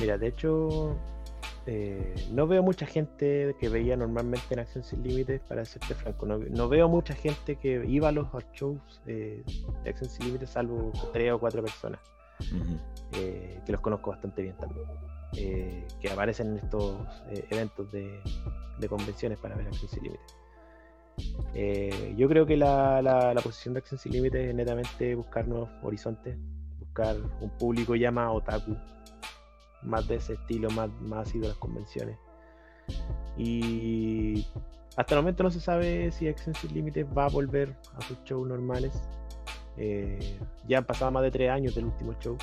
Mira, 0.00 0.16
de 0.16 0.28
hecho, 0.28 0.96
eh, 1.68 2.14
no 2.30 2.46
veo 2.46 2.62
mucha 2.62 2.86
gente 2.86 3.56
que 3.58 3.68
veía 3.68 3.96
normalmente 3.96 4.46
en 4.50 4.60
Acción 4.60 4.84
Sin 4.84 5.02
Límites, 5.02 5.40
para 5.48 5.64
serte 5.64 5.94
franco. 5.94 6.24
No, 6.24 6.68
veo 6.68 6.88
mucha 6.88 7.14
gente 7.14 7.56
que 7.56 7.84
iba 7.86 8.08
a 8.08 8.12
los 8.12 8.28
shows 8.52 9.02
eh, 9.06 9.42
de 9.82 9.90
Acción 9.90 10.08
Sin 10.08 10.26
Límites, 10.26 10.50
salvo 10.50 10.92
tres 11.12 11.32
o 11.32 11.40
cuatro 11.40 11.62
personas, 11.62 12.00
eh, 13.14 13.60
que 13.66 13.72
los 13.72 13.80
conozco 13.80 14.10
bastante 14.10 14.42
bien 14.42 14.56
también, 14.56 14.86
que 16.00 16.10
aparecen 16.10 16.52
en 16.52 16.58
estos 16.58 16.98
eventos 17.50 17.90
de, 17.90 18.20
convenciones 18.88 19.38
para 19.38 19.56
ver 19.56 19.66
Acción 19.66 19.90
Sin 19.90 20.04
Límites. 20.04 20.36
yo 22.16 22.28
creo 22.28 22.46
que 22.46 22.56
la, 22.56 23.02
la, 23.02 23.40
posición 23.42 23.74
de 23.74 23.78
Acción 23.78 23.98
Sin 23.98 24.12
Límites 24.12 24.48
es 24.48 24.54
netamente 24.54 25.16
buscar 25.16 25.48
nuevos 25.48 25.68
horizontes, 25.82 26.38
buscar 26.78 27.16
un 27.40 27.50
público 27.58 27.96
ya 27.96 28.12
más 28.12 28.32
otaku, 28.32 28.76
más 29.82 30.08
de 30.08 30.16
ese 30.16 30.34
estilo, 30.34 30.70
más, 30.70 30.90
más 31.02 31.34
ido 31.34 31.46
a 31.46 31.48
las 31.48 31.58
convenciones. 31.58 32.18
Y 33.36 34.46
hasta 34.96 35.14
el 35.14 35.20
momento 35.20 35.42
no 35.42 35.50
se 35.50 35.60
sabe 35.60 36.10
si 36.10 36.28
Action 36.28 36.54
Limited 36.72 37.06
va 37.16 37.26
a 37.26 37.28
volver 37.28 37.76
a 37.96 38.00
sus 38.02 38.22
shows 38.24 38.48
normales. 38.48 39.02
Eh, 39.76 40.38
ya 40.66 40.78
han 40.78 40.84
pasado 40.84 41.10
más 41.10 41.22
de 41.22 41.30
tres 41.30 41.50
años 41.50 41.74
del 41.74 41.86
último 41.86 42.14
show. 42.20 42.36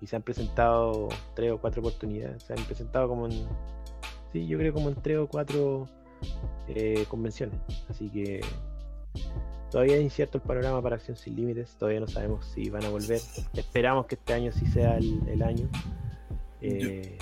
Y 0.00 0.06
se 0.06 0.16
han 0.16 0.22
presentado 0.22 1.08
tres 1.34 1.52
o 1.52 1.58
cuatro 1.58 1.80
oportunidades. 1.80 2.42
Se 2.42 2.52
han 2.52 2.64
presentado 2.64 3.08
como 3.08 3.26
en. 3.26 3.46
Sí, 4.32 4.46
yo 4.46 4.58
creo 4.58 4.72
como 4.72 4.88
en 4.88 4.96
tres 4.96 5.18
o 5.18 5.28
cuatro 5.28 5.88
eh, 6.68 7.06
convenciones. 7.08 7.56
Así 7.88 8.10
que 8.10 8.40
Todavía 9.74 9.96
es 9.96 10.02
incierto 10.02 10.38
el 10.38 10.44
panorama 10.44 10.80
para 10.80 10.94
Acción 10.94 11.16
Sin 11.16 11.34
Límites, 11.34 11.74
todavía 11.76 11.98
no 11.98 12.06
sabemos 12.06 12.46
si 12.54 12.70
van 12.70 12.84
a 12.84 12.90
volver. 12.90 13.20
Esperamos 13.54 14.06
que 14.06 14.14
este 14.14 14.32
año 14.32 14.52
sí 14.52 14.66
sea 14.66 14.98
el, 14.98 15.42
año. 15.42 15.68
Eh, 16.60 17.18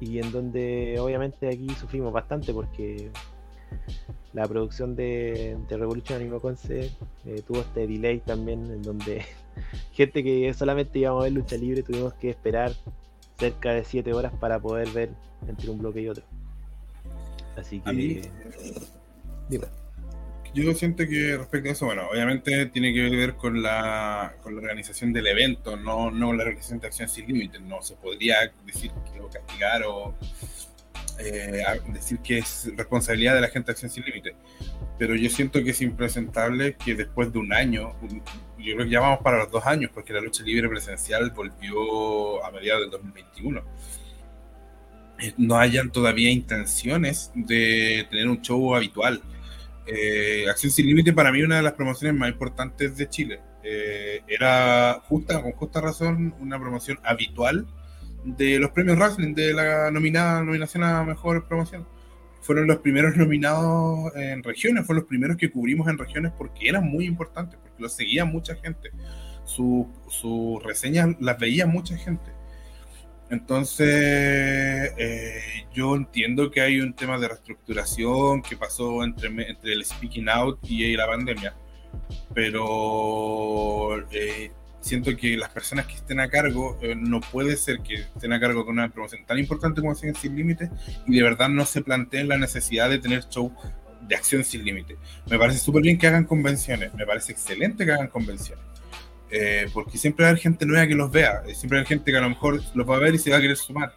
y 0.00 0.18
en 0.18 0.32
donde 0.32 0.98
obviamente 0.98 1.46
aquí 1.46 1.68
sufrimos 1.78 2.12
bastante 2.12 2.52
porque 2.52 3.12
la 4.32 4.48
producción 4.48 4.96
de, 4.96 5.56
Revolution 5.68 6.20
Anime 6.20 6.40
Conce 6.40 6.90
eh, 7.24 7.42
tuvo 7.46 7.60
este 7.60 7.86
delay 7.86 8.18
también 8.18 8.68
en 8.68 8.82
donde 8.82 9.24
gente 9.92 10.24
que 10.24 10.52
solamente 10.52 10.98
íbamos 10.98 11.20
a 11.20 11.24
ver 11.26 11.32
lucha 11.34 11.56
libre 11.56 11.84
tuvimos 11.84 12.12
que 12.14 12.30
esperar 12.30 12.72
cerca 13.38 13.72
de 13.72 13.84
7 13.84 14.12
horas 14.14 14.32
para 14.40 14.58
poder 14.58 14.88
ver 14.90 15.10
entre 15.46 15.70
un 15.70 15.78
bloque 15.78 16.00
y 16.00 16.08
otro. 16.08 16.24
Así 17.56 17.78
que... 17.78 18.28
Dime 19.48 19.79
yo 20.54 20.74
siento 20.74 21.06
que 21.06 21.36
respecto 21.36 21.68
a 21.68 21.72
eso, 21.72 21.86
bueno, 21.86 22.08
obviamente 22.10 22.66
tiene 22.66 22.92
que 22.92 23.08
ver 23.08 23.34
con 23.34 23.62
la, 23.62 24.34
organización 24.44 25.12
del 25.12 25.26
evento, 25.26 25.76
no, 25.76 26.10
no 26.10 26.32
la 26.32 26.42
organización 26.42 26.80
de 26.80 26.88
Acción 26.88 27.08
Sin 27.08 27.26
Límites. 27.26 27.60
No 27.60 27.82
se 27.82 27.94
podría 27.96 28.52
decir 28.64 28.90
que 29.12 29.20
o 29.20 29.28
castigar 29.28 29.82
o 29.84 30.14
eh, 31.18 31.62
decir 31.92 32.18
que 32.18 32.38
es 32.38 32.70
responsabilidad 32.76 33.34
de 33.34 33.42
la 33.42 33.48
gente 33.48 33.66
de 33.66 33.72
Acción 33.72 33.90
Sin 33.90 34.04
Límites. 34.04 34.34
Pero 34.98 35.14
yo 35.14 35.30
siento 35.30 35.62
que 35.62 35.70
es 35.70 35.80
impresentable 35.80 36.76
que 36.76 36.94
después 36.94 37.32
de 37.32 37.38
un 37.38 37.52
año, 37.52 37.94
yo 38.58 38.74
creo 38.74 38.84
que 38.84 38.90
ya 38.90 39.00
vamos 39.00 39.20
para 39.22 39.38
los 39.38 39.50
dos 39.50 39.64
años, 39.66 39.90
porque 39.94 40.12
la 40.12 40.20
lucha 40.20 40.42
libre 40.42 40.68
presencial 40.68 41.30
volvió 41.30 42.44
a 42.44 42.50
mediados 42.50 42.82
del 42.82 42.90
2021 42.90 43.62
eh, 45.20 45.34
no 45.36 45.56
hayan 45.56 45.90
todavía 45.92 46.30
intenciones 46.30 47.30
de 47.34 48.06
tener 48.10 48.28
un 48.28 48.40
show 48.40 48.74
habitual 48.74 49.22
eh, 49.92 50.48
Acción 50.48 50.70
Sin 50.72 50.86
Límite 50.86 51.12
para 51.12 51.32
mí 51.32 51.42
una 51.42 51.56
de 51.56 51.62
las 51.62 51.72
promociones 51.72 52.18
más 52.18 52.30
importantes 52.30 52.96
de 52.96 53.08
Chile. 53.08 53.40
Eh, 53.62 54.22
era 54.28 55.00
justa, 55.04 55.42
con 55.42 55.52
justa 55.52 55.80
razón, 55.80 56.34
una 56.40 56.58
promoción 56.58 56.98
habitual 57.02 57.66
de 58.24 58.58
los 58.58 58.70
premios 58.70 58.98
Wrestling, 58.98 59.34
de 59.34 59.52
la 59.52 59.90
nominada, 59.90 60.42
nominación 60.42 60.84
a 60.84 61.02
mejor 61.04 61.46
promoción. 61.48 61.86
Fueron 62.40 62.66
los 62.66 62.78
primeros 62.78 63.16
nominados 63.16 64.14
en 64.16 64.42
regiones, 64.42 64.86
fueron 64.86 65.02
los 65.02 65.08
primeros 65.08 65.36
que 65.36 65.50
cubrimos 65.50 65.88
en 65.88 65.98
regiones 65.98 66.32
porque 66.36 66.68
eran 66.68 66.84
muy 66.84 67.04
importantes, 67.06 67.58
porque 67.60 67.82
los 67.82 67.92
seguía 67.92 68.24
mucha 68.24 68.54
gente. 68.56 68.90
Sus 69.44 69.86
su 70.08 70.60
reseñas 70.64 71.16
las 71.20 71.38
veía 71.38 71.66
mucha 71.66 71.96
gente. 71.96 72.39
Entonces, 73.30 74.92
eh, 74.98 75.42
yo 75.72 75.94
entiendo 75.94 76.50
que 76.50 76.60
hay 76.60 76.80
un 76.80 76.94
tema 76.94 77.16
de 77.18 77.28
reestructuración 77.28 78.42
que 78.42 78.56
pasó 78.56 79.04
entre, 79.04 79.30
el 79.62 79.84
speaking 79.84 80.28
out 80.28 80.58
y 80.64 80.96
la 80.96 81.06
pandemia, 81.06 81.54
pero 82.34 84.00
eh, 84.10 84.50
siento 84.80 85.16
que 85.16 85.36
las 85.36 85.50
personas 85.50 85.86
que 85.86 85.94
estén 85.94 86.18
a 86.18 86.28
cargo, 86.28 86.76
eh, 86.82 86.96
no 86.96 87.20
puede 87.20 87.56
ser 87.56 87.78
que 87.80 87.94
estén 87.94 88.32
a 88.32 88.40
cargo 88.40 88.64
de 88.64 88.70
una 88.70 88.88
promoción 88.88 89.24
tan 89.24 89.38
importante 89.38 89.80
como 89.80 89.92
Acción 89.92 90.14
Sin 90.16 90.34
Límites 90.34 90.68
y 91.06 91.16
de 91.16 91.22
verdad 91.22 91.48
no 91.48 91.64
se 91.66 91.82
planteen 91.82 92.28
la 92.28 92.36
necesidad 92.36 92.90
de 92.90 92.98
tener 92.98 93.28
show 93.28 93.52
de 94.08 94.16
Acción 94.16 94.42
Sin 94.42 94.64
Límites. 94.64 94.98
Me 95.30 95.38
parece 95.38 95.60
súper 95.60 95.82
bien 95.82 95.98
que 95.98 96.08
hagan 96.08 96.24
convenciones, 96.24 96.92
me 96.94 97.06
parece 97.06 97.30
excelente 97.30 97.86
que 97.86 97.92
hagan 97.92 98.08
convenciones. 98.08 98.69
Eh, 99.30 99.68
porque 99.72 99.98
siempre 99.98 100.24
va 100.24 100.28
a 100.28 100.30
haber 100.30 100.42
gente 100.42 100.66
nueva 100.66 100.86
que 100.86 100.94
los 100.94 101.10
vea, 101.10 101.42
eh, 101.46 101.54
siempre 101.54 101.76
va 101.76 101.76
a 101.76 101.80
haber 101.80 101.88
gente 101.88 102.10
que 102.10 102.18
a 102.18 102.20
lo 102.20 102.30
mejor 102.30 102.60
los 102.74 102.88
va 102.88 102.96
a 102.96 102.98
ver 102.98 103.14
y 103.14 103.18
se 103.18 103.30
va 103.30 103.36
a 103.36 103.40
querer 103.40 103.56
sumar. 103.56 103.92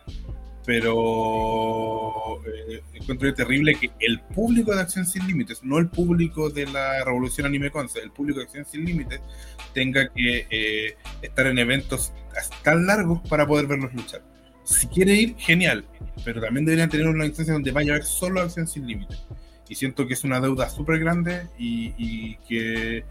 Pero 0.65 2.41
eh, 2.45 2.81
encuentro 2.93 3.33
terrible 3.33 3.75
que 3.75 3.91
el 3.99 4.21
público 4.21 4.73
de 4.73 4.81
Acción 4.81 5.05
Sin 5.05 5.27
Límites, 5.27 5.61
no 5.63 5.77
el 5.77 5.89
público 5.89 6.49
de 6.49 6.65
la 6.67 7.03
Revolución 7.03 7.47
Anime 7.47 7.69
Conce, 7.69 7.99
el 7.99 8.11
público 8.11 8.39
de 8.39 8.45
Acción 8.45 8.65
Sin 8.65 8.85
Límites, 8.85 9.19
tenga 9.73 10.07
que 10.13 10.47
eh, 10.49 10.95
estar 11.21 11.47
en 11.47 11.57
eventos 11.57 12.13
tan 12.63 12.85
largos 12.85 13.19
para 13.27 13.45
poder 13.45 13.67
verlos 13.67 13.93
luchar. 13.93 14.21
Si 14.63 14.87
quiere 14.87 15.13
ir, 15.15 15.35
genial, 15.37 15.85
pero 16.23 16.39
también 16.39 16.65
deberían 16.65 16.89
tener 16.89 17.07
una 17.07 17.25
instancia 17.25 17.53
donde 17.53 17.71
vaya 17.71 17.93
a 17.93 17.97
ver 17.97 18.05
solo 18.05 18.41
Acción 18.41 18.67
Sin 18.67 18.87
Límites. 18.87 19.21
Y 19.67 19.75
siento 19.75 20.07
que 20.07 20.13
es 20.13 20.23
una 20.23 20.39
deuda 20.39 20.69
súper 20.69 20.99
grande 20.99 21.47
y, 21.57 21.93
y 21.97 22.37
que 22.47 23.03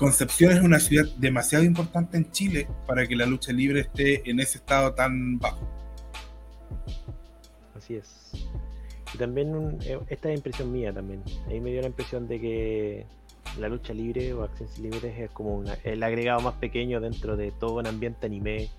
Concepción 0.00 0.52
es 0.52 0.62
una 0.62 0.80
ciudad 0.80 1.04
demasiado 1.18 1.62
importante 1.62 2.16
en 2.16 2.30
Chile 2.32 2.66
para 2.86 3.06
que 3.06 3.14
la 3.14 3.26
lucha 3.26 3.52
libre 3.52 3.80
esté 3.80 4.30
en 4.30 4.40
ese 4.40 4.56
estado 4.56 4.94
tan 4.94 5.38
bajo. 5.38 5.68
Así 7.76 7.96
es. 7.96 8.32
Y 9.14 9.18
también 9.18 9.76
eh, 9.82 9.98
esta 10.08 10.30
es 10.30 10.38
impresión 10.38 10.72
mía 10.72 10.90
también. 10.90 11.22
Ahí 11.48 11.60
me 11.60 11.70
dio 11.70 11.82
la 11.82 11.88
impresión 11.88 12.26
de 12.28 12.40
que 12.40 13.06
la 13.58 13.68
lucha 13.68 13.92
libre 13.92 14.32
o 14.32 14.42
Acción 14.42 14.70
Sin 14.70 14.84
Límites 14.84 15.18
es 15.18 15.30
como 15.32 15.64
el 15.84 16.02
agregado 16.02 16.40
más 16.40 16.54
pequeño 16.54 17.00
dentro 17.00 17.36
de 17.36 17.50
todo 17.50 17.74
un 17.74 17.86
ambiente 17.86 18.24
anime. 18.24 18.70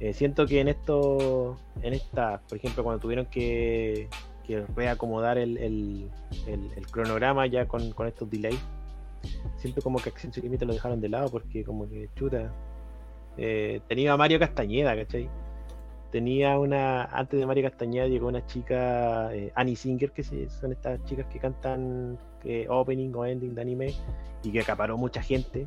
Eh, 0.00 0.12
siento 0.12 0.46
que 0.46 0.58
en 0.58 0.66
esto, 0.66 1.56
en 1.82 1.94
esta, 1.94 2.40
por 2.48 2.58
ejemplo, 2.58 2.82
cuando 2.82 3.00
tuvieron 3.00 3.26
que, 3.26 4.08
que 4.44 4.66
reacomodar 4.74 5.38
el, 5.38 6.10
cronograma 6.90 7.46
ya 7.46 7.68
con 7.68 8.08
estos 8.08 8.28
delays, 8.28 8.58
siento 9.56 9.80
como 9.82 9.98
que 9.98 10.08
Acción 10.10 10.32
Límites 10.42 10.66
lo 10.66 10.74
dejaron 10.74 11.00
de 11.00 11.08
lado 11.08 11.30
porque 11.30 11.64
como 11.64 11.88
que 11.88 12.08
chuta. 12.16 12.52
eh, 13.36 13.80
tenía 13.88 14.12
a 14.12 14.16
Mario 14.16 14.38
Castañeda, 14.38 14.94
¿cachai? 14.96 15.28
tenía 16.10 16.58
una 16.58 17.04
antes 17.04 17.40
de 17.40 17.46
Mario 17.46 17.62
Castañeda 17.70 18.06
llegó 18.06 18.26
una 18.28 18.44
chica 18.44 19.34
eh, 19.34 19.50
Annie 19.54 19.76
Singer 19.76 20.10
que 20.12 20.22
son 20.22 20.70
estas 20.72 21.02
chicas 21.04 21.24
que 21.32 21.38
cantan 21.38 22.18
eh, 22.44 22.66
opening 22.68 23.14
o 23.14 23.24
ending 23.24 23.54
de 23.54 23.62
anime 23.62 23.94
y 24.42 24.52
que 24.52 24.60
acaparó 24.60 24.98
mucha 24.98 25.22
gente 25.22 25.66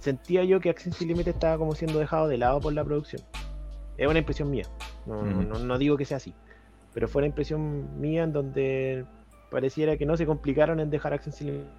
sentía 0.00 0.42
yo 0.44 0.58
que 0.60 0.70
Acción 0.70 0.92
Sin 0.94 1.06
Límite 1.08 1.30
estaba 1.30 1.56
como 1.58 1.74
siendo 1.76 1.98
dejado 2.00 2.26
de 2.28 2.38
lado 2.38 2.60
por 2.60 2.72
la 2.72 2.84
producción 2.84 3.22
es 3.96 4.08
una 4.08 4.18
impresión 4.18 4.50
mía 4.50 4.64
no, 5.06 5.22
no- 5.22 5.58
no 5.60 5.78
digo 5.78 5.96
que 5.96 6.04
sea 6.04 6.16
así 6.16 6.34
pero 6.92 7.06
fue 7.06 7.20
una 7.20 7.28
impresión 7.28 8.00
mía 8.00 8.24
en 8.24 8.32
donde 8.32 9.04
pareciera 9.50 9.96
que 9.96 10.06
no 10.06 10.16
se 10.16 10.26
complicaron 10.26 10.80
en 10.80 10.90
dejar 10.90 11.12
Acción 11.12 11.32
Sin 11.34 11.46
Límite 11.48 11.70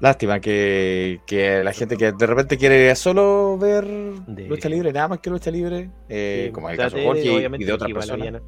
Lástima 0.00 0.38
que, 0.38 1.20
que 1.26 1.64
la 1.64 1.72
gente 1.72 1.96
que 1.96 2.12
de 2.12 2.26
repente 2.26 2.56
quiere 2.56 2.94
solo 2.94 3.58
ver 3.58 3.84
De- 3.84 4.46
lucha 4.46 4.68
libre, 4.68 4.92
nada 4.92 5.08
más 5.08 5.18
que 5.18 5.28
lucha 5.28 5.50
libre, 5.50 5.90
eh, 6.08 6.44
Sí, 6.46 6.52
como 6.52 6.68
en 6.68 6.74
el 6.74 6.78
caso 6.78 6.96
de 6.96 7.04
Jorge 7.04 7.22
y- 7.58 7.64
de 7.64 7.72
otras 7.72 7.90
personas. 7.92 8.28
Habían, 8.28 8.42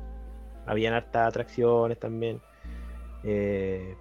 habían 0.66 0.94
hartas 0.94 1.26
atracciones 1.26 1.98
también. 1.98 2.40
Eh, 3.24 3.96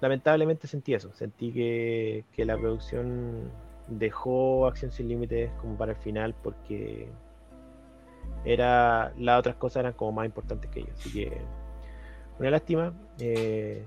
lamentablemente 0.00 0.66
sentí 0.66 0.92
eso. 0.92 1.14
Sentí 1.14 1.52
que, 1.52 2.24
que 2.32 2.44
la 2.44 2.58
producción 2.58 3.48
dejó 3.86 4.66
Acción 4.66 4.90
Sin 4.90 5.06
Límites 5.06 5.52
como 5.60 5.76
para 5.78 5.92
el 5.92 5.98
final 5.98 6.34
porque 6.42 7.08
era 8.44 9.12
las 9.18 9.38
otras 9.38 9.56
cosas 9.56 9.80
eran 9.80 9.92
como 9.94 10.12
más 10.12 10.26
importantes 10.26 10.70
que 10.70 10.80
ellos. 10.80 10.92
Así 10.98 11.12
que 11.12 11.38
una 12.38 12.50
lástima. 12.50 12.92
eh, 13.20 13.84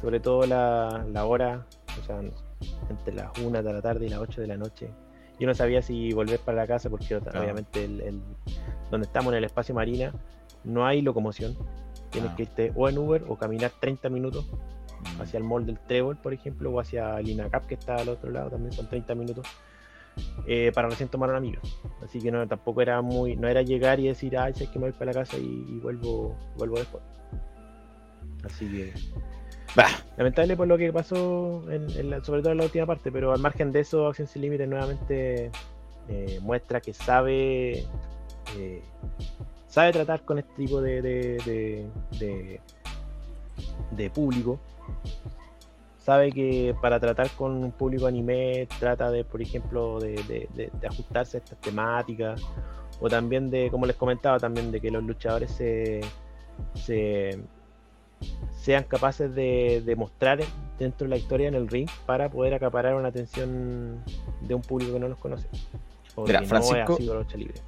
sobre 0.00 0.20
todo 0.20 0.46
la, 0.46 1.04
la 1.12 1.24
hora, 1.26 1.66
o 2.00 2.04
sea, 2.04 2.20
entre 2.88 3.14
las 3.14 3.36
1 3.38 3.62
de 3.62 3.72
la 3.72 3.82
tarde 3.82 4.06
y 4.06 4.08
las 4.08 4.20
8 4.20 4.40
de 4.40 4.46
la 4.46 4.56
noche. 4.56 4.88
Yo 5.40 5.46
no 5.46 5.54
sabía 5.54 5.82
si 5.82 6.12
volver 6.12 6.40
para 6.40 6.56
la 6.58 6.66
casa 6.66 6.88
porque 6.90 7.06
Claro. 7.06 7.40
obviamente 7.40 7.84
el, 7.84 8.00
el- 8.00 8.22
donde 8.90 9.06
estamos 9.06 9.32
en 9.32 9.38
el 9.38 9.44
espacio 9.44 9.74
marina 9.74 10.12
no 10.64 10.86
hay 10.86 11.02
locomoción. 11.02 11.56
Tienes 12.10 12.30
Ah. 12.30 12.36
que 12.36 12.42
irte 12.44 12.72
o 12.76 12.88
en 12.88 12.98
Uber 12.98 13.24
o 13.28 13.36
caminar 13.36 13.70
30 13.80 14.08
minutos 14.08 14.46
hacia 15.20 15.38
el 15.38 15.44
mall 15.44 15.66
del 15.66 15.78
Trébol, 15.78 16.16
por 16.16 16.32
ejemplo, 16.32 16.70
o 16.72 16.80
hacia 16.80 17.18
el 17.20 17.28
INACAP 17.28 17.66
que 17.66 17.74
está 17.74 17.96
al 17.96 18.08
otro 18.08 18.30
lado, 18.30 18.50
también 18.50 18.72
son 18.72 18.88
30 18.88 19.14
minutos, 19.14 19.46
eh, 20.46 20.70
para 20.74 20.88
recién 20.88 21.08
tomar 21.08 21.28
una 21.30 21.38
amiga. 21.38 21.60
Así 22.02 22.20
que 22.20 22.30
no, 22.30 22.46
tampoco 22.46 22.80
era 22.82 23.00
muy, 23.02 23.36
no 23.36 23.48
era 23.48 23.62
llegar 23.62 24.00
y 24.00 24.08
decir, 24.08 24.36
ay, 24.38 24.54
sé 24.54 24.66
que 24.70 24.78
me 24.78 24.86
voy 24.86 24.92
para 24.92 25.12
la 25.12 25.20
casa 25.20 25.36
y, 25.36 25.66
y 25.68 25.78
vuelvo, 25.80 26.36
vuelvo 26.56 26.76
después. 26.78 27.02
Así 28.44 28.66
que 28.70 28.92
Bah, 29.76 29.88
lamentable 30.16 30.56
por 30.56 30.66
lo 30.66 30.78
que 30.78 30.92
pasó, 30.92 31.62
en, 31.70 31.90
en 31.98 32.10
la- 32.10 32.24
sobre 32.24 32.40
todo 32.40 32.52
en 32.52 32.58
la 32.58 32.64
última 32.64 32.86
parte, 32.86 33.12
pero 33.12 33.32
al 33.32 33.40
margen 33.40 33.70
de 33.72 33.80
eso, 33.80 34.06
Acción 34.06 34.26
Sin 34.28 34.42
Límites 34.42 34.68
nuevamente 34.68 35.50
eh, 36.08 36.38
muestra 36.40 36.80
que 36.80 36.94
sabe 36.94 37.84
eh, 38.56 38.82
sabe 39.66 39.92
tratar 39.92 40.22
con 40.24 40.38
este 40.38 40.52
tipo 40.56 40.80
de, 40.80 41.02
de, 41.02 41.36
de, 41.44 41.86
de- 42.18 42.60
de 43.90 44.10
público. 44.10 44.58
Sabe 46.08 46.32
que 46.32 46.74
para 46.80 46.98
tratar 46.98 47.28
con 47.32 47.52
un 47.62 47.70
público 47.70 48.06
anime 48.06 48.66
trata 48.80 49.10
de, 49.10 49.24
por 49.24 49.42
ejemplo, 49.42 50.00
de, 50.00 50.12
de- 50.26 50.48
de- 50.54 50.70
de 50.80 50.86
ajustarse 50.86 51.36
a 51.36 51.40
estas 51.40 51.60
temáticas 51.60 52.40
o 52.98 53.10
también 53.10 53.50
de, 53.50 53.68
como 53.70 53.84
les 53.84 53.94
comentaba, 53.94 54.38
también 54.38 54.72
de 54.72 54.80
que 54.80 54.90
los 54.90 55.04
luchadores 55.04 55.50
se, 55.50 56.00
se 56.74 57.38
sean 58.58 58.84
capaces 58.84 59.34
de, 59.34 59.82
de 59.84 59.96
mostrar 59.96 60.40
dentro 60.78 61.04
de 61.04 61.10
la 61.10 61.18
historia 61.18 61.46
en 61.46 61.54
el 61.54 61.68
ring 61.68 61.90
para 62.06 62.30
poder 62.30 62.54
acaparar 62.54 62.94
una 62.94 63.08
atención 63.08 64.02
de 64.40 64.54
un 64.54 64.62
público 64.62 64.94
que 64.94 65.00
no 65.00 65.08
los 65.08 65.18
conoce. 65.18 65.46
O 66.14 66.24
Mira, 66.24 66.40
que 66.40 66.46
Francisco- 66.46 66.84
no 66.88 66.94
ha 66.94 66.96
sido 66.96 67.14
la 67.16 67.20
lucha 67.20 67.36
libre. 67.36 67.60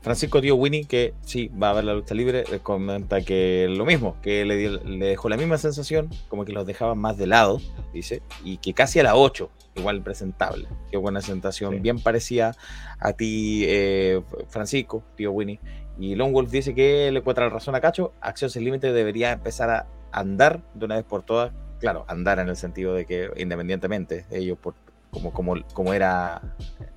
Francisco 0.00 0.40
Tío 0.40 0.54
Winnie, 0.54 0.84
que 0.86 1.12
sí 1.22 1.48
va 1.48 1.70
a 1.70 1.72
ver 1.74 1.84
la 1.84 1.94
lucha 1.94 2.14
libre, 2.14 2.44
eh, 2.52 2.60
comenta 2.62 3.20
que 3.22 3.66
lo 3.68 3.84
mismo, 3.84 4.16
que 4.22 4.44
le, 4.44 4.56
dio- 4.56 4.82
le 4.84 5.06
dejó 5.06 5.28
la 5.28 5.36
misma 5.36 5.58
sensación, 5.58 6.08
como 6.28 6.44
que 6.44 6.52
los 6.52 6.66
dejaban 6.66 6.98
más 6.98 7.16
de 7.18 7.26
lado, 7.26 7.60
dice, 7.92 8.22
y 8.44 8.58
que 8.58 8.74
casi 8.74 9.00
a 9.00 9.02
la 9.02 9.16
8, 9.16 9.50
igual 9.74 10.02
presentable. 10.02 10.68
Qué 10.90 10.96
buena 10.96 11.20
sensación, 11.20 11.74
Sí. 11.74 11.80
bien 11.80 11.98
parecía 12.00 12.54
a 13.00 13.12
ti, 13.12 13.64
eh, 13.66 14.22
Francisco, 14.48 15.02
Tío 15.16 15.32
Winnie. 15.32 15.60
Y 15.98 16.14
Lone 16.14 16.32
Wolf 16.32 16.50
dice 16.50 16.74
que 16.76 17.10
le 17.10 17.18
encuentra 17.18 17.44
la 17.46 17.50
razón 17.50 17.74
a 17.74 17.80
Cacho, 17.80 18.12
Acción 18.20 18.50
Sin 18.50 18.64
Límite 18.64 18.92
debería 18.92 19.32
empezar 19.32 19.68
a 19.68 19.86
andar 20.12 20.62
de 20.74 20.84
una 20.84 20.94
vez 20.94 21.04
por 21.04 21.22
todas, 21.24 21.52
claro, 21.80 22.04
andar 22.08 22.38
en 22.38 22.48
el 22.48 22.56
sentido 22.56 22.94
de 22.94 23.04
que 23.04 23.30
independientemente 23.36 24.24
de 24.30 24.38
ellos, 24.38 24.58
por, 24.58 24.74
como, 25.10 25.32
como, 25.32 25.54
como 25.74 25.92
era 25.92 26.40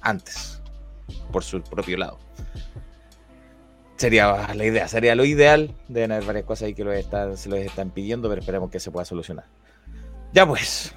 antes, 0.01 0.61
por 1.31 1.43
su 1.43 1.61
propio 1.63 1.97
lado. 1.97 2.19
Sería 4.01 4.51
la 4.55 4.65
idea, 4.65 4.87
sería 4.87 5.13
lo 5.13 5.23
ideal. 5.25 5.75
Deben 5.87 6.11
haber 6.11 6.25
varias 6.25 6.45
cosas 6.45 6.63
ahí 6.63 6.73
que 6.73 6.83
los 6.83 6.95
están, 6.95 7.37
se 7.37 7.49
los 7.49 7.59
están 7.59 7.91
pidiendo, 7.91 8.29
pero 8.29 8.41
esperemos 8.41 8.71
que 8.71 8.79
se 8.79 8.89
pueda 8.89 9.05
solucionar. 9.05 9.45
Ya 10.33 10.43
pues. 10.47 10.95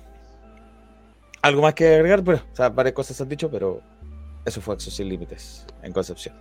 Algo 1.43 1.61
más 1.61 1.75
que 1.75 1.97
agregar, 1.97 2.25
pero, 2.25 2.39
o 2.39 2.57
sea, 2.57 2.71
varias 2.71 2.95
cosas 2.95 3.15
se 3.19 3.23
han 3.23 3.29
dicho, 3.29 3.51
pero 3.51 3.83
eso 4.47 4.63
fue 4.63 4.77
Exo 4.77 4.91
Sin 4.91 5.11
Límites 5.11 5.67
en 5.83 5.93
Concepción. 5.93 6.35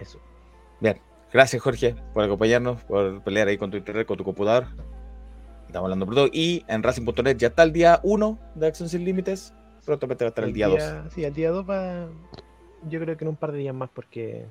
Eso. 0.00 0.18
Bien, 0.80 0.98
gracias 1.30 1.60
Jorge 1.60 1.94
por 2.14 2.24
acompañarnos, 2.24 2.82
por 2.84 3.22
pelear 3.22 3.48
ahí 3.48 3.58
con 3.58 3.70
tu 3.70 3.76
internet, 3.76 4.06
con 4.06 4.16
tu 4.16 4.24
computador. 4.24 4.68
Estamos 5.66 5.88
hablando 5.88 6.06
por 6.06 6.14
todo. 6.14 6.28
Y 6.32 6.64
en 6.68 6.82
Racing.net 6.82 7.36
ya 7.36 7.48
está 7.48 7.64
el 7.64 7.74
día 7.74 8.00
1 8.02 8.38
de 8.54 8.66
Acción 8.66 8.88
Sin 8.88 9.04
Límites. 9.04 9.52
Prontamente 9.84 10.24
va 10.24 10.28
a 10.28 10.30
estar 10.30 10.44
el, 10.44 10.54
día 10.54 10.68
2. 10.68 11.12
Sí, 11.14 11.22
el 11.22 11.34
día 11.34 11.50
2 11.50 11.68
va. 11.68 12.08
Yo 12.88 13.00
creo 13.00 13.16
que 13.16 13.24
en 13.24 13.28
un 13.28 13.36
par 13.36 13.52
de 13.52 13.58
días 13.58 13.74
más, 13.74 13.90
porque 13.92 14.46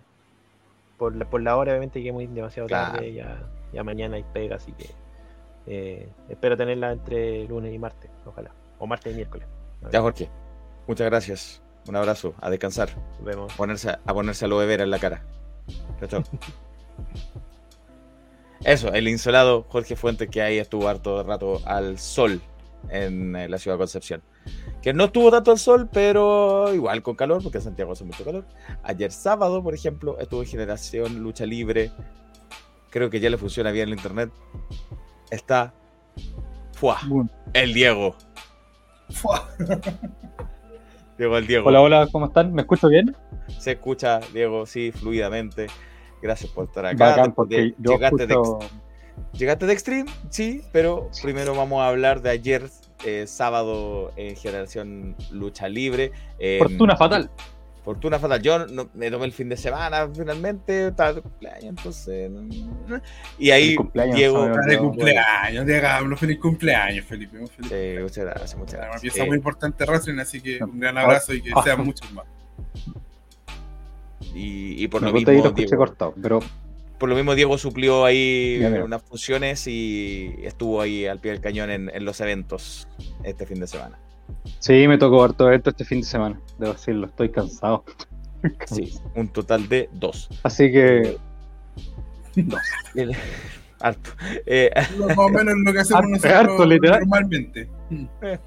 por 0.97 1.15
la, 1.15 1.25
por 1.29 1.41
la 1.41 1.55
hora, 1.57 1.71
obviamente, 1.71 2.01
que 2.03 2.11
muy 2.11 2.27
demasiado 2.27 2.67
Claro. 2.67 2.93
tarde. 2.93 3.13
Ya, 3.13 3.43
ya 3.73 3.83
mañana 3.83 4.15
hay 4.17 4.23
pega, 4.33 4.55
así 4.57 4.71
que 4.73 4.89
eh, 5.67 6.09
espero 6.29 6.55
tenerla 6.57 6.91
entre 6.91 7.47
lunes 7.47 7.73
y 7.73 7.79
martes, 7.79 8.11
ojalá. 8.25 8.51
O 8.79 8.87
martes 8.87 9.13
y 9.13 9.15
miércoles. 9.15 9.47
Ya 9.91 10.01
Jorge, 10.01 10.29
muchas 10.87 11.05
gracias. 11.07 11.61
Un 11.87 11.95
abrazo, 11.95 12.33
a 12.41 12.49
descansar. 12.49 12.89
nos 13.17 13.23
vemos. 13.23 13.53
ponerse, 13.53 13.89
a 13.91 14.13
ponerse 14.13 14.45
aloe 14.45 14.65
vera 14.65 14.83
en 14.83 14.89
la 14.91 14.99
cara. 14.99 15.23
Chao. 16.07 16.23
Eso, 18.63 18.91
el 18.93 19.07
insolado 19.07 19.63
Jorge 19.69 19.95
Fuentes 19.95 20.29
que 20.29 20.41
ahí 20.41 20.57
estuvo 20.57 20.87
harto 20.87 21.21
rato 21.23 21.59
al 21.65 21.99
sol 21.99 22.41
en 22.89 23.35
eh, 23.35 23.49
la 23.49 23.57
ciudad 23.57 23.75
de 23.75 23.79
Concepción. 23.79 24.21
Que 24.81 24.93
no 24.93 25.05
estuvo 25.05 25.31
tanto 25.31 25.51
al 25.51 25.59
sol, 25.59 25.89
pero 25.91 26.73
igual 26.73 27.01
con 27.01 27.15
calor, 27.15 27.41
porque 27.41 27.57
en 27.57 27.63
Santiago 27.63 27.93
hace 27.93 28.03
mucho 28.03 28.23
calor. 28.23 28.45
Ayer 28.83 29.11
sábado, 29.11 29.63
por 29.63 29.73
ejemplo, 29.73 30.17
estuvo 30.19 30.41
en 30.41 30.47
Generación 30.47 31.19
Lucha 31.19 31.45
Libre 31.45 31.91
creo 32.95 33.09
que 33.09 33.19
ya 33.19 33.29
le 33.29 33.37
funciona 33.37 33.71
bien 33.71 33.89
el 33.89 33.95
internet, 33.95 34.31
está 35.29 35.73
¡fua! 36.71 36.97
Bueno. 37.05 37.29
el 37.51 37.73
Diego. 37.73 38.15
Fua. 39.09 39.49
Diego 41.17 41.37
el 41.37 41.45
Diego. 41.45 41.67
Hola, 41.67 41.81
hola, 41.81 42.07
¿cómo 42.09 42.27
están? 42.27 42.53
¿Me 42.53 42.61
escucho 42.61 42.87
bien? 42.87 43.13
Se 43.59 43.73
escucha, 43.73 44.21
Diego, 44.31 44.65
sí, 44.65 44.93
fluidamente. 44.93 45.67
Gracias 46.21 46.49
por 46.51 46.67
estar 46.67 46.85
acá. 46.85 47.09
Bacán, 47.09 47.25
Después 47.25 47.49
de- 47.49 47.55
porque 47.55 47.75
yo 47.79 47.91
llegaste, 47.91 48.27
de. 48.27 48.35
Llegaste 49.33 49.65
de 49.65 49.73
Extreme, 49.73 50.11
sí, 50.29 50.61
pero 50.71 51.09
primero 51.21 51.55
vamos 51.55 51.81
a 51.81 51.87
hablar 51.89 52.21
de 52.21 52.29
ayer, 52.29 52.69
eh, 53.05 53.25
sábado, 53.27 54.11
en 54.15 54.35
Generación 54.35 55.15
Lucha 55.31 55.67
Libre. 55.67 56.11
Eh, 56.39 56.57
Fortuna 56.59 56.95
fatal. 56.95 57.29
Fortuna 57.83 58.17
fatal. 58.17 58.41
Yo 58.41 58.65
no- 58.65 58.89
me 58.95 59.11
tomé 59.11 59.25
el 59.25 59.31
fin 59.31 59.47
de 59.47 59.55
semana 59.57 60.09
finalmente, 60.11 60.87
estaba 60.87 61.13
de 61.13 61.21
cumpleaños, 61.21 61.65
entonces. 61.65 62.31
no- 62.31 62.99
Y 63.37 63.51
ahí 63.51 63.75
cumpleaños, 63.75 64.15
Diego. 64.15 64.37
sabe, 64.37 64.49
Está 64.49 64.61
de 64.61 64.67
Diego, 64.69 64.87
cumpleaños, 64.89 65.65
digámoslo, 65.67 66.17
feliz 66.17 66.39
cumpleaños, 66.39 67.05
Felipe. 67.05 67.37
feliz 67.47 67.69
Sí, 67.69 68.01
muchas 68.01 68.25
gracias, 68.25 68.55
muchas 68.57 68.73
Una 68.75 68.83
gracias. 68.85 69.01
pieza 69.01 69.23
Eh, 69.23 69.27
muy 69.27 69.37
importante 69.37 69.85
Wrestling, 69.85 70.17
así 70.19 70.41
que 70.41 70.63
un 70.63 70.79
gran 70.79 70.97
Ah, 70.97 71.01
abrazo 71.01 71.33
y 71.33 71.41
que 71.43 71.51
ah. 71.55 71.61
sean 71.63 71.85
muchos 71.85 72.11
más. 72.11 72.25
y, 74.33 74.83
y 74.83 74.87
por 74.87 75.01
Me 75.01 75.07
lo 75.09 75.13
mismo, 75.13 75.31
lo 75.31 75.37
escuché 75.45 75.65
Diego, 75.65 75.77
cortado, 75.77 76.13
pero 76.21 76.39
por 76.99 77.09
lo 77.09 77.15
mismo 77.15 77.35
Diego 77.35 77.57
suplió 77.57 78.05
ahí 78.05 78.57
Ya, 78.59 78.83
unas 78.83 79.01
funciones 79.03 79.67
y 79.67 80.33
estuvo 80.43 80.81
ahí 80.81 81.05
al 81.05 81.19
pie 81.19 81.31
del 81.31 81.41
cañón 81.41 81.69
en, 81.69 81.89
en 81.93 82.05
los 82.05 82.19
eventos 82.21 82.87
este 83.23 83.45
fin 83.45 83.59
de 83.59 83.67
semana. 83.67 83.97
sí, 84.59 84.87
me 84.87 84.97
tocó 84.97 85.23
harto 85.23 85.47
evento 85.47 85.69
este 85.69 85.85
fin 85.85 86.01
de 86.01 86.07
semana, 86.07 86.39
debo 86.57 86.73
decirlo, 86.73 87.07
estoy 87.07 87.29
cansado. 87.29 87.83
Sí, 88.67 88.93
un 89.15 89.27
total 89.29 89.67
de 89.67 89.89
dos. 89.93 90.29
Así 90.43 90.71
que 90.71 91.17
El- 92.95 93.15
Harto. 93.79 94.11
Eh, 94.45 94.69
Más 94.99 95.17
o 95.17 95.29
menos 95.29 95.53
lo 95.65 95.73
que 95.73 95.79
hacemos 95.79 96.03
Harto, 96.03 96.09
nosotros 96.11 96.33
harto, 96.51 96.65
literal. 96.65 96.99
normalmente. 97.01 97.69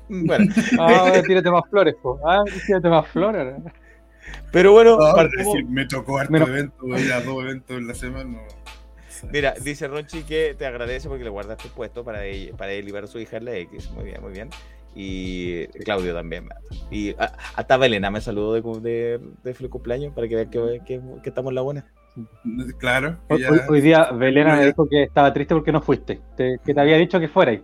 bueno, 0.08 0.54
Ah, 0.78 1.12
tírate 1.26 1.50
más 1.50 1.62
flores, 1.68 1.94
po. 2.02 2.18
Ah, 2.24 2.42
tírate 2.66 2.88
más 2.88 3.06
flores. 3.08 3.54
Pero 4.52 4.72
bueno, 4.72 4.96
No, 4.98 5.14
partimos- 5.14 5.52
decir, 5.55 5.64
me 5.68 5.86
tocó 5.86 6.18
harto 6.18 6.32
Mira. 6.32 6.46
evento, 6.46 6.76
a 7.14 7.20
dos 7.20 7.42
eventos 7.44 7.76
en 7.76 7.86
la 7.86 7.94
semana. 7.94 8.24
no. 8.24 8.42
Mira, 9.32 9.55
dice 9.64 9.88
Ronchi 9.88 10.22
que 10.22 10.55
te 10.56 10.64
agradece 10.64 11.09
porque 11.09 11.24
le 11.24 11.30
guardaste 11.30 11.66
el 11.66 11.72
puesto 11.74 12.05
para 12.05 12.24
él, 12.24 12.55
para 12.56 12.70
él 12.72 12.88
y 12.88 12.92
para 12.92 13.06
su 13.09 13.18
hija 13.18 13.38
en 13.38 13.46
la 13.46 13.56
X. 13.56 13.90
Muy 13.90 14.05
bien, 14.05 14.22
muy 14.22 14.32
bien. 14.32 14.48
Y 14.94 15.66
Claudio 15.84 16.14
también. 16.14 16.48
Y 16.90 17.10
a- 17.18 17.32
hasta 17.56 17.76
Belena 17.76 18.10
me 18.10 18.20
saludó 18.20 18.55
de, 18.55 18.62
de, 18.80 19.20
de 19.42 19.55
feliz 19.55 19.70
cumpleaños 19.70 20.12
para 20.14 20.28
que 20.28 20.36
vean 20.36 20.50
que, 20.50 20.80
que- 20.86 21.00
que 21.22 21.28
estamos 21.28 21.50
en 21.50 21.55
la 21.56 21.60
buena. 21.62 21.84
Claro. 22.78 23.16
Hoy, 23.28 23.44
hoy- 23.68 23.80
día 23.80 24.10
Belena 24.12 24.56
me 24.56 24.66
dijo 24.66 24.88
que 24.88 25.05
estaba 25.05 25.32
triste 25.32 25.55
porque 25.55 25.72
no 25.72 25.80
fuiste, 25.82 26.20
te- 26.36 26.59
que 26.64 26.74
te 26.74 26.80
había 26.80 26.96
dicho 26.96 27.18
que 27.20 27.28
fuerais. 27.28 27.60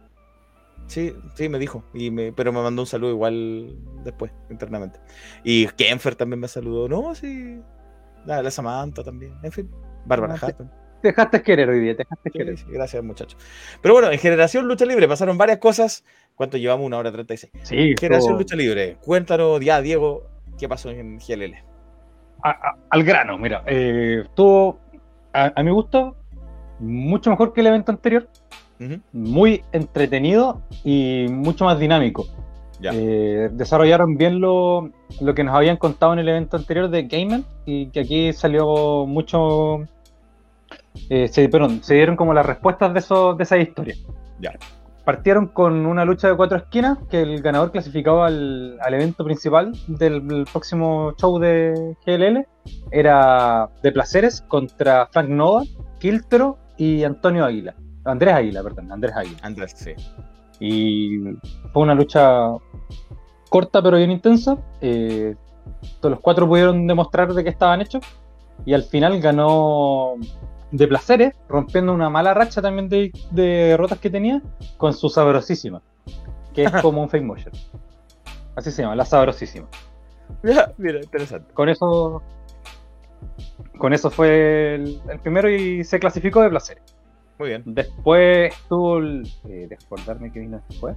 Sí, 0.87 1.15
sí, 1.35 1.49
me 1.49 1.59
dijo. 1.59 1.85
Y 1.95 2.11
me, 2.11 2.33
pero 2.33 2.53
me 2.53 2.63
mandó 2.63 2.83
un 2.83 2.87
saludo 2.87 3.11
igual 3.11 3.77
después, 4.05 4.33
internamente. 4.51 5.01
Y 5.43 5.67
Kenfer 5.69 6.15
también 6.17 6.41
me 6.41 6.49
saludó. 6.49 6.89
No, 6.89 7.15
sí. 7.15 7.61
La, 8.27 8.43
la 8.43 8.51
Samantha 8.51 9.03
también. 9.03 9.35
En 9.43 9.53
fin. 9.53 9.71
Bárbara 10.07 10.35
Ah. 10.35 10.47
Hatton. 10.47 10.71
Te 11.03 11.09
dejaste 11.09 11.43
querer 11.43 11.69
hoy 11.69 11.81
día, 11.81 11.93
te 11.95 12.05
dejaste 12.05 12.31
Sí, 12.31 12.39
querer. 12.39 12.57
sí, 12.59 12.65
gracias, 12.71 13.05
muchachos. 13.05 13.39
Pero 13.83 13.93
bueno, 13.95 14.11
en 14.11 14.19
Generación 14.19 14.67
Lucha 14.67 14.87
Libre 14.87 15.07
pasaron 15.07 15.37
varias 15.37 15.59
cosas. 15.59 16.03
¿Cuánto 16.35 16.57
llevamos? 16.57 16.87
Una 16.87 16.97
hora 16.97 17.13
treinta 17.13 17.35
y 17.35 17.37
seis. 17.37 17.53
Sí, 17.63 17.95
Generación 18.01 18.39
Lucha 18.39 18.57
Libre. 18.57 18.97
Cuéntanos 19.03 19.61
ya, 19.61 19.83
Diego, 19.83 20.27
qué 20.59 20.67
pasó 20.69 20.89
en 20.91 21.19
GLL. 21.19 21.57
a- 22.43 22.51
a- 22.51 22.77
al 22.91 23.05
grano, 23.05 23.37
mira, 23.39 23.63
eh, 23.67 24.23
estuvo 24.25 24.81
a, 25.33 25.53
a 25.57 25.63
mi 25.63 25.71
gusto 25.71 26.17
mucho 26.79 27.31
mejor 27.31 27.53
que 27.55 27.61
el 27.63 27.67
evento 27.69 27.91
anterior, 27.93 28.29
Muy 29.13 29.63
entretenido 29.73 30.63
y 30.85 31.27
mucho 31.31 31.65
más 31.65 31.79
dinámico. 31.79 32.27
Eh, 32.83 33.49
desarrollaron 33.53 34.17
bien 34.19 34.41
lo, 34.41 34.91
lo 35.21 35.35
que 35.35 35.45
nos 35.45 35.55
habían 35.55 35.77
contado 35.79 36.13
en 36.13 36.19
el 36.19 36.29
evento 36.29 36.57
anterior 36.57 36.91
de 36.91 37.05
Gaiman 37.05 37.45
y 37.65 37.89
que 37.91 38.01
aquí 38.01 38.33
salió 38.33 39.07
mucho. 39.07 39.87
eh, 41.09 41.29
se, 41.29 41.49
perdón, 41.49 41.83
se 41.83 41.95
dieron 41.95 42.17
como 42.17 42.35
las 42.35 42.47
respuestas 42.47 42.93
de, 42.93 42.99
eso, 43.01 43.35
de 43.35 43.45
esa 43.45 43.57
historia. 43.59 43.95
Ya. 44.41 44.53
Partieron 45.05 45.49
con 45.49 45.85
una 45.87 46.05
lucha 46.05 46.29
de 46.29 46.37
cuatro 46.37 46.57
esquinas 46.59 46.99
que 47.11 47.21
el 47.23 47.43
ganador 47.43 47.73
clasificaba 47.73 48.27
al, 48.27 48.79
al 48.81 48.95
evento 48.95 49.23
principal 49.25 49.73
del, 49.87 50.27
del 50.27 50.45
próximo 50.51 51.13
show 51.21 51.39
de 51.39 51.95
GLL. 52.07 52.47
Era 52.91 53.69
de 53.83 53.93
placeres 53.93 54.41
contra 54.49 55.07
Frank 55.13 55.29
Nova, 55.29 55.63
Kiltro 56.01 56.59
y 56.79 57.05
Antonio 57.05 57.45
Águila. 57.45 57.75
Andrés 58.05 58.35
Águila, 58.35 58.63
perdón, 58.63 58.93
Andrés 58.93 59.15
Águila. 59.17 59.39
Andrés, 59.43 59.73
sí. 59.77 59.93
Y 60.61 61.21
fue 61.73 61.83
una 61.83 61.95
lucha 61.95 62.51
corta 63.49 63.83
pero 63.83 63.97
bien 63.97 64.11
intensa. 64.11 64.59
Eh, 64.81 65.35
todos 66.01 66.13
los 66.13 66.21
cuatro 66.21 66.49
pudieron 66.49 66.87
demostrar 66.87 67.33
de 67.33 67.43
qué 67.43 67.51
estaban 67.51 67.81
hechos. 67.81 68.05
Y 68.65 68.75
al 68.75 68.85
final 68.85 69.21
ganó 69.21 70.15
de 70.71 70.89
placeres, 70.89 71.35
rompiendo 71.49 71.93
una 71.93 72.11
mala 72.11 72.35
racha 72.35 72.61
también 72.61 72.89
de, 72.89 73.13
de 73.31 73.43
derrotas 73.43 73.99
que 73.99 74.11
tenía 74.11 74.43
con 74.77 74.93
su 74.93 75.09
sabrosísima, 75.09 75.83
que 76.53 76.65
es 76.65 76.73
como 76.83 77.03
un 77.03 77.09
fake 77.09 77.25
motion. 77.25 77.53
Así 78.57 78.71
se 78.71 78.83
llama, 78.83 78.97
la 78.97 79.05
sabrosísima. 79.05 79.67
Ya, 80.43 80.73
mira, 80.79 81.01
interesante. 81.01 81.53
Con 81.53 81.69
eso, 81.69 82.23
con 83.79 83.93
eso 83.93 84.11
fue 84.11 84.75
el, 84.75 85.01
el 85.09 85.21
primero 85.21 85.51
y 85.51 85.85
se 85.85 85.99
clasificó 85.99 86.41
de 86.41 86.49
placeres. 86.49 86.83
Muy 87.39 87.49
bien. 87.49 87.63
Después 87.67 88.53
estuvo 88.55 88.99
el. 88.99 89.29
Eh, 89.49 89.69
que 90.33 90.41
vino 90.41 90.61
después. 90.69 90.97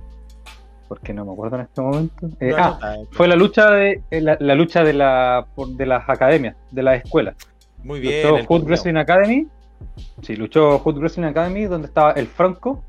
Porque 0.88 1.14
no 1.14 1.26
me 1.26 1.34
acuerdo 1.34 1.58
en 1.58 1.62
este 1.64 1.82
momento. 1.82 2.28
Eh, 2.40 2.52
No, 2.52 2.58
ah, 2.58 2.96
no, 2.98 3.06
fue 3.12 3.28
la 3.28 3.36
lucha 3.36 3.72
de 3.72 4.02
eh, 4.10 4.22
la, 4.22 4.38
la 4.40 4.56
lucha 4.56 4.84
de 4.84 4.94
la 4.94 5.46
por- 5.56 5.70
de 5.70 5.86
las 5.86 6.08
academias, 6.10 6.56
de 6.72 6.84
las 6.84 7.04
escuelas. 7.04 7.36
Muy 7.84 8.00
bien. 8.00 8.28
luchó 8.30 8.46
Hood. 8.46 8.64
Wrestling 8.64 8.96
Academy. 8.96 9.48
Sí, 10.22 10.36
luchó 10.36 10.80
Hood 10.80 10.98
Wrestling 11.00 11.26
Academy, 11.26 11.66
donde 11.66 11.88
estaba 11.88 12.12
el 12.14 12.28
Franco, 12.28 12.84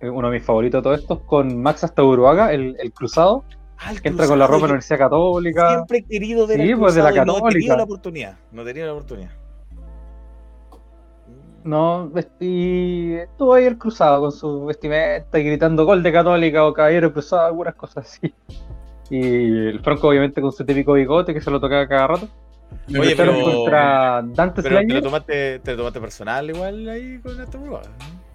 eh, 0.00 0.08
uno 0.08 0.30
de 0.30 0.38
mis 0.38 0.46
favoritos 0.46 0.78
de 0.78 0.82
todos 0.82 1.00
estos, 1.00 1.20
con 1.20 1.60
Max 1.62 1.84
Astaburuaga, 1.84 2.52
el, 2.52 2.76
el 2.80 2.92
cruzado, 2.92 3.44
Ah, 3.76 3.90
el 3.90 4.00
que 4.00 4.08
entra 4.08 4.26
con 4.26 4.38
la 4.38 4.46
ropa 4.46 4.58
de 4.58 4.62
la 4.62 4.66
Universidad 4.74 4.98
Católica. 4.98 5.68
Siempre 5.70 5.98
he 5.98 6.02
querido 6.04 6.46
ver 6.46 6.60
Sí, 6.62 6.72
al 6.72 6.78
pues, 6.78 6.94
de 6.94 7.02
la 7.02 7.10
y 7.10 7.14
No 7.16 7.20
he 7.20 7.24
tenido 7.26 7.42
Católica. 7.44 7.76
la 7.76 7.82
oportunidad. 7.82 8.36
No 8.52 8.62
he 8.62 8.64
tenido 8.64 8.86
la 8.86 8.92
oportunidad. 8.94 9.30
No, 11.64 12.12
y 12.40 13.14
estuvo 13.14 13.54
ahí 13.54 13.64
el 13.64 13.78
cruzado 13.78 14.20
con 14.20 14.32
su 14.32 14.66
vestimenta 14.66 15.38
y 15.38 15.44
gritando 15.44 15.86
gol 15.86 16.02
de 16.02 16.12
Católica 16.12 16.64
o 16.66 16.74
caballero 16.74 17.10
cruzado, 17.12 17.46
algunas 17.46 17.74
cosas 17.74 18.06
así. 18.06 18.34
Y 19.10 19.68
el 19.68 19.80
Franco, 19.80 20.08
obviamente, 20.08 20.40
con 20.42 20.52
su 20.52 20.64
típico 20.64 20.92
bigote 20.92 21.32
que 21.32 21.40
se 21.40 21.50
lo 21.50 21.58
tocaba 21.60 21.88
cada 21.88 22.06
rato. 22.06 22.28
Me 22.88 23.00
Oye, 23.00 23.14
pero- 23.16 23.32
contra 23.42 24.22
Dante 24.24 24.62
Pero 24.62 24.76
te 24.76 24.82
Slayer. 24.82 24.96
lo, 24.96 25.02
tomaste, 25.02 25.58
te 25.60 25.70
lo 25.72 25.76
tomaste 25.78 26.00
personal 26.00 26.50
igual 26.50 26.88
ahí 26.88 27.18
con 27.20 27.40
esta 27.40 27.58
prueba. 27.58 27.80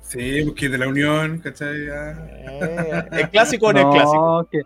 Sí, 0.02 0.44
porque 0.46 0.70
de 0.70 0.78
la 0.80 0.88
Unión, 0.88 1.40
¿cachai? 1.40 1.86
Ya. 1.86 2.12
Eh, 2.12 3.04
¿El 3.12 3.30
clásico 3.30 3.68
o 3.68 3.74
no 3.74 3.80
es 3.80 3.86
clásico? 3.96 4.26
No, 4.42 4.48
que... 4.50 4.62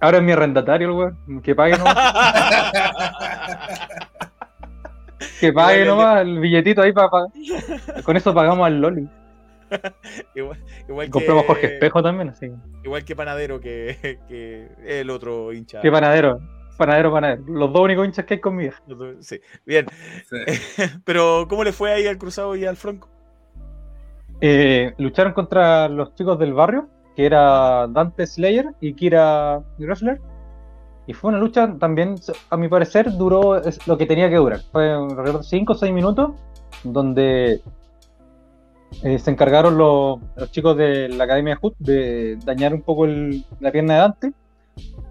Ahora 0.00 0.18
es 0.18 0.24
mi 0.24 0.30
arrendatario, 0.32 0.88
el 0.88 0.94
weón. 0.94 1.42
Que 1.42 1.54
pague 1.56 1.76
nomás. 1.76 1.96
que 5.40 5.52
pague 5.52 5.82
Igual 5.82 5.96
nomás 5.96 6.20
el 6.22 6.38
billetito 6.38 6.82
ahí 6.82 6.92
para 6.92 7.08
pagar. 7.08 7.30
Con 8.04 8.16
eso 8.16 8.34
pagamos 8.34 8.66
al 8.66 8.80
Loli. 8.80 9.08
Igual, 10.34 10.58
igual 10.88 11.06
Y 11.08 11.10
compramos 11.10 11.42
que, 11.42 11.48
Jorge 11.48 11.66
Espejo 11.74 12.02
también, 12.02 12.28
así. 12.28 12.50
Igual 12.84 13.04
que 13.04 13.16
Panadero, 13.16 13.60
que, 13.60 14.18
que 14.28 14.68
el 14.84 15.10
otro 15.10 15.52
hincha. 15.52 15.80
Que 15.80 15.90
panadero. 15.90 16.40
Panadero, 16.76 17.10
panadero. 17.10 17.42
Los 17.48 17.72
dos 17.72 17.82
únicos 17.82 18.06
hinchas 18.06 18.24
que 18.26 18.34
hay 18.34 18.40
con 18.40 18.56
mi 18.56 18.64
vieja. 18.64 18.82
Sí, 19.20 19.40
bien. 19.64 19.86
Sí. 20.28 20.82
Pero, 21.04 21.46
¿cómo 21.48 21.64
le 21.64 21.72
fue 21.72 21.92
ahí 21.92 22.06
al 22.06 22.18
Cruzado 22.18 22.54
y 22.54 22.64
al 22.64 22.76
Franco? 22.76 23.08
Eh, 24.40 24.92
lucharon 24.98 25.32
contra 25.32 25.88
los 25.88 26.14
chicos 26.14 26.38
del 26.38 26.52
barrio, 26.52 26.88
que 27.16 27.24
era 27.24 27.86
Dante 27.88 28.26
Slayer 28.26 28.66
y 28.80 28.94
Kira 28.94 29.62
Wrestler. 29.78 30.20
Y 31.06 31.12
fue 31.12 31.28
una 31.30 31.38
lucha 31.38 31.72
también, 31.78 32.16
a 32.50 32.56
mi 32.56 32.68
parecer, 32.68 33.16
duró 33.16 33.60
lo 33.86 33.98
que 33.98 34.06
tenía 34.06 34.28
que 34.28 34.36
durar. 34.36 34.60
Fue 34.72 34.90
alrededor 34.92 35.38
de 35.38 35.44
5 35.44 35.72
o 35.72 35.76
6 35.76 35.92
minutos, 35.92 36.30
donde 36.82 37.60
eh, 39.02 39.18
se 39.18 39.30
encargaron 39.30 39.76
los, 39.78 40.18
los 40.36 40.50
chicos 40.50 40.76
de 40.76 41.08
la 41.08 41.24
Academia 41.24 41.54
de 41.54 41.60
Hood 41.60 41.74
de 41.78 42.36
dañar 42.44 42.74
un 42.74 42.82
poco 42.82 43.06
la 43.06 43.70
pierna 43.70 43.94
de 43.94 44.00
Dante 44.00 44.32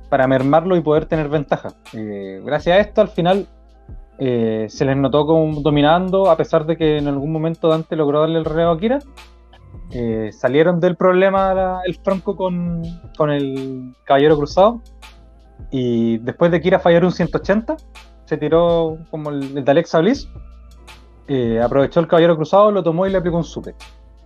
para 0.09 0.27
mermarlo 0.27 0.76
y 0.76 0.81
poder 0.81 1.05
tener 1.05 1.30
ventaja. 1.30 1.69
Eh, 1.93 2.41
gracias 2.43 2.77
a 2.77 2.80
esto, 2.81 3.01
al 3.01 3.07
final 3.09 3.47
eh, 4.19 4.65
se 4.69 4.85
les 4.85 4.97
notó 4.97 5.26
como 5.26 5.61
dominando, 5.61 6.30
a 6.30 6.35
pesar 6.38 6.65
de 6.65 6.77
que 6.77 6.97
en 6.97 7.07
algún 7.07 7.31
momento 7.31 7.69
Dante 7.69 7.95
logró 7.95 8.19
darle 8.22 8.39
el 8.39 8.45
relevo 8.45 8.72
a 8.72 8.80
Kira. 8.80 8.99
Salieron 10.31 10.80
del 10.80 10.95
problema 10.97 11.53
la- 11.53 11.81
el 11.85 11.95
Franco 11.95 12.35
con, 12.35 12.81
con 13.17 13.30
el 13.31 13.93
Caballero 14.03 14.35
Cruzado. 14.38 14.81
Y 15.72 16.18
después 16.19 16.52
de 16.52 16.61
Kira 16.61 16.80
fallar 16.80 17.03
un 17.06 17.11
180, 17.11 17.77
se 18.26 18.38
tiró 18.38 18.98
como 19.11 19.30
el, 19.32 19.57
el 19.57 19.65
de 19.65 19.72
Alexa 19.72 19.99
Bliss. 19.99 20.30
eh, 21.27 21.61
aprovechó 21.61 21.99
el 21.99 22.07
caballero 22.07 22.36
cruzado, 22.36 22.72
lo 22.72 22.84
tomó 22.84 23.06
y 23.07 23.11
le 23.11 23.18
aplicó 23.18 23.38
un 23.38 23.44
suplex. 23.44 23.77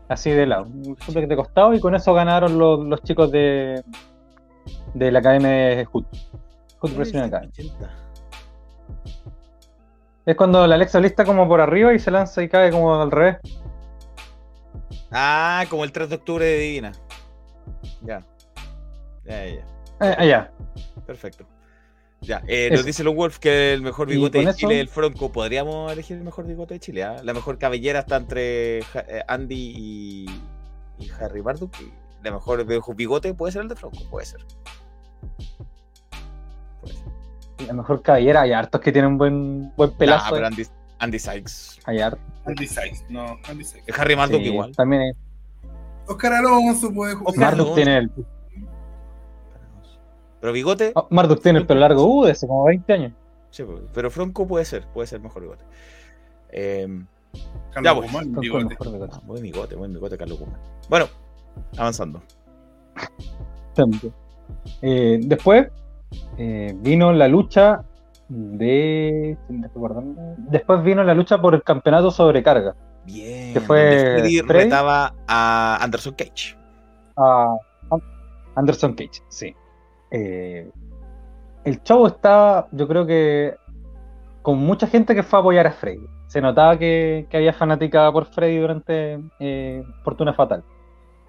Así 0.08 0.32
de 0.32 0.46
lado. 0.48 0.66
Un 0.66 0.98
suplex 1.00 1.30
de 1.30 1.36
costado 1.36 1.74
y 1.74 1.80
con 1.80 1.96
eso 1.96 2.14
ganaron 2.14 2.58
los, 2.58 2.80
los 2.86 3.02
chicos 3.04 3.32
de, 3.32 3.84
de 4.94 5.12
la 5.12 5.20
academia 5.20 5.50
de 5.52 5.86
Hood. 5.86 6.06
Hood 6.80 6.94
Wrestling 6.96 7.22
Academy. 7.22 7.52
Es 10.26 10.36
cuando 10.36 10.66
la 10.68 10.76
Alexa 10.76 11.00
lista 11.00 11.26
como 11.26 11.48
por 11.48 11.60
arriba 11.62 11.94
y 11.94 12.00
se 12.00 12.12
lanza 12.12 12.42
y 12.44 12.50
cae 12.50 12.72
como 12.72 13.02
al 13.02 13.12
revés. 13.12 13.38
Ah, 15.12 15.66
como 15.70 15.84
el 15.84 15.92
3 15.92 16.10
de 16.10 16.16
octubre 16.16 16.46
de 16.46 16.58
Divina. 16.60 16.92
Ya. 18.02 18.26
Ya, 19.24 19.46
ya, 19.46 19.56
ya. 19.56 19.66
Eh, 20.02 20.16
allá. 20.18 20.52
Perfecto. 21.10 21.46
Ya, 22.22 22.44
eh, 22.48 22.70
nos 22.72 22.86
dice 22.86 23.04
los 23.04 23.16
Wolf 23.16 23.40
que 23.40 23.74
el 23.74 23.82
mejor 23.82 24.08
bigote 24.10 24.38
de 24.38 24.44
eso- 24.44 24.54
Chile 24.58 24.76
es 24.76 24.82
el 24.82 24.90
Fronco. 24.90 25.32
¿Podríamos 25.32 25.92
elegir 25.92 26.18
el 26.18 26.24
mejor 26.24 26.46
bigote 26.46 26.76
de 26.76 26.80
Chile? 26.80 27.04
ah? 27.04 27.16
La 27.24 27.34
mejor 27.34 27.58
cabellera 27.58 28.00
está 28.02 28.18
entre 28.18 28.80
eh, 28.80 28.84
Andy 29.28 29.56
y, 29.76 30.26
y 31.00 31.10
Harry 31.20 31.42
Marduk. 31.42 31.74
La 32.22 32.32
mejor 32.32 32.64
bigote 32.96 33.34
puede 33.34 33.54
ser 33.54 33.64
el 33.64 33.70
de 33.70 33.76
Fronco, 33.76 33.98
puede 34.12 34.28
ser. 34.28 34.42
Puede 36.82 36.94
ser. 36.94 37.68
La 37.68 37.74
mejor 37.74 38.02
cabellera. 38.04 38.42
Hay 38.42 38.52
hartos 38.54 38.82
que 38.82 38.92
tienen 38.92 39.18
buen, 39.18 39.74
buen 39.76 39.90
Nah, 39.92 39.98
pelazo. 39.98 40.30
pero 40.36 40.44
eh. 40.46 40.48
Andy, 40.48 40.64
Andy 41.00 41.20
Sykes. 41.20 41.80
Hay 41.86 42.00
hartos. 42.02 42.22
Andy 42.46 42.68
Sykes, 42.68 43.06
no, 43.10 43.38
Andy 43.48 43.64
Sykes. 43.64 43.84
El 43.88 43.96
Harry 44.00 44.16
Marduk 44.16 44.42
Sí, 44.42 44.48
igual. 44.48 44.76
También 44.76 45.02
hay- 45.02 45.12
Oscar 46.08 46.34
Alonso 46.34 46.94
puede 46.94 47.16
jugar. 47.16 47.30
Oscar 47.34 47.56
Marduk 47.56 47.76
tiene 47.76 47.98
el, 47.98 48.12
Pero 50.40 50.54
bigote, 50.54 50.92
oh, 50.96 51.08
Marduk 51.10 51.42
tiene 51.42 51.60
el 51.60 51.66
pelo 51.66 51.82
largo, 51.82 52.06
uh, 52.06 52.26
de 52.26 52.32
hace 52.32 52.48
como 52.48 52.66
20 52.66 52.94
años. 52.94 53.14
sí, 53.50 53.64
pues, 53.64 53.82
pero 53.94 54.10
Fronco 54.10 54.48
puede 54.48 54.66
ser, 54.66 54.86
puede 54.94 55.08
ser 55.08 55.20
mejor 55.20 55.42
bigote. 55.42 55.66
Eh, 56.52 56.88
Ya, 57.84 57.94
pues. 57.96 58.12
Guzmán, 58.12 58.34
bigote. 58.34 58.66
mejor 58.66 59.10
ah, 59.12 59.22
buen 59.26 59.42
bigote, 59.42 59.76
buen 59.76 59.94
bigote, 59.94 60.18
Carlos. 60.18 60.40
Bueno, 60.90 61.08
avanzando. 61.78 62.22
Eh, 64.82 65.20
después 65.24 65.68
eh, 66.38 66.74
vino 66.78 67.12
la 67.14 67.28
lucha 67.28 67.84
de. 68.28 69.38
Después 70.38 70.84
vino 70.84 71.04
la 71.04 71.14
lucha 71.14 71.40
por 71.42 71.56
el 71.56 71.64
campeonato 71.64 72.12
sobrecarga. 72.12 72.76
Bien. 73.06 73.54
Que 73.54 73.62
fue 73.62 74.44
retaba 74.46 75.16
a 75.28 75.78
Anderson 75.82 76.14
Cage. 76.14 76.58
a 77.18 77.56
Anderson 78.56 78.94
Cage, 78.94 79.22
sí. 79.30 79.56
Eh, 80.12 80.70
el 81.66 81.84
show 81.84 82.06
está, 82.08 82.68
yo 82.72 82.88
creo 82.88 83.06
que 83.06 83.56
con 84.42 84.58
mucha 84.58 84.88
gente 84.88 85.14
que 85.14 85.24
fue 85.24 85.40
a 85.40 85.42
apoyar 85.42 85.68
a 85.68 85.72
Freddy. 85.72 86.06
Se 86.28 86.42
notaba 86.42 86.78
que, 86.78 87.28
que 87.30 87.38
había 87.38 87.54
fanática 87.54 88.12
por 88.12 88.26
Freddy 88.26 88.58
durante 88.60 89.20
eh, 89.40 89.84
Fortuna 90.04 90.34
Fatal. 90.34 90.64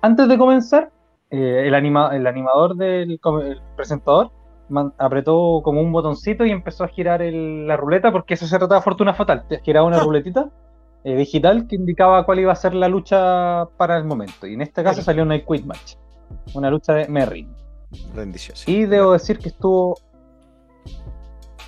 Antes 0.03 0.29
de 0.29 0.39
comenzar, 0.39 0.91
eh, 1.31 1.65
el, 1.67 1.75
anima- 1.75 2.15
el 2.15 2.27
animador 2.27 2.77
del 2.77 3.13
el 3.43 3.61
presentador 3.77 4.31
man- 4.69 4.93
apretó 4.99 5.61
como 5.65 5.81
un 5.81 5.91
botoncito 5.93 6.45
y 6.45 6.51
empezó 6.51 6.85
a 6.85 6.89
girar 6.89 7.23
el- 7.23 7.67
la 7.67 7.77
ruleta 7.77 8.13
porque 8.13 8.35
eso 8.35 8.47
se 8.47 8.59
trataba 8.59 8.81
de 8.81 8.85
Fortuna 8.85 9.15
Fatal. 9.15 9.45
Te 9.49 9.61
giraba 9.61 9.87
una 9.87 9.99
ruletita 10.05 10.51
eh, 11.05 11.17
digital 11.17 11.67
que 11.67 11.77
indicaba 11.77 12.25
cuál 12.27 12.41
iba 12.41 12.53
a 12.53 12.57
ser 12.57 12.75
la 12.75 12.89
lucha 12.89 13.67
para 13.79 13.97
el 13.97 14.05
momento. 14.05 14.47
Y 14.47 14.55
en 14.55 14.61
este 14.63 14.85
caso 14.85 15.01
salió 15.03 15.23
una 15.23 15.39
Quit 15.41 15.65
Match, 15.65 15.95
una 16.55 16.71
lucha 16.71 16.93
de 16.95 17.09
Merrin. 17.09 17.49
Rendición. 18.15 18.57
Y 18.67 18.85
debo 18.87 19.13
decir 19.13 19.39
que 19.39 19.49
estuvo 19.49 19.97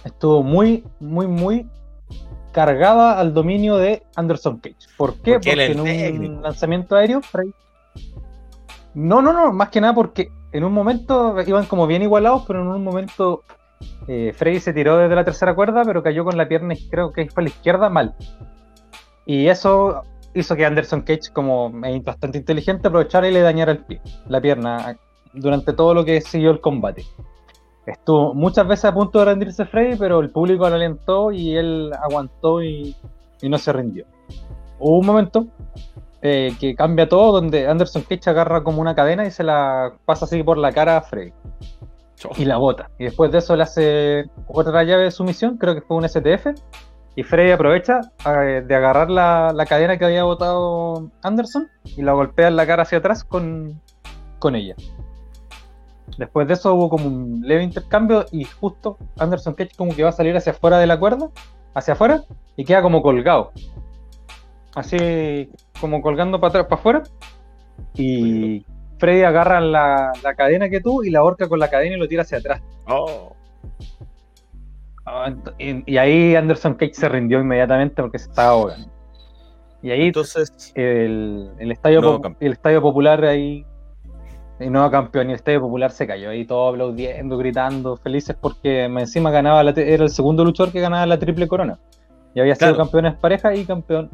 estuvo 0.04 0.42
muy, 0.42 0.84
muy, 1.00 1.26
muy 1.26 1.68
cargada 2.52 3.18
al 3.18 3.32
dominio 3.32 3.76
de 3.76 4.02
Anderson 4.16 4.58
Cage. 4.58 4.76
¿Por 4.96 5.14
qué? 5.22 5.34
Porque 5.34 5.52
en 5.66 5.80
un 5.80 5.86
técnico. 5.86 6.40
lanzamiento 6.42 6.96
aéreo, 6.96 7.20
Frey- 7.22 7.54
No, 8.94 9.22
no, 9.22 9.32
no, 9.32 9.52
más 9.52 9.70
que 9.70 9.80
nada 9.80 9.94
porque 9.94 10.28
en 10.52 10.64
un 10.64 10.72
momento 10.72 11.34
iban 11.46 11.64
como 11.66 11.86
bien 11.86 12.02
igualados, 12.02 12.44
pero 12.46 12.60
en 12.60 12.68
un 12.68 12.84
momento 12.84 13.42
eh, 14.06 14.32
Frey 14.36 14.60
se 14.60 14.72
tiró 14.72 14.98
desde 14.98 15.14
la 15.14 15.24
tercera 15.24 15.54
cuerda, 15.54 15.82
pero 15.84 16.02
cayó 16.02 16.24
con 16.24 16.36
la 16.36 16.46
pierna, 16.46 16.74
creo 16.90 17.10
que 17.12 17.28
fue 17.30 17.42
a 17.42 17.44
la 17.44 17.48
izquierda, 17.50 17.88
mal. 17.88 18.14
Y 19.24 19.46
eso 19.48 20.02
hizo 20.34 20.54
que 20.56 20.66
Anderson 20.66 21.02
Cage, 21.02 21.30
como 21.32 21.72
es 21.84 22.02
bastante 22.04 22.38
inteligente, 22.38 22.88
aprovechara 22.88 23.28
y 23.28 23.32
le 23.32 23.40
dañara 23.40 23.72
el 23.72 23.78
pie, 23.78 24.00
la 24.28 24.40
pierna, 24.40 24.96
durante 25.32 25.72
todo 25.72 25.94
lo 25.94 26.04
que 26.04 26.20
siguió 26.20 26.50
el 26.50 26.60
combate. 26.60 27.04
Estuvo 27.86 28.32
muchas 28.34 28.66
veces 28.66 28.84
a 28.86 28.94
punto 28.94 29.18
de 29.18 29.24
rendirse 29.24 29.64
Frey, 29.64 29.96
pero 29.98 30.20
el 30.20 30.30
público 30.30 30.68
lo 30.68 30.76
alentó 30.76 31.32
y 31.32 31.56
él 31.56 31.90
aguantó 32.00 32.62
y, 32.62 32.94
y 33.40 33.48
no 33.48 33.58
se 33.58 33.72
rindió. 33.72 34.04
Hubo 34.78 34.98
un 34.98 35.06
momento 35.06 35.46
eh, 36.24 36.54
que 36.60 36.76
cambia 36.76 37.08
todo, 37.08 37.32
donde 37.32 37.66
Anderson 37.66 38.02
Cage 38.02 38.30
agarra 38.30 38.62
como 38.62 38.80
una 38.80 38.94
cadena 38.94 39.26
y 39.26 39.32
se 39.32 39.42
la 39.42 39.92
pasa 40.04 40.24
así 40.24 40.42
por 40.44 40.56
la 40.56 40.70
cara 40.70 40.98
a 40.98 41.02
Frey 41.02 41.32
y 42.36 42.44
la 42.44 42.58
bota. 42.58 42.88
Y 42.98 43.04
después 43.04 43.32
de 43.32 43.38
eso 43.38 43.56
le 43.56 43.64
hace 43.64 44.30
otra 44.46 44.84
llave 44.84 45.04
de 45.04 45.10
sumisión, 45.10 45.58
creo 45.58 45.74
que 45.74 45.80
fue 45.80 45.96
un 45.96 46.08
STF. 46.08 46.46
Y 47.16 47.24
Frey 47.24 47.50
aprovecha 47.50 48.00
eh, 48.24 48.62
de 48.64 48.74
agarrar 48.74 49.10
la, 49.10 49.52
la 49.52 49.66
cadena 49.66 49.98
que 49.98 50.04
había 50.04 50.22
botado 50.22 51.10
Anderson 51.22 51.68
y 51.84 52.02
la 52.02 52.12
golpea 52.12 52.48
en 52.48 52.56
la 52.56 52.66
cara 52.66 52.84
hacia 52.84 52.98
atrás 52.98 53.24
con, 53.24 53.80
con 54.38 54.54
ella. 54.54 54.76
Después 56.18 56.46
de 56.46 56.54
eso 56.54 56.74
hubo 56.74 56.88
como 56.90 57.06
un 57.06 57.40
leve 57.42 57.62
intercambio 57.62 58.26
y 58.32 58.44
justo 58.44 58.98
Anderson 59.18 59.54
Cage 59.54 59.72
como 59.76 59.94
que 59.94 60.02
va 60.02 60.10
a 60.10 60.12
salir 60.12 60.36
hacia 60.36 60.52
afuera 60.52 60.78
de 60.78 60.86
la 60.86 60.98
cuerda, 60.98 61.28
hacia 61.74 61.94
afuera, 61.94 62.22
y 62.56 62.64
queda 62.64 62.82
como 62.82 63.02
colgado. 63.02 63.52
Así 64.74 65.50
como 65.80 66.00
colgando 66.02 66.40
para 66.40 66.48
atrás, 66.50 66.64
para 66.66 66.80
afuera. 66.80 67.02
Y 67.94 68.64
Freddy 68.98 69.22
agarra 69.22 69.60
la, 69.60 70.12
la 70.22 70.34
cadena 70.34 70.68
que 70.68 70.80
tuvo 70.80 71.04
y 71.04 71.10
la 71.10 71.20
ahorca 71.20 71.48
con 71.48 71.58
la 71.58 71.68
cadena 71.68 71.96
y 71.96 71.98
lo 71.98 72.08
tira 72.08 72.22
hacia 72.22 72.38
atrás. 72.38 72.62
Oh, 72.88 73.34
Ah, 75.04 75.34
Y, 75.58 75.92
y 75.92 75.98
ahí 75.98 76.36
Anderson 76.36 76.74
Cage 76.74 76.94
se 76.94 77.08
rindió 77.08 77.40
inmediatamente 77.40 78.00
porque 78.00 78.18
se 78.18 78.28
estaba 78.28 78.50
ahogando. 78.50 78.88
Y 79.82 79.90
ahí 79.90 80.06
entonces, 80.06 80.72
el, 80.76 81.50
el 81.58 81.72
estadio, 81.72 82.20
el 82.38 82.52
estadio 82.52 82.80
popular 82.80 83.24
ahí, 83.24 83.66
el 84.62 84.72
nuevo 84.72 84.90
campeón, 84.90 85.28
y 85.28 85.32
el 85.32 85.36
estadio 85.36 85.60
popular 85.60 85.90
se 85.90 86.06
cayó 86.06 86.30
ahí 86.30 86.44
todo 86.44 86.70
aplaudiendo, 86.70 87.36
gritando, 87.36 87.96
felices 87.96 88.36
porque 88.40 88.88
más 88.88 89.04
encima 89.04 89.30
ganaba 89.30 89.62
la, 89.62 89.70
era 89.70 90.04
el 90.04 90.10
segundo 90.10 90.44
luchador 90.44 90.72
que 90.72 90.80
ganaba 90.80 91.06
la 91.06 91.18
triple 91.18 91.48
corona. 91.48 91.78
Y 92.34 92.40
había 92.40 92.54
sido 92.54 92.76
campeón 92.76 93.06
en 93.06 93.16
pareja 93.16 93.54
y 93.54 93.64
campeón. 93.64 94.10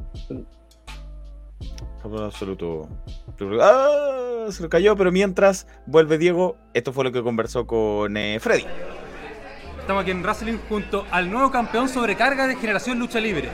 campeón 2.03 2.25
absoluto. 2.25 2.89
Ah, 3.61 4.47
se 4.51 4.63
lo 4.63 4.69
cayó, 4.69 4.97
pero 4.97 5.13
mientras 5.13 5.67
vuelve 5.87 6.19
Diego, 6.19 6.57
esto 6.75 6.93
fue 6.93 7.05
lo 7.05 7.13
que 7.13 7.23
conversó 7.23 7.67
con 7.67 8.17
eh, 8.17 8.41
Freddy. 8.41 8.65
Estamos 9.79 10.03
aquí 10.03 10.11
en 10.11 10.23
Wrestling 10.23 10.59
junto 10.69 11.07
al 11.11 11.31
nuevo 11.31 11.51
campeón 11.51 11.89
sobrecarga 11.89 12.47
de 12.47 12.57
Generación 12.57 12.99
Lucha 12.99 13.21
Libre, 13.21 13.49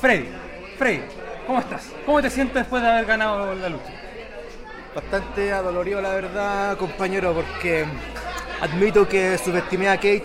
Freddy. 0.00 0.28
Freddy, 0.76 1.00
¿cómo 1.46 1.60
estás? 1.60 1.92
¿Cómo 2.04 2.20
te 2.20 2.30
sientes 2.30 2.56
después 2.56 2.82
de 2.82 2.88
haber 2.88 3.06
ganado 3.06 3.54
la 3.54 3.68
lucha? 3.70 4.03
Bastante 4.94 5.52
adolorido, 5.52 6.00
la 6.00 6.14
verdad, 6.14 6.76
compañero, 6.76 7.32
porque 7.34 7.84
admito 8.60 9.08
que 9.08 9.36
subestimé 9.38 9.88
a 9.88 9.96
Cage. 9.96 10.24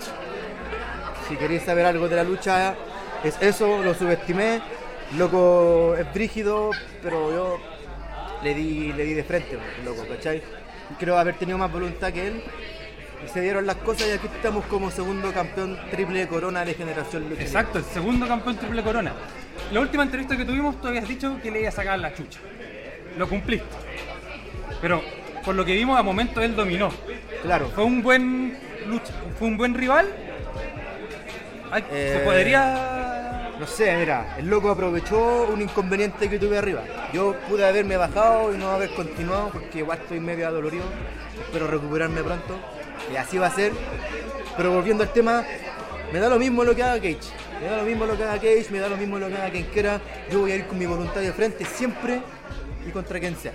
Si 1.28 1.36
queréis 1.36 1.64
saber 1.64 1.88
algo 1.88 2.08
de 2.08 2.16
la 2.16 2.24
lucha, 2.24 2.76
es 3.24 3.36
eso, 3.42 3.82
lo 3.82 3.96
subestimé. 3.96 4.62
Loco 5.18 5.96
es 5.98 6.14
brígido, 6.14 6.70
pero 7.02 7.32
yo 7.32 7.58
le 8.44 8.54
di, 8.54 8.94
le 8.94 9.04
di 9.06 9.14
de 9.16 9.24
frente, 9.24 9.58
loco, 9.84 10.06
¿cachai? 10.08 10.44
Creo 11.00 11.18
haber 11.18 11.36
tenido 11.36 11.58
más 11.58 11.72
voluntad 11.72 12.14
que 12.14 12.28
él. 12.28 12.44
Y 13.26 13.28
se 13.28 13.42
dieron 13.42 13.66
las 13.66 13.78
cosas 13.78 14.08
y 14.08 14.12
aquí 14.12 14.28
estamos 14.28 14.66
como 14.66 14.92
segundo 14.92 15.34
campeón 15.34 15.80
triple 15.90 16.28
corona 16.28 16.64
de 16.64 16.76
generación 16.76 17.28
lucha. 17.28 17.42
Exacto, 17.42 17.80
el 17.80 17.86
segundo 17.86 18.28
campeón 18.28 18.58
triple 18.58 18.84
corona. 18.84 19.14
La 19.72 19.80
última 19.80 20.04
entrevista 20.04 20.38
que 20.38 20.46
tuvimos, 20.46 20.80
tú 20.80 20.88
habías 20.88 21.08
dicho 21.08 21.40
que 21.42 21.50
le 21.50 21.62
iba 21.62 21.70
a 21.70 21.72
sacar 21.72 21.98
la 21.98 22.14
chucha. 22.14 22.40
Lo 23.18 23.28
cumpliste. 23.28 23.68
Pero 24.82 25.02
por 25.44 25.56
lo 25.56 25.66
que 25.66 25.74
vimos, 25.74 26.00
a 26.00 26.04
momento 26.04 26.42
él 26.42 26.56
dominó. 26.56 26.90
Claro. 27.42 27.70
Fue 27.74 27.84
un 27.84 28.02
buen 28.02 28.58
lucha, 28.88 29.14
fue 29.38 29.48
un 29.48 29.58
buen 29.58 29.74
rival. 29.74 30.08
Ay, 31.72 31.84
Se 31.90 32.18
Eh, 32.18 32.22
podría. 32.26 32.96
No 33.60 33.68
sé, 33.68 33.94
mira, 33.98 34.36
el 34.38 34.48
loco 34.48 34.70
aprovechó 34.72 35.44
un 35.52 35.62
inconveniente 35.62 36.30
que 36.30 36.40
tuve 36.40 36.58
arriba. 36.58 36.82
Yo 37.14 37.36
pude 37.50 37.68
haberme 37.68 37.98
bajado 37.98 38.54
y 38.54 38.58
no 38.58 38.72
haber 38.72 38.90
continuado 38.92 39.50
porque 39.50 39.80
igual 39.80 40.00
estoy 40.02 40.22
medio 40.22 40.48
adolorido. 40.48 40.86
Espero 41.42 41.68
recuperarme 41.68 42.24
pronto. 42.24 42.58
Y 43.12 43.18
así 43.18 43.38
va 43.38 43.48
a 43.48 43.52
ser. 43.52 43.74
Pero 44.56 44.72
volviendo 44.72 45.04
al 45.04 45.12
tema, 45.12 45.44
me 46.14 46.20
da 46.20 46.30
lo 46.30 46.40
mismo 46.40 46.64
lo 46.64 46.74
que 46.74 46.84
haga 46.84 46.96
Cage. 46.96 47.18
Me 47.62 47.68
da 47.68 47.78
lo 47.78 47.84
mismo 47.84 48.06
lo 48.06 48.16
que 48.16 48.24
haga 48.24 48.36
Cage, 48.36 48.68
me 48.72 48.80
da 48.80 48.88
lo 48.88 48.96
mismo 48.96 49.20
lo 49.20 49.28
que 49.28 49.36
haga 49.36 49.50
quien 49.50 49.66
quiera. 49.66 50.00
Yo 50.32 50.40
voy 50.40 50.52
a 50.54 50.56
ir 50.56 50.66
con 50.66 50.80
mi 50.80 50.86
voluntad 50.86 51.20
de 51.20 51.34
frente 51.34 51.66
siempre 51.66 52.22
y 52.88 52.92
contra 52.92 53.20
quien 53.20 53.36
sea. 53.36 53.52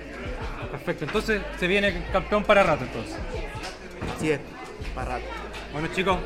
Perfecto, 0.75 1.05
entonces 1.05 1.41
se 1.57 1.69
viene 1.69 2.05
campeón 2.11 2.43
para 2.43 2.65
rato 2.65 2.83
entonces. 2.83 3.15
Así 4.17 4.33
es, 4.33 4.41
para 4.93 5.19
rato. 5.19 5.25
Bueno 5.73 5.87
chicos, 5.95 6.19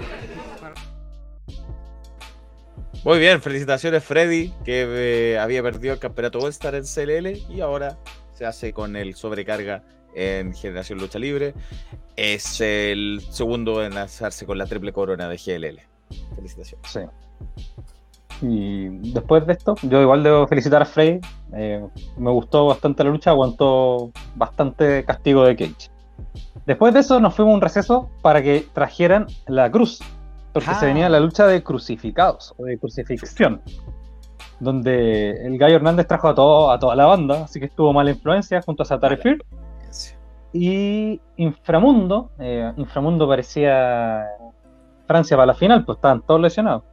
Muy 3.05 3.19
bien, 3.19 3.43
felicitaciones 3.43 4.03
Freddy, 4.03 4.55
que 4.65 4.87
eh, 5.35 5.39
había 5.39 5.63
perdido 5.63 5.93
el 5.93 6.01
campeonato 6.01 6.39
All-Star 6.39 6.75
en 6.77 6.85
CLL 6.85 7.53
y 7.53 7.61
ahora 7.61 7.99
se 8.33 8.47
hace 8.47 8.73
con 8.73 8.97
el 8.97 9.15
sobrecarga 9.17 9.85
en 10.15 10.55
Generación 10.55 10.99
Lucha 10.99 11.19
Libre. 11.19 11.53
Es 12.17 12.63
el 12.63 13.21
segundo 13.31 13.85
en 13.85 13.99
hacerse 13.99 14.47
con 14.47 14.57
la 14.57 14.65
triple 14.65 14.95
corona 14.95 15.29
de 15.29 15.37
GLL. 15.37 15.83
Felicitaciones. 16.37 16.91
Sí. 16.91 17.01
Y 18.41 18.89
después 19.13 19.47
de 19.47 19.53
esto, 19.55 19.75
yo 19.83 20.01
igual 20.01 20.23
debo 20.23 20.47
felicitar 20.47 20.83
a 20.83 20.85
Frey. 20.85 21.21
eh, 21.55 21.85
me 22.19 22.31
gustó 22.31 22.67
bastante 22.67 23.03
la 23.05 23.11
lucha, 23.11 23.31
aguantó 23.31 24.11
bastante 24.37 25.05
castigo 25.05 25.45
de 25.45 25.57
Cage. 25.57 25.91
Después 26.67 26.93
de 26.95 27.01
eso 27.01 27.19
nos 27.21 27.35
fuimos 27.35 27.53
a 27.53 27.55
un 27.57 27.61
receso 27.63 28.11
para 28.23 28.43
que 28.43 28.67
trajeran 28.75 29.27
la 29.47 29.71
cruz, 29.71 30.01
porque 30.53 30.69
Ah. 30.71 30.75
se 30.75 30.87
venía 30.87 31.09
la 31.09 31.21
lucha 31.21 31.47
de 31.47 31.63
crucificados 31.63 32.55
o 32.59 32.65
de 32.65 32.79
crucifixión, 32.79 33.63
donde 34.61 35.31
el 35.47 35.57
Gallo 35.59 35.77
Hernández 35.77 36.07
trajo 36.07 36.29
a, 36.29 36.35
todo, 36.35 36.71
a 36.71 36.79
toda 36.79 36.95
la 36.95 37.07
banda, 37.07 37.45
así 37.45 37.59
que 37.59 37.67
estuvo 37.67 37.93
mala 37.93 38.11
influencia 38.11 38.61
junto 38.63 38.83
a 38.83 38.87
Satare 38.87 39.17
Fear. 39.17 39.39
Y 40.53 41.21
Inframundo, 41.37 42.31
eh, 42.39 42.73
Inframundo 42.77 43.27
parecía 43.29 44.25
Francia 45.07 45.37
para 45.37 45.47
la 45.47 45.55
final, 45.55 45.85
pues 45.85 45.97
estaban 45.97 46.23
todos 46.23 46.41
lesionados. 46.41 46.85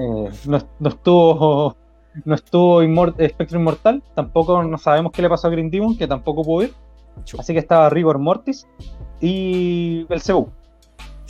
Eh, 0.00 0.30
no, 0.46 0.58
no 0.78 0.88
estuvo 0.88 1.76
no 2.24 2.34
estuvo 2.34 2.82
Inmor- 2.82 3.14
Espectro 3.18 3.58
Inmortal, 3.58 4.02
tampoco 4.14 4.62
no 4.62 4.78
sabemos 4.78 5.12
qué 5.12 5.20
le 5.22 5.28
pasó 5.28 5.48
a 5.48 5.50
Green 5.50 5.70
Demon, 5.70 5.96
que 5.98 6.06
tampoco 6.06 6.42
pudo 6.42 6.64
ir. 6.64 6.74
Así 7.38 7.52
que 7.52 7.58
estaba 7.58 7.90
Rigor 7.90 8.18
Mortis 8.18 8.66
y 9.20 10.04
Belzebú. 10.04 10.50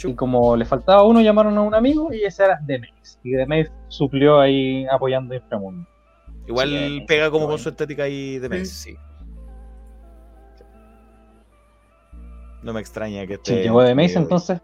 Y 0.02 0.14
como 0.14 0.56
le 0.56 0.64
faltaba 0.64 1.02
uno, 1.02 1.20
llamaron 1.20 1.58
a 1.58 1.62
un 1.62 1.74
amigo 1.74 2.12
y 2.12 2.22
ese 2.22 2.44
era 2.44 2.58
Demex. 2.62 3.18
Y 3.24 3.32
Demex 3.32 3.70
suplió 3.88 4.40
ahí 4.40 4.86
apoyando 4.86 5.34
a 5.34 5.36
Inframundo. 5.38 5.86
Igual 6.46 6.68
Sí, 6.70 7.04
pega 7.06 7.30
como 7.30 7.46
con 7.48 7.58
su 7.58 7.68
estética 7.70 8.04
ahí 8.04 8.38
de 8.38 8.48
mes, 8.48 8.70
sí. 8.72 8.96
No 12.62 12.72
me 12.72 12.80
extraña 12.80 13.26
que 13.26 13.34
Sí, 13.34 13.40
esté. 13.52 13.62
llegó 13.62 13.82
de 13.82 13.94
Mace 13.94 14.14
que- 14.14 14.18
entonces. 14.20 14.60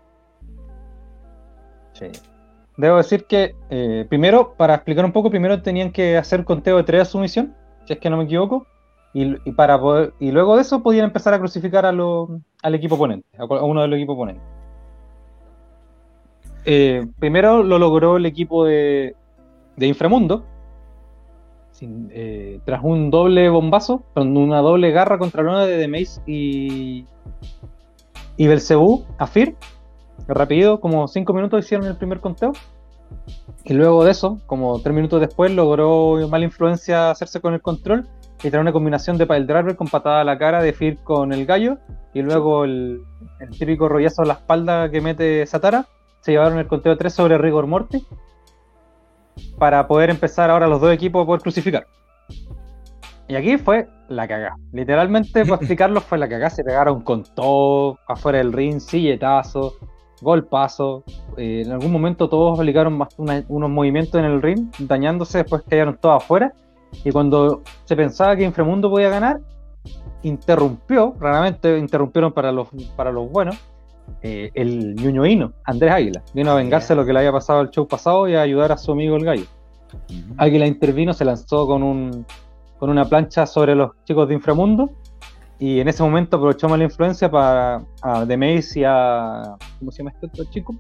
Sí. 1.95 2.07
Debo 2.77 2.99
decir 2.99 3.25
que, 3.25 3.55
eh, 3.71 4.05
primero, 4.09 4.55
para 4.55 4.75
explicar 4.75 5.05
un 5.05 5.13
poco, 5.13 5.31
primero 5.31 5.63
tenían 5.63 5.91
que 5.93 6.17
hacer 6.19 6.45
conteo 6.45 6.77
de 6.77 6.83
tres 6.83 7.03
a 7.03 7.05
su 7.07 7.19
misión, 7.19 7.55
si 7.87 7.95
es 7.95 7.99
que 7.99 8.11
no 8.11 8.19
me 8.19 8.25
equivoco, 8.25 8.67
y, 9.15 9.37
y 9.49 9.53
para 9.53 9.81
y 10.21 10.31
luego 10.31 10.57
de 10.57 10.63
eso 10.63 10.83
podían 10.83 11.07
empezar 11.07 11.33
a 11.33 11.39
crucificar 11.39 11.87
a 11.87 11.93
lo- 11.93 12.41
al 12.63 12.75
equipo 12.75 12.97
oponente, 12.97 13.27
a, 13.39 13.45
uno 13.45 13.81
de 13.81 13.89
los 13.89 13.97
equipos 13.97 14.15
oponentes. 14.15 14.45
Eh, 16.67 17.07
primero 17.19 17.63
lo 17.63 17.79
logró 17.79 18.17
el 18.19 18.27
equipo 18.27 18.65
de, 18.67 19.15
de 19.77 19.87
Inframundo, 19.87 20.45
eh, 22.11 22.61
tras 22.65 22.83
un 22.83 23.11
doble 23.11 23.49
bombazo, 23.49 24.03
con 24.15 24.37
una 24.37 24.61
doble 24.61 24.91
garra 24.91 25.19
contra 25.19 25.43
luna 25.43 25.65
de 25.65 25.87
The 25.87 26.07
y, 26.27 27.07
y 28.37 28.47
Belcebú, 28.47 29.05
Afir, 29.19 29.57
rápido, 30.29 30.81
como 30.81 31.09
5 31.09 31.33
minutos 31.33 31.65
hicieron 31.65 31.87
el 31.87 31.97
primer 31.97 32.21
conteo. 32.21 32.53
Y 33.65 33.75
luego 33.75 34.05
de 34.05 34.11
eso, 34.11 34.41
como 34.47 34.81
3 34.81 34.95
minutos 34.95 35.21
después, 35.21 35.53
logró 35.53 36.27
mala 36.29 36.45
influencia 36.45 37.11
hacerse 37.11 37.41
con 37.41 37.55
el 37.55 37.63
control 37.63 38.09
y 38.39 38.51
traer 38.51 38.61
una 38.61 38.73
combinación 38.73 39.19
de 39.19 39.27
Pile 39.27 39.47
Driver 39.47 39.77
con 39.77 39.89
patada 39.89 40.21
a 40.21 40.25
la 40.25 40.39
cara 40.39 40.63
de 40.63 40.73
Fir 40.73 40.99
con 40.99 41.33
el 41.33 41.47
gallo 41.47 41.79
y 42.13 42.23
luego 42.23 42.65
el, 42.65 43.03
el 43.41 43.51
típico 43.51 43.89
rollazo 43.89 44.23
a 44.23 44.27
la 44.27 44.35
espalda 44.35 44.91
que 44.91 45.01
mete 45.01 45.47
Satara. 45.47 45.87
Se 46.21 46.33
llevaron 46.33 46.59
el 46.59 46.67
conteo 46.67 46.97
3 46.97 47.13
sobre 47.13 47.39
Rigor 47.39 47.67
Morty 47.67 48.05
para 49.59 49.87
poder 49.87 50.11
empezar 50.11 50.51
ahora 50.51 50.67
los 50.67 50.81
dos 50.81 50.93
equipos 50.93 51.23
a 51.23 51.27
poder 51.27 51.43
crucificar. 51.43 51.87
Y 53.29 53.35
aquí 53.35 53.59
fue 53.59 53.89
la 54.09 54.29
cagá. 54.29 54.57
Literalmente, 54.73 55.45
para 55.45 55.57
explicarlo, 55.61 56.01
fue 56.01 56.19
la 56.19 56.29
cagá. 56.29 56.51
Se 56.51 56.65
pegaron 56.65 57.03
con 57.03 57.25
todo, 57.35 57.99
afuera 58.07 58.39
del 58.39 58.53
ring, 58.53 58.81
silletazo, 58.81 59.75
golpazo. 60.21 61.05
Eh, 61.37 61.63
en 61.65 61.73
algún 61.73 61.93
momento 61.93 62.29
todos 62.29 62.59
aplicaron 62.59 62.97
más 62.97 63.09
una- 63.19 63.45
unos 63.49 63.71
movimientos 63.71 64.19
en 64.19 64.25
el 64.27 64.43
ring, 64.43 64.71
dañándose, 64.79 65.39
después 65.39 65.63
cayeron 65.69 65.97
todos 66.01 66.23
afuera. 66.23 66.53
Y 67.05 67.11
cuando 67.11 67.63
se 67.85 67.97
pensaba 67.97 68.37
que 68.37 68.45
Inframundo 68.45 68.89
podía 68.91 69.09
ganar, 69.11 69.41
interrumpió, 70.23 71.15
raramente 71.21 71.79
interrumpieron 71.79 72.33
para 72.33 72.51
los, 72.53 72.69
para 72.97 73.13
los 73.13 73.31
buenos, 73.31 73.57
eh, 74.23 74.51
el 74.55 74.95
ñuñoíno, 74.95 75.53
Andrés 75.65 75.93
Águila. 75.93 76.23
Vino 76.33 76.51
a 76.53 76.55
vengarse 76.55 76.95
de 76.95 77.01
lo 77.01 77.07
que 77.07 77.13
le 77.13 77.19
había 77.21 77.33
pasado 77.33 77.61
el 77.61 77.71
show 77.71 77.87
pasado 77.87 78.29
y 78.29 78.35
a 78.35 78.43
ayudar 78.43 78.73
a 78.73 78.79
su 78.79 78.93
amigo 78.93 79.17
el 79.17 79.25
gallo. 79.25 79.45
Águila 80.37 80.67
intervino, 80.67 81.13
se 81.13 81.25
lanzó 81.25 81.67
con, 81.67 81.83
un, 81.83 82.27
con 82.79 82.91
una 82.91 83.05
plancha 83.05 83.47
sobre 83.47 83.75
los 83.75 83.91
chicos 84.05 84.29
de 84.29 84.35
Inframundo 84.35 84.91
y 85.59 85.81
en 85.81 85.89
ese 85.89 86.03
momento 86.03 86.37
aprovechó 86.37 86.69
mala 86.69 86.85
influencia 86.85 87.31
para 87.31 87.83
a 88.03 88.27
The 88.27 88.37
Mace 88.37 88.81
y 88.81 88.85
a. 88.85 89.57
¿Cómo 89.79 89.91
se 89.91 89.99
llama 89.99 90.11
este 90.11 90.27
otro 90.27 90.45
chico? 90.51 90.75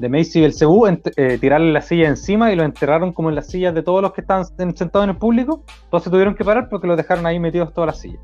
Mace 0.00 0.40
y 0.40 0.44
el 0.44 0.52
Cebú 0.52 0.86
eh, 0.86 1.38
tirarle 1.38 1.70
la 1.70 1.80
silla 1.80 2.08
encima 2.08 2.50
y 2.52 2.56
lo 2.56 2.64
enterraron 2.64 3.12
como 3.12 3.28
en 3.28 3.36
las 3.36 3.46
sillas 3.46 3.72
de 3.74 3.82
todos 3.82 4.02
los 4.02 4.12
que 4.12 4.22
estaban 4.22 4.44
en- 4.58 4.76
sentados 4.76 5.04
en 5.04 5.10
el 5.10 5.16
público. 5.16 5.62
Todos 5.90 6.02
se 6.04 6.10
tuvieron 6.10 6.34
que 6.34 6.44
parar 6.44 6.68
porque 6.68 6.86
los 6.88 6.96
dejaron 6.96 7.24
ahí 7.26 7.38
metidos 7.38 7.72
todas 7.72 7.86
las 7.88 8.00
sillas. 8.00 8.20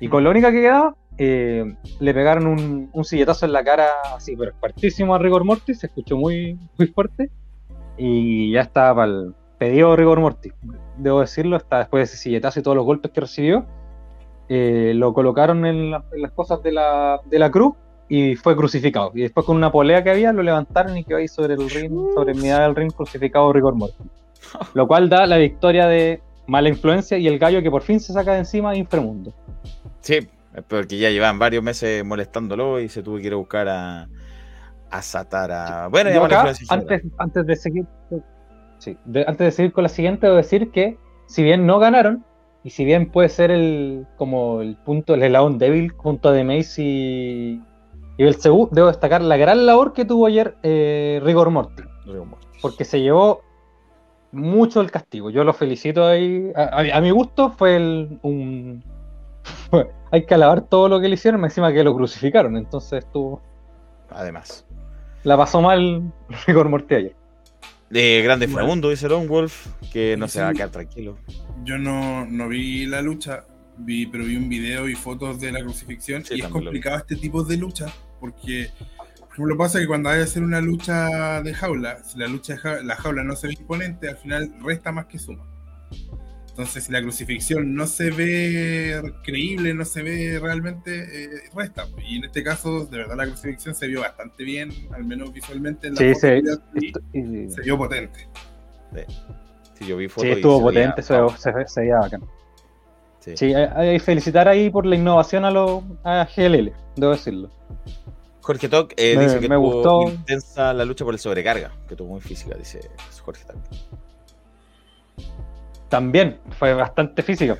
Y 0.00 0.08
con 0.08 0.24
la 0.24 0.30
única 0.30 0.50
que 0.50 0.62
quedaba, 0.62 0.96
eh, 1.18 1.64
le 2.00 2.14
pegaron 2.14 2.46
un, 2.46 2.90
un 2.92 3.04
silletazo 3.04 3.46
en 3.46 3.52
la 3.52 3.62
cara 3.62 3.86
así, 4.16 4.34
pero 4.36 4.52
fuertísimo 4.58 5.14
a 5.14 5.18
Rigor 5.18 5.44
Mortis, 5.44 5.78
se 5.78 5.86
escuchó 5.86 6.16
muy, 6.16 6.58
muy 6.76 6.88
fuerte. 6.88 7.30
Y 7.96 8.52
ya 8.52 8.62
estaba 8.62 8.96
para 8.96 9.12
el 9.12 9.34
pedido 9.58 9.94
Rigor 9.96 10.20
Mortis. 10.20 10.52
Debo 10.98 11.20
decirlo, 11.20 11.56
hasta 11.56 11.78
después 11.78 12.00
de 12.00 12.04
ese 12.04 12.16
silletazo 12.16 12.60
y 12.60 12.62
todos 12.62 12.76
los 12.76 12.84
golpes 12.84 13.10
que 13.12 13.20
recibió, 13.20 13.64
eh, 14.48 14.92
lo 14.94 15.12
colocaron 15.12 15.64
en, 15.66 15.90
la- 15.90 16.04
en 16.12 16.22
las 16.22 16.32
cosas 16.32 16.62
de 16.62 16.72
la, 16.72 17.20
de 17.24 17.38
la 17.38 17.50
cruz 17.50 17.74
y 18.08 18.36
fue 18.36 18.56
crucificado. 18.56 19.10
Y 19.14 19.22
después 19.22 19.44
con 19.46 19.56
una 19.56 19.70
polea 19.72 20.02
que 20.04 20.10
había, 20.10 20.32
lo 20.32 20.42
levantaron 20.42 20.96
y 20.96 21.04
quedó 21.04 21.18
ahí 21.18 21.28
sobre 21.28 21.54
el 21.54 21.68
ring, 21.70 21.92
sobre 22.14 22.32
el 22.32 22.38
mitad 22.40 22.60
del 22.60 22.74
ring 22.76 22.92
crucificado 22.92 23.52
Rigor 23.52 23.74
Mortis. 23.74 24.06
Lo 24.74 24.86
cual 24.86 25.08
da 25.08 25.26
la 25.26 25.38
victoria 25.38 25.86
de 25.86 26.20
mala 26.46 26.68
influencia 26.68 27.18
y 27.18 27.26
el 27.26 27.38
gallo 27.38 27.60
que 27.62 27.70
por 27.70 27.82
fin 27.82 27.98
se 27.98 28.12
saca 28.12 28.32
de 28.34 28.38
encima 28.40 28.70
de 28.70 28.78
Inframundo. 28.78 29.32
Sí, 30.00 30.20
porque 30.68 30.98
ya 30.98 31.10
llevan 31.10 31.38
varios 31.38 31.62
meses 31.64 32.04
molestándolo 32.04 32.78
y 32.80 32.88
se 32.88 33.02
tuvo 33.02 33.16
que 33.16 33.26
ir 33.26 33.32
a 33.32 33.36
buscar 33.36 33.68
a, 33.68 34.08
a 34.90 35.02
Satara. 35.02 35.88
Bueno, 35.88 36.10
ya 36.10 36.24
acá, 36.24 36.52
antes, 36.68 37.02
antes 37.18 37.46
de 37.46 37.56
seguir 37.56 37.84
sí, 38.78 38.96
de- 39.04 39.24
antes 39.26 39.38
de 39.46 39.50
seguir 39.50 39.72
con 39.72 39.82
la 39.82 39.88
siguiente, 39.88 40.26
debo 40.26 40.36
decir 40.36 40.70
que 40.70 40.96
si 41.26 41.42
bien 41.42 41.66
no 41.66 41.80
ganaron, 41.80 42.24
y 42.66 42.70
si 42.70 42.84
bien 42.84 43.10
puede 43.12 43.28
ser 43.28 43.52
el 43.52 44.06
como 44.16 44.60
el 44.60 44.76
punto, 44.76 45.14
el 45.14 45.22
eslabón 45.22 45.56
débil 45.56 45.92
junto 45.92 46.28
a 46.30 46.32
The 46.34 46.42
Mace 46.42 46.82
y, 46.82 47.62
y 48.18 48.24
Belzebú, 48.24 48.68
debo 48.72 48.88
destacar 48.88 49.22
la 49.22 49.36
gran 49.36 49.66
labor 49.66 49.92
que 49.92 50.04
tuvo 50.04 50.26
ayer 50.26 50.56
eh, 50.64 51.20
Rigor 51.22 51.50
Morty. 51.50 51.84
Porque 52.60 52.84
se 52.84 53.00
llevó 53.00 53.42
mucho 54.32 54.80
el 54.80 54.90
castigo. 54.90 55.30
Yo 55.30 55.44
lo 55.44 55.52
felicito 55.52 56.04
ahí. 56.06 56.50
A, 56.56 56.62
a- 56.62 56.96
a 56.98 57.00
mi 57.00 57.10
gusto 57.12 57.52
fue 57.52 57.76
el, 57.76 58.18
un. 58.22 58.82
hay 60.10 60.26
que 60.26 60.34
alabar 60.34 60.62
todo 60.62 60.88
lo 60.88 61.00
que 61.00 61.08
le 61.08 61.14
hicieron, 61.14 61.44
encima 61.44 61.72
que 61.72 61.84
lo 61.84 61.94
crucificaron. 61.94 62.56
Entonces 62.56 63.04
estuvo. 63.04 63.40
Además. 64.10 64.66
La 65.22 65.36
pasó 65.36 65.60
mal 65.62 66.12
Rigor 66.46 66.68
Morty 66.68 66.94
ayer. 66.96 67.15
De 67.90 68.20
grande 68.22 68.46
Inframundo, 68.46 68.90
dice 68.90 69.08
Lone 69.08 69.26
Wolf, 69.26 69.66
que 69.92 70.16
no 70.16 70.26
Sí. 70.26 70.34
se 70.34 70.42
va 70.42 70.48
a 70.48 70.52
quedar 70.52 70.70
tranquilo. 70.70 71.18
Yo 71.64 71.78
no, 71.78 72.26
no 72.26 72.48
vi 72.48 72.84
la 72.86 73.00
lucha, 73.00 73.44
vi, 73.78 74.06
pero 74.06 74.24
vi 74.24 74.36
un 74.36 74.48
video 74.48 74.88
y 74.88 74.94
fotos 74.94 75.40
de 75.40 75.52
la 75.52 75.60
crucifixión. 75.60 76.24
Sí, 76.24 76.34
y 76.36 76.40
es 76.40 76.48
complicado 76.48 76.96
este 76.96 77.14
tipo 77.16 77.44
de 77.44 77.56
lucha, 77.56 77.86
porque, 78.20 78.70
por 79.20 79.32
ejemplo, 79.32 79.56
pasa 79.56 79.78
que 79.78 79.86
cuando 79.86 80.08
hay 80.08 80.18
que 80.18 80.24
hacer 80.24 80.42
una 80.42 80.60
lucha 80.60 81.42
de 81.42 81.54
jaula, 81.54 82.02
si 82.02 82.18
la 82.18 82.26
lucha 82.26 82.54
de 82.54 82.58
jaula, 82.58 82.82
la 82.82 82.96
jaula 82.96 83.22
no 83.22 83.36
se 83.36 83.46
ve 83.48 83.54
imponente, 83.54 84.08
al 84.08 84.16
final 84.16 84.52
resta 84.64 84.90
más 84.90 85.06
que 85.06 85.18
suma. 85.18 85.44
Entonces, 86.58 86.84
si 86.84 86.92
la 86.92 87.02
crucifixión 87.02 87.74
no 87.74 87.86
se 87.86 88.10
ve 88.10 88.98
creíble, 89.22 89.74
no 89.74 89.84
se 89.84 90.02
ve 90.02 90.38
realmente, 90.40 91.24
eh, 91.24 91.28
resta. 91.54 91.86
Y 92.08 92.16
en 92.16 92.24
este 92.24 92.42
caso, 92.42 92.86
de 92.86 92.96
verdad, 92.96 93.14
la 93.14 93.26
crucifixión 93.26 93.74
se 93.74 93.86
vio 93.88 94.00
bastante 94.00 94.42
bien, 94.42 94.70
al 94.94 95.04
menos 95.04 95.34
visualmente. 95.34 95.88
En 95.88 95.94
la 95.96 96.00
Sí, 96.00 96.14
se, 96.14 96.42
y- 97.12 97.50
se 97.50 97.60
vio 97.60 97.76
potente. 97.76 98.26
Sí, 99.74 99.86
yo 99.86 99.98
vi 99.98 100.06
sí, 100.06 100.08
fotos 100.08 100.28
y 100.28 100.32
estuvo 100.32 100.70
se 100.70 100.74
veía- 100.78 100.94
potente, 100.94 101.02
se, 101.02 101.52
se, 101.52 101.68
se 101.68 101.80
veía 101.82 101.98
bacán. 101.98 102.22
Sí. 103.20 103.36
Sí, 103.36 103.52
hay, 103.54 103.64
hay 103.74 103.98
que 103.98 104.00
felicitar 104.04 104.48
ahí 104.48 104.70
por 104.70 104.86
la 104.86 104.96
innovación 104.96 105.44
a, 105.44 105.50
lo, 105.50 105.82
a 106.04 106.26
GLL, 106.34 106.72
debo 106.96 107.12
decirlo. 107.12 107.50
Jorge 108.40 108.70
Toc 108.70 108.94
eh, 108.96 109.14
Me- 109.14 109.24
dice 109.24 109.40
que 109.40 109.48
me 109.50 109.56
tuvo 109.56 109.72
gustó. 109.72 110.02
intensa 110.10 110.72
la 110.72 110.86
lucha 110.86 111.04
por 111.04 111.12
el 111.12 111.20
sobrecarga, 111.20 111.70
que 111.86 111.96
tuvo 111.96 112.08
muy 112.12 112.20
física, 112.22 112.56
dice 112.56 112.80
Jorge 113.22 113.44
Toc. 113.44 113.56
También 115.88 116.38
fue 116.58 116.74
bastante 116.74 117.22
físico. 117.22 117.56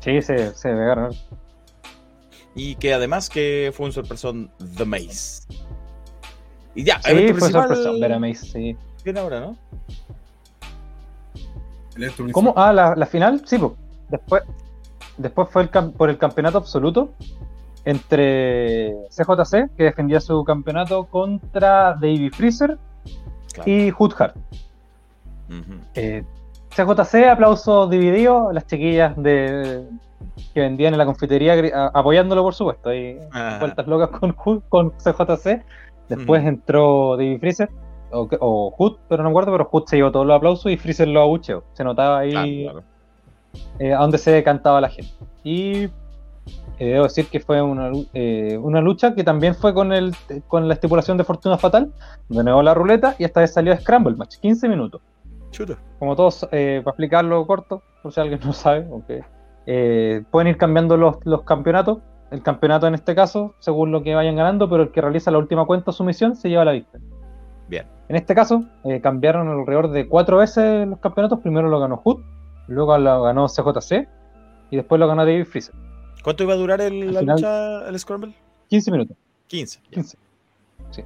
Sí, 0.00 0.20
se, 0.22 0.54
se 0.54 0.68
pegaron. 0.68 1.12
Y 2.54 2.74
que 2.76 2.94
además 2.94 3.28
que 3.28 3.72
fue 3.74 3.86
un 3.86 3.92
sorpresón 3.92 4.50
The 4.76 4.84
Maze. 4.84 5.46
Y 6.74 6.84
ya, 6.84 7.00
Sí, 7.02 7.10
evento 7.10 7.38
fue 7.38 7.50
sorpresa 7.50 7.90
ver 7.92 8.12
a 8.12 8.18
Mace, 8.18 8.46
sí. 8.46 8.76
Viene 9.04 9.20
ahora, 9.20 9.40
¿no? 9.40 9.56
¿Cómo? 12.32 12.54
Ah, 12.56 12.72
la, 12.72 12.94
la 12.94 13.06
final, 13.06 13.42
sí, 13.46 13.58
pues. 13.58 13.72
Después, 14.08 14.42
después 15.18 15.48
fue 15.50 15.62
el 15.62 15.68
por 15.68 16.10
el 16.10 16.18
campeonato 16.18 16.58
absoluto 16.58 17.14
entre 17.84 18.94
CJC, 19.08 19.74
que 19.76 19.84
defendía 19.84 20.20
su 20.20 20.44
campeonato, 20.44 21.04
contra 21.06 21.94
Davey 21.94 22.30
Freezer 22.30 22.78
y 23.64 23.90
Hood 23.90 24.14
Hart. 24.18 24.36
Eh, 25.94 26.24
CJC, 26.74 27.28
aplauso 27.30 27.86
dividido, 27.88 28.52
las 28.52 28.66
chiquillas 28.66 29.16
de 29.16 29.84
que 30.54 30.60
vendían 30.60 30.94
en 30.94 30.98
la 30.98 31.04
confitería 31.06 31.54
a- 31.74 31.90
apoyándolo, 31.94 32.42
por 32.42 32.54
supuesto. 32.54 32.92
Y 32.94 33.18
Ah. 33.32 33.56
vueltas 33.60 33.86
locas 33.86 34.10
con, 34.10 34.32
con 34.68 34.90
CJC. 34.92 35.62
Después 36.08 36.44
entró 36.44 37.16
Davey 37.16 37.38
Freezer 37.38 37.68
o, 38.10 38.28
o 38.40 38.70
Hood, 38.72 38.96
pero 39.08 39.22
no 39.22 39.28
me 39.28 39.32
acuerdo, 39.32 39.52
pero 39.52 39.64
Hood 39.66 39.84
se 39.86 39.96
llevó 39.96 40.10
todos 40.10 40.26
los 40.26 40.36
aplausos 40.36 40.70
y 40.72 40.76
Freezer 40.76 41.06
lo 41.08 41.22
abucheó. 41.22 41.62
Se 41.74 41.84
notaba 41.84 42.18
ahí 42.20 42.68
eh, 43.78 43.94
a 43.94 43.98
donde 43.98 44.18
se 44.18 44.42
cantaba 44.42 44.80
la 44.80 44.88
gente. 44.88 45.12
Y 45.44 45.84
eh, 45.84 45.90
debo 46.78 47.04
decir 47.04 47.26
que 47.28 47.38
fue 47.40 47.62
una, 47.62 47.90
eh, 48.14 48.58
una 48.60 48.80
lucha 48.80 49.14
que 49.14 49.22
también 49.22 49.54
fue 49.54 49.72
con, 49.74 49.92
el, 49.92 50.14
con 50.48 50.66
la 50.66 50.74
estipulación 50.74 51.16
de 51.16 51.24
Fortuna 51.24 51.58
Fatal, 51.58 51.92
donde 52.28 52.44
negó 52.44 52.62
la 52.62 52.74
ruleta 52.74 53.14
y 53.18 53.24
esta 53.24 53.40
vez 53.40 53.52
salió 53.52 53.76
Scramble 53.76 54.16
Match, 54.16 54.36
15 54.40 54.68
minutos. 54.68 55.00
Chuta. 55.50 55.78
Como 55.98 56.16
todos, 56.16 56.48
eh, 56.52 56.80
para 56.84 56.92
explicarlo 56.92 57.46
corto, 57.46 57.82
por 58.02 58.12
si 58.12 58.20
alguien 58.20 58.40
no 58.44 58.52
sabe, 58.52 58.86
ok, 58.90 59.24
eh, 59.66 60.22
pueden 60.30 60.48
ir 60.48 60.56
cambiando 60.56 60.96
los, 60.96 61.16
los 61.24 61.42
campeonatos. 61.42 61.98
El 62.30 62.42
campeonato 62.42 62.86
en 62.86 62.94
este 62.94 63.14
caso, 63.16 63.54
según 63.58 63.90
lo 63.90 64.04
que 64.04 64.14
vayan 64.14 64.36
ganando, 64.36 64.70
pero 64.70 64.84
el 64.84 64.92
que 64.92 65.00
realiza 65.00 65.32
la 65.32 65.38
última 65.38 65.66
cuenta 65.66 65.90
o 65.90 65.92
sumisión 65.92 66.36
se 66.36 66.48
lleva 66.48 66.64
la 66.64 66.72
victoria. 66.72 67.04
Bien. 67.68 67.86
En 68.08 68.14
este 68.16 68.34
caso, 68.36 68.64
eh, 68.84 69.00
cambiaron 69.00 69.48
alrededor 69.48 69.90
de 69.90 70.06
cuatro 70.08 70.36
veces 70.38 70.86
los 70.86 71.00
campeonatos. 71.00 71.40
Primero 71.40 71.68
lo 71.68 71.80
ganó 71.80 71.96
Hood, 71.96 72.20
luego 72.68 72.96
lo 72.98 73.22
ganó 73.22 73.46
CJC 73.48 74.08
y 74.70 74.76
después 74.76 75.00
lo 75.00 75.08
ganó 75.08 75.24
David 75.24 75.44
Freezer. 75.44 75.74
¿Cuánto 76.22 76.44
iba 76.44 76.52
a 76.52 76.56
durar 76.56 76.80
el, 76.80 77.12
la 77.12 77.20
final- 77.20 77.36
lucha, 77.36 77.88
el 77.88 77.98
Scramble? 77.98 78.34
15 78.68 78.90
minutos. 78.92 79.16
15. 79.48 79.80
15. 79.90 80.18
Sí. 80.90 81.04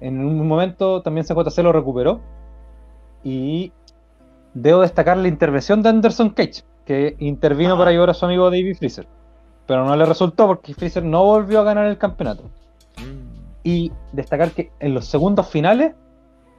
En 0.00 0.18
un 0.24 0.46
momento 0.48 1.02
también 1.02 1.24
CJC 1.24 1.58
lo 1.62 1.72
recuperó. 1.72 2.20
Y 3.24 3.72
debo 4.54 4.82
destacar 4.82 5.16
la 5.16 5.28
intervención 5.28 5.82
de 5.82 5.88
Anderson 5.88 6.30
Cage, 6.30 6.62
que 6.84 7.16
intervino 7.18 7.76
para 7.76 7.90
ayudar 7.90 8.10
a 8.10 8.14
su 8.14 8.24
amigo 8.24 8.50
David 8.50 8.76
Freezer. 8.76 9.06
Pero 9.66 9.84
no 9.84 9.94
le 9.96 10.06
resultó 10.06 10.46
porque 10.46 10.74
Freezer 10.74 11.04
no 11.04 11.24
volvió 11.24 11.60
a 11.60 11.64
ganar 11.64 11.86
el 11.86 11.98
campeonato. 11.98 12.44
Y 13.62 13.92
destacar 14.12 14.52
que 14.52 14.70
en 14.80 14.94
los 14.94 15.06
segundos 15.06 15.48
finales 15.48 15.94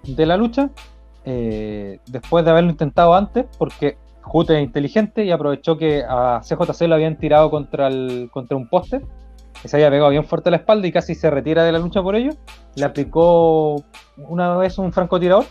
de 0.03 0.26
la 0.26 0.38
lucha, 0.38 0.69
eh, 1.26 1.99
después 2.06 2.45
de 2.45 2.52
haberlo 2.52 2.69
intentado 2.69 3.15
antes, 3.15 3.45
porque 3.57 3.98
Hood 4.23 4.52
es 4.52 4.64
inteligente 4.64 5.26
y 5.26 5.31
aprovechó 5.31 5.77
que 5.77 6.03
a 6.07 6.41
CJC 6.44 6.88
lo 6.88 6.95
habían 6.95 7.18
tirado 7.18 7.49
contra, 7.49 7.88
el, 7.88 8.30
contra 8.31 8.56
un 8.56 8.69
poste, 8.69 9.02
que 9.61 9.68
se 9.68 9.76
había 9.76 9.90
pegado 9.90 10.11
bien 10.11 10.26
fuerte 10.26 10.49
a 10.49 10.52
la 10.52 10.57
espalda 10.57 10.88
y 10.88 10.91
casi 10.91 11.15
se 11.15 11.30
retira 11.30 11.64
de 11.64 11.72
la 11.72 11.80
lucha 11.80 12.02
por 12.02 12.15
ello, 12.15 12.31
le 12.76 12.86
aplicó 12.86 13.84
una 14.18 14.56
vez 14.57 14.77
un 14.77 14.94
francotirador, 14.94 15.45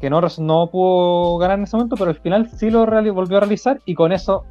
que 0.00 0.10
no, 0.10 0.20
res- 0.20 0.38
no 0.38 0.68
pudo 0.70 1.38
ganar 1.38 1.58
en 1.58 1.64
ese 1.64 1.76
momento, 1.76 1.96
pero 1.96 2.10
al 2.10 2.20
final 2.20 2.50
sí 2.56 2.70
lo 2.70 2.84
volvió 3.12 3.36
a 3.36 3.40
realizar 3.40 3.80
y 3.84 3.94
con 3.94 4.12
eso, 4.12 4.44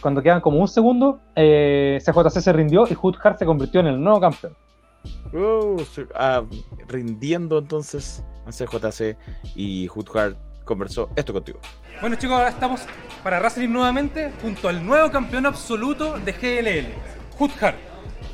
cuando 0.00 0.22
quedan 0.22 0.40
como 0.40 0.58
un 0.58 0.68
segundo, 0.68 1.20
eh, 1.34 1.98
CJC 2.04 2.40
se 2.40 2.52
rindió 2.52 2.86
y 2.88 2.94
Hood 2.94 3.16
Hart 3.22 3.38
se 3.38 3.46
convirtió 3.46 3.80
en 3.80 3.86
el 3.86 4.00
nuevo 4.00 4.20
campeón. 4.20 4.54
Uh, 5.32 5.80
ah, 6.14 6.42
rindiendo 6.88 7.58
entonces 7.58 8.24
a 8.46 8.50
CJC 8.50 9.16
y 9.54 9.88
Hoodhart 9.88 10.36
conversó 10.64 11.10
esto 11.16 11.32
contigo. 11.32 11.60
Bueno 12.00 12.16
chicos, 12.16 12.36
ahora 12.36 12.48
estamos 12.48 12.82
para 13.22 13.38
Wrestling 13.38 13.68
nuevamente 13.68 14.32
junto 14.42 14.68
al 14.68 14.84
nuevo 14.84 15.10
campeón 15.10 15.46
absoluto 15.46 16.18
de 16.18 16.32
GLL, 16.32 17.38
Hood 17.38 17.50
Hart. 17.60 17.76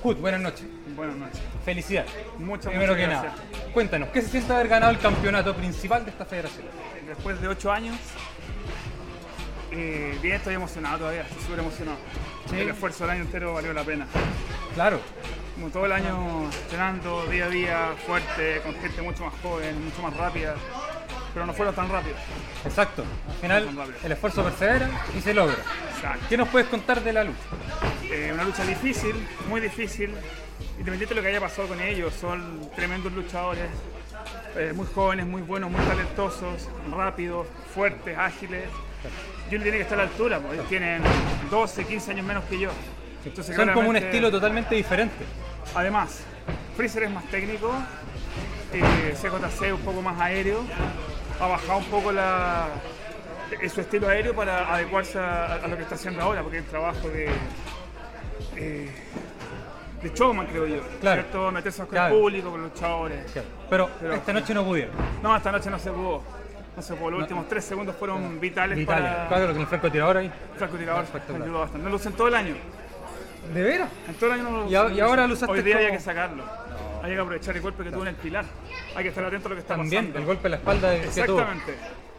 Hood, 0.03 0.17
buenas 0.17 0.41
noches. 0.41 0.67
Buenas 0.97 1.17
noches. 1.17 1.41
Felicidades. 1.65 2.11
Muchas, 2.39 2.67
Primero 2.67 2.93
muchas 2.95 3.09
que 3.09 3.13
gracias. 3.15 3.35
nada, 3.53 3.73
cuéntanos, 3.73 4.09
¿qué 4.11 4.23
se 4.23 4.29
siente 4.29 4.53
haber 4.53 4.69
ganado 4.69 4.93
el 4.93 4.99
campeonato 4.99 5.55
principal 5.55 6.05
de 6.05 6.11
esta 6.11 6.25
federación? 6.25 6.67
Después 7.07 7.41
de 7.41 7.49
ocho 7.49 7.73
años, 7.73 7.97
eh, 9.71 10.19
bien, 10.21 10.37
estoy 10.37 10.55
emocionado 10.55 10.99
todavía, 10.99 11.23
estoy 11.23 11.43
súper 11.43 11.59
emocionado. 11.61 11.99
Sí. 12.51 12.61
El 12.61 12.69
esfuerzo 12.71 13.05
del 13.05 13.11
año 13.13 13.23
entero 13.23 13.55
valió 13.55 13.73
la 13.73 13.85
pena. 13.85 14.07
Claro. 14.75 15.01
Como 15.55 15.69
todo 15.71 15.87
el 15.87 15.93
año 15.93 16.51
entrenando 16.63 17.27
día 17.27 17.45
a 17.45 17.49
día, 17.49 17.89
fuerte, 18.07 18.61
con 18.65 18.75
gente 18.81 19.03
mucho 19.03 19.25
más 19.25 19.35
joven, 19.43 19.85
mucho 19.85 20.03
más 20.03 20.17
rápida, 20.17 20.55
pero 21.33 21.47
no 21.47 21.53
fueron 21.53 21.75
tan 21.75 21.89
rápidos. 21.89 22.19
Exacto. 22.65 23.05
Al 23.29 23.35
final, 23.37 23.69
el 24.03 24.13
esfuerzo 24.13 24.43
persevera 24.45 24.89
y 25.17 25.21
se 25.21 25.33
logra. 25.35 25.57
Exacto. 25.95 26.25
¿Qué 26.29 26.37
nos 26.37 26.49
puedes 26.49 26.69
contar 26.69 27.03
de 27.03 27.13
la 27.13 27.25
lucha? 27.25 27.39
Eh, 28.11 28.31
una 28.33 28.45
lucha 28.45 28.65
difícil, 28.65 29.15
muy 29.49 29.61
difícil. 29.61 30.11
Independiente 30.79 31.15
de 31.15 31.15
lo 31.17 31.23
que 31.23 31.29
haya 31.29 31.41
pasado 31.41 31.69
con 31.69 31.81
ellos, 31.81 32.13
son 32.15 32.71
tremendos 32.75 33.13
luchadores, 33.13 33.69
eh, 34.57 34.73
muy 34.75 34.87
jóvenes, 34.87 35.27
muy 35.27 35.43
buenos, 35.43 35.71
muy 35.71 35.81
talentosos, 35.85 36.69
rápidos, 36.91 37.47
fuertes, 37.75 38.17
ágiles. 38.17 38.65
Yo 39.51 39.59
no 39.59 39.63
tiene 39.63 39.79
que 39.79 39.83
estar 39.83 39.99
a 40.01 40.05
la 40.05 40.11
altura, 40.11 40.39
porque 40.39 40.55
ellos 40.57 40.69
tienen 40.69 41.03
12, 41.51 41.85
15 41.85 42.11
años 42.11 42.27
menos 42.27 42.45
que 42.45 42.59
yo. 42.59 42.71
Entonces, 43.25 43.55
Son 43.55 43.73
como 43.73 43.91
un 43.91 43.97
estilo 43.97 44.31
totalmente 44.31 44.75
diferente. 44.75 45.25
Además, 45.75 46.23
Freezer 46.77 47.05
es 47.05 47.11
más 47.11 47.25
técnico, 47.27 47.73
eh, 48.73 49.15
CJC 49.15 49.67
es 49.67 49.73
un 49.73 49.81
poco 49.81 50.03
más 50.03 50.21
aéreo, 50.21 50.65
ha 51.41 51.47
bajado 51.47 51.79
un 51.79 51.85
poco 51.87 52.11
la, 52.13 52.69
eh, 53.61 53.69
su 53.69 53.81
estilo 53.81 54.09
aéreo 54.09 54.35
para 54.35 54.75
adecuarse 54.75 55.19
a, 55.19 55.55
a 55.55 55.69
lo 55.69 55.77
que 55.77 55.83
está 55.83 55.95
haciendo 55.95 56.23
ahora, 56.23 56.43
porque 56.43 56.59
es 56.59 56.65
un 56.65 56.71
trabajo 56.71 57.09
de, 57.09 57.29
eh, 58.57 58.91
de 60.03 60.11
showman, 60.15 60.47
creo 60.47 60.67
yo. 60.67 60.81
Claro. 61.01 61.23
¿cierto? 61.23 61.51
Meterse 61.53 61.79
con 61.83 61.89
Claro. 61.91 62.15
el 62.15 62.21
público, 62.21 62.51
con 62.51 62.63
los 62.63 62.73
luchadores. 62.73 63.33
Pero, 63.71 63.91
esta 64.13 64.33
noche 64.33 64.55
no 64.55 64.65
pudieron. 64.65 64.95
No, 65.23 65.37
esta 65.37 65.53
noche 65.53 65.71
no 65.71 65.79
se 65.79 65.91
pudo. 65.91 66.23
No 66.77 66.83
se 66.83 66.95
pudo. 66.95 67.11
Los 67.13 67.21
últimos 67.21 67.49
tres 67.49 67.65
segundos 67.65 67.95
fueron 67.97 68.41
vitales, 68.41 68.77
Vitales. 68.79 69.11
para... 69.13 69.29
Claro, 69.29 69.53
con 69.53 69.61
el 69.61 69.67
francotirador 69.67 70.17
ahí. 70.17 70.33
francotirador 70.57 71.05
Espectacular. 71.05 71.41
me 71.41 71.45
ayudó 71.47 71.59
bastante. 71.61 71.85
No 71.85 71.91
lo 71.91 71.97
usé 71.97 72.09
en 72.09 72.15
todo 72.15 72.29
el 72.29 72.35
año. 72.35 72.55
¿De 73.53 73.63
veras? 73.63 73.89
En 74.09 74.15
todo 74.15 74.33
el 74.33 74.41
año 74.41 74.51
no 74.51 74.57
lo 74.63 74.71
Y 74.71 74.75
a- 74.75 74.89
y 74.91 75.01
ahora 75.01 75.27
lo 75.27 75.35
usaste 75.35 75.53
Hoy 75.53 75.63
día 75.63 75.75
como- 75.77 75.87
hay 75.87 75.93
que 75.93 76.01
sacarlo. 76.01 76.45
Hay 77.03 77.13
que 77.15 77.19
aprovechar 77.19 77.57
el 77.57 77.63
golpe 77.63 77.83
que 77.85 77.91
tuvo 77.91 78.03
en 78.03 78.09
el 78.09 78.15
pilar. 78.15 78.45
Hay 78.95 79.03
que 79.03 79.09
estar 79.09 79.25
atento 79.25 79.49
a 79.49 79.51
lo 79.51 79.55
que 79.57 79.61
está 79.61 79.75
También, 79.77 80.03
pasando. 80.07 80.19
el 80.21 80.25
golpe 80.27 80.47
en 80.47 80.51
la 80.53 80.57
espalda 80.59 80.95
que 81.01 81.23
tuvo. 81.25 81.45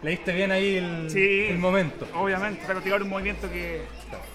Leíste 0.04 0.34
bien 0.34 0.52
ahí 0.52 0.76
el, 0.76 1.10
Sí. 1.10 1.48
el 1.50 1.58
momento. 1.58 2.06
Obviamente, 2.14 2.62
francotirador 2.66 3.02
es 3.02 3.06
un 3.06 3.10
movimiento 3.10 3.50
que 3.50 3.82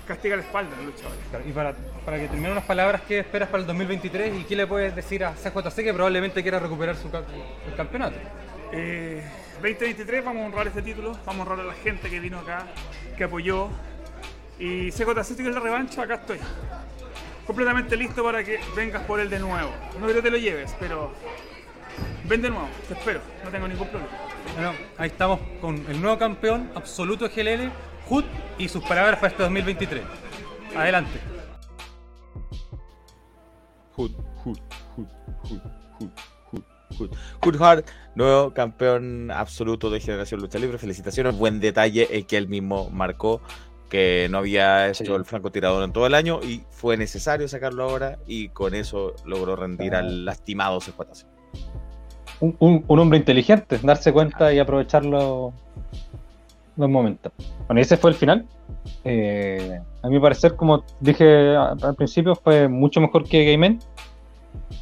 castiga 0.06 0.36
la 0.36 0.42
espalda 0.42 0.74
del 0.76 0.86
luchador. 0.86 1.12
Y 1.46 1.52
para, 1.52 1.74
para 2.06 2.18
que 2.18 2.26
termine 2.26 2.50
unas 2.52 2.64
palabras, 2.64 3.02
¿qué 3.06 3.18
esperas 3.18 3.50
para 3.50 3.60
el 3.60 3.66
2023 3.66 4.40
y 4.40 4.44
qué 4.44 4.56
le 4.56 4.66
puedes 4.66 4.96
decir 4.96 5.22
a 5.24 5.32
CJC 5.34 5.76
que 5.84 5.92
probablemente 5.92 6.42
quiera 6.42 6.58
recuperar 6.58 6.96
su 6.96 7.08
el 7.08 7.74
campeonato? 7.76 8.16
Eh, 8.72 9.22
2023 9.60 10.24
vamos 10.24 10.42
a 10.42 10.46
honrar 10.46 10.66
este 10.68 10.80
título, 10.82 11.12
vamos 11.26 11.46
a 11.46 11.50
honrar 11.50 11.66
a 11.66 11.68
la 11.68 11.74
gente 11.74 12.08
que 12.08 12.18
vino 12.18 12.38
acá, 12.38 12.66
que 13.16 13.24
apoyó. 13.24 13.68
Y 14.58 14.90
CJC 14.90 15.24
si 15.24 15.34
quieres 15.34 15.54
la 15.54 15.60
revancha, 15.60 16.02
acá 16.02 16.14
estoy. 16.14 16.38
Completamente 17.46 17.94
listo 17.96 18.24
para 18.24 18.42
que 18.42 18.58
vengas 18.74 19.02
por 19.04 19.20
él 19.20 19.28
de 19.28 19.38
nuevo. 19.38 19.70
No 20.00 20.06
que 20.06 20.22
te 20.22 20.30
lo 20.30 20.38
lleves, 20.38 20.74
pero 20.80 21.12
ven 22.24 22.42
de 22.42 22.50
nuevo, 22.50 22.68
te 22.86 22.94
espero, 22.94 23.20
no 23.44 23.50
tengo 23.50 23.68
ningún 23.68 23.88
problema. 23.88 24.12
Bueno, 24.54 24.72
ahí 24.96 25.08
estamos 25.08 25.40
con 25.60 25.76
el 25.88 26.00
nuevo 26.00 26.18
campeón 26.18 26.70
absoluto 26.74 27.28
de 27.28 27.34
GLL, 27.34 27.70
Hood, 28.08 28.24
y 28.58 28.68
sus 28.68 28.82
palabras 28.84 29.16
para 29.16 29.28
este 29.28 29.42
2023. 29.42 30.02
Adelante. 30.76 31.20
Hood, 33.96 34.12
Hood, 34.44 34.58
Hood, 34.96 35.08
Hood, 35.42 35.60
Hood, 35.98 36.10
Hood, 36.50 36.62
Hood. 36.98 37.10
Hood 37.42 37.62
Hart, 37.62 37.86
nuevo 38.14 38.52
campeón 38.52 39.30
absoluto 39.30 39.90
de 39.90 40.00
Generación 40.00 40.40
Lucha 40.40 40.58
Libre. 40.58 40.78
Felicitaciones. 40.78 41.36
Buen 41.36 41.60
detalle 41.60 42.08
el 42.10 42.26
que 42.26 42.36
él 42.36 42.48
mismo 42.48 42.90
marcó 42.90 43.40
que 43.88 44.28
no 44.30 44.38
había 44.38 44.88
hecho 44.88 45.16
el 45.16 45.24
francotirador 45.24 45.82
en 45.82 45.92
todo 45.92 46.06
el 46.06 46.14
año 46.14 46.40
y 46.42 46.64
fue 46.70 46.96
necesario 46.96 47.48
sacarlo 47.48 47.84
ahora 47.84 48.18
y 48.26 48.50
con 48.50 48.74
eso 48.74 49.14
logró 49.24 49.56
rendir 49.56 49.94
al 49.94 50.24
lastimado 50.24 50.78
CJC. 50.80 51.37
Un, 52.40 52.56
un- 52.88 52.98
hombre 53.00 53.18
inteligente, 53.18 53.78
darse 53.82 54.12
cuenta 54.12 54.52
y 54.52 54.58
aprovechar 54.58 55.04
los, 55.04 55.52
los 56.76 56.88
momentos. 56.88 57.32
Bueno, 57.66 57.80
ese 57.80 57.96
fue 57.96 58.10
el 58.10 58.16
final. 58.16 58.46
Eh, 59.04 59.80
a 60.02 60.08
mi 60.08 60.18
parecer, 60.20 60.54
como 60.56 60.84
dije 61.00 61.56
al 61.56 61.94
principio, 61.96 62.34
fue 62.34 62.68
mucho 62.68 63.00
mejor 63.00 63.24
que 63.24 63.50
Game 63.52 63.78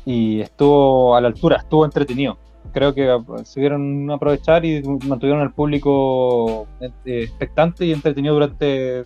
y 0.04 0.40
estuvo 0.40 1.16
a 1.16 1.20
la 1.20 1.28
altura, 1.28 1.56
estuvo 1.56 1.84
entretenido. 1.84 2.36
Creo 2.72 2.92
que 2.92 3.06
eh, 3.08 3.18
se 3.44 3.60
vieron 3.60 4.10
aprovechar 4.10 4.64
y 4.64 4.82
mantuvieron 4.82 5.40
al 5.42 5.52
público 5.52 6.66
eh, 6.80 6.90
expectante 7.22 7.86
y 7.86 7.92
entretenido 7.92 8.34
durante 8.34 9.04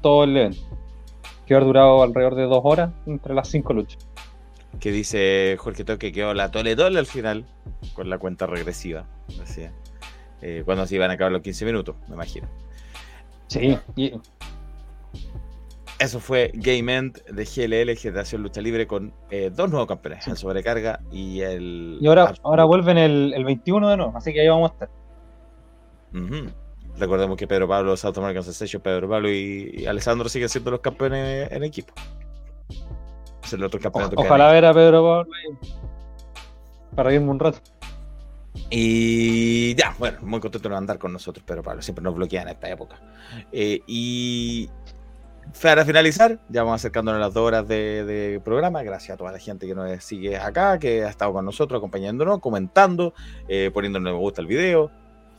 todo 0.00 0.24
el 0.24 0.36
evento. 0.36 0.60
Que 1.46 1.54
haber 1.54 1.66
durado 1.66 2.02
alrededor 2.02 2.34
de 2.34 2.44
dos 2.44 2.60
horas 2.64 2.90
entre 3.06 3.34
las 3.34 3.48
cinco 3.48 3.72
luchas. 3.74 4.06
Que 4.80 4.90
dice 4.92 5.56
Jorge 5.58 5.84
Toque 5.84 6.08
que 6.08 6.12
quedó 6.12 6.34
la 6.34 6.50
tole 6.50 6.76
tole 6.76 6.98
al 6.98 7.06
final 7.06 7.46
con 7.94 8.10
la 8.10 8.18
cuenta 8.18 8.46
regresiva. 8.46 9.08
Decía. 9.38 9.72
eh, 10.42 10.62
cuando 10.64 10.86
se 10.86 10.96
iban 10.96 11.10
a 11.10 11.14
acabar 11.14 11.32
los 11.32 11.42
15 11.42 11.64
minutos, 11.64 11.96
me 12.08 12.14
imagino. 12.14 12.48
Sí, 13.48 13.78
y 13.96 14.12
Eso 15.98 16.18
fue 16.20 16.50
Game 16.54 16.94
End 16.94 17.22
de 17.26 17.44
GLL, 17.44 17.96
Generación 17.96 18.42
Lucha 18.42 18.60
Libre, 18.60 18.86
con 18.86 19.14
eh, 19.30 19.50
dos 19.54 19.70
nuevos 19.70 19.86
campeones, 19.88 20.26
el 20.26 20.36
Sobrecarga 20.36 21.00
y 21.10 21.40
el... 21.40 21.98
y 22.00 22.06
ahora, 22.08 22.34
ahora 22.42 22.64
vuelven 22.64 22.98
el, 22.98 23.32
el 23.34 23.44
21 23.44 23.88
de 23.90 23.96
nuevo, 23.96 24.16
así 24.16 24.32
que 24.32 24.40
ahí 24.40 24.48
vamos 24.48 24.70
a 24.70 24.74
estar. 24.74 24.90
Recordemos 26.96 27.36
que 27.36 27.46
Pedro 27.46 27.66
Pablo, 27.68 27.96
South 27.96 28.18
American 28.18 28.42
Sensation, 28.44 28.82
Pedro 28.82 29.08
Pablo 29.08 29.30
y, 29.30 29.70
y 29.78 29.86
Alessandro 29.86 30.28
siguen 30.28 30.48
siendo 30.48 30.70
los 30.70 30.80
campeones 30.80 31.50
en 31.50 31.64
equipo. 31.64 31.94
Es 33.44 33.52
el 33.52 33.62
otro 33.62 33.78
campeonato 33.80 34.16
que 34.16 34.22
Ojalá 34.22 34.50
ver 34.52 34.64
a 34.64 34.72
Pedro 34.72 35.02
Pablo 35.02 35.30
para 36.94 37.08
reírme 37.08 37.30
un 37.30 37.40
rato. 37.40 37.58
Y 38.70 39.74
ya, 39.74 39.94
bueno, 39.98 40.18
muy 40.22 40.40
contento 40.40 40.68
de 40.68 40.76
andar 40.76 40.98
con 40.98 41.12
nosotros, 41.12 41.44
Pedro 41.44 41.62
Pablo. 41.62 41.82
Siempre 41.82 42.02
nos 42.02 42.14
bloquean 42.14 42.48
en 42.48 42.54
esta 42.54 42.68
época. 42.68 43.00
Eh, 43.52 43.80
y 43.86 44.70
para 45.62 45.84
finalizar, 45.84 46.40
ya 46.48 46.62
vamos 46.62 46.80
acercándonos 46.80 47.18
a 47.18 47.26
las 47.26 47.34
dos 47.34 47.46
horas 47.46 47.68
de, 47.68 48.04
de 48.04 48.40
programa. 48.40 48.82
Gracias 48.82 49.14
a 49.14 49.16
toda 49.16 49.32
la 49.32 49.38
gente 49.38 49.66
que 49.66 49.74
nos 49.74 50.02
sigue 50.02 50.36
acá, 50.36 50.78
que 50.78 51.04
ha 51.04 51.08
estado 51.08 51.32
con 51.32 51.44
nosotros, 51.44 51.78
acompañándonos, 51.78 52.40
comentando, 52.40 53.12
eh, 53.48 53.70
poniéndole 53.72 54.04
me 54.04 54.18
gusta 54.18 54.40
al 54.40 54.46
video, 54.46 54.90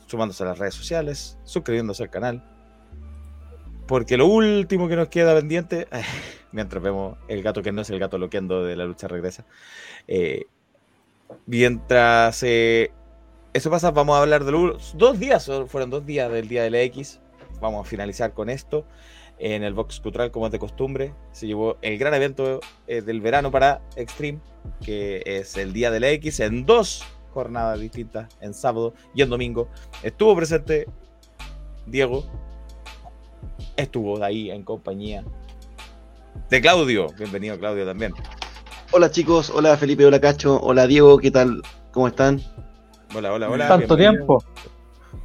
sumándose 0.06 0.42
a 0.42 0.46
las 0.46 0.58
redes 0.58 0.74
sociales, 0.74 1.38
suscribiéndose 1.44 2.02
al 2.02 2.10
canal. 2.10 2.44
Porque 3.86 4.16
lo 4.16 4.26
último 4.26 4.88
que 4.88 4.96
nos 4.96 5.08
queda 5.08 5.34
pendiente, 5.34 5.88
mientras 6.56 6.82
vemos 6.82 7.18
el 7.28 7.42
gato 7.42 7.62
que 7.62 7.70
no 7.70 7.82
es 7.82 7.90
el 7.90 7.98
gato 7.98 8.16
loquendo 8.16 8.64
de 8.64 8.76
la 8.76 8.86
lucha 8.86 9.06
regresa, 9.08 9.44
eh, 10.08 10.46
mientras 11.44 12.42
eh, 12.42 12.90
eso 13.52 13.70
pasa, 13.70 13.90
vamos 13.90 14.16
a 14.16 14.22
hablar 14.22 14.42
de 14.42 14.52
los 14.52 14.96
dos 14.96 15.20
días, 15.20 15.50
fueron 15.68 15.90
dos 15.90 16.06
días 16.06 16.32
del 16.32 16.48
día 16.48 16.62
de 16.62 16.70
la 16.70 16.80
X. 16.80 17.20
Vamos 17.60 17.86
a 17.86 17.88
finalizar 17.88 18.32
con 18.32 18.48
esto. 18.50 18.86
En 19.38 19.62
el 19.62 19.74
Box 19.74 20.00
Cultural, 20.00 20.30
como 20.30 20.46
es 20.46 20.52
de 20.52 20.58
costumbre, 20.58 21.12
se 21.32 21.46
llevó 21.46 21.76
el 21.82 21.98
gran 21.98 22.14
evento 22.14 22.60
eh, 22.86 23.02
del 23.02 23.20
verano 23.20 23.50
para 23.50 23.82
Extreme, 23.94 24.38
que 24.82 25.22
es 25.26 25.58
el 25.58 25.74
día 25.74 25.90
de 25.90 26.00
la 26.00 26.08
X, 26.08 26.40
en 26.40 26.64
dos 26.64 27.04
jornadas 27.34 27.78
distintas, 27.80 28.34
en 28.40 28.54
sábado 28.54 28.94
y 29.14 29.20
en 29.20 29.28
domingo. 29.28 29.68
Estuvo 30.02 30.34
presente 30.34 30.86
Diego, 31.84 32.24
estuvo 33.76 34.22
ahí 34.24 34.50
en 34.50 34.62
compañía 34.62 35.22
de 36.50 36.60
Claudio. 36.60 37.08
Bienvenido, 37.18 37.58
Claudio, 37.58 37.84
también. 37.86 38.12
Hola 38.92 39.10
chicos, 39.10 39.50
hola 39.50 39.76
Felipe, 39.76 40.06
hola 40.06 40.20
Cacho, 40.20 40.60
hola 40.62 40.86
Diego, 40.86 41.18
¿qué 41.18 41.30
tal? 41.30 41.62
¿Cómo 41.92 42.06
están? 42.08 42.40
Hola, 43.14 43.32
hola, 43.32 43.50
hola. 43.50 43.68
Tanto 43.68 43.96
bienvenido. 43.96 44.38
tiempo. 44.38 44.44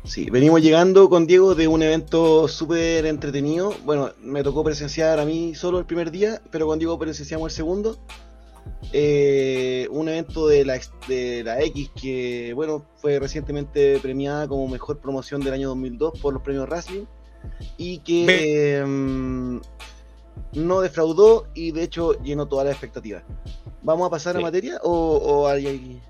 Sí, 0.03 0.29
venimos 0.31 0.61
llegando 0.61 1.09
con 1.09 1.27
Diego 1.27 1.53
de 1.53 1.67
un 1.67 1.83
evento 1.83 2.47
súper 2.47 3.05
entretenido. 3.05 3.73
Bueno, 3.85 4.11
me 4.23 4.41
tocó 4.41 4.63
presenciar 4.63 5.19
a 5.19 5.25
mí 5.25 5.53
solo 5.53 5.77
el 5.79 5.85
primer 5.85 6.09
día, 6.09 6.41
pero 6.49 6.65
con 6.65 6.79
Diego 6.79 6.97
presenciamos 6.97 7.51
el 7.51 7.55
segundo. 7.55 7.99
Eh, 8.93 9.87
un 9.91 10.09
evento 10.09 10.47
de 10.47 10.65
la, 10.65 10.75
ex- 10.75 10.91
de 11.07 11.43
la 11.43 11.61
X 11.61 11.91
que, 11.99 12.53
bueno, 12.55 12.85
fue 12.97 13.19
recientemente 13.19 13.99
premiada 13.99 14.47
como 14.47 14.67
mejor 14.67 14.99
promoción 14.99 15.41
del 15.41 15.53
año 15.53 15.69
2002 15.69 16.19
por 16.19 16.33
los 16.33 16.41
premios 16.41 16.67
Wrestling 16.67 17.05
y 17.77 17.99
que 17.99 18.25
eh, 18.27 19.59
no 20.53 20.81
defraudó 20.81 21.47
y 21.53 21.71
de 21.71 21.83
hecho 21.83 22.13
llenó 22.21 22.47
todas 22.47 22.65
las 22.65 22.73
expectativas. 22.73 23.23
¿Vamos 23.83 24.07
a 24.07 24.09
pasar 24.11 24.35
Sí. 24.35 24.39
a 24.39 24.41
materia 24.41 24.79
o, 24.83 24.91
o 25.17 25.47
hay 25.47 25.67
ahí? 25.67 26.01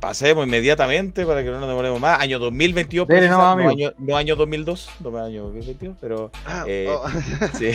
Pasemos 0.00 0.46
inmediatamente 0.46 1.26
para 1.26 1.42
que 1.42 1.50
no 1.50 1.58
nos 1.58 1.68
demoremos 1.68 2.00
más. 2.00 2.20
Año 2.20 2.38
2022, 2.38 3.06
Dele 3.08 3.28
nomás, 3.28 3.56
no, 3.56 3.62
amigo. 3.62 3.70
año, 3.70 3.92
no 3.98 4.16
año 4.16 4.36
2002, 4.36 4.88
no 5.00 5.18
año 5.18 5.42
2022, 5.44 5.96
pero. 6.00 6.30
Ah, 6.46 6.64
eh, 6.66 6.88
oh. 6.88 7.04
sí. 7.58 7.70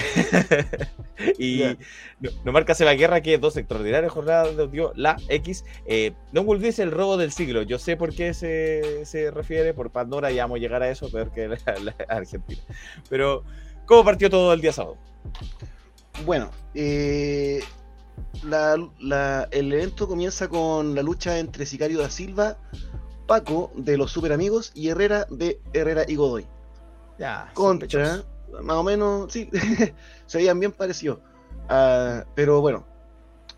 y 1.37 1.59
Ya. 1.59 1.77
no, 2.19 2.29
no 2.45 2.51
marca 2.51 2.73
Seba 2.75 2.93
Guerra 2.93 3.21
que 3.21 3.37
dos 3.37 3.57
extraordinarias 3.57 4.11
jornadas 4.11 4.53
nos 4.55 4.71
dio 4.71 4.93
la 4.95 5.17
X. 5.27 5.65
Eh, 5.85 6.13
no 6.31 6.43
dice 6.55 6.83
el 6.83 6.91
robo 6.91 7.17
del 7.17 7.31
siglo. 7.31 7.61
Yo 7.63 7.77
sé 7.79 7.97
por 7.97 8.13
qué 8.15 8.33
se, 8.33 9.05
se 9.05 9.29
refiere, 9.31 9.73
por 9.73 9.91
Pandora, 9.91 10.31
ya 10.31 10.43
vamos 10.43 10.57
a 10.57 10.61
llegar 10.61 10.83
a 10.83 10.89
eso, 10.89 11.09
peor 11.11 11.31
que 11.31 11.47
la, 11.49 11.57
la 11.83 11.95
Argentina. 12.07 12.61
Pero, 13.09 13.43
¿cómo 13.85 14.03
partió 14.05 14.29
todo 14.29 14.53
el 14.53 14.61
día 14.61 14.71
sábado? 14.73 14.97
Bueno, 16.25 16.51
eh, 16.73 17.61
la- 18.43 18.77
la- 18.99 19.47
el 19.51 19.73
evento 19.73 20.07
comienza 20.07 20.47
con 20.47 20.95
la 20.95 21.01
lucha 21.01 21.39
entre 21.39 21.65
Sicario 21.65 21.99
da 21.99 22.09
Silva, 22.09 22.57
Paco 23.27 23.71
de 23.75 23.97
los 23.97 24.11
Super 24.11 24.31
Amigos 24.33 24.71
y 24.75 24.89
Herrera 24.89 25.25
de 25.29 25.59
Herrera 25.73 26.03
y 26.07 26.15
Godoy. 26.15 26.45
Ya, 27.17 27.49
Contra, 27.53 28.23
más 28.61 28.75
o 28.77 28.83
menos, 28.83 29.31
sí, 29.31 29.49
se 30.25 30.37
veían 30.37 30.59
bien 30.59 30.71
parecidos. 30.71 31.19
Ah, 31.69 32.25
pero 32.35 32.61
bueno, 32.61 32.85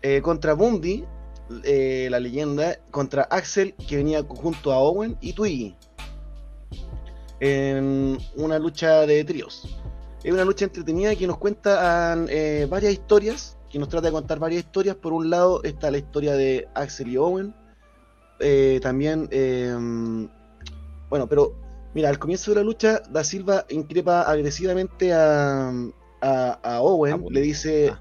eh, 0.02 0.20
contra 0.22 0.54
Bundy, 0.54 1.04
eh, 1.64 2.08
la 2.10 2.20
leyenda, 2.20 2.78
contra 2.90 3.22
Axel, 3.24 3.74
que 3.88 3.96
venía 3.96 4.22
junto 4.22 4.72
a 4.72 4.78
Owen 4.78 5.16
y 5.20 5.32
Twiggy. 5.32 5.76
En 7.40 8.18
una 8.36 8.58
lucha 8.58 9.00
de 9.06 9.22
tríos. 9.24 9.76
Es 10.26 10.32
una 10.32 10.44
lucha 10.44 10.64
entretenida 10.64 11.14
que 11.14 11.28
nos 11.28 11.38
cuenta 11.38 11.78
ah, 12.12 12.26
eh, 12.28 12.66
varias 12.68 12.92
historias, 12.92 13.56
que 13.70 13.78
nos 13.78 13.88
trata 13.88 14.08
de 14.08 14.12
contar 14.12 14.40
varias 14.40 14.64
historias. 14.64 14.96
Por 14.96 15.12
un 15.12 15.30
lado 15.30 15.62
está 15.62 15.88
la 15.88 15.98
historia 15.98 16.34
de 16.34 16.66
Axel 16.74 17.06
y 17.06 17.16
Owen. 17.16 17.54
Eh, 18.40 18.80
también, 18.82 19.28
eh, 19.30 19.72
bueno, 21.08 21.28
pero 21.28 21.54
mira, 21.94 22.08
al 22.08 22.18
comienzo 22.18 22.50
de 22.50 22.56
la 22.56 22.64
lucha, 22.64 23.02
Da 23.08 23.22
Silva 23.22 23.66
increpa 23.68 24.22
agresivamente 24.22 25.12
a, 25.12 25.70
a, 26.20 26.58
a 26.60 26.80
Owen, 26.80 27.24
le 27.30 27.40
dice, 27.40 27.94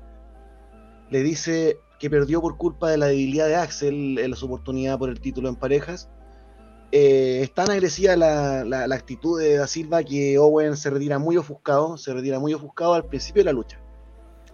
le 1.11 1.21
dice 1.21 1.77
que 1.99 2.09
perdió 2.09 2.41
por 2.41 2.57
culpa 2.57 2.89
de 2.89 2.97
la 2.97 3.05
debilidad 3.05 3.45
de 3.45 3.55
Axel 3.57 4.17
en 4.17 4.33
su 4.33 4.47
oportunidad 4.47 4.97
por 4.97 5.09
el 5.11 5.21
título 5.21 5.47
en 5.47 5.57
parejas. 5.57 6.09
Eh, 6.91 7.39
es 7.43 7.53
tan 7.53 7.69
agresiva 7.71 8.15
la, 8.15 8.63
la- 8.63 8.87
la 8.87 8.95
actitud 8.95 9.39
de 9.39 9.57
Da 9.57 9.67
Silva 9.67 10.03
que 10.03 10.37
Owen 10.37 10.77
se 10.77 10.89
retira 10.89 11.19
muy 11.19 11.35
ofuscado, 11.37 11.97
se 11.97 12.13
retira 12.13 12.39
muy 12.39 12.53
ofuscado 12.53 12.93
al 12.93 13.05
principio 13.05 13.41
de 13.41 13.45
la 13.45 13.51
lucha. 13.53 13.79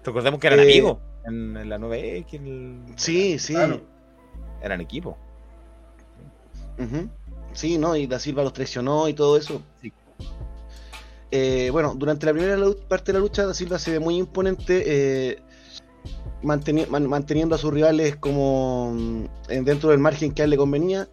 Recordemos 0.03 0.40
que 0.40 0.48
eran 0.48 0.60
Eh, 0.60 0.64
amigos 0.64 0.98
en, 1.26 1.58
en 1.58 1.70
la 1.70 1.78
9X. 1.78 2.34
el- 2.34 2.80
Sí, 2.95 3.38
sí. 3.38 3.56
Eran 4.62 4.82
equipo. 4.82 5.18
Sí, 7.53 7.78
¿no? 7.78 7.95
Y 7.95 8.08
Da 8.08 8.18
Silva 8.18 8.44
los 8.44 8.53
traicionó 8.53 9.08
y 9.08 9.14
todo 9.14 9.38
eso. 9.38 9.62
Eh, 11.30 11.70
bueno, 11.72 11.94
durante 11.95 12.26
la 12.26 12.34
primera 12.34 12.58
parte 12.88 13.12
de 13.12 13.20
la 13.20 13.24
lucha, 13.24 13.45
Da 13.45 13.53
Silva 13.53 13.78
se 13.78 13.91
ve 13.91 13.99
muy 13.99 14.18
imponente, 14.18 14.84
eh, 14.86 15.38
manteni- 16.41 16.88
man- 16.88 17.08
manteniendo 17.08 17.53
a 17.56 17.58
sus 17.58 17.72
rivales 17.74 18.16
como 18.16 18.94
mm, 18.94 19.26
en- 19.49 19.66
dentro 19.66 19.91
del 19.91 19.99
margen 19.99 20.32
que 20.34 20.41
a 20.41 20.45
él 20.45 20.52
le 20.52 20.58
convenía. 20.58 21.08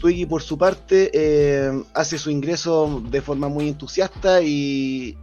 Twiggy, 0.00 0.26
por 0.26 0.42
su 0.42 0.58
parte, 0.58 1.10
eh, 1.14 1.82
hace 1.94 2.18
su 2.18 2.30
ingreso 2.30 3.02
de 3.10 3.20
forma 3.22 3.48
muy 3.48 3.68
entusiasta 3.68 4.42
y, 4.42 5.16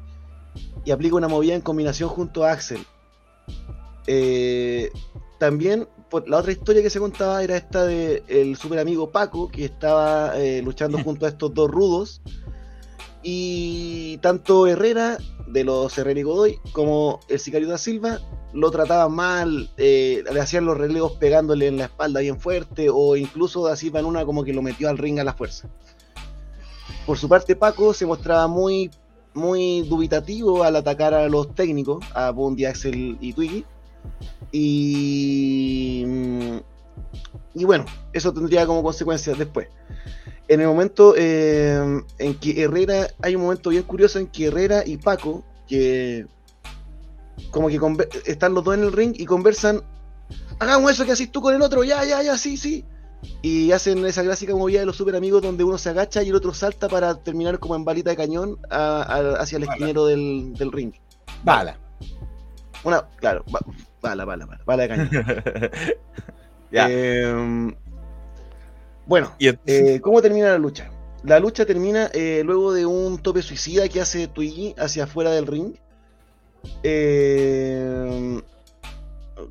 y 0.85 0.91
aplica 0.91 1.15
una 1.15 1.27
movida 1.27 1.53
en 1.55 1.61
combinación 1.61 2.09
junto 2.09 2.43
a 2.43 2.51
Axel. 2.51 2.85
Eh, 4.07 4.91
también 5.39 5.87
por- 6.09 6.27
la 6.27 6.37
otra 6.37 6.51
historia 6.51 6.81
que 6.81 6.89
se 6.89 6.99
contaba 6.99 7.43
era 7.43 7.55
esta 7.55 7.85
de 7.85 8.23
el 8.27 8.55
super 8.57 8.79
amigo 8.79 9.11
Paco 9.11 9.47
que 9.49 9.65
estaba 9.65 10.37
eh, 10.37 10.61
luchando 10.63 10.97
junto 11.03 11.25
a 11.25 11.29
estos 11.29 11.53
dos 11.53 11.69
rudos 11.69 12.21
y 13.23 14.17
tanto 14.17 14.67
Herrera 14.67 15.17
de 15.47 15.63
los 15.63 15.97
Herrera 15.97 16.19
y 16.19 16.23
Godoy 16.23 16.59
como 16.71 17.19
el 17.27 17.39
sicario 17.39 17.67
da 17.67 17.77
Silva 17.77 18.19
lo 18.53 18.69
trataban 18.69 19.13
mal, 19.13 19.69
eh, 19.77 20.23
le 20.31 20.41
hacían 20.41 20.65
los 20.65 20.77
relevos 20.77 21.13
pegándole 21.13 21.67
en 21.67 21.77
la 21.77 21.85
espalda 21.85 22.19
bien 22.19 22.39
fuerte 22.39 22.89
o 22.91 23.15
incluso 23.15 23.65
da 23.65 23.75
Silva 23.75 23.99
en 23.99 24.05
una 24.05 24.25
como 24.25 24.43
que 24.43 24.53
lo 24.53 24.61
metió 24.61 24.89
al 24.89 24.97
ring 24.97 25.19
a 25.19 25.23
la 25.23 25.33
fuerza. 25.33 25.69
Por 27.05 27.17
su 27.17 27.29
parte 27.29 27.55
Paco 27.55 27.93
se 27.93 28.05
mostraba 28.05 28.47
muy 28.47 28.91
muy 29.33 29.81
dubitativo 29.81 30.63
al 30.63 30.75
atacar 30.75 31.13
a 31.13 31.27
los 31.29 31.53
técnicos, 31.55 32.03
a 32.13 32.31
Bundy, 32.31 32.65
Axel 32.65 33.17
y 33.21 33.33
Twiggy. 33.33 33.65
Y, 34.51 36.03
mm, 36.05 36.57
y 37.53 37.63
bueno, 37.65 37.85
eso 38.13 38.33
tendría 38.33 38.65
como 38.65 38.83
consecuencias 38.83 39.37
después. 39.37 39.67
En 40.47 40.61
el 40.61 40.67
momento 40.67 41.13
eh, 41.17 42.01
en 42.17 42.35
que 42.35 42.61
Herrera, 42.63 43.07
hay 43.21 43.35
un 43.35 43.43
momento 43.43 43.69
bien 43.69 43.83
curioso 43.83 44.19
en 44.19 44.27
que 44.27 44.47
Herrera 44.47 44.83
y 44.85 44.97
Paco, 44.97 45.43
que 45.67 46.25
como 47.51 47.67
que 47.69 47.79
están 48.25 48.53
los 48.53 48.63
dos 48.63 48.75
en 48.75 48.83
el 48.83 48.91
ring 48.91 49.13
y 49.15 49.25
conversan, 49.25 49.81
hagamos 50.59 50.91
eso 50.91 51.05
que 51.05 51.11
haces 51.13 51.31
tú 51.31 51.41
con 51.41 51.55
el 51.55 51.61
otro, 51.61 51.83
ya, 51.83 52.03
ya, 52.05 52.21
ya, 52.21 52.37
sí, 52.37 52.57
sí. 52.57 52.85
Y 53.41 53.71
hacen 53.71 54.03
esa 54.05 54.23
clásica 54.23 54.55
movida 54.55 54.79
de 54.79 54.85
los 54.85 54.95
super 54.95 55.15
amigos 55.15 55.41
donde 55.41 55.63
uno 55.63 55.77
se 55.77 55.89
agacha 55.89 56.23
y 56.23 56.29
el 56.29 56.35
otro 56.35 56.53
salta 56.53 56.87
para 56.89 57.15
terminar 57.15 57.59
como 57.59 57.75
en 57.75 57.85
balita 57.85 58.09
de 58.09 58.15
cañón 58.17 58.57
a- 58.69 59.01
a- 59.03 59.41
hacia 59.41 59.57
el 59.57 59.63
esquinero 59.63 60.05
del, 60.07 60.53
del 60.53 60.71
ring. 60.71 60.91
Bala. 61.43 61.77
Una, 62.83 63.07
claro, 63.17 63.43
ba- 63.51 63.59
bala, 64.01 64.25
bala, 64.25 64.45
bala, 64.47 64.61
bala 64.65 64.83
de 64.83 64.89
cañón. 64.89 65.09
Ya. 66.71 66.87
Eh, 66.89 67.75
bueno, 69.05 69.33
eh, 69.39 69.99
¿cómo 70.01 70.21
termina 70.21 70.49
la 70.49 70.57
lucha? 70.57 70.91
la 71.23 71.39
lucha 71.39 71.65
termina 71.65 72.09
eh, 72.13 72.41
luego 72.43 72.73
de 72.73 72.85
un 72.85 73.17
tope 73.19 73.41
suicida 73.41 73.87
que 73.87 74.01
hace 74.01 74.27
Twiggy 74.27 74.73
hacia 74.77 75.03
afuera 75.03 75.31
del 75.31 75.47
ring. 75.47 75.75
Eh, 76.83 78.41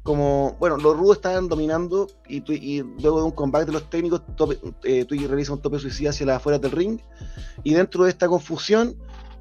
como, 0.02 0.56
bueno, 0.60 0.76
los 0.76 0.97
rudos 0.97 1.16
estaban 1.16 1.48
dominando 1.48 2.06
y 2.28 2.82
luego 2.82 3.18
de 3.18 3.24
un 3.24 3.32
combate 3.32 3.66
de 3.66 3.72
los 3.72 3.90
técnicos, 3.90 4.22
tope, 4.36 4.59
eh, 4.84 5.05
Twiggy 5.05 5.26
realiza 5.26 5.52
un 5.52 5.60
tope 5.60 5.78
suicida 5.78 6.10
hacia 6.10 6.26
las 6.26 6.36
afueras 6.36 6.60
del 6.60 6.72
ring. 6.72 7.01
Y 7.62 7.74
dentro 7.74 8.05
de 8.05 8.10
esta 8.10 8.28
confusión, 8.28 8.97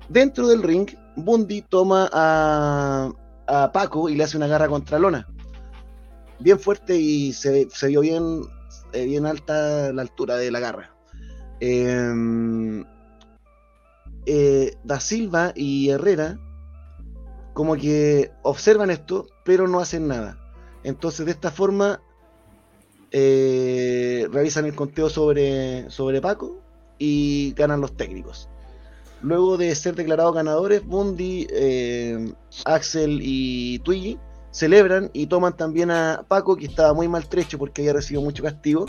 dentro 0.08 0.48
del 0.48 0.64
ring, 0.64 0.90
Bundy 1.16 1.62
toma 1.62 2.10
a, 2.12 3.12
a 3.48 3.72
Paco 3.72 4.10
y 4.10 4.16
le 4.16 4.24
hace 4.24 4.38
una 4.38 4.48
garra 4.48 4.68
contra 4.68 5.00
Lona. 5.00 5.28
Bien 6.40 6.58
fuerte 6.60 6.96
y 6.96 7.34
se, 7.34 7.70
se 7.70 7.88
vio 7.88 8.02
bien, 8.02 8.44
eh, 8.94 9.06
bien 9.06 9.26
alta 9.26 9.92
la 9.92 10.02
altura 10.02 10.38
de 10.38 10.52
la 10.52 10.60
garra. 10.60 10.96
Em, 11.60 12.86
eh, 14.26 14.74
da 14.84 15.00
Silva 15.00 15.52
y 15.56 15.90
Herrera 15.90 16.40
como 17.54 17.76
que 17.76 18.32
observan 18.44 18.90
esto, 18.90 19.28
pero 19.44 19.68
no 19.68 19.80
hacen 19.82 20.08
nada. 20.08 20.38
Entonces, 20.84 21.26
de 21.26 21.34
esta 21.34 21.52
forma, 21.52 22.02
eh, 23.12 24.28
realizan 24.32 24.66
el 24.66 24.76
conteo 24.76 25.10
sobre, 25.10 25.90
sobre 25.92 26.22
Paco 26.22 26.62
y 26.98 27.54
ganan 27.58 27.82
los 27.82 27.98
técnicos. 27.98 28.50
Luego 29.22 29.58
de 29.58 29.76
ser 29.76 29.96
declarados 29.96 30.36
ganadores, 30.36 30.86
Bundy, 30.86 31.48
Axel 32.64 33.20
y 33.22 33.80
Twiggy 33.80 34.18
celebran 34.52 35.10
y 35.14 35.28
toman 35.28 35.56
también 35.56 35.92
a 35.92 36.24
Paco, 36.28 36.56
que 36.56 36.66
estaba 36.66 36.94
muy 36.94 37.08
maltrecho 37.08 37.58
porque 37.58 37.82
había 37.82 37.94
recibido 37.94 38.22
mucho 38.22 38.44
castigo. 38.44 38.86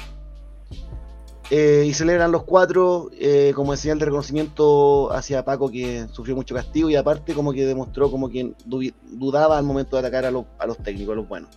Eh, 1.52 1.84
y 1.84 1.94
celebran 1.94 2.30
los 2.30 2.44
cuatro 2.44 3.10
eh, 3.18 3.50
como 3.56 3.74
señal 3.74 3.98
de 3.98 4.04
reconocimiento 4.04 5.12
hacia 5.12 5.44
Paco 5.44 5.68
que 5.68 6.06
sufrió 6.12 6.36
mucho 6.36 6.54
castigo 6.54 6.88
y 6.88 6.94
aparte 6.94 7.34
como 7.34 7.52
que 7.52 7.66
demostró 7.66 8.08
como 8.08 8.28
que 8.28 8.54
du- 8.64 8.92
dudaba 9.02 9.58
al 9.58 9.64
momento 9.64 9.96
de 9.96 10.00
atacar 10.00 10.24
a 10.26 10.30
los, 10.30 10.44
a 10.60 10.66
los 10.66 10.78
técnicos, 10.78 11.12
a 11.14 11.16
los 11.16 11.28
buenos. 11.28 11.50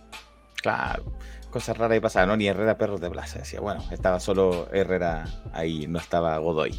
Claro, 0.60 1.04
cosas 1.48 1.78
raras 1.78 1.94
que 1.94 2.00
pasaban, 2.00 2.28
¿no? 2.28 2.36
Ni 2.36 2.48
Herrera 2.48 2.76
perros 2.76 3.00
de 3.00 3.08
plaza. 3.08 3.38
Decía, 3.38 3.60
bueno, 3.60 3.84
estaba 3.92 4.18
solo 4.18 4.66
Herrera 4.72 5.26
ahí, 5.52 5.86
no 5.86 6.00
estaba 6.00 6.36
Godoy. 6.38 6.74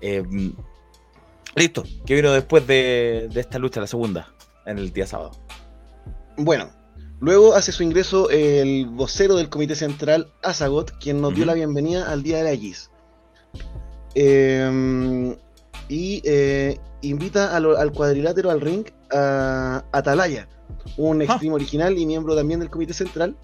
Eh, 0.00 0.22
listo, 1.56 1.82
¿qué 2.06 2.14
vino 2.14 2.30
después 2.30 2.64
de, 2.68 3.28
de 3.32 3.40
esta 3.40 3.58
lucha, 3.58 3.80
la 3.80 3.88
segunda, 3.88 4.32
en 4.66 4.78
el 4.78 4.92
día 4.92 5.08
sábado? 5.08 5.32
Bueno, 6.36 6.70
luego 7.20 7.54
hace 7.54 7.72
su 7.72 7.82
ingreso 7.82 8.28
el 8.30 8.86
vocero 8.86 9.36
del 9.36 9.48
Comité 9.48 9.74
Central, 9.74 10.32
Azagot, 10.42 10.92
quien 10.98 11.20
nos 11.20 11.34
dio 11.34 11.44
la 11.44 11.54
bienvenida 11.54 12.10
al 12.10 12.22
Día 12.22 12.38
de 12.38 12.44
la 12.44 12.52
X. 12.52 12.90
Eh, 14.14 15.36
y 15.88 16.22
eh, 16.24 16.78
invita 17.02 17.58
lo- 17.60 17.78
al 17.78 17.92
cuadrilátero, 17.92 18.50
al 18.50 18.60
ring, 18.60 18.86
a 19.12 19.84
Atalaya, 19.92 20.48
un 20.96 21.22
extreme 21.22 21.54
original 21.54 21.96
y 21.98 22.06
miembro 22.06 22.34
también 22.34 22.60
del 22.60 22.70
Comité 22.70 22.94
Central. 22.94 23.36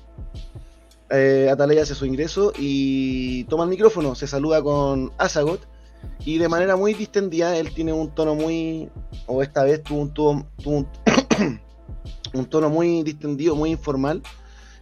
Eh, 1.11 1.49
Atalaya 1.51 1.83
hace 1.83 1.95
su 1.95 2.07
ingreso 2.07 2.53
y 2.57 3.45
toma 3.45 3.65
el 3.65 3.71
micrófono, 3.71 4.15
se 4.15 4.27
saluda 4.29 4.62
con 4.62 5.12
Azagot 5.19 5.61
y 6.25 6.39
de 6.39 6.49
manera 6.49 6.77
muy 6.77 6.95
distendida, 6.95 7.57
él 7.57 7.75
tiene 7.75 7.93
un 7.93 8.15
tono 8.15 8.35
muy, 8.35 8.89
o 9.27 9.43
esta 9.43 9.65
vez 9.65 9.83
tuvo 9.83 10.01
un, 10.01 10.15
tuvo- 10.15 10.47
tuvo 10.62 10.77
un, 10.79 10.89
un 12.35 12.47
tono 12.47 12.69
muy 12.70 13.02
distendido, 13.02 13.55
muy 13.57 13.70
informal. 13.70 14.23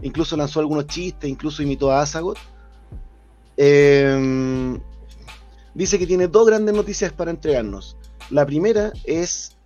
Incluso 0.02 0.36
lanzó 0.36 0.60
algunos 0.60 0.86
chistes, 0.86 1.28
incluso 1.28 1.62
imitó 1.62 1.90
a 1.90 2.02
Azagot. 2.02 2.38
Eh, 3.56 4.78
dice 5.74 5.98
que 5.98 6.06
tiene 6.06 6.28
dos 6.28 6.46
grandes 6.46 6.74
noticias 6.74 7.12
para 7.12 7.30
entregarnos. 7.30 7.96
La 8.30 8.46
primera 8.46 8.92
es, 9.04 9.56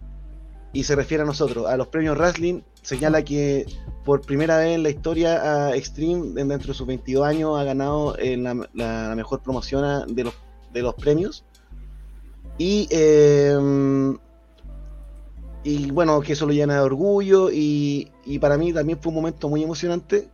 y 0.73 0.85
se 0.85 0.97
refiere 0.97 1.23
a 1.23 1.27
nosotros, 1.27 1.67
a 1.67 1.77
los 1.77 1.89
premios 1.89 2.17
Wrestling. 2.17 2.63
Señala 2.81 3.23
que 3.23 3.67
por 4.05 4.23
primera 4.23 4.59
vez 4.59 4.75
en 4.75 4.83
la 4.83 4.91
historia 4.91 5.69
a 5.69 5.77
Extreme, 5.77 6.41
en- 6.41 6.49
dentro 6.49 6.69
de 6.69 6.75
sus 6.75 6.87
22 6.87 7.25
años, 7.27 7.59
ha 7.59 7.65
ganado 7.65 8.19
en 8.19 8.43
la, 8.45 9.15
mejor 9.15 9.41
promoción 9.43 10.15
de 10.15 10.25
los, 10.25 10.35
de 10.73 10.83
los 10.83 10.95
premios. 10.95 11.45
Y 12.59 12.89
eh, 12.91 13.57
y 15.65 15.91
bueno, 15.91 16.21
que 16.21 16.33
eso 16.33 16.47
lo 16.47 16.53
llena 16.53 16.75
de 16.75 16.81
orgullo 16.81 17.51
y, 17.51 18.11
y 18.25 18.39
para 18.39 18.57
mí 18.57 18.73
también 18.73 18.99
fue 19.01 19.11
un 19.11 19.17
momento 19.17 19.49
muy 19.49 19.63
emocionante. 19.63 20.29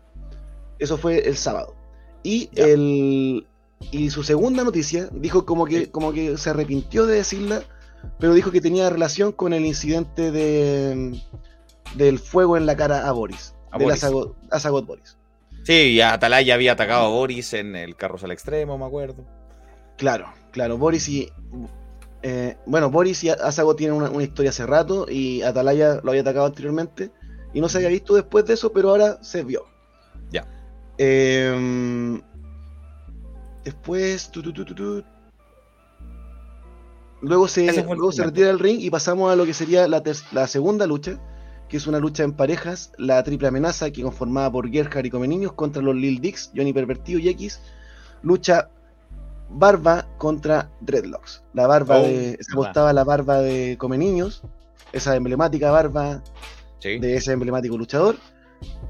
Eso 0.78 0.96
fue 0.96 1.26
el 1.26 1.36
sábado. 1.36 1.74
Y, 2.22 2.50
el, 2.56 3.46
y 3.90 4.10
su 4.10 4.22
segunda 4.22 4.64
noticia 4.64 5.08
dijo 5.12 5.44
como 5.44 5.66
que, 5.66 5.90
como 5.90 6.12
que 6.12 6.36
se 6.36 6.50
arrepintió 6.50 7.06
de 7.06 7.16
decirla, 7.16 7.62
pero 8.18 8.34
dijo 8.34 8.50
que 8.50 8.60
tenía 8.60 8.88
relación 8.90 9.32
con 9.32 9.52
el 9.52 9.66
incidente 9.66 10.30
de, 10.30 11.20
del 11.94 12.18
fuego 12.18 12.56
en 12.56 12.66
la 12.66 12.76
cara 12.76 13.08
a 13.08 13.12
Boris. 13.12 13.54
A 13.70 13.78
del 13.78 13.88
Boris. 13.88 14.04
Azagot 14.50 14.86
Boris. 14.86 15.16
Sí, 15.64 15.92
y 15.92 16.00
Atalaya 16.00 16.54
había 16.54 16.72
atacado 16.72 17.06
a 17.06 17.08
Boris 17.08 17.52
en 17.52 17.76
el 17.76 17.96
carros 17.96 18.24
al 18.24 18.30
extremo, 18.30 18.78
me 18.78 18.86
acuerdo. 18.86 19.24
Claro, 19.96 20.32
claro, 20.52 20.78
Boris 20.78 21.08
y. 21.08 21.30
eh, 22.22 22.56
bueno, 22.66 22.90
Boris 22.90 23.22
y 23.24 23.30
Azago 23.30 23.76
tienen 23.76 23.96
una, 23.96 24.10
una 24.10 24.24
historia 24.24 24.50
hace 24.50 24.66
rato 24.66 25.06
y 25.08 25.42
Atalaya 25.42 26.00
lo 26.02 26.10
había 26.10 26.22
atacado 26.22 26.46
anteriormente 26.46 27.12
y 27.54 27.60
no 27.60 27.68
se 27.68 27.78
había 27.78 27.88
visto 27.88 28.14
después 28.14 28.44
de 28.44 28.54
eso, 28.54 28.72
pero 28.72 28.90
ahora 28.90 29.18
se 29.22 29.44
vio. 29.44 29.64
Ya. 30.30 30.46
Eh, 30.98 32.20
después. 33.64 34.30
tu, 34.30 34.42
tu, 34.42 34.52
tu, 34.52 34.64
tu, 34.64 34.74
tu. 34.74 35.04
Luego 37.20 37.48
se, 37.48 37.82
luego 37.84 38.12
se 38.12 38.24
retira 38.24 38.46
del 38.48 38.58
ring 38.60 38.80
y 38.80 38.90
pasamos 38.90 39.32
a 39.32 39.36
lo 39.36 39.44
que 39.44 39.52
sería 39.54 39.88
la, 39.88 40.02
ter- 40.02 40.16
la 40.30 40.46
segunda 40.46 40.86
lucha, 40.86 41.18
que 41.68 41.76
es 41.76 41.86
una 41.88 41.98
lucha 41.98 42.22
en 42.22 42.32
parejas, 42.32 42.92
la 42.96 43.22
triple 43.24 43.48
amenaza, 43.48 43.90
que 43.90 44.02
conformada 44.02 44.52
por 44.52 44.70
Gerhard 44.70 45.04
y 45.04 45.10
Come 45.10 45.26
Niños 45.26 45.52
contra 45.54 45.82
los 45.82 45.96
Lil 45.96 46.20
Dicks, 46.20 46.52
Johnny 46.54 46.72
Pervertido 46.72 47.18
y 47.18 47.28
X. 47.30 47.60
Lucha 48.22 48.70
Barba 49.50 50.06
contra 50.18 50.70
Dreadlocks. 50.80 51.42
La 51.54 51.66
barba 51.66 51.98
Oh, 51.98 52.02
de. 52.02 52.36
Se 52.40 52.52
apostaba 52.52 52.92
la 52.92 53.04
barba 53.04 53.38
de 53.40 53.76
Come 53.78 53.96
Niños, 53.98 54.42
esa 54.92 55.16
emblemática 55.16 55.70
barba 55.70 56.22
de 56.82 57.16
ese 57.16 57.32
emblemático 57.32 57.76
luchador. 57.78 58.16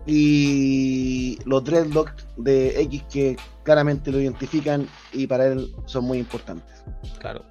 Y 0.07 1.39
los 1.45 1.63
Dreadlocks 1.65 2.27
de 2.37 2.81
X 2.83 3.05
que 3.11 3.37
claramente 3.63 4.11
lo 4.11 4.21
identifican 4.21 4.89
y 5.13 5.27
para 5.27 5.47
él 5.47 5.73
son 5.87 6.05
muy 6.05 6.19
importantes. 6.19 6.83
Claro. 7.19 7.45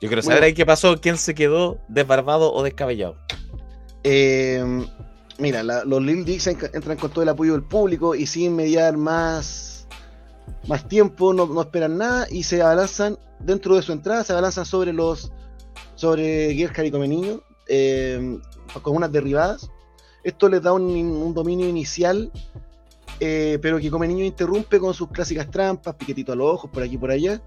Yo 0.00 0.08
quiero 0.08 0.22
Bueno. 0.22 0.36
saber 0.36 0.44
ahí 0.44 0.54
qué 0.54 0.64
pasó, 0.64 1.00
quién 1.00 1.18
se 1.18 1.34
quedó 1.34 1.78
desbarbado 1.88 2.52
o 2.54 2.62
descabellado. 2.62 3.16
Eh, 4.04 4.64
mira, 5.38 5.62
la- 5.64 5.84
los 5.84 6.00
Lil 6.02 6.24
enca- 6.24 6.70
entran 6.72 6.96
con 6.96 7.10
todo 7.10 7.22
el 7.22 7.28
apoyo 7.28 7.52
del 7.52 7.64
público 7.64 8.14
y 8.14 8.26
sin 8.26 8.54
mediar 8.54 8.96
más, 8.96 9.77
más 10.66 10.88
tiempo, 10.88 11.32
no, 11.32 11.60
esperan 11.60 11.98
nada 11.98 12.26
y 12.30 12.42
se 12.42 12.62
abalanzan 12.62 13.18
dentro 13.40 13.76
de 13.76 13.82
su 13.82 13.92
entrada, 13.92 14.24
se 14.24 14.32
abalanzan 14.32 14.64
sobre 14.64 14.92
los 14.92 15.32
sobre 15.94 16.54
Gerhard 16.54 16.86
y 16.86 16.90
Comeniño 16.90 17.40
eh, 17.68 18.38
con 18.82 18.96
unas 18.96 19.12
derribadas. 19.12 19.70
Esto 20.24 20.48
les 20.48 20.62
da 20.62 20.72
un, 20.72 20.82
un 20.82 21.34
dominio 21.34 21.68
inicial, 21.68 22.30
eh, 23.20 23.58
pero 23.62 23.78
que 23.78 23.90
Comeniño 23.90 24.24
interrumpe 24.24 24.78
con 24.78 24.94
sus 24.94 25.08
clásicas 25.08 25.50
trampas, 25.50 25.94
piquetito 25.94 26.32
a 26.32 26.36
los 26.36 26.52
ojos, 26.54 26.70
por 26.70 26.82
aquí 26.82 26.94
y 26.94 26.98
por 26.98 27.10
allá. 27.10 27.40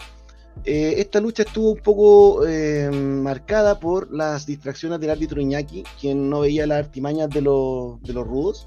Eh, 0.63 0.95
esta 0.97 1.19
lucha 1.19 1.43
estuvo 1.43 1.71
un 1.71 1.79
poco 1.79 2.45
eh, 2.45 2.89
marcada 2.91 3.79
por 3.79 4.13
las 4.13 4.45
distracciones 4.45 4.99
del 4.99 5.09
árbitro 5.09 5.41
Iñaki, 5.41 5.83
quien 5.99 6.29
no 6.29 6.41
veía 6.41 6.67
las 6.67 6.85
artimañas 6.85 7.29
de 7.29 7.41
los, 7.41 8.01
de 8.03 8.13
los 8.13 8.27
rudos. 8.27 8.65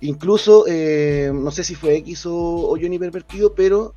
Incluso, 0.00 0.64
eh, 0.68 1.30
no 1.32 1.50
sé 1.50 1.64
si 1.64 1.74
fue 1.74 1.96
X 1.96 2.26
o, 2.26 2.34
o 2.34 2.70
Johnny 2.70 2.98
Pervertido, 2.98 3.54
pero 3.54 3.94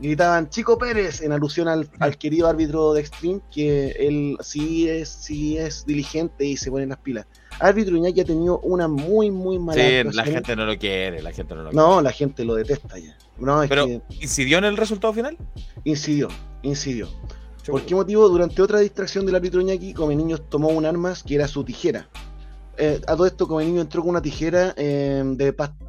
gritaban 0.00 0.48
Chico 0.50 0.78
Pérez 0.78 1.22
en 1.22 1.32
alusión 1.32 1.68
al, 1.68 1.88
al 1.98 2.18
querido 2.18 2.46
árbitro 2.48 2.92
de 2.92 3.00
Extreme, 3.00 3.40
que 3.50 3.90
él 3.98 4.36
sí 4.40 4.88
es, 4.88 5.08
sí 5.08 5.58
es 5.58 5.84
diligente 5.86 6.44
y 6.44 6.56
se 6.56 6.70
pone 6.70 6.84
en 6.84 6.90
las 6.90 6.98
pilas. 6.98 7.26
Árbitro 7.60 7.96
Iñaki 7.96 8.20
ha 8.20 8.24
tenido 8.24 8.60
una 8.60 8.86
muy, 8.86 9.30
muy 9.30 9.58
mala 9.58 9.82
Sí, 9.82 10.04
la 10.12 10.24
gente 10.24 10.54
no 10.54 10.64
lo 10.66 10.78
quiere, 10.78 11.20
la 11.22 11.32
gente 11.32 11.54
no 11.54 11.64
lo 11.64 11.72
No, 11.72 12.00
la 12.00 12.12
gente 12.12 12.44
lo 12.44 12.54
detesta 12.54 12.98
ya. 12.98 13.16
No, 13.38 13.62
es 13.62 13.68
Pero, 13.68 13.86
que 13.86 14.02
¿incidió 14.20 14.58
en 14.58 14.64
el 14.64 14.76
resultado 14.76 15.12
final? 15.12 15.36
incidió, 15.84 16.28
incidió. 16.62 17.08
¿Por 17.66 17.82
qué 17.82 17.94
motivo? 17.94 18.28
Durante 18.28 18.62
otra 18.62 18.78
distracción 18.78 19.26
del 19.26 19.34
árbitro 19.34 19.60
Iñaki, 19.60 19.92
Come 19.92 20.16
Niños 20.16 20.42
tomó 20.48 20.68
un 20.68 20.86
arma 20.86 21.14
que 21.26 21.34
era 21.34 21.46
su 21.48 21.64
tijera. 21.64 22.08
Eh, 22.80 23.00
a 23.08 23.16
todo 23.16 23.26
esto, 23.26 23.48
Come 23.48 23.64
Niño 23.64 23.80
entró 23.80 24.02
con 24.02 24.10
una 24.10 24.22
tijera 24.22 24.72
eh, 24.76 25.24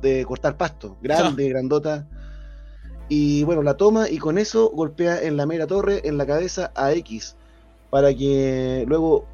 de, 0.02 0.26
cortar 0.26 0.58
pasto, 0.58 0.98
grande, 1.02 1.48
grandota. 1.48 2.08
Y 3.08 3.44
bueno, 3.44 3.62
la 3.62 3.78
toma 3.78 4.10
y 4.10 4.18
con 4.18 4.40
eso 4.40 4.72
golpea 4.72 5.22
en 5.22 5.38
la 5.38 5.46
mera 5.46 5.68
torre, 5.68 6.02
en 6.04 6.18
la 6.18 6.26
cabeza 6.26 6.72
a 6.76 6.92
X, 6.94 7.36
para 7.92 8.12
que 8.14 8.86
luego 8.88 9.28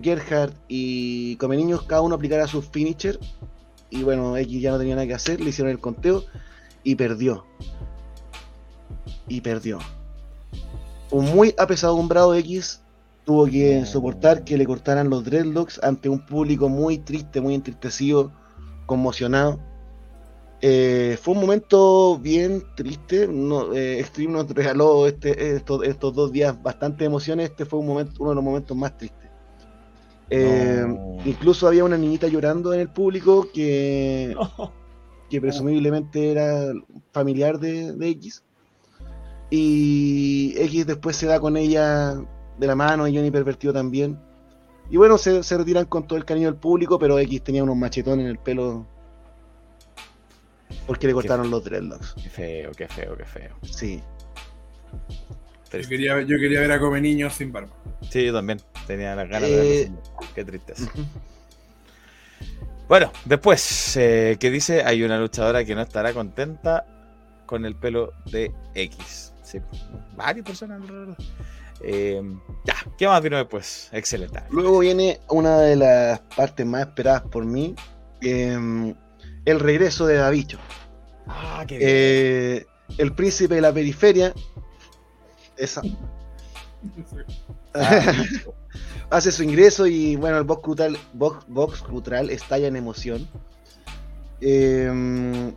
Gerhard 0.00 0.52
y 0.68 1.34
Come 1.36 1.56
Niños 1.56 1.82
cada 1.82 2.02
uno 2.02 2.14
aplicara 2.14 2.46
su 2.46 2.62
finisher. 2.62 3.18
Y 3.90 4.04
bueno, 4.04 4.36
X 4.36 4.62
ya 4.62 4.70
no 4.70 4.78
tenía 4.78 4.94
nada 4.94 5.06
que 5.06 5.14
hacer, 5.14 5.40
le 5.40 5.50
hicieron 5.50 5.72
el 5.72 5.80
conteo 5.80 6.24
y 6.84 6.94
perdió. 6.94 7.44
Y 9.26 9.40
perdió. 9.40 9.80
un 11.10 11.24
muy 11.34 11.52
apesadumbrado 11.58 12.34
X 12.36 12.80
tuvo 13.24 13.46
que 13.46 13.84
soportar 13.86 14.44
que 14.44 14.56
le 14.56 14.66
cortaran 14.66 15.10
los 15.10 15.24
dreadlocks 15.24 15.80
ante 15.82 16.08
un 16.08 16.24
público 16.24 16.68
muy 16.68 16.98
triste, 16.98 17.40
muy 17.40 17.54
entristecido, 17.54 18.32
conmocionado. 18.86 19.60
Eh, 20.60 21.18
fue 21.20 21.34
un 21.34 21.40
momento 21.40 22.18
bien 22.18 22.62
triste. 22.76 23.26
No, 23.28 23.72
eh, 23.72 24.00
Extreme 24.00 24.32
nos 24.32 24.48
regaló 24.48 25.06
este, 25.06 25.56
estos, 25.56 25.84
estos 25.84 26.14
dos 26.14 26.32
días 26.32 26.60
bastante 26.62 27.04
emociones. 27.04 27.50
Este 27.50 27.64
fue 27.64 27.80
un 27.80 27.86
momento, 27.86 28.14
uno 28.20 28.30
de 28.30 28.36
los 28.36 28.44
momentos 28.44 28.76
más 28.76 28.96
tristes. 28.96 29.28
Eh, 30.30 30.86
Incluso 31.24 31.66
había 31.68 31.84
una 31.84 31.98
niñita 31.98 32.26
llorando 32.26 32.72
en 32.72 32.80
el 32.80 32.88
público 32.88 33.48
que, 33.52 34.34
que 35.30 35.40
presumiblemente 35.40 36.30
era 36.30 36.72
familiar 37.12 37.58
de, 37.58 37.92
de 37.92 38.08
X. 38.08 38.42
Y 39.50 40.54
X 40.56 40.86
después 40.86 41.16
se 41.16 41.26
da 41.26 41.38
con 41.38 41.56
ella 41.56 42.24
de 42.62 42.68
la 42.68 42.76
mano 42.76 43.08
y 43.08 43.14
Johnny 43.16 43.30
pervertido 43.30 43.72
también. 43.72 44.16
Y 44.88 44.96
bueno, 44.96 45.18
se, 45.18 45.42
se 45.42 45.58
retiran 45.58 45.84
con 45.86 46.06
todo 46.06 46.16
el 46.16 46.24
cariño 46.24 46.46
del 46.46 46.56
público, 46.56 46.98
pero 46.98 47.18
X 47.18 47.42
tenía 47.42 47.62
unos 47.64 47.76
machetones 47.76 48.24
en 48.24 48.30
el 48.30 48.38
pelo 48.38 48.86
porque 50.86 51.06
le 51.08 51.12
cortaron 51.12 51.50
los 51.50 51.64
dreadlocks. 51.64 52.14
Qué 52.14 52.30
feo, 52.30 52.70
qué 52.72 52.88
feo, 52.88 53.16
qué 53.16 53.24
feo. 53.24 53.56
Sí. 53.62 54.00
Yo 55.72 55.88
quería, 55.88 56.20
yo 56.22 56.38
quería 56.38 56.60
ver 56.60 56.72
a 56.72 56.78
Come 56.78 57.00
Niños 57.00 57.32
sin 57.34 57.50
barba. 57.50 57.70
Sí, 58.10 58.26
yo 58.26 58.32
también 58.32 58.60
tenía 58.86 59.16
las 59.16 59.28
ganas 59.28 59.48
Eh, 59.48 59.56
de 59.56 59.82
verlo. 59.84 60.02
Qué 60.34 60.44
tristeza. 60.44 60.92
Bueno, 62.88 63.10
después, 63.24 63.96
eh, 63.96 64.36
que 64.38 64.50
dice, 64.50 64.82
hay 64.84 65.02
una 65.02 65.18
luchadora 65.18 65.64
que 65.64 65.74
no 65.74 65.80
estará 65.80 66.12
contenta 66.12 66.86
con 67.46 67.64
el 67.64 67.74
pelo 67.74 68.12
de 68.30 68.52
X. 68.74 69.32
Sí, 69.42 69.58
varias 70.16 70.44
personas 70.44 70.80
alrededor. 70.82 71.16
Eh, 71.84 72.22
ya, 72.64 72.74
¿qué 72.96 73.06
más 73.06 73.22
vino 73.22 73.36
después? 73.36 73.88
Excelente. 73.92 74.40
Luego 74.50 74.78
viene 74.78 75.20
una 75.28 75.58
de 75.58 75.76
las 75.76 76.20
partes 76.36 76.64
más 76.64 76.82
esperadas 76.82 77.22
por 77.22 77.44
mí, 77.44 77.74
em, 78.20 78.94
el 79.44 79.60
regreso 79.60 80.06
de 80.06 80.16
Davicho. 80.16 80.58
Ah, 81.26 81.64
qué 81.66 81.78
Eh, 81.80 82.66
el 82.98 83.14
príncipe 83.14 83.54
de 83.56 83.60
la 83.60 83.72
periferia. 83.72 84.32
Esa. 85.56 85.82
Hace 89.10 89.32
su 89.32 89.42
ingreso 89.42 89.86
y 89.86 90.16
bueno, 90.16 90.38
el 90.38 90.44
box 90.44 90.62
cultural, 90.62 90.98
box, 91.12 91.44
box 91.48 91.82
cultural 91.82 92.30
estalla 92.30 92.68
en 92.68 92.76
emoción. 92.76 93.28
Em, 94.40 95.54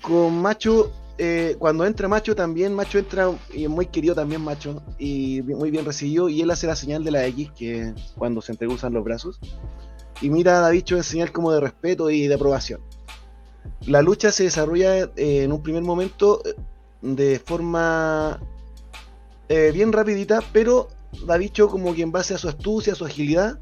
con 0.00 0.40
Macho, 0.40 0.90
eh, 1.18 1.56
cuando 1.58 1.86
entra 1.86 2.08
Macho 2.08 2.34
también, 2.34 2.74
Macho 2.74 2.98
entra 2.98 3.30
y 3.52 3.64
es 3.64 3.70
muy 3.70 3.86
querido 3.86 4.14
también 4.14 4.40
Macho 4.40 4.82
y 4.98 5.42
muy 5.42 5.70
bien 5.70 5.84
recibido 5.84 6.28
y 6.28 6.40
él 6.40 6.50
hace 6.50 6.66
la 6.66 6.76
señal 6.76 7.04
de 7.04 7.10
la 7.10 7.26
X 7.26 7.50
que 7.56 7.94
cuando 8.16 8.42
se 8.42 8.52
entreguzan 8.52 8.92
los 8.92 9.04
brazos 9.04 9.38
y 10.20 10.30
mira 10.30 10.58
a 10.58 10.60
Davicho 10.60 10.96
en 10.96 11.02
señal 11.02 11.32
como 11.32 11.52
de 11.52 11.60
respeto 11.60 12.10
y 12.10 12.26
de 12.26 12.34
aprobación. 12.34 12.80
La 13.86 14.02
lucha 14.02 14.32
se 14.32 14.44
desarrolla 14.44 15.04
eh, 15.16 15.42
en 15.44 15.52
un 15.52 15.62
primer 15.62 15.82
momento 15.82 16.42
eh, 16.44 16.54
de 17.02 17.38
forma 17.38 18.40
eh, 19.48 19.70
bien 19.72 19.92
rapidita, 19.92 20.40
pero 20.52 20.88
Davicho 21.26 21.68
como 21.68 21.94
que 21.94 22.02
en 22.02 22.12
base 22.12 22.34
a 22.34 22.38
su 22.38 22.48
astucia, 22.48 22.92
a 22.92 22.96
su 22.96 23.04
agilidad, 23.04 23.58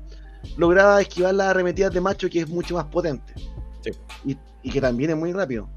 lograba 0.57 1.01
esquivar 1.01 1.35
las 1.35 1.49
arremetidas 1.49 1.93
de 1.93 2.01
Macho 2.01 2.29
que 2.29 2.41
es 2.41 2.49
mucho 2.49 2.75
más 2.75 2.87
potente. 2.87 3.35
Y, 4.25 4.37
y 4.63 4.71
que 4.71 4.81
también 4.81 5.11
es 5.11 5.17
muy 5.17 5.33
rápido. 5.33 5.69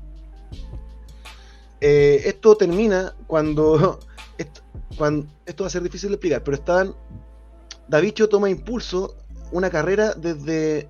Eh, 1.87 2.27
esto 2.27 2.57
termina 2.57 3.15
cuando 3.27 3.99
esto, 4.39 4.63
va 5.63 5.67
a 5.67 5.69
ser 5.69 5.83
difícil 5.83 6.09
de 6.09 6.15
explicar, 6.15 6.43
pero 6.43 6.57
estaban. 6.57 6.95
Davicho 7.87 8.27
toma 8.27 8.49
impulso, 8.49 9.15
una 9.51 9.69
carrera 9.69 10.15
desde. 10.15 10.89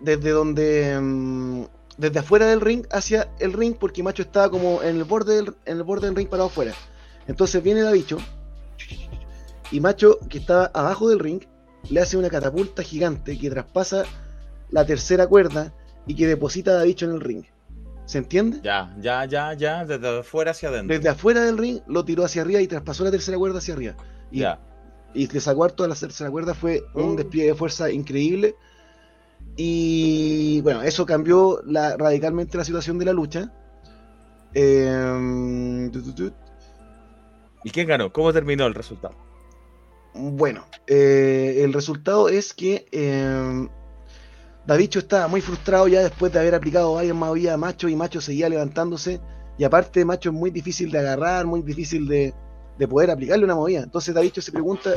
Desde 0.00 0.30
donde. 0.30 0.98
mm, 0.98 1.64
desde 1.98 2.18
afuera 2.20 2.46
del 2.46 2.62
ring 2.62 2.86
hacia 2.90 3.30
el 3.38 3.52
ring, 3.52 3.76
porque 3.78 4.02
Macho 4.02 4.22
estaba 4.22 4.50
como 4.50 4.82
en 4.82 4.96
el 4.96 5.04
borde 5.04 5.36
del, 5.36 5.54
en 5.66 5.76
el 5.76 5.82
borde 5.82 6.06
del 6.06 6.16
ring 6.16 6.28
parado 6.30 6.48
afuera. 6.48 6.72
Entonces 7.26 7.62
viene 7.62 7.82
Davicho. 7.82 8.16
Y 9.70 9.80
Macho, 9.80 10.20
que 10.30 10.38
estaba 10.38 10.70
abajo 10.72 11.10
del 11.10 11.18
ring, 11.18 11.42
le 11.90 12.00
hace 12.00 12.16
una 12.16 12.30
catapulta 12.30 12.82
gigante 12.82 13.38
que 13.38 13.50
traspasa 13.50 14.04
la 14.70 14.86
tercera 14.86 15.26
cuerda 15.26 15.74
y 16.06 16.14
que 16.14 16.26
deposita 16.26 16.70
a 16.70 16.74
Davicho 16.76 17.04
en 17.04 17.12
el 17.12 17.20
ring. 17.20 17.44
¿Se 18.06 18.18
entiende? 18.18 18.60
Ya, 18.62 18.94
ya, 19.00 19.24
ya, 19.26 19.52
ya, 19.54 19.84
desde 19.84 20.20
afuera 20.20 20.52
hacia 20.52 20.68
adentro. 20.70 20.96
Desde 20.96 21.08
afuera 21.08 21.42
del 21.44 21.58
ring 21.58 21.80
lo 21.88 22.04
tiró 22.04 22.24
hacia 22.24 22.42
arriba 22.42 22.60
y 22.60 22.66
traspasó 22.68 23.04
la 23.04 23.10
tercera 23.10 23.36
cuerda 23.36 23.58
hacia 23.58 23.74
arriba. 23.74 23.94
Y, 24.30 24.40
Ya. 24.40 24.58
y 25.12 25.26
le 25.26 25.40
sacó 25.40 25.64
harto 25.64 25.86
la 25.88 25.94
tercera 25.94 26.30
cuerda, 26.30 26.54
fue 26.54 26.84
un 26.94 27.10
Oh. 27.12 27.16
despliegue 27.16 27.48
de 27.50 27.54
fuerza 27.56 27.90
increíble. 27.90 28.54
Y 29.56 30.60
bueno, 30.62 30.82
eso 30.82 31.04
cambió 31.06 31.60
la- 31.66 31.96
radicalmente 31.96 32.56
la 32.58 32.64
situación 32.64 32.98
de 32.98 33.04
la 33.06 33.12
lucha. 33.12 33.52
Em, 34.54 35.90
tu, 35.90 36.02
tu, 36.02 36.12
tu. 36.14 36.32
¿Y 37.64 37.70
quién 37.70 37.88
ganó? 37.88 38.12
¿Cómo 38.12 38.32
terminó 38.32 38.66
el 38.66 38.74
resultado? 38.74 39.14
Bueno, 40.14 40.64
eh, 40.86 41.60
el 41.64 41.72
resultado 41.72 42.28
es 42.28 42.54
que 42.54 42.86
eh, 42.92 43.68
Davicho 44.66 44.98
estaba 44.98 45.28
muy 45.28 45.40
frustrado 45.40 45.86
ya 45.86 46.02
después 46.02 46.32
de 46.32 46.40
haber 46.40 46.54
aplicado 46.54 46.94
varias 46.94 47.14
movidas 47.14 47.54
a 47.54 47.56
Macho 47.56 47.88
y 47.88 47.94
Macho 47.94 48.20
seguía 48.20 48.48
levantándose. 48.48 49.20
Y 49.58 49.64
aparte, 49.64 50.04
Macho 50.04 50.30
es 50.30 50.34
muy 50.34 50.50
difícil 50.50 50.90
de 50.90 50.98
agarrar, 50.98 51.46
muy 51.46 51.62
difícil 51.62 52.08
de, 52.08 52.34
de 52.76 52.88
poder 52.88 53.10
aplicarle 53.10 53.44
una 53.44 53.54
movida. 53.54 53.82
Entonces 53.82 54.14
Davicho 54.14 54.42
se 54.42 54.50
pregunta: 54.50 54.90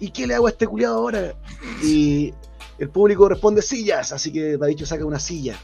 ¿Y 0.00 0.10
qué 0.10 0.26
le 0.26 0.34
hago 0.34 0.46
a 0.46 0.50
este 0.50 0.66
culiado 0.66 0.96
ahora? 0.96 1.34
Y 1.82 2.34
el 2.78 2.90
público 2.90 3.28
responde: 3.28 3.62
sillas. 3.62 4.12
Así 4.12 4.32
que 4.32 4.56
Davicho 4.56 4.84
saca 4.84 5.04
una 5.04 5.20
silla. 5.20 5.56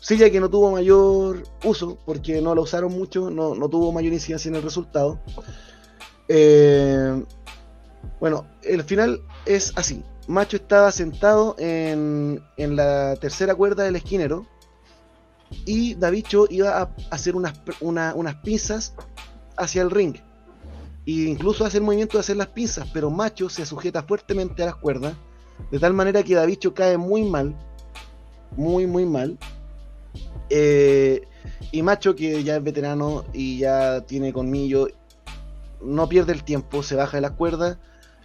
Silla 0.00 0.30
que 0.30 0.40
no 0.40 0.48
tuvo 0.48 0.70
mayor 0.72 1.42
uso 1.64 1.98
porque 2.04 2.40
no 2.40 2.54
la 2.54 2.60
usaron 2.60 2.92
mucho, 2.92 3.30
no, 3.30 3.54
no 3.54 3.68
tuvo 3.68 3.92
mayor 3.92 4.12
incidencia 4.12 4.48
en 4.48 4.56
el 4.56 4.62
resultado. 4.62 5.20
Eh, 6.28 7.24
bueno, 8.18 8.46
el 8.62 8.82
final 8.84 9.20
es 9.46 9.72
así. 9.76 10.02
Macho 10.32 10.56
estaba 10.56 10.90
sentado 10.90 11.54
en, 11.58 12.42
en 12.56 12.74
la 12.74 13.16
tercera 13.16 13.54
cuerda 13.54 13.84
del 13.84 13.96
esquinero 13.96 14.46
y 15.66 15.94
Davicho 15.94 16.46
iba 16.48 16.80
a 16.80 16.90
hacer 17.10 17.36
unas, 17.36 17.60
una- 17.80 18.14
unas 18.14 18.36
pinzas 18.36 18.94
hacia 19.58 19.82
el 19.82 19.90
ring. 19.90 20.16
E 21.04 21.10
incluso 21.28 21.66
hace 21.66 21.76
el 21.78 21.84
movimiento 21.84 22.16
de 22.16 22.20
hacer 22.20 22.36
las 22.38 22.46
pinzas, 22.46 22.88
pero 22.94 23.10
Macho 23.10 23.50
se 23.50 23.66
sujeta 23.66 24.02
fuertemente 24.04 24.62
a 24.62 24.66
las 24.66 24.76
cuerdas, 24.76 25.14
de 25.70 25.78
tal 25.78 25.92
manera 25.92 26.22
que 26.22 26.34
Davicho 26.34 26.72
cae 26.72 26.96
muy 26.96 27.24
mal, 27.24 27.54
muy, 28.56 28.86
muy 28.86 29.04
mal. 29.04 29.36
Eh, 30.48 31.28
y 31.72 31.82
Macho, 31.82 32.16
que 32.16 32.42
ya 32.42 32.56
es 32.56 32.62
veterano 32.64 33.24
y 33.34 33.58
ya 33.58 34.00
tiene 34.02 34.32
colmillo, 34.32 34.88
no 35.82 36.08
pierde 36.08 36.32
el 36.32 36.42
tiempo, 36.44 36.82
se 36.82 36.94
baja 36.96 37.18
de 37.18 37.20
las 37.22 37.32
cuerdas, 37.32 37.76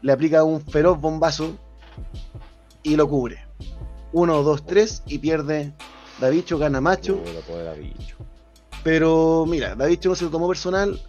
le 0.01 0.13
aplica 0.13 0.45
un 0.45 0.61
feroz 0.61 1.01
bombazo 1.01 1.57
y 2.83 2.95
lo 2.95 3.07
cubre. 3.09 3.39
Uno, 4.13 4.41
dos, 4.43 4.65
tres 4.65 5.03
y 5.05 5.17
pierde 5.19 5.73
Davicho, 6.19 6.57
gana 6.57 6.79
Macho. 6.81 7.21
Pero 8.83 9.45
mira, 9.47 9.75
Davicho 9.75 10.09
no 10.09 10.15
se 10.15 10.25
lo 10.25 10.31
tomó 10.31 10.47
personal. 10.47 10.99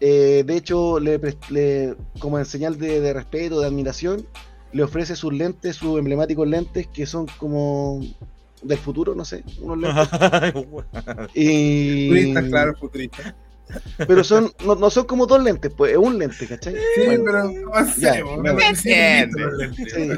eh, 0.00 0.44
de 0.46 0.56
hecho, 0.56 1.00
le, 1.00 1.18
le- 1.50 1.96
como 2.18 2.38
en 2.38 2.44
señal 2.44 2.78
de, 2.78 3.00
de 3.00 3.12
respeto, 3.12 3.60
de 3.60 3.66
admiración, 3.66 4.24
le 4.72 4.82
ofrece 4.82 5.16
sus 5.16 5.32
lentes, 5.32 5.76
sus 5.76 5.98
emblemáticos 5.98 6.46
lentes 6.46 6.86
que 6.86 7.06
son 7.06 7.26
como 7.38 8.00
del 8.62 8.78
futuro, 8.78 9.14
no 9.14 9.24
sé, 9.24 9.42
unos 9.60 9.78
lentes. 9.78 10.08
y... 11.34 12.06
Futurista, 12.08 12.48
claro, 12.48 12.74
futurista. 12.78 13.34
Pero 14.06 14.24
son, 14.24 14.52
no, 14.64 14.74
no 14.74 14.90
son 14.90 15.04
como 15.06 15.26
dos 15.26 15.42
lentes, 15.42 15.72
pues 15.76 15.92
es 15.92 15.98
un 15.98 16.18
lente, 16.18 16.46
¿cachai? 16.46 16.74
Sí, 16.74 17.02
pero 17.24 17.38
avancemos, 17.72 18.36
ya, 18.44 18.52
me 18.54 18.74
sí. 19.86 20.10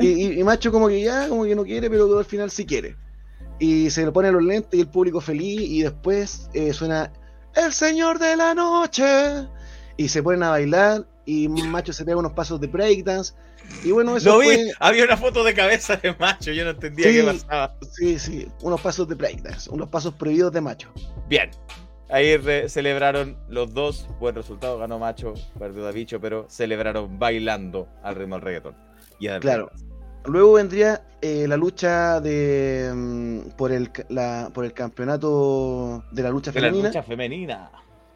Y, 0.00 0.06
y- 0.08 0.40
y 0.40 0.44
Macho 0.44 0.72
como 0.72 0.88
que 0.88 1.00
ya, 1.02 1.28
como 1.28 1.44
que 1.44 1.54
no 1.54 1.64
quiere, 1.64 1.88
pero 1.90 2.18
al 2.18 2.24
final 2.24 2.50
sí 2.50 2.66
quiere. 2.66 2.96
Y 3.58 3.90
se 3.90 4.04
le 4.04 4.12
pone 4.12 4.30
los 4.32 4.42
lentes 4.42 4.74
y 4.78 4.80
el 4.82 4.88
público 4.88 5.20
feliz 5.20 5.60
y 5.62 5.82
después 5.82 6.48
eh, 6.54 6.72
suena 6.72 7.12
El 7.54 7.72
Señor 7.72 8.18
de 8.18 8.36
la 8.36 8.54
Noche 8.54 9.04
y 9.96 10.08
se 10.08 10.22
ponen 10.22 10.42
a 10.44 10.50
bailar 10.50 11.06
y 11.26 11.48
Macho 11.48 11.92
se 11.92 12.04
pega 12.04 12.16
unos 12.16 12.32
pasos 12.32 12.60
de 12.60 12.68
breakdance 12.68 13.34
y 13.84 13.90
bueno, 13.90 14.16
eso 14.16 14.32
Lo 14.32 14.38
vi, 14.38 14.46
fue... 14.46 14.72
había 14.80 15.04
una 15.04 15.16
foto 15.16 15.44
de 15.44 15.52
cabeza 15.54 15.96
de 15.96 16.14
macho, 16.18 16.52
yo 16.52 16.64
no 16.64 16.70
entendía 16.70 17.06
Sí, 17.08 17.14
qué 17.16 17.22
pasaba. 17.24 17.76
sí, 17.92 18.18
sí, 18.18 18.48
unos 18.62 18.80
pasos 18.80 19.06
de 19.08 19.14
breakdance, 19.14 19.68
unos 19.70 19.88
pasos 19.90 20.14
prohibidos 20.14 20.52
de 20.52 20.60
Macho. 20.62 20.88
Bien. 21.28 21.50
Ahí 22.10 22.38
celebraron 22.68 23.36
los 23.48 23.74
dos. 23.74 24.08
Buen 24.18 24.34
resultado, 24.34 24.78
ganó 24.78 24.98
Macho, 24.98 25.34
perdió 25.58 25.84
Davicho, 25.84 26.20
pero 26.20 26.46
celebraron 26.48 27.18
bailando 27.18 27.88
al 28.02 28.14
ritmo 28.14 28.36
del 28.36 28.42
reggaetón. 28.42 28.76
Y 29.18 29.28
Claro. 29.40 29.70
Luego 30.24 30.54
vendría 30.54 31.02
eh, 31.22 31.46
la 31.48 31.56
lucha 31.56 32.20
de 32.20 32.90
mm, 32.94 33.50
por 33.56 33.72
el 33.72 33.90
la, 34.08 34.50
por 34.52 34.64
el 34.64 34.72
campeonato 34.72 36.04
de 36.12 36.22
la 36.22 36.30
lucha 36.30 36.50
De 36.50 36.60
la 36.60 36.66
femenina. 36.68 36.88
lucha 36.88 37.02
femenina. 37.02 37.70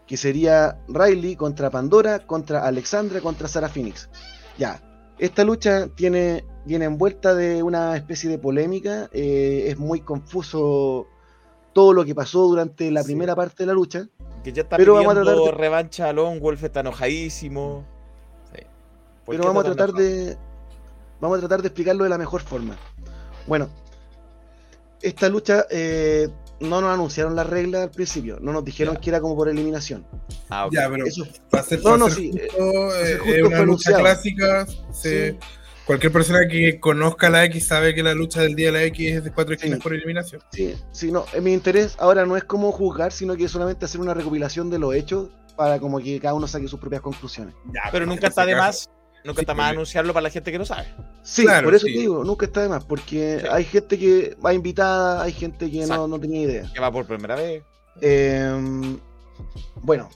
que 0.07 0.17
sería 0.17 0.79
Riley 0.89 1.37
contra 1.37 1.71
Pandora, 1.71 2.19
contra 2.21 2.67
Alexandra, 2.67 3.21
contra 3.21 3.49
Sarah 3.49 3.69
Phoenix. 3.69 4.11
Ya, 4.59 4.81
esta 5.19 5.45
lucha 5.45 5.89
tiene, 5.95 6.45
viene 6.67 6.85
envuelta 6.87 7.35
de 7.35 7.63
una 7.63 7.97
especie 7.97 8.29
de 8.29 8.39
polémica, 8.39 9.09
eh, 9.13 9.67
es 9.69 9.79
muy 9.79 10.01
confuso 10.01 11.07
todo 11.73 11.93
lo 11.93 12.05
que 12.05 12.15
pasó 12.15 12.41
durante 12.49 12.91
la 12.91 13.03
primera 13.05 13.35
parte 13.35 13.63
de 13.63 13.67
la 13.69 13.73
lucha. 13.73 14.07
Que 14.45 14.53
ya 14.53 14.63
está 14.63 14.77
Pero 14.77 14.95
vamos 14.95 15.13
a 15.17 15.23
tratar 15.23 15.37
de- 15.37 15.51
revancha 15.53 16.09
a 16.09 16.13
Lone 16.13 16.41
Wolf, 16.41 16.65
está 16.65 16.81
enojadísimo. 16.81 17.85
Sí. 18.53 18.63
¿Por 19.25 19.37
Pero 19.37 19.47
vamos 19.49 19.65
a 19.65 19.73
tratar 19.75 19.93
de. 19.93 20.37
Vamos 21.21 21.37
a 21.39 21.41
tratar 21.41 21.63
de 21.63 21.69
explicarlo 21.69 22.03
de 22.05 22.11
la 22.11 22.19
mejor 22.19 22.43
forma. 22.43 22.77
Bueno, 23.47 23.69
esta 25.01 25.29
lucha 25.29 25.67
eh, 25.71 26.29
no 26.61 26.81
nos 26.81 26.93
anunciaron 26.93 27.35
las 27.37 27.47
reglas 27.49 27.83
al 27.83 27.91
principio, 27.91 28.39
no 28.41 28.53
nos 28.53 28.65
dijeron 28.65 28.97
que 28.97 29.11
era 29.11 29.21
como 29.21 29.37
por 29.37 29.49
eliminación. 29.49 30.05
Ah, 30.49 30.67
ok. 30.67 30.73
Ya, 30.73 30.89
pero 30.91 31.07
Eso- 31.07 31.25
para 31.51 31.63
ser, 31.65 31.79
No, 31.79 31.85
para 31.85 31.97
no, 31.99 32.09
ser 32.09 32.17
sí, 32.19 32.31
justo, 32.33 32.47
eh, 32.97 33.19
justo 33.19 33.35
es 33.35 33.43
una 33.43 33.49
lucha 33.49 33.63
anunciado. 33.63 34.01
clásica. 34.01 34.67
se- 34.93 35.33
Sí. 35.33 35.39
Cualquier 35.87 36.13
persona 36.13 36.47
que 36.49 36.79
conozca 36.79 37.29
la 37.29 37.45
X 37.47 37.67
sabe 37.67 37.95
que 37.95 38.03
la 38.03 38.15
lucha 38.15 38.41
del 38.41 38.55
día 38.55 38.67
de 38.67 38.73
la 38.73 38.83
X 38.85 39.17
es 39.17 39.25
de 39.25 39.33
cuatro 39.33 39.55
esquinas 39.55 39.79
Sí. 39.79 39.83
por 39.83 39.95
eliminación. 39.95 40.41
Sí, 40.53 40.75
sí, 40.93 41.11
no. 41.11 41.25
en 41.33 41.43
Mi 41.43 41.53
interés 41.53 41.97
ahora 41.99 42.25
no 42.25 42.37
es 42.37 42.45
como 42.45 42.71
juzgar, 42.71 43.11
sino 43.13 43.37
que 43.37 43.49
solamente 43.49 43.85
hacer 43.85 44.01
una 44.01 44.15
recopilación 44.15 44.71
de 44.71 44.79
los 44.79 44.95
hechos 44.95 45.31
para 45.57 45.79
como 45.81 45.99
que 45.99 46.21
cada 46.21 46.35
uno 46.35 46.47
saque 46.47 46.69
sus 46.69 46.79
propias 46.79 47.03
conclusiones. 47.03 47.55
Pero 47.91 48.07
nunca 48.07 48.27
en 48.27 48.31
está 48.31 48.43
ese 48.43 48.51
de 48.53 48.57
más, 48.57 48.91
nunca 49.25 49.41
Sí, 49.41 49.43
está 49.43 49.55
más 49.55 49.67
porque- 49.67 49.77
anunciarlo 49.77 50.13
para 50.15 50.23
la 50.25 50.31
gente 50.31 50.53
que 50.53 50.59
no 50.59 50.65
sabe. 50.65 50.87
Sí, 51.25 51.43
Claro, 51.43 51.65
por 51.67 51.75
eso 51.75 51.87
sí. 51.87 51.95
te 51.95 51.99
digo, 52.01 52.23
nunca 52.25 52.47
está 52.47 52.63
de 52.63 52.69
más, 52.69 52.85
porque 52.85 53.43
hay 53.51 53.65
gente 53.65 53.99
que 53.99 54.37
va 54.45 54.55
invitada, 54.55 55.23
hay 55.23 55.33
gente 55.33 55.69
que 55.71 55.85
no, 55.87 56.07
no 56.07 56.19
tenía 56.21 56.43
idea. 56.43 56.71
Que 56.73 56.81
va 56.81 56.93
por 56.93 57.07
primera 57.07 57.35
vez. 57.35 57.63
Eh, 58.01 58.97
bueno, 59.83 60.09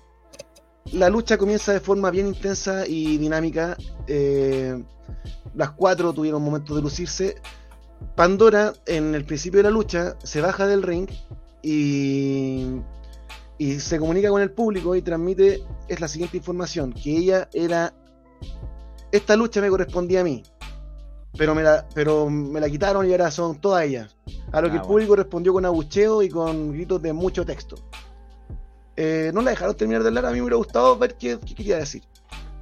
la 0.93 1.09
lucha 1.11 1.37
comienza 1.39 1.73
de 1.73 1.81
forma 1.81 2.11
bien 2.11 2.27
intensa 2.29 2.87
y 2.87 3.17
dinámica. 3.19 3.77
eh, 4.07 4.83
las 5.55 5.71
cuatro 5.71 6.13
tuvieron 6.13 6.43
momentos 6.43 6.77
de 6.77 6.83
lucirse. 6.83 7.37
Pandora, 8.15 8.75
en 8.87 9.15
el 9.15 9.25
principio 9.25 9.59
de 9.61 9.65
la 9.65 9.71
lucha, 9.71 10.17
se 10.23 10.43
baja 10.43 10.67
del 10.67 10.83
ring 10.83 11.09
y, 11.63 12.67
y 13.57 13.81
se 13.81 13.99
comunica 13.99 14.29
con 14.29 14.43
el 14.43 14.51
público 14.53 14.95
y 14.95 15.01
transmite 15.03 15.63
es 15.89 16.01
la 16.01 16.09
siguiente 16.09 16.37
información, 16.37 16.93
que 16.93 17.17
ella 17.17 17.49
era... 17.55 17.95
Esta 19.13 19.35
lucha 19.35 19.63
me 19.63 19.71
correspondía 19.71 20.21
a 20.21 20.25
mí, 20.25 20.43
pero 21.39 21.55
me 21.55 21.63
la, 21.63 21.89
pero 21.95 22.29
me 22.29 22.61
la 22.61 22.69
quitaron 22.69 23.09
y 23.09 23.13
ahora 23.13 23.31
son 23.31 23.59
todas 23.59 23.85
ellas. 23.85 24.15
A 24.53 24.61
lo 24.61 24.67
Ah, 24.67 24.71
que 24.71 24.77
el 24.77 24.81
bueno. 24.81 24.87
público 24.89 25.17
respondió 25.17 25.53
con 25.55 25.65
abucheo 25.65 26.23
y 26.23 26.29
con 26.29 26.73
gritos 26.73 27.01
de 27.01 27.13
mucho 27.15 27.47
texto. 27.47 27.77
Eh, 28.97 29.31
no 29.35 29.43
la 29.43 29.51
dejaron 29.51 29.77
terminar 29.77 30.03
de 30.03 30.09
hablar, 30.09 30.27
a 30.27 30.31
mí 30.31 30.37
me 30.37 30.43
hubiera 30.43 30.57
gustado 30.57 30.97
ver 30.99 31.17
qué, 31.17 31.39
quería 31.39 31.77
decir. 31.77 32.03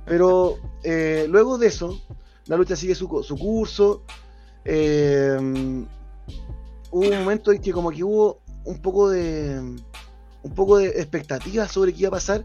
Pero 0.05 0.56
eh, 0.82 1.27
luego 1.28 1.59
de 1.59 1.69
eso, 1.69 2.01
la 2.47 2.56
lucha 2.56 2.77
sigue 2.77 2.94
su, 2.94 3.09
curso. 3.09 4.02
eh, 4.65 5.36
hubo 6.90 7.09
un 7.09 7.19
momento 7.19 7.52
en 7.52 7.61
que 7.61 7.73
como 7.73 7.90
que 7.90 8.02
hubo 8.02 8.40
un 8.65 8.81
poco 8.81 9.11
de 9.11 9.59
un 10.43 10.55
poco 10.55 10.78
de 10.78 10.89
expectativa 10.89 11.66
sobre 11.69 11.93
qué 11.93 12.01
iba 12.01 12.09
a 12.09 12.12
pasar. 12.12 12.44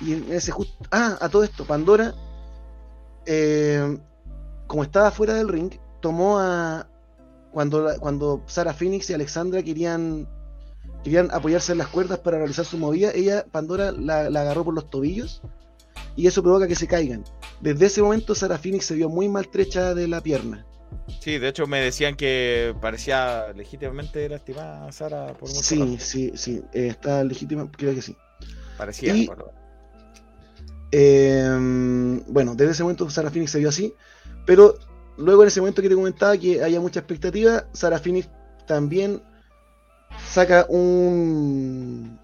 Y 0.00 0.14
en 0.14 0.32
ese 0.32 0.50
justo. 0.52 0.74
Ah, 0.90 1.18
a 1.20 1.28
todo 1.28 1.44
esto, 1.44 1.64
Pandora, 1.64 2.14
como 4.66 4.82
estaba 4.82 5.10
fuera 5.10 5.34
del 5.34 5.48
ring, 5.48 5.72
tomó 6.00 6.38
a. 6.38 6.88
Cuando, 7.52 7.88
cuando 8.00 8.42
Sarah 8.46 8.74
Phoenix 8.74 9.08
y 9.10 9.14
Alexandra 9.14 9.62
querían 9.62 10.26
querían 11.04 11.28
apoyarse 11.30 11.72
en 11.72 11.78
las 11.78 11.88
cuerdas 11.88 12.18
para 12.18 12.38
realizar 12.38 12.64
su 12.64 12.78
movida, 12.78 13.12
ella, 13.14 13.44
Pandora, 13.52 13.92
la, 13.92 14.28
la 14.30 14.40
agarró 14.40 14.64
por 14.64 14.74
los 14.74 14.90
tobillos 14.90 15.42
y 16.16 16.26
eso 16.26 16.42
provoca 16.42 16.66
que 16.66 16.74
se 16.74 16.86
caigan. 16.88 17.22
Desde 17.60 17.86
ese 17.86 18.02
momento, 18.02 18.34
Sarah 18.34 18.58
Phoenix 18.58 18.86
se 18.86 18.94
vio 18.94 19.08
muy 19.08 19.28
maltrecha 19.28 19.94
de 19.94 20.08
la 20.08 20.20
pierna. 20.22 20.66
Sí, 21.20 21.38
de 21.38 21.48
hecho 21.48 21.66
me 21.66 21.80
decían 21.80 22.14
que 22.16 22.74
parecía 22.80 23.52
legítimamente 23.54 24.28
lastimada 24.28 24.86
a 24.86 24.92
Sara 24.92 25.34
por 25.34 25.48
mucho 25.48 25.62
Sí, 25.62 25.78
rato. 25.78 25.96
sí, 25.98 26.32
sí, 26.34 26.62
eh, 26.72 26.86
está 26.88 27.22
legítima, 27.24 27.70
creo 27.70 27.94
que 27.94 28.02
sí. 28.02 28.16
Parecía. 28.78 29.14
Y- 29.14 29.26
por 29.26 29.52
Eh, 30.92 32.20
bueno, 32.28 32.54
desde 32.54 32.72
ese 32.72 32.82
momento 32.84 33.10
Sarah 33.10 33.30
Phoenix 33.30 33.50
se 33.50 33.58
vio 33.58 33.68
así, 33.68 33.92
pero 34.46 34.76
luego 35.16 35.42
en 35.42 35.48
ese 35.48 35.60
momento 35.60 35.82
que 35.82 35.88
te 35.88 35.94
comentaba 35.96 36.36
que 36.38 36.62
había 36.62 36.80
mucha 36.80 37.00
expectativa, 37.00 37.66
Sarah 37.72 37.98
Phoenix 37.98 38.28
también 38.66 39.20
saca 40.26 40.66
un 40.68 42.18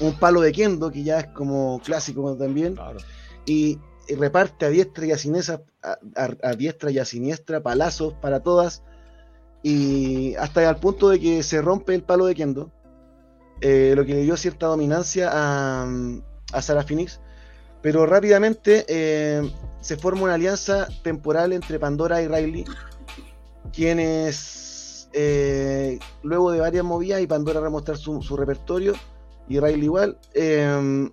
un 0.00 0.18
palo 0.18 0.40
de 0.40 0.50
kendo 0.52 0.90
que 0.90 1.04
ya 1.04 1.20
es 1.20 1.26
como 1.28 1.80
clásico 1.84 2.36
también 2.36 2.74
Claro. 2.74 2.98
y, 3.46 3.78
y 4.08 4.14
reparte 4.16 4.66
a 4.66 4.68
diestra 4.68 5.06
y 5.06 5.12
a 5.12 5.18
siniestra 5.18 5.60
a, 5.82 5.98
a- 6.16 6.48
a 6.50 6.52
diestra 6.54 6.90
y 6.90 6.98
a 6.98 7.04
siniestra 7.04 7.62
palazos 7.62 8.14
para 8.14 8.40
todas 8.40 8.82
y 9.62 10.34
hasta 10.34 10.68
al 10.68 10.76
punto 10.80 11.08
de 11.10 11.20
que 11.20 11.42
se 11.42 11.62
rompe 11.62 11.94
el 11.94 12.02
palo 12.02 12.26
de 12.26 12.34
kendo 12.34 12.72
eh, 13.60 13.94
lo 13.96 14.04
que 14.04 14.14
le 14.14 14.22
dio 14.22 14.36
cierta 14.36 14.66
dominancia 14.66 15.30
a, 15.32 15.88
a 16.52 16.62
Sarah 16.62 16.82
Phoenix 16.82 17.20
pero 17.80 18.04
rápidamente 18.06 18.84
eh, 18.88 19.42
se 19.80 19.96
forma 19.96 20.22
una 20.22 20.34
alianza 20.34 20.88
temporal 21.02 21.52
entre 21.52 21.78
Pandora 21.78 22.22
y 22.22 22.26
Riley, 22.28 22.64
quienes 23.74 24.46
eh, 25.14 25.98
luego 26.22 26.50
de 26.50 26.60
varias 26.60 26.84
movidas 26.84 27.20
y 27.22 27.26
Pandora 27.26 27.60
remostrar 27.60 27.96
su, 27.96 28.20
su 28.22 28.36
repertorio 28.36 28.94
y 29.48 29.60
Riley 29.60 29.84
igual, 29.84 30.18
eh, 30.34 31.08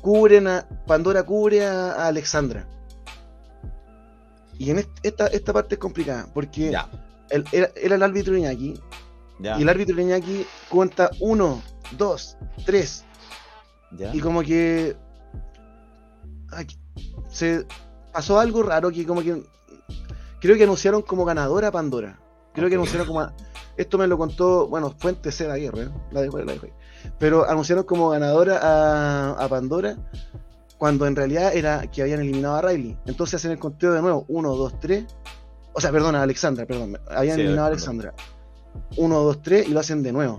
cubren 0.00 0.46
a, 0.46 0.66
Pandora 0.86 1.22
cubre 1.24 1.64
a, 1.66 1.92
a 1.92 2.06
Alexandra. 2.06 2.66
Y 4.58 4.70
en 4.70 4.78
est- 4.78 4.90
esta, 5.02 5.26
esta 5.28 5.52
parte 5.52 5.74
es 5.74 5.78
complicada, 5.80 6.28
porque 6.32 6.70
el- 7.30 7.44
era, 7.52 7.70
era 7.74 7.94
el 7.96 8.02
árbitro 8.02 8.36
Iñaki, 8.36 8.74
y 9.58 9.62
el 9.62 9.68
árbitro 9.68 10.00
Iñaki 10.00 10.46
cuenta 10.68 11.10
uno, 11.20 11.62
dos, 11.96 12.36
tres, 12.64 13.04
y 14.14 14.20
como 14.20 14.42
que 14.42 14.94
ay, 16.50 16.66
se 17.28 17.66
pasó 18.12 18.38
algo 18.38 18.62
raro 18.62 18.90
que 18.90 19.04
como 19.06 19.22
que 19.22 19.42
creo 20.40 20.56
que 20.56 20.64
anunciaron 20.64 21.02
como 21.02 21.24
ganadora 21.24 21.68
a 21.68 21.72
Pandora. 21.72 22.18
Creo 22.54 22.68
que 22.68 22.74
anunciaron 22.74 23.06
como 23.06 23.20
a- 23.20 23.32
esto 23.76 23.96
me 23.98 24.06
lo 24.06 24.18
contó, 24.18 24.68
bueno, 24.68 24.94
Fuente 24.98 25.32
C. 25.32 25.46
la 25.48 25.56
guerra, 25.58 25.82
¿eh? 25.84 25.88
la 26.10 26.20
dejo, 26.20 26.38
la 26.38 26.52
dejo 26.52 26.66
ahí. 26.66 26.72
Pero 27.18 27.48
anunciaron 27.48 27.84
como 27.84 28.10
ganadora 28.10 28.58
a, 28.62 29.30
a 29.44 29.48
Pandora 29.48 29.96
cuando 30.78 31.06
en 31.06 31.16
realidad 31.16 31.54
era 31.54 31.86
que 31.90 32.02
habían 32.02 32.20
eliminado 32.20 32.56
a 32.56 32.62
Riley. 32.62 32.96
Entonces 33.06 33.36
hacen 33.36 33.52
el 33.52 33.58
conteo 33.58 33.92
de 33.92 34.02
nuevo, 34.02 34.24
1, 34.28 34.54
2, 34.56 34.80
3. 34.80 35.04
O 35.72 35.80
sea, 35.80 35.90
perdón, 35.90 36.14
a 36.16 36.22
Alexandra, 36.22 36.66
perdón. 36.66 36.98
Habían 37.10 37.36
Sí, 37.36 37.40
eliminado 37.42 37.66
a 37.66 37.70
Alexandra. 37.70 38.10
Alexandra. 38.10 38.96
1, 38.96 39.18
2, 39.20 39.42
3 39.42 39.68
y 39.68 39.70
lo 39.72 39.80
hacen 39.80 40.02
de 40.02 40.12
nuevo. 40.12 40.36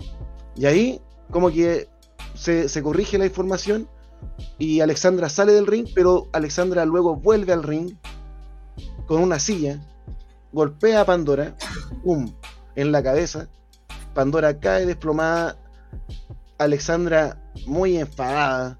Y 0.56 0.66
ahí 0.66 1.00
como 1.30 1.50
que 1.50 1.88
se, 2.34 2.68
se 2.68 2.82
corrige 2.82 3.18
la 3.18 3.26
información 3.26 3.88
y 4.58 4.80
Alexandra 4.80 5.28
sale 5.28 5.52
del 5.52 5.66
ring, 5.66 5.88
pero 5.94 6.28
Alexandra 6.32 6.84
luego 6.84 7.16
vuelve 7.16 7.52
al 7.52 7.62
ring 7.62 7.96
con 9.06 9.20
una 9.22 9.38
silla, 9.38 9.80
golpea 10.54 11.02
a 11.02 11.04
Pandora, 11.04 11.54
¡pum! 12.02 12.32
en 12.76 12.92
la 12.92 13.02
cabeza. 13.02 13.48
Pandora 14.14 14.58
cae 14.58 14.86
desplomada. 14.86 15.56
Alexandra, 16.58 17.36
muy 17.66 17.96
enfadada, 17.98 18.78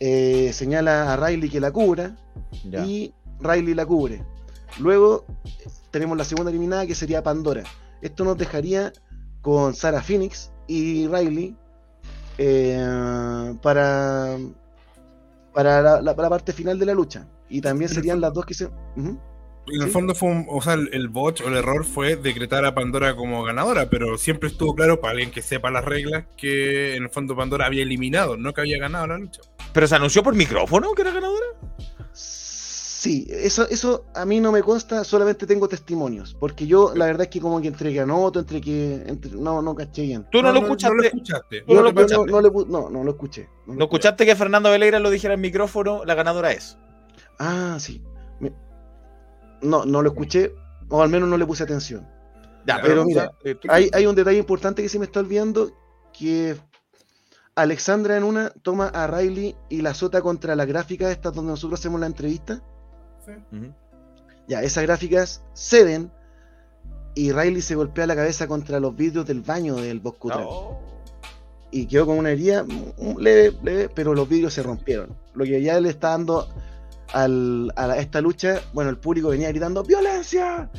eh, 0.00 0.50
señala 0.54 1.12
a 1.12 1.16
Riley 1.16 1.50
que 1.50 1.60
la 1.60 1.70
cubra 1.70 2.16
Ya. 2.64 2.84
y 2.86 3.14
Riley 3.40 3.74
la 3.74 3.84
cubre. 3.86 4.24
Luego 4.80 5.26
tenemos 5.90 6.16
la 6.16 6.24
segunda 6.24 6.50
eliminada 6.50 6.86
que 6.86 6.94
sería 6.94 7.22
Pandora. 7.22 7.62
Esto 8.00 8.24
nos 8.24 8.38
dejaría 8.38 8.92
con 9.42 9.74
Sarah 9.74 10.02
Phoenix 10.02 10.50
y 10.66 11.06
Riley 11.06 11.54
eh, 12.38 13.54
para, 13.62 14.38
para 15.52 15.82
la, 15.82 16.00
la- 16.00 16.14
la 16.14 16.28
parte 16.30 16.52
final 16.54 16.78
de 16.78 16.86
la 16.86 16.94
lucha. 16.94 17.26
Y 17.50 17.60
también 17.60 17.90
serían 17.90 18.20
las 18.22 18.32
dos 18.32 18.46
que 18.46 18.54
se. 18.54 18.70
En 19.68 19.80
el 19.80 19.90
fondo 19.90 20.14
fue 20.14 20.28
un, 20.30 20.46
o 20.48 20.60
sea, 20.60 20.74
el, 20.74 20.90
el 20.92 21.08
botch 21.08 21.40
o 21.42 21.48
el 21.48 21.54
error 21.56 21.84
fue 21.84 22.16
decretar 22.16 22.64
a 22.64 22.74
Pandora 22.74 23.14
como 23.14 23.44
ganadora, 23.44 23.88
pero 23.88 24.18
siempre 24.18 24.48
estuvo 24.48 24.74
claro 24.74 25.00
para 25.00 25.12
alguien 25.12 25.30
que 25.30 25.40
sepa 25.40 25.70
las 25.70 25.84
reglas 25.84 26.24
que 26.36 26.96
en 26.96 27.04
el 27.04 27.10
fondo 27.10 27.36
Pandora 27.36 27.66
había 27.66 27.82
eliminado, 27.84 28.36
no 28.36 28.52
que 28.52 28.60
había 28.62 28.78
ganado 28.78 29.06
la 29.06 29.18
lucha. 29.18 29.40
¿Pero 29.72 29.86
se 29.86 29.94
anunció 29.94 30.22
por 30.24 30.34
micrófono 30.34 30.92
que 30.94 31.02
era 31.02 31.12
ganadora? 31.12 31.46
Sí, 32.12 33.26
eso, 33.30 33.68
eso 33.68 34.04
a 34.14 34.24
mí 34.24 34.38
no 34.40 34.52
me 34.52 34.62
consta, 34.62 35.02
solamente 35.02 35.44
tengo 35.46 35.66
testimonios. 35.68 36.34
Porque 36.38 36.66
yo, 36.68 36.92
la 36.94 37.06
verdad 37.06 37.22
es 37.22 37.28
que 37.28 37.40
como 37.40 37.60
que 37.60 37.66
entre 37.68 37.92
que 37.92 38.00
anoto, 38.00 38.38
entre 38.40 38.60
que. 38.60 38.94
entre- 39.06 39.32
no, 39.32 39.60
no 39.60 39.74
caché 39.74 40.02
bien. 40.02 40.24
¿Tú 40.30 40.40
no, 40.40 40.48
No, 40.48 40.54
lo 40.54 40.54
no, 40.54 40.60
no 40.60 40.66
escuchaste? 40.66 40.96
lo 40.96 41.02
escuchaste. 41.02 41.60
¿Tú 41.62 41.66
no 41.68 41.74
Yo 41.74 41.82
lo 41.82 41.88
escuchaste? 41.88 42.16
no- 42.16 42.24
no 42.26 42.40
le 42.40 42.48
pu- 42.50 42.66
no, 42.68 42.90
no 42.90 43.02
lo 43.04 43.10
escuché. 43.10 43.48
no 43.66 43.72
lo 43.74 43.78
¿No 43.80 43.84
escuchaste 43.86 44.24
que 44.24 44.36
Fernando 44.36 44.70
Veleira 44.70 45.00
lo 45.00 45.10
dijera 45.10 45.34
en 45.34 45.40
micrófono? 45.40 46.04
La 46.04 46.14
ganadora 46.14 46.52
es. 46.52 46.78
Ah, 47.40 47.76
sí. 47.80 48.00
No, 49.62 49.84
no 49.84 50.02
lo 50.02 50.10
escuché, 50.10 50.54
o 50.88 51.02
al 51.02 51.08
menos 51.08 51.28
no 51.28 51.36
le 51.38 51.46
puse 51.46 51.62
atención. 51.62 52.06
Ya, 52.66 52.80
Pero 52.80 53.04
mira, 53.04 53.32
eh, 53.44 53.54
tú- 53.54 53.68
Hay, 53.70 53.90
hay 53.92 54.06
un 54.06 54.14
detalle 54.14 54.38
importante 54.38 54.82
que 54.82 54.88
se 54.88 54.98
me 54.98 55.04
está 55.06 55.20
olvidando, 55.20 55.72
que 56.16 56.56
Alexandra 57.54 58.16
en 58.16 58.24
una 58.24 58.50
toma 58.50 58.86
a 58.88 59.06
Riley 59.06 59.56
y 59.68 59.82
la 59.82 59.90
azota 59.90 60.22
contra 60.22 60.54
la 60.56 60.64
gráfica 60.64 61.10
esta 61.10 61.30
donde 61.30 61.50
nosotros 61.50 61.80
hacemos 61.80 62.00
la 62.00 62.06
entrevista. 62.06 62.62
Ya, 64.48 64.62
esas 64.62 64.84
gráficas 64.84 65.42
ceden 65.54 66.10
y 67.14 67.32
Riley 67.32 67.62
se 67.62 67.74
golpea 67.74 68.06
la 68.06 68.16
cabeza 68.16 68.46
contra 68.46 68.80
los 68.80 68.96
vidrios 68.96 69.26
del 69.26 69.42
baño 69.42 69.76
del 69.76 70.00
Boscutra. 70.00 70.38
Y 71.70 71.86
quedó 71.86 72.06
con 72.06 72.18
una 72.18 72.30
herida 72.30 72.64
mm, 72.64 73.18
leve, 73.18 73.56
leve, 73.62 73.88
pero 73.88 74.14
los 74.14 74.28
vidrios 74.28 74.52
se 74.54 74.62
rompieron. 74.62 75.16
Lo 75.34 75.44
que 75.44 75.62
ya 75.62 75.80
le 75.80 75.88
está 75.88 76.10
dando 76.10 76.46
al- 77.12 77.72
a 77.76 77.86
la- 77.86 77.98
esta 77.98 78.20
lucha, 78.20 78.60
bueno, 78.72 78.90
el 78.90 78.98
público 78.98 79.28
venía 79.28 79.48
gritando 79.48 79.82
¡Violencia! 79.82 80.70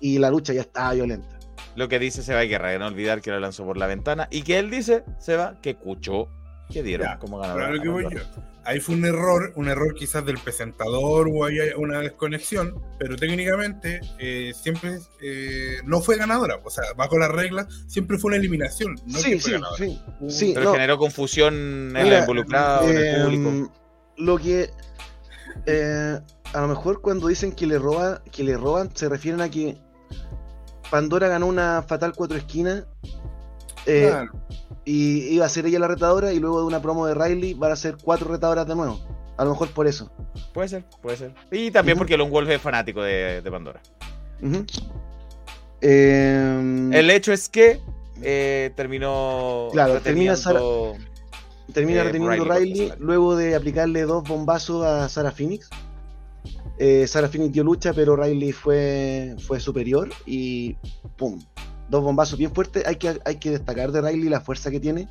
Y 0.00 0.18
la 0.18 0.30
lucha 0.30 0.52
ya 0.52 0.60
estaba 0.62 0.92
violenta. 0.94 1.38
Lo 1.74 1.88
que 1.88 1.98
dice 1.98 2.22
Seba 2.22 2.42
Guerra, 2.42 2.70
de 2.70 2.78
no 2.78 2.86
olvidar 2.86 3.20
que 3.20 3.30
lo 3.30 3.38
lanzó 3.40 3.64
por 3.64 3.76
la 3.76 3.86
ventana. 3.86 4.28
Y 4.30 4.42
que 4.42 4.58
él 4.58 4.70
dice, 4.70 5.04
Seba, 5.18 5.58
que 5.62 5.70
escuchó 5.70 6.28
que 6.70 6.82
dieron 6.82 7.06
como 7.18 7.38
ganador. 7.38 7.62
Pero 7.62 7.72
a 7.72 7.76
lo 7.76 7.82
que 7.82 7.88
a 7.88 7.92
voy 7.92 8.04
Pandora. 8.04 8.26
yo. 8.34 8.42
Ahí 8.64 8.80
fue 8.80 8.96
un 8.96 9.04
error, 9.04 9.52
un 9.54 9.68
error 9.68 9.94
quizás 9.94 10.26
del 10.26 10.38
presentador 10.38 11.28
o 11.32 11.44
hay 11.44 11.58
una 11.76 12.00
desconexión, 12.00 12.82
pero 12.98 13.14
técnicamente 13.14 14.00
eh, 14.18 14.52
siempre 14.60 14.98
eh, 15.22 15.76
no 15.84 16.00
fue 16.00 16.16
ganadora. 16.16 16.58
O 16.64 16.70
sea, 16.70 16.82
bajo 16.96 17.16
las 17.18 17.30
reglas, 17.30 17.68
siempre 17.86 18.18
fue 18.18 18.30
una 18.30 18.38
eliminación. 18.38 18.96
No 19.06 19.18
Sí, 19.20 19.30
que 19.30 19.38
fue 19.38 19.50
sí, 19.50 19.52
ganadora. 19.52 19.76
sí. 19.78 20.00
Sí, 20.28 20.50
Pero 20.54 20.64
no. 20.66 20.72
generó 20.72 20.98
confusión 20.98 21.54
en 21.54 21.92
Mira, 21.92 22.04
la 22.04 22.18
involucrada, 22.20 22.84
en 22.90 22.96
el 22.96 23.04
eh, 23.04 23.22
público. 23.22 23.72
Lo 24.16 24.38
que 24.38 24.70
eh, 25.66 26.18
a 26.52 26.60
lo 26.60 26.68
mejor 26.68 27.00
cuando 27.00 27.26
dicen 27.28 27.52
que 27.52 27.66
le 27.66 27.78
roba, 27.78 28.22
que 28.32 28.42
le 28.44 28.56
roban, 28.56 28.90
se 28.94 29.08
refieren 29.08 29.40
a 29.40 29.48
que 29.50 29.76
Pandora 30.90 31.28
ganó 31.28 31.46
una 31.46 31.82
fatal 31.82 32.12
cuatro 32.14 32.36
esquinas. 32.38 32.84
eh, 33.86 34.08
Claro. 34.08 34.32
Y 34.84 35.34
iba 35.34 35.44
a 35.44 35.48
ser 35.48 35.66
ella 35.66 35.80
la 35.80 35.88
retadora 35.88 36.32
y 36.32 36.38
luego 36.38 36.60
de 36.60 36.66
una 36.66 36.80
promo 36.80 37.06
de 37.06 37.14
Riley 37.14 37.54
van 37.54 37.72
a 37.72 37.76
ser 37.76 37.96
cuatro 38.00 38.28
retadoras 38.28 38.66
de 38.68 38.76
nuevo. 38.76 39.00
A 39.36 39.44
lo 39.44 39.50
mejor 39.50 39.68
por 39.70 39.86
eso. 39.88 40.10
Puede 40.54 40.68
ser, 40.68 40.84
puede 41.02 41.16
ser. 41.16 41.34
Y 41.50 41.72
también 41.72 41.98
porque 41.98 42.16
Lone 42.16 42.30
Wolf 42.30 42.48
es 42.48 42.60
fanático 42.62 43.02
de, 43.02 43.42
de 43.42 43.50
Pandora. 43.50 43.80
Eh, 45.80 46.90
El 46.92 47.10
hecho 47.10 47.32
es 47.32 47.48
que 47.48 47.80
eh, 48.22 48.70
terminó. 48.76 49.68
Claro, 49.72 50.00
termina 50.00 50.36
Termina 51.72 52.00
eh, 52.00 52.04
reteniendo 52.04 52.44
Riley 52.44 52.72
Riley 52.72 52.92
luego 52.98 53.36
de 53.36 53.54
aplicarle 53.54 54.02
dos 54.02 54.24
bombazos 54.24 54.84
a 54.84 55.08
Sarah 55.08 55.32
Phoenix. 55.32 55.68
Eh, 56.78 57.06
Sarah 57.06 57.28
Phoenix 57.28 57.52
dio 57.52 57.64
lucha, 57.64 57.92
pero 57.92 58.16
Riley 58.16 58.52
fue, 58.52 59.34
fue 59.46 59.60
superior 59.60 60.10
y 60.26 60.76
¡pum! 61.16 61.40
Dos 61.88 62.02
bombazos 62.02 62.38
bien 62.38 62.52
fuertes. 62.52 62.86
Hay 62.86 62.96
que, 62.96 63.18
hay 63.24 63.36
que 63.36 63.50
destacar 63.50 63.92
de 63.92 64.02
Riley 64.02 64.28
la 64.28 64.40
fuerza 64.40 64.70
que 64.70 64.80
tiene, 64.80 65.08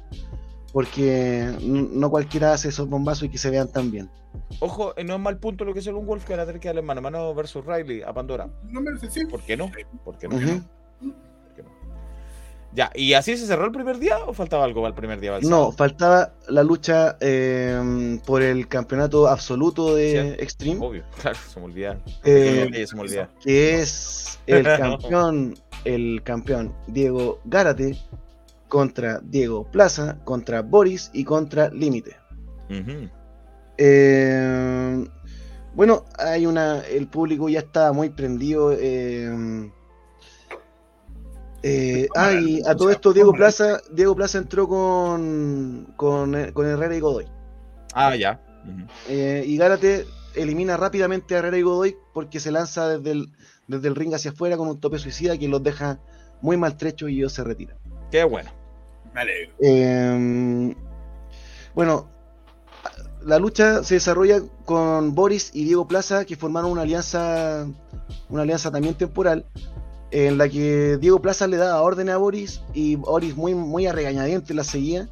porque 0.73 1.51
no 1.61 2.09
cualquiera 2.09 2.53
hace 2.53 2.69
esos 2.69 2.87
bombazos 2.89 3.23
y 3.23 3.29
que 3.29 3.37
se 3.37 3.49
vean 3.49 3.71
tan 3.71 3.91
bien. 3.91 4.09
Ojo, 4.59 4.93
eh, 4.97 5.03
no 5.03 5.15
es 5.15 5.19
mal 5.19 5.39
punto 5.39 5.65
lo 5.65 5.73
que 5.73 5.79
hizo 5.79 5.91
Lone 5.91 6.05
Wolf, 6.05 6.25
que 6.25 6.33
era 6.33 6.45
tener 6.45 6.59
que 6.59 6.67
darle 6.67 6.81
mano 6.81 6.99
a 6.99 7.01
mano 7.01 7.33
versus 7.33 7.65
Riley 7.65 8.01
a 8.01 8.13
Pandora. 8.13 8.49
No 8.69 8.81
me 8.81 8.91
sí. 9.09 9.25
¿Por 9.25 9.41
qué 9.41 9.57
no? 9.57 9.71
¿Por 10.03 10.17
qué 10.17 10.27
no? 10.27 10.37
Ya, 12.75 12.91
¿y 12.93 13.13
así 13.13 13.37
se 13.37 13.47
cerró 13.47 13.65
el 13.65 13.71
primer 13.71 13.99
día 13.99 14.17
o 14.25 14.33
faltaba 14.33 14.65
algo 14.65 14.81
para 14.81 14.89
el 14.89 14.95
primer 14.95 15.21
día? 15.21 15.31
para 15.31 15.41
el 15.41 15.49
No, 15.49 15.71
faltaba 15.71 16.33
la 16.49 16.61
lucha 16.61 17.15
eh, 17.21 18.19
por 18.25 18.41
el 18.41 18.67
campeonato 18.67 19.27
absoluto 19.27 19.95
de 19.95 20.33
Extreme. 20.33 20.85
Obvio, 20.85 21.03
claro, 21.21 21.37
se 21.47 21.59
me 21.59 21.65
olvida. 21.67 21.97
Eh, 22.25 22.85
se 22.85 22.95
me 22.95 23.27
que 23.41 23.79
es 23.79 24.39
el 24.45 24.63
campeón, 24.77 25.55
el 25.85 26.21
campeón 26.23 26.75
Diego 26.87 27.39
Gárate 27.45 27.97
contra 28.67 29.21
Diego 29.23 29.63
Plaza, 29.71 30.17
contra 30.25 30.61
Boris 30.61 31.11
y 31.13 31.23
contra 31.23 31.69
Límite. 31.69 32.17
Eh, 33.77 35.07
bueno, 35.73 36.03
hay 36.17 36.45
una, 36.45 36.81
el 36.81 37.07
público 37.07 37.47
ya 37.47 37.59
está 37.59 37.93
muy 37.93 38.09
prendido. 38.09 38.73
Eh, 38.77 39.71
eh, 41.67 42.07
ah, 42.15 42.31
y 42.33 42.61
a 42.67 42.75
todo 42.75 42.91
esto 42.91 43.11
Diego 43.11 43.33
Plaza, 43.33 43.81
Diego 43.91 44.15
Plaza 44.15 44.37
entró 44.37 44.67
con, 44.67 45.93
con, 45.95 46.35
eh, 46.35 46.53
con 46.53 46.67
Herrera 46.67 46.95
y 46.95 46.99
Godoy. 46.99 47.25
Ah, 47.91 48.15
ya. 48.15 48.39
Eh, 49.09 49.43
y 49.47 49.57
Gárate 49.57 50.05
elimina 50.35 50.77
rápidamente 50.77 51.33
a 51.33 51.39
Herrera 51.39 51.57
y 51.57 51.63
Godoy 51.63 51.97
porque 52.13 52.39
se 52.39 52.51
lanza 52.51 52.87
desde 52.89 53.11
el, 53.11 53.31
desde 53.67 53.87
el 53.87 53.95
ring 53.95 54.13
hacia 54.13 54.29
afuera 54.29 54.57
con 54.57 54.67
un 54.67 54.79
tope 54.79 54.99
suicida 54.99 55.39
que 55.39 55.47
los 55.47 55.63
deja 55.63 55.99
muy 56.39 56.55
maltrechos 56.55 57.09
y 57.09 57.17
ellos 57.17 57.33
se 57.33 57.43
retiran. 57.43 57.77
Qué 58.11 58.23
bueno. 58.23 58.51
Me 59.15 59.21
alegro. 59.21 59.55
Eh, 59.59 60.75
bueno, 61.73 62.11
la 63.23 63.39
lucha 63.39 63.83
se 63.83 63.95
desarrolla 63.95 64.39
con 64.65 65.15
Boris 65.15 65.49
y 65.51 65.63
Diego 65.63 65.87
Plaza 65.87 66.25
que 66.25 66.35
formaron 66.35 66.69
una 66.69 66.83
alianza, 66.83 67.65
una 68.29 68.43
alianza 68.43 68.69
también 68.69 68.93
temporal, 68.93 69.47
en 70.17 70.37
la 70.37 70.47
que 70.47 70.97
Diego 70.97 71.21
Plaza 71.21 71.45
le 71.45 71.57
daba 71.57 71.81
órdenes 71.81 72.15
a 72.15 72.17
Boris 72.17 72.61
y 72.73 72.95
Boris 72.95 73.35
muy, 73.35 73.53
muy 73.53 73.85
a 73.85 73.91
regañadientes 73.91 74.55
la 74.55 74.63
seguía. 74.63 75.09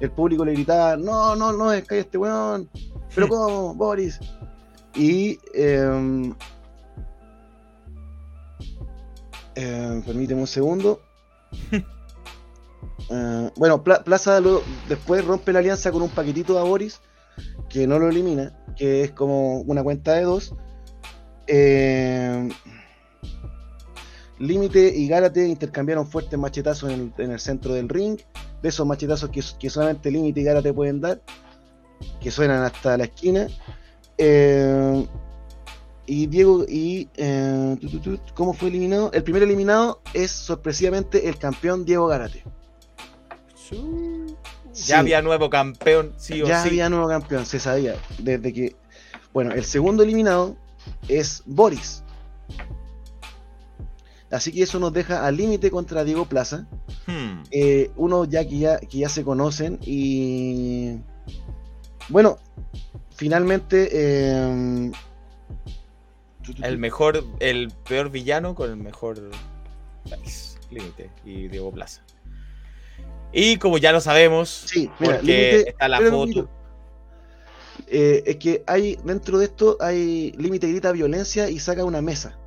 El 0.00 0.10
público 0.10 0.46
le 0.46 0.52
gritaba, 0.54 0.96
no, 0.96 1.36
no, 1.36 1.52
no, 1.52 1.72
es 1.72 1.86
que 1.86 1.98
este 1.98 2.16
weón, 2.16 2.68
pero 3.14 3.28
¿cómo, 3.28 3.74
Boris? 3.74 4.18
Y 4.94 5.38
eh, 5.52 6.32
eh, 9.54 10.02
permíteme 10.06 10.40
un 10.40 10.46
segundo. 10.46 11.00
Eh, 13.08 13.50
bueno, 13.56 13.84
Pla- 13.84 14.02
Plaza 14.02 14.40
lo- 14.40 14.62
después 14.88 15.24
rompe 15.24 15.52
la 15.52 15.60
alianza 15.60 15.92
con 15.92 16.02
un 16.02 16.08
paquetito 16.08 16.58
a 16.58 16.64
Boris, 16.64 17.00
que 17.68 17.86
no 17.86 18.00
lo 18.00 18.08
elimina, 18.08 18.52
que 18.76 19.02
es 19.04 19.12
como 19.12 19.60
una 19.60 19.84
cuenta 19.84 20.14
de 20.14 20.22
dos. 20.22 20.52
Eh, 21.46 22.48
Límite 24.38 24.92
y 24.94 25.08
Gárate 25.08 25.46
intercambiaron 25.46 26.06
fuertes 26.06 26.38
machetazos 26.38 26.90
en 26.90 27.12
el, 27.16 27.24
en 27.24 27.30
el 27.32 27.40
centro 27.40 27.74
del 27.74 27.88
ring, 27.88 28.18
de 28.62 28.68
esos 28.68 28.86
machetazos 28.86 29.30
que, 29.30 29.42
que 29.58 29.70
solamente 29.70 30.10
Límite 30.10 30.40
y 30.40 30.44
Gárate 30.44 30.72
pueden 30.72 31.00
dar, 31.00 31.22
que 32.20 32.30
suenan 32.30 32.62
hasta 32.62 32.96
la 32.96 33.04
esquina. 33.04 33.48
Eh, 34.18 35.06
y 36.06 36.26
Diego, 36.26 36.64
y 36.68 37.08
eh, 37.16 37.76
¿cómo 38.34 38.52
fue 38.52 38.68
eliminado? 38.68 39.10
El 39.12 39.24
primer 39.24 39.42
eliminado 39.42 40.00
es 40.14 40.30
sorpresivamente 40.30 41.28
el 41.28 41.36
campeón 41.38 41.84
Diego 41.84 42.06
Gárate. 42.06 42.44
Ya 44.72 45.00
había 45.00 45.22
nuevo 45.22 45.50
campeón, 45.50 46.12
sí 46.16 46.42
o 46.42 46.46
ya 46.46 46.62
sí. 46.62 46.68
había 46.68 46.88
nuevo 46.88 47.08
campeón, 47.08 47.46
se 47.46 47.58
sabía. 47.58 47.96
Desde 48.18 48.52
que. 48.52 48.76
Bueno, 49.32 49.52
el 49.52 49.64
segundo 49.64 50.02
eliminado 50.02 50.56
es 51.08 51.42
Boris. 51.46 52.04
Así 54.30 54.50
que 54.52 54.62
eso 54.64 54.78
nos 54.80 54.92
deja 54.92 55.24
al 55.26 55.36
límite 55.36 55.70
contra 55.70 56.02
Diego 56.04 56.26
Plaza. 56.26 56.66
Hmm. 57.06 57.42
Eh, 57.50 57.90
uno 57.96 58.24
ya 58.24 58.44
que, 58.46 58.58
ya 58.58 58.78
que 58.78 58.98
ya 58.98 59.08
se 59.08 59.22
conocen 59.24 59.78
y. 59.82 60.98
Bueno, 62.08 62.38
finalmente. 63.14 63.88
eh, 63.92 64.90
El 66.62 66.78
mejor, 66.78 67.24
el 67.40 67.70
peor 67.88 68.10
villano 68.10 68.54
con 68.54 68.70
el 68.70 68.76
mejor 68.76 69.30
país. 70.08 70.58
Límite 70.70 71.10
y 71.24 71.48
Diego 71.48 71.70
Plaza. 71.72 72.02
Y 73.32 73.56
como 73.58 73.78
ya 73.78 73.92
lo 73.92 74.00
sabemos, 74.00 74.66
mira, 74.98 75.20
Límite- 75.22 75.68
está 75.70 75.88
la 75.88 76.00
foto. 76.00 76.48
Eh, 77.88 78.22
es 78.26 78.36
que 78.36 78.64
hay 78.66 78.98
dentro 79.04 79.38
de 79.38 79.44
esto 79.44 79.76
hay 79.80 80.32
límite 80.32 80.68
grita 80.68 80.90
violencia 80.92 81.48
y 81.50 81.58
saca 81.58 81.84
una 81.84 82.00
mesa. 82.02 82.38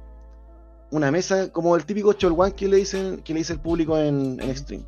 Una 0.91 1.11
mesa 1.11 1.51
como 1.51 1.75
el 1.75 1.85
típico 1.85 2.13
cholwan 2.13 2.53
que 2.53 2.67
le 2.67 2.77
dicen 2.77 3.21
que 3.23 3.33
le 3.33 3.39
dice 3.39 3.53
el 3.53 3.59
público 3.59 3.97
en, 3.97 4.39
en 4.41 4.49
Extreme. 4.49 4.85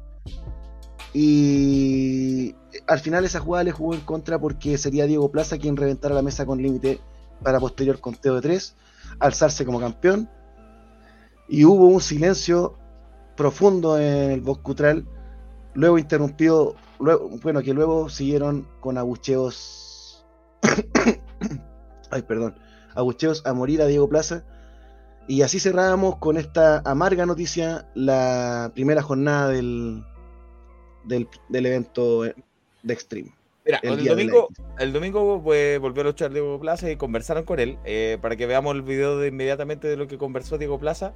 Y 1.13 2.55
al 2.87 2.99
final 2.99 3.25
esa 3.25 3.39
jugada 3.39 3.63
le 3.63 3.71
jugó 3.71 3.93
en 3.93 4.01
contra 4.01 4.39
porque 4.39 4.77
sería 4.77 5.05
Diego 5.05 5.31
Plaza 5.31 5.57
quien 5.57 5.77
reventara 5.77 6.15
la 6.15 6.21
mesa 6.21 6.45
con 6.45 6.61
límite 6.61 6.99
para 7.43 7.59
posterior 7.59 7.99
conteo 7.99 8.35
de 8.35 8.41
tres, 8.41 8.75
alzarse 9.19 9.65
como 9.65 9.79
campeón. 9.79 10.29
Y 11.47 11.65
hubo 11.65 11.87
un 11.87 12.01
silencio 12.01 12.77
profundo 13.35 13.99
en 13.99 14.31
el 14.31 14.41
Boscutral, 14.41 15.05
luego 15.73 15.97
interrumpido, 15.97 16.75
luego, 16.99 17.29
bueno, 17.41 17.61
que 17.61 17.73
luego 17.73 18.09
siguieron 18.09 18.67
con 18.79 18.97
abucheos. 18.97 20.25
Ay, 22.11 22.21
perdón. 22.21 22.55
Abucheos 22.95 23.45
a 23.45 23.53
morir 23.53 23.81
a 23.81 23.87
Diego 23.87 24.07
Plaza. 24.07 24.43
Y 25.27 25.43
así 25.43 25.59
cerrábamos 25.59 26.17
con 26.17 26.37
esta 26.37 26.81
amarga 26.85 27.25
noticia 27.25 27.87
la 27.93 28.71
primera 28.73 29.01
jornada 29.01 29.49
del, 29.49 30.03
del, 31.05 31.27
del 31.49 31.65
evento 31.65 32.23
de 32.23 32.93
Extreme. 32.93 33.31
Mira, 33.63 33.79
el, 33.83 34.03
domingo, 34.03 34.49
el 34.79 34.91
domingo 34.91 35.41
pues, 35.43 35.79
volvió 35.79 36.01
a 36.01 36.05
luchar 36.05 36.31
Diego 36.31 36.59
Plaza 36.59 36.89
y 36.89 36.95
conversaron 36.95 37.43
con 37.43 37.59
él 37.59 37.77
eh, 37.85 38.17
para 38.19 38.35
que 38.35 38.47
veamos 38.47 38.73
el 38.73 38.81
video 38.81 39.19
de 39.19 39.27
inmediatamente 39.27 39.87
de 39.87 39.97
lo 39.97 40.07
que 40.07 40.17
conversó 40.17 40.57
Diego 40.57 40.79
Plaza. 40.79 41.13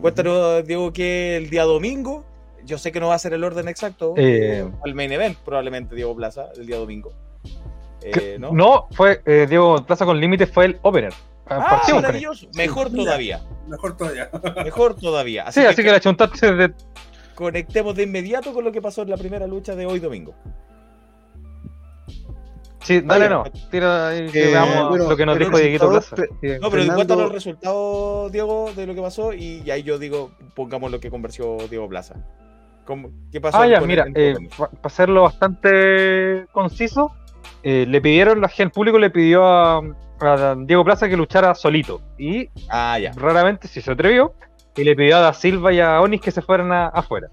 Cuéntanos, 0.00 0.66
Diego, 0.66 0.92
que 0.92 1.36
el 1.36 1.50
día 1.50 1.64
domingo 1.64 2.24
yo 2.64 2.78
sé 2.78 2.92
que 2.92 3.00
no 3.00 3.08
va 3.08 3.14
a 3.14 3.18
ser 3.18 3.32
el 3.32 3.44
orden 3.44 3.68
exacto. 3.68 4.14
Eh. 4.16 4.66
el 4.84 4.94
main 4.94 5.12
event, 5.12 5.36
probablemente 5.38 5.94
Diego 5.94 6.14
Plaza, 6.16 6.48
el 6.56 6.66
día 6.66 6.76
domingo. 6.76 7.12
Eh, 8.02 8.36
¿no? 8.38 8.52
¿no? 8.52 8.86
fue 8.90 9.22
eh, 9.24 9.46
Diego 9.48 9.84
Plaza 9.84 10.04
con 10.04 10.20
límites 10.20 10.50
fue 10.50 10.66
el 10.66 10.78
opener. 10.82 11.12
Ah, 11.46 11.82
con 11.84 11.96
maravilloso. 11.96 12.46
Mejor 12.54 12.90
todavía. 12.90 13.42
Mejor 13.68 13.96
todavía. 13.96 14.30
Mejor 14.64 14.94
todavía. 14.94 15.42
eso. 15.44 15.60
Sí, 15.60 15.66
así 15.66 15.82
que 15.82 15.90
la 15.90 16.00
chuntaste 16.00 16.54
de. 16.54 16.74
conectemos 17.34 17.94
de 17.96 18.04
inmediato 18.04 18.52
con 18.54 18.64
lo 18.64 18.72
que 18.72 18.80
pasó 18.80 19.02
en 19.02 19.10
la 19.10 19.16
primera 19.16 19.46
lucha 19.46 19.74
de 19.74 19.84
hoy 19.86 19.98
domingo. 20.00 20.34
Sí, 22.82 23.00
dale, 23.00 23.28
Vaya. 23.28 23.30
no. 23.30 23.44
Tira 23.70 24.08
ahí 24.08 24.28
que 24.28 24.44
Eh, 24.44 24.52
veamos 24.52 24.90
bueno, 24.90 25.08
lo 25.08 25.16
que 25.16 25.24
nos 25.24 25.36
el 25.36 25.44
dijo 25.44 25.56
Dieguito 25.58 25.90
resultado, 25.90 26.16
Plaza. 26.28 26.38
pe-. 26.42 26.58
No, 26.58 26.70
pero 26.70 26.70
Fernando- 26.70 26.94
cuéntanos 26.96 27.22
los 27.24 27.32
resultados, 27.32 28.32
Diego, 28.32 28.70
de 28.76 28.86
lo 28.86 28.94
que 28.94 29.00
pasó 29.00 29.32
y 29.32 29.70
ahí 29.70 29.82
yo 29.82 29.98
digo, 29.98 30.32
pongamos 30.54 30.90
lo 30.90 31.00
que 31.00 31.10
conversó 31.10 31.56
Diego 31.70 31.88
Plaza. 31.88 32.14
¿Cómo- 32.84 33.10
¿Qué 33.32 33.40
pasó? 33.40 33.56
Ah, 33.58 33.66
ya, 33.66 33.78
con 33.78 33.88
mira, 33.88 34.04
el- 34.14 34.36
eh, 34.36 34.48
para 34.58 34.70
hacerlo 34.82 35.22
bastante 35.22 36.46
conciso, 36.52 37.12
eh, 37.62 37.86
le 37.88 38.00
pidieron, 38.02 38.42
la 38.42 38.48
gente, 38.48 38.64
el 38.64 38.70
público 38.70 38.98
le 38.98 39.08
pidió 39.08 39.46
a, 39.46 39.80
a 40.20 40.54
Diego 40.58 40.84
Plaza 40.84 41.08
que 41.08 41.16
luchara 41.16 41.54
solito. 41.54 42.00
Y 42.18 42.48
Ah, 42.68 42.98
ya, 42.98 43.12
raramente 43.16 43.68
si 43.68 43.80
se 43.80 43.90
atrevió, 43.92 44.34
y 44.76 44.84
le 44.84 44.94
pidió 44.96 45.16
a 45.16 45.20
Da 45.20 45.32
Silva 45.32 45.72
y 45.72 45.80
a 45.80 46.00
Onis 46.00 46.20
que 46.20 46.30
se 46.30 46.42
fueran 46.42 46.72
a- 46.72 46.86
afuera. 46.88 47.28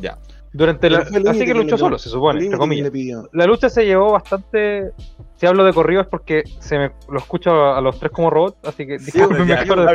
ya. 0.00 0.18
Durante 0.54 0.90
la, 0.90 0.98
así 0.98 1.38
que 1.38 1.46
que 1.46 1.54
luchó 1.54 1.78
solo, 1.78 1.96
se 1.98 2.10
supone, 2.10 2.44
entre 2.44 2.58
comillas. 2.58 2.90
La 3.32 3.46
lucha 3.46 3.70
se 3.70 3.86
llevó 3.86 4.12
bastante. 4.12 4.90
Si 5.36 5.46
hablo 5.46 5.64
de 5.64 5.72
corrido 5.72 6.02
es 6.02 6.06
porque 6.08 6.42
se 6.60 6.76
me 6.76 6.90
lo 7.08 7.18
escucho 7.20 7.72
a 7.74 7.80
los 7.80 7.98
tres 7.98 8.12
como 8.12 8.28
robots, 8.28 8.58
así 8.68 8.86
que 8.86 8.98
disculpen 8.98 9.46
de- 9.46 9.54
bien. 9.54 9.66
para 9.66 9.86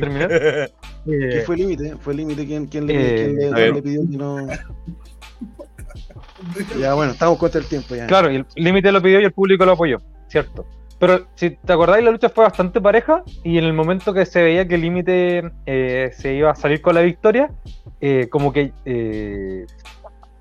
terminar. 0.00 0.30
Eh, 1.06 1.28
¿Qué 1.30 1.42
fue 1.46 1.54
el 1.54 1.60
límite? 1.62 1.96
Fue 2.00 2.12
el 2.12 2.16
límite 2.18 2.44
quien, 2.44 2.66
quien 2.66 2.86
le, 2.86 2.92
Eh, 2.94 3.14
quien 3.14 3.36
le- 3.38 3.46
a 3.46 3.50
ver. 3.54 3.74
le 3.76 3.82
pidió 3.82 4.00
que 4.10 4.16
no. 4.18 4.46
Ya, 6.78 6.94
bueno, 6.94 7.12
estamos 7.12 7.38
contra 7.38 7.60
el 7.60 7.66
tiempo 7.66 7.94
ya. 7.94 8.06
Claro, 8.06 8.30
y 8.30 8.36
el 8.36 8.46
límite 8.56 8.92
lo 8.92 9.00
pidió 9.00 9.20
y 9.20 9.24
el 9.24 9.32
público 9.32 9.64
lo 9.64 9.72
apoyó, 9.72 9.98
cierto. 10.28 10.66
Pero 10.98 11.26
si 11.36 11.50
te 11.50 11.72
acordáis, 11.72 12.04
la 12.04 12.10
lucha 12.10 12.28
fue 12.28 12.44
bastante 12.44 12.80
pareja 12.80 13.22
y 13.44 13.58
en 13.58 13.64
el 13.64 13.72
momento 13.72 14.12
que 14.12 14.26
se 14.26 14.42
veía 14.42 14.66
que 14.66 14.74
el 14.74 14.80
límite 14.80 15.52
eh, 15.66 16.10
se 16.12 16.34
iba 16.34 16.50
a 16.50 16.54
salir 16.56 16.80
con 16.82 16.94
la 16.94 17.02
victoria, 17.02 17.50
eh, 18.00 18.28
como 18.30 18.52
que 18.52 18.72
eh, 18.84 19.64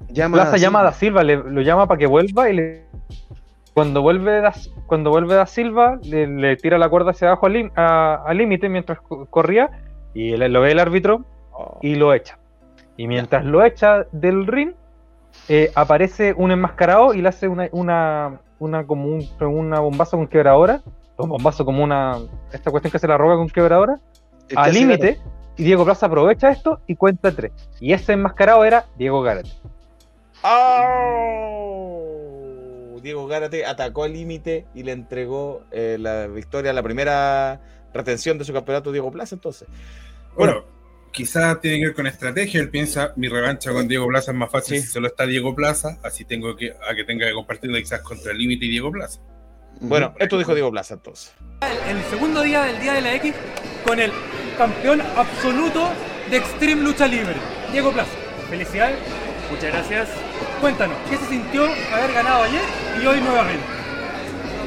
Llama 0.10 0.36
Plaza 0.38 0.56
a 0.56 0.58
llama 0.58 0.80
a 0.80 0.84
Da 0.84 0.94
Silva. 0.94 1.24
Le- 1.24 1.36
lo 1.44 1.62
llama 1.62 1.86
para 1.88 2.00
que 2.00 2.08
vuelva 2.08 2.50
y 2.50 2.54
le, 2.56 2.86
cuando 3.74 4.02
vuelve 4.02 4.42
Da, 4.42 4.54
cuando 4.88 5.10
vuelve 5.12 5.36
Da 5.36 5.46
Silva 5.46 6.00
le, 6.04 6.26
le 6.28 6.56
tira 6.56 6.78
la 6.78 6.90
cuerda 6.90 7.12
hacia 7.12 7.28
abajo 7.28 7.46
al 7.48 8.38
límite 8.38 8.68
mientras 8.70 9.00
co- 9.02 9.26
corría 9.28 9.70
y 10.14 10.36
lo 10.38 10.62
ve 10.62 10.72
el 10.72 10.80
árbitro 10.80 11.24
Oh, 11.60 11.80
y 11.82 11.96
lo 11.96 12.14
echa. 12.14 12.38
Y 12.98 13.08
mientras 13.08 13.44
lo 13.44 13.64
echa 13.66 14.06
del 14.12 14.46
ring, 14.46 14.74
eh, 15.50 15.72
aparece 15.74 16.34
un 16.38 16.52
enmascarado 16.52 17.16
y 17.16 17.22
le 17.24 17.30
hace 17.30 17.48
una, 17.48 17.68
una, 17.72 18.40
una 18.60 18.86
como 18.86 19.06
un, 19.06 19.28
una 19.40 19.80
bombazo 19.80 20.18
con 20.18 20.28
quebradora, 20.28 20.82
un 21.18 21.30
bombazo 21.30 21.66
como 21.66 21.84
una, 21.84 22.18
esta 22.52 22.72
cuestión 22.72 22.92
que 22.92 23.00
se 23.00 23.08
la 23.08 23.18
roba 23.18 23.36
con 23.36 23.50
quebradora, 23.50 24.00
que 24.48 24.56
al 24.56 24.74
límite, 24.74 25.20
y 25.58 25.64
Diego 25.64 25.86
Plaza 25.86 26.06
aprovecha 26.06 26.50
esto 26.50 26.80
y 26.88 26.96
cuenta 26.96 27.32
tres. 27.32 27.52
Y 27.80 27.94
ese 27.94 28.14
enmascarado 28.14 28.64
era 28.64 28.86
Diego 28.98 29.22
Garrett. 29.22 29.48
¡Au! 30.44 32.08
Diego 33.02 33.26
Gárate 33.28 33.66
atacó 33.66 34.04
al 34.04 34.14
límite 34.14 34.66
y 34.74 34.84
le 34.84 34.92
entregó 34.92 35.62
eh, 35.72 35.98
la 36.00 36.28
victoria, 36.28 36.74
la 36.74 36.84
primera 36.84 37.62
retención 37.94 38.38
de 38.38 38.44
su 38.44 38.52
campeonato 38.52 38.92
Diego 38.92 39.12
Plaza, 39.12 39.36
entonces. 39.36 39.68
Bueno, 40.36 40.64
quizás 41.18 41.60
tiene 41.60 41.80
que 41.80 41.86
ver 41.88 41.96
con 41.96 42.06
estrategia. 42.06 42.62
Él 42.62 42.70
piensa, 42.70 43.12
mi 43.16 43.28
revancha 43.28 43.72
con 43.72 43.88
Diego 43.88 44.08
Plaza 44.08 44.32
es 44.32 44.38
más 44.38 44.52
fácil 44.52 44.78
Sí. 44.78 44.86
si 44.86 44.94
solo 44.94 45.08
está 45.08 45.26
Diego 45.26 45.56
Plaza, 45.56 45.98
así 46.04 46.26
tengo 46.26 46.56
que 46.56 46.74
a 46.88 46.94
que 46.96 47.04
tenga 47.06 47.26
que 47.26 47.34
compartirla 47.34 47.80
quizás 47.80 48.02
contra 48.02 48.32
el 48.34 48.38
límite 48.38 48.66
y 48.66 48.70
Diego 48.70 48.92
Plaza. 48.92 49.20
Bueno, 49.80 50.14
esto 50.20 50.38
dijo 50.38 50.54
Diego 50.54 50.70
Plaza 50.70 50.94
entonces. 50.94 51.34
El 51.90 52.04
segundo 52.12 52.44
día 52.44 52.62
del 52.64 52.80
Día 52.80 52.94
de 52.94 53.02
la 53.02 53.16
X 53.16 53.34
con 53.84 54.00
el 54.00 54.12
campeón 54.60 55.02
absoluto 55.02 55.90
de 56.30 56.38
Extreme 56.38 56.84
Lucha 56.84 57.08
Libre, 57.08 57.36
Diego 57.72 57.92
Plaza. 57.92 58.12
Felicidades. 58.50 58.98
Muchas 59.50 59.74
gracias. 59.74 60.10
Cuéntanos, 60.62 60.98
¿qué 61.10 61.18
se 61.18 61.26
sintió 61.30 61.64
haber 61.64 62.14
ganado 62.14 62.44
ayer 62.44 62.62
y 63.02 63.06
hoy 63.08 63.22
nuevamente? 63.22 63.64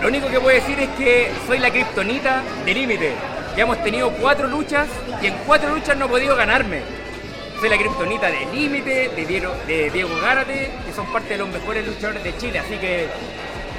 Lo 0.03 0.09
único 0.09 0.29
que 0.29 0.41
puedo 0.41 0.57
decir 0.57 0.81
es 0.81 0.89
que 0.91 1.31
soy 1.47 1.59
la 1.59 1.70
kriptonita 1.70 2.43
de 2.65 2.75
límite. 2.75 3.12
Ya 3.61 3.65
hemos 3.65 3.85
tenido 3.85 4.11
cuatro 4.13 4.49
luchas 4.49 4.89
y 5.21 5.27
en 5.27 5.35
cuatro 5.47 5.75
luchas 5.75 5.95
no 5.95 6.07
he 6.07 6.09
podido 6.09 6.35
ganarme. 6.35 6.81
Soy 7.61 7.69
la 7.69 7.77
kriptonita 7.77 8.31
de 8.31 8.47
límite, 8.55 9.11
de 9.11 9.27
Diego, 9.27 9.55
de 9.67 9.91
Diego 9.91 10.09
Gárate, 10.19 10.71
que 10.87 10.95
son 10.95 11.05
parte 11.13 11.35
de 11.35 11.41
los 11.41 11.49
mejores 11.51 11.87
luchadores 11.87 12.25
de 12.25 12.35
Chile. 12.39 12.59
Así 12.59 12.79
que 12.79 13.09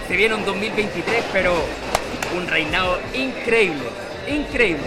se 0.07 0.15
viene 0.15 0.35
un 0.35 0.45
2023, 0.45 1.25
pero 1.33 1.55
un 2.37 2.47
reinado 2.47 2.99
increíble. 3.15 3.89
Increíble. 4.27 4.83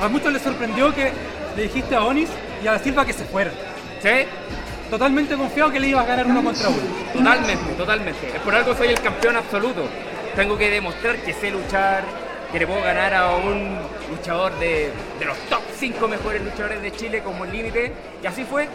A 0.00 0.06
muchos 0.06 0.32
les 0.32 0.42
sorprendió 0.42 0.94
que 0.94 1.10
le 1.56 1.62
dijiste 1.64 1.96
a 1.96 2.04
Onis 2.04 2.28
y 2.62 2.68
a 2.68 2.74
Da 2.74 2.78
Silva 2.78 3.04
que 3.04 3.14
se 3.14 3.24
fueran. 3.24 3.54
¿Sí? 4.00 4.28
Totalmente 4.90 5.34
confiado 5.34 5.72
que 5.72 5.80
le 5.80 5.88
ibas 5.88 6.04
a 6.04 6.06
ganar 6.06 6.26
uno 6.26 6.44
contra 6.44 6.68
uno. 6.68 6.82
Totalmente, 7.12 7.72
totalmente. 7.76 8.28
Por 8.44 8.54
algo 8.54 8.76
soy 8.76 8.90
el 8.90 9.00
campeón 9.00 9.34
absoluto. 9.38 9.88
Tengo 10.36 10.56
que 10.56 10.70
demostrar 10.70 11.16
que 11.16 11.34
sé 11.34 11.50
luchar, 11.50 12.04
que 12.54 12.60
le 12.60 12.68
puedo 12.68 12.82
ganar 12.82 13.12
a 13.12 13.34
un 13.34 13.76
luchador 14.08 14.56
de, 14.60 14.92
de 15.18 15.24
los 15.24 15.36
top 15.50 15.60
5 15.76 16.06
mejores 16.06 16.40
luchadores 16.40 16.80
de 16.82 16.92
Chile 16.92 17.20
como 17.20 17.44
el 17.44 17.50
límite. 17.50 17.92
Y 18.22 18.26
así 18.28 18.44
fue. 18.44 18.68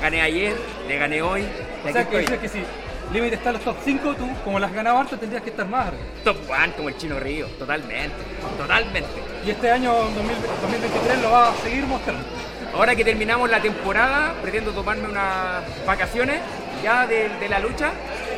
Gané 0.00 0.22
ayer, 0.22 0.56
le 0.88 0.96
gané 0.96 1.20
hoy. 1.20 1.44
O 1.80 1.92
sea 1.92 1.92
que 1.92 2.00
estoy. 2.00 2.20
dices 2.22 2.38
que 2.38 2.48
si 2.48 2.64
Límite 3.12 3.36
está 3.36 3.50
en 3.50 3.56
los 3.56 3.64
top 3.64 3.76
5, 3.84 4.14
tú, 4.14 4.26
como 4.42 4.58
las 4.58 4.72
ganado 4.72 4.96
harto, 4.96 5.18
tendrías 5.18 5.42
que 5.42 5.50
estar 5.50 5.68
más 5.68 5.88
arriba. 5.88 6.02
Top 6.24 6.38
1 6.48 6.76
como 6.76 6.88
el 6.88 6.96
Chino 6.96 7.20
Río, 7.20 7.46
totalmente, 7.58 8.16
totalmente. 8.56 9.10
Y 9.44 9.50
este 9.50 9.70
año 9.70 9.92
2000 9.92 10.36
2023 10.62 11.22
lo 11.22 11.30
vas 11.30 11.58
a 11.58 11.62
seguir 11.62 11.84
mostrando. 11.84 12.24
Ahora 12.76 12.94
que 12.94 13.04
terminamos 13.06 13.48
la 13.48 13.60
temporada, 13.60 14.34
pretendo 14.42 14.70
tomarme 14.72 15.08
unas 15.08 15.64
vacaciones 15.86 16.40
ya 16.82 17.06
de, 17.06 17.30
de 17.40 17.48
la 17.48 17.58
lucha. 17.58 17.90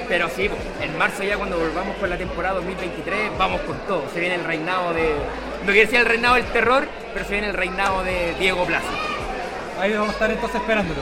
Pero 0.08 0.28
sí, 0.28 0.48
en 0.80 0.96
marzo 0.96 1.24
ya 1.24 1.36
cuando 1.36 1.58
volvamos 1.58 1.96
con 1.96 2.08
la 2.08 2.16
temporada 2.16 2.54
2023, 2.54 3.36
vamos 3.36 3.60
con 3.62 3.76
todo. 3.80 4.04
Se 4.14 4.20
viene 4.20 4.36
el 4.36 4.44
reinado 4.44 4.94
de... 4.94 5.12
No 5.60 5.72
quiero 5.72 5.80
decir 5.80 5.98
el 5.98 6.06
reinado 6.06 6.36
del 6.36 6.44
terror, 6.46 6.86
pero 7.12 7.26
se 7.26 7.32
viene 7.32 7.48
el 7.48 7.54
reinado 7.54 8.04
de 8.04 8.34
Diego 8.38 8.64
Plaza. 8.64 8.86
Ahí 9.80 9.92
vamos 9.92 10.10
a 10.10 10.12
estar 10.12 10.30
entonces 10.30 10.60
esperándolo. 10.60 11.00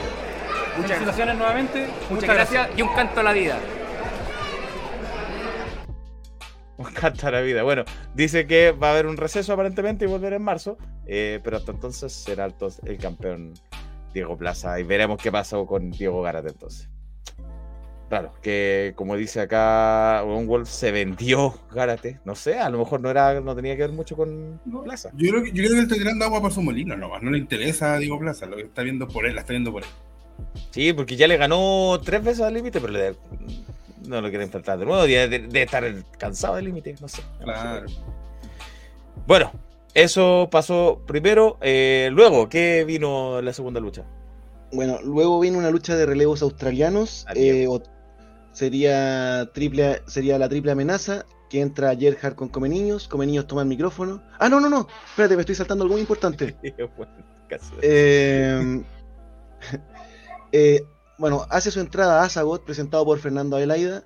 Muchas 0.75 0.91
Felicitaciones 0.97 1.35
nuevamente. 1.35 1.87
Muchas 2.09 2.29
gracias 2.29 2.69
y 2.75 2.81
un 2.81 2.89
canto 2.95 3.19
a 3.19 3.23
la 3.23 3.33
vida. 3.33 3.57
Un 6.89 6.91
canto 6.93 7.27
a 7.27 7.31
la 7.31 7.41
vida. 7.41 7.63
Bueno, 7.63 7.83
dice 8.13 8.45
que 8.47 8.71
va 8.71 8.89
a 8.89 8.91
haber 8.91 9.07
un 9.07 9.17
receso 9.17 9.53
aparentemente 9.53 10.05
y 10.05 10.07
volver 10.07 10.33
en 10.33 10.43
marzo, 10.43 10.77
eh, 11.05 11.39
pero 11.43 11.57
hasta 11.57 11.71
entonces 11.71 12.13
será 12.13 12.45
el 12.85 12.97
campeón 12.97 13.53
Diego 14.13 14.37
Plaza 14.37 14.79
y 14.79 14.83
veremos 14.83 15.21
qué 15.21 15.31
pasó 15.31 15.65
con 15.65 15.91
Diego 15.91 16.21
Garate 16.21 16.49
entonces. 16.49 16.89
Claro, 18.09 18.31
que 18.41 18.93
como 18.95 19.17
dice 19.17 19.41
acá, 19.41 20.23
un 20.25 20.47
Wolf 20.47 20.69
se 20.69 20.91
vendió 20.91 21.53
Gárate. 21.73 22.21
No 22.23 22.35
sé, 22.35 22.57
a 22.57 22.69
lo 22.69 22.79
mejor 22.79 23.01
no 23.01 23.09
era, 23.09 23.41
no 23.41 23.53
tenía 23.53 23.75
que 23.75 23.81
ver 23.81 23.91
mucho 23.91 24.15
con 24.15 24.61
Plaza. 24.85 25.09
Yo 25.15 25.29
creo, 25.31 25.43
que, 25.43 25.49
yo 25.51 25.55
creo 25.57 25.71
que 25.71 25.77
él 25.79 25.83
está 25.83 25.95
tirando 25.95 26.23
agua 26.23 26.41
para 26.41 26.53
su 26.53 26.61
molino 26.61 26.95
nomás. 26.95 27.21
No 27.21 27.31
le 27.31 27.37
interesa 27.37 27.95
a 27.95 27.97
Diego 27.99 28.17
Plaza, 28.17 28.45
lo 28.45 28.55
que 28.55 28.61
está 28.63 28.81
viendo 28.83 29.09
por 29.09 29.25
él, 29.25 29.35
la 29.35 29.41
está 29.41 29.51
viendo 29.51 29.73
por 29.73 29.83
él. 29.83 29.89
Sí, 30.71 30.93
porque 30.93 31.17
ya 31.17 31.27
le 31.27 31.35
ganó 31.35 31.99
tres 32.01 32.23
veces 32.23 32.41
al 32.45 32.53
límite, 32.53 32.79
pero 32.79 32.93
le- 32.93 33.15
no 34.07 34.21
lo 34.21 34.29
quiere 34.29 34.43
enfrentar 34.45 34.79
de 34.79 34.85
nuevo. 34.85 35.03
Debe, 35.03 35.27
debe 35.39 35.63
estar 35.63 35.83
cansado 36.17 36.55
del 36.55 36.65
límite, 36.65 36.95
no 36.99 37.07
sé. 37.07 37.21
Claro. 37.43 37.85
Bueno, 39.25 39.51
eso 39.93 40.47
pasó 40.51 41.01
primero. 41.05 41.57
eh, 41.61 42.09
luego, 42.11 42.49
¿qué 42.49 42.83
vino 42.85 43.41
la 43.41 43.53
segunda 43.53 43.79
lucha? 43.79 44.03
Bueno, 44.71 44.99
luego 45.03 45.39
viene 45.39 45.57
una 45.57 45.69
lucha 45.71 45.95
de 45.95 46.05
relevos 46.05 46.41
australianos. 46.41 47.25
eh, 47.35 47.67
o- 47.67 47.81
sería 48.51 49.49
triple, 49.53 50.01
sería 50.07 50.37
la 50.39 50.49
triple 50.49 50.71
amenaza. 50.71 51.25
Que 51.49 51.61
entra 51.61 51.95
Gerhard 51.95 52.35
con 52.35 52.49
Come 52.49 52.67
Niños. 52.67 53.07
Come 53.07 53.25
Niños 53.25 53.47
toma 53.47 53.61
el 53.61 53.69
micrófono. 53.69 54.21
Ah, 54.37 54.49
no, 54.49 54.59
no, 54.59 54.67
no. 54.69 54.85
Espérate, 55.09 55.35
me 55.35 55.41
estoy 55.43 55.55
saltando 55.55 55.83
algo 55.85 55.93
muy 55.93 56.01
importante. 56.01 56.55
Eh, 57.81 58.83
eh, 60.51 60.81
bueno, 61.17 61.45
hace 61.49 61.71
su 61.71 61.79
entrada 61.79 62.23
Asagot, 62.23 62.63
presentado 62.63 63.05
por 63.05 63.19
Fernando 63.19 63.55
Adelaida. 63.57 64.03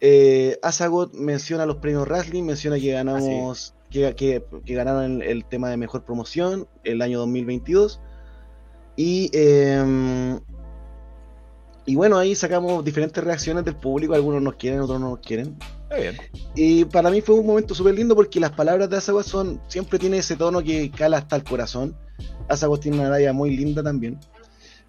Eh, 0.00 0.58
Asagot 0.62 1.14
menciona 1.14 1.66
los 1.66 1.76
premios 1.76 2.06
Wrestling, 2.06 2.42
menciona 2.44 2.78
que 2.78 2.92
ganamos, 2.92 3.74
que, 3.90 4.14
que- 4.14 4.44
que 4.64 4.74
ganaron 4.74 5.04
el, 5.04 5.22
el 5.22 5.44
tema 5.44 5.70
de 5.70 5.76
mejor 5.76 6.04
promoción 6.04 6.66
el 6.84 7.00
año 7.02 7.18
2022. 7.20 8.00
Y, 8.96 9.30
eh, 9.32 10.38
y 11.86 11.96
bueno, 11.96 12.16
ahí 12.16 12.34
sacamos 12.34 12.84
diferentes 12.84 13.22
reacciones 13.22 13.64
del 13.64 13.76
público, 13.76 14.14
algunos 14.14 14.40
nos 14.42 14.54
quieren, 14.54 14.80
otros 14.80 15.00
no 15.00 15.10
nos 15.10 15.18
quieren. 15.18 15.56
Está 15.82 15.96
bien. 15.96 16.16
Y 16.54 16.84
para 16.86 17.10
mí 17.10 17.20
fue 17.20 17.34
un 17.34 17.46
momento 17.46 17.74
súper 17.74 17.94
lindo 17.94 18.14
porque 18.14 18.40
las 18.40 18.52
palabras 18.52 18.88
de 18.88 18.96
Asagot 18.96 19.24
son, 19.24 19.60
siempre 19.68 19.98
tiene 19.98 20.18
ese 20.18 20.36
tono 20.36 20.62
que 20.62 20.90
cala 20.90 21.18
hasta 21.18 21.36
el 21.36 21.44
corazón. 21.44 21.96
Asagot 22.48 22.80
tiene 22.80 23.00
una 23.00 23.10
talla 23.10 23.32
muy 23.32 23.56
linda 23.56 23.82
también. 23.82 24.18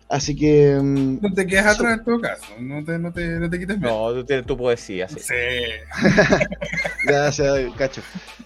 Así 0.08 0.36
que. 0.36 0.78
mm, 0.82 1.20
No 1.22 1.34
te 1.34 1.48
quedas 1.48 1.66
atrás 1.76 1.98
en 1.98 2.04
todo 2.06 2.20
caso. 2.22 2.44
No 2.60 2.84
te, 2.84 3.00
no 3.00 3.12
te, 3.12 3.28
no 3.40 3.50
te 3.50 3.60
quites 3.60 3.80
miedo. 3.80 4.10
No, 4.10 4.14
tú 4.14 4.26
tienes 4.26 4.46
tu 4.46 4.56
poesía, 4.56 5.08
sí. 5.10 5.20
Sí. 5.20 5.34
Gracias, 7.06 7.74
Cacho. 7.78 8.02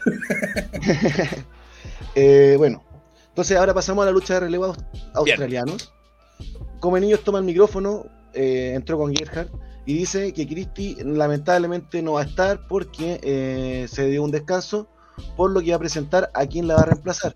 Eh, 2.15 2.55
bueno, 2.57 2.83
entonces 3.29 3.55
ahora 3.55 3.73
pasamos 3.73 4.01
a 4.03 4.05
la 4.07 4.11
lucha 4.11 4.33
de 4.35 4.39
relevo 4.41 4.65
aus- 4.73 4.83
australianos. 5.13 5.93
Como 6.79 6.97
niños 6.99 7.23
toma 7.23 7.39
el 7.39 7.45
micrófono, 7.45 8.05
eh, 8.33 8.73
entró 8.75 8.97
con 8.97 9.15
Gerhard 9.15 9.47
y 9.85 9.93
dice 9.93 10.33
que 10.33 10.47
Christie 10.47 10.97
lamentablemente 11.03 12.01
no 12.01 12.13
va 12.13 12.21
a 12.21 12.25
estar 12.25 12.67
porque 12.67 13.19
eh, 13.23 13.87
se 13.89 14.07
dio 14.07 14.23
un 14.23 14.31
descanso, 14.31 14.89
por 15.37 15.51
lo 15.51 15.61
que 15.61 15.69
va 15.69 15.75
a 15.75 15.79
presentar 15.79 16.31
a 16.33 16.45
quien 16.47 16.67
la 16.67 16.75
va 16.75 16.81
a 16.81 16.85
reemplazar, 16.85 17.33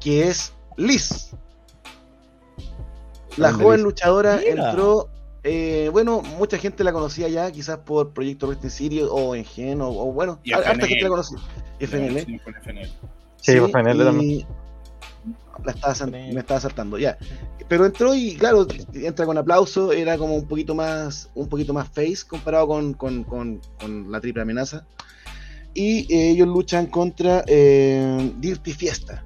que 0.00 0.28
es 0.28 0.52
Liz. 0.76 1.30
La 3.36 3.52
joven 3.52 3.82
luchadora 3.82 4.36
Mira. 4.38 4.70
entró, 4.70 5.08
eh, 5.42 5.88
bueno, 5.92 6.22
mucha 6.38 6.56
gente 6.58 6.84
la 6.84 6.92
conocía 6.92 7.28
ya, 7.28 7.50
quizás 7.50 7.78
por 7.78 8.12
Proyecto 8.12 8.46
Wrestling 8.46 8.70
City 8.70 9.02
o 9.08 9.34
en 9.34 9.44
Gen, 9.44 9.80
o, 9.80 9.88
o 9.88 10.12
bueno, 10.12 10.40
harta 10.54 10.86
gente 10.86 11.02
la 11.02 11.08
conocía. 11.08 11.38
FNL. 11.80 12.20
Sí, 12.24 12.40
FNL. 12.62 12.88
Sí, 13.40 13.60
por 13.60 13.70
FNL 13.70 14.04
también. 14.04 14.46
La 15.64 15.72
estaba, 15.72 16.06
me 16.10 16.38
estaba 16.40 16.60
saltando, 16.60 16.98
ya. 16.98 17.16
Pero 17.68 17.86
entró 17.86 18.14
y 18.14 18.36
claro, 18.36 18.66
entra 18.92 19.24
con 19.24 19.38
aplauso, 19.38 19.92
era 19.92 20.18
como 20.18 20.34
un 20.34 20.46
poquito 20.46 20.74
más, 20.74 21.30
un 21.34 21.48
poquito 21.48 21.72
más 21.72 21.88
face 21.88 22.18
comparado 22.28 22.66
con, 22.68 22.92
con- 22.94 23.24
con- 23.24 23.60
con 23.80 24.10
la 24.12 24.20
triple 24.20 24.42
amenaza. 24.42 24.86
Y 25.72 26.00
eh, 26.14 26.30
ellos 26.30 26.46
luchan 26.48 26.86
contra 26.86 27.42
eh, 27.46 28.32
Dirty 28.38 28.72
Fiesta. 28.72 29.24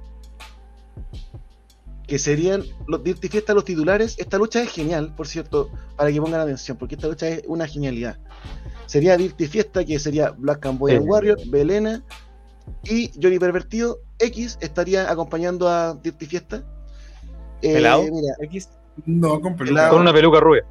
Que 2.09 2.17
serían 2.17 2.63
los 2.87 3.03
Dirty 3.03 3.27
Fiesta 3.29 3.53
los 3.53 3.63
titulares. 3.65 4.17
Esta 4.17 4.37
lucha 4.39 4.63
es 4.63 4.71
genial, 4.71 5.13
por 5.15 5.27
cierto, 5.27 5.69
para 5.95 6.11
que 6.11 6.19
pongan 6.19 6.41
atención, 6.41 6.75
porque 6.75 6.95
esta 6.95 7.07
lucha 7.07 7.27
es 7.27 7.43
una 7.45 7.67
genialidad. 7.67 8.17
Sería 8.87 9.15
Dirty 9.15 9.45
Fiesta, 9.47 9.85
que 9.85 9.99
sería 9.99 10.31
Black 10.31 10.65
and 10.65 10.79
Boy 10.79 10.93
and 10.93 11.03
Sí. 11.03 11.07
Warrior, 11.09 11.37
Belena 11.47 12.03
y 12.83 13.11
Johnny 13.21 13.37
Pervertido 13.37 13.99
X 14.17 14.57
estaría 14.59 15.09
acompañando 15.11 15.67
a 15.69 15.93
Dirty 15.93 16.25
Fiesta. 16.25 16.63
Eh, 17.61 17.73
¿Pelado? 17.73 18.01
mira, 18.03 18.33
X. 18.41 18.69
No, 19.05 19.39
con 19.39 19.55
peluca. 19.55 19.89
Con 19.89 20.01
una 20.01 20.11
peluca 20.11 20.39
rubia. 20.39 20.65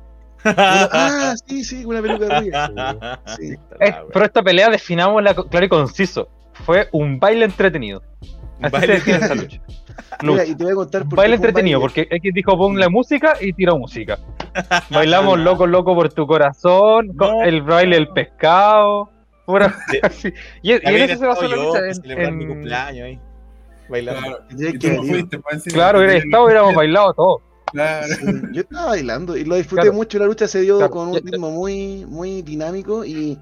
una- 0.44 0.54
ah, 0.92 1.34
sí, 1.46 1.62
sí, 1.62 1.84
una 1.84 2.02
peluca 2.02 2.40
rubia. 2.40 3.20
Sí. 3.38 3.54
Eh, 3.80 3.94
pero 4.12 4.24
esta 4.24 4.42
pelea, 4.42 4.70
definámosla 4.70 5.34
claro 5.34 5.66
y 5.66 5.68
conciso. 5.68 6.28
Fue 6.66 6.88
un 6.92 7.20
baile 7.20 7.44
entretenido. 7.44 8.02
Así 8.60 8.72
Baile 8.72 8.86
se 8.86 8.92
define 8.94 9.16
esta 9.18 9.34
lucha. 9.36 9.62
Mira, 10.22 10.44
y 10.44 10.54
te 10.54 10.64
voy 10.64 10.72
a 10.72 10.76
contar 10.76 11.08
por 11.08 11.16
Baile 11.18 11.36
entretenido, 11.36 11.80
baile. 11.80 11.94
porque 12.06 12.16
X 12.16 12.32
dijo 12.34 12.56
pon 12.56 12.78
la 12.78 12.88
música 12.88 13.34
y 13.40 13.52
tiró 13.52 13.78
música. 13.78 14.18
Bailamos 14.90 15.38
loco, 15.38 15.66
loco 15.66 15.94
por 15.94 16.12
tu 16.12 16.26
corazón, 16.26 17.14
con 17.16 17.42
el 17.42 17.62
baile 17.62 17.96
del 17.96 18.08
pescado. 18.08 19.10
pura- 19.46 19.74
así. 20.02 20.32
Y, 20.62 20.72
y 20.72 20.74
en 20.82 20.96
eso 21.10 21.18
se 21.18 21.26
basó 21.26 21.46
la 21.48 21.56
lucha. 21.56 21.86
en- 21.86 21.94
celebrar 21.94 22.32
mi 22.32 22.46
cumpleaños 22.46 23.04
ahí. 23.06 23.20
Bailando. 23.88 24.38
Claro. 25.72 25.98
No 25.98 26.04
hubiera 26.04 26.16
estado, 26.18 26.44
hubiéramos 26.44 26.74
bailado 26.74 27.12
todo. 27.14 27.40
Claro. 27.72 28.06
Sí, 28.06 28.24
yo 28.52 28.60
estaba 28.62 28.86
bailando 28.86 29.36
y 29.36 29.44
lo 29.44 29.56
disfruté 29.56 29.82
Claro. 29.82 29.96
mucho. 29.96 30.18
La 30.18 30.26
lucha 30.26 30.46
se 30.48 30.60
dio 30.62 30.78
Claro. 30.78 30.90
con 30.92 31.08
un 31.08 31.14
ritmo 31.16 31.50
muy, 31.50 32.04
muy 32.06 32.42
dinámico 32.42 33.04
y 33.04 33.38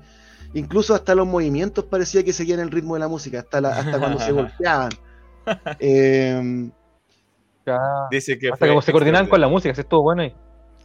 incluso 0.55 0.95
hasta 0.95 1.15
los 1.15 1.27
movimientos 1.27 1.85
parecía 1.85 2.25
que 2.25 2.33
seguían 2.33 2.61
el 2.61 2.71
ritmo 2.71 2.95
de 2.95 3.01
la 3.01 3.09
música, 3.09 3.41
hasta, 3.41 3.61
la- 3.61 3.71
hasta 3.79 3.99
cuando 3.99 4.19
se 4.19 4.33
golpeaban. 4.33 4.91
Eh, 5.81 6.69
Ya. 7.67 7.79
Dice 8.11 8.39
que 8.39 8.47
Hasta 8.49 8.59
fue 8.59 8.69
como 8.69 8.81
se 8.83 8.93
coordinaban 8.93 9.27
con 9.29 9.41
la 9.41 9.49
música, 9.49 9.73
eso 9.73 9.81
estuvo 9.81 10.03
bueno 10.03 10.23
ahí. 10.23 10.33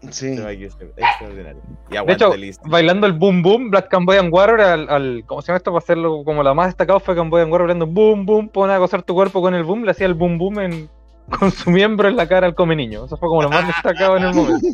sí. 0.09 0.29
Extraordinario. 0.31 1.61
Y 1.91 2.05
De 2.07 2.13
hecho, 2.13 2.35
listo. 2.35 2.67
bailando 2.67 3.05
el 3.05 3.13
boom 3.13 3.43
boom, 3.43 3.69
Black 3.69 3.87
Cambodian 3.89 4.29
Warrior, 4.31 4.61
al, 4.61 4.89
al- 4.89 5.23
¿cómo 5.27 5.41
se 5.43 5.47
llama 5.49 5.57
esto? 5.57 5.71
Para 5.71 5.83
hacerlo 5.83 6.23
como 6.25 6.41
la 6.41 6.55
más 6.55 6.67
destacado 6.67 6.99
fue 6.99 7.15
Cambodian 7.15 7.51
Warrior 7.51 7.67
bailando 7.67 7.85
boom 7.85 8.25
boom, 8.25 8.49
pone 8.49 8.73
a 8.73 8.79
gozar 8.79 9.03
tu 9.03 9.13
cuerpo 9.13 9.41
con 9.41 9.53
el 9.53 9.63
boom, 9.63 9.83
le 9.83 9.91
hacía 9.91 10.07
el 10.07 10.15
boom 10.15 10.39
boom 10.39 10.59
en, 10.59 10.89
con 11.39 11.51
su 11.51 11.69
miembro 11.69 12.07
en 12.07 12.15
la 12.15 12.27
cara 12.27 12.47
al 12.47 12.55
come 12.55 12.75
niño. 12.75 13.05
Eso 13.05 13.15
fue 13.17 13.29
como 13.29 13.43
lo 13.43 13.49
más 13.49 13.67
destacado 13.67 14.17
en 14.17 14.23
el 14.23 14.33
momento. 14.33 14.67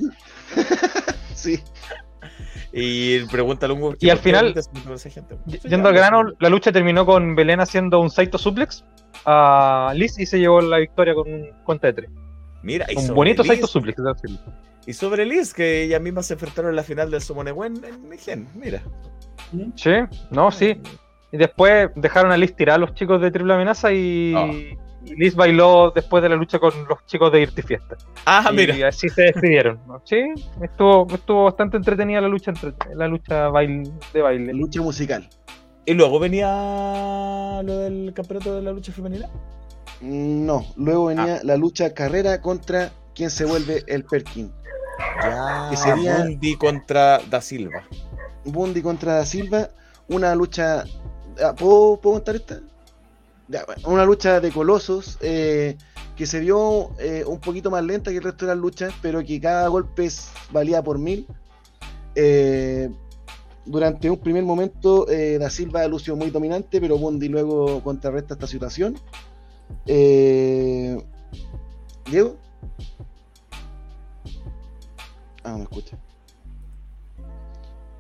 Sí. 1.33 1.59
Y 2.74 3.19
pregunta 3.25 3.66
a 3.66 3.69
Lungo. 3.69 3.93
Y 3.99 4.09
al 4.09 4.17
final, 4.17 4.53
Yendo 5.64 5.90
al 5.90 5.95
grano, 5.95 6.24
la 6.40 6.49
lucha 6.49 6.72
terminó 6.72 7.06
con 7.06 7.35
Belén 7.35 7.59
haciendo 7.59 7.99
un 7.99 8.09
Saito 8.09 8.38
suplex 8.38 8.83
a 9.28 9.92
Liz 9.94 10.18
y 10.20 10.26
se 10.26 10.40
llevó 10.40 10.62
la 10.62 10.78
victoria 10.78 11.14
con 11.14 11.78
de 11.80 11.94
tres. 11.94 12.10
Mira, 12.64 12.86
y 12.90 12.96
un 12.98 13.14
bonito 13.14 13.44
Liz- 13.44 13.48
Saito 13.48 13.68
suplex. 13.68 14.00
Y 14.88 14.94
sobre 14.94 15.26
Liz, 15.26 15.54
que 15.54 15.84
ellas 15.84 16.02
mismas 16.02 16.26
se 16.28 16.34
enfrentaron 16.34 16.70
en 16.72 16.78
la 16.78 16.84
final 16.84 17.12
del 17.12 17.22
Sumoneguen 17.22 17.84
en 17.84 18.10
Migen. 18.10 18.48
Mira. 18.56 18.82
Sí, 19.76 19.92
no, 20.32 20.50
sí. 20.50 20.78
Y 21.32 21.38
después 21.38 21.90
dejaron 21.96 22.32
a 22.32 22.38
Liz 22.38 22.56
tirar 22.56 22.76
a 22.76 22.80
los 22.80 22.94
chicos 22.94 23.22
de 23.22 23.30
Triple 23.32 23.54
Amenaza 23.54 23.92
y 23.92 24.34
Ah. 24.36 24.48
y 25.06 25.16
Liz 25.16 25.36
bailó 25.36 25.92
después 25.94 26.24
de 26.24 26.30
la 26.30 26.36
lucha 26.36 26.58
con 26.60 26.72
los 26.88 27.06
chicos 27.06 27.32
de 27.34 27.40
Dirty 27.40 27.62
Fiesta. 27.62 27.96
Ah, 28.26 28.50
y 28.52 28.56
mira. 28.56 28.88
así 28.88 29.08
se 29.10 29.24
despidieron. 29.24 29.80
Sí, 30.06 30.24
estuvo, 30.62 31.06
estuvo 31.14 31.44
bastante 31.46 31.76
entretenida 31.78 32.22
la 32.22 32.28
lucha 32.30 32.52
entre, 32.52 32.74
la 32.96 33.08
lucha 33.10 33.50
bail- 33.50 33.92
de 34.14 34.22
baile. 34.22 34.54
Lucha 34.54 34.82
musical. 34.82 35.28
Y 35.88 35.93
luego 35.93 36.19
venía 36.19 37.61
lo 37.64 37.77
del 37.80 38.11
campeonato 38.14 38.53
de 38.56 38.61
la 38.61 38.72
lucha 38.74 38.91
femenina. 38.91 39.27
No, 40.01 40.66
luego 40.75 41.06
Ah. 41.09 41.14
venía 41.16 41.40
la 41.43 41.56
lucha 41.57 41.93
carrera 41.93 42.41
contra 42.41 42.91
quien 43.16 43.30
se 43.30 43.45
vuelve 43.45 43.83
el 43.88 44.03
Perkin. 44.03 44.51
Ya. 45.24 45.67
Que 45.72 45.77
sería- 45.77 46.17
Bundy 46.17 46.56
contra 46.57 47.19
Da 47.30 47.40
Silva. 47.41 47.83
Bundy 48.43 48.82
contra 48.82 49.16
Da 49.16 49.25
Silva, 49.25 49.69
una 50.09 50.35
lucha. 50.35 50.83
ah, 51.43 51.56
¿Puedo, 51.56 51.99
puedo 52.01 52.16
contar 52.16 52.35
esta? 52.35 52.59
Ya, 53.48 53.64
una 53.85 54.03
lucha 54.03 54.41
de 54.41 54.51
colosos 54.51 55.17
eh, 55.22 55.77
que 56.17 56.25
se 56.25 56.41
vio 56.41 56.91
eh, 56.99 57.24
un 57.25 57.40
poquito 57.40 57.72
más 57.72 57.82
lenta 57.82 58.11
que 58.11 58.17
el 58.17 58.24
resto 58.24 58.45
de 58.45 58.51
las 58.51 58.59
luchas, 58.61 58.93
pero 59.01 59.24
que 59.24 59.40
cada 59.40 59.69
golpe 59.69 60.09
valía 60.51 60.83
por 60.83 60.99
mil. 60.99 61.25
Eh, 62.14 62.90
durante 63.68 64.10
un 64.10 64.18
primer 64.18 64.44
momento, 64.44 65.08
eh, 65.10 65.38
Da 65.38 65.50
Silva 65.50 65.88
lució 65.88 66.16
muy 66.16 66.30
dominante, 66.32 66.80
pero 66.82 66.98
Bundy 66.98 67.28
luego 67.28 67.82
contrarresta 67.84 68.34
esta 68.34 68.48
situación. 68.48 68.96
Eh, 69.86 70.98
¿Diego? 72.10 72.38
Ah, 75.44 75.52
no 75.52 75.58
me 75.58 75.64
escucha. 75.64 75.98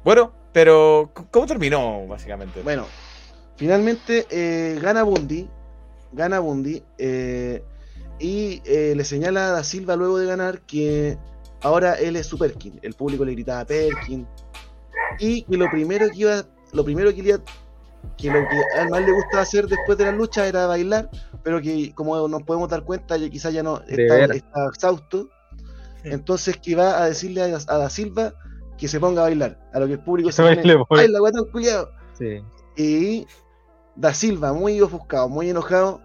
Bueno, 0.03 0.31
pero 0.53 1.11
¿cómo 1.31 1.45
terminó, 1.45 2.07
básicamente? 2.07 2.61
Bueno, 2.61 2.85
finalmente 3.57 4.25
eh, 4.29 4.79
gana 4.81 5.03
Bundy, 5.03 5.49
gana 6.13 6.39
Bundy, 6.39 6.81
eh, 6.97 7.61
y 8.19 8.61
le 8.65 9.03
señala 9.03 9.49
a 9.49 9.51
Da 9.51 9.63
Silva 9.63 9.95
luego 9.95 10.17
de 10.17 10.25
ganar 10.25 10.61
que 10.61 11.17
ahora 11.61 11.95
él 11.95 12.15
es 12.15 12.25
su 12.25 12.37
Perkin. 12.37 12.79
El 12.81 12.93
público 12.93 13.25
le 13.25 13.33
gritaba 13.33 13.65
Perkin. 13.65 14.25
Y 15.19 15.43
que 15.43 15.57
lo 15.57 15.69
primero 15.69 16.09
que 16.09 16.17
iba, 16.17 16.43
lo 16.73 16.83
primero 16.83 17.13
que 17.13 17.21
iba, 17.21 17.37
que 18.17 18.27
lo 18.27 18.39
que 18.47 18.55
a 18.77 18.83
él 18.83 18.89
más 18.89 19.01
le 19.05 19.11
gustaba 19.11 19.43
hacer 19.43 19.67
después 19.67 19.97
de 19.97 20.05
la 20.05 20.11
lucha 20.11 20.47
era 20.47 20.65
bailar, 20.67 21.09
pero 21.43 21.61
que 21.61 21.93
como 21.93 22.27
nos 22.27 22.43
podemos 22.43 22.69
dar 22.69 22.83
cuenta, 22.83 23.17
ya 23.17 23.29
quizás 23.29 23.53
ya 23.53 23.63
no 23.63 23.81
está, 23.87 24.25
está 24.25 24.65
exhausto. 24.67 25.29
Entonces 26.03 26.57
que 26.57 26.75
va 26.75 27.01
a 27.01 27.07
decirle 27.09 27.41
a, 27.41 27.57
a 27.67 27.77
Da 27.77 27.89
Silva 27.89 28.33
que 28.77 28.87
se 28.87 28.99
ponga 28.99 29.21
a 29.21 29.25
bailar. 29.25 29.59
A 29.73 29.79
lo 29.79 29.87
que 29.87 29.93
el 29.93 29.99
público 29.99 30.29
se 30.31 30.37
Se 30.37 30.41
baile, 30.43 30.77
pone, 30.87 31.01
baila, 31.01 31.19
guatón 31.19 31.49
culiao". 31.51 31.89
Sí. 32.17 32.41
Y 32.77 33.25
Da 33.95 34.13
Silva, 34.13 34.53
muy 34.53 34.79
ofuscado, 34.79 35.27
muy 35.27 35.49
enojado, 35.49 36.01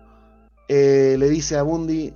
eh, 0.68 1.16
le 1.18 1.28
dice 1.28 1.56
a 1.56 1.62
Bundy: 1.62 2.14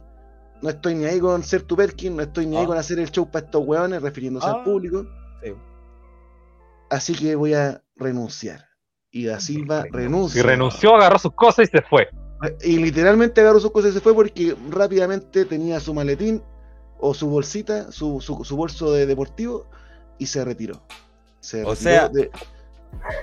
No 0.62 0.70
estoy 0.70 0.94
ni 0.94 1.04
ahí 1.04 1.20
con 1.20 1.42
ser 1.42 1.62
tu 1.62 1.76
Perkin, 1.76 2.16
no 2.16 2.22
estoy 2.22 2.46
ni 2.46 2.56
ahí 2.56 2.64
Ah. 2.64 2.66
con 2.66 2.78
hacer 2.78 2.98
el 2.98 3.10
show 3.10 3.30
para 3.30 3.44
estos 3.44 3.62
hueones, 3.66 4.00
refiriéndose 4.00 4.46
Ah. 4.46 4.52
al 4.52 4.64
público. 4.64 5.04
Sí. 5.44 5.52
Así 6.90 7.14
que 7.14 7.34
voy 7.34 7.54
a 7.54 7.82
renunciar. 7.96 8.66
Y 9.10 9.24
Da 9.24 9.40
Silva 9.40 9.84
renuncia. 9.90 10.40
Y 10.40 10.42
renunció, 10.42 10.94
agarró 10.94 11.18
sus 11.18 11.32
cosas 11.32 11.68
y 11.68 11.70
se 11.70 11.82
fue. 11.82 12.08
Y 12.62 12.76
literalmente 12.76 13.40
agarró 13.40 13.58
sus 13.60 13.70
cosas 13.72 13.92
y 13.92 13.94
se 13.94 14.00
fue 14.00 14.14
porque 14.14 14.54
rápidamente 14.70 15.44
tenía 15.46 15.80
su 15.80 15.94
maletín 15.94 16.42
o 16.98 17.14
su 17.14 17.28
bolsita, 17.28 17.90
su, 17.92 18.20
su- 18.20 18.44
su 18.44 18.56
bolso 18.56 18.92
de 18.92 19.06
deportivo 19.06 19.66
y 20.18 20.26
se 20.26 20.44
retiró. 20.44 20.82
Se 21.40 21.64
O 21.64 21.70
retiró 21.70 21.76
sea, 21.76 22.08
de- 22.08 22.30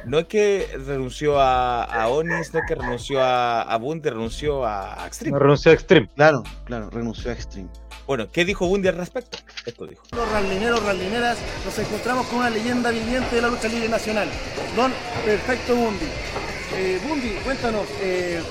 No 0.06 0.20
es 0.20 0.26
que 0.26 0.68
renunció 0.86 1.40
a, 1.40 1.84
a 1.84 2.08
Onis, 2.08 2.54
no 2.54 2.60
es 2.60 2.66
que 2.68 2.76
renunció 2.76 3.22
a, 3.22 3.62
a 3.62 3.78
Bundy, 3.78 4.10
renunció 4.10 4.66
a 4.66 5.06
Extreme. 5.06 5.38
Renunció 5.38 5.72
a 5.72 5.74
Extreme. 5.76 6.10
Claro, 6.16 6.44
claro, 6.66 6.90
renunció 6.90 7.30
a 7.32 7.34
Extreme. 7.34 7.70
Bueno, 8.06 8.28
¿qué 8.32 8.44
dijo 8.44 8.68
Bundy 8.68 8.90
al 8.90 8.98
respecto? 8.98 9.38
Esto 9.66 9.88
dijo. 9.88 10.04
Los 10.12 10.30
rallineros, 10.30 10.84
rallineras, 10.84 11.38
nos 11.66 11.80
encontramos 11.80 12.28
con 12.28 12.40
una 12.40 12.50
leyenda 12.50 12.92
viviente 12.92 13.36
de 13.38 13.42
la 13.42 13.48
lucha 13.48 13.68
libre 13.70 13.88
nacional, 13.88 14.28
Don 14.76 14.92
Perfecto 15.26 15.76
Bundy. 15.76 16.06
Eh, 16.76 17.00
Bundy, 17.08 17.30
cuéntanos, 17.46 17.86
eh, 18.02 18.42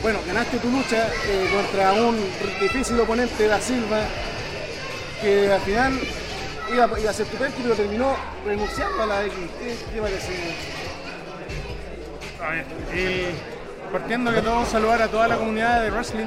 bueno, 0.00 0.20
ganaste 0.26 0.58
tu 0.58 0.70
lucha 0.70 1.08
eh, 1.26 1.48
contra 1.52 1.92
un 1.94 2.16
difícil 2.60 3.00
oponente, 3.00 3.46
Da 3.48 3.60
Silva. 3.60 4.00
porque 5.20 5.52
al 5.52 5.60
final 5.62 6.00
iba, 6.72 7.00
iba 7.00 7.10
a 7.10 7.14
ser 7.14 7.26
tu 7.26 7.36
Perkin, 7.36 7.62
pero 7.64 7.74
terminó 7.74 8.16
renunciando 8.46 9.02
a 9.02 9.06
la 9.06 9.24
X. 9.24 9.34
¿Qué, 9.58 9.76
qué 9.92 10.00
parece? 10.00 10.32
A 12.40 12.50
ver, 12.50 12.64
el- 12.92 13.53
partiendo 13.94 14.34
que 14.34 14.42
todo, 14.42 14.64
saludar 14.66 15.00
a 15.02 15.06
toda 15.08 15.28
la 15.28 15.36
comunidad 15.36 15.80
de 15.82 15.90
wrestling. 15.92 16.26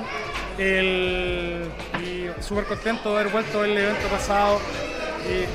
El, 0.58 1.66
y 2.02 2.30
súper 2.42 2.64
contento 2.64 3.14
de 3.14 3.20
haber 3.20 3.32
vuelto 3.34 3.66
el 3.66 3.78
evento 3.78 4.08
pasado. 4.08 4.60
y- 5.30 5.46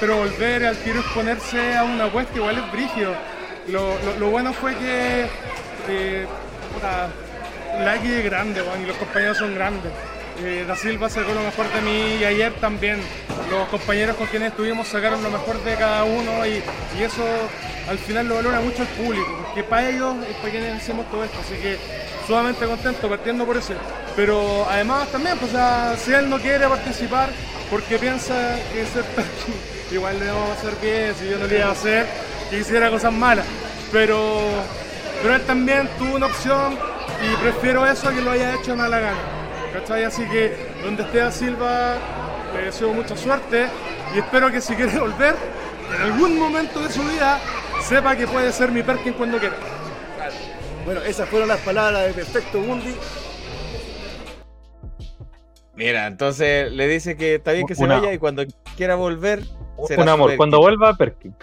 pero, 0.00 0.16
volver 0.16 0.64
al 0.64 0.76
tiro 0.78 1.00
exponerse 1.00 1.76
a 1.76 1.84
una 1.84 2.04
apuesta 2.06 2.34
igual 2.34 2.56
es 2.56 2.72
brígido. 2.72 3.14
Lo, 3.68 3.94
lo- 4.18 4.30
bueno 4.30 4.54
fue 4.54 4.74
que 4.76 5.26
eh, 5.88 6.26
la 7.84 7.96
X 7.96 8.10
es 8.10 8.24
grande, 8.24 8.62
y 8.82 8.86
los 8.86 8.96
compañeros 8.96 9.36
son 9.36 9.54
grandes. 9.54 9.92
Eh, 10.42 10.64
da 10.66 10.74
Silva 10.74 11.10
sacó 11.10 11.34
lo 11.34 11.42
mejor 11.42 11.70
de 11.70 11.80
mí 11.82 12.16
y 12.20 12.24
ayer 12.24 12.52
también 12.54 12.98
los 13.50 13.68
compañeros 13.68 14.16
con 14.16 14.26
quienes 14.28 14.50
estuvimos 14.50 14.88
sacaron 14.88 15.22
lo 15.22 15.30
mejor 15.30 15.62
de 15.62 15.74
cada 15.74 16.04
uno 16.04 16.46
y, 16.46 16.62
y 16.98 17.02
eso 17.02 17.22
al 17.88 17.98
final 17.98 18.26
lo 18.26 18.36
valora 18.36 18.60
mucho 18.60 18.82
el 18.82 18.88
público, 18.88 19.26
porque 19.44 19.64
para 19.64 19.90
ellos 19.90 20.16
es 20.28 20.36
para 20.36 20.50
quienes 20.50 20.82
hacemos 20.82 21.10
todo 21.10 21.24
esto, 21.24 21.38
así 21.40 21.54
que 21.56 21.76
sumamente 22.26 22.64
contento 22.64 23.08
partiendo 23.08 23.44
por 23.44 23.56
eso. 23.56 23.74
Pero 24.16 24.66
además 24.70 25.08
también, 25.08 25.36
pues, 25.38 25.52
o 25.54 25.96
si 25.98 26.12
él 26.12 26.30
no 26.30 26.38
quiere 26.38 26.66
participar 26.68 27.30
porque 27.68 27.98
piensa 27.98 28.58
que 28.72 28.86
ser 28.86 29.04
igual 29.92 30.18
le 30.18 30.26
vamos 30.26 30.50
a 30.50 30.52
hacer 30.54 30.74
bien, 30.80 31.14
si 31.18 31.28
yo 31.28 31.38
no 31.38 31.46
le 31.46 31.58
iba 31.58 31.66
a 31.66 31.72
hacer, 31.72 32.06
que 32.48 32.60
hiciera 32.60 32.90
cosas 32.90 33.12
malas. 33.12 33.46
Pero, 33.92 34.40
pero 35.22 35.34
él 35.34 35.42
también 35.42 35.88
tuvo 35.98 36.16
una 36.16 36.26
opción 36.26 36.78
y 37.20 37.36
prefiero 37.42 37.86
eso 37.86 38.08
a 38.08 38.12
que 38.12 38.20
lo 38.22 38.30
haya 38.30 38.54
hecho 38.54 38.70
de 38.70 38.76
mala 38.76 39.00
gana. 39.00 39.39
¿Cachai? 39.80 40.04
Así 40.04 40.24
que 40.28 40.54
donde 40.84 41.02
esté 41.02 41.20
a 41.22 41.30
Silva, 41.30 41.96
le 42.54 42.64
deseo 42.66 42.92
mucha 42.92 43.16
suerte 43.16 43.66
y 44.14 44.18
espero 44.18 44.50
que 44.50 44.60
si 44.60 44.74
quiere 44.74 44.98
volver, 44.98 45.34
en 45.96 46.02
algún 46.02 46.38
momento 46.38 46.80
de 46.80 46.88
su 46.90 47.02
vida, 47.02 47.38
sepa 47.82 48.16
que 48.16 48.26
puede 48.26 48.52
ser 48.52 48.70
mi 48.70 48.82
Perkin 48.82 49.12
cuando 49.14 49.38
quiera. 49.38 49.56
Bueno, 50.84 51.00
esas 51.02 51.28
fueron 51.28 51.48
las 51.48 51.60
palabras 51.60 52.06
de 52.06 52.12
Perfecto 52.12 52.58
Mundi. 52.60 52.94
Mira, 55.74 56.06
entonces 56.06 56.70
le 56.72 56.86
dice 56.88 57.16
que 57.16 57.36
está 57.36 57.52
bien 57.52 57.66
que 57.66 57.74
se 57.74 57.84
Una- 57.84 57.98
vaya 58.00 58.12
y 58.12 58.18
cuando 58.18 58.44
quiera 58.76 58.96
volver. 58.96 59.42
será 59.86 60.02
Un 60.02 60.08
amor, 60.10 60.26
Perkin. 60.28 60.36
cuando 60.36 60.58
vuelva 60.60 60.94
Perkin. 60.94 61.34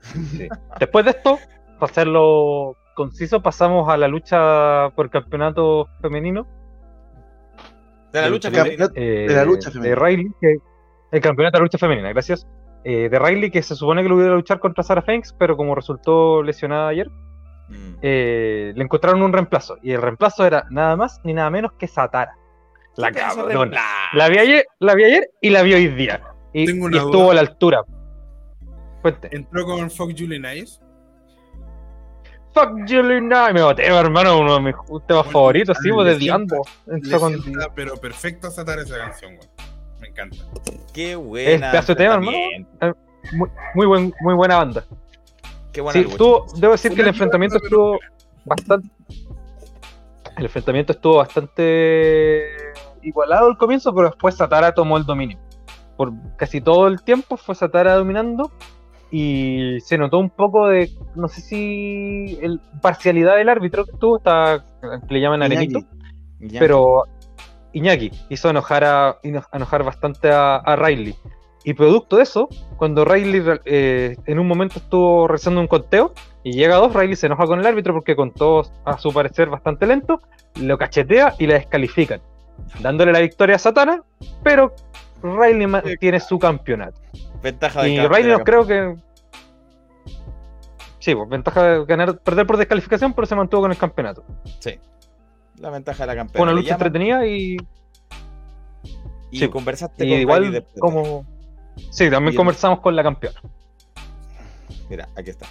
Sí. 0.00 0.48
Después 0.80 1.04
de 1.04 1.12
esto, 1.12 1.38
para 1.78 1.90
hacerlo 1.90 2.76
conciso, 2.94 3.40
pasamos 3.40 3.88
a 3.88 3.96
la 3.96 4.08
lucha 4.08 4.90
por 4.96 5.06
el 5.06 5.10
campeonato 5.10 5.88
femenino. 6.00 6.46
De 8.12 8.20
la 8.20 8.28
lucha 8.28 8.50
femenina. 8.50 8.88
Eh, 8.94 9.26
De 9.28 9.34
la 9.34 9.44
lucha 9.44 9.70
De 9.70 9.74
femenina. 9.74 9.96
Riley, 10.06 10.30
que- 10.40 10.56
el 11.12 11.20
campeonato 11.20 11.56
de 11.56 11.60
la 11.60 11.64
lucha 11.64 11.78
femenina, 11.78 12.08
gracias. 12.10 12.46
Eh, 12.84 13.08
de 13.08 13.18
Riley, 13.18 13.50
que 13.50 13.62
se 13.62 13.74
supone 13.76 14.02
que 14.02 14.08
lo 14.08 14.20
iba 14.20 14.32
a 14.32 14.36
luchar 14.36 14.58
contra 14.58 14.82
Sarah 14.82 15.02
Fanks, 15.02 15.34
pero 15.38 15.56
como 15.56 15.74
resultó 15.74 16.42
lesionada 16.42 16.88
ayer, 16.88 17.08
Mm. 17.68 17.94
eh, 18.02 18.72
le 18.74 18.82
encontraron 18.84 19.22
un 19.22 19.32
reemplazo. 19.32 19.76
Y 19.82 19.92
el 19.92 20.02
reemplazo 20.02 20.44
era 20.44 20.64
nada 20.70 20.96
más 20.96 21.20
ni 21.24 21.32
nada 21.32 21.48
menos 21.50 21.72
que 21.78 21.86
Satara. 21.86 22.34
La 22.96 23.08
de 23.10 23.14
cabrona. 23.20 23.80
La 24.12 24.28
vi 24.28 24.38
ayer, 24.38 24.64
la 24.80 24.94
vi 24.94 25.04
ayer 25.04 25.30
y 25.40 25.50
la 25.50 25.62
vi 25.62 25.72
hoy 25.74 25.88
día. 25.88 26.22
Y, 26.52 26.66
Tengo 26.66 26.90
y 26.90 26.96
estuvo 26.96 27.12
duda. 27.22 27.30
a 27.30 27.34
la 27.34 27.40
altura. 27.40 27.82
Cuente. 29.00 29.28
Entró 29.34 29.64
con 29.64 29.90
Fuck 29.90 30.12
Julie 30.18 30.38
Nice. 30.38 30.78
Fuck 32.54 32.70
Julie 32.88 33.20
Knight. 33.20 33.54
Me 33.54 33.62
boté, 33.62 33.86
hermano, 33.86 34.38
uno 34.40 34.54
de 34.56 34.60
mis 34.60 34.74
temas 35.06 35.26
favoritos, 35.28 35.76
sí, 35.82 35.90
pues, 35.90 36.06
de 36.06 36.16
Diambo. 36.16 36.62
pero 37.74 37.96
perfecto 37.96 38.50
Satar 38.50 38.78
esa 38.78 38.98
canción, 38.98 39.36
güey. 39.36 39.48
Me 40.00 40.08
encanta. 40.08 40.36
Qué 40.92 41.12
Es 41.12 41.18
buena. 41.18 41.72
de 41.80 41.94
tema, 41.94 42.14
hermano. 42.14 42.36
Eh, 42.36 42.92
Muy, 43.32 43.48
muy, 43.74 43.86
buen, 43.86 44.14
muy 44.20 44.34
buena 44.34 44.56
banda. 44.56 44.84
Qué 45.72 45.80
buena 45.80 46.00
Sí, 46.00 46.06
estuvo, 46.10 46.44
debo 46.56 46.72
decir 46.72 46.90
Una 46.90 46.96
que 46.96 47.02
el 47.02 47.08
enfrentamiento 47.08 47.56
estuvo 47.56 47.98
bastante. 48.44 48.88
El 50.36 50.44
enfrentamiento 50.44 50.92
estuvo 50.92 51.16
bastante 51.18 52.48
igualado 53.02 53.46
al 53.46 53.56
comienzo, 53.56 53.94
pero 53.94 54.08
después 54.08 54.34
Satara 54.34 54.74
tomó 54.74 54.96
el 54.96 55.04
dominio. 55.04 55.38
Por 55.96 56.12
casi 56.36 56.60
todo 56.60 56.88
el 56.88 57.02
tiempo 57.02 57.36
fue 57.36 57.54
Satara 57.54 57.94
dominando 57.94 58.50
y 59.12 59.78
se 59.80 59.98
notó 59.98 60.18
un 60.18 60.30
poco 60.30 60.66
de, 60.68 60.90
no 61.14 61.28
sé 61.28 61.42
si 61.42 62.38
el, 62.42 62.60
parcialidad 62.80 63.36
del 63.36 63.50
árbitro 63.50 63.84
que 63.84 63.92
estuvo, 63.92 64.16
está, 64.16 64.64
que 65.06 65.14
le 65.14 65.20
llaman. 65.20 65.42
Arenito, 65.42 65.80
Iñaki. 66.40 66.58
pero 66.58 67.04
Iñaki 67.74 68.10
hizo 68.30 68.50
enojar, 68.50 68.84
a, 68.84 69.18
eno- 69.22 69.46
enojar 69.52 69.84
bastante 69.84 70.30
a, 70.32 70.56
a 70.56 70.76
Riley. 70.76 71.14
Y 71.64 71.74
producto 71.74 72.16
de 72.16 72.24
eso, 72.24 72.48
cuando 72.76 73.04
Riley 73.04 73.42
eh, 73.66 74.16
en 74.26 74.38
un 74.40 74.48
momento 74.48 74.78
estuvo 74.78 75.28
realizando 75.28 75.60
un 75.60 75.68
conteo 75.68 76.12
y 76.42 76.54
llega 76.54 76.74
a 76.74 76.78
dos, 76.78 76.92
Riley 76.92 77.14
se 77.14 77.26
enoja 77.26 77.44
con 77.46 77.60
el 77.60 77.66
árbitro 77.66 77.92
porque 77.94 78.16
contó 78.16 78.64
a 78.84 78.98
su 78.98 79.12
parecer 79.12 79.48
bastante 79.48 79.86
lento, 79.86 80.20
lo 80.60 80.76
cachetea 80.78 81.34
y 81.38 81.46
la 81.46 81.54
descalifican, 81.54 82.20
dándole 82.80 83.12
la 83.12 83.20
victoria 83.20 83.54
a 83.56 83.58
Satana, 83.60 84.02
pero 84.42 84.72
Riley 85.22 85.66
mantiene 85.66 86.20
su 86.20 86.38
campeonato. 86.38 87.00
Ventaja 87.42 87.82
de 87.82 87.90
Y 87.90 87.98
Riley 88.06 88.32
no 88.32 88.40
creo 88.40 88.66
que... 88.66 88.96
Sí, 90.98 91.14
pues 91.14 91.28
ventaja 91.28 91.62
de 91.64 91.84
ganar, 91.84 92.18
perder 92.18 92.46
por 92.46 92.56
descalificación, 92.56 93.12
pero 93.12 93.26
se 93.26 93.34
mantuvo 93.34 93.62
con 93.62 93.72
el 93.72 93.78
campeonato. 93.78 94.24
Sí. 94.60 94.78
La 95.58 95.70
ventaja 95.70 96.04
de 96.04 96.06
la 96.08 96.14
campeona. 96.16 96.38
Fue 96.38 96.42
una 96.52 96.52
lucha 96.60 96.74
entretenida 96.74 97.26
y 97.26 97.56
Y 99.30 99.38
Sí. 99.38 99.48
conversaste 99.48 100.04
Y 100.04 100.10
con 100.10 100.18
igual 100.20 100.44
Riley 100.44 100.66
como... 100.78 101.24
Sí, 101.90 102.10
también 102.10 102.34
Y- 102.34 102.36
conversamos 102.36 102.80
con 102.80 102.94
la 102.94 103.02
campeona. 103.02 103.40
Mira, 104.90 105.08
aquí 105.16 105.30
está. 105.30 105.46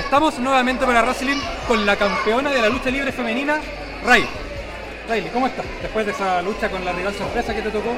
Estamos 0.00 0.38
nuevamente 0.38 0.84
para 0.86 1.02
Wrestling 1.02 1.38
con 1.68 1.84
la 1.86 1.94
campeona 1.96 2.50
de 2.50 2.62
la 2.62 2.68
lucha 2.68 2.90
libre 2.90 3.12
femenina, 3.12 3.60
Ray. 4.04 4.24
Riley, 5.08 5.30
¿cómo 5.30 5.46
estás? 5.46 5.66
Después 5.82 6.06
de 6.06 6.12
esa 6.12 6.40
lucha 6.42 6.70
con 6.70 6.84
la 6.84 6.92
rival 6.92 7.12
sorpresa 7.14 7.54
que 7.54 7.62
te 7.62 7.70
tocó. 7.70 7.90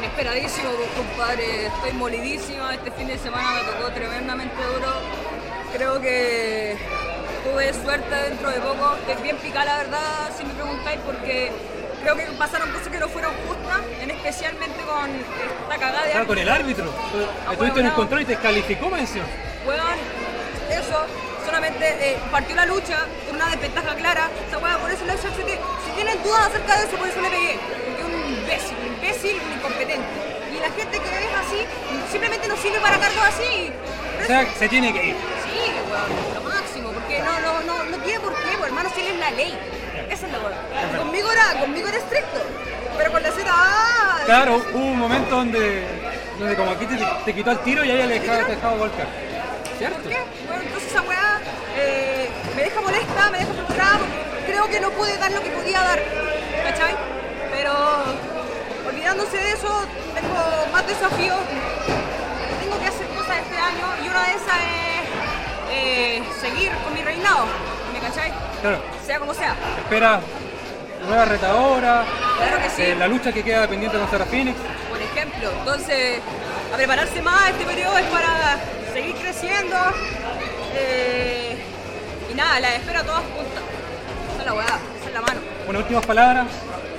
Inesperadísimo, 0.00 0.70
pues, 0.70 0.88
compadre. 0.96 1.66
Estoy 1.66 1.92
molidísima. 1.92 2.74
Este 2.74 2.90
fin 2.92 3.06
de 3.06 3.18
semana 3.18 3.50
me 3.52 3.60
tocó 3.70 3.92
tremendamente 3.92 4.56
duro. 4.64 4.92
Creo 5.74 6.00
que 6.00 6.78
tuve 7.44 7.74
suerte 7.74 8.14
dentro 8.30 8.50
de 8.50 8.60
poco. 8.60 8.96
Estoy 9.06 9.22
bien 9.22 9.36
picada, 9.36 9.66
la 9.66 9.76
verdad, 9.78 10.30
si 10.38 10.44
me 10.44 10.54
preguntáis, 10.54 11.00
porque 11.04 11.52
creo 12.02 12.16
que 12.16 12.22
pasaron 12.38 12.70
cosas 12.70 12.88
que 12.88 12.98
no 12.98 13.08
fueron 13.10 13.30
justas, 13.46 13.80
en 14.00 14.10
especialmente 14.10 14.80
con 14.84 15.10
esta 15.10 15.76
cagada 15.78 16.06
de 16.06 16.14
Ah, 16.14 16.24
con 16.26 16.38
el 16.38 16.48
árbitro. 16.48 16.90
Ah, 17.46 17.52
Estuviste 17.52 17.80
en 17.80 17.86
un 17.86 17.92
control 17.92 18.22
y 18.22 18.24
te 18.24 18.32
descalificó, 18.32 18.88
me. 18.88 19.00
Weón, 19.02 19.98
eso, 20.70 21.04
solamente 21.44 22.12
eh, 22.12 22.16
partió 22.30 22.56
la 22.56 22.64
lucha 22.64 23.04
con 23.26 23.36
una 23.36 23.50
desventaja 23.50 23.94
clara. 23.96 24.30
Esa 24.48 24.56
weá, 24.58 24.78
por 24.78 24.90
eso 24.90 25.04
le 25.04 25.12
si, 25.18 25.28
si 25.28 25.90
tienen 25.94 26.22
dudas 26.22 26.46
acerca 26.46 26.78
de 26.78 26.86
eso, 26.86 26.96
por 26.96 27.06
eso 27.06 27.20
le 27.20 27.28
pegué. 27.28 27.58
Porque 27.84 28.00
es 28.00 28.06
un 28.06 28.34
imbécil, 28.38 28.76
imbécil, 29.10 29.40
un 29.40 29.52
incompetente. 29.52 30.06
Y 30.54 30.60
la 30.60 30.70
gente 30.70 30.98
que 30.98 31.08
es 31.08 31.34
así, 31.46 31.66
simplemente 32.10 32.48
no 32.48 32.56
sirve 32.56 32.80
para 32.80 32.98
cargos 32.98 33.22
así. 33.24 33.72
O 34.22 34.26
sea, 34.26 34.46
se 34.58 34.68
tiene 34.68 34.92
que 34.92 35.06
ir. 35.08 35.16
Sí, 35.44 35.72
weón, 35.90 36.34
lo 36.34 36.50
máximo, 36.50 36.90
porque 36.92 37.18
no, 37.20 37.40
no, 37.40 37.60
no, 37.62 37.84
no 37.84 37.96
tiene 37.98 38.20
por 38.20 38.34
qué, 38.34 38.64
hermano, 38.64 38.90
si 38.94 39.00
él 39.00 39.06
es 39.08 39.18
la 39.18 39.30
ley. 39.32 39.58
Esa 40.10 40.26
es 40.26 40.32
la 40.32 40.38
weá. 40.38 40.98
Conmigo 40.98 41.30
era, 41.32 41.60
conmigo 41.60 41.88
era 41.88 41.98
estricto. 41.98 42.40
Pero 42.98 43.12
con 43.12 43.22
la 43.22 43.30
Z, 43.30 43.44
¡ah! 43.48 44.20
Claro, 44.26 44.62
hubo 44.74 44.84
un 44.84 44.98
momento 44.98 45.36
donde, 45.36 45.86
donde 46.38 46.56
como 46.56 46.72
aquí 46.72 46.86
te, 46.86 46.96
te 47.24 47.34
quitó 47.34 47.52
el 47.52 47.58
tiro 47.60 47.84
y 47.84 47.90
a 47.90 47.94
ella 47.94 48.06
le 48.06 48.20
dejaba, 48.20 48.44
te 48.44 48.54
dejaba 48.54 48.74
volcar. 48.76 49.06
¿Cierto? 49.78 49.98
¿Por 50.02 50.10
qué? 50.10 50.18
Bueno, 50.46 50.62
entonces 50.62 50.90
esa 50.90 51.02
weá 51.02 51.40
eh, 51.76 52.28
me 52.54 52.62
deja 52.64 52.80
molesta, 52.80 53.30
me 53.30 53.38
deja 53.38 53.52
frustrada 53.54 53.98
porque 53.98 54.52
creo 54.52 54.68
que 54.68 54.80
no 54.80 54.90
pude 54.90 55.16
dar 55.16 55.32
lo 55.32 55.42
que 55.42 55.50
podía 55.50 55.80
dar. 55.80 56.02
¿Cachai? 56.64 56.94
Pero 57.50 57.72
olvidándose 58.90 59.36
de 59.36 59.52
eso, 59.52 59.68
tengo 60.14 60.66
más 60.72 60.86
desafíos. 60.86 61.38
Tengo 62.60 62.78
que 62.78 62.86
hacer 62.86 63.06
cosas 63.08 63.36
este 63.38 63.56
año 63.56 63.86
y 64.04 64.08
una 64.08 64.22
de 64.24 64.30
esas 64.32 64.58
es 64.60 65.72
eh, 65.72 66.22
seguir 66.40 66.70
con 66.84 66.92
mi 66.94 67.02
reinado. 67.02 67.46
¿Me 67.92 68.00
cachai? 68.00 68.32
Claro. 68.60 68.78
Sea 69.06 69.18
como 69.18 69.34
sea. 69.34 69.54
Espera 69.78 70.20
nueva 71.06 71.24
retadora. 71.24 72.04
Claro 72.36 72.62
que 72.62 72.70
sí. 72.70 72.82
eh, 72.82 72.96
la 72.98 73.08
lucha 73.08 73.32
que 73.32 73.42
queda 73.42 73.66
pendiente 73.66 73.98
con 73.98 74.10
Sarah 74.10 74.26
Phoenix. 74.26 74.56
por 74.90 75.00
ejemplo. 75.00 75.50
Entonces, 75.60 76.20
a 76.72 76.76
prepararse 76.76 77.22
más, 77.22 77.50
este 77.50 77.64
periodo 77.64 77.96
es 77.98 78.06
para 78.06 78.58
seguir 78.92 79.14
creciendo. 79.16 79.76
eh, 80.74 81.56
y 82.30 82.34
nada, 82.34 82.60
las 82.60 82.72
espero 82.74 83.00
a 83.00 83.04
todas 83.04 83.22
juntas. 83.22 83.62
Esa 84.32 84.40
es 84.40 84.46
la 84.46 84.54
weá, 84.54 84.66
esa 84.66 85.08
es 85.08 85.14
la 85.14 85.20
mano. 85.20 85.40
Bueno, 85.64 85.80
últimas 85.80 86.06
palabras 86.06 86.46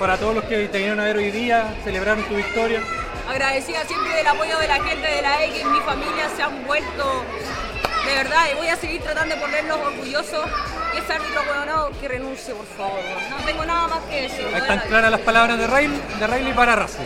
para 0.02 0.18
todos 0.18 0.34
los 0.34 0.44
que 0.46 0.68
te 0.68 0.80
vinieron 0.80 1.00
a 1.00 1.04
ver 1.04 1.18
hoy 1.18 1.30
día, 1.30 1.76
celebraron 1.84 2.24
tu 2.24 2.36
victoria. 2.36 2.82
Agradecida 3.30 3.86
siempre 3.86 4.16
del 4.16 4.26
apoyo 4.26 4.58
de 4.58 4.68
la 4.68 4.84
gente 4.84 5.08
de 5.08 5.22
la 5.22 5.46
X, 5.46 5.64
mi 5.64 5.80
familia 5.82 6.28
se 6.36 6.42
han 6.42 6.66
vuelto 6.66 7.24
de 8.08 8.16
verdad 8.16 8.46
y 8.52 8.58
voy 8.58 8.68
a 8.70 8.76
seguir 8.78 9.00
tratando 9.04 9.36
de 9.36 9.42
ponerlos 9.42 9.78
orgullosos. 9.78 10.50
Y 10.96 10.98
ese 10.98 11.14
árbitro 11.14 11.44
no 11.68 12.00
que 12.00 12.08
renuncie, 12.08 12.52
por 12.56 12.66
favor. 12.66 13.00
No 13.30 13.46
tengo 13.46 13.64
nada 13.64 13.88
más 13.90 14.00
que 14.06 14.24
decir. 14.24 14.44
Ahí 14.48 14.62
están 14.62 14.80
claras 14.88 15.12
las 15.12 15.22
palabras 15.22 15.60
de 15.60 15.68
Riley, 15.68 16.02
de 16.20 16.28
Riley 16.28 16.54
para 16.54 16.76
Russell. 16.78 17.06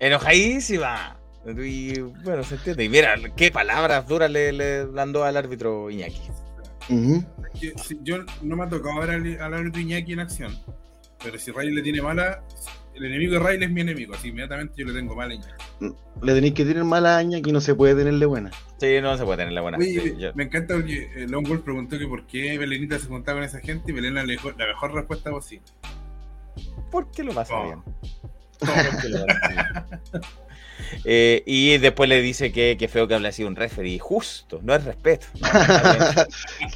Enojadísima. 0.00 1.16
Y 1.46 1.98
bueno, 1.98 2.44
se 2.44 2.56
entiende. 2.56 2.84
Y 2.84 2.90
mira, 2.90 3.14
qué 3.34 3.50
palabras 3.50 4.06
duras 4.06 4.30
le, 4.30 4.52
le 4.52 4.84
mandó 4.84 5.24
al 5.24 5.38
árbitro 5.38 5.88
Iñaki. 5.88 6.20
Yo 8.02 8.18
no 8.42 8.56
me 8.56 8.64
ha 8.64 8.68
tocado 8.68 9.00
ver 9.00 9.10
al, 9.12 9.40
al 9.40 9.54
árbitro 9.54 9.80
Iñaki 9.80 10.12
en 10.12 10.20
acción, 10.20 10.58
pero 11.22 11.38
si 11.38 11.50
Ray 11.52 11.70
le 11.70 11.82
tiene 11.82 12.00
mala, 12.02 12.42
el 12.94 13.04
enemigo 13.04 13.32
de 13.34 13.38
Ray 13.38 13.58
es 13.62 13.70
mi 13.70 13.80
enemigo, 13.82 14.14
así 14.14 14.28
inmediatamente 14.28 14.74
yo 14.76 14.86
le 14.86 14.92
tengo 14.92 15.14
mala 15.14 15.32
a 15.32 15.34
Iñaki. 15.36 15.64
Le 16.22 16.34
tenéis 16.34 16.54
que 16.54 16.64
tener 16.64 16.84
mala 16.84 17.16
aña 17.16 17.40
que 17.40 17.52
no 17.52 17.60
se 17.60 17.74
puede 17.74 17.94
tenerle 17.94 18.26
buena. 18.26 18.50
Sí, 18.78 18.98
no 19.00 19.16
se 19.16 19.24
puede 19.24 19.38
tener 19.38 19.52
la 19.52 19.60
buena. 19.62 19.78
Oye, 19.78 20.00
Sí, 20.00 20.14
yo- 20.18 20.32
me 20.34 20.44
encanta 20.44 20.74
porque 20.74 21.08
eh, 21.16 21.26
Lone 21.28 21.48
Wolf 21.48 21.62
preguntó 21.62 21.98
que 21.98 22.06
por 22.06 22.26
qué 22.26 22.58
Belenita 22.58 22.98
se 22.98 23.06
juntaba 23.06 23.38
con 23.38 23.44
esa 23.48 23.60
gente 23.60 23.90
y 23.92 23.94
Belena 23.94 24.22
le 24.24 24.32
dijo 24.32 24.50
la 24.52 24.66
mejor 24.66 24.92
respuesta 24.94 25.30
posible. 25.30 25.64
¿Por 26.90 27.10
qué 27.10 27.22
lo 27.24 27.32
pasa 27.32 27.54
Oh. 27.56 27.64
bien? 27.64 27.82
¿Por 28.58 29.00
qué 29.00 29.08
lo 29.08 29.26
pasa 29.26 29.48
bien? 29.48 30.22
Eh, 31.04 31.42
y 31.46 31.76
después 31.78 32.08
le 32.08 32.20
dice 32.22 32.50
que, 32.52 32.76
que 32.78 32.88
feo 32.88 33.06
que 33.06 33.14
hable 33.14 33.28
así 33.28 33.44
un 33.44 33.54
referee. 33.54 33.98
Justo, 33.98 34.60
no 34.62 34.74
es 34.74 34.82
respeto. 34.82 35.26
No, 35.40 35.46
está 35.46 36.26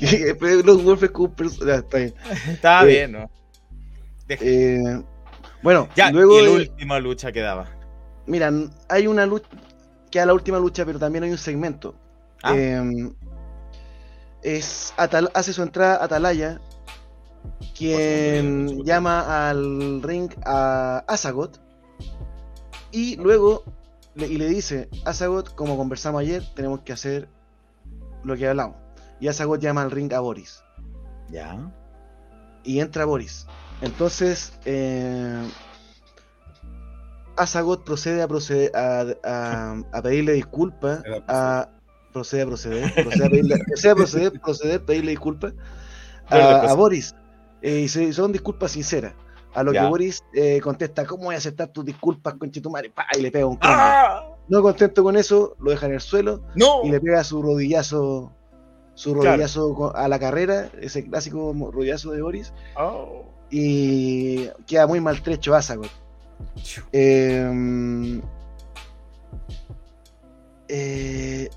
bien. 0.01 0.37
Pero 0.39 0.63
Los 0.63 0.85
Wolf 0.85 1.03
es 1.05 1.11
como 1.11 1.29
un 1.29 1.35
perso- 1.35 1.67
ya, 1.67 1.77
está 1.77 1.99
bien. 1.99 2.15
Está 2.51 2.83
Eh, 2.85 2.87
bien, 2.87 3.13
¿no? 3.13 3.31
Eh, 4.29 5.03
bueno, 5.63 5.89
Ya, 5.97 6.11
luego 6.11 6.39
y 6.41 6.45
la 6.45 6.51
última 6.53 6.99
lucha 7.01 7.33
que 7.33 7.41
daba. 7.41 7.69
Mira, 8.27 8.51
hay 8.89 9.07
una 9.07 9.27
lucha, 9.27 9.49
queda 10.11 10.27
la 10.27 10.35
última 10.35 10.59
lucha, 10.59 10.85
pero 10.85 10.99
también 10.99 11.25
hay 11.25 11.31
un 11.31 11.39
segmento. 11.39 11.95
Ah. 12.43 12.55
Eh, 12.57 13.13
es 14.43 14.93
Atal- 14.97 15.31
hace 15.35 15.53
su 15.53 15.63
entrada 15.63 16.03
Atalaya, 16.05 16.61
quien 17.77 18.85
llama 18.85 19.49
al 19.51 20.03
ring 20.03 20.31
a 20.45 21.05
Asagot 21.09 21.61
y 22.93 23.17
luego 23.17 23.65
le, 24.15 24.27
y 24.29 24.37
le 24.37 24.47
dice, 24.49 24.89
Asagot, 25.05 25.55
como 25.55 25.77
conversamos 25.77 26.21
ayer, 26.21 26.43
tenemos 26.55 26.81
que 26.81 26.93
hacer 26.93 27.29
lo 28.23 28.37
que 28.37 28.47
hablamos. 28.49 28.77
Y 29.21 29.29
Asagot 29.29 29.61
llama 29.61 29.83
al 29.83 29.91
ring 29.91 30.13
a 30.13 30.21
Boris. 30.21 30.63
Ya. 31.31 31.73
Y 32.63 32.81
entra 32.81 33.05
Boris. 33.05 33.47
Entonces, 33.81 34.53
eh, 34.65 35.43
Asagot 37.37 37.85
procede 37.85 38.23
a, 38.23 38.29
proceder, 38.29 38.71
a, 38.77 39.05
a- 39.25 39.83
a 39.93 40.03
pedirle 40.03 40.33
disculpas 40.33 41.03
a 41.29 41.69
procede 42.13 42.43
a 42.43 42.47
proceder, 42.47 42.95
procede 42.95 43.27
a 43.27 43.29
pedirle, 43.31 43.57
procede 43.67 43.93
a 43.93 43.95
proceder, 43.97 44.41
proceder, 44.41 44.85
pedirle 44.85 45.11
disculpas 45.11 45.53
a. 46.29 46.73
Boris. 46.75 47.15
Eh, 47.61 47.81
y 47.81 47.89
se- 47.89 48.13
son 48.13 48.31
disculpas 48.33 48.71
sinceras. 48.73 49.15
A 49.55 49.63
lo 49.63 49.73
Ya. 49.73 49.83
que 49.83 49.89
Boris 49.89 50.23
eh, 50.35 50.61
contesta, 50.61 51.05
¿cómo 51.07 51.25
voy 51.25 51.35
a 51.37 51.39
aceptar 51.39 51.69
tus 51.69 51.85
disculpas, 51.85 52.35
conchetumare? 52.35 52.91
Pa, 52.91 53.07
Y 53.17 53.21
le 53.23 53.31
pega 53.31 53.47
un 53.47 53.57
combo. 53.57 53.73
¡Ah! 53.77 54.25
No 54.49 54.63
contento 54.63 55.03
con 55.03 55.17
eso, 55.17 55.57
lo 55.61 55.71
deja 55.71 55.87
en 55.87 55.95
el 55.95 56.01
suelo 56.01 56.43
¡No! 56.57 56.83
y 56.85 56.91
le 56.91 57.01
pega 57.01 57.23
su 57.25 57.41
rodillazo, 57.43 58.33
su 58.95 59.15
rodillazo 59.15 59.95
a 59.97 60.07
la 60.09 60.19
carrera, 60.19 60.69
ese 60.81 61.05
clásico 61.05 61.55
rodillazo 61.73 62.11
de 62.13 62.21
Boris 62.23 62.53
Oh. 62.77 63.25
Y 63.51 64.49
queda 64.67 64.87
muy 64.87 65.01
maltrecho 65.01 65.55
Asagot. 65.55 65.91
Eh, 66.93 68.21
eh, 70.69 71.49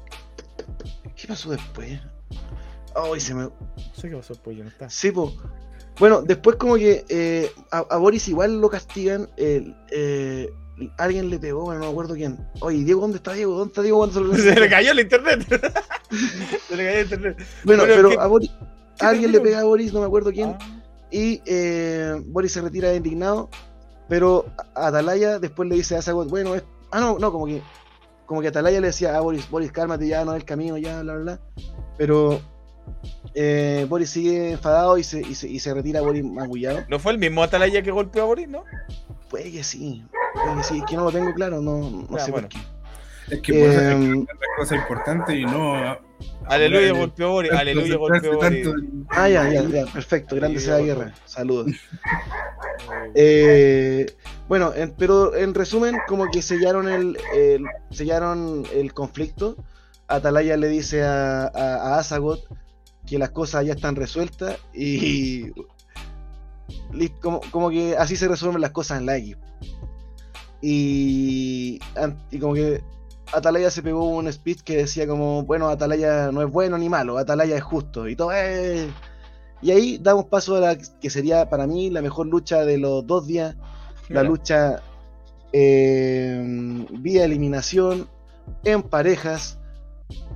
¿Qué 1.15 1.27
pasó 1.27 1.49
después? 1.51 1.99
Ay, 2.95 3.19
se 3.19 3.33
me. 3.33 3.43
No 3.43 3.51
sé 3.95 4.09
qué 4.09 4.15
pasó, 4.15 4.33
no 4.45 4.67
está. 4.67 4.89
Sí. 4.89 5.11
Bueno, 5.99 6.21
después 6.21 6.57
como 6.57 6.75
que 6.75 7.05
eh, 7.09 7.51
a, 7.71 7.79
a 7.79 7.97
Boris 7.97 8.27
igual 8.27 8.59
lo 8.61 8.69
castigan. 8.69 9.29
eh, 9.37 10.49
alguien 10.97 11.29
le 11.31 11.39
pegó, 11.39 11.63
bueno, 11.63 11.79
no 11.79 11.85
me 11.87 11.91
acuerdo 11.91 12.13
quién. 12.13 12.37
Oye, 12.59 12.83
Diego, 12.83 13.01
¿dónde 13.01 13.17
está 13.17 13.33
Diego? 13.33 13.57
¿Dónde 13.57 13.71
está 13.71 13.81
Diego 13.81 13.97
cuando 13.97 14.13
se 14.13 14.21
lo 14.21 14.35
Se 14.53 14.59
le 14.59 14.69
cayó 14.69 14.91
el 14.91 14.99
internet. 14.99 15.43
se 16.67 16.75
le 16.75 16.85
cayó 16.85 16.97
el 16.99 17.03
internet. 17.03 17.37
Bueno, 17.63 17.83
Bueno, 17.83 17.95
pero 17.95 18.09
¿qué- 18.09 18.17
a 18.19 18.27
Boris, 18.27 18.51
qué 18.99 19.05
alguien 19.05 19.31
le 19.31 19.39
pega 19.41 19.59
a 19.61 19.63
Boris, 19.63 19.91
no 19.93 20.01
me 20.01 20.05
acuerdo 20.05 20.31
quién, 20.31 20.55
Ah. 20.59 20.76
Y 21.11 21.41
eh, 21.45 22.21
Boris 22.27 22.51
se 22.53 22.61
retira 22.61 22.93
indignado, 22.93 23.49
pero 24.09 24.45
a- 24.75 24.87
Atalaya 24.87 25.39
después 25.39 25.67
le 25.69 25.75
dice 25.75 25.95
a 25.95 25.99
Asagot, 25.99 26.29
bueno, 26.29 26.55
es... 26.55 26.63
ah, 26.91 26.99
no, 26.99 27.17
no, 27.19 27.31
como 27.31 27.45
que, 27.45 27.61
como 28.25 28.41
que 28.41 28.47
Atalaya 28.49 28.79
le 28.81 28.87
decía 28.87 29.15
a 29.15 29.21
Boris, 29.21 29.49
Boris, 29.49 29.71
cálmate, 29.71 30.07
ya 30.07 30.25
no 30.25 30.33
es 30.33 30.37
el 30.41 30.45
camino, 30.45 30.77
ya, 30.77 31.01
bla, 31.01 31.13
bla, 31.15 31.23
bla, 31.23 31.39
pero 31.97 32.39
eh, 33.33 33.85
Boris 33.89 34.09
sigue 34.09 34.51
enfadado 34.51 34.97
y 34.97 35.03
se, 35.03 35.21
y 35.21 35.35
se, 35.35 35.47
y 35.49 35.59
se 35.59 35.73
retira 35.73 36.01
Boris 36.01 36.23
magullado. 36.23 36.79
¿No 36.89 36.99
fue 36.99 37.11
el 37.13 37.17
mismo 37.19 37.43
Atalaya 37.43 37.81
que 37.81 37.91
golpeó 37.91 38.23
a 38.23 38.25
Boris, 38.25 38.47
no? 38.47 38.63
Puede 39.29 39.51
que 39.51 39.63
sí, 39.63 40.03
puede 40.33 40.57
que 40.57 40.63
sí, 40.63 40.77
es 40.79 40.83
que 40.89 40.95
no 40.95 41.03
lo 41.05 41.11
tengo 41.11 41.33
claro, 41.33 41.61
no, 41.61 41.89
no 42.09 42.17
Ah, 42.17 42.19
sé 42.19 42.31
bueno. 42.31 42.47
por 42.49 42.59
qué. 42.59 42.67
Es 43.35 43.41
que 43.41 43.53
por 43.59 43.69
eso 43.69 43.79
hay 43.79 43.85
que 43.87 43.91
Em, 43.93 44.25
cosas 44.57 44.77
importantes 44.77 45.35
y 45.35 45.43
no. 45.45 45.97
A- 46.45 46.53
Aleluya, 46.53 46.93
golpeó 46.93 47.31
Boris. 47.31 47.51
Aleluya, 47.51 47.95
golpeó 47.97 48.35
Boris. 48.35 48.67
Ah, 49.09 49.29
ya, 49.29 49.51
ya, 49.51 49.63
ya, 49.63 49.85
perfecto, 49.85 50.35
grande 50.35 50.59
sea 50.59 50.75
la 50.75 50.81
guerra, 50.81 51.13
saludos. 51.25 51.67
Eh, 53.15 54.05
bueno, 54.47 54.73
en- 54.75 54.91
pero 54.91 55.35
en 55.35 55.53
resumen, 55.53 55.97
como 56.07 56.29
que 56.29 56.41
sellaron 56.41 56.87
el, 56.87 57.17
el- 57.35 57.65
sellaron 57.91 58.63
el 58.73 58.93
conflicto. 58.93 59.55
Atalaya 60.07 60.55
le 60.55 60.69
dice 60.69 61.03
a, 61.03 61.47
a, 61.47 61.95
a 61.95 61.99
Asagot 61.99 62.39
que 63.05 63.17
las 63.19 63.31
cosas 63.31 63.65
ya 63.65 63.73
están 63.73 63.95
resueltas 63.95 64.57
y, 64.73 65.51
como, 67.21 67.41
como 67.51 67.69
que 67.69 67.97
así 67.97 68.15
se 68.15 68.27
resuelven 68.27 68.61
las 68.61 68.71
cosas 68.71 68.99
en 68.99 69.05
la 69.05 69.17
X. 69.17 69.35
Y, 70.61 71.79
y 72.31 72.39
como 72.39 72.53
que 72.53 72.81
Atalaya 73.33 73.69
se 73.69 73.81
pegó 73.83 74.07
un 74.07 74.31
speech 74.31 74.61
que 74.61 74.77
decía 74.77 75.07
como, 75.07 75.43
bueno, 75.43 75.67
Atalaya 75.69 76.31
no 76.31 76.41
es 76.41 76.49
bueno 76.51 76.77
ni 76.77 76.89
malo, 76.89 77.17
Atalaya 77.17 77.55
es 77.57 77.63
justo. 77.63 78.07
Y 78.07 78.15
todo, 78.15 78.31
"Eh". 78.33 78.87
Y 79.61 79.71
ahí 79.71 79.97
damos 80.01 80.25
paso 80.25 80.55
a 80.55 80.59
la 80.59 80.77
que 80.77 81.09
sería 81.09 81.49
para 81.49 81.65
mí 81.67 81.89
la 81.89 82.01
mejor 82.01 82.27
lucha 82.27 82.63
de 82.63 82.77
los 82.77 83.05
dos 83.07 83.25
días, 83.27 83.55
la 84.09 84.21
lucha 84.29 84.81
eh, 85.53 86.85
vía 86.99 87.25
eliminación 87.25 88.07
en 88.63 88.83
parejas, 88.83 89.57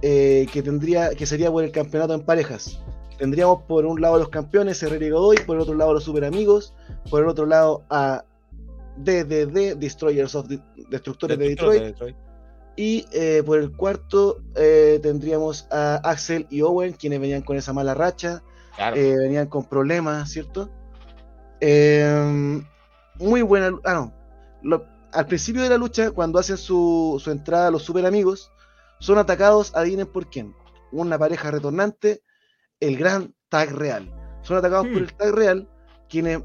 eh, 0.01 0.47
que 0.51 0.61
tendría, 0.63 1.11
que 1.11 1.25
sería 1.25 1.51
por 1.51 1.63
el 1.63 1.71
campeonato 1.71 2.13
en 2.13 2.21
parejas. 2.21 2.79
Tendríamos 3.17 3.61
por 3.63 3.85
un 3.85 4.01
lado 4.01 4.17
los 4.17 4.29
campeones 4.29 4.81
Herrera 4.81 5.05
y 5.05 5.09
Godoy, 5.11 5.37
por 5.45 5.55
el 5.57 5.61
otro 5.61 5.75
lado 5.75 5.93
los 5.93 6.03
super 6.03 6.25
amigos, 6.25 6.73
por 7.09 7.21
el 7.21 7.29
otro 7.29 7.45
lado 7.45 7.83
a 7.89 8.23
DDD, 8.97 9.75
Destroyers 9.75 10.33
of 10.35 10.47
the- 10.47 10.59
Destructores 10.89 11.37
de 11.37 11.45
Destructores 11.49 11.79
de 11.81 11.85
Detroit. 11.87 12.15
Y 12.75 13.06
eh, 13.11 13.43
por 13.45 13.59
el 13.59 13.72
cuarto 13.75 14.41
eh, 14.56 15.00
tendríamos 15.03 15.67
a 15.72 15.95
Axel 16.09 16.48
y 16.50 16.61
Owen, 16.61 16.93
quienes 16.93 17.19
venían 17.19 17.41
con 17.41 17.58
esa 17.58 17.74
mala 17.74 17.93
racha, 17.93 18.41
Claro. 18.75 18.95
eh, 18.95 19.17
venían 19.17 19.48
con 19.48 19.66
problemas, 19.66 20.30
¿cierto? 20.32 20.69
Eh, 21.59 22.61
muy 23.19 23.41
buena. 23.41 23.72
Ah, 23.83 23.93
no. 23.93 24.14
Lo- 24.64 24.85
al 25.14 25.27
principio 25.27 25.61
de 25.61 25.69
la 25.69 25.77
lucha, 25.77 26.11
cuando 26.11 26.40
hacen 26.40 26.58
su, 26.58 27.19
su 27.22 27.32
entrada 27.32 27.69
los 27.72 27.83
super 27.83 28.06
amigos, 28.06 28.51
son 29.00 29.17
atacados, 29.17 29.75
adivinen 29.75 30.08
por 30.08 30.30
quién. 30.30 30.56
Una 30.91 31.17
pareja 31.19 31.51
retornante, 31.51 32.22
el 32.80 32.98
gran 32.98 33.35
tag 33.50 33.72
real. 33.74 34.11
Son 34.43 34.58
atacados 34.58 34.88
por 34.88 34.98
el 35.01 35.14
tag 35.14 35.33
real, 35.33 35.69
quienes 36.09 36.40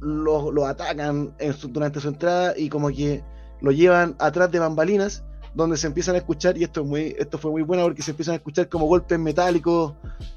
los 0.00 0.52
lo 0.54 0.66
atacan 0.66 1.34
en 1.38 1.52
su- 1.52 1.68
durante 1.68 2.00
su 2.00 2.08
entrada 2.08 2.54
y 2.56 2.68
como 2.68 2.88
que 2.88 3.22
lo 3.60 3.70
llevan 3.72 4.16
atrás 4.20 4.50
de 4.50 4.58
bambalinas 4.60 5.24
donde 5.58 5.76
se 5.76 5.88
empiezan 5.88 6.14
a 6.14 6.18
escuchar 6.18 6.56
y 6.56 6.62
esto 6.62 6.82
es 6.82 6.86
muy 6.86 7.16
esto 7.18 7.36
fue 7.36 7.50
muy 7.50 7.62
bueno 7.62 7.82
porque 7.82 8.00
se 8.00 8.12
empiezan 8.12 8.34
a 8.34 8.36
escuchar 8.36 8.68
como 8.68 8.86
golpes 8.86 9.18
metálicos 9.18 9.92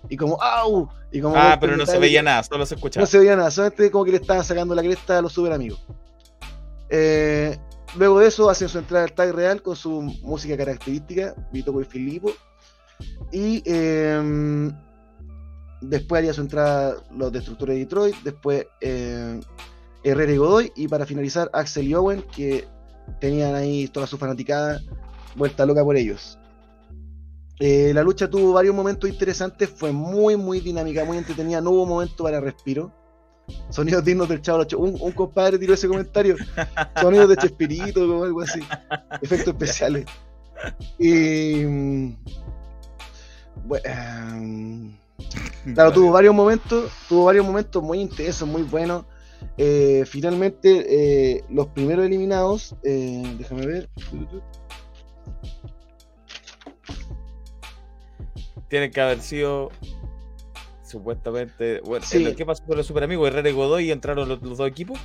y 0.09 0.17
como 0.17 0.41
au 0.41 0.89
y 1.11 1.21
como 1.21 1.35
Ah, 1.37 1.57
pero 1.61 1.77
no 1.77 1.85
se 1.85 1.99
veía 1.99 2.23
nada, 2.23 2.41
solo 2.41 2.65
se 2.65 2.73
escuchaba. 2.73 3.03
No 3.03 3.07
se 3.07 3.19
veía 3.19 3.35
nada, 3.35 3.51
solamente 3.51 3.91
como 3.91 4.03
que 4.03 4.11
le 4.11 4.17
estaban 4.17 4.43
sacando 4.43 4.73
la 4.73 4.81
cresta 4.81 5.19
a 5.19 5.21
los 5.21 5.31
super 5.31 5.53
amigos. 5.53 5.79
Eh, 6.89 7.55
luego 7.95 8.19
de 8.19 8.27
eso 8.29 8.49
hacen 8.49 8.67
su 8.67 8.79
entrada 8.79 9.03
al 9.03 9.13
tag 9.13 9.31
real 9.31 9.61
con 9.61 9.75
su 9.75 10.01
música 10.23 10.57
característica, 10.57 11.35
Vito 11.53 11.79
y 11.79 11.85
Filippo. 11.85 12.31
Y 13.31 13.61
eh, 13.65 14.71
después 15.81 16.17
haría 16.17 16.33
su 16.33 16.41
entrada 16.41 16.95
los 17.11 17.31
destructores 17.31 17.75
de 17.75 17.79
Detroit, 17.81 18.15
después 18.23 18.65
eh, 18.79 19.39
Herrera 20.03 20.31
y 20.31 20.37
Godoy, 20.37 20.71
y 20.75 20.87
para 20.87 21.05
finalizar 21.05 21.47
Axel 21.53 21.87
y 21.87 21.93
Owen, 21.93 22.23
que 22.35 22.67
tenían 23.19 23.53
ahí 23.53 23.87
toda 23.87 24.07
su 24.07 24.17
fanaticada 24.17 24.81
vuelta 25.35 25.65
loca 25.65 25.83
por 25.83 25.95
ellos. 25.97 26.37
Eh, 27.59 27.91
la 27.93 28.01
lucha 28.03 28.27
tuvo 28.29 28.53
varios 28.53 28.73
momentos 28.73 29.09
interesantes, 29.09 29.69
fue 29.69 29.91
muy, 29.91 30.35
muy 30.35 30.59
dinámica, 30.61 31.05
muy 31.05 31.17
entretenida, 31.17 31.61
no 31.61 31.71
hubo 31.71 31.85
momento 31.85 32.23
para 32.23 32.39
respiro. 32.39 32.91
Sonidos 33.69 34.03
dignos 34.05 34.29
del 34.29 34.41
Chavo. 34.41 34.65
Un, 34.77 34.97
un 34.99 35.11
compadre 35.11 35.59
tiró 35.59 35.73
ese 35.73 35.87
comentario. 35.87 36.35
Sonidos 37.01 37.29
de 37.29 37.37
Chespirito 37.37 38.01
o 38.19 38.23
algo 38.23 38.41
así. 38.41 38.61
Efectos 39.21 39.49
especiales. 39.49 40.05
Y. 40.97 41.63
mm, 41.65 42.15
bue- 43.67 43.81
em, 43.83 44.95
claro, 45.73 45.91
tuvo 45.91 46.11
varios 46.11 46.33
momentos, 46.33 46.91
tuvo 47.09 47.25
varios 47.25 47.45
momentos 47.45 47.81
muy 47.83 47.99
intensos, 47.99 48.47
muy 48.47 48.63
buenos. 48.63 49.05
eh, 49.57 50.03
finalmente 50.07 51.35
eh, 51.37 51.43
los 51.49 51.67
primeros 51.67 52.05
eliminados, 52.05 52.75
déjame 52.83 53.65
ver. 53.65 53.89
Tienen 58.67 58.91
que 58.91 59.01
haber 59.01 59.19
sido 59.21 59.69
supuestamente. 60.85 61.81
Bueno, 61.81 62.05
Sí. 62.05 62.33
¿qué 62.35 62.45
pasó 62.45 62.63
con 62.65 62.77
los 62.77 62.85
super 62.87 63.03
amigos? 63.03 63.27
Herrera 63.27 63.49
y 63.49 63.53
Godoy 63.53 63.91
entraron 63.91 64.27
los, 64.29 64.41
los 64.41 64.57
dos 64.57 64.67
equipos. 64.67 64.99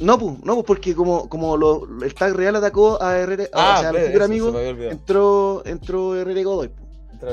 No, 0.00 0.18
pues, 0.18 0.38
no, 0.42 0.54
pues 0.54 0.66
porque 0.66 0.94
como, 0.94 1.28
como 1.28 1.56
lo- 1.56 1.86
el 2.02 2.14
tag 2.14 2.34
real 2.34 2.56
atacó 2.56 3.00
a 3.00 3.16
Herrera, 3.18 3.44
Ah, 3.52 3.76
o 3.76 3.80
sea, 3.80 3.88
a 3.90 3.92
los 3.92 4.00
ve, 4.02 4.06
super 4.08 4.22
amigos, 4.22 4.54
entró, 4.90 5.62
entró 5.64 6.16
Herrera 6.16 6.40
y 6.40 6.44
Godoy. 6.44 6.70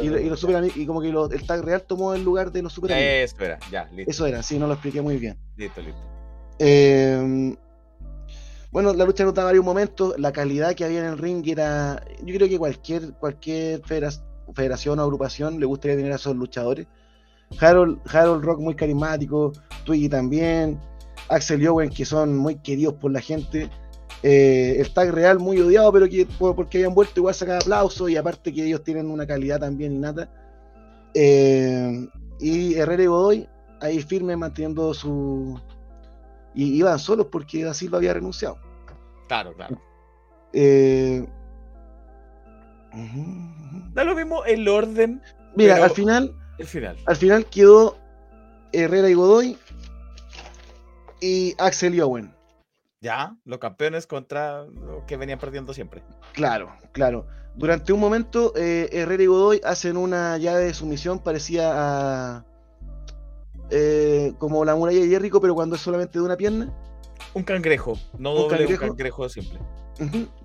Y, 0.01 0.07
los 0.07 0.21
y 0.21 0.29
los 0.29 0.39
super 0.39 0.71
y 0.75 0.85
como 0.85 1.01
que 1.01 1.09
el 1.09 1.45
tag 1.47 1.63
real 1.63 1.81
tomó 1.81 2.13
el 2.13 2.23
lugar 2.23 2.51
de 2.51 2.61
los 2.61 2.71
super 2.71 2.93
amigos. 2.93 3.11
Eso 3.33 3.43
era, 3.43 3.59
ya, 3.71 3.85
listo. 3.91 4.11
Eso 4.11 4.25
era, 4.27 4.43
sí, 4.43 4.57
no 4.59 4.67
lo 4.67 4.73
expliqué 4.73 5.01
muy 5.01 5.17
bien. 5.17 5.37
Listo, 5.57 5.81
listo. 5.81 5.99
Eh, 6.59 7.55
bueno, 8.71 8.93
la 8.93 9.05
lucha 9.05 9.23
notaba 9.25 9.45
varios 9.47 9.65
momentos, 9.65 10.17
la 10.17 10.31
calidad 10.31 10.73
que 10.75 10.85
había 10.85 10.99
en 10.99 11.05
el 11.05 11.17
ring 11.17 11.45
era, 11.47 12.03
yo 12.23 12.35
creo 12.35 12.47
que 12.47 12.57
cualquier, 12.57 13.13
cualquier 13.13 13.81
federa- 13.81 14.11
federación 14.53 14.99
o 14.99 15.01
agrupación 15.03 15.59
le 15.59 15.65
gustaría 15.65 15.97
tener 15.97 16.11
a 16.13 16.15
esos 16.15 16.35
luchadores. 16.35 16.87
Harold, 17.59 17.99
Harold 18.11 18.43
Rock 18.45 18.59
muy 18.61 18.75
carismático, 18.75 19.51
Twiggy 19.83 20.07
también, 20.07 20.79
Axel 21.27 21.61
y 21.61 21.89
que 21.89 22.05
son 22.05 22.37
muy 22.37 22.55
queridos 22.55 22.93
por 22.95 23.11
la 23.11 23.19
gente, 23.19 23.69
eh, 24.23 24.75
el 24.79 24.93
tag 24.93 25.11
real 25.11 25.39
muy 25.39 25.59
odiado 25.59 25.91
pero 25.91 26.07
que 26.07 26.25
por- 26.25 26.55
porque 26.55 26.77
habían 26.77 26.93
vuelto 26.93 27.19
igual 27.19 27.33
sacar 27.33 27.57
aplausos 27.57 28.09
y 28.09 28.15
aparte 28.17 28.53
que 28.53 28.65
ellos 28.65 28.83
tienen 28.83 29.09
una 29.09 29.25
calidad 29.27 29.59
también 29.59 29.93
innata. 29.93 30.29
Eh, 31.13 32.07
y 32.39 32.75
Herrera 32.75 33.03
y 33.03 33.07
Godoy 33.07 33.49
ahí 33.81 34.01
firme 34.01 34.37
manteniendo 34.37 34.93
su, 34.93 35.59
y 36.53 36.75
iban 36.77 36.99
solos 36.99 37.27
porque 37.31 37.63
Da 37.63 37.73
Silva 37.73 37.97
había 37.97 38.13
renunciado. 38.13 38.57
Claro, 39.27 39.53
claro. 39.53 39.79
Eh, 40.53 41.25
Da 43.93 44.03
lo 44.03 44.15
mismo 44.15 44.43
el 44.45 44.67
orden. 44.67 45.21
mira, 45.55 45.75
pero 45.75 45.85
al 45.85 45.91
final, 45.91 46.35
El 46.57 46.67
final. 46.67 46.97
al 47.05 47.15
final 47.15 47.45
quedó 47.45 47.97
Herrera 48.73 49.09
y 49.09 49.13
Godoy 49.13 49.57
y 51.21 51.55
Axel 51.57 51.95
y 51.95 52.01
Owen. 52.01 52.33
Ya, 53.01 53.35
los 53.45 53.59
campeones 53.59 54.05
contra 54.05 54.63
los 54.65 55.03
que 55.07 55.17
venían 55.17 55.39
perdiendo 55.39 55.73
siempre. 55.73 56.03
Claro, 56.33 56.71
claro. 56.91 57.25
Durante 57.55 57.91
un 57.93 57.99
momento, 57.99 58.53
eh, 58.55 58.89
Herrera 58.91 59.23
y 59.23 59.25
Godoy 59.27 59.61
hacen 59.63 59.97
una 59.97 60.37
llave 60.37 60.65
de 60.65 60.73
sumisión 60.73 61.19
parecida 61.19 61.73
a. 62.37 62.45
eh, 63.71 64.33
como 64.37 64.63
la 64.65 64.75
muralla 64.75 64.99
de 64.99 65.07
Jericho, 65.07 65.41
pero 65.41 65.55
cuando 65.55 65.75
es 65.75 65.81
solamente 65.81 66.19
de 66.19 66.25
una 66.25 66.37
pierna. 66.37 66.71
Un 67.33 67.43
cangrejo, 67.43 67.97
no 68.17 68.31
Un 68.31 68.37
doble, 68.41 68.57
cangrejo. 68.57 68.83
un 68.83 68.89
cangrejo 68.89 69.29
simple. 69.29 69.59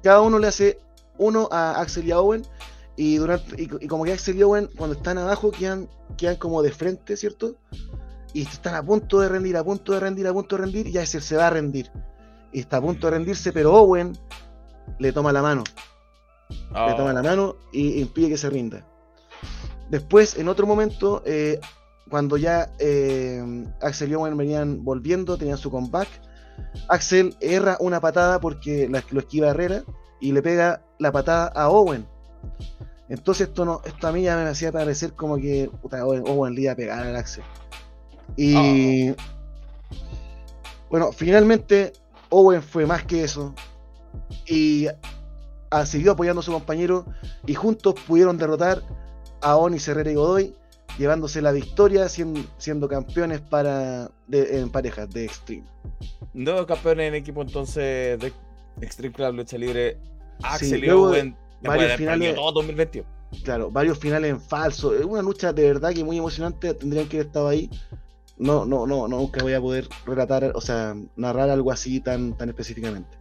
Cada 0.02 0.20
uno 0.20 0.38
le 0.38 0.46
hace 0.46 0.78
uno 1.18 1.48
a 1.50 1.80
Axel 1.80 2.06
y 2.06 2.12
a 2.12 2.20
Owen. 2.20 2.42
Y, 2.98 3.16
durante, 3.16 3.60
y, 3.60 3.68
y 3.80 3.88
como 3.88 4.05
que 4.05 4.12
Axel 4.12 4.36
y 4.36 4.42
Owen, 4.42 4.70
cuando 4.76 4.96
están 4.96 5.18
abajo, 5.18 5.50
quedan, 5.50 5.88
quedan 6.16 6.36
como 6.36 6.62
de 6.62 6.70
frente, 6.70 7.16
¿cierto? 7.16 7.56
Y 8.32 8.42
están 8.42 8.74
a 8.74 8.82
punto 8.82 9.20
de 9.20 9.28
rendir, 9.28 9.56
a 9.56 9.64
punto 9.64 9.92
de 9.92 10.00
rendir, 10.00 10.26
a 10.26 10.32
punto 10.32 10.56
de 10.56 10.62
rendir. 10.62 10.86
Y 10.88 10.98
Axel 10.98 11.22
se 11.22 11.36
va 11.36 11.48
a 11.48 11.50
rendir. 11.50 11.90
Y 12.52 12.60
está 12.60 12.78
a 12.78 12.80
punto 12.80 13.08
de 13.08 13.12
rendirse, 13.12 13.52
pero 13.52 13.74
Owen 13.74 14.16
le 14.98 15.12
toma 15.12 15.32
la 15.32 15.42
mano. 15.42 15.64
Le 16.50 16.94
toma 16.94 17.12
la 17.12 17.22
mano 17.22 17.56
y 17.72 18.00
impide 18.00 18.28
que 18.28 18.36
se 18.36 18.48
rinda. 18.48 18.86
Después, 19.90 20.36
en 20.36 20.48
otro 20.48 20.66
momento, 20.66 21.22
eh, 21.26 21.60
cuando 22.10 22.36
ya 22.36 22.70
eh, 22.78 23.42
Axel 23.80 24.10
y 24.10 24.14
Owen 24.14 24.36
venían 24.36 24.84
volviendo, 24.84 25.36
tenían 25.36 25.58
su 25.58 25.70
comeback, 25.70 26.08
Axel 26.88 27.36
erra 27.40 27.76
una 27.80 28.00
patada 28.00 28.40
porque 28.40 28.88
la- 28.88 29.02
lo 29.10 29.20
esquiva 29.20 29.48
Herrera 29.48 29.82
y 30.20 30.32
le 30.32 30.42
pega 30.42 30.82
la 30.98 31.12
patada 31.12 31.46
a 31.48 31.68
Owen. 31.68 32.06
Entonces 33.08 33.48
esto 33.48 33.64
no, 33.64 33.80
esto 33.84 34.08
a 34.08 34.12
mí 34.12 34.22
ya 34.22 34.36
me 34.36 34.42
hacía 34.48 34.72
parecer 34.72 35.12
como 35.12 35.36
que 35.36 35.70
puta, 35.82 36.04
Owen, 36.06 36.24
Owen 36.26 36.54
le 36.54 36.62
iba 36.62 36.72
a 36.72 36.76
pegar 36.76 37.06
al 37.06 37.16
Axel. 37.16 37.44
Y 38.36 39.14
bueno, 40.90 41.12
finalmente 41.12 41.92
Owen 42.30 42.62
fue 42.62 42.86
más 42.86 43.04
que 43.04 43.24
eso 43.24 43.54
y 44.46 44.86
ah, 45.70 45.86
siguió 45.86 46.12
apoyando 46.12 46.40
a 46.40 46.42
su 46.42 46.52
compañero 46.52 47.04
y 47.46 47.54
juntos 47.54 47.94
pudieron 48.06 48.38
derrotar 48.38 48.82
a 49.42 49.56
Onis 49.56 49.86
Herrera 49.88 50.10
y 50.10 50.14
Godoy, 50.14 50.54
llevándose 50.99 51.42
la 51.42 51.52
victoria 51.52 52.08
siendo, 52.08 52.41
siendo 52.58 52.89
campeones 52.89 53.41
para 53.41 54.10
de- 54.26 54.60
en 54.60 54.70
parejas 54.70 55.08
de 55.10 55.25
Extreme. 55.25 55.65
Nuevos 56.34 56.66
campeones 56.66 57.08
en 57.08 57.15
equipo 57.15 57.42
entonces 57.42 58.18
de 58.18 58.33
Extreme 58.81 59.15
Club 59.15 59.34
Lucha 59.34 59.58
Libre. 59.58 59.99
Axel 60.42 60.84
y 60.84 60.86
luego 60.86 61.10
de 61.10 61.20
Owen. 61.20 61.36
varios 61.62 61.92
finales- 61.97 62.34
todo 62.34 62.52
2021. 62.52 63.08
Claro, 63.42 63.70
varios 63.70 63.99
finales 63.99 64.31
en 64.31 64.41
falso. 64.41 64.94
Es 64.94 65.05
una 65.05 65.23
lucha 65.23 65.52
de 65.52 65.65
verdad 65.65 65.92
que 65.92 66.05
muy 66.05 66.18
emocionante. 66.18 66.75
Tendrían 66.75 67.08
que 67.08 67.16
haber 67.16 67.26
estado 67.26 67.49
ahí. 67.49 67.70
No, 68.39 68.66
no, 68.66 68.86
no, 68.86 69.08
no, 69.08 69.16
nunca 69.16 69.42
voy 69.42 69.55
a 69.55 69.60
poder 69.60 69.89
relatar, 70.05 70.52
o 70.55 70.60
sea, 70.60 70.94
narrar 71.16 71.49
algo 71.49 71.73
así 71.73 72.00
tan, 72.00 72.36
tan 72.36 72.50
específicamente. 72.50 73.16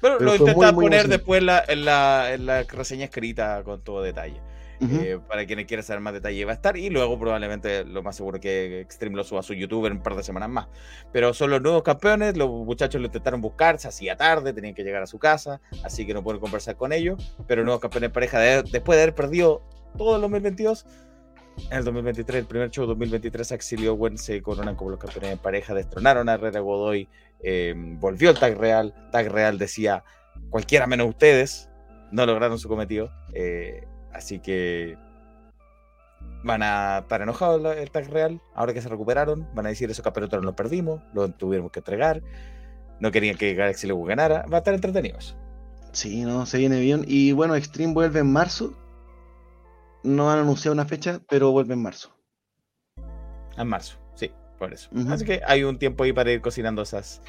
Pero, 0.00 0.18
Pero 0.18 0.30
lo 0.30 0.36
intentaba 0.36 0.72
poner 0.72 1.08
después 1.08 1.42
la- 1.42 1.64
en, 1.68 1.84
la, 1.84 2.32
en 2.34 2.46
la 2.46 2.62
reseña 2.64 3.04
escrita 3.04 3.62
con 3.64 3.82
todo 3.82 4.02
detalle. 4.02 4.40
Ujú. 4.82 4.96
Eh, 5.00 5.20
para 5.28 5.46
quienes 5.46 5.66
quieran 5.66 5.84
saber 5.84 6.00
más 6.00 6.12
detalle 6.12 6.44
va 6.44 6.52
a 6.52 6.54
estar. 6.54 6.76
Y 6.76 6.90
luego 6.90 7.18
probablemente 7.18 7.84
lo 7.84 8.02
más 8.02 8.16
seguro 8.16 8.40
que 8.40 8.80
Extreme 8.80 9.16
lo 9.16 9.24
suba 9.24 9.40
a 9.40 9.42
su 9.42 9.54
YouTube 9.54 9.86
en 9.86 9.92
un 9.94 10.02
par 10.02 10.16
de 10.16 10.22
semanas 10.22 10.48
más. 10.48 10.68
Pero 11.12 11.32
son 11.34 11.50
los 11.50 11.62
nuevos 11.62 11.82
campeones, 11.82 12.36
los 12.36 12.48
muchachos 12.50 13.00
lo 13.00 13.06
intentaron 13.06 13.40
buscar, 13.40 13.78
se 13.78 13.88
hacía 13.88 14.16
tarde, 14.16 14.52
tenían 14.52 14.74
que 14.74 14.82
llegar 14.82 15.02
a 15.02 15.06
su 15.06 15.18
casa, 15.18 15.60
así 15.84 16.06
que 16.06 16.14
no 16.14 16.22
pueden 16.22 16.40
conversar 16.40 16.76
con 16.76 16.92
ellos, 16.92 17.36
pero 17.46 17.62
nuevos 17.64 17.80
campeones 17.80 18.08
en 18.08 18.12
pareja 18.12 18.38
de- 18.40 18.62
después 18.64 18.96
de 18.96 19.02
haber 19.04 19.14
perdido 19.14 19.62
todo 19.96 20.16
el 20.16 20.22
2022. 20.22 20.86
En 21.70 21.76
el 21.78 21.84
2023, 21.84 22.40
el 22.40 22.46
primer 22.46 22.70
show 22.70 22.86
2023, 22.86 23.52
Axel 23.52 23.80
y 23.80 23.86
Owen 23.86 24.16
se 24.16 24.40
coronan 24.40 24.74
como 24.74 24.90
los 24.90 24.98
campeones 24.98 25.32
en 25.32 25.38
pareja, 25.38 25.74
destronaron 25.74 26.28
a 26.30 26.34
Herrera 26.34 26.60
Godoy, 26.60 27.08
eh, 27.40 27.74
volvió 27.76 28.30
el 28.30 28.38
Tag 28.38 28.56
Real, 28.56 28.94
Tag 29.12 29.28
Real 29.30 29.58
decía, 29.58 30.02
cualquiera 30.48 30.86
menos 30.86 31.08
ustedes, 31.08 31.68
no 32.10 32.24
lograron 32.24 32.58
su 32.58 32.68
cometido, 32.68 33.10
eh, 33.34 33.86
así 34.12 34.38
que 34.38 34.96
van 36.44 36.62
a 36.62 36.98
estar 37.00 37.22
enojados 37.22 37.76
el 37.76 37.90
Tag 37.90 38.08
Real, 38.10 38.40
ahora 38.54 38.74
que 38.74 38.82
se 38.82 38.88
recuperaron, 38.88 39.48
van 39.54 39.66
a 39.66 39.68
decir 39.68 39.90
esos 39.90 40.04
campeonatos 40.04 40.40
no 40.40 40.46
los 40.46 40.54
perdimos, 40.54 41.00
los 41.14 41.36
tuvimos 41.36 41.70
que 41.70 41.80
entregar, 41.80 42.22
no 43.00 43.10
querían 43.10 43.36
que 43.36 43.54
Galaxy 43.54 43.86
Luego 43.86 44.04
ganara, 44.04 44.44
va 44.52 44.56
a 44.56 44.58
estar 44.58 44.74
entretenidos. 44.74 45.36
Sí, 45.92 46.22
no, 46.22 46.46
se 46.46 46.58
viene 46.58 46.80
bien. 46.80 47.04
Y 47.06 47.32
bueno, 47.32 47.54
Extreme 47.54 47.92
vuelve 47.92 48.20
en 48.20 48.32
marzo. 48.32 48.72
No 50.02 50.30
han 50.30 50.38
anunciado 50.38 50.72
una 50.72 50.86
fecha, 50.86 51.20
pero 51.28 51.52
vuelve 51.52 51.74
en 51.74 51.82
marzo. 51.82 52.16
En 53.56 53.68
marzo, 53.68 53.98
sí, 54.14 54.30
por 54.58 54.72
eso. 54.72 54.88
Así 55.10 55.24
que 55.24 55.42
hay 55.46 55.64
un 55.64 55.78
tiempo 55.78 56.04
ahí 56.04 56.12
para 56.12 56.32
ir 56.32 56.40
cocinando 56.40 56.82
esas 56.82 57.20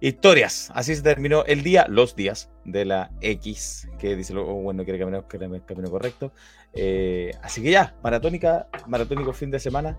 historias. 0.00 0.70
Así 0.74 0.94
se 0.96 1.02
terminó 1.02 1.44
el 1.44 1.62
día, 1.62 1.86
los 1.88 2.16
días 2.16 2.50
de 2.64 2.84
la 2.84 3.10
X, 3.20 3.88
que 3.98 4.16
dice 4.16 4.32
luego, 4.32 4.54
bueno, 4.54 4.84
quiere 4.84 4.98
caminar 4.98 5.24
el 5.30 5.64
camino 5.64 5.90
correcto. 5.90 6.32
Eh, 6.72 7.32
así 7.42 7.62
que 7.62 7.70
ya, 7.70 7.94
maratónica, 8.02 8.68
maratónico 8.86 9.32
fin 9.32 9.50
de 9.50 9.58
semana. 9.58 9.96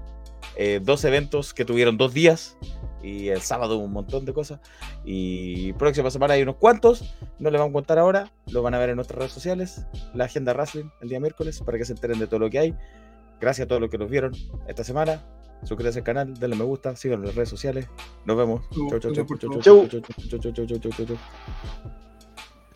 eh, 0.55 0.79
dos 0.81 1.03
eventos 1.05 1.53
que 1.53 1.65
tuvieron 1.65 1.97
dos 1.97 2.13
días 2.13 2.57
y 3.03 3.29
el 3.29 3.41
sábado 3.41 3.77
un 3.77 3.93
montón 3.93 4.25
de 4.25 4.33
cosas. 4.33 4.59
Y 5.05 5.73
próxima 5.73 6.11
semana 6.11 6.35
hay 6.35 6.43
unos 6.43 6.57
cuantos, 6.57 7.15
no 7.39 7.49
les 7.49 7.59
vamos 7.59 7.71
a 7.71 7.73
contar 7.73 7.99
ahora, 7.99 8.31
lo 8.47 8.61
van 8.61 8.73
a 8.73 8.79
ver 8.79 8.89
en 8.89 8.95
nuestras 8.95 9.19
redes 9.19 9.31
sociales, 9.31 9.85
la 10.13 10.25
agenda 10.25 10.53
wrestling 10.53 10.89
el 11.01 11.09
día 11.09 11.19
miércoles 11.19 11.61
para 11.65 11.77
que 11.77 11.85
se 11.85 11.93
enteren 11.93 12.19
de 12.19 12.27
todo 12.27 12.39
lo 12.39 12.49
que 12.49 12.59
hay. 12.59 12.75
Gracias 13.39 13.65
a 13.65 13.67
todos 13.67 13.81
los 13.81 13.89
que 13.89 13.97
nos 13.97 14.09
vieron 14.09 14.33
esta 14.67 14.83
semana. 14.83 15.23
Suscríbanse 15.63 15.99
al 15.99 16.05
canal, 16.05 16.33
denle 16.33 16.55
me 16.55 16.63
gusta, 16.63 16.95
síganos 16.95 17.23
en 17.23 17.27
las 17.27 17.35
redes 17.35 17.49
sociales. 17.49 17.87
Nos 18.25 18.37
vemos. 18.37 18.61
Chau, 18.89 18.99
chau, 18.99 19.13
chau, 19.13 19.25
chau, 19.25 19.37
chau, 19.37 19.61
chau, 19.61 19.87
chau, 19.87 20.01
chau, 20.01 20.39
chau, 20.39 20.53
chau, 20.53 20.65
chau, 20.65 20.79
chau, 20.79 20.91
chau, 20.91 21.05
chau. 21.05 21.17